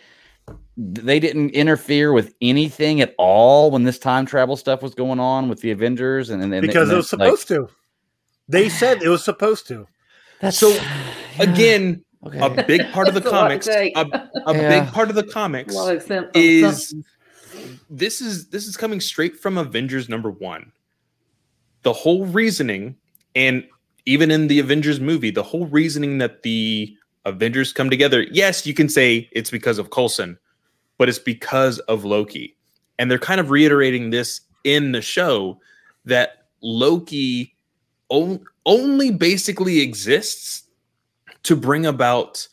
they 0.76 1.18
didn't 1.18 1.50
interfere 1.50 2.12
with 2.12 2.32
anything 2.40 3.00
at 3.00 3.16
all 3.18 3.72
when 3.72 3.82
this 3.82 3.98
time 3.98 4.24
travel 4.24 4.56
stuff 4.56 4.80
was 4.80 4.94
going 4.94 5.18
on 5.18 5.48
with 5.48 5.60
the 5.60 5.72
Avengers, 5.72 6.30
and, 6.30 6.40
and 6.40 6.54
and- 6.54 6.62
because 6.62 6.88
and 6.88 6.92
it 6.92 6.96
was 6.98 7.12
like, 7.14 7.36
supposed 7.36 7.48
to. 7.48 7.68
They 8.46 8.68
said 8.68 9.02
it 9.02 9.08
was 9.08 9.24
supposed 9.24 9.66
to. 9.68 9.88
That's 10.40 10.56
So, 10.56 10.78
Again, 11.40 12.04
okay. 12.26 12.38
a 12.38 12.64
big 12.64 12.90
part 12.92 13.08
of 13.08 13.14
the 13.14 13.20
That's 13.30 13.66
a 13.68 13.92
comics, 13.92 14.12
a, 14.36 14.40
a 14.46 14.54
Yeah. 14.54 14.80
big 14.84 14.92
part 14.92 15.08
of 15.08 15.14
the 15.14 15.24
A 15.24 15.30
comics 15.30 15.74
lot 15.74 15.90
of 15.90 15.96
extent- 15.98 16.28
is 16.34 16.94
this 17.90 18.20
is 18.20 18.48
this 18.48 18.66
is 18.66 18.76
coming 18.76 19.00
straight 19.00 19.38
from 19.38 19.58
Avengers 19.58 20.08
number 20.08 20.30
one. 20.30 20.72
The 21.82 21.92
whole 21.92 22.26
reasoning, 22.26 22.96
and 23.34 23.64
even 24.04 24.30
in 24.30 24.48
the 24.48 24.58
Avengers 24.58 25.00
movie, 25.00 25.30
the 25.30 25.42
whole 25.42 25.66
reasoning 25.66 26.18
that 26.18 26.42
the 26.42 26.94
Avengers 27.24 27.72
come 27.72 27.88
together. 27.90 28.22
Yes, 28.30 28.66
you 28.66 28.74
can 28.74 28.88
say 28.88 29.28
it's 29.32 29.50
because 29.50 29.78
of 29.78 29.90
Coulson, 29.90 30.38
but 30.98 31.08
it's 31.08 31.18
because 31.18 31.78
of 31.80 32.04
Loki, 32.04 32.56
and 32.98 33.10
they're 33.10 33.18
kind 33.18 33.40
of 33.40 33.50
reiterating 33.50 34.10
this 34.10 34.40
in 34.64 34.92
the 34.92 35.02
show 35.02 35.60
that 36.04 36.46
Loki 36.62 37.54
on- 38.08 38.44
only 38.66 39.10
basically 39.10 39.80
exists 39.80 40.64
to 41.44 41.56
bring 41.56 41.86
about 41.86 42.46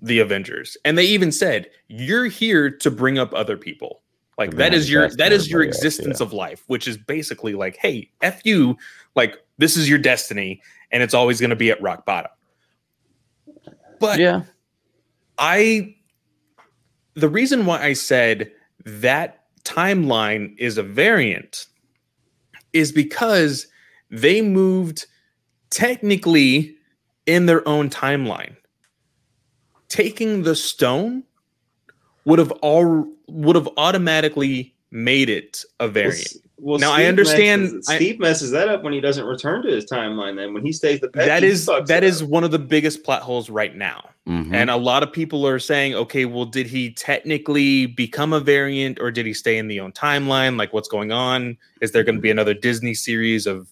the 0.00 0.18
Avengers. 0.18 0.76
And 0.84 0.96
they 0.96 1.04
even 1.04 1.32
said, 1.32 1.70
"You're 1.88 2.26
here 2.26 2.70
to 2.70 2.90
bring 2.90 3.18
up 3.18 3.34
other 3.34 3.56
people." 3.56 4.02
Like 4.38 4.56
that 4.56 4.72
is 4.72 4.90
your 4.90 5.10
that 5.16 5.32
is 5.32 5.50
your 5.50 5.60
everybody 5.60 5.76
else, 5.76 5.84
existence 5.84 6.20
yeah. 6.20 6.26
of 6.26 6.32
life, 6.32 6.64
which 6.66 6.88
is 6.88 6.96
basically 6.96 7.54
like, 7.54 7.76
"Hey, 7.76 8.10
f 8.22 8.40
you." 8.44 8.76
Like 9.14 9.36
this 9.58 9.76
is 9.76 9.88
your 9.88 9.98
destiny, 9.98 10.62
and 10.90 11.02
it's 11.02 11.14
always 11.14 11.40
going 11.40 11.50
to 11.50 11.56
be 11.56 11.70
at 11.70 11.80
rock 11.82 12.06
bottom. 12.06 12.30
But 13.98 14.18
yeah, 14.18 14.42
I 15.38 15.94
the 17.14 17.28
reason 17.28 17.66
why 17.66 17.82
I 17.82 17.92
said 17.92 18.50
that 18.84 19.44
timeline 19.64 20.56
is 20.58 20.78
a 20.78 20.82
variant 20.82 21.66
is 22.72 22.92
because 22.92 23.66
they 24.10 24.40
moved 24.40 25.06
technically 25.70 26.76
in 27.30 27.46
their 27.46 27.66
own 27.68 27.88
timeline. 27.88 28.56
Taking 29.88 30.42
the 30.42 30.54
stone 30.56 31.24
would 32.24 32.38
have 32.38 32.50
all 32.62 33.06
would 33.28 33.56
have 33.56 33.68
automatically 33.76 34.74
made 34.90 35.28
it 35.30 35.64
a 35.78 35.88
variant. 35.88 36.34
Well, 36.62 36.78
Now, 36.78 36.92
I 36.92 37.04
understand- 37.04 37.62
Messes, 37.62 37.88
I- 37.88 37.96
Steve 37.96 38.18
messes 38.18 38.50
that 38.50 38.68
up 38.68 38.82
when 38.82 38.92
he 38.92 39.00
doesn't 39.00 39.24
return 39.24 39.62
to 39.62 39.68
his 39.70 39.86
timeline. 39.86 40.36
Then 40.36 40.52
when 40.52 40.64
he 40.64 40.72
stays 40.72 41.00
the 41.00 41.08
pet, 41.08 41.26
that 41.26 41.42
he 41.42 41.48
is 41.48 41.66
fucks 41.66 41.86
that 41.86 42.02
it 42.04 42.06
is 42.06 42.20
up. 42.22 42.28
one 42.28 42.44
of 42.44 42.50
the 42.50 42.58
biggest 42.58 43.02
plot 43.02 43.22
holes 43.22 43.48
right 43.48 43.74
now. 43.74 44.10
Mhm. 44.28 44.52
And 44.52 44.68
a 44.68 44.76
lot 44.76 45.02
of 45.02 45.10
people 45.10 45.46
are 45.46 45.58
saying, 45.58 45.94
okay, 45.94 46.26
well, 46.26 46.44
did 46.44 46.66
he 46.66 46.90
technically 46.90 47.86
become 47.86 48.32
a 48.34 48.40
variant 48.40 49.00
or 49.00 49.10
did 49.10 49.24
he 49.24 49.32
stay 49.32 49.56
in 49.56 49.68
the 49.68 49.80
own 49.80 49.92
timeline? 49.92 50.58
Like, 50.58 50.72
what's 50.74 50.88
going 50.88 51.12
on? 51.12 51.56
Is 51.80 51.92
there 51.92 52.04
going 52.04 52.16
to 52.16 52.20
be 52.20 52.30
another 52.30 52.52
Disney 52.52 52.92
series 52.94 53.46
of 53.46 53.68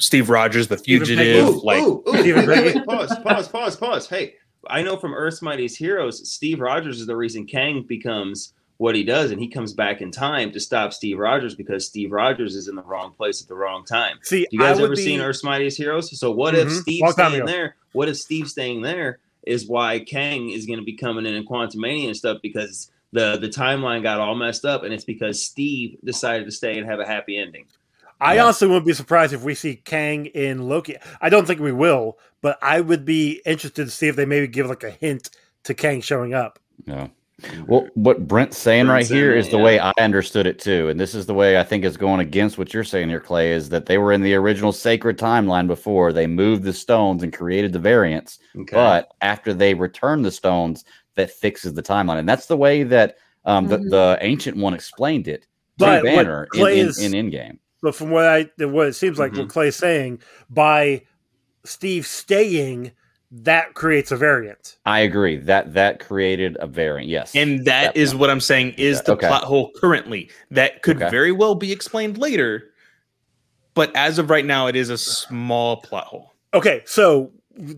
Steve 0.00 0.30
Rogers, 0.30 0.68
the 0.68 0.76
fugitive? 0.76 1.46
Ooh, 1.48 1.60
like, 1.62 1.82
ooh, 1.82 2.02
ooh, 2.08 2.18
Stephen 2.18 2.46
wait, 2.46 2.74
wait, 2.76 2.84
pause, 2.86 3.18
pause, 3.18 3.48
pause, 3.48 3.76
pause. 3.76 4.08
Hey, 4.08 4.34
I 4.68 4.82
know 4.82 4.96
from 4.96 5.14
Earth's 5.14 5.42
Mightiest 5.42 5.76
Heroes, 5.78 6.30
Steve 6.30 6.60
Rogers 6.60 7.00
is 7.00 7.06
the 7.06 7.16
reason 7.16 7.46
Kang 7.46 7.82
becomes 7.82 8.52
what 8.78 8.94
he 8.94 9.02
does, 9.02 9.32
and 9.32 9.40
he 9.40 9.48
comes 9.48 9.72
back 9.72 10.00
in 10.00 10.10
time 10.10 10.52
to 10.52 10.60
stop 10.60 10.92
Steve 10.92 11.18
Rogers 11.18 11.54
because 11.56 11.86
Steve 11.86 12.12
Rogers 12.12 12.54
is 12.54 12.68
in 12.68 12.76
the 12.76 12.82
wrong 12.82 13.12
place 13.12 13.42
at 13.42 13.48
the 13.48 13.54
wrong 13.54 13.84
time. 13.84 14.18
See, 14.22 14.46
You 14.52 14.60
guys 14.60 14.78
I 14.78 14.84
ever 14.84 14.94
be, 14.94 15.02
seen 15.02 15.20
Earth's 15.20 15.42
Mightiest 15.42 15.76
Heroes? 15.76 16.16
So 16.18 16.30
what 16.30 16.54
if 16.54 16.68
Mhm. 16.68 16.80
Steve 16.82 17.02
Long 17.02 17.12
staying 17.12 17.44
there? 17.44 17.74
What 17.92 18.08
if 18.08 18.16
Steve 18.16 18.48
staying 18.48 18.82
there 18.82 19.18
is 19.44 19.66
why 19.66 19.98
Kang 19.98 20.50
is 20.50 20.66
going 20.66 20.78
to 20.78 20.84
be 20.84 20.92
coming 20.92 21.26
in 21.26 21.34
in 21.34 21.44
Quantumania 21.44 22.06
and 22.06 22.16
stuff 22.16 22.38
because 22.42 22.90
the 23.12 23.38
the 23.38 23.48
timeline 23.48 24.02
got 24.02 24.20
all 24.20 24.34
messed 24.34 24.64
up, 24.64 24.84
and 24.84 24.92
it's 24.92 25.04
because 25.04 25.42
Steve 25.42 25.96
decided 26.04 26.44
to 26.44 26.52
stay 26.52 26.78
and 26.78 26.86
have 26.86 27.00
a 27.00 27.06
happy 27.06 27.36
ending. 27.38 27.64
I 28.20 28.34
Yeah. 28.34 28.44
honestly 28.44 28.66
wouldn't 28.68 28.86
be 28.86 28.92
surprised 28.94 29.32
if 29.32 29.42
we 29.42 29.54
see 29.54 29.76
Kang 29.76 30.26
in 30.26 30.68
Loki. 30.68 30.96
I 31.20 31.28
don't 31.28 31.46
think 31.46 31.60
we 31.60 31.72
will, 31.72 32.18
but 32.42 32.58
I 32.62 32.80
would 32.80 33.04
be 33.04 33.40
interested 33.46 33.84
to 33.86 33.90
see 33.90 34.08
if 34.08 34.16
they 34.16 34.24
maybe 34.26 34.46
give 34.48 34.66
like 34.68 34.82
a 34.84 34.90
hint 34.90 35.30
to 35.64 35.74
Kang 35.74 36.00
showing 36.00 36.34
up. 36.34 36.58
Yeah. 36.86 37.08
Well, 37.68 37.86
what 37.94 38.26
Brent's 38.26 38.58
saying 38.58 38.86
Brent's 38.86 39.08
right 39.10 39.16
here 39.16 39.30
saying 39.30 39.38
is 39.40 39.48
the 39.50 39.58
yeah. 39.58 39.62
way 39.62 39.78
I 39.78 39.92
understood 40.00 40.44
it 40.46 40.58
too, 40.58 40.88
and 40.88 40.98
this 40.98 41.14
is 41.14 41.26
the 41.26 41.34
way 41.34 41.56
I 41.56 41.62
think 41.62 41.84
is 41.84 41.96
going 41.96 42.18
against 42.18 42.58
what 42.58 42.74
you're 42.74 42.82
saying 42.82 43.08
here, 43.10 43.20
Clay. 43.20 43.52
Is 43.52 43.68
that 43.68 43.86
they 43.86 43.96
were 43.98 44.12
in 44.12 44.22
the 44.22 44.34
original 44.34 44.72
sacred 44.72 45.18
timeline 45.18 45.68
before 45.68 46.12
they 46.12 46.26
moved 46.26 46.64
the 46.64 46.72
stones 46.72 47.22
and 47.22 47.32
created 47.32 47.72
the 47.72 47.78
variants, 47.78 48.40
Okay. 48.56 48.74
but 48.74 49.12
after 49.20 49.54
they 49.54 49.72
return 49.74 50.22
the 50.22 50.32
stones, 50.32 50.84
that 51.14 51.30
fixes 51.30 51.74
the 51.74 51.82
timeline, 51.82 52.18
and 52.18 52.28
that's 52.28 52.46
the 52.46 52.56
way 52.56 52.82
that 52.82 53.16
um, 53.44 53.68
the, 53.68 53.78
Mhm. 53.78 53.90
the 53.90 54.18
ancient 54.20 54.56
one 54.56 54.74
explained 54.74 55.26
it 55.28 55.42
to 55.42 55.46
But 55.78 56.02
what 56.04 56.16
Banner 56.16 56.48
in, 56.52 56.60
Clay 56.60 56.80
in, 56.80 56.88
is- 56.88 56.98
in 57.00 57.12
Endgame. 57.12 57.58
But 57.82 57.94
from 57.94 58.10
what 58.10 58.24
I 58.26 58.48
what 58.58 58.88
it 58.88 58.94
seems 58.94 59.18
like 59.18 59.32
Mm-hmm. 59.32 59.40
what 59.42 59.48
Clay's 59.50 59.76
saying, 59.76 60.20
by 60.50 61.02
Steve 61.64 62.06
staying, 62.06 62.92
that 63.30 63.74
creates 63.74 64.10
a 64.10 64.16
variant. 64.16 64.78
I 64.86 65.00
agree 65.00 65.36
that 65.36 65.74
that 65.74 66.00
created 66.00 66.56
a 66.60 66.66
variant. 66.66 67.08
Yes, 67.10 67.34
and 67.36 67.64
that 67.66 67.94
That 67.94 67.96
is 67.96 68.14
one. 68.14 68.20
what 68.20 68.30
I'm 68.30 68.40
saying 68.40 68.74
is 68.78 69.02
the 69.02 69.12
Okay. 69.12 69.28
plot 69.28 69.44
hole 69.44 69.70
currently. 69.76 70.30
That 70.50 70.82
could 70.82 70.96
Okay. 70.96 71.10
very 71.10 71.32
well 71.32 71.54
be 71.54 71.70
explained 71.72 72.18
later. 72.18 72.64
But 73.74 73.94
as 73.94 74.18
of 74.18 74.28
right 74.30 74.44
now, 74.46 74.66
it 74.66 74.74
is 74.76 74.90
a 74.90 74.98
small 74.98 75.76
plot 75.82 76.04
hole. 76.06 76.32
Okay, 76.54 76.82
so 76.86 77.30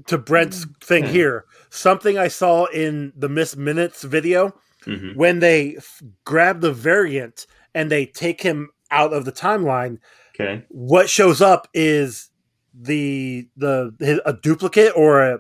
to 0.06 0.16
Brent's 0.18 0.64
Mm. 0.64 0.80
thing 0.82 1.04
here, 1.06 1.44
something 1.70 2.16
I 2.16 2.28
saw 2.28 2.66
in 2.66 3.12
the 3.16 3.28
Miss 3.28 3.56
Minutes 3.56 4.02
video 4.04 4.54
Mhm. 4.86 5.16
when 5.16 5.40
they 5.40 5.74
f- 5.76 6.00
grab 6.24 6.60
the 6.60 6.72
variant 6.72 7.46
and 7.74 7.90
they 7.90 8.06
take 8.06 8.40
him 8.42 8.70
out 8.90 9.12
of 9.12 9.24
the 9.24 9.32
timeline, 9.32 9.98
Okay. 10.34 10.64
what 10.68 11.08
shows 11.10 11.40
up 11.40 11.68
is 11.74 12.30
the 12.74 13.48
the 13.56 13.94
his, 13.98 14.20
a 14.24 14.32
duplicate 14.32 14.92
or 14.96 15.20
a, 15.22 15.34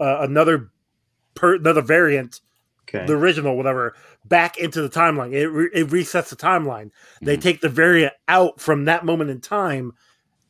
uh, 0.00 0.18
another 0.20 0.70
per, 1.34 1.56
another 1.56 1.82
variant, 1.82 2.40
Okay. 2.88 3.06
the 3.06 3.12
original 3.14 3.56
whatever, 3.56 3.94
back 4.24 4.58
into 4.58 4.82
the 4.82 4.88
timeline. 4.88 5.32
It 5.32 5.48
re, 5.48 5.68
it 5.72 5.88
resets 5.88 6.28
the 6.30 6.36
timeline. 6.36 6.90
They 7.20 7.36
Mhm. 7.36 7.42
take 7.42 7.60
the 7.60 7.68
variant 7.68 8.14
out 8.28 8.60
from 8.60 8.84
that 8.86 9.04
moment 9.04 9.30
in 9.30 9.40
time, 9.40 9.92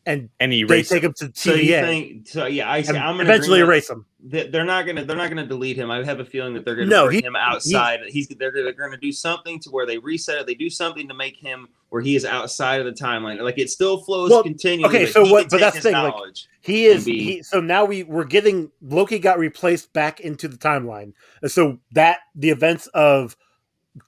and 0.07 0.29
And 0.41 0.53
he 0.53 0.65
they 0.65 0.74
erased 0.77 0.91
take 0.91 1.03
him 1.05 1.12
to 1.19 1.31
so 1.35 1.55
you 1.55 1.73
TVA. 1.74 1.81
think? 1.87 2.29
So 2.29 2.47
yeah, 2.47 2.70
I 2.70 2.83
see, 2.83 2.97
I'm 2.97 3.16
gonna 3.16 3.23
eventually 3.24 3.61
erase 3.61 3.89
them. 3.89 4.07
They- 4.24 4.49
They're 4.49 4.65
not 4.65 4.87
gonna. 4.87 5.05
They're 5.05 5.16
not 5.16 5.29
gonna 5.29 5.47
delete 5.47 5.77
him. 5.77 5.91
I 5.91 6.05
have 6.05 6.20
a 6.20 6.24
feeling 6.24 6.55
that 6.55 6.65
they're 6.65 6.77
gonna 6.77 6.89
No, 6.89 7.07
bring 7.07 7.20
he- 7.20 7.24
him 7.24 7.37
outside. 7.37 8.01
He's. 8.09 8.29
They're, 8.29 8.53
they're 8.53 8.73
gonna 8.73 8.97
do 8.97 9.12
something 9.12 9.59
to 9.61 9.70
where 9.70 9.87
they 9.87 9.99
reset 9.99 10.39
it. 10.41 10.47
They 10.47 10.55
do 10.55 10.70
something 10.70 11.09
to 11.09 11.15
make 11.15 11.37
him 11.37 11.69
where 11.91 12.01
he 12.03 12.16
is 12.16 12.24
outside 12.24 12.81
of 12.81 12.87
the 12.87 12.93
timeline. 12.93 13.41
Like 13.41 13.59
it 13.59 13.69
still 13.70 13.99
flows 13.99 14.31
Well, 14.31 14.43
continually. 14.43 14.89
okay, 14.95 15.07
so 15.11 15.23
what- 15.31 15.51
but 15.51 15.61
that's 15.61 15.77
the 15.77 15.83
thing, 15.83 15.93
like. 15.95 16.15
He 16.61 16.87
is. 16.87 17.05
be- 17.05 17.23
He, 17.23 17.43
so 17.43 17.61
now 17.61 17.85
we 17.85 18.03
we're 18.05 18.24
getting 18.24 18.70
Loki 18.81 19.19
got 19.19 19.39
replaced 19.39 19.93
back 19.93 20.20
into 20.20 20.47
the 20.49 20.57
timeline. 20.57 21.12
And 21.43 21.51
so 21.51 21.79
that 21.93 22.19
the 22.37 22.51
events 22.51 22.87
of 22.89 23.37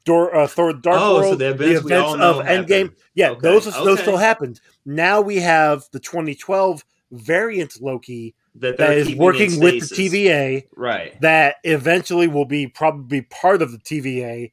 Dor, 0.04 0.34
uh, 0.34 0.46
Thor 0.46 0.72
Dark 0.72 1.00
Oh, 1.00 1.14
so 1.14 1.20
World, 1.20 1.38
the 1.40 1.50
events 1.50 1.84
we 1.84 1.94
all 1.94 2.16
know 2.16 2.40
of 2.40 2.46
Endgame, 2.46 2.70
happened. 2.82 2.96
yeah, 3.14 3.30
Okay, 3.30 3.40
those 3.42 3.64
those 3.64 4.00
still 4.00 4.16
happened. 4.16 4.60
Now 4.86 5.20
we 5.20 5.36
have 5.36 5.84
the 5.92 6.00
2012 6.00 6.84
variant 7.12 7.80
Loki 7.82 8.34
that, 8.54 8.76
that 8.78 8.88
they're 8.88 8.92
is 8.98 9.06
keeping 9.06 9.20
in 9.20 9.24
working 9.24 9.60
with 9.60 9.88
the. 9.88 9.94
TVA 9.94 10.66
Right. 10.76 11.20
that 11.20 11.56
eventually 11.64 12.28
will 12.28 12.46
be 12.46 12.66
probably 12.66 13.22
part 13.22 13.60
of 13.62 13.72
the 13.72 13.78
TVA, 13.78 14.52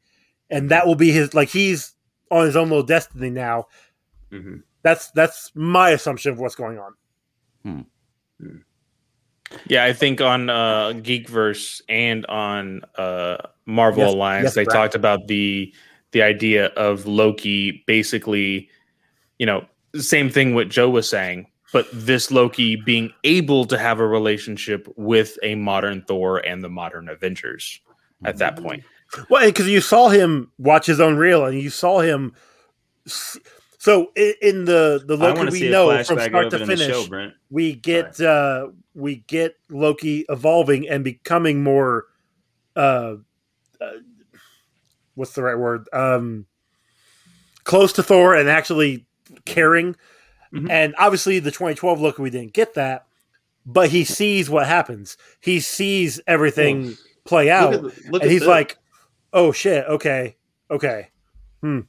and 0.50 0.70
that 0.70 0.86
will 0.86 0.96
be 0.96 1.12
his 1.12 1.34
like 1.34 1.50
he's 1.50 1.94
on 2.30 2.46
his 2.46 2.56
own 2.56 2.70
little 2.70 2.84
destiny 2.84 3.30
now. 3.30 3.68
hmm 4.30 4.58
That's 4.84 5.12
that's 5.12 5.52
my 5.56 5.92
assumption 5.92 6.34
of 6.34 6.40
what's 6.40 6.56
going 6.56 6.78
on. 6.78 7.86
Yeah, 9.68 9.84
I 9.84 9.94
think 9.94 10.22
on 10.22 10.50
uh, 10.50 10.94
Geekverse 10.96 11.82
and 11.90 12.26
on 12.28 12.82
uh, 12.98 13.38
Marvel 13.66 14.04
Yes- 14.04 14.14
Alliance, 14.14 14.44
yes, 14.46 14.56
they 14.56 14.64
Brad. 14.66 14.76
talked 14.76 14.96
about 14.96 15.28
the 15.28 15.74
the 16.12 16.22
idea 16.22 16.68
of 16.76 17.06
Loki 17.06 17.84
basically, 17.88 18.70
you 19.40 19.46
know, 19.46 19.66
same 19.96 20.30
thing 20.30 20.54
what 20.54 20.68
Joe 20.70 20.90
was 20.90 21.08
saying, 21.08 21.48
but 21.72 21.88
this 21.94 22.32
Loki 22.32 22.76
being 22.76 23.14
able 23.24 23.66
to 23.66 23.78
have 23.78 24.00
a 24.00 24.08
relationship 24.08 24.88
with 24.98 25.38
a 25.42 25.56
modern 25.56 26.02
Thor 26.04 26.40
and 26.40 26.62
the 26.64 26.70
modern 26.70 27.08
Avengers 27.08 27.80
at 28.26 28.38
that 28.38 28.58
point. 28.58 28.84
Well, 29.30 29.46
because 29.46 29.68
you 29.68 29.82
saw 29.82 30.10
him 30.10 30.52
watch 30.58 30.86
his 30.86 31.00
own 31.00 31.16
reel, 31.18 31.46
and 31.46 31.60
you 31.60 31.70
saw 31.70 32.00
him. 32.02 32.34
So 33.80 34.12
in 34.16 34.66
the 34.66 35.02
the 35.06 35.18
Loki 35.18 35.50
we 35.50 35.70
know 35.70 35.92
from 36.04 36.20
start 36.20 36.52
to 36.52 36.58
it 36.58 36.62
in 36.62 36.68
the 36.68 36.78
finish, 36.78 37.08
show, 37.08 37.32
we 37.50 37.74
get 37.74 38.20
uh 38.22 38.68
we 38.94 39.18
get 39.28 39.56
Loki 39.70 40.26
evolving 40.30 40.88
and 40.90 41.04
becoming 41.04 41.64
more 41.64 42.06
uh, 42.76 43.16
uh 43.80 43.92
what's 45.16 45.34
the 45.34 45.44
right 45.44 45.58
word 45.58 45.88
um 45.94 46.46
close 47.64 47.94
to 47.94 48.04
Thor 48.04 48.36
and 48.36 48.50
actually 48.50 49.06
caring 49.46 49.96
Mhm. 50.54 50.70
and 50.70 50.96
obviously 50.98 51.40
the 51.40 51.52
2012 51.52 52.02
Loki 52.02 52.22
we 52.22 52.30
didn't 52.30 52.54
get 52.54 52.74
that 52.74 53.06
but 53.66 53.90
he 53.90 54.04
sees 54.04 54.50
what 54.50 54.68
happens 54.68 55.16
he 55.40 55.60
sees 55.62 56.20
everything 56.28 56.98
play 57.24 57.50
out 57.50 57.72
Look 57.84 57.94
at, 57.98 58.06
look 58.12 58.22
and 58.24 58.32
he's 58.32 58.42
this. 58.42 58.48
like 58.50 58.78
oh 59.32 59.52
shit 59.52 59.86
okay 59.86 60.36
okay 60.70 61.08
Hmm. 61.62 61.82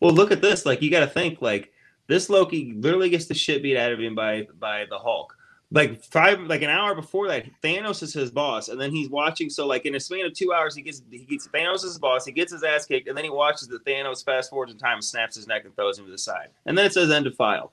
Well, 0.00 0.12
look 0.12 0.30
at 0.32 0.42
this. 0.42 0.66
Like, 0.66 0.82
you 0.82 0.90
got 0.90 1.00
to 1.00 1.06
think 1.06 1.40
like 1.40 1.72
this 2.08 2.28
Loki 2.28 2.74
literally 2.76 3.08
gets 3.08 3.24
the 3.24 3.32
shit 3.34 3.62
beat 3.62 3.78
out 3.78 3.90
of 3.90 4.00
him 4.00 4.14
by 4.14 4.46
by 4.58 4.84
the 4.90 4.98
Hulk. 4.98 5.34
Like 5.74 6.02
five, 6.04 6.40
like 6.42 6.62
an 6.62 6.68
hour 6.70 6.94
before 6.94 7.28
that, 7.28 7.46
Thanos 7.62 8.02
is 8.02 8.12
his 8.12 8.30
boss, 8.30 8.68
and 8.68 8.80
then 8.80 8.90
he's 8.90 9.08
watching. 9.08 9.48
So, 9.48 9.66
like 9.66 9.86
in 9.86 9.94
a 9.94 10.00
span 10.00 10.26
of 10.26 10.34
two 10.34 10.52
hours, 10.52 10.74
he 10.74 10.82
gets 10.82 11.02
he 11.10 11.20
gets 11.24 11.48
Thanos 11.48 11.76
is 11.76 11.82
his 11.84 11.98
boss. 11.98 12.26
He 12.26 12.32
gets 12.32 12.52
his 12.52 12.62
ass 12.62 12.84
kicked, 12.86 13.08
and 13.08 13.16
then 13.16 13.24
he 13.24 13.30
watches 13.30 13.68
the 13.68 13.78
Thanos 13.78 14.24
fast 14.24 14.50
forwards 14.50 14.70
in 14.72 14.78
time, 14.78 14.94
and 14.96 15.04
snaps 15.04 15.36
his 15.36 15.46
neck, 15.46 15.64
and 15.64 15.74
throws 15.74 15.98
him 15.98 16.04
to 16.04 16.10
the 16.10 16.18
side. 16.18 16.48
And 16.66 16.76
then 16.76 16.84
it 16.86 16.92
says 16.92 17.10
end 17.10 17.26
of 17.26 17.34
file. 17.36 17.72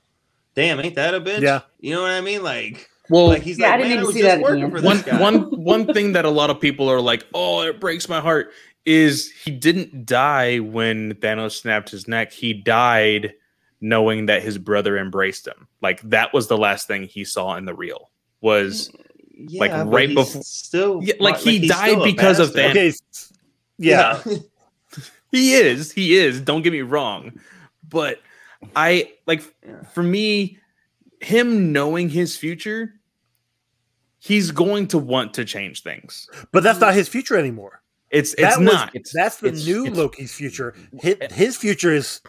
Damn, 0.56 0.80
ain't 0.80 0.96
that 0.96 1.14
a 1.14 1.22
bitch? 1.22 1.42
Yeah. 1.42 1.62
You 1.80 1.96
know 1.96 2.02
what 2.04 2.12
I 2.12 2.22
mean? 2.22 2.42
Like, 2.44 2.90
Well, 3.10 3.28
like 3.28 3.42
he's 3.44 3.60
Yeah, 3.60 3.68
I 3.68 3.70
like, 3.72 3.80
didn't 3.82 3.90
man, 3.90 3.98
I 4.00 4.02
even 4.04 4.14
see 4.16 4.22
that 4.24 4.40
working 4.42 4.64
again. 4.64 4.78
for 4.78 4.82
one 4.82 4.98
this 4.98 5.06
guy. 5.06 5.22
one 5.22 5.42
one 5.64 5.94
thing 5.94 6.14
that 6.14 6.26
a 6.26 6.30
lot 6.30 6.50
of 6.50 6.60
people 6.60 6.90
are 6.90 7.02
like, 7.02 7.26
"Oh, 7.34 7.62
it 7.64 7.80
breaks 7.80 8.08
my 8.08 8.22
heart," 8.22 8.52
is 8.86 9.32
he 9.32 9.52
didn't 9.52 10.06
die 10.06 10.60
when 10.60 11.16
Thanos 11.16 11.60
snapped 11.60 11.90
his 11.90 12.08
neck. 12.08 12.32
He 12.32 12.54
died 12.54 13.34
knowing 13.82 14.26
that 14.28 14.42
his 14.44 14.58
brother 14.58 14.98
embraced 14.98 15.48
him. 15.48 15.68
Like 15.82 16.02
that 16.10 16.34
was 16.34 16.48
the 16.48 16.58
last 16.58 16.88
thing 16.88 17.04
he 17.04 17.24
saw 17.24 17.56
in 17.56 17.66
the 17.66 17.74
reel. 17.74 18.12
Was 18.42 18.90
mm, 18.90 19.46
Yeah, 19.50 19.60
like, 19.60 19.92
right 19.94 20.14
before- 20.14 20.42
still 20.44 21.00
Yeah, 21.04 21.14
like, 21.20 21.38
he 21.38 21.60
he's 21.60 21.70
died 21.70 21.90
still 21.92 22.02
a 22.04 22.06
because 22.06 22.40
of 22.40 22.54
that. 22.54 22.72
Okay 22.72 22.90
s- 22.90 23.34
yeah 23.78 24.22
he 25.32 25.54
is, 25.54 25.92
he 25.92 26.18
is. 26.18 26.42
Don't 26.42 26.62
get 26.62 26.74
me 26.74 26.82
wrong, 26.82 27.40
but 27.88 28.20
I 28.76 29.14
like 29.28 29.42
Yeah. 29.66 29.84
for 29.94 30.04
me, 30.04 30.58
him 31.22 31.72
knowing 31.72 32.10
his 32.10 32.36
future, 32.38 32.96
he's 34.20 34.52
going 34.52 34.88
to 34.88 34.98
want 34.98 35.34
to 35.36 35.46
change 35.46 35.84
things. 35.84 36.30
but 36.52 36.64
that's 36.64 36.78
mm. 36.78 36.82
not 36.82 36.94
his 36.94 37.08
future 37.08 37.38
anymore 37.38 37.82
It's 38.12 38.36
That 38.36 38.50
it's 38.50 38.58
was- 38.58 38.66
not. 38.68 38.90
It's- 38.96 39.12
That's 39.14 39.38
the 39.38 39.48
it's- 39.48 39.66
new 39.66 39.84
it's- 39.86 39.98
Loki's 39.98 40.34
future. 40.34 40.76
His, 41.00 41.16
eh. 41.22 41.28
his 41.34 41.56
future 41.58 41.94
is 41.94 42.22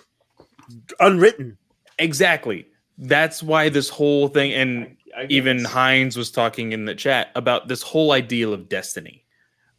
unwritten. 0.98 1.56
Exactly. 1.98 2.66
That's 2.98 3.42
why 3.42 3.68
this 3.68 3.88
whole 3.88 4.28
thing, 4.28 4.52
and 4.52 4.96
I 5.16 5.26
even 5.28 5.58
guess. 5.58 5.66
Heinz 5.66 6.16
was 6.16 6.30
talking 6.30 6.72
in 6.72 6.84
the 6.84 6.94
chat 6.94 7.28
about 7.34 7.68
this 7.68 7.82
whole 7.82 8.12
ideal 8.12 8.52
of 8.52 8.68
destiny, 8.68 9.24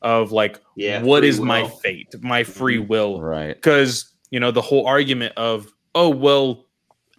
of 0.01 0.31
like, 0.31 0.59
Yeah, 0.75 1.01
what 1.01 1.21
free 1.21 1.29
is 1.29 1.39
my. 1.39 1.63
Mm-hmm. 1.63 1.77
fate, 1.77 2.15
my 2.21 2.43
free 2.43 2.79
will? 2.79 3.21
Right. 3.21 3.55
Because 3.55 4.11
you 4.31 4.39
know 4.39 4.51
the 4.51 4.61
whole 4.61 4.85
argument 4.87 5.33
of, 5.37 5.71
oh 5.93 6.09
well, 6.09 6.65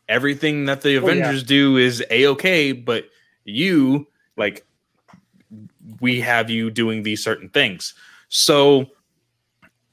everything 0.09 0.65
that 0.67 0.83
the 0.83 0.91
Oh, 0.91 0.93
yeah. 0.93 0.99
Avengers 0.99 1.43
do 1.43 1.77
is 1.77 2.03
a 2.11 2.27
okay, 2.27 2.73
but 2.73 3.05
you 3.45 4.07
like, 4.37 4.67
we 6.01 6.21
have 6.21 6.51
you 6.51 6.71
doing 6.71 7.03
these 7.03 7.23
certain 7.23 7.49
things. 7.49 7.95
So, 8.29 8.87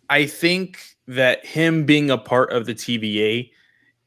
I 0.09 0.25
think 0.25 0.79
that 1.07 1.45
him 1.45 1.85
being 1.85 2.09
a 2.09 2.17
part 2.17 2.51
of 2.51 2.65
the 2.65 2.73
TVA 2.73 3.51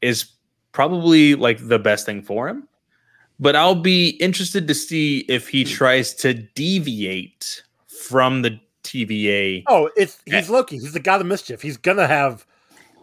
is 0.02 0.26
probably 0.72 1.34
like 1.34 1.66
the 1.66 1.78
best 1.78 2.06
thing 2.06 2.22
for 2.22 2.48
him. 2.48 2.68
But 3.40 3.56
I'll 3.56 3.74
be 3.74 4.10
interested 4.10 4.68
to 4.68 4.74
see 4.74 5.20
if 5.28 5.48
he 5.48 5.64
hmm. 5.64 5.70
tries 5.70 6.14
to 6.16 6.34
deviate 6.34 7.62
from 7.86 8.42
the 8.42 8.60
TVA. 8.84 9.64
Oh, 9.66 9.90
it's 9.96 10.20
he's 10.26 10.50
Loki. 10.50 10.76
He's 10.76 10.92
the 10.92 11.00
god 11.00 11.20
of 11.20 11.26
mischief. 11.26 11.62
He's 11.62 11.76
gonna 11.76 12.06
have 12.06 12.46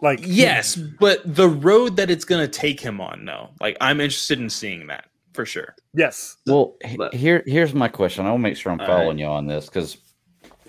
like 0.02 0.20
Yes, 0.22 0.76
but 0.76 1.20
the 1.24 1.48
road 1.48 1.96
that 1.96 2.10
it's 2.10 2.24
going 2.24 2.40
to 2.40 2.48
take 2.48 2.80
him 2.80 3.00
on, 3.00 3.24
no. 3.24 3.50
Like 3.60 3.76
I'm 3.80 4.00
interested 4.00 4.38
in 4.40 4.48
seeing 4.48 4.86
that 4.86 5.06
for 5.32 5.44
sure. 5.44 5.74
yes. 5.94 6.36
Well, 6.46 6.76
But- 6.96 7.14
here 7.14 7.42
here's 7.46 7.74
my 7.74 7.88
question. 7.88 8.26
I 8.26 8.30
want 8.30 8.40
to 8.40 8.42
make 8.42 8.56
sure 8.56 8.72
I'm 8.72 8.78
following 8.78 9.08
right. 9.08 9.18
you 9.18 9.26
on 9.26 9.46
this 9.46 9.66
because 9.66 9.98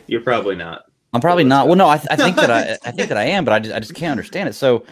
You're 0.08 0.22
probably 0.22 0.56
not. 0.56 0.86
I'm 1.14 1.22
probably 1.22 1.44
not. 1.44 1.68
Well, 1.68 1.76
no, 1.76 1.90
I, 1.90 1.98
th- 1.98 2.08
I 2.12 2.16
think 2.16 2.36
that 2.38 2.52
I, 2.52 2.78
I 2.88 2.92
think 2.92 3.10
that 3.10 3.18
I 3.18 3.24
am, 3.24 3.44
but 3.44 3.54
I 3.54 3.60
just, 3.60 3.76
I 3.76 3.80
just 3.80 3.96
can't 3.96 4.12
understand 4.12 4.48
it. 4.48 4.54
So, 4.54 4.86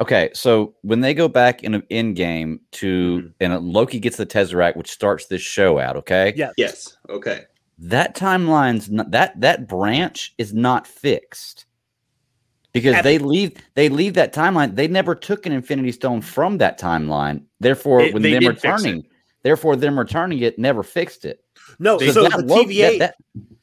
okay, 0.00 0.30
so 0.34 0.74
when 0.82 1.00
they 1.00 1.14
go 1.14 1.28
back 1.28 1.62
in 1.62 1.74
an 1.74 1.82
end 1.90 2.16
game 2.16 2.60
to 2.72 3.22
Mhm. 3.22 3.32
and 3.40 3.60
Loki 3.72 3.98
gets 4.00 4.16
the 4.16 4.26
Tesseract, 4.26 4.76
which 4.76 4.90
starts 4.90 5.26
this 5.26 5.42
show 5.42 5.78
out. 5.78 5.96
Okay, 5.96 6.32
Yeah. 6.36 6.50
Yes. 6.56 6.96
Okay. 7.08 7.42
that 7.78 8.16
timeline's 8.16 8.90
not 8.90 9.10
that 9.10 9.38
that 9.40 9.68
branch 9.68 10.32
is 10.38 10.54
not 10.54 10.86
fixed 10.86 11.66
because 12.72 12.94
At- 12.94 13.04
they 13.04 13.18
leave 13.18 13.52
they 13.74 13.88
leave 13.90 14.14
that 14.14 14.32
timeline. 14.32 14.76
They 14.76 14.88
never 14.88 15.14
took 15.14 15.44
an 15.46 15.52
Infinity 15.52 15.92
Stone 15.92 16.22
from 16.22 16.56
that 16.58 16.80
timeline. 16.80 17.42
Therefore, 17.60 18.00
They- 18.02 18.12
when 18.12 18.22
they 18.22 18.32
them 18.32 18.40
did 18.44 18.60
fix 18.60 18.64
it. 18.64 18.68
returning, 18.68 19.06
therefore 19.42 19.76
them 19.76 19.98
returning 19.98 20.38
it 20.40 20.58
never 20.58 20.82
fixed 20.82 21.24
it. 21.26 21.40
No, 21.78 21.98
They- 21.98 22.12
so 22.12 22.26
the 22.28 22.44
Loki- 22.46 22.66
TVA 22.76 22.98
that- 22.98 23.16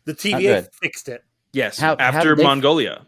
the 0.06 0.12
Oh, 0.12 0.16
TVA 0.16 0.68
fixed 0.82 1.10
it. 1.10 1.24
Yes, 1.54 1.80
How- 1.80 1.96
how 1.98 2.06
after 2.06 2.30
did 2.36 2.40
they- 2.40 2.44
Mongolia. 2.44 3.08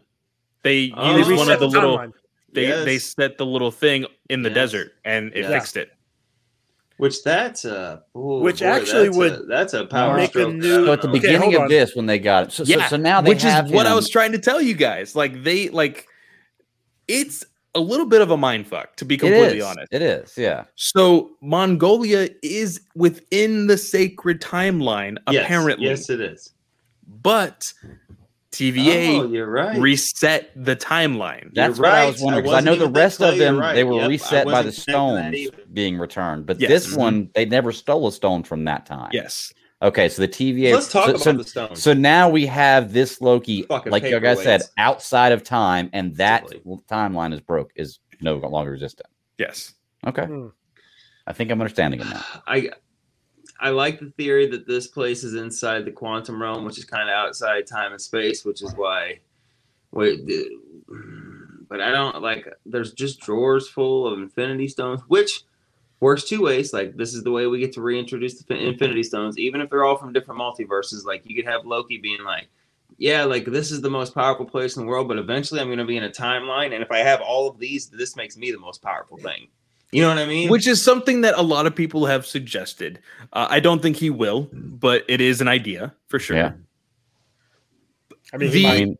They 0.64 0.92
Oh. 0.96 1.16
used 1.16 1.30
They 1.30 1.34
one 1.36 1.50
of 1.50 1.60
the 1.60 1.66
the 1.68 1.72
little 1.72 1.98
timeline. 1.98 2.12
They 2.56 2.84
they 2.84 2.98
set 2.98 3.38
the 3.38 3.46
little 3.46 3.70
thing 3.70 4.06
in 4.30 4.42
the 4.42 4.48
Yes. 4.48 4.54
desert 4.56 4.92
and 5.04 5.32
it 5.34 5.42
Yeah. 5.42 5.50
fixed 5.50 5.76
it. 5.76 5.90
Which 6.98 7.22
that's 7.22 7.64
a 7.66 8.02
ooh, 8.16 8.40
Which 8.40 8.60
boy, 8.60 8.66
actually 8.66 9.04
that's 9.08 9.16
would 9.18 9.32
a, 9.32 9.42
that's 9.44 9.74
a 9.74 9.84
power 9.84 10.16
make 10.16 10.30
a 10.30 10.40
stroke. 10.40 10.54
new- 10.54 10.86
So 10.86 10.92
at 10.94 11.02
the 11.02 11.08
Okay, 11.10 11.18
beginning 11.20 11.52
hold 11.52 11.64
of 11.64 11.68
this, 11.68 11.94
when 11.94 12.06
they 12.06 12.18
got 12.18 12.44
it, 12.44 12.52
so, 12.52 12.64
so, 12.64 12.70
yeah, 12.78 12.88
so 12.88 12.96
now 12.96 13.20
they 13.20 13.28
which 13.28 13.38
is 13.44 13.52
have 13.52 13.70
what 13.70 13.86
I 13.86 13.94
was 13.94 14.08
trying 14.08 14.32
to 14.32 14.38
tell 14.38 14.62
you 14.62 14.72
guys. 14.74 15.14
Like 15.14 15.42
they 15.44 15.68
like 15.68 16.06
it's 17.06 17.44
a 17.74 17.80
little 17.80 18.06
bit 18.06 18.22
of 18.22 18.30
a 18.30 18.36
mind 18.38 18.66
fuck 18.66 18.96
to 18.96 19.04
be 19.04 19.18
completely 19.18 19.58
is. 19.58 19.64
honest. 19.64 19.88
It 19.92 20.00
is. 20.00 20.32
Yeah. 20.38 20.64
So 20.76 21.32
Mongolia 21.42 22.30
is 22.42 22.80
within 22.94 23.66
the 23.66 23.76
sacred 23.76 24.40
timeline, 24.40 25.18
Yes, 25.30 25.44
apparently, 25.44 25.86
Yes, 25.86 26.08
it 26.08 26.22
is. 26.22 26.54
but 27.22 27.70
TVA 28.56 29.20
Oh, 29.20 29.26
you're 29.28 29.50
right. 29.50 29.78
reset 29.78 30.50
the 30.56 30.74
timeline. 30.76 31.50
That's 31.54 31.78
You're 31.78 31.84
what 31.86 31.94
I 31.94 32.06
was 32.06 32.20
wondering 32.20 32.44
I 32.44 32.48
because 32.48 32.54
I, 32.56 32.60
know 32.60 32.76
the 32.76 32.88
rest 32.90 33.20
of 33.20 33.38
them 33.38 33.58
right. 33.58 33.74
they 33.74 33.84
were 33.84 33.94
Yep, 34.00 34.08
reset 34.08 34.44
by 34.46 34.62
the 34.62 34.68
wasn't 34.68 34.86
connecting 34.86 35.42
that 35.42 35.52
stones 35.52 35.66
being 35.72 35.98
returned, 35.98 36.46
but 36.46 36.60
Yes. 36.60 36.68
this 36.68 36.86
Mhm. 36.94 36.96
one 36.98 37.30
they 37.34 37.44
never 37.44 37.72
stole 37.72 38.06
a 38.08 38.12
stone 38.12 38.42
from 38.42 38.64
that 38.64 38.86
time. 38.86 39.10
yes. 39.12 39.52
Okay, 39.82 40.08
so 40.08 40.22
the 40.22 40.28
TVA. 40.28 40.72
Let's 40.72 40.90
talk 40.90 41.04
so, 41.04 41.10
about 41.10 41.20
so, 41.22 41.32
the 41.32 41.44
stones. 41.44 41.82
so 41.82 41.92
now 41.92 42.30
we 42.30 42.46
have 42.46 42.94
this 42.94 43.20
Loki, 43.20 43.62
Fucking 43.64 43.92
like 43.92 44.04
you 44.04 44.18
guys 44.20 44.42
said, 44.42 44.62
outside 44.78 45.32
of 45.32 45.42
time, 45.44 45.90
and 45.92 46.16
that 46.16 46.48
Silly. 46.48 46.62
timeline 46.90 47.34
is 47.34 47.40
broke, 47.40 47.72
is 47.76 47.98
no 48.22 48.36
longer 48.36 48.72
existent. 48.72 49.08
Yes. 49.36 49.74
Okay, 50.06 50.24
Hmm. 50.24 50.46
I 51.26 51.34
think 51.34 51.50
I'm 51.50 51.60
understanding 51.60 52.00
it 52.00 52.06
now. 52.06 52.24
I 52.46 52.70
I 53.60 53.70
like 53.70 54.00
the 54.00 54.10
theory 54.10 54.46
that 54.48 54.66
this 54.66 54.86
place 54.86 55.24
is 55.24 55.34
inside 55.34 55.84
the 55.84 55.92
quantum 55.92 56.40
realm, 56.40 56.64
which 56.64 56.78
is 56.78 56.84
kind 56.84 57.08
of 57.08 57.14
outside 57.14 57.66
time 57.66 57.92
and 57.92 58.00
space, 58.00 58.44
which 58.44 58.62
is 58.62 58.74
why. 58.74 59.20
Wait, 59.92 60.28
but 61.68 61.80
I 61.80 61.90
don't 61.90 62.22
like. 62.22 62.46
There's 62.66 62.92
just 62.92 63.20
drawers 63.20 63.68
full 63.68 64.06
of 64.06 64.18
Infinity 64.18 64.68
Stones, 64.68 65.00
which 65.08 65.44
works 66.00 66.24
two 66.24 66.42
ways. 66.42 66.72
Like 66.72 66.96
this 66.96 67.14
is 67.14 67.22
the 67.22 67.30
way 67.30 67.46
we 67.46 67.58
get 67.58 67.72
to 67.74 67.82
reintroduce 67.82 68.42
the 68.42 68.54
Infinity 68.54 69.02
Stones, 69.02 69.38
even 69.38 69.60
if 69.60 69.70
they're 69.70 69.84
all 69.84 69.96
from 69.96 70.12
different 70.12 70.40
multiverses. 70.40 71.04
Like 71.04 71.22
you 71.24 71.34
could 71.34 71.50
have 71.50 71.64
Loki 71.64 71.98
being 71.98 72.24
like. 72.24 72.48
Yeah, 72.98 73.24
like 73.24 73.44
this 73.44 73.72
is 73.72 73.82
the 73.82 73.90
most 73.90 74.14
powerful 74.14 74.46
place 74.46 74.76
in 74.76 74.82
the 74.82 74.88
world, 74.88 75.08
but 75.08 75.18
eventually 75.18 75.60
I'm 75.60 75.66
going 75.66 75.78
to 75.78 75.84
be 75.84 75.98
in 75.98 76.04
a 76.04 76.08
timeline, 76.08 76.72
and 76.72 76.82
if 76.82 76.90
I 76.90 76.98
have 76.98 77.20
all 77.20 77.46
of 77.46 77.58
these, 77.58 77.88
this 77.88 78.16
makes 78.16 78.38
me 78.38 78.52
the 78.52 78.58
most 78.58 78.80
powerful 78.80 79.18
thing. 79.18 79.48
You 79.92 80.02
know 80.02 80.08
what 80.08 80.18
I 80.18 80.26
mean? 80.26 80.50
Which 80.50 80.66
is 80.66 80.82
something 80.82 81.20
that 81.22 81.34
a 81.36 81.42
lot 81.42 81.66
of 81.66 81.74
people 81.74 82.06
have 82.06 82.26
suggested. 82.26 82.98
Uh, 83.32 83.46
I 83.48 83.60
don't 83.60 83.80
think 83.80 83.96
he 83.96 84.10
will, 84.10 84.48
but 84.52 85.04
it 85.08 85.20
is 85.20 85.40
an 85.40 85.48
idea 85.48 85.94
for 86.08 86.18
sure. 86.18 86.36
Yeah. 86.36 86.52
I 88.32 88.36
mean, 88.38 88.50
The- 88.50 88.66
I 88.66 88.68
might- 88.68 88.80
mean, 88.80 88.98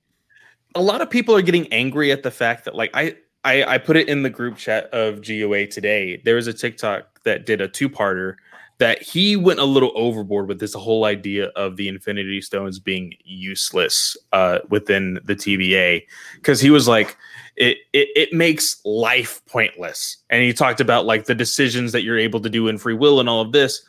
a 0.75 0.83
lot 0.83 1.01
of 1.01 1.11
people 1.11 1.35
are 1.35 1.43
getting 1.43 1.73
angry 1.73 2.13
at 2.13 2.23
the 2.23 2.31
fact 2.31 2.65
that 2.67 2.75
like 2.75 2.91
I, 2.95 3.17
I 3.45 3.65
I 3.65 3.79
put 3.79 3.97
it 3.97 4.09
in 4.09 4.23
the 4.23 4.31
group 4.31 4.57
chat 4.59 4.85
of 4.93 5.23
GOA 5.27 5.67
today. 5.67 6.21
There 6.25 6.37
was 6.37 6.47
a 6.47 6.53
TikTok 6.53 7.23
that 7.25 7.47
did 7.47 7.61
a 7.61 7.69
two-parter 7.69 8.35
that 8.79 9.01
he 9.03 9.37
went 9.37 9.59
a 9.59 9.65
little 9.65 9.91
overboard 9.95 10.49
with 10.49 10.61
this 10.61 10.75
whole 10.75 11.07
idea 11.07 11.47
of 11.57 11.77
the 11.77 11.89
Infinity 11.89 12.43
Stones 12.43 12.79
being 12.79 13.15
useless 13.25 14.19
uh, 14.35 14.59
within 14.69 15.19
the 15.25 15.35
TVA 15.35 16.05
because 16.35 16.61
he 16.61 16.69
was 16.69 16.87
like, 16.87 17.17
it, 17.57 17.79
it 17.93 18.09
it 18.15 18.33
makes 18.33 18.81
life 18.85 19.41
pointless. 19.47 20.19
And 20.31 20.43
he 20.43 20.53
talked 20.53 20.81
about 20.81 21.07
like 21.07 21.25
the 21.27 21.35
decisions 21.35 21.93
that 21.93 22.03
you're 22.03 22.19
able 22.19 22.41
to 22.41 22.51
do 22.51 22.69
in 22.69 22.79
free 22.79 22.95
will 22.95 23.19
and 23.21 23.29
all 23.29 23.41
of 23.41 23.53
this. 23.53 23.83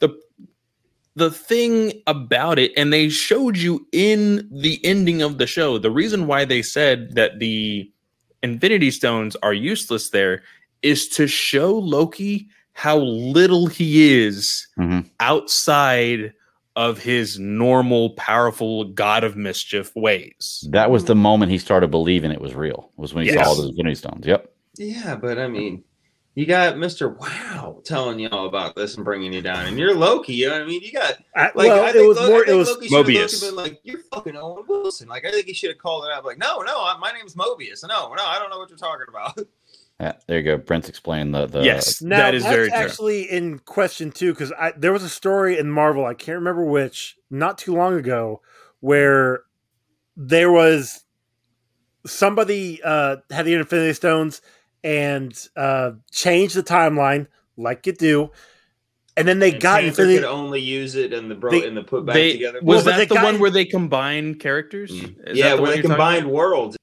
The 0.00 0.10
the 1.16 1.30
thing 1.30 2.02
about 2.06 2.58
it, 2.58 2.72
and 2.76 2.92
they 2.92 3.08
showed 3.08 3.56
you 3.56 3.86
in 3.92 4.48
the 4.50 4.84
ending 4.84 5.22
of 5.22 5.38
the 5.38 5.46
show, 5.46 5.78
the 5.78 5.90
reason 5.90 6.26
why 6.26 6.44
they 6.44 6.60
said 6.60 7.14
that 7.14 7.38
the 7.38 7.90
Infinity 8.42 8.90
Stones 8.90 9.36
are 9.42 9.54
useless 9.54 10.10
there 10.10 10.42
is 10.82 11.08
to 11.10 11.26
show 11.26 11.72
Loki 11.78 12.48
how 12.72 12.98
little 12.98 13.66
he 13.68 14.12
is 14.12 14.66
Mhm. 14.78 15.08
outside 15.20 16.32
of 16.76 16.98
his 16.98 17.38
normal, 17.38 18.10
powerful 18.10 18.84
God 18.84 19.22
of 19.24 19.36
Mischief 19.36 19.94
ways. 19.94 20.66
That 20.70 20.90
was 20.90 21.04
the 21.04 21.14
moment 21.14 21.52
he 21.52 21.58
started 21.58 21.90
believing 21.90 22.30
it 22.32 22.40
was 22.40 22.54
real. 22.54 22.90
Was 22.96 23.14
when 23.14 23.24
he 23.26 23.32
Yes. 23.32 23.46
saw 23.46 23.54
those 23.54 23.70
Infinity 23.70 23.94
Stones. 23.94 24.26
Yep. 24.26 24.50
Yeah, 24.76 25.14
but 25.14 25.38
I 25.38 25.46
mean, 25.46 25.84
you 26.34 26.46
got 26.46 26.76
Mister 26.76 27.10
Wow 27.10 27.80
telling 27.84 28.18
you 28.18 28.28
all 28.30 28.46
about 28.48 28.74
this 28.74 28.96
and 28.96 29.04
bringing 29.04 29.32
you 29.32 29.40
down, 29.40 29.66
and 29.66 29.78
you're 29.78 29.94
Loki. 29.94 30.34
You 30.34 30.48
know 30.48 30.54
what 30.54 30.62
I 30.62 30.66
mean? 30.66 30.80
You 30.82 30.90
got 30.90 31.14
like 31.36 31.54
well, 31.54 31.84
I 31.84 31.90
it 31.90 31.92
think 31.92 32.08
was 32.08 32.16
Lo- 32.18 32.26
I 32.26 32.28
more. 32.30 32.44
It 32.44 32.54
was 32.54 32.68
Loki 32.70 32.88
should 32.88 32.96
have 32.96 33.06
Mobius. 33.06 33.40
been 33.40 33.54
like, 33.54 33.78
"You're 33.84 34.00
fucking 34.12 34.36
Owen 34.36 34.64
Wilson." 34.66 35.06
Like 35.06 35.24
I 35.24 35.30
think 35.30 35.46
he 35.46 35.52
should 35.54 35.70
have 35.70 35.78
called 35.78 36.06
it 36.06 36.10
out. 36.10 36.24
Like, 36.24 36.38
no, 36.38 36.58
no, 36.62 36.76
I- 36.80 36.96
my 36.98 37.12
name's 37.12 37.36
Mobius. 37.36 37.86
No, 37.86 38.12
no, 38.12 38.24
I 38.24 38.40
don't 38.40 38.50
know 38.50 38.58
what 38.58 38.68
you're 38.68 38.76
talking 38.78 39.06
about. 39.08 39.38
Yeah, 40.00 40.12
there 40.26 40.38
you 40.38 40.44
go. 40.44 40.56
Brent's 40.58 40.88
explained 40.88 41.34
the 41.34 41.46
the 41.46 41.62
yes, 41.62 42.02
Now, 42.02 42.16
that 42.18 42.34
is 42.34 42.42
that's 42.42 42.54
very 42.54 42.68
true. 42.68 42.76
actually 42.76 43.22
in 43.30 43.60
question 43.60 44.10
too, 44.10 44.32
because 44.32 44.52
there 44.76 44.92
was 44.92 45.04
a 45.04 45.08
story 45.08 45.56
in 45.58 45.70
Marvel, 45.70 46.04
I 46.04 46.14
can't 46.14 46.36
remember 46.38 46.64
which, 46.64 47.16
not 47.30 47.58
too 47.58 47.74
long 47.74 47.94
ago, 47.94 48.42
where 48.80 49.44
there 50.16 50.50
was 50.50 51.04
somebody 52.06 52.80
uh, 52.82 53.16
had 53.30 53.46
the 53.46 53.54
Infinity 53.54 53.94
Stones 53.94 54.42
and 54.82 55.48
uh, 55.56 55.92
changed 56.10 56.56
the 56.56 56.62
timeline, 56.62 57.26
like 57.56 57.86
you 57.86 57.92
do, 57.92 58.30
and 59.16 59.26
then 59.28 59.38
they 59.38 59.52
And 59.52 59.60
got 59.62 59.80
Panther 59.80 60.02
Infinity. 60.02 60.16
could 60.16 60.24
only 60.28 60.60
use 60.60 60.96
it 60.96 61.12
and 61.12 61.30
the 61.30 61.34
bro 61.36 61.52
They- 61.52 61.66
and 61.66 61.76
the 61.76 61.84
put 61.84 62.04
back 62.04 62.14
They, 62.14 62.32
together. 62.32 62.58
was 62.62 62.84
Well, 62.84 62.96
that 62.98 63.08
the 63.08 63.14
got- 63.14 63.24
one 63.24 63.38
where 63.38 63.50
they 63.50 63.64
combined 63.64 64.40
characters? 64.40 64.90
Is 64.90 65.02
yeah, 65.38 65.50
that 65.50 65.56
the 65.56 65.62
where 65.62 65.76
they 65.76 65.82
combined 65.82 66.28
worlds. 66.30 66.76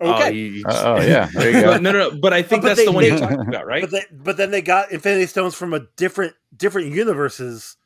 About? 0.00 0.22
Okay, 0.22 0.62
Oh, 0.66 0.70
Uh, 0.70 0.82
oh 0.98 1.02
yeah, 1.02 1.28
there 1.34 1.50
you 1.50 1.60
go. 1.60 1.72
But 1.72 1.82
no, 1.82 1.92
no, 1.92 2.10
no, 2.10 2.18
but 2.20 2.32
I 2.32 2.42
think 2.42 2.62
But 2.62 2.68
that's 2.68 2.80
they- 2.80 2.84
the 2.86 2.92
one 2.92 3.02
they- 3.02 3.10
you're 3.10 3.18
talking 3.18 3.40
about, 3.40 3.66
right? 3.66 3.80
but 3.82 3.90
they, 3.90 4.04
but 4.12 4.36
then 4.36 4.50
they 4.50 4.62
got 4.62 4.90
Infinity 4.92 5.26
Stones 5.26 5.54
from 5.54 5.72
a 5.74 5.80
different 5.96 6.34
different 6.56 6.92
universes 6.92 7.76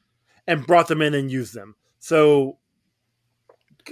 and 0.47 0.67
brought 0.67 0.89
them 0.89 1.01
in 1.03 1.15
and 1.15 1.31
used 1.31 1.55
them. 1.55 1.77
So 2.01 2.59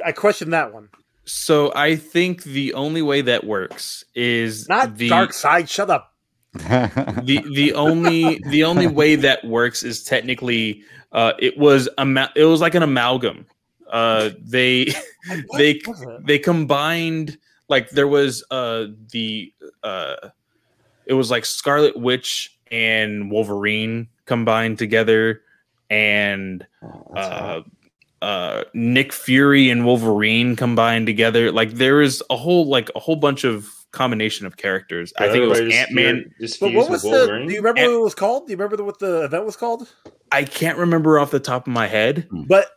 I 0.05 0.13
question 0.13 0.51
that 0.51 0.73
one. 0.73 0.89
So 1.25 1.73
I 1.75 1.97
think 1.97 2.43
the 2.45 2.75
only 2.75 3.03
way 3.03 3.21
that 3.23 3.45
works 3.45 4.05
is 4.15 4.69
Not 4.69 4.97
the 4.97 5.09
Dark 5.09 5.33
Side. 5.33 5.69
Shut 5.69 5.91
up. 5.91 6.09
the 6.55 7.45
the 7.55 7.73
only 7.75 8.41
the 8.49 8.65
only 8.65 8.89
way 8.89 9.15
that 9.15 9.45
works 9.45 9.85
is 9.85 10.03
technically 10.03 10.83
uh 11.13 11.33
it 11.39 11.57
was 11.57 11.89
ama- 11.99 12.33
it 12.35 12.45
was 12.45 12.61
like 12.61 12.75
an 12.75 12.83
amalgam. 12.83 13.47
Uh 13.89 14.31
they 14.41 14.87
What 15.47 15.59
they 15.59 15.81
they 16.25 16.39
combined 16.41 17.39
like 17.71 17.89
there 17.91 18.07
was 18.09 18.45
uh 18.51 18.87
the 19.13 19.51
uh 19.83 20.17
it 21.07 21.15
was 21.15 21.31
like 21.31 21.45
Scarlet 21.47 21.97
Witch 21.97 22.59
and 22.71 23.31
Wolverine 23.31 24.09
combined 24.27 24.79
together 24.79 25.41
and 25.89 26.67
uh 27.17 27.63
uh 28.23 28.65
Nick 28.75 29.13
Fury 29.15 29.71
and 29.71 29.87
Wolverine 29.87 30.55
combined 30.57 31.07
together 31.07 31.51
like 31.51 31.71
there 31.73 32.03
is 32.03 32.23
a 32.29 32.37
whole 32.37 32.67
like 32.69 32.91
a 32.95 32.99
whole 33.01 33.17
bunch 33.17 33.45
of 33.45 33.67
combination 33.93 34.47
of 34.47 34.57
characters 34.57 35.13
I 35.19 35.27
think 35.29 35.43
it 35.43 35.47
was 35.49 35.61
Ant-Man 35.61 36.31
Just 36.41 36.61
But 36.61 36.75
what 36.75 36.89
was 36.91 37.03
with 37.03 37.11
the? 37.13 37.19
Wolverine. 37.19 37.49
Do 37.49 37.55
you 37.55 37.61
remember 37.61 37.81
And- 37.81 37.91
what 37.93 37.99
it 37.99 38.03
was 38.05 38.15
called? 38.15 38.47
Do 38.47 38.53
you 38.53 38.57
remember 38.57 38.77
the, 38.77 38.85
what 38.85 38.99
the 39.01 39.25
event 39.25 39.47
was 39.47 39.57
called? 39.57 39.89
I 40.31 40.45
can't 40.45 40.79
remember 40.79 41.19
off 41.19 41.31
the 41.33 41.41
top 41.41 41.67
of 41.67 41.73
my 41.73 41.87
head 41.89 42.29
But 42.31 42.69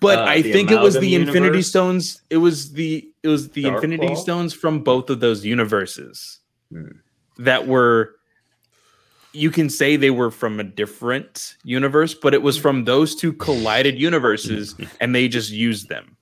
but 0.00 0.18
Uh, 0.18 0.24
I 0.24 0.42
the 0.42 0.52
think 0.52 0.70
it 0.72 0.80
was 0.80 0.96
Amalgam 0.96 1.10
the 1.26 1.28
Infinity 1.28 1.62
Stones 1.62 2.22
it 2.30 2.38
was 2.38 2.72
the 2.72 3.11
it 3.22 3.28
was 3.28 3.50
the 3.50 3.62
Dark 3.62 3.76
Infinity 3.84 4.06
Claw? 4.08 4.16
Stones 4.16 4.52
from 4.54 4.80
both 4.80 5.10
of 5.10 5.20
those 5.20 5.44
universes 5.44 6.40
Hmm. 6.72 6.86
that 7.38 7.66
were 7.66 8.16
you 9.34 9.50
can 9.50 9.70
say 9.70 9.96
they 9.96 10.10
were 10.10 10.30
from 10.30 10.60
a 10.60 10.64
different 10.64 11.56
universe, 11.64 12.12
but 12.14 12.34
it 12.34 12.42
was 12.42 12.58
from 12.58 12.84
those 12.84 13.14
two 13.14 13.32
collided 13.32 13.98
universes 13.98 14.74
and 15.00 15.14
they 15.14 15.26
just 15.28 15.50
used 15.50 15.88
them. 15.88 16.16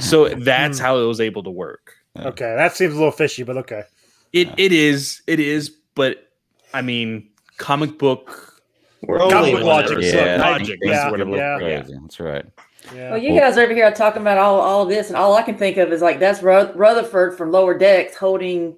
So 0.00 0.28
that's 0.30 0.78
how 0.78 0.98
it 0.98 1.04
was 1.04 1.20
able 1.20 1.42
to 1.44 1.50
work. 1.50 1.94
okay, 2.18 2.54
that 2.56 2.74
seems 2.74 2.94
a 2.94 2.96
little 2.96 3.12
fishy. 3.12 3.42
But 3.42 3.56
okay, 3.58 3.82
It 4.32 4.48
it 4.56 4.72
is, 4.72 5.22
it 5.26 5.38
is, 5.38 5.70
but 5.94 6.32
I 6.74 6.82
mean, 6.82 7.28
comic 7.58 7.98
book 7.98 8.60
We're 9.02 9.18
Comic 9.18 9.34
only 9.34 9.52
book 9.52 9.62
logic, 9.64 9.98
episode. 9.98 10.16
yeah, 10.16 10.36
logic 10.50 10.78
is 10.82 10.90
yeah, 10.90 11.10
what 11.10 11.20
it 11.20 11.28
yeah. 11.28 11.58
Crazy. 11.58 11.94
That's 12.02 12.20
right. 12.20 12.44
Yeah. 12.94 13.10
Well, 13.10 13.18
you 13.18 13.38
guys 13.38 13.56
are 13.58 13.62
over 13.62 13.74
here 13.74 13.84
are 13.86 13.92
talking 13.92 14.22
about 14.22 14.38
all, 14.38 14.60
all 14.60 14.82
of 14.82 14.88
this, 14.88 15.08
and 15.08 15.16
all 15.16 15.34
I 15.34 15.42
can 15.42 15.56
think 15.58 15.76
of 15.76 15.92
is 15.92 16.02
like 16.02 16.18
that's 16.18 16.42
Rutherford 16.42 17.36
from 17.36 17.50
Lower 17.50 17.76
Decks 17.76 18.16
holding 18.16 18.76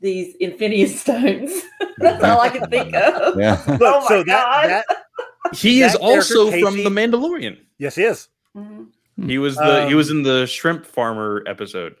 these 0.00 0.34
Infinity 0.36 0.86
Stones. 0.96 1.52
that's 1.98 2.22
all 2.24 2.40
I 2.40 2.48
can 2.48 2.68
think 2.70 2.94
of. 2.94 3.38
Yeah. 3.38 3.62
Look, 3.68 3.80
Oh 3.82 4.00
my 4.02 4.06
so 4.08 4.24
God. 4.24 4.68
that 4.68 4.84
that 4.88 5.56
He 5.56 5.82
is 5.82 5.92
That 5.92 6.00
character, 6.00 6.38
also 6.38 6.50
from 6.60 6.76
The 6.84 6.90
Mandalorian. 6.90 7.58
yes, 7.78 7.94
he 7.96 8.04
is. 8.04 8.28
Mhm. 8.56 8.88
He 9.26 9.36
was 9.38 9.56
the 9.56 9.82
he 9.86 9.92
Um, 9.92 9.96
was 9.96 10.10
in 10.10 10.22
the 10.22 10.46
shrimp 10.46 10.86
farmer 10.86 11.42
episode. 11.46 11.96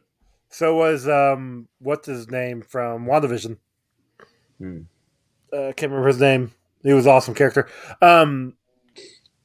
So 0.48 0.74
was 0.76 1.06
um, 1.06 1.68
what's 1.78 2.06
his 2.06 2.30
name 2.30 2.62
from 2.62 3.06
WandaVision? 3.06 3.58
Hmm. 4.58 4.80
Uh, 5.52 5.68
I 5.68 5.72
can't 5.72 5.90
remember 5.92 6.08
his 6.08 6.20
name. 6.20 6.52
He 6.82 6.92
was 6.92 7.04
an 7.06 7.12
awesome 7.12 7.34
character. 7.34 7.68
Um, 8.00 8.54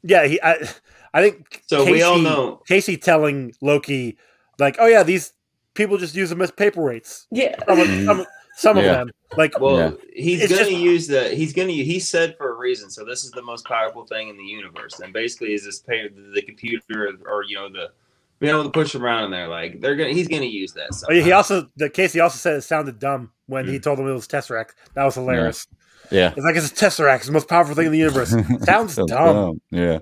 yeah, 0.04 0.26
he. 0.26 0.42
I, 0.42 0.68
I 1.16 1.22
think. 1.22 1.64
So 1.68 1.86
we 1.90 2.02
all 2.04 2.20
know- 2.20 2.62
Casey 2.68 2.98
telling 2.98 3.54
Loki, 3.62 4.18
like, 4.60 4.76
"Oh 4.80 4.86
yeah, 4.86 5.02
these 5.04 5.34
people 5.74 5.98
just 5.98 6.14
use 6.16 6.30
them 6.30 6.42
as 6.42 6.52
paperweights." 6.52 7.26
Yeah. 7.32 7.56
Some 7.68 7.80
of, 7.80 7.88
some, 7.88 8.26
some 8.58 8.78
Yeah. 8.78 8.84
of 8.84 8.98
them, 8.98 9.12
like, 9.38 9.60
Well, 9.60 9.78
Yeah. 9.78 9.92
he's 10.14 10.50
gonna 10.52 10.70
use 10.70 11.08
the. 11.08 11.30
He's 11.30 11.54
gonna. 11.54 11.72
He 11.72 12.00
said 12.00 12.36
for 12.38 12.52
a 12.52 12.56
reason. 12.58 12.90
So 12.90 13.06
this 13.06 13.24
is 13.24 13.32
the 13.32 13.42
most 13.42 13.66
powerful 13.66 14.06
thing 14.06 14.28
in 14.30 14.38
the 14.38 14.44
universe, 14.44 15.00
and 15.00 15.14
basically 15.14 15.54
is 15.54 15.64
this 15.66 15.80
pay 15.80 16.08
the 16.10 16.42
computer 16.42 17.12
or 17.26 17.44
you 17.48 17.56
know 17.56 17.70
the 17.70 17.92
being 18.40 18.52
able 18.54 18.66
to 18.66 18.70
push 18.70 18.92
them 18.92 19.04
around 19.06 19.24
in 19.24 19.32
there. 19.32 19.48
Like 19.48 19.80
they're 19.80 19.96
gonna. 19.96 20.12
He's 20.12 20.28
gonna 20.28 20.44
use 20.46 20.74
that. 20.74 20.90
oh, 21.10 21.14
yeah, 21.14 21.24
he 21.24 21.32
also 21.32 21.70
the 21.78 21.90
Casey 21.90 22.20
also 22.20 22.38
said 22.38 22.58
it 22.58 22.62
sounded 22.64 23.00
dumb 23.00 23.32
when 23.48 23.66
Hmm. 23.66 23.72
he 23.72 23.80
told 23.80 23.98
them 24.00 24.08
it 24.10 24.14
was 24.14 24.28
Tesseract. 24.28 24.72
That 24.96 25.06
was 25.06 25.16
hilarious. 25.16 25.66
Yeah. 26.12 26.34
It's 26.36 26.46
like 26.46 26.56
it's 26.56 26.70
a 26.70 26.76
Tesseract, 26.76 27.18
it's 27.18 27.26
the 27.28 27.32
most 27.32 27.48
powerful 27.48 27.74
thing 27.74 27.88
in 27.88 27.92
the 27.92 27.98
universe. 27.98 28.30
Sounds 28.66 28.96
dumb. 29.08 29.60
Yeah. 29.72 30.00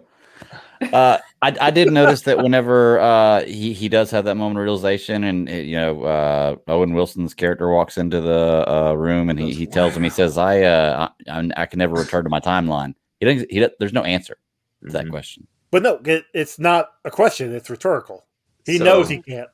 Uh, 0.92 1.18
I, 1.42 1.56
I 1.62 1.72
did 1.72 1.92
notice 1.92 2.22
that 2.22 2.38
whenever 2.40 3.00
uh, 3.00 3.44
he 3.44 3.74
he 3.74 3.88
does 3.90 4.10
have 4.12 4.26
that 4.26 4.36
moment 4.36 4.58
of 4.60 4.64
realization, 4.64 5.24
and 5.24 5.48
uh, 5.48 5.54
you 5.54 5.76
know 5.78 6.04
uh, 6.04 6.56
Owen 6.68 6.94
Wilson's 6.94 7.34
character 7.34 7.70
walks 7.70 7.98
into 7.98 8.22
the 8.22 8.66
uh, 8.68 8.94
room 8.94 9.30
and 9.30 9.40
he, 9.40 9.54
he 9.54 9.66
tells 9.68 9.96
him 9.96 10.04
he 10.04 10.10
says 10.10 10.38
I, 10.38 10.62
uh, 10.62 11.10
I 11.30 11.50
I 11.58 11.66
can 11.66 11.80
never 11.80 11.96
return 11.96 12.24
to 12.24 12.30
my 12.30 12.40
timeline. 12.40 12.96
He 13.20 13.26
doesn't. 13.26 13.52
He 13.52 13.60
does, 13.60 13.70
there's 13.80 13.94
no 13.94 14.04
answer 14.04 14.38
to 14.86 14.92
that 14.92 15.06
Mhm. 15.06 15.12
question. 15.12 15.48
But 15.72 15.84
no, 15.84 16.00
it, 16.06 16.26
it's 16.34 16.60
not 16.60 16.90
a 17.06 17.12
question; 17.12 17.54
it's 17.54 17.70
rhetorical. 17.70 18.26
He 18.66 18.78
So- 18.78 18.84
knows 18.86 19.10
he 19.10 19.22
can't. 19.22 19.50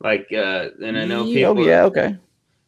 Like, 0.00 0.28
uh, 0.32 0.68
and 0.84 0.96
I 0.96 1.04
know 1.04 1.24
Yeah, 1.24 1.48
people. 1.48 1.66
yeah, 1.66 1.84
okay. 1.86 2.16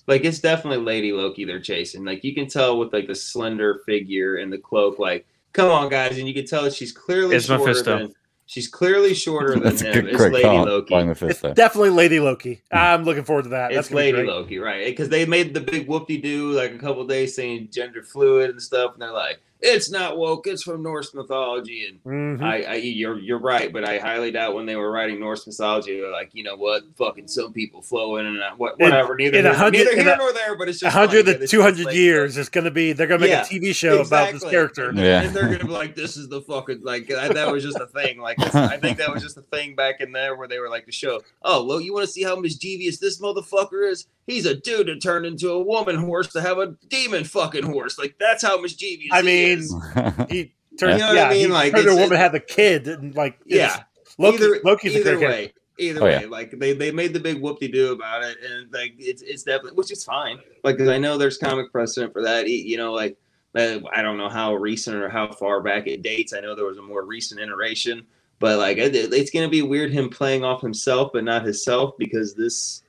Like 0.09 0.25
it's 0.25 0.41
definitely 0.41 0.85
Lady 0.85 1.13
Loki 1.13 1.45
they're 1.45 1.61
chasing. 1.61 2.05
Like 2.05 2.25
you 2.25 2.35
can 2.35 2.49
tell 2.49 2.79
with 2.79 2.93
like 2.93 3.07
the 3.07 3.15
slender 3.15 3.83
figure 3.87 4.37
and 4.37 4.53
the 4.53 4.59
cloak. 4.59 4.99
Like, 4.99 5.27
come 5.53 5.71
on, 5.71 5.89
guys, 5.89 6.19
and 6.19 6.27
you 6.29 6.35
can 6.35 6.47
tell 6.47 6.69
she's 6.71 6.93
clearly 6.93 7.37
It's 7.37 7.47
shorter 7.47 7.65
Mephisto. 7.65 7.99
than. 7.99 8.15
She's 8.47 8.67
clearly 8.67 9.15
shorter 9.15 9.53
than 9.55 9.63
That's 9.63 9.81
a 9.83 9.87
him. 9.87 9.93
good 9.93 10.07
It's 10.09 10.17
quick 10.17 10.33
Lady 10.33 10.45
call 10.45 10.65
Loki. 10.65 10.91
by 10.95 11.01
It's 11.03 11.21
Mephisto. 11.21 11.55
definitely 11.55 11.91
Lady 11.91 12.19
Loki. 12.19 12.63
Hmm. 12.73 12.79
I'm 12.79 13.05
looking 13.05 13.23
forward 13.23 13.45
to 13.45 13.51
that. 13.51 13.71
It's 13.71 13.89
gonna 13.89 14.01
Lady. 14.01 14.23
Loki, 14.25 14.59
right? 14.59 14.87
Because 14.87 15.09
they 15.09 15.25
made 15.25 15.55
the 15.55 15.61
big 15.61 15.87
whoop 15.87 16.09
de 16.09 16.21
doo 16.21 16.51
like 16.51 16.73
a 16.75 16.79
couple 16.79 17.07
days 17.07 17.37
saying 17.37 17.69
gender 17.71 18.03
fluid 18.03 18.51
and 18.51 18.61
stuff, 18.61 18.95
and 18.95 19.03
they're 19.03 19.13
like, 19.13 19.39
"It's 19.63 19.91
not 19.91 20.17
woke. 20.19 20.47
It's 20.47 20.63
from 20.63 20.83
Norse 20.83 21.13
mythology." 21.15 21.87
And 21.89 22.39
Mhm. 22.39 22.43
I, 22.43 22.63
I, 22.63 22.75
you're 22.77 23.19
you're 23.19 23.39
right, 23.41 23.73
but 23.73 23.85
I 23.89 23.99
highly 23.99 24.31
doubt 24.31 24.55
when 24.55 24.67
they 24.67 24.77
were 24.77 24.91
writing 24.91 25.21
Norse 25.21 25.47
mythology, 25.47 26.01
they're 26.01 26.11
like, 26.11 26.31
you 26.33 26.43
know 26.45 26.57
what, 26.57 26.83
fucking 26.97 27.29
some 27.29 27.53
people 27.53 27.83
flow 27.83 28.17
in 28.17 28.27
and 28.27 28.43
out, 28.43 28.59
what, 28.59 28.77
In- 28.79 28.87
whatever. 28.87 29.17
neither 29.17 29.39
in 29.39 29.47
a 29.47 29.51
here- 29.51 29.59
hundred- 29.59 29.79
neither 29.79 29.91
in 29.93 30.01
here 30.01 30.15
a- 30.15 30.17
nor 30.17 30.33
there, 30.33 30.57
but 30.57 30.69
it's 30.69 30.79
just 30.81 30.95
A 30.95 30.99
hundred 30.99 31.27
to 31.27 31.47
two 31.47 31.63
hundred 31.63 31.85
just 31.85 31.97
years, 31.97 32.37
like- 32.37 32.41
it's 32.41 32.49
going 32.49 32.65
to 32.65 32.71
be. 32.71 32.93
They're 32.93 33.07
going 33.07 33.21
to 33.21 33.27
make 33.27 33.33
Yeah, 33.33 33.43
a 33.43 33.45
TV 33.47 33.75
show 33.75 34.01
about 34.01 34.33
this 34.33 34.45
character. 34.45 34.89
And, 34.89 34.99
Yeah. 35.11 35.23
and 35.23 35.35
they're 35.35 35.47
gonna 35.49 35.65
be 35.65 35.71
like, 35.71 35.95
"This 35.95 36.17
is 36.17 36.29
the 36.29 36.41
fucking 36.43 36.81
like 36.83 37.07
that, 37.09 37.35
that 37.35 37.51
was 37.53 37.63
just 37.65 37.79
a 37.79 37.87
thing." 37.87 38.21
Like 38.21 38.39
I 38.55 38.77
think 38.79 38.99
that 38.99 39.13
was 39.13 39.23
just 39.23 39.37
a 39.37 39.43
thing 39.43 39.75
back 39.75 40.01
in 40.01 40.13
there 40.13 40.37
where 40.37 40.49
they 40.49 40.59
were 40.59 40.69
like 40.69 40.87
to 40.87 40.93
show, 40.93 41.21
"Oh, 41.43 41.65
well, 41.65 41.81
you 41.81 41.93
want 41.93 42.07
to 42.07 42.13
see 42.13 42.23
how 42.23 42.37
mischievous 42.37 42.99
this 42.99 43.21
motherfucker 43.21 43.89
is? 43.91 44.07
He's 44.31 44.47
a 44.47 44.55
dude 44.55 44.87
that 44.89 45.03
turned 45.03 45.27
into 45.27 45.51
a 45.51 45.61
woman 45.63 45.97
horse 45.97 46.29
to 46.29 46.41
have 46.41 46.59
a 46.59 46.77
demon 46.89 47.25
fucking 47.25 47.65
horse. 47.65 47.99
Like 47.99 48.17
that's 48.19 48.43
how 48.43 48.61
mischievous." 48.61 49.09
I 49.13 49.21
he 49.21 49.27
mean, 49.27 49.59
is. 49.59 49.75
He 50.31 50.53
turned. 50.79 50.93
You 50.95 50.99
know 50.99 51.07
what 51.09 51.17
yeah, 51.17 51.25
I 51.27 51.31
mean? 51.31 51.41
He 51.41 51.47
Like, 51.49 51.73
turned 51.73 51.87
a 51.87 51.91
it's- 51.91 52.03
woman 52.03 52.19
had 52.19 52.33
the 52.33 52.41
kid, 52.41 52.87
and 52.89 53.15
like, 53.15 53.39
yeah. 53.45 53.83
Loki. 54.19 54.37
either 54.37 54.61
Loki's 54.65 54.95
a 54.95 54.99
either 55.01 55.17
great 55.17 55.29
way, 55.29 55.53
Either 55.79 56.01
Oh, 56.01 56.05
way, 56.05 56.21
yeah. 56.23 56.27
like 56.29 56.51
they, 56.59 56.73
they 56.75 56.91
made 56.91 57.13
the 57.15 57.21
big 57.21 57.41
whoop 57.41 57.59
de 57.59 57.69
doo 57.69 57.93
about 57.93 58.23
it, 58.23 58.37
and 58.45 58.71
like 58.73 58.93
it's 58.99 59.23
it's 59.23 59.43
definitely 59.45 59.73
which 59.77 59.91
is 59.91 60.05
fine. 60.05 60.39
Like 60.63 60.77
'cause 60.77 60.89
I 60.89 60.99
know 60.99 61.17
there's 61.17 61.39
comic 61.39 61.73
precedent 61.73 62.13
for 62.13 62.23
that. 62.23 62.49
You 62.49 62.77
know, 62.77 62.93
like 62.93 63.17
uh, 63.57 63.79
I 63.95 64.03
don't 64.03 64.19
know 64.19 64.29
how 64.29 64.55
recent 64.55 64.97
or 64.97 65.09
how 65.09 65.33
far 65.33 65.63
back 65.63 65.87
it 65.87 66.03
dates. 66.03 66.33
I 66.35 66.41
know 66.41 66.55
there 66.55 66.67
was 66.67 66.79
a 66.79 66.83
more 66.83 67.05
recent 67.07 67.41
iteration, 67.41 68.07
but 68.41 68.59
like 68.59 68.77
it's 68.79 69.31
gonna 69.31 69.49
be 69.49 69.63
weird 69.63 69.91
him 69.91 70.11
playing 70.11 70.45
off 70.45 70.61
himself 70.61 71.11
but 71.15 71.25
not 71.25 71.45
himself 71.45 71.95
because 71.99 72.35
this 72.35 72.83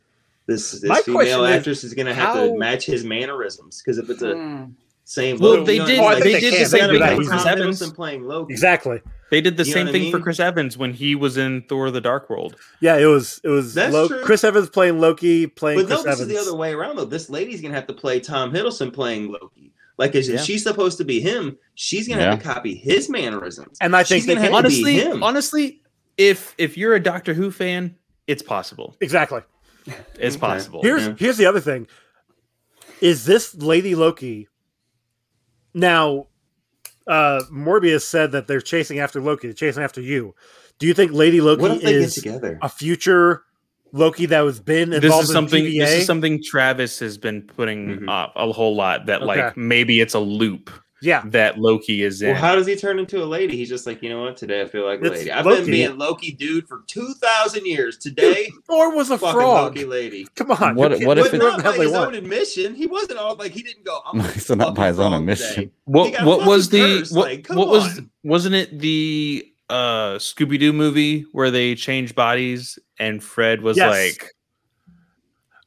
this 0.47 0.71
this 0.71 0.83
My 0.83 1.01
female 1.01 1.15
question 1.19 1.39
is, 1.45 1.49
actress 1.57 1.83
is, 1.83 1.93
gonna 1.93 2.13
have 2.13 2.35
how- 2.35 2.45
to 2.47 2.57
match 2.57 2.85
his 2.85 3.03
mannerisms 3.03 3.81
because 3.83 3.97
if 3.97 4.09
it's 4.09 4.21
a 4.21 4.33
Hmm. 4.35 4.63
same 5.03 5.37
Well, 5.39 5.57
look, 5.57 5.65
they 5.65 5.73
you 5.73 5.79
know 5.79 5.85
did- 5.87 5.99
Oh, 5.99 6.05
I 6.05 6.15
they 6.19 6.33
they 6.33 6.39
did 6.39 6.53
the 6.53 6.65
same 6.65 6.81
thing 6.81 6.91
do 6.93 6.99
that. 6.99 7.17
with 7.17 7.27
Chris 7.29 7.45
Evans. 7.45 7.91
Playing 7.91 8.23
Loki. 8.23 8.53
Exactly. 8.53 9.01
They 9.29 9.39
did 9.41 9.55
the 9.57 9.63
You 9.63 9.71
same 9.73 9.85
what 9.87 9.95
I 9.95 9.99
thing 9.99 10.11
for? 10.11 10.19
Chris 10.19 10.39
Evans 10.39 10.77
when 10.77 10.93
he 10.93 11.15
was 11.15 11.37
in 11.37 11.61
Thor: 11.69 11.89
The 11.91 12.01
Dark 12.01 12.29
World. 12.29 12.55
Yeah, 12.81 12.97
it 12.97 13.05
was 13.05 13.39
it 13.43 13.49
was 13.49 13.73
That's 13.73 13.93
Lo- 13.93 14.07
true. 14.07 14.21
Chris 14.23 14.43
Evans 14.43 14.69
playing 14.69 14.99
Loki 14.99 15.47
playing 15.47 15.79
But 15.79 15.87
Chris 15.87 15.99
no, 15.99 16.03
this 16.11 16.19
Evans. 16.19 16.21
is 16.21 16.27
the 16.45 16.49
other 16.51 16.57
way 16.57 16.73
around 16.73 16.97
though. 16.97 17.05
This 17.05 17.29
lady's 17.29 17.61
gonna 17.61 17.73
have 17.75 17.87
to 17.87 17.93
play 17.93 18.19
Tom 18.19 18.51
Hiddleston 18.53 18.91
playing 18.93 19.31
Loki. 19.31 19.71
Like 19.97 20.15
if 20.15 20.27
Yeah. 20.27 20.37
she's 20.41 20.63
supposed 20.63 20.97
to 20.97 21.05
be 21.05 21.19
him, 21.21 21.57
she's 21.75 22.07
gonna 22.07 22.23
have 22.23 22.39
to 22.39 22.43
copy 22.43 22.73
his 22.75 23.07
mannerisms. 23.09 23.77
And 23.79 23.95
I 23.95 24.03
think 24.03 24.23
She's 24.23 24.27
gonna 24.27 24.41
can 24.45 24.53
have 24.53 24.63
to 24.63 24.69
be 24.69 24.75
honestly, 24.83 24.99
him. 24.99 25.23
honestly, 25.23 25.81
if 26.17 26.55
if 26.57 26.77
you're 26.77 26.95
a 26.95 26.99
Doctor 27.01 27.33
Who 27.33 27.51
fan, 27.51 27.95
it's 28.27 28.41
possible. 28.41 28.95
exactly. 28.99 29.41
It's 30.19 30.35
Okay. 30.35 30.39
possible. 30.39 30.81
Here's 30.83 31.07
Yeah. 31.07 31.15
here's 31.17 31.37
the 31.37 31.45
other 31.45 31.59
thing. 31.59 31.87
Is 33.01 33.25
this 33.25 33.55
Lady 33.55 33.95
Loki? 33.95 34.47
Now, 35.73 36.27
uh 37.07 37.41
Morbius 37.51 38.03
said 38.03 38.31
that 38.33 38.47
they're 38.47 38.61
chasing 38.61 38.99
after 38.99 39.21
Loki, 39.21 39.47
they're 39.47 39.53
chasing 39.53 39.83
after 39.83 40.01
you. 40.01 40.35
Do 40.79 40.87
you 40.87 40.93
think 40.93 41.11
Lady 41.11 41.41
Loki 41.41 41.61
What 41.61 41.71
if 41.71 41.81
they 41.81 41.93
get 41.93 42.01
is 42.01 42.15
together? 42.15 42.59
a 42.61 42.69
future 42.69 43.43
Loki 43.93 44.25
that 44.27 44.41
was 44.41 44.59
been 44.59 44.89
this 44.91 45.03
involved 45.03 45.25
is 45.25 45.31
something. 45.31 45.65
in 45.65 45.77
This 45.77 45.89
TVA? 45.89 45.99
is 45.99 46.05
something 46.05 46.41
Travis 46.43 46.99
has 46.99 47.17
been 47.17 47.41
putting 47.43 47.99
Mhm. 48.01 48.09
up 48.09 48.33
a 48.35 48.51
whole 48.51 48.75
lot. 48.75 49.07
That 49.07 49.23
like 49.23 49.57
maybe 49.57 49.99
it's 49.99 50.13
a 50.13 50.19
loop 50.19 50.69
yeah. 51.01 51.23
that 51.25 51.59
Loki 51.59 52.03
is 52.03 52.21
in. 52.21 52.31
Well, 52.31 52.41
how 52.41 52.55
does 52.55 52.67
he 52.67 52.75
turn 52.75 52.99
into 52.99 53.23
a 53.23 53.25
lady? 53.25 53.55
He's 53.57 53.69
just 53.69 53.85
like, 53.87 54.01
you 54.03 54.09
know 54.09 54.21
what? 54.21 54.37
Today 54.37 54.61
I 54.61 54.65
feel 54.67 54.85
like 54.85 55.01
a 55.01 55.05
It's 55.05 55.17
lady. 55.17 55.31
I've 55.31 55.45
Loki. 55.45 55.61
been 55.61 55.71
being 55.71 55.97
Loki 55.97 56.31
dude 56.31 56.67
for 56.67 56.83
two 56.87 57.13
thousand 57.15 57.65
years. 57.65 57.97
Today, 57.97 58.49
Or 58.69 58.95
was 58.95 59.09
a 59.11 59.17
fucking 59.17 59.33
frog. 59.33 59.75
Loki 59.75 59.85
lady. 59.85 60.27
Come 60.35 60.51
on. 60.51 60.75
What- 60.75 60.91
who 60.99 61.05
what 61.07 61.17
can- 61.17 61.25
if 61.25 61.31
But 61.31 61.35
it- 61.41 61.43
not 61.47 61.57
the 61.57 61.63
by 61.63 61.77
his 61.77 61.91
want? 61.91 62.07
own 62.09 62.15
admission. 62.15 62.75
He 62.75 62.85
wasn't 62.87 63.19
all 63.19 63.35
like 63.35 63.51
he 63.51 63.63
didn't 63.63 63.83
go. 63.85 63.99
I'm 64.05 64.19
a 64.21 64.39
so 64.39 64.53
not 64.55 64.75
by 64.75 64.87
his 64.87 64.99
own 64.99 65.11
fucking 65.11 65.23
admission. 65.29 65.55
today." 65.55 65.71
what 65.85 66.23
what 66.23 66.45
was 66.45 66.69
the 66.69 66.99
cursed, 66.99 67.15
what, 67.15 67.27
like, 67.29 67.47
what 67.49 67.67
was 67.67 67.97
on. 67.99 68.09
wasn't 68.23 68.55
it 68.55 68.79
the 68.79 69.47
uh 69.69 70.15
Scooby 70.17 70.59
Doo 70.59 70.73
movie 70.73 71.21
where 71.31 71.49
they 71.49 71.75
changed 71.75 72.13
bodies 72.15 72.77
and 72.99 73.23
Fred 73.23 73.61
was 73.61 73.77
Yes. 73.77 73.89
like, 73.89 74.31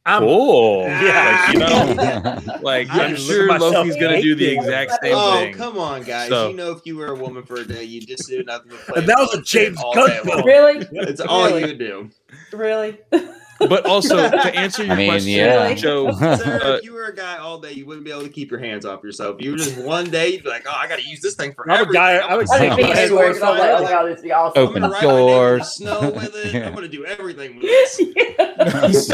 I'm- 0.06 0.22
"Oh, 0.24 0.82
Yeah. 0.86 1.44
like 1.46 1.54
you 1.54 1.58
know, 1.60 2.58
like 2.62 2.90
I 2.90 3.04
I'm 3.04 3.16
sure 3.16 3.46
look 3.46 3.54
at 3.56 3.60
myself 3.60 3.74
Loki's 3.86 3.96
gonna 3.96 4.20
do 4.20 4.34
the 4.34 4.46
exact 4.48 4.92
same 5.02 5.14
Oh 5.16 5.32
thing." 5.36 5.54
come 5.54 5.78
on, 5.78 6.02
guys! 6.02 6.28
So- 6.28 6.48
you 6.50 6.54
know, 6.56 6.72
if 6.72 6.80
you 6.84 6.96
were 6.96 7.06
a 7.08 7.14
woman 7.14 7.42
for 7.44 7.56
a 7.56 7.64
day, 7.64 7.84
you 7.84 8.00
just 8.02 8.28
do 8.28 8.42
nothing 8.44 8.70
but 8.72 8.80
play. 8.80 9.00
And 9.00 9.08
that 9.08 9.16
was 9.18 9.32
a 9.34 9.40
James 9.42 9.78
all 9.82 9.94
Gunn 9.94 10.08
day 10.10 10.16
film. 10.22 10.36
long. 10.38 10.46
Really? 10.46 10.86
It's 10.92 11.20
all 11.20 11.46
Really? 11.46 11.60
you 11.62 11.66
would 11.68 11.78
do. 11.78 12.10
Really? 12.52 12.98
But 13.58 13.86
also 13.86 14.16
to 14.30 14.54
answer 14.56 14.82
your 14.84 14.94
I 14.94 14.96
mean, 14.96 15.10
question, 15.10 15.32
yeah. 15.32 15.74
Joe, 15.74 16.10
Sarah, 16.18 16.64
uh, 16.64 16.72
if 16.76 16.84
you 16.84 16.92
were 16.92 17.04
a 17.06 17.14
guy 17.14 17.38
all 17.38 17.58
day, 17.58 17.72
you 17.72 17.86
wouldn't 17.86 18.04
be 18.04 18.10
able 18.10 18.22
to 18.22 18.28
keep 18.28 18.50
your 18.50 18.60
hands 18.60 18.84
off 18.84 19.02
yourself. 19.04 19.40
You 19.40 19.52
were 19.52 19.56
just 19.56 19.78
one 19.78 20.10
day, 20.10 20.30
you'd 20.32 20.42
be 20.42 20.48
like, 20.48 20.64
"Oh, 20.68 20.74
I 20.76 20.88
got 20.88 20.98
to 20.98 21.08
use 21.08 21.20
this 21.20 21.34
thing 21.34 21.52
for 21.52 21.64
I'm 21.70 21.76
a 21.78 21.80
everything. 21.82 21.94
guy- 21.94 22.18
I'm 22.18 22.30
I'm 22.32 22.40
a 22.40 22.44
gonna 22.46 22.62
I 22.64 22.68
didn't 22.68 22.72
stick 22.72 22.72
think 22.76 22.82
my 22.82 22.88
you 22.88 22.94
head 22.94 23.10
were 23.12 23.24
in 23.26 23.32
because 23.32 23.42
I 23.42 23.50
was 23.50 23.60
like, 23.60 23.70
oh 23.70 23.82
my 23.84 23.90
god, 23.90 24.04
this 24.06 24.16
would 24.16 24.22
be 24.24 24.32
awesome. 24.32 24.62
I'm 24.62 24.68
Open 24.68 24.82
gonna 24.82 24.92
ride 24.94 25.02
my 25.04 25.08
neighbor's 25.10 25.28
doors. 25.28 25.74
snow 25.74 26.00
with 26.10 26.34
it. 26.36 26.54
Yeah. 26.54 26.66
I'm 26.66 26.74
gonna 26.74 26.88
do 26.88 27.04
everything 27.06 27.56
with 27.56 27.62
this. 27.64 29.06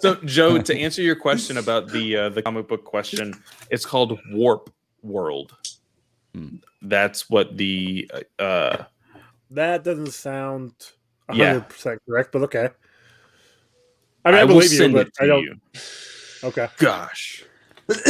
so 0.00 0.14
Joe, 0.24 0.58
to 0.60 0.76
answer 0.78 1.02
your 1.02 1.16
question 1.16 1.58
about 1.58 1.88
the 1.90 2.16
uh, 2.16 2.28
the 2.30 2.42
comic 2.42 2.68
book 2.68 2.84
question, 2.84 3.34
it's 3.70 3.84
called 3.84 4.18
Warp 4.32 4.70
World. 5.02 5.56
Hmm. 6.34 6.56
That's 6.82 7.28
what 7.30 7.56
the 7.56 8.10
uh 8.38 8.84
That 9.50 9.84
doesn't 9.84 10.12
sound 10.12 10.72
100% 11.30 11.98
correct, 12.08 12.32
but 12.32 12.42
okay. 12.42 12.68
I 14.26 14.30
mean, 14.32 14.40
I, 14.40 14.44
will 14.44 14.54
believe 14.54 14.72
you, 14.72 14.78
send 14.78 14.92
but 14.94 15.06
it 15.08 15.14
to 15.14 15.22
I 15.22 15.26
don't. 15.26 15.42
you. 15.42 15.54
Okay. 16.44 16.68
Gosh, 16.78 17.44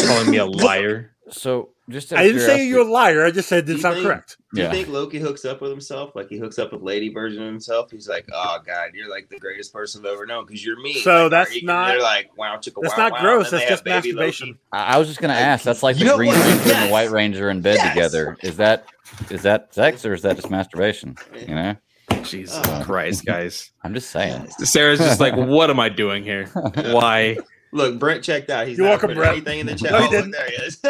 calling 0.06 0.30
me 0.30 0.38
a 0.38 0.46
liar. 0.46 1.12
so 1.30 1.70
just 1.88 2.12
I 2.12 2.24
didn't 2.24 2.40
say 2.40 2.66
you're 2.66 2.80
a 2.86 2.90
liar. 2.90 3.24
I 3.24 3.30
just 3.30 3.48
said 3.48 3.58
it 3.60 3.66
Do 3.66 3.72
didn't 3.74 3.82
sound 3.82 3.94
think- 3.96 4.06
correct. 4.06 4.36
Do 4.54 4.60
you 4.62 4.66
Yeah. 4.66 4.72
think 4.72 4.88
Loki 4.88 5.18
hooks 5.18 5.44
up 5.44 5.60
with 5.60 5.70
himself? 5.70 6.16
Like 6.16 6.28
he 6.28 6.38
hooks 6.38 6.58
up 6.58 6.72
with 6.72 6.80
lady 6.82 7.10
version 7.10 7.42
of 7.42 7.46
himself? 7.48 7.90
He's 7.90 8.08
like, 8.08 8.26
"Oh 8.32 8.58
God, 8.66 8.90
you're 8.94 9.08
like 9.10 9.28
the 9.28 9.38
greatest 9.38 9.72
person 9.72 10.00
I've 10.04 10.12
ever 10.12 10.24
known 10.26 10.46
because 10.46 10.64
you're 10.64 10.80
me." 10.80 10.94
So 10.94 11.24
Like, 11.24 11.30
that's 11.30 11.50
are 11.50 11.54
you- 11.54 11.58
and 11.60 11.66
not- 11.66 11.88
They're 11.88 12.00
like, 12.00 12.36
"Wow, 12.38 12.56
chicka, 12.56 12.80
That's 12.82 12.96
wow, 12.96 13.04
not 13.08 13.12
wow," 13.12 13.20
gross, 13.20 13.52
and 13.52 13.60
that's 13.60 13.70
just 13.70 13.84
masturbation. 13.84 14.48
Loki. 14.48 14.58
I 14.72 14.94
I 14.94 14.98
was 14.98 15.06
just 15.08 15.20
gonna 15.20 15.34
ask. 15.34 15.64
That's 15.64 15.82
like 15.82 15.98
You 15.98 16.08
the 16.08 16.16
Green 16.16 16.28
what? 16.32 16.44
Ranger 16.46 16.72
and 16.74 16.88
the 16.88 16.92
White 16.92 17.10
Ranger 17.10 17.50
in 17.50 17.60
bed 17.60 17.74
Yes. 17.76 17.88
together. 17.94 18.36
Is 18.42 18.56
that 18.56 18.86
is 19.30 19.42
that 19.42 19.74
sex 19.74 20.04
or 20.06 20.14
is 20.14 20.22
that 20.22 20.36
just 20.36 20.50
masturbation? 20.50 21.16
You 21.46 21.54
know, 21.54 21.76
Jesus 22.24 22.60
Oh. 22.64 22.82
Christ, 22.84 23.24
guys. 23.26 23.70
I'm 23.82 23.94
just 23.94 24.10
saying. 24.10 24.48
Sarah's 24.58 24.98
just 24.98 25.20
like, 25.20 25.34
what 25.36 25.70
am 25.70 25.80
I 25.80 25.88
doing 25.88 26.22
here? 26.24 26.46
Why? 26.46 27.36
Look, 27.72 27.98
Brent 27.98 28.22
checked 28.22 28.48
out. 28.50 28.66
He's 28.66 28.78
You're 28.78 28.86
not 28.86 29.02
welcome, 29.02 29.14
Brent. 29.16 29.32
anything 29.32 29.58
in 29.60 29.66
the 29.66 29.74
chat. 29.74 29.92
No, 29.92 29.98
he 29.98 30.04
Oh, 30.04 30.10
look, 30.10 30.10
didn't. 30.12 30.30
there 30.30 30.46
he 30.48 30.56
is. 30.64 30.80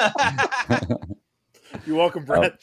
You're 1.86 1.96
welcome, 1.96 2.24
Brett. 2.24 2.62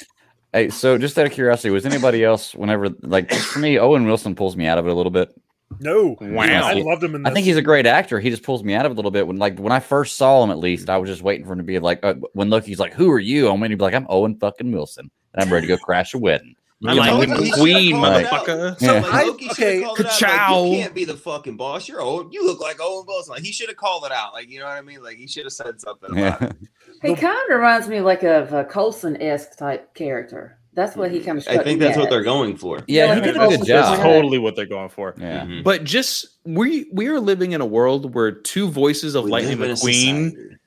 Hey, 0.53 0.69
so 0.69 0.97
just 0.97 1.17
out 1.17 1.25
of 1.25 1.31
curiosity, 1.31 1.71
was 1.71 1.85
anybody 1.85 2.23
else 2.23 2.53
whenever 2.53 2.89
like 3.01 3.33
for 3.33 3.59
me, 3.59 3.79
Owen 3.79 4.05
Wilson 4.05 4.35
pulls 4.35 4.55
me 4.55 4.67
out 4.67 4.77
of 4.77 4.85
it 4.85 4.91
a 4.91 4.93
little 4.93 5.11
bit. 5.11 5.33
no. 5.79 6.15
Wow. 6.21 6.43
I 6.43 6.73
loved 6.73 7.03
him 7.03 7.15
in 7.15 7.23
this. 7.23 7.31
I 7.31 7.33
think 7.33 7.45
he's 7.45 7.57
a 7.57 7.61
great 7.63 7.87
actor. 7.87 8.19
He 8.19 8.29
just 8.29 8.43
pulls 8.43 8.63
me 8.63 8.75
out 8.75 8.85
of 8.85 8.91
it 8.91 8.95
a 8.95 8.97
little 8.97 9.09
bit. 9.11 9.25
When 9.25 9.37
like 9.37 9.57
when 9.57 9.71
I 9.71 9.79
first 9.79 10.15
saw 10.15 10.43
him, 10.43 10.51
at 10.51 10.59
least 10.59 10.89
I 10.91 10.97
was 10.97 11.09
just 11.09 11.23
waiting 11.23 11.45
for 11.45 11.53
him 11.53 11.57
to 11.57 11.63
be 11.63 11.79
like, 11.79 11.99
uh, 12.03 12.13
when 12.33 12.49
Loki's 12.51 12.79
like, 12.79 12.93
"Who 12.93 13.09
are 13.11 13.19
you?" 13.19 13.49
I'm 13.49 13.59
waiting 13.59 13.77
to 13.77 13.81
be 13.81 13.83
like, 13.85 13.95
"I'm 13.95 14.05
Owen 14.09 14.35
fucking 14.35 14.71
Wilson," 14.71 15.09
and 15.33 15.43
I'm 15.43 15.51
ready 15.51 15.65
to 15.67 15.75
go 15.75 15.83
crash 15.83 16.13
a 16.13 16.19
wedding. 16.19 16.55
I'm 16.85 16.95
You 16.95 17.01
like 17.01 17.29
the 17.29 17.51
queen, 17.53 17.95
should've 17.95 18.01
called 18.01 18.17
it 18.17 18.25
out. 18.25 18.45
motherfucker. 18.47 18.79
So, 18.79 18.85
Yeah. 18.93 19.01
like, 19.01 19.13
I- 19.13 19.23
Loki 19.23 19.45
okay, 19.51 19.53
should've 19.79 19.83
called 19.85 19.99
it 19.99 20.05
out. 20.23 20.51
Like, 20.61 20.71
you 20.71 20.77
can't 20.83 20.95
be 20.95 21.05
the 21.05 21.13
fucking 21.17 21.57
boss. 21.57 21.87
You're 21.87 22.01
old. 22.01 22.33
You 22.33 22.45
look 22.45 22.59
like 22.61 22.77
Owen 22.81 23.05
Wilson. 23.07 23.33
Like 23.33 23.43
he 23.43 23.51
should 23.51 23.69
have 23.69 23.77
called 23.77 24.05
it 24.05 24.11
out. 24.11 24.33
Like 24.33 24.49
you 24.49 24.59
know 24.59 24.65
what 24.65 24.77
I 24.77 24.81
mean? 24.81 25.01
Like 25.03 25.17
he 25.17 25.27
should 25.27 25.45
have 25.45 25.53
said 25.53 25.79
something 25.79 26.11
about 26.11 26.41
Yeah. 26.41 26.47
it. 26.49 26.55
He 27.01 27.15
kind 27.15 27.37
of 27.49 27.55
reminds 27.55 27.87
me 27.87 28.01
like 28.01 28.23
of 28.23 28.53
a 28.53 28.63
Coulson 28.65 29.21
esque 29.21 29.57
type 29.57 29.93
character. 29.93 30.57
That's 30.75 30.95
what 30.95 31.11
he 31.11 31.19
kind 31.19 31.37
of. 31.37 31.47
I 31.47 31.63
think 31.63 31.79
that's 31.79 31.97
what 31.97 32.09
they're 32.09 32.23
going 32.23 32.57
for. 32.57 32.79
Yeah, 32.87 33.05
Yeah, 33.05 33.15
he 33.15 33.21
did 33.21 33.37
a 33.37 33.43
a 33.43 33.47
good 33.47 33.49
Coulson 33.59 33.59
That's 33.59 33.67
job. 33.89 33.95
Job. 33.97 34.03
totally 34.05 34.39
what 34.39 34.55
they're 34.55 34.65
going 34.65 34.89
for. 34.89 35.13
Yeah. 35.19 35.41
Mhm. 35.45 35.63
But 35.63 35.83
just 35.83 36.25
we 36.45 36.87
we 36.91 37.07
are 37.07 37.19
living 37.19 37.51
in 37.51 37.61
a 37.61 37.65
world 37.65 38.15
where 38.15 38.31
two 38.31 38.69
voices 38.69 39.13
of 39.13 39.25
We 39.25 39.31
Lightning 39.31 39.59
live 39.59 39.69
in 39.69 39.75
McQueen 39.75 40.57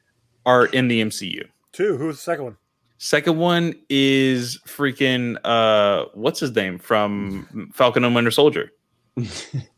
are 0.46 0.66
in 0.66 0.86
the 0.88 1.00
MCU. 1.00 1.42
Two. 1.72 1.96
Who's 1.96 2.16
the 2.16 2.22
second 2.22 2.44
one? 2.44 2.56
Second 2.98 3.36
one 3.38 3.74
is 3.90 4.58
freaking 4.66 5.36
uh 5.44 6.06
what's 6.14 6.40
his 6.40 6.54
name 6.54 6.78
from 6.78 7.70
Falcon 7.74 8.04
and 8.04 8.14
Winter 8.14 8.30
Soldier. 8.30 8.72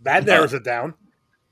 That 0.03 0.25
narrows 0.25 0.55
it 0.55 0.65
down. 0.65 0.95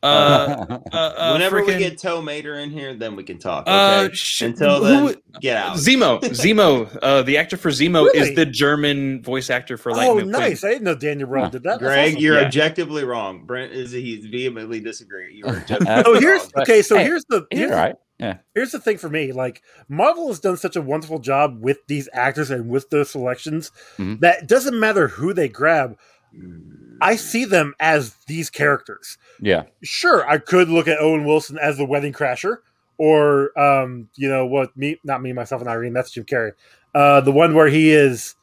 Uh, 0.03 0.07
uh, 0.93 0.97
uh 0.97 1.33
Whenever 1.33 1.65
we 1.65 1.77
get 1.79 1.99
Tow 1.99 2.23
Mater 2.23 2.55
in 2.61 2.71
here, 2.71 2.95
then 2.95 3.17
we 3.17 3.25
can 3.25 3.39
talk. 3.39 3.63
Okay. 3.63 4.07
uh 4.07 4.09
sh- 4.13 4.43
Until 4.43 4.85
who- 4.85 5.07
then, 5.09 5.17
get 5.41 5.57
out. 5.57 5.77
Zemo, 5.77 6.21
Zemo, 6.23 6.97
uh, 7.03 7.23
the 7.23 7.37
actor 7.39 7.57
for 7.57 7.71
Zemo 7.71 8.05
Really? 8.05 8.19
is 8.31 8.37
the 8.37 8.47
German 8.47 9.23
voice 9.23 9.51
actor 9.51 9.77
for 9.77 9.91
like, 9.93 10.07
Oh, 10.09 10.13
Lightning 10.15 10.33
McQueen. 10.35 10.39
nice. 10.39 10.65
I 10.65 10.69
didn't 10.69 10.85
know 10.85 10.95
Daniel 10.95 11.29
Brühl 11.29 11.43
Huh. 11.45 11.49
did 11.51 11.63
that. 11.65 11.79
Greg, 11.81 12.11
awesome. 12.13 12.23
you're 12.23 12.39
Yeah. 12.41 12.47
objectively 12.47 13.05
wrong. 13.05 13.45
Brent 13.47 13.73
is 13.73 13.91
he's 13.91 14.27
vehemently 14.27 14.81
disagreeing. 14.81 15.37
You 15.37 15.47
are 15.47 15.57
objectively 15.57 16.03
Oh, 16.07 16.21
here's 16.21 16.43
wrong. 16.43 16.51
okay. 16.63 16.83
So 16.83 16.97
Hey, 16.99 17.05
here's 17.05 17.25
the 17.25 17.47
He's 17.51 17.59
here's, 17.61 17.73
all 17.73 17.79
right. 18.21 18.39
here's 18.55 18.73
the 18.73 18.81
thing 18.81 18.99
for 18.99 19.09
me. 19.09 19.33
Like 19.33 19.63
Marvel 19.89 20.29
has 20.29 20.41
done 20.41 20.57
such 20.57 20.77
a 20.77 20.83
wonderful 20.83 21.19
job 21.19 21.59
with 21.61 21.87
these 21.87 22.09
actors 22.13 22.51
and 22.51 22.69
with 22.69 22.91
their 22.91 23.05
selections 23.05 23.71
Mhm. 23.99 24.21
that 24.21 24.43
it 24.43 24.49
doesn't 24.49 24.79
matter 24.79 25.09
who 25.09 25.33
they 25.33 25.49
grab. 25.49 25.97
I 27.01 27.17
see 27.17 27.45
them 27.45 27.75
as 27.81 28.15
these 28.27 28.51
characters. 28.51 29.19
Yeah. 29.41 29.65
Sure, 29.83 30.29
I 30.29 30.39
could 30.39 30.69
look 30.69 30.89
at 30.89 30.99
Owen 31.01 31.25
Wilson 31.25 31.59
as 31.59 31.77
the 31.79 31.85
Wedding 31.85 32.13
Crasher, 32.13 32.59
or 32.99 33.59
um, 33.59 34.09
you 34.17 34.29
know 34.29 34.47
what? 34.47 34.77
Me, 34.77 34.99
not 35.05 35.23
me, 35.23 35.33
myself, 35.33 35.61
and 35.61 35.71
Irene. 35.71 35.93
That's 35.93 36.11
Jim 36.11 36.25
Carrey. 36.25 36.53
Uh, 36.95 37.21
the 37.21 37.33
one 37.33 37.55
where 37.55 37.69
he 37.69 37.91
is 37.93 38.35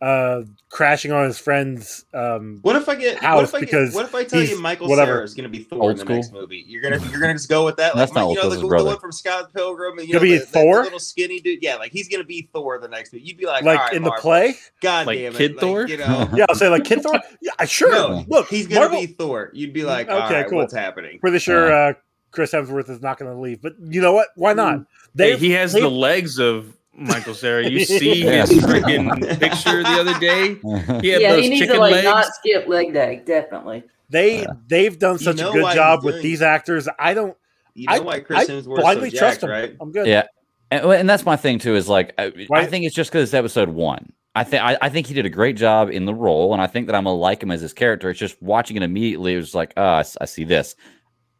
uh, 0.00 0.42
crashing 0.70 1.12
on 1.12 1.24
his 1.26 1.38
friend's. 1.38 2.06
Um, 2.14 2.58
What 2.62 2.74
if 2.76 2.88
I 2.88 2.94
get? 2.94 3.16
What 3.16 3.22
House 3.22 3.48
if 3.50 3.54
I 3.54 3.60
because 3.60 3.90
get? 3.90 3.94
What 3.96 4.06
if 4.06 4.14
I 4.14 4.24
tell 4.24 4.42
you 4.42 4.58
Michael 4.58 4.88
whatever. 4.88 5.12
Cera 5.12 5.24
is 5.24 5.34
going 5.34 5.44
to 5.44 5.50
be 5.50 5.62
Thor 5.62 5.82
Old 5.82 5.90
in 5.90 5.96
the 5.98 6.00
school? 6.04 6.16
next 6.16 6.32
movie? 6.32 6.64
You're 6.66 6.80
gonna 6.82 6.98
you're 7.10 7.20
gonna 7.20 7.34
just 7.34 7.48
go 7.50 7.64
with 7.66 7.76
that? 7.76 7.94
That's 7.94 8.10
like, 8.12 8.24
not 8.24 8.30
you 8.30 8.36
know, 8.36 8.42
Old 8.44 8.52
the, 8.52 8.56
School's 8.56 8.82
the 8.82 8.84
one 8.84 8.98
from 8.98 9.12
Scott 9.12 9.52
Pilgrim. 9.52 9.98
You 9.98 10.06
Gonna 10.06 10.14
know, 10.14 10.20
be 10.20 10.32
the, 10.38 10.38
the- 10.38 10.46
Thor? 10.46 10.76
the 10.78 10.82
little 10.84 10.98
skinny 11.00 11.40
dude. 11.40 11.62
Yeah, 11.62 11.76
like 11.76 11.92
he's 11.92 12.08
gonna 12.08 12.24
be 12.24 12.48
Thor 12.52 12.78
the 12.78 12.88
next 12.88 13.12
movie. 13.12 13.26
You'd 13.26 13.36
be 13.36 13.44
like, 13.46 13.62
like 13.62 13.78
all 13.78 13.84
right, 13.86 13.94
in 13.94 14.02
the 14.02 14.12
play. 14.12 14.54
God 14.80 15.06
Like 15.06 15.18
damn 15.18 15.34
it, 15.34 15.38
Kid 15.38 15.52
like, 15.52 15.60
Thor? 15.60 15.86
You 15.86 15.96
know, 15.98 16.30
Yeah, 16.34 16.46
I'll 16.48 16.54
say 16.54 16.68
like 16.68 16.84
Kid 16.84 17.02
Thor. 17.02 17.20
Yeah, 17.42 17.52
I- 17.58 17.66
sure. 17.66 17.92
no, 17.92 18.24
Look, 18.28 18.48
he's 18.48 18.66
gonna 18.66 18.80
Marvel, 18.80 19.00
be 19.00 19.06
Thor. 19.08 19.50
You'd 19.52 19.72
be 19.74 19.84
like, 19.84 20.08
Okay, 20.08 20.18
all 20.18 20.30
right, 20.30 20.48
cool. 20.48 20.58
what's 20.58 20.72
happening? 20.74 21.18
Pretty 21.20 21.38
sure 21.40 21.72
uh, 21.72 21.92
Chris 22.30 22.52
Hemsworth 22.52 22.88
is 22.88 23.02
not 23.02 23.18
going 23.18 23.30
to 23.30 23.38
leave, 23.38 23.60
but 23.60 23.74
you 23.82 24.00
know 24.00 24.12
what? 24.12 24.28
Why 24.36 24.52
not? 24.52 24.86
They, 25.14 25.36
he 25.36 25.50
has 25.50 25.72
the 25.72 25.88
legs 25.90 26.38
of 26.38 26.76
Michael 26.94 27.34
Cera. 27.34 27.68
You 27.68 27.84
see 27.84 28.24
Yeah. 28.24 28.46
his 28.46 28.50
freaking 28.62 29.38
picture 29.40 29.82
the 29.82 30.00
other 30.00 30.18
day? 30.18 30.54
He 31.00 31.08
had 31.08 31.20
Yeah, 31.22 31.32
those 31.32 31.42
he 31.44 31.48
needs 31.50 31.60
chicken 31.60 31.76
to 31.76 31.80
like 31.80 31.92
legs. 31.92 32.04
not 32.04 32.26
skip 32.34 32.66
leg 32.68 32.92
day. 32.92 33.22
Definitely. 33.24 33.84
they 34.08 34.40
Yeah. 34.40 34.46
they've 34.66 34.98
done 34.98 35.12
You 35.14 35.18
such 35.24 35.36
know 35.36 35.50
a 35.50 35.52
good 35.52 35.74
job 35.74 36.04
with 36.04 36.20
these 36.22 36.42
actors. 36.42 36.88
I 36.98 37.14
don't. 37.14 37.36
You 37.74 37.86
know 37.86 37.94
I, 37.94 37.98
why 38.00 38.12
I 38.14 38.20
Chris 38.20 38.48
Hemsworth's 38.48 38.66
blindly 38.66 39.10
so 39.10 39.18
trust 39.18 39.40
jacked, 39.40 39.50
right? 39.50 39.76
I'm 39.80 39.92
good. 39.92 40.06
Yeah. 40.06 40.24
And, 40.72 40.84
and 40.84 41.08
that's 41.08 41.24
my 41.24 41.36
thing 41.36 41.58
too. 41.58 41.76
Is 41.76 41.88
like 41.88 42.12
I, 42.18 42.32
I 42.52 42.66
think 42.66 42.84
it's 42.84 42.94
just 42.94 43.10
because 43.10 43.28
it's 43.28 43.34
episode 43.34 43.68
one. 43.68 44.12
I 44.34 44.44
think 44.44 44.62
I 44.62 44.88
think 44.88 45.06
he 45.08 45.14
did 45.14 45.26
a 45.26 45.30
great 45.30 45.56
job 45.56 45.90
in 45.90 46.04
the 46.04 46.14
role, 46.14 46.52
and 46.52 46.62
I 46.62 46.68
think 46.68 46.86
that 46.86 46.94
I'm 46.94 47.04
gonna 47.04 47.16
like 47.16 47.42
him 47.42 47.50
as 47.50 47.60
his 47.60 47.72
character. 47.72 48.10
It's 48.10 48.18
just 48.18 48.40
watching 48.40 48.76
it 48.76 48.82
immediately. 48.84 49.34
It 49.34 49.38
was 49.38 49.54
like, 49.56 49.72
oh, 49.76 49.82
I, 49.82 50.00
s- 50.00 50.16
I 50.20 50.24
see 50.26 50.44
this. 50.44 50.76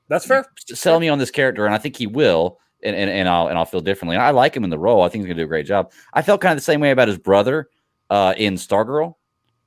That's 0.09 0.27
fair. 0.27 0.44
Sell 0.66 0.98
me 0.98 1.09
on 1.09 1.18
this 1.18 1.31
character, 1.31 1.66
and 1.66 1.74
I 1.74 1.78
think 1.78 1.97
he 1.97 2.09
will. 2.09 2.59
And, 2.82 2.97
and, 2.97 3.11
and 3.11 3.28
I'll 3.28 3.48
and 3.48 3.59
I'll 3.59 3.66
feel 3.66 3.81
differently. 3.82 4.16
And 4.16 4.23
I 4.23 4.31
like 4.31 4.57
him 4.57 4.65
in 4.65 4.70
the 4.70 4.78
role. 4.78 5.02
I 5.02 5.09
think 5.09 5.23
he's 5.23 5.27
gonna 5.28 5.40
do 5.40 5.44
a 5.44 5.48
great 5.48 5.66
job. 5.66 5.93
I 6.15 6.23
felt 6.23 6.40
kind 6.40 6.52
of 6.52 6.57
the 6.57 6.65
same 6.65 6.81
way 6.81 6.90
about 6.93 7.09
his 7.09 7.19
brother 7.19 7.69
uh, 8.09 8.32
in 8.39 8.55
Stargirl, 8.55 9.16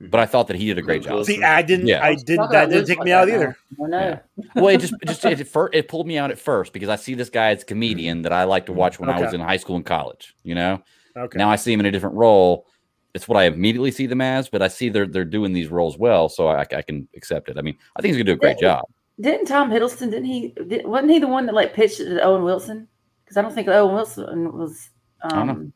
but 0.00 0.18
I 0.18 0.26
thought 0.26 0.48
that 0.48 0.56
he 0.56 0.66
did 0.66 0.78
a 0.78 0.82
great 0.82 1.02
job. 1.02 1.24
See, 1.24 1.42
I 1.42 1.62
didn't. 1.62 1.86
Yeah. 1.86 2.04
I 2.04 2.16
didn't. 2.16 2.50
That 2.50 2.70
didn't 2.70 2.86
take 2.86 3.00
me 3.00 3.12
out 3.12 3.28
either. 3.28 3.56
now. 3.78 3.84
I 3.84 3.88
know. 3.88 4.20
well, 4.56 4.68
it 4.68 4.78
just, 4.80 4.94
it 5.00 5.06
just 5.06 5.24
it, 5.24 5.44
fir- 5.46 5.70
it 5.72 5.86
pulled 5.88 6.06
me 6.08 6.18
out 6.18 6.30
at 6.32 6.38
first 6.38 6.72
because 6.72 6.88
I 6.88 6.96
see 6.96 7.14
this 7.14 7.30
guy 7.30 7.50
as 7.50 7.62
a 7.62 7.66
comedian 7.66 8.22
that 8.22 8.32
I 8.32 8.44
like 8.44 8.66
to 8.66 8.72
watch 8.72 8.98
when 8.98 9.08
I 9.08 9.20
was 9.20 9.32
in 9.32 9.40
high 9.40 9.58
school 9.58 9.76
and 9.76 9.86
college. 9.86 10.34
You 10.42 10.56
know, 10.56 10.82
Okay. 11.16 11.38
now 11.38 11.50
I 11.50 11.56
see 11.56 11.72
him 11.72 11.80
in 11.80 11.86
a 11.86 11.92
different 11.92 12.16
role. 12.16 12.66
It's 13.14 13.28
what 13.28 13.38
I 13.38 13.44
immediately 13.44 13.92
see 13.92 14.06
them 14.06 14.20
as, 14.20 14.48
but 14.48 14.60
I 14.60 14.66
see 14.66 14.88
they're 14.88 15.06
they're 15.06 15.24
doing 15.24 15.52
these 15.52 15.68
roles 15.68 15.96
well, 15.96 16.28
so 16.28 16.48
I, 16.48 16.62
I 16.62 16.82
can 16.82 17.06
accept 17.14 17.48
it. 17.48 17.56
I 17.56 17.62
mean, 17.62 17.76
I 17.94 18.02
think 18.02 18.12
he's 18.12 18.16
gonna 18.16 18.24
do 18.24 18.32
a 18.32 18.36
great 18.36 18.58
job. 18.58 18.84
Didn't 19.20 19.46
Tom 19.46 19.70
Hiddleston? 19.70 20.10
Didn't 20.10 20.24
he? 20.24 20.48
Did, 20.66 20.84
wasn't 20.84 21.12
he 21.12 21.20
the 21.20 21.28
one 21.28 21.46
that 21.46 21.54
like 21.54 21.72
pitched 21.74 22.00
it 22.00 22.06
to 22.06 22.20
Owen 22.22 22.42
Wilson? 22.42 22.88
Because 23.34 23.38
I 23.38 23.42
don't 23.42 23.54
think 23.54 23.68
Owen 23.68 23.94
Wilson 23.94 24.52
was. 24.56 24.90
don't. 25.28 25.48
Um, 25.50 25.72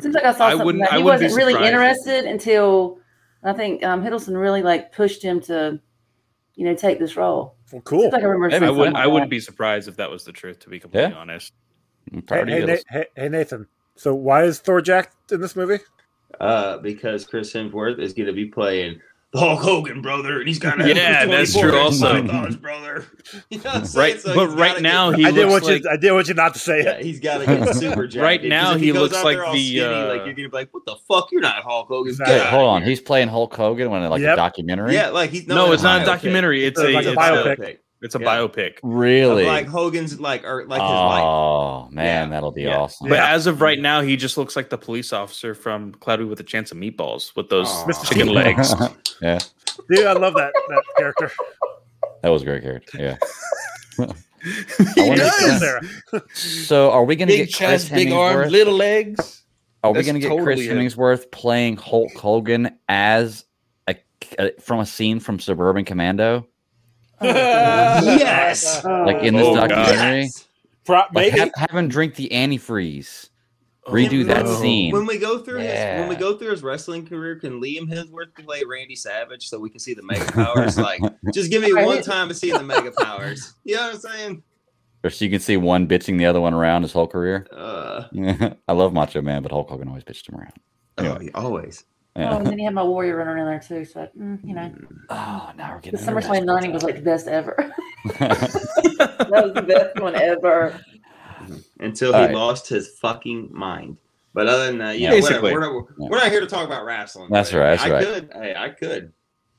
seems 0.00 0.14
like 0.14 0.24
I 0.24 0.32
saw 0.32 0.50
something 0.50 0.66
wouldn't- 0.66 0.84
that 0.90 0.96
he 0.98 1.02
wasn't 1.04 1.34
really 1.34 1.54
interested 1.54 2.24
until 2.24 2.98
I 3.44 3.52
think 3.52 3.84
um, 3.84 4.02
Hiddleston 4.02 4.38
really 4.40 4.62
like 4.62 4.90
pushed 4.92 5.22
him 5.22 5.40
to, 5.42 5.80
you 6.56 6.64
know, 6.64 6.74
take 6.74 6.98
this 6.98 7.16
role. 7.16 7.54
Well, 7.72 7.82
cool. 7.82 8.10
Like 8.10 8.22
I 8.22 8.26
remember. 8.26 8.48
Maybe. 8.48 8.66
I 8.66 8.70
wouldn't. 8.70 8.94
like 8.94 9.04
I 9.04 9.06
wouldn't 9.06 9.30
be 9.30 9.38
surprised 9.40 9.86
if 9.88 9.96
that 9.96 10.10
was 10.10 10.24
the 10.24 10.32
truth. 10.32 10.58
To 10.60 10.68
be 10.68 10.80
completely 10.80 11.10
Yeah. 11.12 11.16
honest, 11.16 11.52
Hey, 12.10 12.44
hey. 12.46 12.64
Na- 12.64 12.76
hey, 12.88 13.06
hey, 13.14 13.28
Nathan. 13.28 13.66
So 13.94 14.14
why 14.14 14.42
is 14.44 14.58
Thor 14.58 14.80
jacked 14.80 15.30
in 15.32 15.40
this 15.40 15.54
movie? 15.54 15.78
Uh, 16.40 16.78
because 16.78 17.24
Chris 17.26 17.52
Hemsworth 17.52 17.98
is 18.00 18.12
going 18.12 18.26
to 18.26 18.32
be 18.32 18.46
playing 18.46 18.94
the 18.94 19.00
Hulk 19.34 19.60
Hogan 19.60 20.00
brother, 20.00 20.38
and 20.38 20.48
he's 20.48 20.58
got 20.58 20.78
Yeah, 20.78 21.26
that's 21.26 21.52
true 21.56 21.76
also. 21.76 22.26
Thor's 22.26 22.56
brother. 22.56 23.04
You 23.50 23.58
know 23.58 23.64
what 23.64 23.74
I'm 23.76 23.84
saying? 23.84 24.12
right? 24.14 24.20
So 24.22 24.34
but 24.34 24.48
right 24.58 24.80
now 24.80 25.10
get- 25.10 25.18
he 25.20 25.26
I 25.26 25.30
didn't 25.32 25.50
looks 25.50 25.64
want 25.66 25.74
like 25.74 25.84
you. 25.84 25.90
I 25.90 25.96
didn't 25.98 26.14
want 26.14 26.28
you 26.28 26.34
not 26.34 26.54
to 26.54 26.58
say 26.60 26.82
yeah, 26.82 26.90
it. 26.92 27.04
he's 27.04 27.20
got 27.20 27.38
to 27.38 27.46
get 27.46 27.74
super 27.76 28.06
jacked. 28.06 28.22
Right 28.22 28.40
'cause 28.40 28.48
now, 28.48 28.72
if 28.74 28.80
he 28.80 28.92
looks 28.92 29.14
out 29.14 29.24
like 29.24 29.36
there 29.36 29.44
all 29.44 29.52
the, 29.52 29.68
skinny, 29.68 29.84
uh, 29.84 30.08
like 30.08 30.24
you're 30.24 30.32
gonna 30.34 30.48
be 30.48 30.56
like, 30.56 30.72
"What 30.72 30.86
the 30.86 30.96
fuck? 31.06 31.30
You're 31.30 31.42
not 31.42 31.62
Hulk 31.62 31.88
Hogan." 31.88 32.10
Exactly. 32.12 32.36
Wait, 32.38 32.46
hold 32.46 32.68
on. 32.70 32.82
He's 32.82 33.02
playing 33.02 33.28
Hulk 33.28 33.54
Hogan 33.54 33.90
when 33.90 34.02
like 34.08 34.22
Yeah. 34.22 34.32
a 34.32 34.36
documentary. 34.36 34.94
Yeah, 34.94 35.10
like 35.10 35.28
he's 35.28 35.46
no, 35.46 35.72
it's 35.72 35.82
not 35.82 36.00
a 36.00 36.04
documentary. 36.06 36.64
It's 36.64 36.80
It's 36.80 36.88
a 36.88 36.92
like 36.92 37.04
a 37.06 37.12
biopic. 37.14 37.78
It's 38.00 38.14
a 38.14 38.18
Yeah. 38.20 38.26
biopic. 38.26 38.74
Really? 38.82 39.42
Of 39.42 39.48
like 39.48 39.66
Hogan's 39.66 40.20
like 40.20 40.44
or 40.44 40.64
like 40.66 40.80
his 40.80 40.88
life. 40.90 41.22
oh 41.24 41.88
man, 41.90 42.28
Yeah. 42.28 42.30
that'll 42.34 42.52
be 42.52 42.62
Yeah. 42.62 42.78
awesome. 42.78 43.08
But 43.08 43.16
Yeah. 43.16 43.32
as 43.32 43.46
of 43.46 43.60
right 43.60 43.78
now, 43.80 44.02
he 44.02 44.16
just 44.16 44.38
looks 44.38 44.54
like 44.54 44.70
the 44.70 44.78
police 44.78 45.12
officer 45.12 45.54
from 45.54 45.92
Cloudy 45.94 46.24
with 46.24 46.38
a 46.40 46.44
Chance 46.44 46.70
of 46.72 46.78
Meatballs 46.78 47.34
with 47.34 47.48
those 47.48 47.66
Aw. 47.68 47.86
Mr. 47.86 48.08
chicken 48.08 48.28
legs. 48.34 48.72
yeah, 49.22 49.38
Dude, 49.90 50.06
I 50.06 50.12
love 50.12 50.34
that 50.34 50.52
that 50.68 50.82
character. 50.96 51.32
that 52.22 52.28
was 52.28 52.42
a 52.42 52.44
great 52.44 52.62
character. 52.62 52.98
Yeah. 52.98 53.16
he 54.94 55.14
does. 55.16 55.58
Sarah. 55.60 55.80
So, 56.34 56.90
are 56.92 57.04
we 57.04 57.16
going 57.16 57.28
to 57.28 57.34
Big 57.34 57.48
get 57.48 57.56
Chris 57.56 57.82
chest, 57.88 57.92
big 57.92 58.12
arms, 58.12 58.46
Hemsworth? 58.46 58.50
little 58.52 58.74
legs. 58.74 59.42
Are 59.82 59.92
we 59.92 60.02
going 60.02 60.14
to 60.14 60.20
get 60.20 60.28
Chris 60.42 60.58
totally 60.60 60.68
him. 60.68 60.78
Hemsworth 60.88 61.30
playing 61.30 61.76
Hulk 61.76 62.12
Hogan 62.16 62.76
as 62.88 63.44
a, 63.88 63.96
a 64.38 64.52
from 64.60 64.80
a 64.80 64.86
scene 64.86 65.18
from 65.20 65.38
Suburban 65.40 65.84
Commando, 65.84 66.46
Yes. 67.20 68.84
Oh, 68.84 69.04
like 69.04 69.22
in 69.22 69.34
this 69.34 69.46
Oh, 69.46 69.54
documentary? 69.56 70.22
Yes. 70.22 70.46
Pro- 70.84 70.96
Like 70.96 71.12
maybe. 71.12 71.38
have, 71.40 71.50
have 71.56 71.70
him 71.70 71.88
drink 71.88 72.14
the 72.14 72.28
antifreeze. 72.30 73.28
Redo 73.86 74.26
that 74.26 74.44
no. 74.44 74.54
scene. 74.60 74.92
When 74.92 75.06
we 75.06 75.16
go 75.18 75.38
through 75.38 75.60
his 75.60 75.72
when 75.72 76.08
we 76.08 76.16
go 76.16 76.36
through 76.36 76.50
his 76.50 76.62
wrestling 76.62 77.06
career, 77.06 77.36
can 77.36 77.58
Liam 77.60 77.90
Hemsworth 77.90 78.34
play 78.44 78.62
Randy 78.68 78.94
Savage 78.94 79.48
so 79.48 79.58
we 79.58 79.70
can 79.70 79.80
see 79.80 79.94
the 79.94 80.02
mega 80.02 80.30
powers? 80.30 80.76
like, 80.76 81.00
just 81.32 81.50
give 81.50 81.62
me 81.62 81.72
one 81.72 82.02
time 82.02 82.28
to 82.28 82.34
see 82.34 82.50
the 82.52 82.62
mega 82.62 82.92
powers. 82.92 83.54
You 83.64 83.76
know 83.76 83.82
what 83.86 83.94
I'm 83.94 84.00
saying? 84.00 84.42
Or 85.04 85.10
so 85.10 85.24
you 85.24 85.30
can 85.30 85.40
see 85.40 85.56
one 85.56 85.86
bitching 85.88 86.18
the 86.18 86.26
other 86.26 86.40
one 86.40 86.52
around 86.52 86.82
his 86.82 86.92
whole 86.92 87.06
career. 87.06 87.46
Uh, 87.50 88.04
I 88.68 88.72
love 88.72 88.92
Macho 88.92 89.22
Man, 89.22 89.42
but 89.42 89.52
Hulk 89.52 89.70
Hogan 89.70 89.88
always 89.88 90.04
bitched 90.04 90.28
him 90.28 90.34
around. 90.38 90.52
oh, 90.98 91.40
always. 91.40 91.84
Oh, 92.18 92.38
and 92.38 92.46
then 92.46 92.58
you 92.58 92.64
had 92.64 92.74
my 92.74 92.82
Warrior 92.82 93.16
Runner 93.16 93.36
in 93.38 93.44
there 93.46 93.60
too. 93.60 93.84
So 93.84 94.08
mm, 94.18 94.38
you 94.44 94.54
know, 94.54 94.72
Oh, 95.10 95.50
now 95.56 95.70
we're 95.74 95.80
the 95.80 95.90
getting 95.92 96.00
into 96.00 96.12
SummerSlam 96.28 96.44
'90 96.44 96.68
was 96.70 96.82
like 96.82 96.96
the 96.96 97.02
best 97.02 97.28
ever. 97.28 97.54
that 98.18 99.30
was 99.30 99.52
the 99.54 99.62
best 99.62 100.00
one 100.00 100.14
ever. 100.14 100.80
Until 101.80 102.12
he 102.12 102.18
All 102.18 102.26
right. 102.26 102.34
lost 102.34 102.68
his 102.68 102.88
fucking 103.00 103.48
mind. 103.52 103.96
But 104.34 104.46
other 104.48 104.66
than 104.66 104.78
that, 104.78 104.98
yeah, 104.98 105.12
Yeah. 105.14 105.20
whatever. 105.20 105.40
Basically. 105.42 105.52
We're 105.54 105.60
not, 105.60 105.84
Yeah. 105.98 106.08
we're 106.10 106.18
not 106.18 106.30
here 106.30 106.40
to 106.40 106.46
talk 106.46 106.66
about 106.66 106.84
wrestling. 106.84 107.28
That's 107.30 107.52
right, 107.54 107.70
that's 107.76 107.84
I 107.84 107.90
right. 107.90 108.04
could. 108.04 108.30
Hey, 108.34 108.54
I 108.56 108.68
could. 108.70 109.12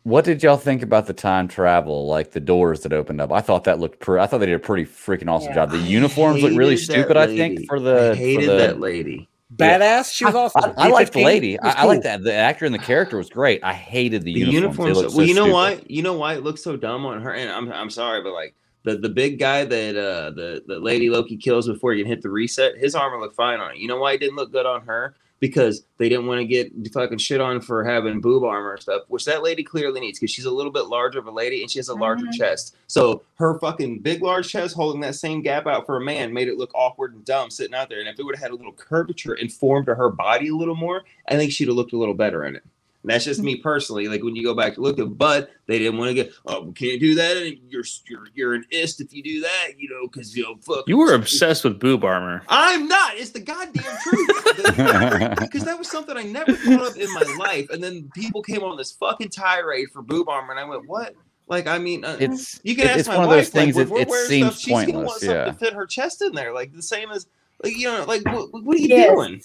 what 0.04 0.26
did 0.26 0.42
y'all 0.44 0.58
think 0.58 0.82
about 0.82 1.08
the 1.08 1.14
time 1.14 1.48
travel, 1.48 2.08
like 2.08 2.32
the 2.32 2.40
doors 2.40 2.82
that 2.82 2.94
opened 2.94 3.22
up? 3.22 3.32
I 3.32 3.42
thought 3.42 3.64
that 3.66 3.80
looked 3.80 4.00
pretty. 4.00 4.22
I 4.22 4.28
thought 4.28 4.40
they 4.40 4.46
did 4.48 4.56
a 4.56 4.60
pretty 4.60 4.86
freaking 4.86 5.30
awesome 5.30 5.50
Yeah. 5.50 5.56
job. 5.56 5.72
The 5.72 5.78
uniforms 5.80 6.42
look 6.44 6.52
really 6.54 6.76
hated 6.76 6.88
that 6.90 6.94
stupid. 6.94 7.18
I 7.18 7.28
think 7.28 7.68
for 7.68 7.80
the 7.80 8.12
I 8.12 8.16
hated 8.16 8.46
for 8.46 8.52
the, 8.52 8.58
that 8.58 8.80
lady. 8.80 9.28
Badass. 9.56 10.14
She 10.14 10.26
was 10.26 10.36
I, 10.36 10.40
awesome. 10.40 10.74
I, 10.78 10.88
I 10.88 10.90
like 10.90 11.12
the 11.12 11.24
lady. 11.24 11.58
was 11.62 11.74
I, 11.76 11.82
I 11.82 11.86
like 11.86 12.04
that. 12.04 12.24
The 12.24 12.34
actor 12.34 12.66
and 12.66 12.74
the 12.74 12.80
character 12.80 13.18
was 13.18 13.30
great. 13.30 13.64
I 13.64 13.74
hated 13.74 14.24
the, 14.24 14.34
the 14.34 14.40
uniforms. 14.40 14.90
Uniforms. 14.90 15.14
so 15.14 15.18
well, 15.18 15.28
you 15.28 15.34
know 15.34 15.44
stupid. 15.46 15.54
why? 15.54 15.82
You 15.88 16.04
know 16.04 16.14
why 16.14 16.36
it 16.36 16.44
looks 16.44 16.64
so 16.64 16.78
dumb 16.78 17.06
on 17.06 17.22
her? 17.22 17.34
And 17.34 17.50
I'm 17.50 17.72
I'm 17.72 17.90
sorry, 17.90 18.22
but 18.22 18.34
like 18.34 18.54
the 18.84 18.98
the 18.98 19.10
big 19.10 19.40
guy 19.40 19.66
that 19.66 19.96
uh 19.96 20.32
the 20.32 20.64
the 20.68 20.80
Lady 20.80 21.10
Loki 21.10 21.36
kills 21.36 21.68
before 21.68 21.94
you 21.94 22.04
can 22.04 22.12
hit 22.12 22.22
the 22.22 22.30
reset, 22.30 22.78
his 22.78 22.94
armor 22.94 23.20
looked 23.20 23.36
fine 23.36 23.60
on 23.60 23.72
it. 23.72 23.78
You 23.78 23.88
know 23.88 23.98
why 23.98 24.14
it 24.14 24.20
didn't 24.20 24.36
look 24.36 24.52
good 24.52 24.68
on 24.68 24.82
her? 24.82 25.16
Because 25.40 25.84
they 25.98 26.10
didn't 26.10 26.28
want 26.28 26.40
to 26.40 26.46
get 26.46 26.72
fucking 26.94 27.18
shit 27.18 27.40
on 27.40 27.62
for 27.62 27.84
having 27.84 28.20
boob 28.20 28.44
armor 28.44 28.74
and 28.74 28.82
stuff, 28.82 29.04
which 29.08 29.24
that 29.26 29.42
lady 29.42 29.64
clearly 29.64 30.02
needs 30.02 30.20
because 30.20 30.32
she's 30.32 30.46
a 30.46 30.52
little 30.52 30.72
bit 30.72 30.88
larger 30.88 31.20
of 31.20 31.28
a 31.28 31.32
lady 31.32 31.62
and 31.62 31.72
she 31.72 31.80
has 31.80 31.88
a 31.88 31.96
larger 31.96 32.26
Mhm. 32.26 32.34
chest. 32.34 32.76
So 32.88 33.22
her 33.36 33.58
fucking 33.60 34.00
big 34.00 34.22
large 34.22 34.50
chest 34.50 34.76
holding 34.76 35.00
that 35.02 35.16
same 35.16 35.42
gap 35.42 35.66
out 35.66 35.86
for 35.86 35.96
a 35.96 36.02
man 36.02 36.34
made 36.34 36.50
it 36.50 36.58
look 36.58 36.72
awkward 36.76 37.14
and 37.14 37.24
dumb 37.24 37.50
sitting 37.50 37.74
out 37.74 37.88
there. 37.90 38.00
And 38.00 38.10
if 38.10 38.20
it 38.20 38.24
would 38.24 38.36
have 38.36 38.44
had 38.44 38.52
a 38.52 38.56
little 38.56 38.74
curvature 38.74 39.34
and 39.34 39.52
form 39.52 39.86
to 39.86 39.96
her 39.96 40.10
body 40.10 40.50
a 40.50 40.56
little 40.56 40.76
more, 40.76 41.04
I 41.28 41.38
think 41.38 41.52
she'd 41.54 41.68
have 41.70 41.78
looked 41.78 41.94
a 41.94 41.98
little 41.98 42.14
better 42.16 42.44
in 42.46 42.56
it. 42.58 42.64
And 43.02 43.10
that's 43.12 43.24
just 43.24 43.42
me 43.42 43.56
personally. 43.56 44.10
Like 44.10 44.24
when 44.24 44.36
you 44.36 44.44
go 44.44 44.54
back 44.54 44.76
to 44.76 44.82
look 44.82 45.00
at, 45.00 45.18
but 45.18 45.52
they 45.68 45.80
didn't 45.80 45.98
want 45.98 46.10
to 46.10 46.14
get. 46.16 46.34
Oh, 46.46 46.64
we 46.64 46.74
can't 46.74 47.00
do 47.00 47.16
that. 47.16 47.38
And 47.38 47.58
you're 47.70 47.84
you're 48.08 48.28
you're 48.34 48.54
an 48.56 48.66
ist 48.72 49.00
if 49.00 49.14
you 49.14 49.24
do 49.24 49.40
that. 49.42 49.70
You 49.78 49.88
know, 49.90 50.08
because 50.08 50.36
you 50.36 50.44
know, 50.44 50.58
fuck. 50.62 50.86
You 50.88 50.98
were 50.98 51.14
obsessed 51.14 51.64
with 51.64 51.80
boob 51.80 52.04
armor. 52.04 52.44
I'm 52.50 52.90
not. 52.90 53.16
It's 53.16 53.30
the 53.30 53.40
goddamn 53.40 53.84
truth. 54.04 54.30
Because 55.40 55.64
that 55.64 55.78
was 55.78 55.90
something 55.90 56.18
I 56.18 56.24
never 56.24 56.54
thought 56.54 56.88
of 56.92 56.98
in 56.98 57.12
my 57.14 57.22
life. 57.40 57.70
And 57.70 57.82
then 57.84 58.10
people 58.14 58.42
came 58.42 58.64
on 58.64 58.76
this 58.78 58.92
fucking 58.92 59.30
tirade 59.30 59.90
for 59.92 60.02
boob 60.02 60.28
armor, 60.30 60.52
and 60.52 60.60
I 60.60 60.66
went, 60.66 60.88
"What? 60.88 61.16
Like, 61.48 61.68
I 61.68 61.80
mean, 61.80 62.04
uh, 62.06 62.18
It's 62.20 62.60
you 62.64 62.76
can 62.76 62.86
it- 62.86 62.90
ask 62.92 63.00
it's 63.00 63.08
my 63.08 63.16
one 63.16 63.24
of 63.26 63.30
wife. 63.30 63.46
those 63.46 63.50
things. 63.50 63.76
like, 63.78 63.88
it, 63.88 63.90
when 63.92 64.08
we're 64.10 64.24
it 64.26 64.28
seems 64.28 64.48
stuff, 64.48 64.60
she's 64.60 64.70
gonna 64.72 65.06
want 65.06 65.08
pointless. 65.08 65.20
something 65.22 65.36
Yeah. 65.38 65.46
to 65.46 65.54
fit 65.54 65.74
her 65.74 65.86
chest 65.86 66.22
in 66.22 66.34
there, 66.34 66.54
like 66.54 66.74
the 66.74 66.82
same 66.84 67.10
as, 67.12 67.28
like 67.64 67.76
you 67.78 67.86
know, 67.88 68.04
like 68.06 68.24
what, 68.26 68.50
what 68.64 68.76
are 68.78 68.80
you 68.80 68.90
Yes. 68.90 69.10
doing? 69.16 69.42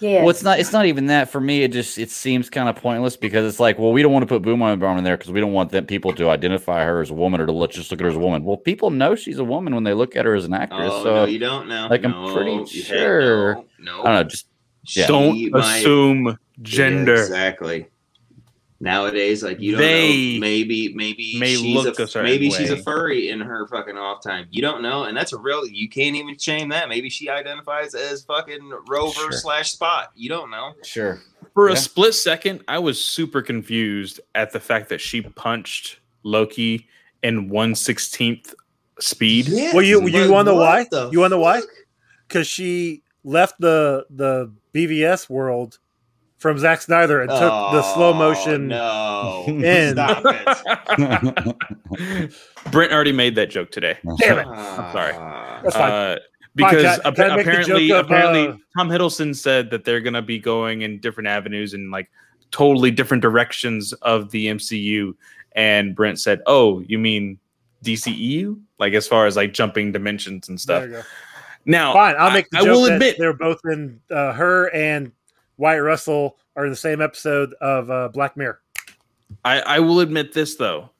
Yeah. 0.00 0.20
Well, 0.20 0.30
it's 0.30 0.42
not. 0.42 0.58
It's 0.58 0.72
not 0.72 0.86
even 0.86 1.06
that 1.06 1.30
for 1.30 1.40
me. 1.40 1.62
It 1.62 1.72
just 1.72 1.98
it 1.98 2.10
seems 2.10 2.50
kind 2.50 2.68
of 2.68 2.76
pointless 2.76 3.16
because 3.16 3.46
it's 3.46 3.60
like, 3.60 3.78
well, 3.78 3.92
we 3.92 4.02
don't 4.02 4.12
want 4.12 4.24
to 4.24 4.26
put 4.26 4.42
Boom 4.42 4.60
on 4.60 4.82
in 4.98 5.04
there 5.04 5.16
because 5.16 5.30
we 5.30 5.40
don't 5.40 5.52
want 5.52 5.70
them 5.70 5.86
people 5.86 6.12
to 6.14 6.30
identify 6.30 6.84
her 6.84 7.00
as 7.00 7.10
a 7.10 7.14
woman 7.14 7.40
or 7.40 7.46
to 7.46 7.52
look 7.52 7.70
just 7.70 7.90
look 7.90 8.00
at 8.00 8.04
her 8.04 8.10
as 8.10 8.16
a 8.16 8.20
woman. 8.20 8.44
Well, 8.44 8.56
people 8.56 8.90
know 8.90 9.14
she's 9.14 9.38
a 9.38 9.44
woman 9.44 9.74
when 9.74 9.84
they 9.84 9.94
look 9.94 10.16
at 10.16 10.24
her 10.24 10.34
as 10.34 10.44
an 10.44 10.52
actress. 10.54 10.90
Oh 10.92 11.04
so 11.04 11.14
no, 11.14 11.24
you 11.26 11.38
don't 11.38 11.68
know. 11.68 11.86
like, 11.88 12.04
I'm 12.04 12.32
pretty 12.34 12.50
you- 12.50 12.82
heck 12.82 12.98
sure- 12.98 13.54
No, 13.54 13.64
no. 13.78 14.02
I 14.02 14.04
don't 14.06 14.14
know. 14.14 14.24
Just 14.24 14.46
Yeah. 14.94 15.06
Don't 15.06 15.54
assume 15.54 16.38
gender. 16.62 17.14
Yeah, 17.14 17.20
exactly. 17.20 17.86
Nowadays, 18.80 19.42
like 19.42 19.60
you 19.60 19.72
don't 19.72 19.80
They 19.80 20.34
know. 20.34 20.40
Maybe, 20.40 20.92
maybe 20.94 21.38
may 21.38 21.54
she's 21.54 21.74
look 21.74 21.98
a, 21.98 22.02
a 22.02 22.06
certain 22.06 22.28
maybe 22.30 22.50
she's 22.50 22.70
a 22.70 22.76
furry 22.82 23.30
in 23.30 23.40
her 23.40 23.66
fucking 23.68 23.96
off 23.96 24.22
time. 24.22 24.46
You 24.50 24.62
don't 24.62 24.82
know, 24.82 25.04
and 25.04 25.16
that's 25.16 25.32
a 25.32 25.38
real. 25.38 25.66
You 25.66 25.88
can't 25.88 26.16
even 26.16 26.36
shame 26.36 26.68
that. 26.70 26.88
Maybe 26.88 27.08
she 27.08 27.30
identifies 27.30 27.94
as 27.94 28.24
fucking 28.24 28.70
Rover 28.88 29.12
Sure. 29.12 29.32
slash 29.32 29.72
Spot. 29.72 30.10
You 30.16 30.28
don't 30.28 30.50
know. 30.50 30.74
sure. 30.82 31.20
For 31.54 31.68
a 31.68 31.76
split 31.76 32.14
second, 32.14 32.64
I 32.66 32.80
was 32.80 33.02
super 33.02 33.40
confused 33.40 34.20
at 34.34 34.52
the 34.52 34.58
fact 34.58 34.88
that 34.88 35.00
she 35.00 35.22
punched 35.22 36.00
Loki 36.24 36.88
in 37.22 37.48
one 37.48 37.76
sixteenth 37.76 38.54
speed. 38.98 39.48
Well, 39.72 39.82
you 39.82 40.04
you 40.08 40.30
want 40.30 40.46
to 40.48 40.52
know 40.52 40.58
why? 40.58 40.86
You 41.12 41.20
want 41.20 41.30
to 41.30 41.36
know 41.36 41.40
why? 41.40 41.62
Because 42.26 42.48
she 42.48 43.02
left 43.22 43.60
the 43.60 44.04
the 44.10 44.52
BVS 44.74 45.30
world 45.30 45.78
from 46.44 46.58
Zack 46.58 46.82
Snyder 46.82 47.22
and 47.22 47.30
took 47.30 47.40
the 47.40 47.80
slow 47.94 48.10
Oh, 48.10 48.12
motion. 48.12 48.68
No, 48.68 49.44
in. 49.48 49.94
stop 49.94 50.22
it. 50.26 51.56
Brent 52.70 52.92
already 52.92 53.12
made 53.12 53.34
that 53.36 53.48
joke 53.48 53.70
today. 53.70 53.96
Damn 54.18 54.40
it! 54.40 54.44
sorry. 54.44 55.14
Ah. 55.16 55.60
That's 55.62 55.74
fine. 55.74 55.90
Uh, 55.90 56.18
because 56.54 56.82
can- 56.82 57.00
appa- 57.06 57.14
can 57.16 57.30
I 57.30 57.36
make 57.36 57.46
the 57.46 57.50
apparently, 57.50 57.90
of, 57.92 58.04
apparently, 58.04 58.48
uh, 58.48 58.56
Tom 58.76 58.90
Hiddleston 58.90 59.34
said 59.34 59.70
that 59.70 59.86
they're 59.86 60.02
going 60.02 60.12
to 60.12 60.20
be 60.20 60.38
going 60.38 60.82
in 60.82 61.00
different 61.00 61.28
avenues 61.28 61.72
and 61.72 61.90
like 61.90 62.10
totally 62.50 62.90
different 62.90 63.22
directions 63.22 63.94
of 64.02 64.30
the 64.30 64.48
MCU. 64.48 65.14
and 65.52 65.96
Brent 65.96 66.20
said, 66.20 66.42
"Oh, 66.46 66.80
you 66.80 66.98
mean 66.98 67.38
DCEU? 67.82 68.60
Like 68.78 68.92
as 68.92 69.08
far 69.08 69.24
as 69.26 69.34
like 69.34 69.54
jumping 69.54 69.92
dimensions 69.92 70.50
and 70.50 70.60
stuff." 70.60 70.82
There 70.82 70.90
you 70.90 70.96
go. 70.96 71.02
Now, 71.64 71.94
Fine, 71.94 72.16
I'll 72.18 72.30
make 72.30 72.50
the 72.50 72.58
I, 72.58 72.60
I 72.60 72.64
will 72.64 72.84
admit, 72.84 73.16
they're 73.18 73.32
both 73.32 73.60
in. 73.64 73.98
Uh, 74.10 74.34
her 74.34 74.68
and 74.74 75.10
Wyatt 75.56 75.82
Russell 75.82 76.36
are 76.56 76.64
in 76.64 76.70
the 76.70 76.76
same 76.76 77.00
episode 77.00 77.54
of 77.60 77.90
uh, 77.90 78.08
Black 78.08 78.36
Mirror. 78.36 78.60
I, 79.44 79.60
I 79.60 79.78
will 79.80 80.00
admit 80.00 80.32
this 80.32 80.56
though. 80.56 80.90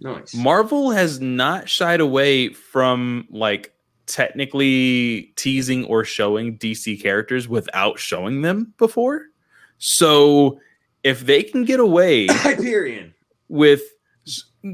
Nice. 0.00 0.34
Marvel 0.34 0.90
has 0.90 1.20
not 1.20 1.68
shied 1.68 2.00
away 2.00 2.50
from 2.50 3.26
like 3.30 3.72
technically 4.06 5.32
teasing 5.36 5.84
or 5.84 6.04
showing 6.04 6.56
DC 6.58 7.00
characters 7.02 7.48
without 7.48 7.98
showing 7.98 8.42
them 8.42 8.72
before. 8.78 9.22
So 9.78 10.60
if 11.04 11.20
they 11.20 11.42
can 11.42 11.64
get 11.64 11.80
away 11.80 12.26
Hyperion. 12.30 13.14
with 13.48 13.82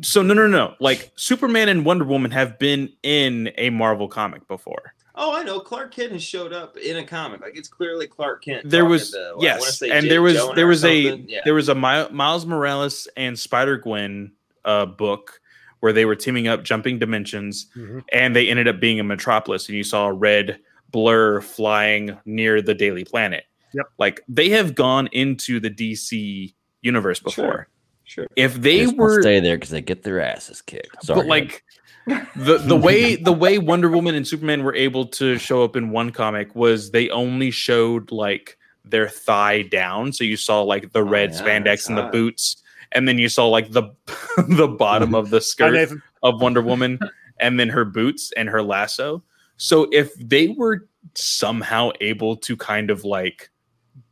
so 0.02 0.22
no 0.22 0.34
no 0.34 0.46
no 0.46 0.74
like 0.80 1.12
Superman 1.16 1.68
and 1.68 1.84
Wonder 1.84 2.04
Woman 2.04 2.30
have 2.30 2.58
been 2.58 2.90
in 3.02 3.50
a 3.56 3.70
Marvel 3.70 4.08
comic 4.08 4.46
before. 4.48 4.93
Oh, 5.16 5.34
I 5.34 5.42
know. 5.44 5.60
Clark 5.60 5.94
Kent 5.94 6.12
has 6.12 6.22
showed 6.22 6.52
up 6.52 6.76
in 6.76 6.96
a 6.96 7.04
comic. 7.04 7.40
Like 7.40 7.56
it's 7.56 7.68
clearly 7.68 8.06
Clark 8.06 8.44
Kent. 8.44 8.68
There 8.68 8.84
was 8.84 9.12
to, 9.12 9.18
I 9.18 9.32
wanna 9.34 9.42
yes, 9.44 9.82
and 9.82 9.92
Jake 10.02 10.10
there 10.10 10.22
was 10.22 10.34
Jonah 10.34 10.54
there 10.54 10.66
was 10.66 10.84
a. 10.84 10.98
Yeah. 11.18 11.40
there 11.44 11.54
was 11.54 11.68
a 11.68 11.74
Mi- 11.74 12.08
Miles 12.10 12.46
Morales 12.46 13.06
and 13.16 13.38
Spider 13.38 13.76
Gwen 13.78 14.32
uh, 14.64 14.86
book 14.86 15.40
where 15.80 15.92
they 15.92 16.04
were 16.04 16.16
teaming 16.16 16.48
up, 16.48 16.64
jumping 16.64 16.98
dimensions, 16.98 17.66
Mhm. 17.76 18.02
and 18.12 18.34
they 18.34 18.48
ended 18.48 18.66
up 18.66 18.80
being 18.80 18.98
in 18.98 19.06
Metropolis, 19.06 19.68
and 19.68 19.76
you 19.76 19.84
saw 19.84 20.06
a 20.06 20.12
red 20.12 20.58
blur 20.90 21.40
flying 21.42 22.16
near 22.24 22.62
the 22.62 22.74
Daily 22.74 23.04
Planet. 23.04 23.44
Yep. 23.74 23.86
like 23.98 24.20
they 24.28 24.50
have 24.50 24.76
gone 24.76 25.08
into 25.08 25.58
the 25.58 25.68
DC 25.68 26.54
universe 26.82 27.18
before. 27.18 27.66
Sure. 28.04 28.28
If 28.36 28.54
they 28.54 28.84
Just 28.84 28.96
were 28.96 29.20
stay 29.20 29.40
there 29.40 29.56
because 29.56 29.70
they 29.70 29.80
get 29.80 30.04
their 30.04 30.20
asses 30.20 30.62
kicked. 30.62 31.04
Sorry, 31.04 31.18
but 31.20 31.26
like 31.26 31.64
the 32.06 32.58
the 32.58 32.76
way 32.76 33.16
the 33.22 33.32
way 33.32 33.58
Wonder 33.58 33.88
Woman 33.88 34.14
and 34.14 34.26
Superman 34.26 34.64
were 34.64 34.74
able 34.74 35.06
to 35.06 35.38
show 35.38 35.62
up 35.64 35.76
in 35.76 35.90
one 35.90 36.10
comic 36.10 36.54
was 36.54 36.90
they 36.90 37.08
only 37.10 37.50
showed 37.50 38.10
like 38.12 38.58
their 38.84 39.08
thigh 39.08 39.62
down, 39.62 40.12
so 40.12 40.24
you 40.24 40.36
saw 40.36 40.62
like 40.62 40.92
the 40.92 41.00
Oh, 41.00 41.08
red 41.08 41.32
yeah, 41.32 41.40
spandex 41.40 41.88
and 41.88 41.96
the 41.96 42.04
boots, 42.04 42.62
and 42.92 43.08
then 43.08 43.18
you 43.18 43.28
saw 43.28 43.48
like 43.48 43.72
the 43.72 43.84
the 44.48 44.68
bottom 44.68 45.14
of 45.14 45.30
the 45.30 45.40
skirt 45.40 45.90
of 46.22 46.40
Wonder 46.40 46.62
Woman, 46.62 46.98
and 47.40 47.58
then 47.58 47.68
her 47.68 47.84
boots 47.84 48.32
and 48.36 48.48
her 48.48 48.62
lasso. 48.62 49.22
So 49.56 49.88
if 49.92 50.12
they 50.14 50.48
were 50.48 50.86
somehow 51.14 51.90
able 52.00 52.36
to 52.36 52.56
kind 52.56 52.90
of 52.90 53.04
like 53.04 53.50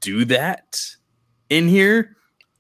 do 0.01 0.25
that 0.27 0.81
in 1.51 1.69
here, 1.69 2.17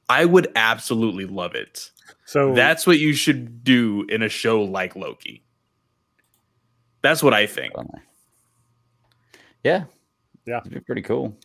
I 0.09 0.25
would 0.25 0.51
absolutely 0.57 1.27
love 1.27 1.55
it. 1.55 1.91
So 2.33 2.55
That's 2.55 2.87
what 2.87 2.99
you 2.99 3.13
should 3.13 3.63
do 3.63 4.07
in 4.09 4.23
a 4.23 4.29
show 4.31 4.63
like 4.63 4.97
Loki. 4.97 5.45
That's 7.03 7.23
what 7.23 7.35
I 7.35 7.47
think. 7.47 7.75
yeah, 9.63 9.85
Yeah. 10.47 10.61
it'd 10.61 10.73
be 10.73 10.81
pretty 10.81 11.03
cool. 11.03 11.37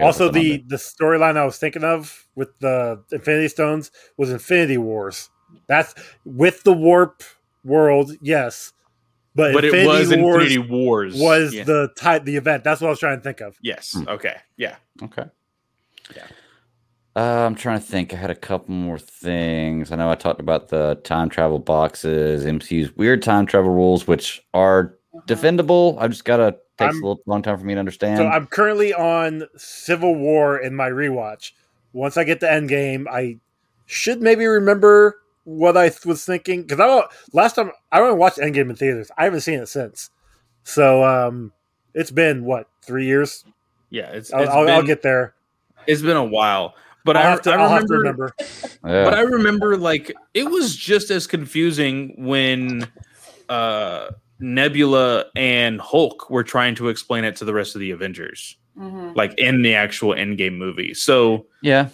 Also 0.00 0.28
put 0.28 0.32
that 0.34 0.38
on 0.38 0.44
the 0.44 0.64
the 0.68 0.76
storyline 0.76 1.36
I 1.36 1.44
was 1.44 1.58
thinking 1.58 1.84
of 1.84 2.26
with 2.34 2.58
the 2.60 3.02
Infinity 3.12 3.48
Stones 3.48 3.90
was 4.16 4.30
Infinity 4.30 4.78
Wars. 4.78 5.28
That's 5.66 5.94
with 6.24 6.62
the 6.62 6.72
warp 6.72 7.22
world, 7.64 8.12
yes, 8.22 8.72
but, 9.34 9.52
But 9.52 9.64
Infinity 9.66 9.84
it 9.84 9.98
was 9.98 10.16
Wars 10.16 10.42
Infinity 10.54 10.70
Wars. 10.70 11.14
was 11.20 11.52
Yeah. 11.54 11.64
the 11.64 11.88
type 11.98 12.24
the 12.24 12.36
event. 12.36 12.64
That's 12.64 12.80
what 12.80 12.86
I 12.88 12.90
was 12.90 12.98
trying 13.00 13.18
to 13.18 13.22
think 13.22 13.40
of. 13.42 13.58
yes. 13.62 13.94
Okay. 14.08 14.36
Yeah. 14.56 14.76
Okay. 15.02 15.24
Yeah. 16.16 16.26
Uh, 17.16 17.46
I'm 17.46 17.54
trying 17.54 17.78
to 17.80 17.84
think. 17.84 18.12
I 18.12 18.16
had 18.16 18.30
a 18.30 18.34
couple 18.34 18.74
more 18.74 18.98
things. 18.98 19.90
I 19.90 19.96
know 19.96 20.10
I 20.10 20.14
talked 20.16 20.38
about 20.40 20.68
the 20.68 20.96
time 21.02 21.30
travel 21.30 21.58
boxes, 21.58 22.44
MCU's 22.44 22.94
weird 22.94 23.22
time 23.22 23.46
travel 23.46 23.70
rules, 23.70 24.06
which 24.06 24.44
are 24.52 24.94
defendable. 25.26 25.96
I've 25.98 26.10
just 26.10 26.26
gotta 26.26 26.52
takes 26.76 26.94
I'm- 26.94 27.02
a 27.02 27.06
little 27.08 27.22
long 27.24 27.40
time 27.40 27.58
for 27.58 27.64
me 27.64 27.72
to 27.72 27.80
understand. 27.80 28.18
So 28.18 28.26
I'm 28.26 28.46
currently 28.46 28.92
on 28.92 29.44
Civil 29.56 30.14
War 30.14 30.58
in 30.58 30.74
my 30.74 30.90
rewatch. 30.90 31.52
Once 31.94 32.18
I 32.18 32.24
get 32.24 32.40
to 32.40 32.46
Endgame, 32.46 33.06
I 33.10 33.38
should 33.86 34.20
maybe 34.20 34.44
remember 34.44 35.22
what 35.44 35.74
I 35.74 35.88
th- 35.88 36.04
was 36.04 36.22
thinking 36.22 36.62
because 36.62 36.80
I 36.80 36.86
don't- 36.86 37.06
last 37.32 37.54
time 37.54 37.70
I 37.92 38.00
only 38.00 38.18
watched 38.18 38.36
Endgame 38.36 38.68
in 38.68 38.76
theaters. 38.76 39.10
I 39.16 39.24
haven't 39.24 39.40
seen 39.40 39.58
it 39.60 39.68
since. 39.68 40.10
So 40.64 41.02
um, 41.02 41.52
it's 41.94 42.10
been 42.10 42.44
what 42.44 42.68
three 42.82 43.06
years? 43.06 43.42
Yeah. 43.88 44.10
It's, 44.10 44.28
it's 44.28 44.32
I'll, 44.34 44.66
been, 44.66 44.74
I'll 44.74 44.82
get 44.82 45.00
there. 45.00 45.34
it's 45.86 46.02
been 46.02 46.18
a 46.18 46.24
while. 46.24 46.74
But 47.06 47.16
I'll 47.16 47.26
I, 47.26 47.30
have 47.30 47.42
to, 47.42 47.50
I 47.52 47.54
I'll 47.54 47.74
remember, 47.74 47.74
have 47.76 47.86
to 47.86 47.94
remember. 47.94 48.34
Yeah. 48.84 49.04
but 49.04 49.14
I 49.14 49.20
remember 49.22 49.76
like 49.78 50.12
it 50.34 50.50
was 50.50 50.76
just 50.76 51.10
as 51.10 51.26
confusing 51.26 52.14
when 52.18 52.86
uh 53.48 54.08
Nebula 54.40 55.24
and 55.34 55.80
Hulk 55.80 56.28
were 56.28 56.44
trying 56.44 56.74
to 56.74 56.88
explain 56.90 57.24
it 57.24 57.36
to 57.36 57.44
the 57.46 57.54
rest 57.54 57.74
of 57.74 57.80
the 57.80 57.90
Avengers, 57.92 58.56
Mhm. 58.78 59.16
like 59.16 59.32
in 59.38 59.62
the 59.62 59.74
actual 59.74 60.10
Endgame 60.14 60.58
movie. 60.58 60.92
So 60.92 61.46
yeah. 61.62 61.88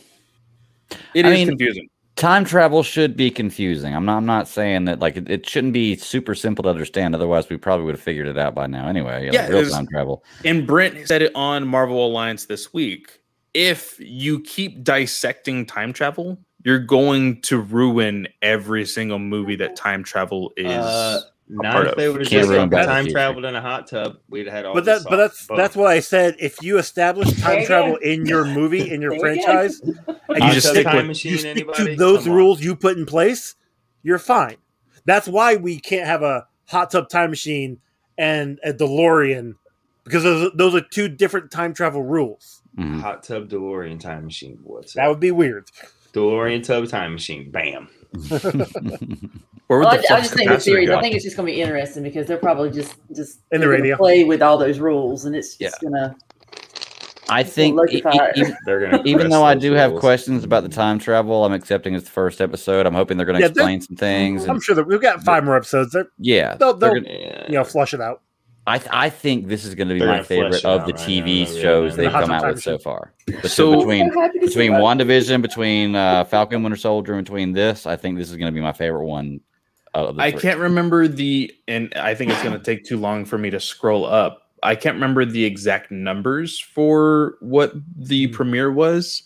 it 1.15 1.25
I 1.25 1.29
is 1.31 1.35
mean, 1.39 1.49
confusing. 1.49 1.89
time 2.17 2.45
travel 2.45 2.83
should 2.83 3.17
be 3.17 3.31
confusing. 3.31 3.95
I'm 3.95 4.05
not. 4.05 4.17
I'm 4.17 4.27
not 4.27 4.49
saying 4.49 4.87
that 4.87 4.99
like 4.99 5.17
it, 5.17 5.31
it 5.31 5.49
shouldn't 5.49 5.73
be 5.73 5.95
super 5.97 6.35
simple 6.35 6.65
to 6.65 6.69
understand. 6.71 7.15
Otherwise, 7.15 7.49
we 7.49 7.57
probably 7.59 7.85
would 7.87 7.95
have 7.95 8.03
figured 8.03 8.27
it 8.27 8.37
out 8.39 8.55
by 8.57 8.67
now 8.67 8.89
anyway. 8.89 9.29
Yeah, 9.31 9.43
like 9.43 9.51
real 9.51 9.59
it's- 9.61 9.73
time 9.73 9.87
travel. 9.87 10.25
And 10.45 10.67
Brent 10.67 11.07
said 11.07 11.23
it 11.23 11.31
on 11.37 11.69
Marvel 11.69 12.05
Alliance 12.05 12.47
this 12.47 12.73
week. 12.75 13.21
If 13.55 13.97
you 13.99 14.41
keep 14.41 14.83
dissecting 14.83 15.67
time 15.67 15.93
travel, 15.93 16.39
you're 16.65 16.79
going 16.79 17.43
to 17.43 17.59
ruin 17.61 18.29
every 18.41 18.87
single 18.87 19.19
movie 19.19 19.57
that 19.57 19.77
time 19.77 20.03
travel 20.05 20.53
is. 20.57 20.67
Uh, 20.69 21.21
not 21.49 21.87
if 21.89 21.97
they 21.97 22.09
would 22.09 22.21
have 22.23 22.31
just 22.31 22.49
ruin 22.49 22.71
Back 22.71 22.83
to 22.83 22.87
the 22.87 22.93
time 22.93 23.07
traveled 23.09 23.45
in 23.45 23.55
a 23.55 23.61
hot 23.61 23.87
tub. 23.89 24.17
We'd 24.31 24.47
have 24.47 24.55
had 24.55 24.65
all. 24.65 24.75
But 24.75 24.87
that, 24.87 25.03
but 25.05 25.17
that's 25.17 25.51
off. 25.51 25.57
that's 25.59 25.77
what 25.77 25.89
I 25.89 26.01
said. 26.01 26.37
If 26.39 26.63
you 26.63 26.79
establish 26.79 27.31
time 27.43 27.67
travel 27.67 27.97
in 27.97 28.25
your 28.25 28.47
movie 28.47 28.91
in 28.91 29.03
your 29.03 29.11
There 29.19 29.35
you 29.35 29.43
go. 29.43 29.43
franchise, 29.45 29.81
and 29.85 29.99
You 30.31 30.47
you 30.47 30.53
just 30.55 30.69
stick, 30.69 30.77
stick 30.77 30.87
time 30.87 30.97
with- 30.97 31.07
machine. 31.09 31.33
you 31.33 31.39
stick 31.39 31.73
to 31.75 31.97
those 31.97 32.23
Come 32.23 32.31
on. 32.33 32.37
rules 32.39 32.63
you 32.63 32.75
put 32.75 32.97
in 32.97 33.05
place, 33.05 33.55
you're 34.03 34.19
fine. 34.19 34.57
That's 35.05 35.29
why 35.29 35.57
we 35.57 35.79
can't 35.79 36.07
have 36.07 36.23
a 36.23 36.47
hot 36.69 36.91
tub 36.91 37.11
time 37.11 37.29
machine 37.29 37.81
and 38.17 38.59
a 38.65 38.73
DeLorean 38.73 39.55
because 40.05 40.23
those, 40.23 40.53
those 40.55 40.75
are 40.75 40.81
two 40.81 41.09
different 41.09 41.51
time 41.51 41.75
travel 41.75 42.03
rules. 42.03 42.62
Mhm. 42.79 43.01
Hot 43.01 43.23
tub 43.23 43.49
DeLorean 43.49 44.01
time 44.01 44.25
machine. 44.25 44.59
What's 44.63 44.95
That 44.95 45.03
that? 45.03 45.09
would 45.09 45.21
be 45.21 45.31
weird. 45.31 45.67
DeLorean 46.15 46.65
tub 46.65 46.89
time 46.89 47.13
machine. 47.15 47.51
Bam. 47.51 47.89
Where 49.67 49.79
would 49.79 49.87
Well, 49.87 49.89
I, 49.89 49.97
the 49.99 50.03
I 50.05 50.07
flux 50.07 50.23
just 50.23 50.35
think 50.35 50.51
the 50.51 50.61
series. 50.61 50.91
I 50.91 51.01
think 51.01 51.15
it's 51.15 51.25
just 51.25 51.37
going 51.37 51.47
to 51.47 51.53
be 51.55 51.61
interesting 51.63 52.03
because 52.03 52.27
they're 52.27 52.37
probably 52.37 52.71
just 52.71 52.95
just 53.15 53.41
In 53.51 53.61
the 53.61 53.69
radio. 53.69 53.97
play 53.97 54.25
with 54.25 54.43
all 54.43 54.59
those 54.59 54.79
rules, 54.79 55.25
and 55.25 55.35
it's 55.37 55.57
just 55.57 55.81
gonna. 55.81 56.15
I 57.31 57.43
think 57.45 57.77
Loki 57.77 57.99
e- 57.99 58.03
e- 58.05 58.21
even, 58.37 58.57
They're 58.67 58.81
gonna. 58.91 59.03
even 59.07 59.31
though 59.31 59.45
I 59.45 59.55
those 59.55 59.63
do 59.63 59.73
have 59.73 59.95
questions 59.97 60.45
about 60.45 60.65
the 60.65 60.69
time 60.69 60.99
travel, 60.99 61.45
I'm 61.47 61.53
accepting 61.55 61.95
it's 61.95 62.05
the 62.05 62.11
first 62.11 62.41
episode. 62.43 62.85
I'm 62.85 62.93
hoping 62.95 63.17
they're 63.17 63.25
going 63.25 63.37
to 63.39 63.43
Yeah, 63.43 63.49
explain 63.49 63.81
some 63.81 63.97
things. 63.97 64.45
I'm 64.45 64.57
And, 64.57 64.63
sure 64.63 64.75
that 64.75 64.87
we've 64.87 65.01
got 65.01 65.23
five 65.23 65.45
more 65.45 65.57
episodes. 65.57 65.93
They're, 65.93 66.09
yeah, 66.19 66.57
they'll, 66.57 66.75
they're 66.75 66.93
they'll 66.95 67.03
gonna- 67.05 67.19
Yeah. 67.19 67.45
you 67.47 67.53
know 67.55 67.65
flush 67.65 67.95
it 67.95 68.01
out. 68.03 68.21
I 68.67 68.79
th- 68.79 68.91
I 68.93 69.11
think 69.11 69.49
this 69.49 69.65
is 69.65 69.75
going 69.75 69.89
to 69.89 69.95
be 69.95 70.01
They're 70.01 70.09
my 70.09 70.23
favorite 70.23 70.65
of 70.65 70.83
out 70.83 70.87
the 70.87 70.93
right 70.93 71.03
TV 71.03 71.41
now, 71.53 71.61
shows 71.61 71.97
man. 71.97 72.05
they've 72.05 72.13
come 72.13 72.31
out 72.31 72.47
with 72.47 72.63
so 72.63 72.79
far. 72.79 73.13
So- 73.43 73.79
between 73.79 74.03
I'm 74.11 74.13
happy 74.17 74.39
to 74.39 74.47
see 74.47 74.55
between 74.55 74.73
that. 74.73 74.81
WandaVision, 74.83 75.43
between 75.43 75.97
uh, 75.97 76.25
Falcon 76.25 76.63
Winter 76.63 76.77
Soldier, 76.77 77.15
and 77.15 77.25
between 77.25 77.53
this, 77.53 77.87
I 77.87 77.97
think 77.97 78.19
this 78.19 78.31
is 78.31 78.37
going 78.37 78.53
to 78.53 78.55
be 78.55 78.61
my 78.61 78.73
favorite 78.73 79.05
one. 79.07 79.41
Out 79.95 80.07
of 80.07 80.17
the 80.17 80.23
I 80.23 80.31
three. 80.31 80.41
can't 80.41 80.59
remember 80.61 81.07
the, 81.07 81.53
and 81.69 81.93
I 81.97 82.15
think 82.15 82.31
it's 82.31 82.43
going 82.43 82.57
to 82.59 82.65
take 82.65 82.85
too 82.85 82.97
long 82.99 83.25
for 83.27 83.37
me 83.37 83.51
to 83.51 83.61
scroll 83.61 84.07
up. 84.07 84.49
I 84.63 84.75
can't 84.77 84.95
remember 84.95 85.25
the 85.27 85.45
exact 85.45 85.91
numbers 85.91 86.59
for 86.59 87.35
what 87.41 87.73
the 87.97 88.27
Hmm. 88.29 88.33
premiere 88.33 88.73
was, 88.73 89.23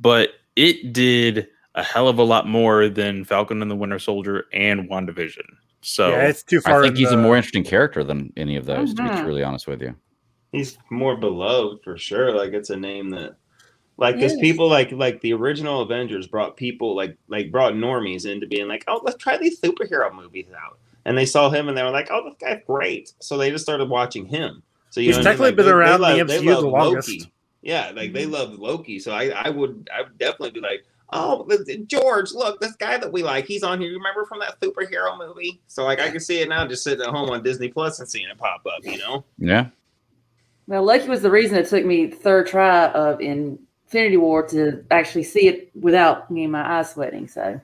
but 0.00 0.30
it 0.56 0.92
did 0.92 1.46
a 1.76 1.84
hell 1.84 2.08
of 2.08 2.18
a 2.18 2.24
lot 2.24 2.48
more 2.48 2.88
than 2.88 3.24
Falcon 3.24 3.62
and 3.62 3.70
the 3.70 3.76
Winter 3.76 3.98
Soldier 4.00 4.46
and 4.52 4.88
WandaVision. 4.90 5.44
So 5.80 6.10
yeah, 6.10 6.26
it's 6.28 6.42
too 6.42 6.60
far. 6.60 6.80
I 6.80 6.82
think 6.82 6.94
in 6.94 6.98
he's 7.00 7.12
a 7.12 7.16
more 7.16 7.36
interesting 7.36 7.64
character 7.64 8.02
than 8.02 8.32
any 8.36 8.56
of 8.56 8.66
those. 8.66 8.94
To 8.94 9.02
be 9.02 9.08
Mhm. 9.08 9.22
truly 9.22 9.42
honest 9.42 9.66
with 9.66 9.80
you, 9.80 9.94
he's 10.52 10.76
more 10.90 11.16
beloved 11.16 11.82
for 11.84 11.96
sure. 11.96 12.32
Like 12.34 12.52
it's 12.52 12.70
a 12.70 12.76
name 12.76 13.10
that, 13.10 13.36
like, 13.96 14.16
because 14.16 14.36
people 14.38 14.68
like 14.68 14.90
like 14.92 15.20
the 15.20 15.32
original 15.34 15.80
Avengers 15.82 16.26
brought 16.26 16.56
people 16.56 16.96
like 16.96 17.16
like 17.28 17.52
brought 17.52 17.74
normies 17.74 18.26
into 18.30 18.46
being 18.46 18.66
like, 18.68 18.84
oh, 18.88 19.00
let's 19.04 19.16
try 19.22 19.36
these 19.36 19.60
superhero 19.60 20.12
movies 20.12 20.48
out, 20.60 20.78
and 21.04 21.16
they 21.16 21.26
saw 21.26 21.48
him 21.48 21.68
and 21.68 21.78
they 21.78 21.82
were 21.84 21.90
like, 21.90 22.08
oh, 22.10 22.24
this 22.24 22.34
guy's 22.40 22.60
great, 22.66 23.12
so 23.20 23.36
they 23.38 23.50
just 23.50 23.64
started 23.64 23.88
watching 23.88 24.26
him. 24.26 24.62
So 24.90 25.00
you 25.00 25.08
He's 25.08 25.16
know 25.16 25.20
what 25.20 25.26
I 25.26 25.30
mean? 25.30 25.38
technically 25.38 25.46
Like, 25.50 25.56
been 25.56 25.66
they- 25.66 25.72
around 25.72 26.00
they 26.00 26.12
the 26.12 26.18
love- 26.18 26.28
they 26.28 26.38
MCU 26.38 26.60
the 26.60 26.68
longest. 26.68 27.08
Loki. 27.08 27.32
Yeah, 27.62 27.92
like 27.94 28.12
they 28.12 28.26
loved 28.26 28.58
Loki, 28.58 28.98
so 28.98 29.12
I 29.12 29.28
I 29.28 29.50
would 29.50 29.88
I 29.96 30.02
would 30.02 30.18
definitely 30.18 30.50
be 30.50 30.60
like. 30.60 30.84
Oh, 31.10 31.48
George! 31.86 32.32
Look, 32.32 32.60
this 32.60 32.76
guy 32.76 32.98
that 32.98 33.10
we 33.10 33.22
like, 33.22 33.46
he's 33.46 33.62
on 33.62 33.80
here. 33.80 33.90
You 33.90 33.96
remember 33.96 34.26
from 34.26 34.40
that 34.40 34.60
superhero 34.60 35.18
movie? 35.18 35.60
So, 35.66 35.84
like, 35.84 36.00
I 36.00 36.10
can 36.10 36.20
see 36.20 36.40
it 36.40 36.48
now, 36.48 36.66
just 36.66 36.84
sitting 36.84 37.04
at 37.04 37.10
home 37.10 37.30
on 37.30 37.42
Disney 37.42 37.68
Plus 37.68 37.98
and 37.98 38.08
seeing 38.08 38.28
it 38.28 38.36
pop 38.36 38.64
up. 38.66 38.84
You 38.84 38.98
know? 38.98 39.24
yeah. 39.38 39.68
Well, 40.66 40.84
Loki 40.84 41.08
was 41.08 41.22
the 41.22 41.30
reason 41.30 41.56
it 41.56 41.66
took 41.66 41.84
me 41.84 42.06
the 42.06 42.16
third 42.16 42.46
try 42.46 42.88
of 42.88 43.22
Infinity 43.22 44.18
War 44.18 44.46
to 44.48 44.84
actually 44.90 45.22
see 45.22 45.48
it 45.48 45.70
without 45.74 46.30
me 46.30 46.42
and 46.42 46.52
my 46.52 46.78
eyes 46.78 46.92
sweating. 46.92 47.26
So 47.26 47.58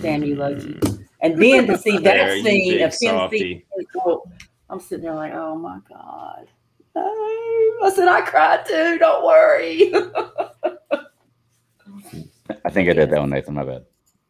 Damn 0.00 0.24
you, 0.24 0.36
Loki. 0.36 0.74
Mm. 0.74 1.04
And 1.20 1.42
then 1.42 1.66
to 1.66 1.76
see 1.78 1.98
that 2.02 2.36
you 2.36 2.42
scene 2.42 2.82
of 2.82 2.94
him 3.00 3.30
seeing, 3.30 3.62
oh, 4.04 4.24
I'm 4.68 4.80
sitting 4.80 5.04
there 5.04 5.14
like, 5.14 5.32
oh 5.34 5.56
my 5.56 5.78
God. 5.88 6.48
I 6.96 7.92
said, 7.94 8.08
I 8.08 8.22
cried 8.22 8.66
too. 8.66 8.98
Don't 8.98 9.24
worry. 9.24 9.92
I 12.64 12.70
think 12.70 12.88
I 12.88 12.92
did 12.92 13.10
that 13.10 13.20
one, 13.20 13.30
Nathan. 13.30 13.54
My 13.54 13.64
bad. 13.64 13.84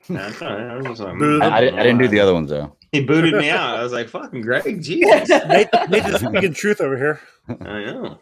That's 0.09 0.41
all 0.43 0.55
right. 0.55 0.71
I 0.71 0.89
was 0.89 1.01
like, 1.01 1.21
I, 1.21 1.57
I, 1.57 1.61
didn't, 1.61 1.79
I 1.79 1.83
didn't 1.83 1.99
do 1.99 2.09
the 2.09 2.21
other 2.21 2.33
ones 2.33 2.51
though. 2.51 2.75
He 2.93 3.05
booted 3.05 3.35
me 3.35 3.51
out. 3.51 3.79
I 3.79 3.83
was 3.83 3.93
like, 3.93 4.09
"Fucking 4.09 4.41
Greg, 4.41 4.83
Jesus!" 4.83 5.29
Nathan, 5.47 5.91
Nathan's 5.91 6.21
speaking 6.21 6.55
truth 6.55 6.81
over 6.81 6.97
here. 6.97 7.21
I 7.49 7.85
know. 7.85 8.19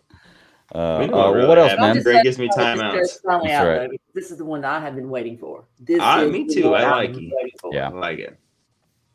Uh, 0.75 1.07
know 1.07 1.15
uh, 1.15 1.27
what 1.29 1.35
really 1.35 1.49
what 1.49 1.59
else, 1.59 1.73
man? 1.79 2.03
Greg 2.03 2.25
gives 2.25 2.39
me 2.39 2.49
timeouts. 2.49 2.95
this 2.95 3.17
is 3.17 3.25
out, 3.29 3.45
right. 3.45 4.01
This 4.15 4.33
is 4.33 4.39
the 4.39 4.45
one 4.45 4.63
that 4.63 4.73
I 4.73 4.81
have 4.81 4.97
been 4.97 5.09
waiting 5.09 5.39
for. 5.39 5.65
This 5.79 6.01
Ah, 6.01 6.23
is 6.23 6.33
me 6.33 6.49
too. 6.49 6.75
I 6.75 6.91
like 6.91 7.17
it. 7.17 7.33
Yeah. 7.71 7.89
I 7.89 7.93
like 7.93 8.19
it. 8.19 8.37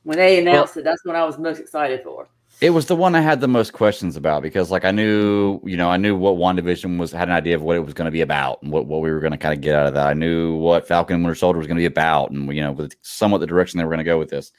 When 0.04 0.18
they 0.18 0.40
announced 0.40 0.78
it, 0.78 0.86
that's 0.86 1.04
when 1.04 1.16
I 1.16 1.26
was 1.26 1.38
most 1.38 1.60
excited 1.60 2.04
for. 2.04 2.30
It 2.62 2.70
was 2.70 2.86
the 2.86 2.96
one 2.96 3.16
I 3.16 3.22
had 3.22 3.42
the 3.42 3.48
most 3.48 3.74
questions 3.74 4.16
about 4.16 4.44
because, 4.44 4.70
like, 4.70 4.86
I 4.86 4.92
knew, 4.92 5.60
you 5.66 5.76
know, 5.76 5.90
I 5.90 5.98
knew 5.98 6.16
what 6.16 6.36
WandaVision 6.36 7.00
was, 7.00 7.12
had 7.12 7.28
an 7.28 7.34
idea 7.34 7.56
of 7.56 7.64
what 7.64 7.76
it 7.76 7.80
was 7.80 7.96
going 7.96 8.06
to 8.06 8.12
be 8.12 8.22
about 8.22 8.62
and 8.62 8.72
what, 8.72 8.86
what 8.86 9.02
we 9.02 9.10
were 9.10 9.20
going 9.20 9.32
to 9.32 9.38
kind 9.38 9.54
of 9.56 9.62
get 9.62 9.74
out 9.74 9.88
of 9.88 9.96
that. 9.96 10.06
I 10.06 10.14
knew 10.14 10.56
what 10.58 10.88
Falcon 10.88 11.16
and 11.16 11.24
Winter 11.24 11.34
Soldier 11.34 11.58
was 11.58 11.66
going 11.66 11.78
to 11.78 11.82
be 11.82 11.86
about 11.86 12.30
and, 12.30 12.54
you 12.54 12.62
know, 12.62 12.72
with 12.72 12.94
somewhat 13.02 13.40
the 13.40 13.48
direction 13.48 13.80
they 13.80 13.84
were 13.84 13.90
going 13.90 13.98
to 13.98 14.04
go 14.04 14.20
with 14.20 14.30
this. 14.30 14.52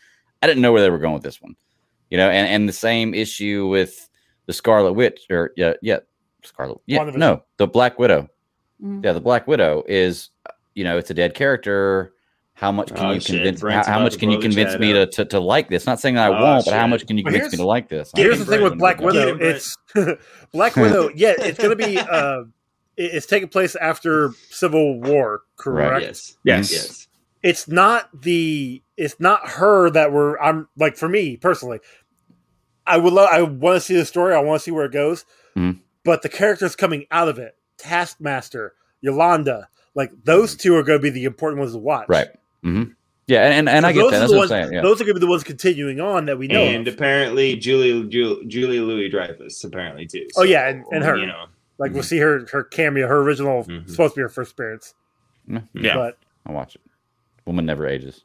I 0.43 0.49
didn't 0.49 0.63
know 0.63 0.73
where 0.73 0.83
they 0.83 0.91
were 0.91 0.99
going 0.99 1.15
with 1.15 1.23
this 1.23 1.41
one, 1.41 1.55
you 2.11 2.19
know, 2.19 2.29
and, 2.29 2.49
and 2.49 2.69
the 2.69 2.73
same 2.73 3.15
issue 3.15 3.69
with 3.69 4.09
the 4.47 4.53
Scarlet 4.53 4.95
Witch 4.95 5.21
or, 5.31 5.53
yeah, 5.57 5.75
yeah, 5.81 6.01
Scarlet, 6.43 6.81
yeah, 6.87 6.99
no, 7.21 7.45
the 7.59 7.69
Black 7.69 8.01
Widow. 8.01 8.29
Mhm. 8.83 9.05
Yeah, 9.05 9.13
the 9.13 9.21
Black 9.21 9.47
Widow 9.47 9.85
is, 9.87 10.31
you 10.75 10.83
know, 10.83 10.99
it's 10.99 11.11
a 11.11 11.15
dead 11.15 11.35
character. 11.35 12.15
How 12.63 12.71
much 12.71 12.95
can 12.95 13.05
Oh, 13.07 13.11
you 13.11 13.19
shit. 13.21 13.35
convince? 13.37 13.59
How, 13.61 13.67
Brent's 13.67 13.89
how 13.89 13.95
about 13.97 14.03
much 14.05 14.19
can 14.21 14.31
you 14.31 14.39
convince 14.39 14.79
me 14.79 14.93
to, 14.93 15.05
to 15.07 15.25
to 15.25 15.41
like 15.41 15.69
this? 15.69 15.85
Not 15.85 15.99
saying 15.99 16.15
that 16.15 16.31
I 16.31 16.39
Oh, 16.39 16.41
won't, 16.41 16.65
but 16.65 16.75
how 16.75 16.87
much 16.87 17.05
can 17.09 17.19
you 17.19 17.25
convince 17.25 17.51
me 17.53 17.57
to 17.59 17.67
like 17.67 17.89
this? 17.89 18.13
Here's 18.15 18.39
Get 18.39 18.47
the 18.47 18.53
thing 18.53 18.63
with 18.63 18.79
Black 18.79 19.01
Widow. 19.01 19.35
Brent. 19.37 19.43
It's 19.43 19.77
Black 20.53 20.77
Widow. 20.77 21.11
Yeah, 21.15 21.35
it's 21.39 21.59
gonna 21.59 21.75
be. 21.77 21.99
Uh, 22.11 22.45
it's 22.97 23.27
taking 23.27 23.49
place 23.49 23.75
after 23.75 24.33
Civil 24.51 25.01
War, 25.01 25.41
correct? 25.57 26.03
Yes. 26.03 26.37
Yes. 26.45 26.71
Yes. 26.73 27.09
It's 27.43 27.67
not 27.67 28.09
the. 28.23 28.81
It's 28.97 29.19
not 29.19 29.49
her 29.49 29.91
that 29.91 30.13
we're. 30.13 30.39
I'm 30.39 30.69
like 30.77 30.97
for 30.97 31.09
me 31.09 31.37
personally. 31.37 31.81
I 32.87 32.99
would 32.99 33.13
love. 33.13 33.29
I 33.33 33.43
want 33.43 33.77
to 33.77 33.81
see 33.81 33.97
the 33.97 34.05
story. 34.05 34.35
I 34.35 34.41
want 34.41 34.61
to 34.61 34.65
see 34.65 34.71
where 34.71 34.85
it 34.85 34.93
goes. 34.93 35.25
Mhm. 35.57 35.81
But 36.05 36.23
the 36.23 36.29
characters 36.29 36.77
coming 36.77 37.07
out 37.11 37.29
of 37.29 37.39
it, 37.41 37.57
Taskmaster, 37.79 38.75
Yelena, 39.05 39.65
like 39.97 40.13
those 40.23 40.55
two 40.55 40.77
are 40.77 40.83
going 40.85 40.99
to 40.99 41.03
be 41.03 41.11
the 41.11 41.25
important 41.25 41.59
ones 41.61 41.73
to 41.73 41.79
watch. 41.79 42.07
Right. 42.09 42.29
Hmm 42.63 42.83
Yeah, 43.27 43.45
and, 43.45 43.55
and, 43.55 43.69
and 43.69 43.87
I 43.87 43.93
So 43.93 43.95
get 43.95 44.01
those 44.03 44.11
that. 44.11 44.17
are 44.17 44.21
That's 44.21 44.33
the 44.33 44.37
what 44.39 44.43
I'm 44.45 44.49
saying. 44.49 44.73
Yeah. 44.73 44.83
Those 44.83 45.01
are 45.01 45.05
going 45.05 45.15
to 45.15 45.21
be 45.21 45.27
the 45.27 45.31
ones 45.31 45.45
continuing 45.45 46.01
on 46.01 46.27
that 46.27 46.39
we 46.39 46.47
know. 46.49 46.61
And 46.61 46.87
of. 46.89 46.95
apparently, 46.95 47.57
Julie 47.57 48.09
Ju- 48.09 48.45
Julie 48.47 48.81
Louis 48.81 49.09
Dreyfus 49.09 49.63
apparently 49.65 50.07
too. 50.07 50.27
Oh, 50.37 50.43
yeah, 50.45 50.69
and- 50.69 50.85
and 50.93 51.05
her. 51.05 51.17
You 51.17 51.27
know, 51.27 51.47
Like 51.79 51.93
we'll 51.93 52.03
see 52.03 52.19
her 52.19 52.47
her 52.53 52.63
cameo, 52.65 53.07
her 53.09 53.19
original 53.23 53.65
Mhm. 53.65 53.89
supposed 53.91 54.15
to 54.15 54.19
be 54.19 54.23
her 54.23 54.29
first 54.29 54.53
appearance. 54.53 54.95
Yeah. 55.49 55.61
But 55.97 56.19
I'll 56.47 56.55
watch 56.55 56.75
it. 56.77 56.81
Woman 57.47 57.67
never 57.67 57.87
ages. 57.87 58.25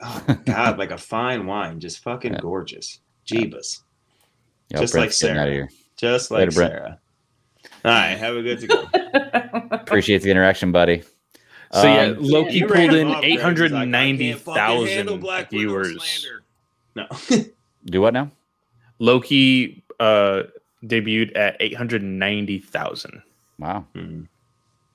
oh 0.00 0.24
God, 0.44 0.78
like 0.78 0.90
a 0.90 0.98
fine 0.98 1.46
wine, 1.46 1.78
just 1.80 2.02
fucking 2.02 2.32
Yeah. 2.34 2.40
gorgeous. 2.40 3.00
Jeebus, 3.26 3.80
Yeah, 4.68 4.80
Just 4.80 4.92
Brent's 4.92 5.22
like 5.22 5.28
getting 5.30 5.38
out 5.42 5.48
of 5.48 5.52
Sarah. 5.52 5.54
here. 5.54 5.68
just 5.96 6.30
like 6.30 6.38
Later, 6.40 6.50
Brent. 6.52 6.72
Sarah. 6.72 7.00
All 7.84 7.90
right, 7.92 8.18
have 8.18 8.36
a 8.36 8.42
good 8.42 8.60
to 8.60 8.66
go. 8.66 8.88
Appreciate 9.76 10.22
the 10.22 10.30
interaction, 10.30 10.70
buddy. 10.72 11.02
So 11.80 11.82
yeah, 11.92 12.02
Um, 12.02 12.16
Loki 12.20 12.58
You 12.58 12.66
pulled 12.66 12.94
in 12.94 13.08
off, 13.08 13.14
Greg. 13.20 13.24
eight 13.24 13.30
He's 13.32 13.42
hundred 13.42 13.72
like, 13.72 13.80
I 13.80 13.82
and 13.84 13.92
can't 13.92 14.02
ninety 14.18 14.32
fucking 14.32 14.54
handle 14.86 14.86
thousand 14.86 15.20
Black 15.20 15.50
viewers. 15.50 16.26
No. 16.94 17.06
Do 17.86 18.00
what 18.00 18.14
now? 18.14 18.30
Loki 18.98 19.84
uh, 20.00 20.44
debuted 20.84 21.36
at 21.36 21.56
eight 21.60 21.74
hundred 21.74 22.02
ninety 22.02 22.58
thousand 22.58 23.22
Wow. 23.58 23.86
Hmm. 23.94 24.22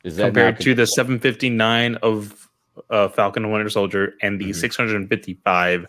Is 0.04 0.16
that 0.18 0.26
compared 0.28 0.60
to 0.62 0.74
the 0.76 0.88
seven 0.88 1.20
fifty 1.20 1.50
nine 1.50 1.96
of 1.98 2.48
uh, 2.90 3.08
Falcon 3.10 3.44
and 3.44 3.54
Winter 3.54 3.70
Soldier 3.70 4.16
and 4.22 4.40
the 4.40 4.50
Mhm. 4.50 4.56
six 4.56 4.76
hundred 4.76 4.96
and 4.96 5.10
fifty 5.10 5.36
five 5.44 5.86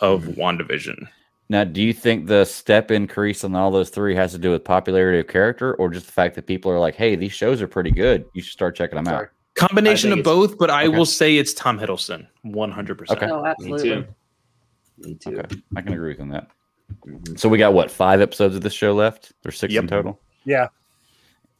of 0.00 0.22
WandaVision. 0.24 1.06
now? 1.48 1.62
Do 1.64 1.80
you 1.82 1.92
think 1.92 2.26
the 2.26 2.44
step 2.44 2.90
increase 2.90 3.44
on 3.44 3.54
all 3.54 3.70
those 3.70 3.90
three 3.90 4.14
has 4.16 4.32
to 4.32 4.38
do 4.38 4.50
with 4.50 4.64
popularity 4.64 5.20
of 5.20 5.28
character, 5.28 5.74
or 5.74 5.90
just 5.90 6.06
the 6.06 6.12
fact 6.12 6.34
that 6.34 6.46
people 6.46 6.72
are 6.72 6.78
like, 6.80 6.94
"Hey, 6.96 7.14
these 7.14 7.32
shows 7.32 7.62
are 7.62 7.68
pretty 7.68 7.92
good. 7.92 8.24
You 8.34 8.42
should 8.42 8.52
start 8.52 8.74
checking 8.74 8.96
them 8.96 9.04
sorry. 9.04 9.26
out." 9.26 9.30
Combination 9.68 10.12
of 10.12 10.22
both, 10.22 10.58
but 10.58 10.70
I 10.70 10.86
Okay. 10.86 10.96
will 10.96 11.06
say 11.06 11.36
it's 11.36 11.54
Tom 11.54 11.78
Hiddleston, 11.78 12.26
one 12.42 12.70
hundred 12.70 12.98
percent. 12.98 13.22
Okay. 13.22 13.30
Oh, 13.32 13.54
Me 13.60 13.78
too. 13.82 14.04
Me 14.98 15.14
too. 15.14 15.38
Okay, 15.38 15.56
I 15.76 15.82
can 15.82 15.92
agree 15.94 16.08
with 16.10 16.18
you 16.18 16.24
on 16.24 16.28
that. 16.30 16.48
Mhm. 17.06 17.38
So 17.38 17.48
we 17.48 17.58
got 17.58 17.72
what 17.72 17.90
five 17.90 18.20
episodes 18.20 18.54
of 18.54 18.62
this 18.62 18.72
show 18.74 18.92
left? 18.94 19.32
There's 19.42 19.58
six 19.58 19.74
in 19.74 19.86
total. 19.86 20.20
yeah, 20.44 20.68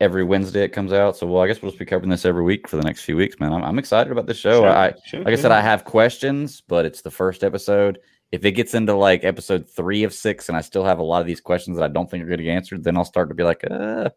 Every 0.01 0.25
Wednesday 0.25 0.65
it 0.65 0.71
comes 0.71 0.93
out. 0.93 1.17
So 1.17 1.27
well, 1.27 1.43
I 1.43 1.47
guess 1.47 1.63
we'll 1.63 1.71
just 1.71 1.79
be 1.79 1.85
covering 1.85 2.11
this 2.11 2.25
every 2.25 2.43
week 2.43 2.67
for 2.69 2.77
the 2.77 2.83
next 2.83 3.05
few 3.05 3.17
weeks, 3.17 3.39
man. 3.41 3.53
I'm, 3.53 3.63
I'm 3.63 3.79
excited 3.79 4.11
about 4.11 4.27
this 4.27 4.37
show. 4.37 4.63
Sure, 4.63 4.69
I 4.69 4.93
sure, 5.07 5.21
like 5.23 5.33
I 5.33 5.37
said. 5.37 5.53
I 5.53 5.61
have 5.61 5.85
questions, 5.85 6.61
but 6.61 6.85
it's 6.85 7.03
the 7.03 7.11
first 7.11 7.45
episode. 7.45 7.99
If 8.33 8.45
it 8.45 8.53
gets 8.53 8.75
into 8.75 8.95
like 8.95 9.25
episode 9.25 9.69
three 9.69 10.03
of 10.05 10.13
six, 10.13 10.49
and 10.49 10.57
I 10.57 10.61
still 10.61 10.85
have 10.85 10.99
a 10.99 11.03
lot 11.05 11.21
of 11.21 11.27
these 11.27 11.41
questions 11.41 11.77
that 11.79 11.85
I 11.85 11.89
don't 11.89 12.11
think 12.11 12.25
are 12.25 12.27
going 12.27 12.39
to 12.39 12.45
get 12.45 12.51
answered, 12.51 12.83
then 12.83 12.97
I'll 12.97 13.05
start 13.05 13.29
to 13.29 13.35
be 13.35 13.45
like, 13.45 13.63
uh. 13.71 14.11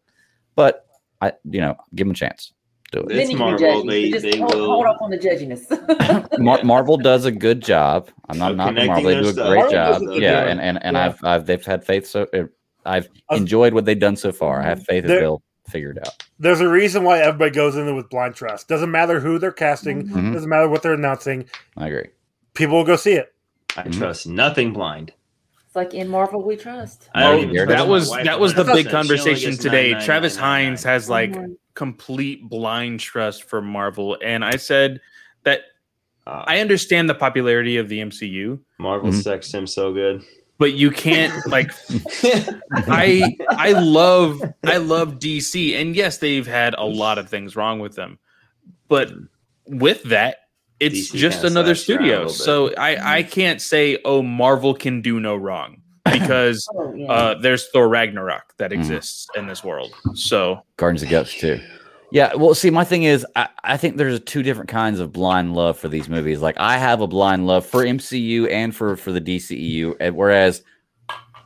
But 0.56 0.86
I, 1.22 1.34
you 1.44 1.62
know, 1.62 1.76
give 1.94 2.08
them 2.08 2.12
a 2.12 2.16
chance. 2.16 2.54
Do 2.96 3.02
it. 3.02 3.12
It's 3.12 3.16
then 3.16 3.32
you 3.32 3.38
can 3.38 3.56
be 3.58 3.64
Marvel, 3.64 3.84
judgy. 3.84 3.90
they- 3.90 4.12
just 4.12 4.24
they 4.24 4.38
hold, 4.40 4.56
will- 4.56 4.66
hold 4.68 4.86
up 4.86 5.02
on 5.02 5.10
the 5.10 5.18
judginess. 5.18 6.40
Mar- 6.40 6.64
Marvel 6.64 6.96
does 6.98 7.26
a 7.26 7.32
good 7.32 7.62
job. 7.62 8.10
I'm 8.30 8.38
not 8.38 8.52
Of 8.52 8.58
knocking 8.58 8.88
Marvel; 8.88 9.04
they 9.04 9.16
do 9.22 9.28
a 9.28 9.34
stuff. 9.34 9.48
great 9.50 9.58
Marvel 9.58 9.72
job. 9.72 10.02
a 10.02 10.20
Yeah, 10.22 10.42
job. 10.42 10.48
and 10.50 10.62
and, 10.62 10.84
and 10.86 10.96
Yeah. 10.96 11.06
I've 11.06 11.24
I've 11.24 11.46
they've 11.46 11.66
had 11.66 11.84
faith. 11.86 12.08
So 12.08 12.26
uh, 12.34 12.44
I've 12.86 13.10
enjoyed 13.32 13.74
what 13.74 13.84
they've 13.86 14.00
done 14.00 14.16
so 14.16 14.32
far. 14.32 14.62
I 14.62 14.66
have 14.66 14.84
faith 14.86 15.06
that 15.08 15.20
they'll 15.20 15.42
figure 15.68 15.90
it 15.92 15.98
out. 15.98 16.24
there's 16.40 16.62
a 16.62 16.70
reason 16.70 17.04
why 17.04 17.20
everybody 17.20 17.52
goes 17.52 17.76
in 17.76 17.86
there 17.86 17.96
with 17.96 18.10
blind 18.10 18.36
trust. 18.36 18.68
Doesn't 18.68 18.92
matter 18.92 19.20
who 19.20 19.40
they're 19.40 19.52
casting. 19.52 20.08
Mhm. 20.08 20.34
Doesn't 20.34 20.48
matter 20.50 20.70
what 20.70 20.84
they're 20.84 20.94
announcing. 20.94 21.46
I 21.76 21.88
agree. 21.88 22.10
People 22.54 22.78
will 22.78 22.84
go 22.86 22.96
see 22.96 23.14
it. 23.14 23.34
I 23.76 23.82
Mhm. 23.84 23.98
trust 23.98 24.28
nothing 24.28 24.72
blind. 24.74 25.12
It's 25.76 25.94
like 25.94 25.94
in 25.94 26.08
Marvel, 26.08 26.42
we 26.42 26.56
trust. 26.56 27.10
I 27.14 27.24
don't 27.24 27.36
Oh, 27.36 27.42
even 27.42 27.54
there 27.54 27.64
it 27.64 27.68
trust 27.68 27.78
that 27.78 27.84
is. 27.84 28.10
my 28.10 28.18
was 28.18 28.26
that 28.26 28.40
was 28.40 28.54
the 28.54 28.64
big 28.64 28.86
She 28.86 28.92
conversation 28.92 29.58
today. 29.58 29.94
Travis 30.06 30.36
Hines 30.38 30.84
has 30.84 31.10
like 31.10 31.36
complete 31.74 32.48
blind 32.50 33.00
trust 33.02 33.44
for 33.44 33.62
Marvel, 33.62 34.18
and 34.24 34.44
I 34.46 34.56
said 34.58 35.02
that 35.44 35.62
Uh, 36.28 36.44
I 36.48 36.60
understand 36.60 37.08
the 37.08 37.14
popularity 37.14 37.78
of 37.78 37.88
the 37.88 38.00
MCU, 38.00 38.60
Marvel 38.80 39.12
Mhm. 39.12 39.22
sexed 39.22 39.54
him 39.54 39.68
so 39.68 39.94
good. 39.94 40.24
but 40.58 40.74
you 40.74 40.90
can't 40.90 41.46
like 41.46 41.70
I 42.90 43.36
I 43.52 43.74
love 43.74 44.42
I 44.64 44.78
love 44.78 45.20
DC, 45.20 45.76
and 45.80 45.96
yes, 45.96 46.18
they've 46.18 46.48
had 46.48 46.74
a 46.76 46.84
lot 46.86 47.18
of 47.20 47.30
things 47.30 47.56
wrong 47.56 47.80
with 47.80 47.96
them, 47.96 48.18
but 48.88 49.12
with 49.68 50.02
that, 50.06 50.38
it's 50.80 51.12
DC 51.12 51.18
just 51.18 51.44
another 51.44 51.76
slashed 51.76 51.90
around 51.90 52.00
a 52.02 52.04
studio. 52.04 52.18
little. 52.20 52.34
So 52.34 52.74
I 52.78 53.18
I 53.18 53.24
can't 53.24 53.62
say 53.62 54.00
oh 54.06 54.22
Marvel 54.22 54.74
can 54.74 55.02
do 55.02 55.20
no 55.20 55.36
wrong 55.36 55.82
because 56.12 56.68
Oh, 56.76 56.94
yeah. 56.96 57.06
uh, 57.12 57.36
there's 57.40 57.68
Thor 57.70 57.88
Ragnarok 57.88 58.54
that 58.58 58.72
Mhm. 58.72 58.78
exists 58.78 59.28
in 59.36 59.48
this 59.48 59.64
world. 59.64 59.94
So 60.14 60.62
Guardians 60.78 61.02
of 61.04 61.10
the 61.10 61.14
Galaxy 61.14 61.40
too. 61.40 61.62
Yeah, 62.12 62.34
well, 62.36 62.54
see, 62.54 62.70
my 62.70 62.84
thing 62.86 63.04
is, 63.04 63.26
I, 63.36 63.50
I 63.64 63.78
think 63.78 63.98
there's 63.98 64.20
two 64.22 64.44
different 64.44 64.70
kinds 64.70 65.00
of 65.00 65.12
blind 65.12 65.54
love 65.56 65.78
for 65.78 65.90
these 65.90 66.08
movies. 66.08 66.40
Like, 66.40 66.56
I 66.58 66.78
have 66.78 67.02
a 67.02 67.08
blind 67.08 67.46
love 67.48 67.66
for 67.66 67.84
MCU 67.84 68.50
and 68.50 68.74
for 68.74 68.96
for 68.96 69.12
the 69.12 69.20
DCEU, 69.20 69.96
and 70.00 70.16
whereas 70.16 70.62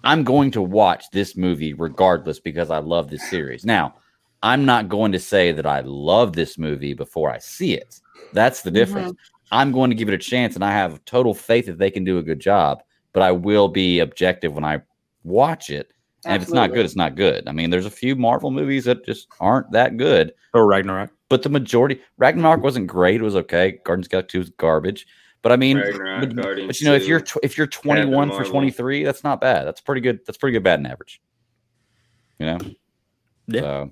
I'm 0.03 0.23
going 0.23 0.51
to 0.51 0.61
watch 0.61 1.05
this 1.11 1.35
movie 1.35 1.73
regardless 1.73 2.39
because 2.39 2.69
I 2.69 2.79
love 2.79 3.09
this 3.09 3.27
series. 3.29 3.65
Now, 3.65 3.95
I'm 4.43 4.65
not 4.65 4.89
going 4.89 5.11
to 5.13 5.19
say 5.19 5.51
that 5.53 5.65
I 5.65 5.79
love 5.81 6.33
this 6.33 6.57
movie 6.57 6.93
before 6.93 7.31
I 7.31 7.39
see 7.39 7.73
it. 7.73 7.99
That's 8.33 8.61
the 8.61 8.71
difference. 8.71 9.11
Mm-hmm. 9.11 9.35
I'm 9.51 9.71
going 9.71 9.89
to 9.89 9.95
give 9.95 10.07
it 10.07 10.13
a 10.13 10.19
chance, 10.19 10.55
and 10.55 10.63
I 10.63 10.71
have 10.71 11.03
total 11.05 11.33
faith 11.33 11.65
that 11.65 11.79
they 11.79 11.89
can 11.89 12.03
do 12.03 12.17
a 12.17 12.23
good 12.23 12.39
job. 12.39 12.83
But 13.13 13.23
I 13.23 13.31
will 13.31 13.67
be 13.67 13.99
objective 13.99 14.53
when 14.53 14.63
I 14.63 14.81
watch 15.23 15.69
it. 15.69 15.91
And 16.25 16.35
if 16.35 16.43
it's 16.43 16.51
not 16.51 16.73
good, 16.73 16.85
it's 16.85 16.95
not 16.95 17.15
good. 17.15 17.47
I 17.47 17.53
mean, 17.53 17.69
there's 17.69 17.85
a 17.85 17.91
few 17.91 18.15
Marvel 18.15 18.51
movies 18.51 18.85
that 18.85 19.05
just 19.05 19.27
aren't 19.39 19.71
that 19.71 19.97
good, 19.97 20.33
Thor 20.51 20.67
Ragnarok. 20.67 21.11
but 21.29 21.43
the 21.43 21.49
majority, 21.49 22.01
Ragnarok 22.17 22.61
wasn't 22.61 22.87
great. 22.87 23.21
It 23.21 23.23
was 23.23 23.37
okay. 23.37 23.79
Guardians 23.85 24.07
of 24.07 24.09
the 24.09 24.13
Galaxy 24.15 24.37
2 24.37 24.39
was 24.39 24.49
garbage. 24.51 25.07
But 25.41 25.53
I 25.53 25.55
mean, 25.55 25.77
Ragnarok, 25.77 26.35
but, 26.35 26.67
but 26.67 26.81
you 26.81 26.87
know, 26.87 26.93
if 26.93 27.07
you're 27.07 27.21
tw- 27.21 27.37
if 27.41 27.57
you're 27.57 27.67
21 27.67 28.31
for 28.31 28.43
23, 28.43 29.03
that's 29.05 29.23
not 29.23 29.39
bad. 29.39 29.65
That's 29.65 29.79
pretty 29.79 30.01
good. 30.01 30.19
That's 30.25 30.37
pretty 30.37 30.53
good 30.53 30.63
batting 30.63 30.85
average. 30.85 31.21
You 32.37 32.45
know. 32.45 32.57
Yeah. 33.47 33.61
So, 33.61 33.91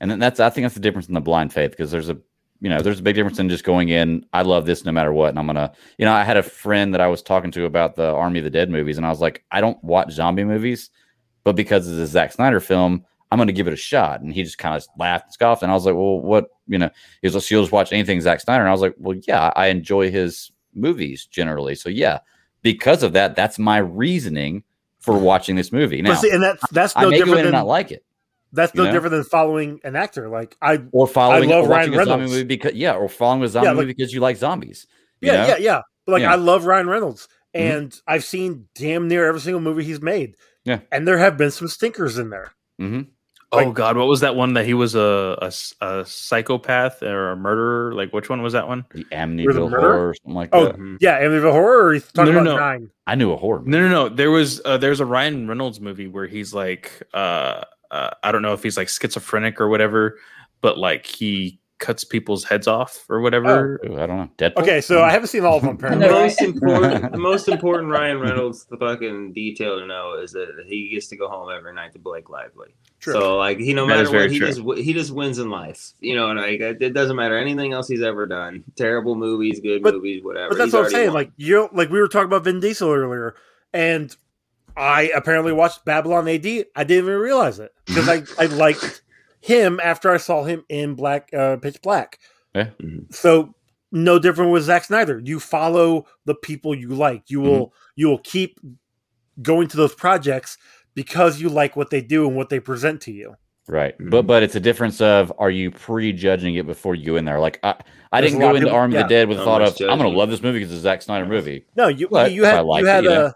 and 0.00 0.10
then 0.10 0.18
that's 0.18 0.40
I 0.40 0.48
think 0.48 0.64
that's 0.64 0.74
the 0.74 0.80
difference 0.80 1.08
in 1.08 1.14
the 1.14 1.20
blind 1.20 1.52
faith 1.52 1.72
because 1.72 1.90
there's 1.90 2.08
a 2.08 2.18
you 2.64 2.70
know 2.70 2.80
there's 2.80 2.98
a 2.98 3.02
big 3.02 3.14
difference 3.14 3.38
in 3.38 3.50
just 3.50 3.62
going 3.62 3.90
in. 3.90 4.24
I 4.32 4.40
love 4.40 4.64
this 4.64 4.86
no 4.86 4.90
matter 4.90 5.12
what, 5.12 5.28
and 5.28 5.38
I'm 5.38 5.46
gonna 5.46 5.70
you 5.98 6.06
know 6.06 6.14
I 6.14 6.24
had 6.24 6.38
a 6.38 6.42
friend 6.42 6.94
that 6.94 7.00
I 7.02 7.06
was 7.08 7.20
talking 7.20 7.50
to 7.50 7.66
about 7.66 7.94
the 7.94 8.06
Army 8.06 8.38
of 8.38 8.44
the 8.44 8.50
Dead 8.50 8.70
movies, 8.70 8.96
and 8.96 9.04
I 9.04 9.10
was 9.10 9.20
like, 9.20 9.44
I 9.52 9.60
don't 9.60 9.82
watch 9.84 10.12
zombie 10.12 10.44
movies, 10.44 10.88
but 11.44 11.56
because 11.56 11.86
it's 11.86 11.98
a 11.98 12.06
Zack 12.06 12.32
Snyder 12.32 12.60
film, 12.60 13.04
I'm 13.30 13.38
gonna 13.38 13.52
give 13.52 13.66
it 13.66 13.74
a 13.74 13.76
shot. 13.76 14.22
And 14.22 14.32
he 14.32 14.42
just 14.42 14.56
kind 14.56 14.74
of 14.74 14.86
laughed 14.98 15.26
and 15.26 15.34
scoffed, 15.34 15.62
and 15.62 15.70
I 15.70 15.74
was 15.74 15.84
like, 15.84 15.94
well, 15.94 16.20
what 16.20 16.46
you 16.66 16.78
know? 16.78 16.88
He 17.20 17.26
was 17.26 17.34
like, 17.34 17.44
so 17.44 17.54
you'll 17.54 17.64
just 17.64 17.72
watch 17.72 17.92
anything 17.92 18.18
Zack 18.22 18.40
Snyder, 18.40 18.62
and 18.62 18.70
I 18.70 18.72
was 18.72 18.80
like, 18.80 18.94
well, 18.96 19.18
yeah, 19.28 19.52
I 19.54 19.66
enjoy 19.66 20.10
his 20.10 20.50
movies 20.72 21.26
generally. 21.26 21.74
So 21.74 21.90
yeah, 21.90 22.20
because 22.62 23.02
of 23.02 23.12
that, 23.12 23.36
that's 23.36 23.58
my 23.58 23.76
reasoning 23.76 24.64
for 25.00 25.18
watching 25.18 25.54
this 25.54 25.70
movie. 25.70 26.00
Now 26.00 26.14
see, 26.14 26.30
and 26.30 26.42
that's 26.42 26.66
that's 26.70 26.96
I 26.96 27.02
no 27.02 27.10
may 27.10 27.18
go 27.18 27.22
in 27.24 27.26
different 27.26 27.40
and 27.40 27.46
than 27.48 27.52
not 27.60 27.66
like 27.66 27.90
it, 27.90 28.06
that's 28.54 28.74
you 28.74 28.78
no 28.80 28.84
know? 28.86 28.92
different 28.92 29.12
than 29.12 29.24
following 29.24 29.80
an 29.84 29.96
actor. 29.96 30.28
Like 30.28 30.56
I, 30.62 30.80
or 30.92 31.06
following 31.06 31.50
love 31.50 31.66
or 31.66 31.68
watching 31.68 31.92
Ryan 31.92 32.00
a 32.00 32.04
zombie 32.04 32.10
Reynolds. 32.10 32.32
movie 32.32 32.44
because 32.44 32.72
yeah, 32.74 32.94
or 32.94 33.08
following 33.08 33.42
a 33.42 33.48
zombie 33.48 33.66
Yeah, 33.66 33.70
like- 33.72 33.80
movie 33.80 33.92
because 33.94 34.12
you 34.14 34.20
like 34.20 34.36
zombies. 34.36 34.86
you 35.20 35.30
yeah, 35.32 35.42
know? 35.42 35.48
yeah, 35.48 35.56
yeah. 35.58 35.80
But 36.06 36.12
like 36.12 36.22
Yeah. 36.22 36.32
I 36.32 36.36
love 36.36 36.66
Ryan 36.66 36.88
Reynolds, 36.88 37.28
Mhm. 37.54 37.60
and 37.60 38.00
I've 38.06 38.24
seen 38.24 38.66
damn 38.74 39.08
near 39.08 39.26
every 39.26 39.40
single 39.40 39.60
movie 39.60 39.84
he's 39.84 40.00
made. 40.02 40.36
Yeah. 40.64 40.78
and 40.90 41.06
there 41.06 41.18
have 41.18 41.36
been 41.36 41.50
some 41.50 41.68
stinkers 41.68 42.16
in 42.18 42.30
there. 42.30 42.52
hmm 42.78 43.02
Oh 43.52 43.70
God, 43.70 43.96
what 43.96 44.08
was 44.08 44.18
that 44.20 44.34
one 44.34 44.54
that 44.54 44.64
he 44.66 44.74
was 44.74 44.96
a 44.96 45.36
a 45.80 46.04
psychopath 46.04 47.02
or 47.04 47.30
a 47.30 47.36
murderer? 47.36 47.94
Like 47.94 48.12
which 48.12 48.28
one 48.28 48.42
was 48.42 48.52
that 48.54 48.66
one? 48.66 48.84
The 48.92 49.04
the 49.04 49.14
Amityville 49.14 49.70
murder? 49.70 49.80
horror, 49.80 50.08
or 50.08 50.14
something 50.14 50.34
like 50.34 50.48
Oh, 50.52 50.64
that. 50.64 50.76
Mhm. 50.76 50.96
Yeah, 51.00 51.20
Amityville 51.20 51.52
Horror. 51.52 51.86
Or 51.86 51.92
he's 51.94 52.10
talking 52.10 52.32
No, 52.34 52.40
no, 52.42 52.50
about 52.52 52.60
no. 52.60 52.66
Nine. 52.66 52.90
I 53.06 53.14
knew 53.14 53.30
a 53.32 53.36
horror. 53.36 53.60
Movie. 53.60 53.70
No, 53.70 53.80
no, 53.80 53.88
no. 53.88 54.08
There 54.08 54.30
was 54.32 54.60
uh, 54.64 54.76
there's 54.78 54.98
a 54.98 55.06
Ryan 55.06 55.46
Reynolds 55.46 55.80
movie 55.80 56.08
where 56.08 56.26
he's 56.26 56.52
like 56.52 56.90
uh, 57.14 57.62
uh 57.94 58.10
I 58.22 58.32
don't 58.32 58.42
know 58.42 58.52
if 58.52 58.62
he's 58.62 58.76
like 58.76 58.88
schizophrenic 58.88 59.60
or 59.60 59.68
whatever, 59.68 60.18
but 60.60 60.78
like 60.78 61.06
he 61.06 61.60
cuts 61.78 62.04
people's 62.04 62.44
heads 62.44 62.66
off 62.66 63.04
or 63.10 63.20
whatever. 63.20 63.80
Ooh, 63.84 63.98
I 64.00 64.06
don't 64.06 64.16
know. 64.16 64.30
Deadpool. 64.38 64.62
Okay, 64.62 64.80
so 64.80 65.02
I 65.02 65.10
haven't 65.10 65.26
seen 65.28 65.44
all 65.44 65.56
of 65.56 65.62
them. 65.64 65.76
The 65.76 65.86
Apparently, 65.86 66.06
No, 66.08 66.12
most 66.22 66.40
important, 66.40 67.12
the 67.18 67.18
most 67.18 67.48
important 67.48 67.90
Ryan 67.90 68.20
Reynolds 68.20 68.64
the 68.66 68.76
fucking 68.78 69.32
detail 69.34 69.78
to 69.80 69.86
know 69.86 70.14
is 70.14 70.32
that 70.32 70.64
he 70.66 70.88
gets 70.90 71.08
to 71.08 71.16
go 71.16 71.28
home 71.28 71.50
every 71.54 71.74
night 71.74 71.92
to 71.92 71.98
Blake 71.98 72.30
Lively. 72.30 72.74
True. 73.00 73.12
So 73.14 73.36
like 73.36 73.58
he 73.58 73.74
no 73.74 73.86
That 73.86 74.00
is 74.00 74.10
matter 74.10 74.10
very 74.12 74.22
what 74.24 74.30
he 74.32 74.38
true. 74.38 74.46
just 74.76 74.84
he 74.86 74.92
just 74.94 75.10
wins 75.10 75.38
in 75.38 75.50
life. 75.50 75.92
You 76.00 76.14
know, 76.16 76.30
and 76.30 76.40
like 76.40 76.60
it 76.60 76.94
doesn't 76.94 77.16
matter 77.16 77.36
anything 77.36 77.72
else 77.74 77.86
he's 77.88 78.02
ever 78.02 78.24
done. 78.26 78.64
Terrible 78.76 79.14
movies, 79.14 79.60
good 79.60 79.82
But- 79.82 79.94
movies, 79.94 80.22
whatever. 80.24 80.50
but 80.50 80.58
that's 80.58 80.66
He's 80.68 80.74
what 80.74 80.84
I'm 80.86 80.90
saying. 80.90 81.06
won. 81.08 81.14
Like 81.14 81.32
you, 81.36 81.68
like 81.72 81.90
we 81.90 82.00
were 82.00 82.08
talking 82.08 82.26
about 82.26 82.44
Vin 82.44 82.60
Diesel 82.60 82.90
earlier, 82.90 83.34
and 83.74 84.16
I 84.76 85.10
apparently 85.14 85.52
watched 85.52 85.84
Babylon 85.84 86.28
AD. 86.28 86.46
I 86.74 86.84
didn't 86.84 87.04
even 87.04 87.18
realize 87.18 87.58
it 87.60 87.72
because 87.86 88.08
I 88.08 88.22
I 88.38 88.46
liked 88.64 89.02
him 89.40 89.78
after 89.82 90.10
I 90.10 90.16
saw 90.16 90.44
him 90.44 90.64
in 90.68 90.94
Black 90.94 91.28
uh, 91.32 91.56
Pitch 91.56 91.80
Black. 91.82 92.18
Yeah. 92.54 92.70
Mhm. 92.82 93.12
So 93.14 93.54
no 93.92 94.18
different 94.18 94.50
with 94.50 94.64
Zack 94.64 94.84
Snyder. 94.84 95.20
You 95.24 95.38
follow 95.38 96.06
the 96.24 96.34
people 96.34 96.74
you 96.74 96.88
like. 96.88 97.24
You 97.30 97.40
will 97.40 97.72
you 97.96 98.08
will 98.08 98.18
keep 98.18 98.58
going 99.42 99.68
to 99.68 99.76
those 99.76 99.94
projects 99.94 100.56
because 100.94 101.40
you 101.40 101.48
like 101.48 101.76
what 101.76 101.90
they 101.90 102.00
do 102.00 102.26
and 102.26 102.36
what 102.36 102.48
they 102.48 102.60
present 102.60 103.00
to 103.02 103.12
you. 103.12 103.34
Right, 103.66 103.98
Mhm. 103.98 104.10
but 104.10 104.26
but 104.26 104.42
it's 104.42 104.54
a 104.56 104.60
difference 104.60 105.00
of 105.00 105.32
are 105.38 105.50
you 105.50 105.70
prejudging 105.70 106.54
it 106.56 106.66
before 106.66 106.94
you 106.94 107.06
go 107.06 107.16
in 107.16 107.24
there? 107.24 107.40
Like 107.40 107.58
I, 107.62 107.74
I 108.12 108.20
There's 108.20 108.32
didn't 108.32 108.42
go 108.42 108.50
into 108.54 108.60
people- 108.66 108.76
Army 108.76 108.96
of 108.96 109.04
the 109.04 109.08
Dead 109.08 109.28
with 109.28 109.38
the 109.38 109.44
thought 109.44 109.62
much 109.62 109.80
of 109.80 109.88
I'm 109.90 109.98
going 109.98 110.10
to 110.12 110.16
love 110.18 110.28
this 110.30 110.42
movie 110.42 110.58
because 110.58 110.72
it's 110.72 110.80
a 110.80 110.82
Zack 110.82 111.00
Snyder 111.02 111.24
movie. 111.26 111.64
No, 111.76 111.88
you 111.88 112.08
But 112.08 112.32
you 112.32 112.44
if 112.44 112.52
I 112.52 112.56
had 112.56 112.64
liked 112.66 112.82
you 112.84 112.88
it, 112.88 112.92
had 112.92 113.04
you 113.04 113.10
know. 113.10 113.32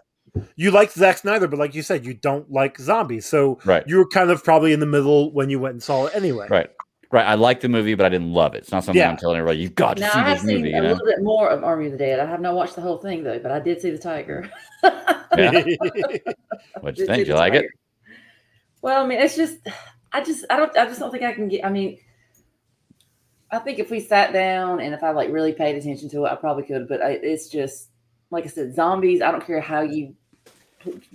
You 0.55 0.71
liked 0.71 0.93
Zack 0.93 1.17
Snyder, 1.19 1.47
but 1.47 1.59
like 1.59 1.75
you 1.75 1.81
said, 1.81 2.05
you 2.05 2.13
don't 2.13 2.49
like 2.51 2.77
zombies. 2.77 3.25
So 3.25 3.59
Right, 3.65 3.83
you 3.87 3.97
were 3.97 4.07
kind 4.07 4.29
of 4.31 4.43
probably 4.43 4.73
in 4.73 4.79
the 4.79 4.85
middle 4.85 5.31
when 5.33 5.49
you 5.49 5.59
went 5.59 5.73
and 5.73 5.83
saw 5.83 6.05
it 6.07 6.15
anyway. 6.15 6.47
right, 6.49 6.69
right. 7.11 7.25
I 7.25 7.35
like 7.35 7.61
the 7.61 7.69
movie, 7.69 7.95
but 7.95 8.05
I 8.05 8.09
didn't 8.09 8.33
love 8.33 8.55
it. 8.55 8.59
It's 8.59 8.71
not 8.71 8.83
something 8.83 8.99
Yeah. 8.99 9.09
I'm 9.11 9.17
telling 9.17 9.37
everybody 9.37 9.59
you've 9.59 9.75
got 9.75 9.97
to 9.97 10.01
Now 10.01 10.11
see 10.11 10.19
I 10.19 10.23
have 10.29 10.37
this 10.37 10.45
seen 10.45 10.57
movie. 10.57 10.73
a 10.73 10.75
You 10.77 10.81
know, 10.81 10.89
little 10.93 11.05
bit 11.05 11.21
more 11.21 11.49
of 11.49 11.63
Army 11.63 11.85
of 11.87 11.91
the 11.93 11.97
Dead. 11.97 12.19
I 12.19 12.25
have 12.25 12.41
not 12.41 12.55
watched 12.55 12.75
the 12.75 12.81
whole 12.81 12.97
thing 12.97 13.23
though, 13.23 13.39
but 13.39 13.51
I 13.51 13.59
did 13.59 13.81
see 13.81 13.89
the 13.91 13.97
tiger. 13.97 14.49
yeah. 14.83 15.51
Did 15.63 16.21
What'd 16.81 16.97
you 16.97 17.05
think? 17.05 17.23
the 17.25 17.29
You 17.33 17.35
like 17.35 17.53
it? 17.53 17.65
Well, 18.81 19.03
I 19.03 19.07
mean, 19.07 19.19
it's 19.19 19.35
just, 19.35 19.57
I 20.13 20.21
just, 20.23 20.45
I 20.49 20.57
don't, 20.57 20.75
I 20.77 20.85
just 20.85 20.99
don't 20.99 21.11
think 21.11 21.23
I 21.23 21.33
can 21.33 21.47
get. 21.49 21.65
I 21.65 21.69
mean, 21.69 21.99
I 23.51 23.59
think 23.59 23.79
if 23.79 23.89
we 23.91 23.99
sat 23.99 24.31
down 24.33 24.79
and 24.79 24.93
if 24.93 25.03
I 25.03 25.11
like 25.11 25.31
really 25.31 25.53
paid 25.53 25.75
attention 25.75 26.09
to 26.09 26.25
it, 26.25 26.29
I 26.31 26.35
probably 26.35 26.63
could. 26.63 26.87
But 26.87 27.01
I, 27.01 27.09
it's 27.11 27.49
just, 27.49 27.89
like 28.31 28.45
I 28.45 28.47
said, 28.47 28.73
zombies. 28.75 29.21
I 29.21 29.31
don't 29.31 29.45
care 29.45 29.59
how 29.61 29.81
you 29.81 30.07
p- 30.09 30.15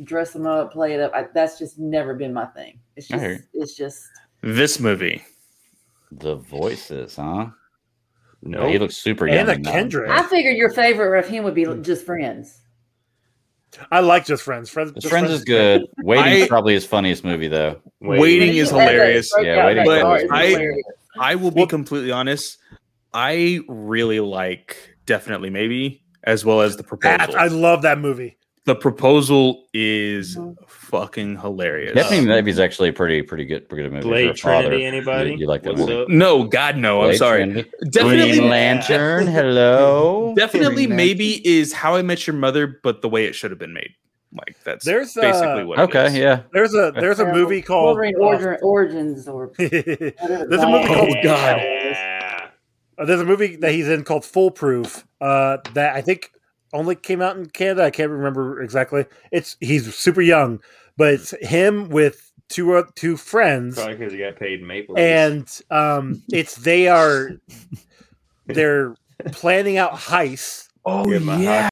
dress 0.02 0.32
them 0.32 0.46
up, 0.46 0.72
play 0.72 0.94
it 0.94 1.00
up. 1.00 1.12
I, 1.14 1.26
that's 1.34 1.58
just 1.58 1.78
never 1.78 2.14
been 2.14 2.32
my 2.32 2.46
thing. 2.46 2.78
It's 2.96 3.08
just, 3.08 3.22
hear 3.22 3.32
you. 3.32 3.38
it's 3.62 3.74
just. 3.74 4.04
This 4.42 4.78
movie. 4.78 5.22
The 6.12 6.36
voices, 6.36 7.16
huh? 7.16 7.48
no, 8.42 8.66
Yeah, 8.66 8.72
he 8.72 8.78
looks 8.78 8.96
super 8.96 9.26
young. 9.26 9.38
Anna 9.38 9.52
in 9.52 9.62
that. 9.62 9.72
Kendrick. 9.72 10.10
I 10.10 10.22
figured 10.24 10.56
your 10.56 10.70
favorite 10.70 11.18
of 11.18 11.26
him 11.28 11.44
would 11.44 11.54
be 11.54 11.64
mm. 11.64 11.82
just 11.84 12.04
friends. 12.04 12.60
I 13.90 14.00
like 14.00 14.24
Just 14.24 14.44
Friends. 14.44 14.70
Friends, 14.70 14.92
Just 14.92 15.02
Just 15.02 15.10
Friends 15.10 15.30
is 15.30 15.42
good. 15.44 15.82
Waiting 16.04 16.24
I- 16.24 16.36
is 16.36 16.48
probably 16.48 16.74
his 16.74 16.86
funniest 16.86 17.24
movie 17.24 17.48
though. 17.48 17.80
Waiting 18.00 18.56
is 18.56 18.70
That- 18.70 18.76
that 18.76 18.92
hilarious. 18.92 19.32
Yeah, 19.40 19.66
Waiting 19.66 19.84
that 19.84 19.96
is 19.96 20.02
part 20.02 20.16
is 20.20 20.22
hilarious. 20.30 20.52
hilarious. 20.52 20.84
I 21.18 21.34
will 21.34 21.50
be 21.50 21.60
Well- 21.62 21.66
completely 21.66 22.12
honest. 22.12 22.58
I 23.12 23.60
really 23.68 24.20
like 24.20 24.76
definitely 25.06 25.50
maybe 25.50 26.02
as 26.24 26.44
well 26.44 26.60
as 26.60 26.76
the 26.76 26.82
That, 26.82 26.88
proposal. 27.20 27.36
I 27.36 27.46
love 27.46 27.82
that 27.82 27.98
movie. 27.98 28.36
The 28.66 28.74
proposal 28.74 29.66
is 29.74 30.36
Mhm. 30.36 30.56
fucking 30.66 31.38
hilarious. 31.38 31.94
Definitely, 31.94 32.26
maybe 32.28 32.50
is 32.50 32.58
actually 32.58 32.88
a 32.88 32.92
pretty 32.92 33.20
pretty 33.22 33.44
good 33.44 33.68
pretty 33.68 33.84
good 33.84 33.92
movie. 33.92 34.02
for 34.02 34.08
Blade 34.08 34.30
a 34.30 34.34
father. 34.34 34.62
Trinity. 34.68 34.84
Anybody? 34.86 35.30
You, 35.32 35.36
you 35.38 35.46
like 35.46 35.62
that 35.64 35.74
What's 35.74 35.80
movie? 35.88 36.02
up? 36.02 36.08
No, 36.08 36.44
God, 36.44 36.76
no. 36.78 37.00
I'm 37.02 37.08
Blade 37.08 37.18
sorry. 37.18 37.44
Trinity. 37.44 37.70
Definitely, 37.90 38.30
Green 38.38 38.48
Lantern. 38.50 39.26
Hello. 39.38 40.32
definitely, 40.36 40.86
Green 40.86 40.96
maybe 40.96 41.46
is 41.46 41.72
How 41.74 41.94
I 41.96 42.02
Met 42.02 42.26
Your 42.26 42.34
Mother, 42.36 42.78
but 42.82 43.02
the 43.02 43.08
way 43.08 43.26
it 43.26 43.34
should 43.34 43.50
have 43.50 43.58
been 43.60 43.74
made. 43.74 43.90
Like 44.36 44.56
that's 44.64 44.84
There's, 44.84 45.14
basically 45.14 45.62
uh, 45.62 45.66
what. 45.66 45.78
it 45.78 45.82
Okay, 45.82 46.06
is. 46.06 46.16
yeah. 46.16 46.40
There's 46.52 46.74
a 46.74 46.92
there's 46.98 47.20
a 47.20 47.26
movie 47.32 47.62
called 47.62 47.84
Wolverine 47.86 48.16
uh, 48.16 48.24
Origin, 48.24 48.56
Origins 48.62 49.28
or 49.28 49.52
there's 49.58 49.70
a 49.70 50.66
movie 50.66 50.84
Oh, 50.84 50.86
called 50.86 51.16
God. 51.22 51.60
Yeah. 51.62 52.48
a 52.98 53.24
movie 53.24 53.54
that 53.56 53.70
he's 53.72 53.88
in 53.88 54.02
called 54.04 54.24
Foolproof. 54.24 55.06
Uh, 55.20 55.58
that 55.74 55.94
I 55.94 56.00
think 56.00 56.30
only 56.74 56.94
came 56.94 57.22
out 57.22 57.36
in 57.38 57.46
Canada. 57.46 57.84
I 57.84 57.90
can't 57.90 58.10
remember 58.10 58.60
exactly. 58.60 59.06
It's 59.32 59.56
he's 59.60 59.94
super 59.94 60.20
young, 60.20 60.60
but 60.98 61.14
it's 61.14 61.30
him 61.40 61.88
with 61.88 62.30
two 62.50 62.74
uh, 62.74 62.84
two 62.94 63.16
friends. 63.16 63.76
Probably 63.76 63.94
because 63.96 64.12
he 64.12 64.18
got 64.18 64.36
paid 64.36 64.60
in 64.60 64.66
Maple. 64.66 64.98
And 64.98 65.48
um, 65.70 66.22
it's 66.30 66.56
they 66.56 66.88
are 66.88 67.30
they're 68.46 68.94
planning 69.32 69.78
out 69.78 69.92
heists, 69.92 70.68
Oh 70.84 71.08
yeah. 71.10 71.68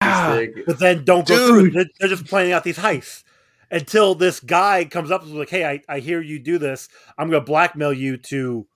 but 0.67 0.79
then 0.79 1.05
don't 1.05 1.27
go 1.29 1.49
through. 1.49 1.71
They're, 1.73 1.85
they're 2.01 2.09
just 2.09 2.27
planning 2.27 2.53
out 2.53 2.65
these 2.65 2.79
heists 2.79 3.25
until 3.71 4.15
this 4.15 4.41
guy 4.41 4.85
comes 4.85 5.11
up 5.11 5.23
and 5.23 5.31
is 5.33 5.37
like, 5.37 5.51
"Hey, 5.51 5.65
I, 5.67 5.83
I 5.89 5.99
hear 5.99 6.21
you 6.23 6.39
do 6.39 6.59
this. 6.59 6.89
I'm 7.19 7.29
going 7.29 7.43
to 7.43 7.47
blackmail 7.47 7.93
you 7.93 8.17
to 8.19 8.67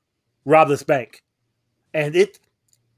rob 0.44 0.68
this 0.68 0.82
bank." 0.82 1.22
And 1.94 2.14
it, 2.14 2.38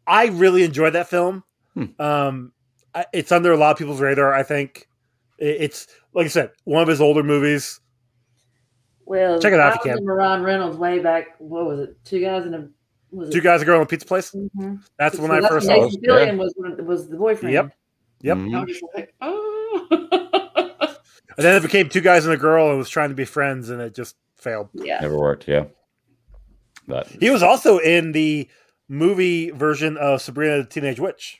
I 0.07 0.27
really 0.27 0.65
enjoyed 0.65 0.95
that 0.95 1.09
film. 1.09 1.45
Hmm. 1.75 1.85
Um, 2.01 2.53
I- 2.57 2.58
it's 3.13 3.33
under 3.33 3.53
a 3.53 3.57
lot 3.57 3.73
of 3.73 3.79
people's 3.79 4.01
radar. 4.01 4.33
I 4.35 4.43
think 4.43 4.89
it's 5.39 5.87
like 6.15 6.27
I 6.27 6.29
said, 6.29 6.51
one 6.65 6.83
of 6.83 6.89
his 6.89 7.01
older 7.01 7.23
movies. 7.23 7.81
Well, 9.07 9.41
Check 9.41 9.53
it 9.55 9.61
out 9.61 9.77
if 9.77 9.85
you 9.85 9.91
can. 9.93 9.99
in 9.99 10.05
Ryan 10.07 10.43
Reynolds 10.43 10.77
way 10.77 10.99
back. 10.99 11.37
What 11.39 11.65
was 11.67 11.81
it? 11.81 11.97
Two 12.05 12.21
guys 12.21 12.45
in 12.47 12.55
a. 12.55 12.69
Was 13.11 13.31
Two 13.31 13.39
it? 13.39 13.43
guys, 13.45 13.63
a 13.63 13.65
girl, 13.65 13.77
in 13.77 13.83
a 13.83 13.87
pizza 13.87 14.07
place. 14.07 14.33
Mhm. 14.33 14.83
That's 14.99 15.17
So 15.17 15.23
when 15.23 15.31
I 15.31 15.41
first 15.49 15.67
when 15.67 15.77
saw. 15.79 15.85
Nathan 15.87 16.01
it. 16.05 16.09
Fillion 16.11 16.37
was 16.37 16.55
was 16.85 17.09
the 17.09 17.17
boyfriend. 17.17 17.55
Yep. 17.55 17.73
Yep. 18.21 18.37
Mhm. 18.37 18.55
I 18.57 18.61
was 18.65 18.71
just 18.71 18.85
like, 18.95 19.15
oh. 19.23 20.97
And 21.37 21.45
then 21.45 21.55
it 21.55 21.63
became 21.63 21.89
two 21.89 22.01
guys 22.01 22.25
and 22.25 22.35
a 22.35 22.37
girl, 22.37 22.69
and 22.69 22.77
was 22.79 22.89
trying 22.91 23.11
to 23.11 23.15
be 23.15 23.25
friends, 23.25 23.71
and 23.71 23.81
it 23.81 23.95
just 23.95 24.17
failed. 24.37 24.69
yeah. 24.75 24.99
Never 25.01 25.17
worked. 25.17 25.47
Yeah. 25.47 25.67
But 26.89 27.07
He 27.07 27.31
was 27.31 27.43
also 27.45 27.79
in 27.79 28.11
the 28.13 28.49
movie 28.89 29.51
version 29.51 29.97
of 29.97 30.21
Sabrina 30.21 30.59
the 30.59 30.65
Teenage 30.65 30.99
Witch. 30.99 31.39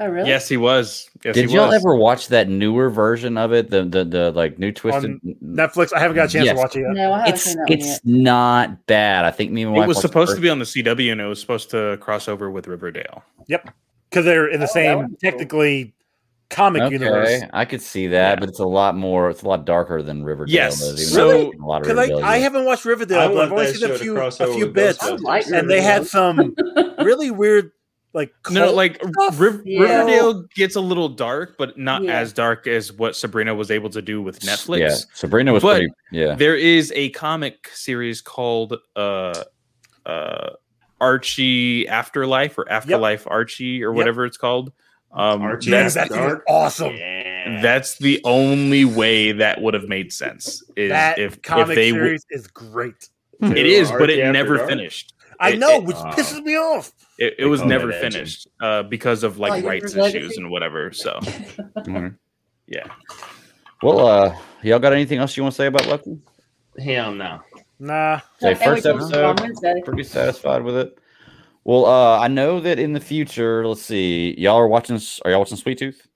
Oh 0.00 0.06
really? 0.08 0.28
Yes, 0.28 0.48
he 0.48 0.56
was. 0.56 1.10
Yes, 1.22 1.34
did 1.34 1.50
he 1.50 1.54
y'all 1.54 1.66
was. 1.66 1.74
ever 1.74 1.94
watch 1.94 2.28
that 2.28 2.48
newer 2.48 2.88
version 2.88 3.36
of 3.36 3.52
it? 3.52 3.68
The 3.70 3.84
the, 3.84 4.04
the 4.04 4.30
like 4.32 4.58
new 4.58 4.72
twisted. 4.72 5.20
Netflix. 5.44 5.92
I 5.92 5.98
haven't 6.00 6.16
got 6.16 6.28
a 6.28 6.32
chance 6.32 6.46
Yes. 6.46 6.54
to 6.56 6.60
watch 6.62 6.76
it 6.76 6.80
yet. 6.80 6.92
No, 6.94 7.12
I 7.12 7.18
haven't 7.18 7.34
It's 7.34 7.42
seen 7.44 7.56
that 7.56 7.62
one 7.68 7.72
it's 7.78 7.86
yet. 7.86 8.00
not 8.06 8.86
bad. 8.86 9.24
I 9.26 9.30
think 9.30 9.52
me 9.52 9.62
and 9.64 9.72
my 9.74 9.84
It 9.84 9.88
was 9.88 10.00
supposed 10.00 10.34
to 10.34 10.40
be 10.40 10.48
on 10.48 10.58
the 10.58 10.64
CW, 10.64 11.12
and 11.12 11.20
it 11.20 11.26
was 11.26 11.40
supposed 11.40 11.70
to 11.72 11.98
cross 12.00 12.26
over 12.26 12.50
with 12.50 12.66
Riverdale. 12.68 13.22
Yep, 13.48 13.70
because 14.08 14.24
they're 14.24 14.48
in 14.48 14.60
the 14.60 14.66
Oh, 14.66 14.72
same 14.72 14.98
would 14.98 15.06
cool. 15.08 15.16
technically 15.22 15.94
comic 16.48 16.82
Okay, 16.82 16.92
universe. 16.94 17.42
I 17.52 17.64
could 17.66 17.82
see 17.82 18.06
that, 18.08 18.30
Yeah. 18.30 18.36
but 18.40 18.48
it's 18.48 18.60
a 18.60 18.66
lot 18.66 18.96
more. 18.96 19.28
It's 19.28 19.42
a 19.42 19.48
lot 19.48 19.66
darker 19.66 20.02
than 20.02 20.24
Riverdale. 20.24 20.54
Yes, 20.54 20.80
is, 20.80 21.00
even 21.02 21.14
so- 21.14 21.50
a 21.52 21.66
lot 21.66 21.82
of 21.82 21.88
Because 21.88 22.10
I, 22.22 22.34
I 22.34 22.38
haven't 22.38 22.64
watched 22.64 22.86
Riverdale, 22.86 23.18
I 23.20 23.28
but 23.28 23.38
I've 23.44 23.52
only 23.52 23.72
seen 23.74 23.90
a 23.90 23.98
few 23.98 24.18
a 24.18 24.30
few 24.30 24.68
bits, 24.68 25.02
I 25.02 25.10
Ghostbusters. 25.12 25.20
like 25.22 25.46
and 25.48 25.68
they 25.70 25.82
had 25.82 26.06
some 26.06 26.54
really 26.98 27.30
weird 27.30 27.72
like 28.14 28.32
No, 28.50 28.72
like 28.72 28.96
stuff. 29.02 29.40
Riv- 29.40 29.62
Yeah. 29.64 29.80
Riverdale 29.80 30.44
gets 30.54 30.76
a 30.76 30.80
little 30.80 31.08
dark, 31.08 31.56
but 31.58 31.78
not 31.78 32.02
Yeah. 32.02 32.18
as 32.18 32.32
dark 32.32 32.66
as 32.66 32.92
what 32.92 33.16
Sabrina 33.16 33.54
was 33.54 33.70
able 33.70 33.88
to 33.90 34.02
do 34.02 34.20
with 34.20 34.40
Netflix. 34.40 34.78
Yeah, 34.80 34.94
Sabrina 35.14 35.52
was 35.52 35.62
But- 35.62 35.78
pretty. 35.78 35.92
Yeah, 36.10 36.34
There 36.34 36.56
is 36.56 36.92
a 36.94 37.08
comic 37.10 37.68
series 37.72 38.20
called 38.20 38.76
uh 38.96 39.34
uh 40.06 40.50
Archie 41.00 41.88
Afterlife 41.88 42.56
or 42.58 42.70
Afterlife 42.70 43.26
Archie 43.26 43.82
or 43.82 43.90
Yep. 43.90 43.96
whatever 43.96 44.24
it's 44.24 44.36
called. 44.36 44.72
Um 45.12 45.42
Archie 45.42 45.66
Dude, 45.66 45.74
that's 45.74 45.94
that 45.94 46.08
thing 46.08 46.18
dark. 46.18 46.44
awesome. 46.48 46.94
Yeah. 46.96 47.60
that's 47.60 47.98
the 47.98 48.20
only 48.24 48.84
way 48.84 49.32
that 49.32 49.60
would 49.60 49.74
have 49.74 49.88
made 49.88 50.12
sense 50.12 50.62
is 50.76 50.90
That 50.90 51.18
if 51.18 51.34
if 51.34 51.42
comic 51.42 51.74
they 51.74 51.90
w- 51.90 52.06
series 52.06 52.24
is 52.30 52.46
great. 52.46 53.08
it 53.40 53.66
is 53.66 53.90
but 53.90 54.10
it 54.10 54.30
never 54.32 54.56
Dark. 54.58 54.68
finished. 54.68 55.14
I 55.40 55.50
It- 55.50 55.58
know, 55.58 55.78
it- 55.78 55.84
which 55.84 55.96
Wow. 55.96 56.12
pisses 56.12 56.42
me 56.44 56.56
off. 56.56 56.92
It, 57.22 57.36
it 57.38 57.46
was 57.46 57.62
never 57.62 57.92
finished 57.92 58.48
uh, 58.60 58.82
because 58.82 59.22
of 59.22 59.38
Oh, 59.38 59.42
like 59.42 59.62
you 59.62 59.68
rights 59.68 59.94
issues 59.94 60.38
and 60.38 60.50
whatever. 60.50 60.90
So 60.90 61.20
Mhm. 61.86 62.16
yeah, 62.66 62.88
Well, 63.80 64.04
uh, 64.04 64.36
y'all 64.62 64.80
got 64.80 64.92
anything 64.92 65.18
else 65.18 65.36
you 65.36 65.44
want 65.44 65.52
to 65.52 65.56
say 65.56 65.66
about 65.66 65.86
Loki? 65.86 66.18
Hell 66.84 67.12
no. 67.12 67.40
Nah. 67.78 68.18
Say 68.40 68.50
And 68.50 68.58
first 68.58 68.86
episode, 68.86 69.40
pretty 69.84 70.02
satisfied 70.02 70.62
with 70.62 70.76
it. 70.76 70.98
Well, 71.62 71.86
uh, 71.86 72.18
I 72.18 72.26
know 72.26 72.58
that 72.58 72.80
in 72.80 72.92
the 72.92 72.98
future, 72.98 73.64
let's 73.68 73.82
see, 73.82 74.34
y'all 74.36 74.56
are 74.56 74.66
watching. 74.66 74.98
Are 75.24 75.30
y'all 75.30 75.38
watching 75.38 75.58
Sweet 75.58 75.78
Tooth? 75.78 76.08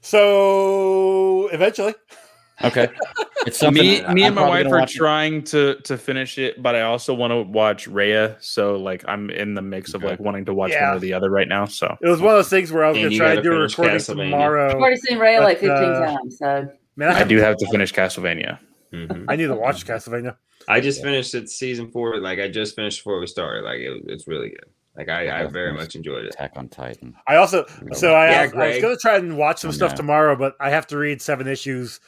So 0.00 1.48
eventually, 1.48 1.94
Okay, 2.62 2.88
it's 3.46 3.58
something. 3.58 3.82
me, 3.82 4.02
me 4.14 4.22
and 4.24 4.34
my 4.34 4.48
wife 4.48 4.66
are 4.66 4.78
watch 4.80 4.94
it. 4.94 4.98
trying 4.98 5.42
to 5.44 5.74
to 5.82 5.98
finish 5.98 6.38
it, 6.38 6.62
but 6.62 6.76
I 6.76 6.82
also 6.82 7.12
want 7.12 7.32
to 7.32 7.42
watch 7.42 7.88
Raya. 7.88 8.36
So 8.40 8.76
like 8.76 9.04
I'm 9.08 9.28
in 9.30 9.54
the 9.54 9.62
mix 9.62 9.92
of 9.94 10.02
Okay. 10.02 10.12
like 10.12 10.20
wanting 10.20 10.44
to 10.44 10.54
watch 10.54 10.70
Yeah. 10.70 10.88
one 10.90 10.96
or 10.98 11.00
the 11.00 11.12
other 11.14 11.30
right 11.30 11.48
now. 11.48 11.64
So 11.66 11.96
it 12.00 12.08
was 12.08 12.20
one 12.20 12.30
of 12.34 12.38
those 12.38 12.48
things 12.50 12.70
where 12.70 12.84
I 12.84 12.88
was 12.90 12.96
And 12.98 13.04
going 13.04 13.12
to 13.12 13.18
try 13.18 13.34
to 13.34 13.42
do 13.42 13.52
a 13.52 13.56
finish 13.56 13.78
recording 13.78 13.96
Castlevania. 13.98 14.24
I've 14.26 14.30
tomorrow. 14.30 14.72
already 14.80 14.96
seen 14.98 15.18
Ray 15.18 15.40
like 15.40 15.58
15 15.58 15.70
uh, 15.70 16.06
times. 16.06 16.38
So 16.38 16.68
Man, 16.96 17.10
I, 17.10 17.20
I 17.20 17.24
do 17.24 17.38
have 17.38 17.56
to 17.56 17.66
finish 17.72 17.92
Castlevania. 17.92 18.58
Mhm. 18.92 19.24
I 19.28 19.34
need 19.34 19.46
to 19.48 19.56
watch 19.56 19.84
Castlevania. 19.84 20.36
I 20.68 20.80
just 20.80 21.02
finished 21.02 21.34
it 21.34 21.48
season 21.50 21.90
four. 21.90 22.18
Like 22.18 22.38
I 22.38 22.48
just 22.48 22.76
finished 22.76 23.00
before 23.00 23.18
we 23.18 23.26
started. 23.26 23.64
Like 23.64 23.80
it, 23.80 24.02
it's 24.06 24.28
really 24.28 24.50
good. 24.50 24.64
Like 24.96 25.08
I, 25.08 25.42
I 25.42 25.46
very 25.48 25.72
much 25.72 25.96
enjoyed 25.96 26.24
it. 26.24 26.34
Attack 26.34 26.52
on 26.54 26.68
Titan. 26.68 27.16
I 27.26 27.34
also 27.34 27.66
so 27.94 28.14
I, 28.14 28.30
Yeah, 28.30 28.40
I 28.42 28.44
was 28.68 28.78
going 28.80 28.94
to 28.94 29.00
try 29.02 29.16
and 29.16 29.36
watch 29.36 29.58
some 29.58 29.70
Oh, 29.70 29.72
stuff 29.72 29.90
no. 29.90 29.96
tomorrow, 29.96 30.36
but 30.36 30.54
I 30.60 30.70
have 30.70 30.86
to 30.86 30.96
read 30.96 31.20
seven 31.20 31.48
issues 31.48 31.98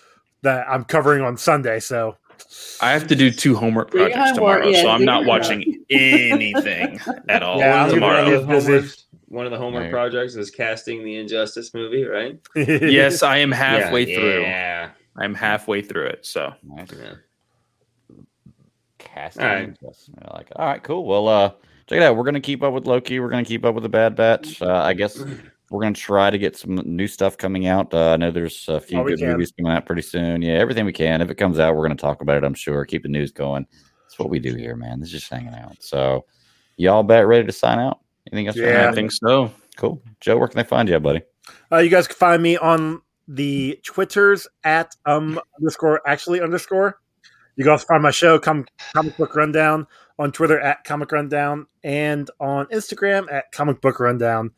that 0.42 0.66
I'm 0.68 0.84
covering 0.84 1.22
on 1.22 1.36
Sunday. 1.36 1.80
So 1.80 2.16
I 2.80 2.90
have 2.92 3.06
to 3.08 3.16
do 3.16 3.30
two 3.30 3.56
homework 3.56 3.90
projects 3.90 4.16
homework, 4.16 4.34
tomorrow, 4.34 4.68
yeah, 4.68 4.82
so 4.82 4.88
I'm 4.90 5.04
not 5.04 5.24
watching 5.24 5.84
anything 5.90 7.00
at 7.28 7.42
all 7.42 7.58
Yeah, 7.58 7.84
I'm 7.84 7.88
One 7.88 7.88
of 7.88 7.94
the- 7.94 8.00
gonna 8.00 8.00
tomorrow. 8.00 8.24
one 8.24 8.56
of 8.56 8.64
the 8.64 8.70
homework- 8.72 8.90
One 9.28 9.44
of 9.46 9.50
the 9.52 9.58
homework 9.58 9.82
Right. 9.84 9.90
projects 9.90 10.36
is 10.36 10.50
casting 10.52 11.02
the 11.04 11.16
Injustice 11.16 11.74
movie, 11.74 12.04
right? 12.04 12.38
yes, 12.54 13.22
I 13.24 13.38
am 13.38 13.50
halfway 13.50 14.06
Yeah, 14.06 14.16
through. 14.18 14.40
Yeah. 14.42 14.90
I'm 15.16 15.34
halfway 15.34 15.82
through 15.82 16.06
it. 16.06 16.24
So 16.26 16.52
Nice. 16.62 16.88
yeah. 16.96 17.14
Casting. 18.98 19.42
All 19.42 19.48
right. 19.48 19.64
interest. 19.68 20.10
Like. 20.32 20.48
All 20.56 20.66
right, 20.66 20.82
cool. 20.82 21.04
Well, 21.06 21.26
uh, 21.28 21.48
check 21.86 21.96
it 21.98 22.02
out. 22.02 22.16
We're 22.16 22.24
gonna 22.24 22.40
keep 22.40 22.62
up 22.62 22.72
with 22.72 22.86
Loki. 22.86 23.18
We're 23.20 23.30
gonna 23.30 23.44
keep 23.44 23.64
up 23.64 23.74
with 23.74 23.82
the 23.82 23.88
Bad 23.88 24.14
Batch. 24.14 24.60
Uh, 24.62 24.74
I 24.74 24.92
guess 24.94 25.22
we're 25.70 25.82
gonna 25.82 25.94
try 25.94 26.30
to 26.30 26.38
get 26.38 26.56
some 26.56 26.76
new 26.84 27.06
stuff 27.06 27.36
coming 27.36 27.66
out. 27.66 27.92
Uh, 27.92 28.12
I 28.12 28.16
know 28.16 28.30
there's 28.30 28.68
a 28.68 28.80
few 28.80 28.98
All 28.98 29.04
good 29.04 29.20
movies 29.20 29.52
coming 29.52 29.72
out 29.72 29.86
pretty 29.86 30.02
soon. 30.02 30.42
Yeah, 30.42 30.54
everything 30.54 30.84
we 30.84 30.92
can. 30.92 31.20
If 31.20 31.30
it 31.30 31.36
comes 31.36 31.58
out, 31.58 31.74
we're 31.74 31.82
gonna 31.82 31.96
talk 31.96 32.22
about 32.22 32.36
it. 32.36 32.44
I'm 32.44 32.54
sure. 32.54 32.84
Keep 32.84 33.02
the 33.02 33.08
news 33.08 33.32
going. 33.32 33.66
That's 34.04 34.18
what 34.18 34.30
we 34.30 34.38
do 34.38 34.54
here, 34.54 34.76
man. 34.76 35.00
This 35.00 35.08
is 35.08 35.20
just 35.20 35.30
hanging 35.30 35.54
out. 35.54 35.76
So, 35.80 36.24
y'all 36.76 37.02
bet 37.02 37.26
ready 37.26 37.44
to 37.44 37.52
sign 37.52 37.78
out? 37.78 38.00
Anything 38.30 38.48
else? 38.48 38.56
Yeah. 38.56 38.88
I 38.90 38.94
think 38.94 39.12
so. 39.12 39.52
Cool. 39.76 40.02
Joe, 40.20 40.38
where 40.38 40.48
can 40.48 40.56
they 40.56 40.64
find 40.64 40.88
you, 40.88 40.98
buddy? 41.00 41.22
Uh, 41.70 41.78
you 41.78 41.90
guys 41.90 42.06
can 42.06 42.16
find 42.16 42.42
me 42.42 42.56
on 42.56 43.02
the 43.28 43.80
Twitters 43.84 44.46
at 44.62 44.94
um 45.04 45.40
underscore 45.58 46.00
actually 46.06 46.40
underscore. 46.40 47.00
You 47.56 47.64
can 47.64 47.72
also 47.72 47.86
find 47.86 48.02
my 48.02 48.10
show, 48.10 48.38
Com- 48.38 48.66
Comic 48.94 49.16
Book 49.16 49.34
Rundown, 49.34 49.86
on 50.18 50.30
Twitter 50.30 50.60
at 50.60 50.84
Comic 50.84 51.10
Rundown 51.10 51.66
and 51.82 52.30
on 52.38 52.66
Instagram 52.66 53.32
at 53.32 53.50
Comic 53.50 53.80
Book 53.80 53.98
Rundown. 53.98 54.50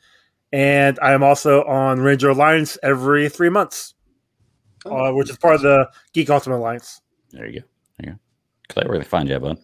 And 0.52 0.98
I 1.02 1.12
am 1.12 1.22
also 1.22 1.64
on 1.64 2.00
Ranger 2.00 2.30
Alliance 2.30 2.78
every 2.82 3.28
three 3.28 3.50
months, 3.50 3.94
uh, 4.86 5.12
which 5.12 5.30
is 5.30 5.36
part 5.36 5.56
of 5.56 5.62
the 5.62 5.88
Geek 6.12 6.30
Ultimate 6.30 6.56
Alliance. 6.56 7.02
There 7.30 7.46
you 7.46 7.60
go. 7.60 7.66
There 7.98 8.10
you 8.10 8.12
go. 8.12 8.18
Clay, 8.68 8.84
where 8.84 8.94
can 8.94 9.02
they 9.02 9.08
find 9.08 9.28
you, 9.28 9.38
bud? 9.38 9.58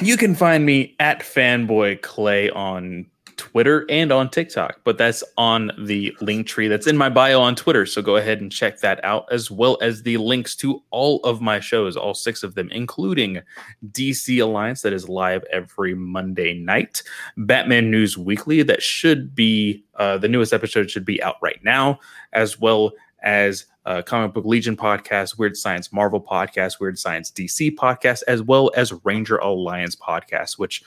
You 0.00 0.16
can 0.16 0.34
find 0.34 0.64
me 0.66 0.96
at 0.98 1.20
fanboy 1.20 2.02
clay 2.02 2.50
on 2.50 3.06
Twitter 3.36 3.86
and 3.88 4.12
on 4.12 4.30
TikTok, 4.30 4.80
but 4.84 4.98
that's 4.98 5.22
on 5.36 5.70
the 5.78 6.16
Linktree 6.20 6.68
that's 6.68 6.86
in 6.86 6.96
my 6.96 7.08
bio 7.08 7.40
on 7.40 7.54
Twitter. 7.54 7.86
So 7.86 8.02
go 8.02 8.16
ahead 8.16 8.40
and 8.40 8.50
check 8.50 8.80
that 8.80 9.04
out, 9.04 9.26
as 9.30 9.50
well 9.50 9.78
as 9.80 10.02
the 10.02 10.16
links 10.16 10.56
to 10.56 10.82
all 10.90 11.20
of 11.24 11.40
my 11.40 11.60
shows, 11.60 11.96
all 11.96 12.14
six 12.14 12.42
of 12.42 12.54
them, 12.54 12.68
including 12.70 13.40
DC 13.90 14.42
Alliance, 14.42 14.82
that 14.82 14.92
is 14.92 15.08
live 15.08 15.44
every 15.52 15.94
Monday 15.94 16.54
night, 16.54 17.02
Batman 17.36 17.90
News 17.90 18.18
Weekly, 18.18 18.62
that 18.62 18.82
should 18.82 19.34
be 19.34 19.84
uh, 19.96 20.18
the 20.18 20.28
newest 20.28 20.52
episode 20.52 20.90
should 20.90 21.04
be 21.04 21.22
out 21.22 21.36
right 21.42 21.62
now, 21.62 21.98
as 22.32 22.58
well 22.58 22.92
as 23.22 23.66
uh, 23.86 24.02
Comic 24.02 24.32
Book 24.32 24.44
Legion 24.44 24.76
podcast, 24.76 25.38
Weird 25.38 25.56
Science 25.56 25.92
Marvel 25.92 26.20
podcast, 26.20 26.80
Weird 26.80 26.98
Science 26.98 27.30
DC 27.30 27.74
podcast, 27.74 28.22
as 28.28 28.42
well 28.42 28.70
as 28.76 28.92
Ranger 29.04 29.36
Alliance 29.38 29.96
podcast, 29.96 30.58
which 30.58 30.82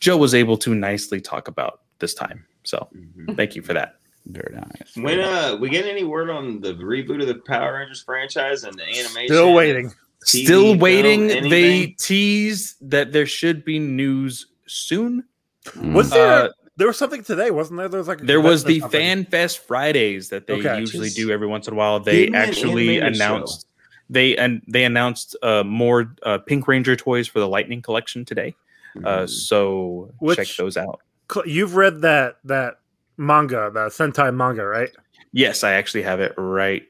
Joe 0.00 0.16
was 0.16 0.34
able 0.34 0.56
to 0.58 0.74
nicely 0.74 1.20
talk 1.20 1.48
about 1.48 1.80
this 1.98 2.14
time. 2.14 2.44
So 2.64 2.88
Mhm. 2.94 3.36
thank 3.36 3.54
you 3.56 3.62
for 3.62 3.72
that. 3.74 3.96
Very 4.26 4.54
nice. 4.54 4.96
When 4.96 5.20
uh 5.20 5.56
we 5.60 5.68
get 5.68 5.84
any 5.86 6.02
word 6.04 6.30
on 6.30 6.60
the 6.60 6.72
reboot 6.74 7.20
of 7.20 7.26
the 7.28 7.34
Power 7.46 7.74
Rangers 7.78 8.02
franchise 8.02 8.64
and 8.64 8.74
the 8.78 8.82
animation? 8.84 9.26
Still 9.28 9.52
waiting. 9.54 9.90
TV 10.24 10.44
Still 10.44 10.62
film, 10.62 10.78
waiting. 10.78 11.26
They 11.28 11.36
anything? 11.36 11.94
tease 11.98 12.76
that 12.80 13.12
there 13.12 13.26
should 13.26 13.64
be 13.64 13.78
news 13.78 14.46
soon. 14.66 15.24
Mm. 15.66 15.92
Was 15.92 16.08
there? 16.10 16.44
Uh, 16.44 16.48
there 16.78 16.86
was 16.86 16.96
something 16.96 17.22
today, 17.22 17.50
wasn't 17.50 17.78
there? 17.78 17.88
There 17.90 17.98
was 17.98 18.08
like 18.08 18.22
a 18.22 18.24
there 18.24 18.40
was 18.40 18.64
the 18.64 18.80
convention. 18.80 19.24
Fan 19.26 19.30
First 19.30 19.66
Fridays 19.66 20.30
that 20.30 20.46
they 20.46 20.54
Okay. 20.54 20.80
usually 20.80 21.08
Just 21.08 21.16
do 21.18 21.30
every 21.30 21.46
once 21.46 21.68
in 21.68 21.74
a 21.74 21.76
while. 21.76 22.00
They 22.00 22.20
give 22.24 22.28
an 22.30 22.34
actually 22.36 22.96
animated 23.00 23.16
show. 23.18 23.24
announced 23.34 23.66
they 24.08 24.36
and 24.38 24.62
they 24.66 24.84
announced 24.84 25.36
uh, 25.42 25.62
more 25.64 26.14
uh, 26.22 26.38
Pink 26.38 26.66
Ranger 26.66 26.96
toys 26.96 27.28
for 27.28 27.40
the 27.40 27.48
Lightning 27.48 27.82
Collection 27.82 28.24
today. 28.24 28.54
Uh, 29.02 29.20
Mhm. 29.24 29.28
so 29.28 30.12
Which- 30.18 30.36
check 30.36 30.48
those 30.56 30.76
out. 30.76 31.00
You've 31.46 31.74
read 31.74 32.02
that 32.02 32.36
that 32.44 32.78
manga, 33.16 33.70
the 33.72 33.86
Sentai 33.86 34.34
manga, 34.34 34.64
right? 34.64 34.90
Yes, 35.32 35.64
I 35.64 35.72
actually 35.72 36.02
have 36.02 36.20
it 36.20 36.32
right. 36.36 36.82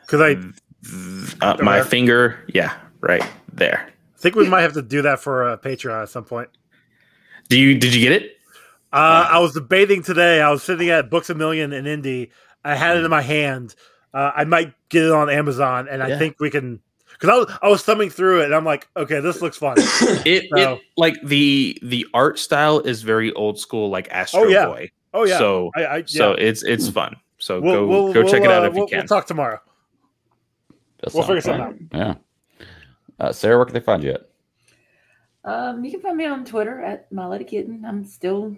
Because 0.00 0.20
I 0.20 0.38
uh, 1.40 1.56
my 1.62 1.76
There. 1.76 1.84
finger, 1.84 2.38
yeah, 2.48 2.72
right 3.00 3.24
there. 3.52 3.86
I 4.16 4.18
think 4.18 4.36
we 4.36 4.48
might 4.48 4.62
have 4.62 4.72
to 4.74 4.82
do 4.82 5.02
that 5.02 5.20
for 5.20 5.48
a 5.48 5.58
Patreon 5.58 6.02
at 6.02 6.08
some 6.08 6.24
point. 6.24 6.48
Do 7.48 7.58
you 7.58 7.76
did 7.78 7.94
you 7.94 8.00
get 8.00 8.12
it? 8.22 8.36
Uh, 8.92 9.26
I 9.30 9.38
was 9.38 9.52
debating 9.52 10.02
today. 10.02 10.40
I 10.40 10.50
was 10.50 10.62
sitting 10.62 10.90
at 10.90 11.10
Books 11.10 11.28
a 11.30 11.34
Million 11.34 11.72
in 11.72 11.86
Indy. 11.86 12.30
I 12.64 12.74
had 12.74 12.96
Mm. 12.96 13.00
it 13.00 13.04
in 13.04 13.10
my 13.10 13.22
hand. 13.22 13.74
Uh, 14.14 14.30
I 14.36 14.44
might 14.44 14.72
get 14.90 15.04
it 15.04 15.10
on 15.10 15.28
Amazon, 15.30 15.88
and 15.90 16.02
I 16.02 16.18
think 16.18 16.36
we 16.38 16.50
can. 16.50 16.80
Because 17.22 17.30
I 17.30 17.38
was, 17.38 17.58
I 17.62 17.68
was 17.68 17.82
thumbing 17.84 18.10
through 18.10 18.40
it, 18.40 18.46
and 18.46 18.54
I'm 18.54 18.64
like, 18.64 18.88
okay, 18.96 19.20
this 19.20 19.40
looks 19.40 19.56
fun. 19.56 19.76
It, 20.26 20.48
So- 20.50 20.74
it 20.74 20.80
like 20.96 21.14
the 21.22 21.78
the 21.82 22.04
art 22.14 22.36
style 22.40 22.80
is 22.80 23.02
very 23.02 23.32
old 23.34 23.60
school, 23.60 23.90
like 23.90 24.08
Astro 24.10 24.40
Oh, 24.40 24.48
yeah. 24.48 24.66
Boy. 24.66 24.90
Oh 25.14 25.24
yeah, 25.24 25.38
So 25.38 25.70
I, 25.76 25.84
I, 25.84 25.96
yeah. 25.98 26.02
so 26.06 26.32
it's 26.32 26.64
it's 26.64 26.88
fun. 26.88 27.14
So 27.38 27.60
We'll- 27.60 27.74
go 27.74 27.86
we'll- 27.86 28.12
go 28.12 28.22
check 28.24 28.40
we'll, 28.42 28.50
it 28.50 28.54
out 28.54 28.64
uh, 28.64 28.66
if 28.66 28.72
you 28.74 28.78
we'll- 28.80 28.88
can. 28.88 28.98
We'll 28.98 29.06
talk 29.06 29.26
tomorrow. 29.28 29.60
That 31.02 31.14
we'll 31.14 31.22
sounds 31.22 31.26
figure 31.28 31.40
something 31.42 31.88
fun. 31.92 32.00
Yeah. 32.00 32.14
Uh, 33.20 33.32
Sarah, 33.32 33.56
where 33.56 33.66
can 33.66 33.74
they 33.74 33.80
find 33.80 34.02
you 34.02 34.12
at? 34.14 34.28
Um, 35.44 35.84
you 35.84 35.92
can 35.92 36.00
find 36.00 36.16
me 36.16 36.26
on 36.26 36.44
Twitter 36.44 36.80
at 36.80 37.10
My 37.12 37.26
Lady 37.26 37.44
Kitten. 37.44 37.84
I'm 37.84 38.04
still, 38.04 38.56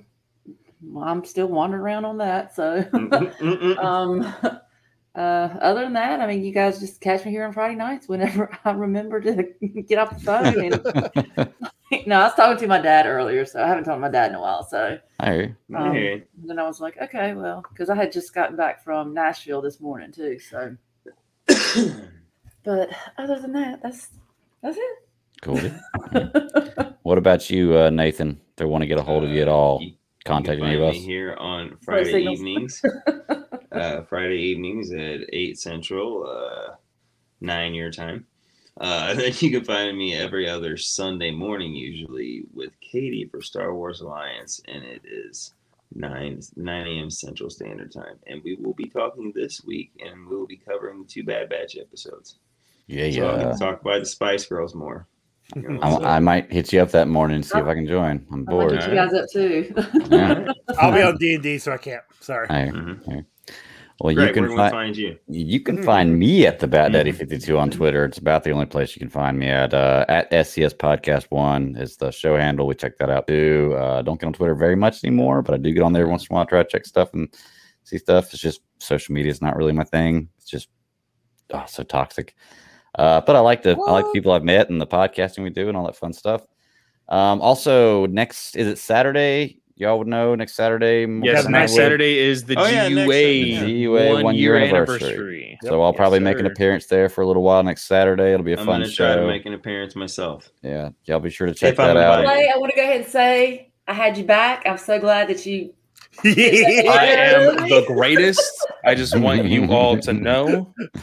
I'm 1.02 1.22
still 1.24 1.48
wandering 1.48 1.82
around 1.82 2.04
on 2.06 2.16
that. 2.18 2.54
So, 2.54 2.82
Mm-mm-mm-mm. 2.82 3.78
um, 3.84 4.34
uh, 5.14 5.48
other 5.60 5.82
than 5.82 5.92
that, 5.92 6.20
I 6.20 6.26
mean, 6.26 6.42
you 6.44 6.52
guys 6.52 6.80
just 6.80 7.00
catch 7.00 7.24
me 7.24 7.30
here 7.30 7.44
on 7.44 7.52
Friday 7.52 7.76
nights 7.76 8.08
whenever 8.08 8.50
I 8.64 8.72
remember 8.72 9.20
to 9.20 9.42
get 9.88 9.98
off 9.98 10.14
the 10.18 10.20
phone. 10.24 10.46
And 11.92 12.06
no, 12.06 12.16
I 12.20 12.24
was 12.24 12.34
talking 12.34 12.58
to 12.58 12.66
my 12.66 12.80
dad 12.80 13.06
earlier, 13.06 13.44
so 13.44 13.62
I 13.62 13.68
haven't 13.68 13.84
talked 13.84 13.96
to 13.96 14.00
my 14.00 14.08
dad 14.10 14.30
in 14.30 14.36
a 14.36 14.40
while. 14.40 14.64
So 14.64 14.98
I 15.20 15.54
um, 15.74 15.92
Hey. 15.92 16.24
then 16.44 16.58
I 16.58 16.64
was 16.64 16.80
like, 16.80 16.96
okay, 17.00 17.34
well, 17.34 17.64
because 17.70 17.90
I 17.90 17.94
had 17.94 18.10
just 18.12 18.34
gotten 18.34 18.56
back 18.56 18.82
from 18.82 19.14
Nashville 19.14 19.60
this 19.62 19.80
morning 19.80 20.10
too. 20.12 20.38
So, 20.40 20.76
but 22.64 22.90
other 23.18 23.38
than 23.40 23.52
that, 23.52 23.82
that's 23.82 24.08
that's 24.62 24.76
it. 24.78 24.98
Cool. 25.42 25.60
what 27.02 27.18
about 27.18 27.50
you, 27.50 27.76
uh, 27.76 27.90
Nathan? 27.90 28.40
If 28.50 28.56
they 28.56 28.64
want 28.64 28.82
to 28.82 28.86
get 28.86 28.98
a 28.98 29.02
hold 29.02 29.24
of 29.24 29.30
you 29.30 29.42
at 29.42 29.48
all, 29.48 29.80
You- 29.82 29.92
contact 30.24 30.58
you 30.58 30.64
any 30.64 30.76
of 30.76 30.82
us. 30.82 30.94
me 30.94 31.00
here 31.02 31.34
on 31.38 31.76
Friday 31.84 32.22
evenings. 32.22 32.82
Uh, 33.74 34.02
Friday 34.02 34.36
evenings 34.38 34.92
at 34.92 35.20
eight 35.32 35.58
central, 35.58 36.26
uh, 36.28 36.74
nine 37.40 37.74
your 37.74 37.90
time. 37.90 38.26
Uh, 38.80 39.06
and 39.10 39.18
then 39.20 39.32
you 39.38 39.50
can 39.50 39.64
find 39.64 39.96
me 39.96 40.14
every 40.14 40.48
other 40.48 40.76
Sunday 40.76 41.30
morning, 41.30 41.74
usually 41.74 42.44
with 42.52 42.70
Katie 42.80 43.28
for 43.30 43.40
Star 43.40 43.74
Wars 43.74 44.00
Alliance, 44.00 44.60
and 44.68 44.82
it 44.84 45.02
is 45.04 45.54
nine 45.94 46.40
nine 46.56 46.86
a.m. 46.86 47.10
Central 47.10 47.50
Standard 47.50 47.92
Time. 47.92 48.16
And 48.26 48.42
we 48.42 48.56
will 48.56 48.74
be 48.74 48.86
talking 48.86 49.32
this 49.34 49.62
week, 49.64 49.92
and 50.04 50.28
we 50.28 50.36
will 50.36 50.46
be 50.46 50.56
covering 50.56 51.02
the 51.02 51.08
two 51.08 51.22
Bad 51.24 51.48
Batch 51.50 51.76
episodes. 51.76 52.36
Yeah, 52.86 53.10
So 53.10 53.30
I 53.30 53.36
yeah. 53.38 53.42
can 53.50 53.58
talk 53.58 53.80
about 53.80 54.00
the 54.00 54.06
Spice 54.06 54.44
Girls 54.46 54.74
more. 54.74 55.06
You 55.54 55.62
know, 55.68 55.78
I, 55.82 55.90
so- 55.90 56.04
I 56.04 56.18
might 56.20 56.50
hit 56.50 56.72
you 56.72 56.80
up 56.80 56.90
that 56.92 57.06
morning 57.06 57.36
and 57.36 57.46
see 57.46 57.58
if 57.58 57.66
I 57.66 57.74
can 57.74 57.86
join. 57.86 58.26
I'm 58.32 58.34
I 58.34 58.36
might 58.36 58.46
bored. 58.50 58.72
you 58.72 58.94
guys 58.94 59.12
up 59.14 59.26
too. 59.30 59.72
Yeah. 60.10 60.52
I'll 60.80 60.92
be 60.92 61.02
on 61.02 61.16
D 61.18 61.34
and 61.34 61.42
D, 61.42 61.58
so 61.58 61.70
I 61.72 61.76
can't. 61.76 62.02
Sorry. 62.20 62.48
Hey, 62.48 62.70
Mhm. 62.74 63.24
Hey. 63.98 64.04
Well, 64.04 64.12
you 64.12 64.16
Greg, 64.16 64.34
can 64.34 64.42
where 64.42 64.48
can 64.50 64.56
we 64.56 64.62
find 64.62 64.72
find 64.72 64.96
you? 64.96 65.18
you 65.28 65.60
can 65.60 65.82
find 65.82 66.18
me 66.18 66.46
at 66.46 66.58
the 66.58 66.66
Bat 66.66 66.92
Daddy 66.92 67.12
52 67.12 67.56
on 67.58 67.70
Twitter. 67.70 68.04
It's 68.04 68.18
about 68.18 68.44
the 68.44 68.50
only 68.50 68.66
place 68.66 68.94
you 68.94 69.00
can 69.00 69.08
find 69.08 69.38
me 69.38 69.48
at. 69.48 69.72
Uh, 69.72 70.04
at 70.08 70.30
SCS 70.30 70.74
Podcast 70.74 71.26
One 71.30 71.76
is 71.76 71.96
the 71.96 72.10
show 72.10 72.36
handle. 72.36 72.66
We 72.66 72.74
check 72.74 72.98
that 72.98 73.10
out 73.10 73.26
too. 73.26 73.74
Uh, 73.78 74.02
don't 74.02 74.20
get 74.20 74.26
on 74.26 74.32
Twitter 74.32 74.54
very 74.54 74.76
much 74.76 75.04
anymore, 75.04 75.42
but 75.42 75.54
I 75.54 75.58
do 75.58 75.72
get 75.72 75.82
on 75.82 75.92
there 75.92 76.08
once 76.08 76.22
in 76.22 76.28
a 76.30 76.34
while. 76.34 76.46
Try 76.46 76.62
to 76.62 76.68
check 76.68 76.86
stuff 76.86 77.14
and 77.14 77.28
see 77.84 77.98
stuff. 77.98 78.32
It's 78.32 78.42
just 78.42 78.60
social 78.78 79.14
media 79.14 79.30
is 79.30 79.40
not 79.40 79.56
really 79.56 79.72
my 79.72 79.84
thing. 79.84 80.28
It's 80.38 80.48
just 80.48 80.68
oh, 81.52 81.64
so 81.66 81.82
toxic. 81.82 82.34
Uh, 82.96 83.20
but 83.20 83.36
I 83.36 83.40
like 83.40 83.62
the 83.62 83.76
I 83.86 83.92
like 83.92 84.06
the 84.06 84.12
people 84.12 84.32
I've 84.32 84.44
met 84.44 84.70
and 84.70 84.80
the 84.80 84.86
podcasting 84.86 85.42
we 85.42 85.50
do 85.50 85.68
and 85.68 85.76
all 85.76 85.86
that 85.86 85.96
fun 85.96 86.12
stuff. 86.12 86.42
Um, 87.08 87.40
also, 87.42 88.06
next 88.06 88.56
is 88.56 88.66
it 88.66 88.78
Saturday? 88.78 89.60
Y'all 89.76 89.98
would 89.98 90.06
know 90.06 90.34
next 90.36 90.54
Saturday. 90.54 91.00
Yes, 91.24 91.48
next 91.48 91.72
Highway. 91.72 91.82
Saturday 91.82 92.18
is 92.18 92.44
the 92.44 92.56
Oh, 92.56 92.64
yeah, 92.66 92.88
GUA, 92.88 93.06
Saturday, 93.06 93.44
yeah. 93.50 93.86
GUA 93.86 94.22
one 94.22 94.36
year 94.36 94.56
anniversary. 94.56 95.08
anniversary. 95.08 95.58
So 95.62 95.82
I'll 95.82 95.90
Yes, 95.90 95.96
probably 95.96 96.20
make 96.20 96.38
an 96.38 96.46
appearance 96.46 96.86
there 96.86 97.08
for 97.08 97.22
a 97.22 97.26
little 97.26 97.42
while 97.42 97.62
next 97.64 97.84
Saturday. 97.88 98.32
It'll 98.32 98.44
be 98.44 98.52
a 98.52 98.58
I'm 98.60 98.66
fun 98.66 98.84
show. 98.88 99.04
I'm 99.04 99.10
gonna 99.10 99.14
try 99.14 99.22
to 99.22 99.26
make 99.26 99.46
an 99.46 99.54
appearance 99.54 99.96
myself. 99.96 100.50
yeah, 100.62 100.90
y'all 101.06 101.18
be 101.20 101.30
sure 101.30 101.48
to 101.48 101.54
check 101.54 101.70
If 101.72 101.76
that 101.78 101.96
out. 101.96 102.20
invited. 102.20 102.26
Clay, 102.26 102.50
I 102.54 102.58
want 102.58 102.70
to 102.70 102.76
go 102.76 102.82
ahead 102.84 103.00
and 103.00 103.06
say 103.10 103.72
I 103.88 103.94
had 103.94 104.16
you 104.16 104.24
back. 104.24 104.62
I'm 104.66 104.78
so 104.78 105.00
glad 105.00 105.28
that 105.28 105.44
you. 105.44 105.74
I 106.24 107.06
am 107.06 107.68
the 107.68 107.84
greatest. 107.88 108.66
I 108.84 108.94
just 108.94 109.18
want 109.18 109.44
you 109.46 109.72
all 109.72 109.98
to 109.98 110.12
know. 110.12 110.72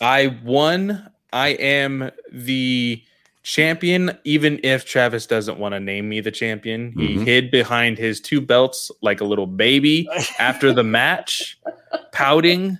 I 0.00 0.38
won. 0.42 1.10
I 1.32 1.48
am 1.48 2.10
the 2.32 3.02
champion, 3.48 4.16
even 4.24 4.60
if 4.62 4.84
Travis 4.84 5.26
doesn't 5.26 5.58
want 5.58 5.72
to 5.74 5.80
name 5.80 6.08
me 6.08 6.20
the 6.20 6.30
champion. 6.30 6.92
He 6.96 7.16
Mhm. 7.16 7.24
hid 7.24 7.50
behind 7.50 7.96
his 7.98 8.20
two 8.20 8.40
belts 8.40 8.90
like 9.00 9.20
a 9.20 9.24
little 9.24 9.46
baby 9.46 10.06
after 10.38 10.72
the 10.72 10.84
match, 10.84 11.58
pouting. 12.12 12.78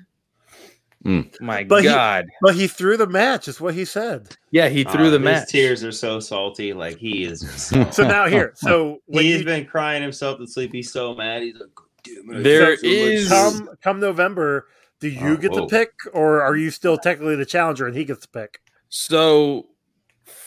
Mm. 1.04 1.32
My 1.40 1.64
But 1.64 1.82
he- 1.84 1.88
God. 1.88 2.26
But 2.42 2.54
he 2.56 2.66
threw 2.66 2.96
the 2.96 3.06
match, 3.06 3.46
is 3.48 3.60
what 3.60 3.72
he 3.74 3.84
said. 3.84 4.36
yeah, 4.50 4.68
he 4.68 4.82
threw 4.84 5.06
Uh, 5.06 5.10
the 5.10 5.18
his 5.18 5.24
match. 5.24 5.48
tears 5.48 5.84
are 5.84 5.92
so 5.92 6.20
salty. 6.20 6.72
Like 6.72 6.98
he 6.98 7.24
is. 7.24 7.40
So 7.92 8.06
now 8.06 8.26
here, 8.26 8.52
so 8.56 8.98
when 9.06 9.24
He's 9.24 9.38
you 9.38 9.44
been 9.44 9.64
crying 9.64 10.02
himself 10.02 10.38
to 10.38 10.46
sleep. 10.46 10.72
He's 10.72 10.92
so 10.92 11.14
mad. 11.14 11.42
He's 11.42 11.54
like, 11.54 11.68
"Damn 12.04 12.30
it, 12.34 12.38
I 12.40 12.42
There 12.42 12.66
felt 12.66 12.78
so 12.80 12.86
much 12.88 12.96
is- 12.96 13.22
shit." 13.22 13.30
come 13.30 13.68
come 13.82 14.00
November, 14.00 14.66
do 15.00 15.08
you 15.08 15.34
Oh, 15.34 15.36
get 15.36 15.52
whoa. 15.52 15.60
to 15.60 15.66
pick, 15.68 15.92
or 16.12 16.42
are 16.42 16.56
you 16.56 16.70
still 16.70 16.98
technically 16.98 17.36
the 17.36 17.46
challenger 17.46 17.86
and 17.86 17.96
he 17.96 18.04
gets 18.04 18.22
to 18.22 18.28
pick? 18.28 18.58
So, 18.88 19.66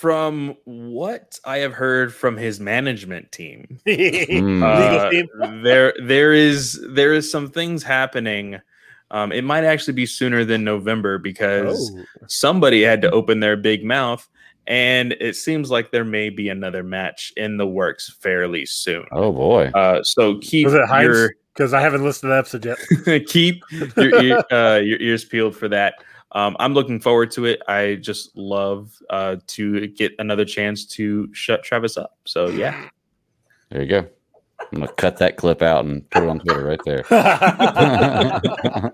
from 0.02 0.56
what 0.64 1.38
I 1.46 1.58
have 1.60 1.74
heard 1.74 2.12
from 2.12 2.36
his 2.36 2.60
management 2.60 3.32
team, 3.32 3.78
Mm. 3.88 4.64
uh, 4.64 5.10
Legal 5.10 5.62
there 5.64 5.94
there 6.04 6.34
is 6.34 6.84
there 6.90 7.14
is 7.14 7.30
some 7.32 7.50
things 7.52 7.84
happening. 7.84 8.60
Um, 9.12 9.32
it 9.32 9.44
might 9.44 9.64
actually 9.64 9.94
be 9.94 10.08
sooner 10.08 10.44
than 10.44 10.64
November 10.64 11.20
because 11.20 11.92
Oh. 11.96 12.04
somebody 12.28 12.82
had 12.82 13.02
to 13.04 13.12
open 13.12 13.42
their 13.42 13.56
big 13.58 13.84
mouth, 13.84 14.28
and 14.66 15.12
it 15.20 15.36
seems 15.36 15.70
like 15.70 15.92
there 15.92 16.06
may 16.06 16.30
be 16.32 16.50
another 16.50 16.82
match 16.82 17.32
in 17.38 17.58
the 17.58 17.68
works 17.68 18.10
fairly 18.22 18.66
soon. 18.66 19.06
oh 19.12 19.32
boy. 19.32 19.70
Uh, 19.76 20.02
so 20.02 20.40
keep 20.40 20.66
Was 20.66 20.74
it 20.74 20.90
your 21.04 21.34
Because 21.54 21.74
I 21.74 21.82
haven't 21.82 22.04
listened 22.04 22.30
to 22.32 22.34
the 22.34 22.40
episode 22.40 22.66
yet. 22.66 23.28
keep 23.28 23.62
your, 23.98 24.24
ear, 24.24 24.44
uh, 24.52 24.80
your 24.82 25.00
ears 25.00 25.26
peeled 25.26 25.56
for 25.56 25.68
that. 25.70 25.94
Um, 26.34 26.56
I'm 26.60 26.74
looking 26.74 27.00
forward 27.00 27.32
to 27.32 27.46
it. 27.46 27.62
I 27.68 27.96
just 27.96 28.36
love 28.38 28.98
uh, 29.10 29.38
to 29.48 29.88
get 29.88 30.14
another 30.20 30.46
chance 30.46 30.86
to 30.88 31.34
shut 31.34 31.64
Travis 31.64 31.98
up. 31.98 32.18
So 32.26 32.48
yeah, 32.48 32.90
There 33.70 33.82
you 33.82 33.88
go. 33.88 34.08
I'm 34.74 34.80
gonna 34.80 34.92
cut 34.94 35.18
that 35.18 35.36
clip 35.38 35.62
out 35.62 35.84
and 35.84 36.08
put 36.12 36.24
it 36.24 36.30
on 36.30 36.40
Twitter 36.40 36.64
right 36.64 36.80
there. 36.86 37.04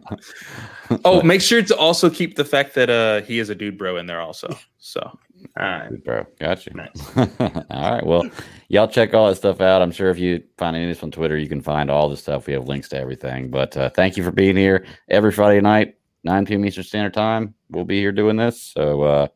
Oh, 1.04 1.22
make 1.22 1.42
sure 1.42 1.62
to 1.62 1.76
also 1.76 2.10
keep 2.10 2.36
the 2.36 2.46
fact 2.46 2.74
that 2.76 2.90
uh 2.90 3.22
he 3.22 3.40
is 3.40 3.50
a 3.50 3.56
dude 3.56 3.78
bro 3.78 3.98
in 3.98 4.06
there 4.08 4.22
also. 4.22 4.58
So 4.78 5.02
All 5.02 5.20
right. 5.66 6.04
bro, 6.04 6.26
got 6.40 6.66
you. 6.66 6.72
Nice. 6.74 7.18
all 7.18 7.92
right, 7.92 8.06
well, 8.06 8.24
y'all 8.70 8.88
check 8.88 9.14
all 9.14 9.28
that 9.28 9.36
stuff 9.36 9.60
out. 9.60 9.82
I'm 9.82 9.92
sure 9.92 10.10
if 10.10 10.18
you 10.18 10.42
find 10.58 10.76
any 10.76 10.86
of 10.86 10.96
this 10.96 11.04
on 11.04 11.12
Twitter, 11.12 11.38
you 11.38 11.50
can 11.50 11.62
find 11.62 11.90
all 11.90 12.08
the 12.10 12.16
stuff. 12.18 12.48
We 12.48 12.54
have 12.54 12.68
links 12.68 12.88
to 12.90 12.98
everything. 12.98 13.50
But 13.50 13.76
uh, 13.76 13.90
thank 13.90 14.16
you 14.16 14.24
for 14.24 14.32
being 14.32 14.56
here 14.56 14.86
every 15.10 15.32
Friday 15.32 15.60
night, 15.60 15.96
9 16.28 16.46
p.m. 16.46 16.66
Eastern 16.66 16.84
Standard 16.84 17.14
Time. 17.14 17.54
We'll 17.70 17.86
be 17.86 18.00
here 18.00 18.12
doing 18.12 18.36
this. 18.36 18.62
So 18.62 19.02
uh, 19.04 19.28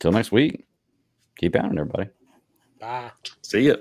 till 0.00 0.10
next 0.10 0.32
week, 0.32 0.66
keep 1.38 1.54
pounding, 1.54 1.78
everybody. 1.78 2.10
Bye. 2.80 3.12
see 3.42 3.68
ya. 3.68 3.76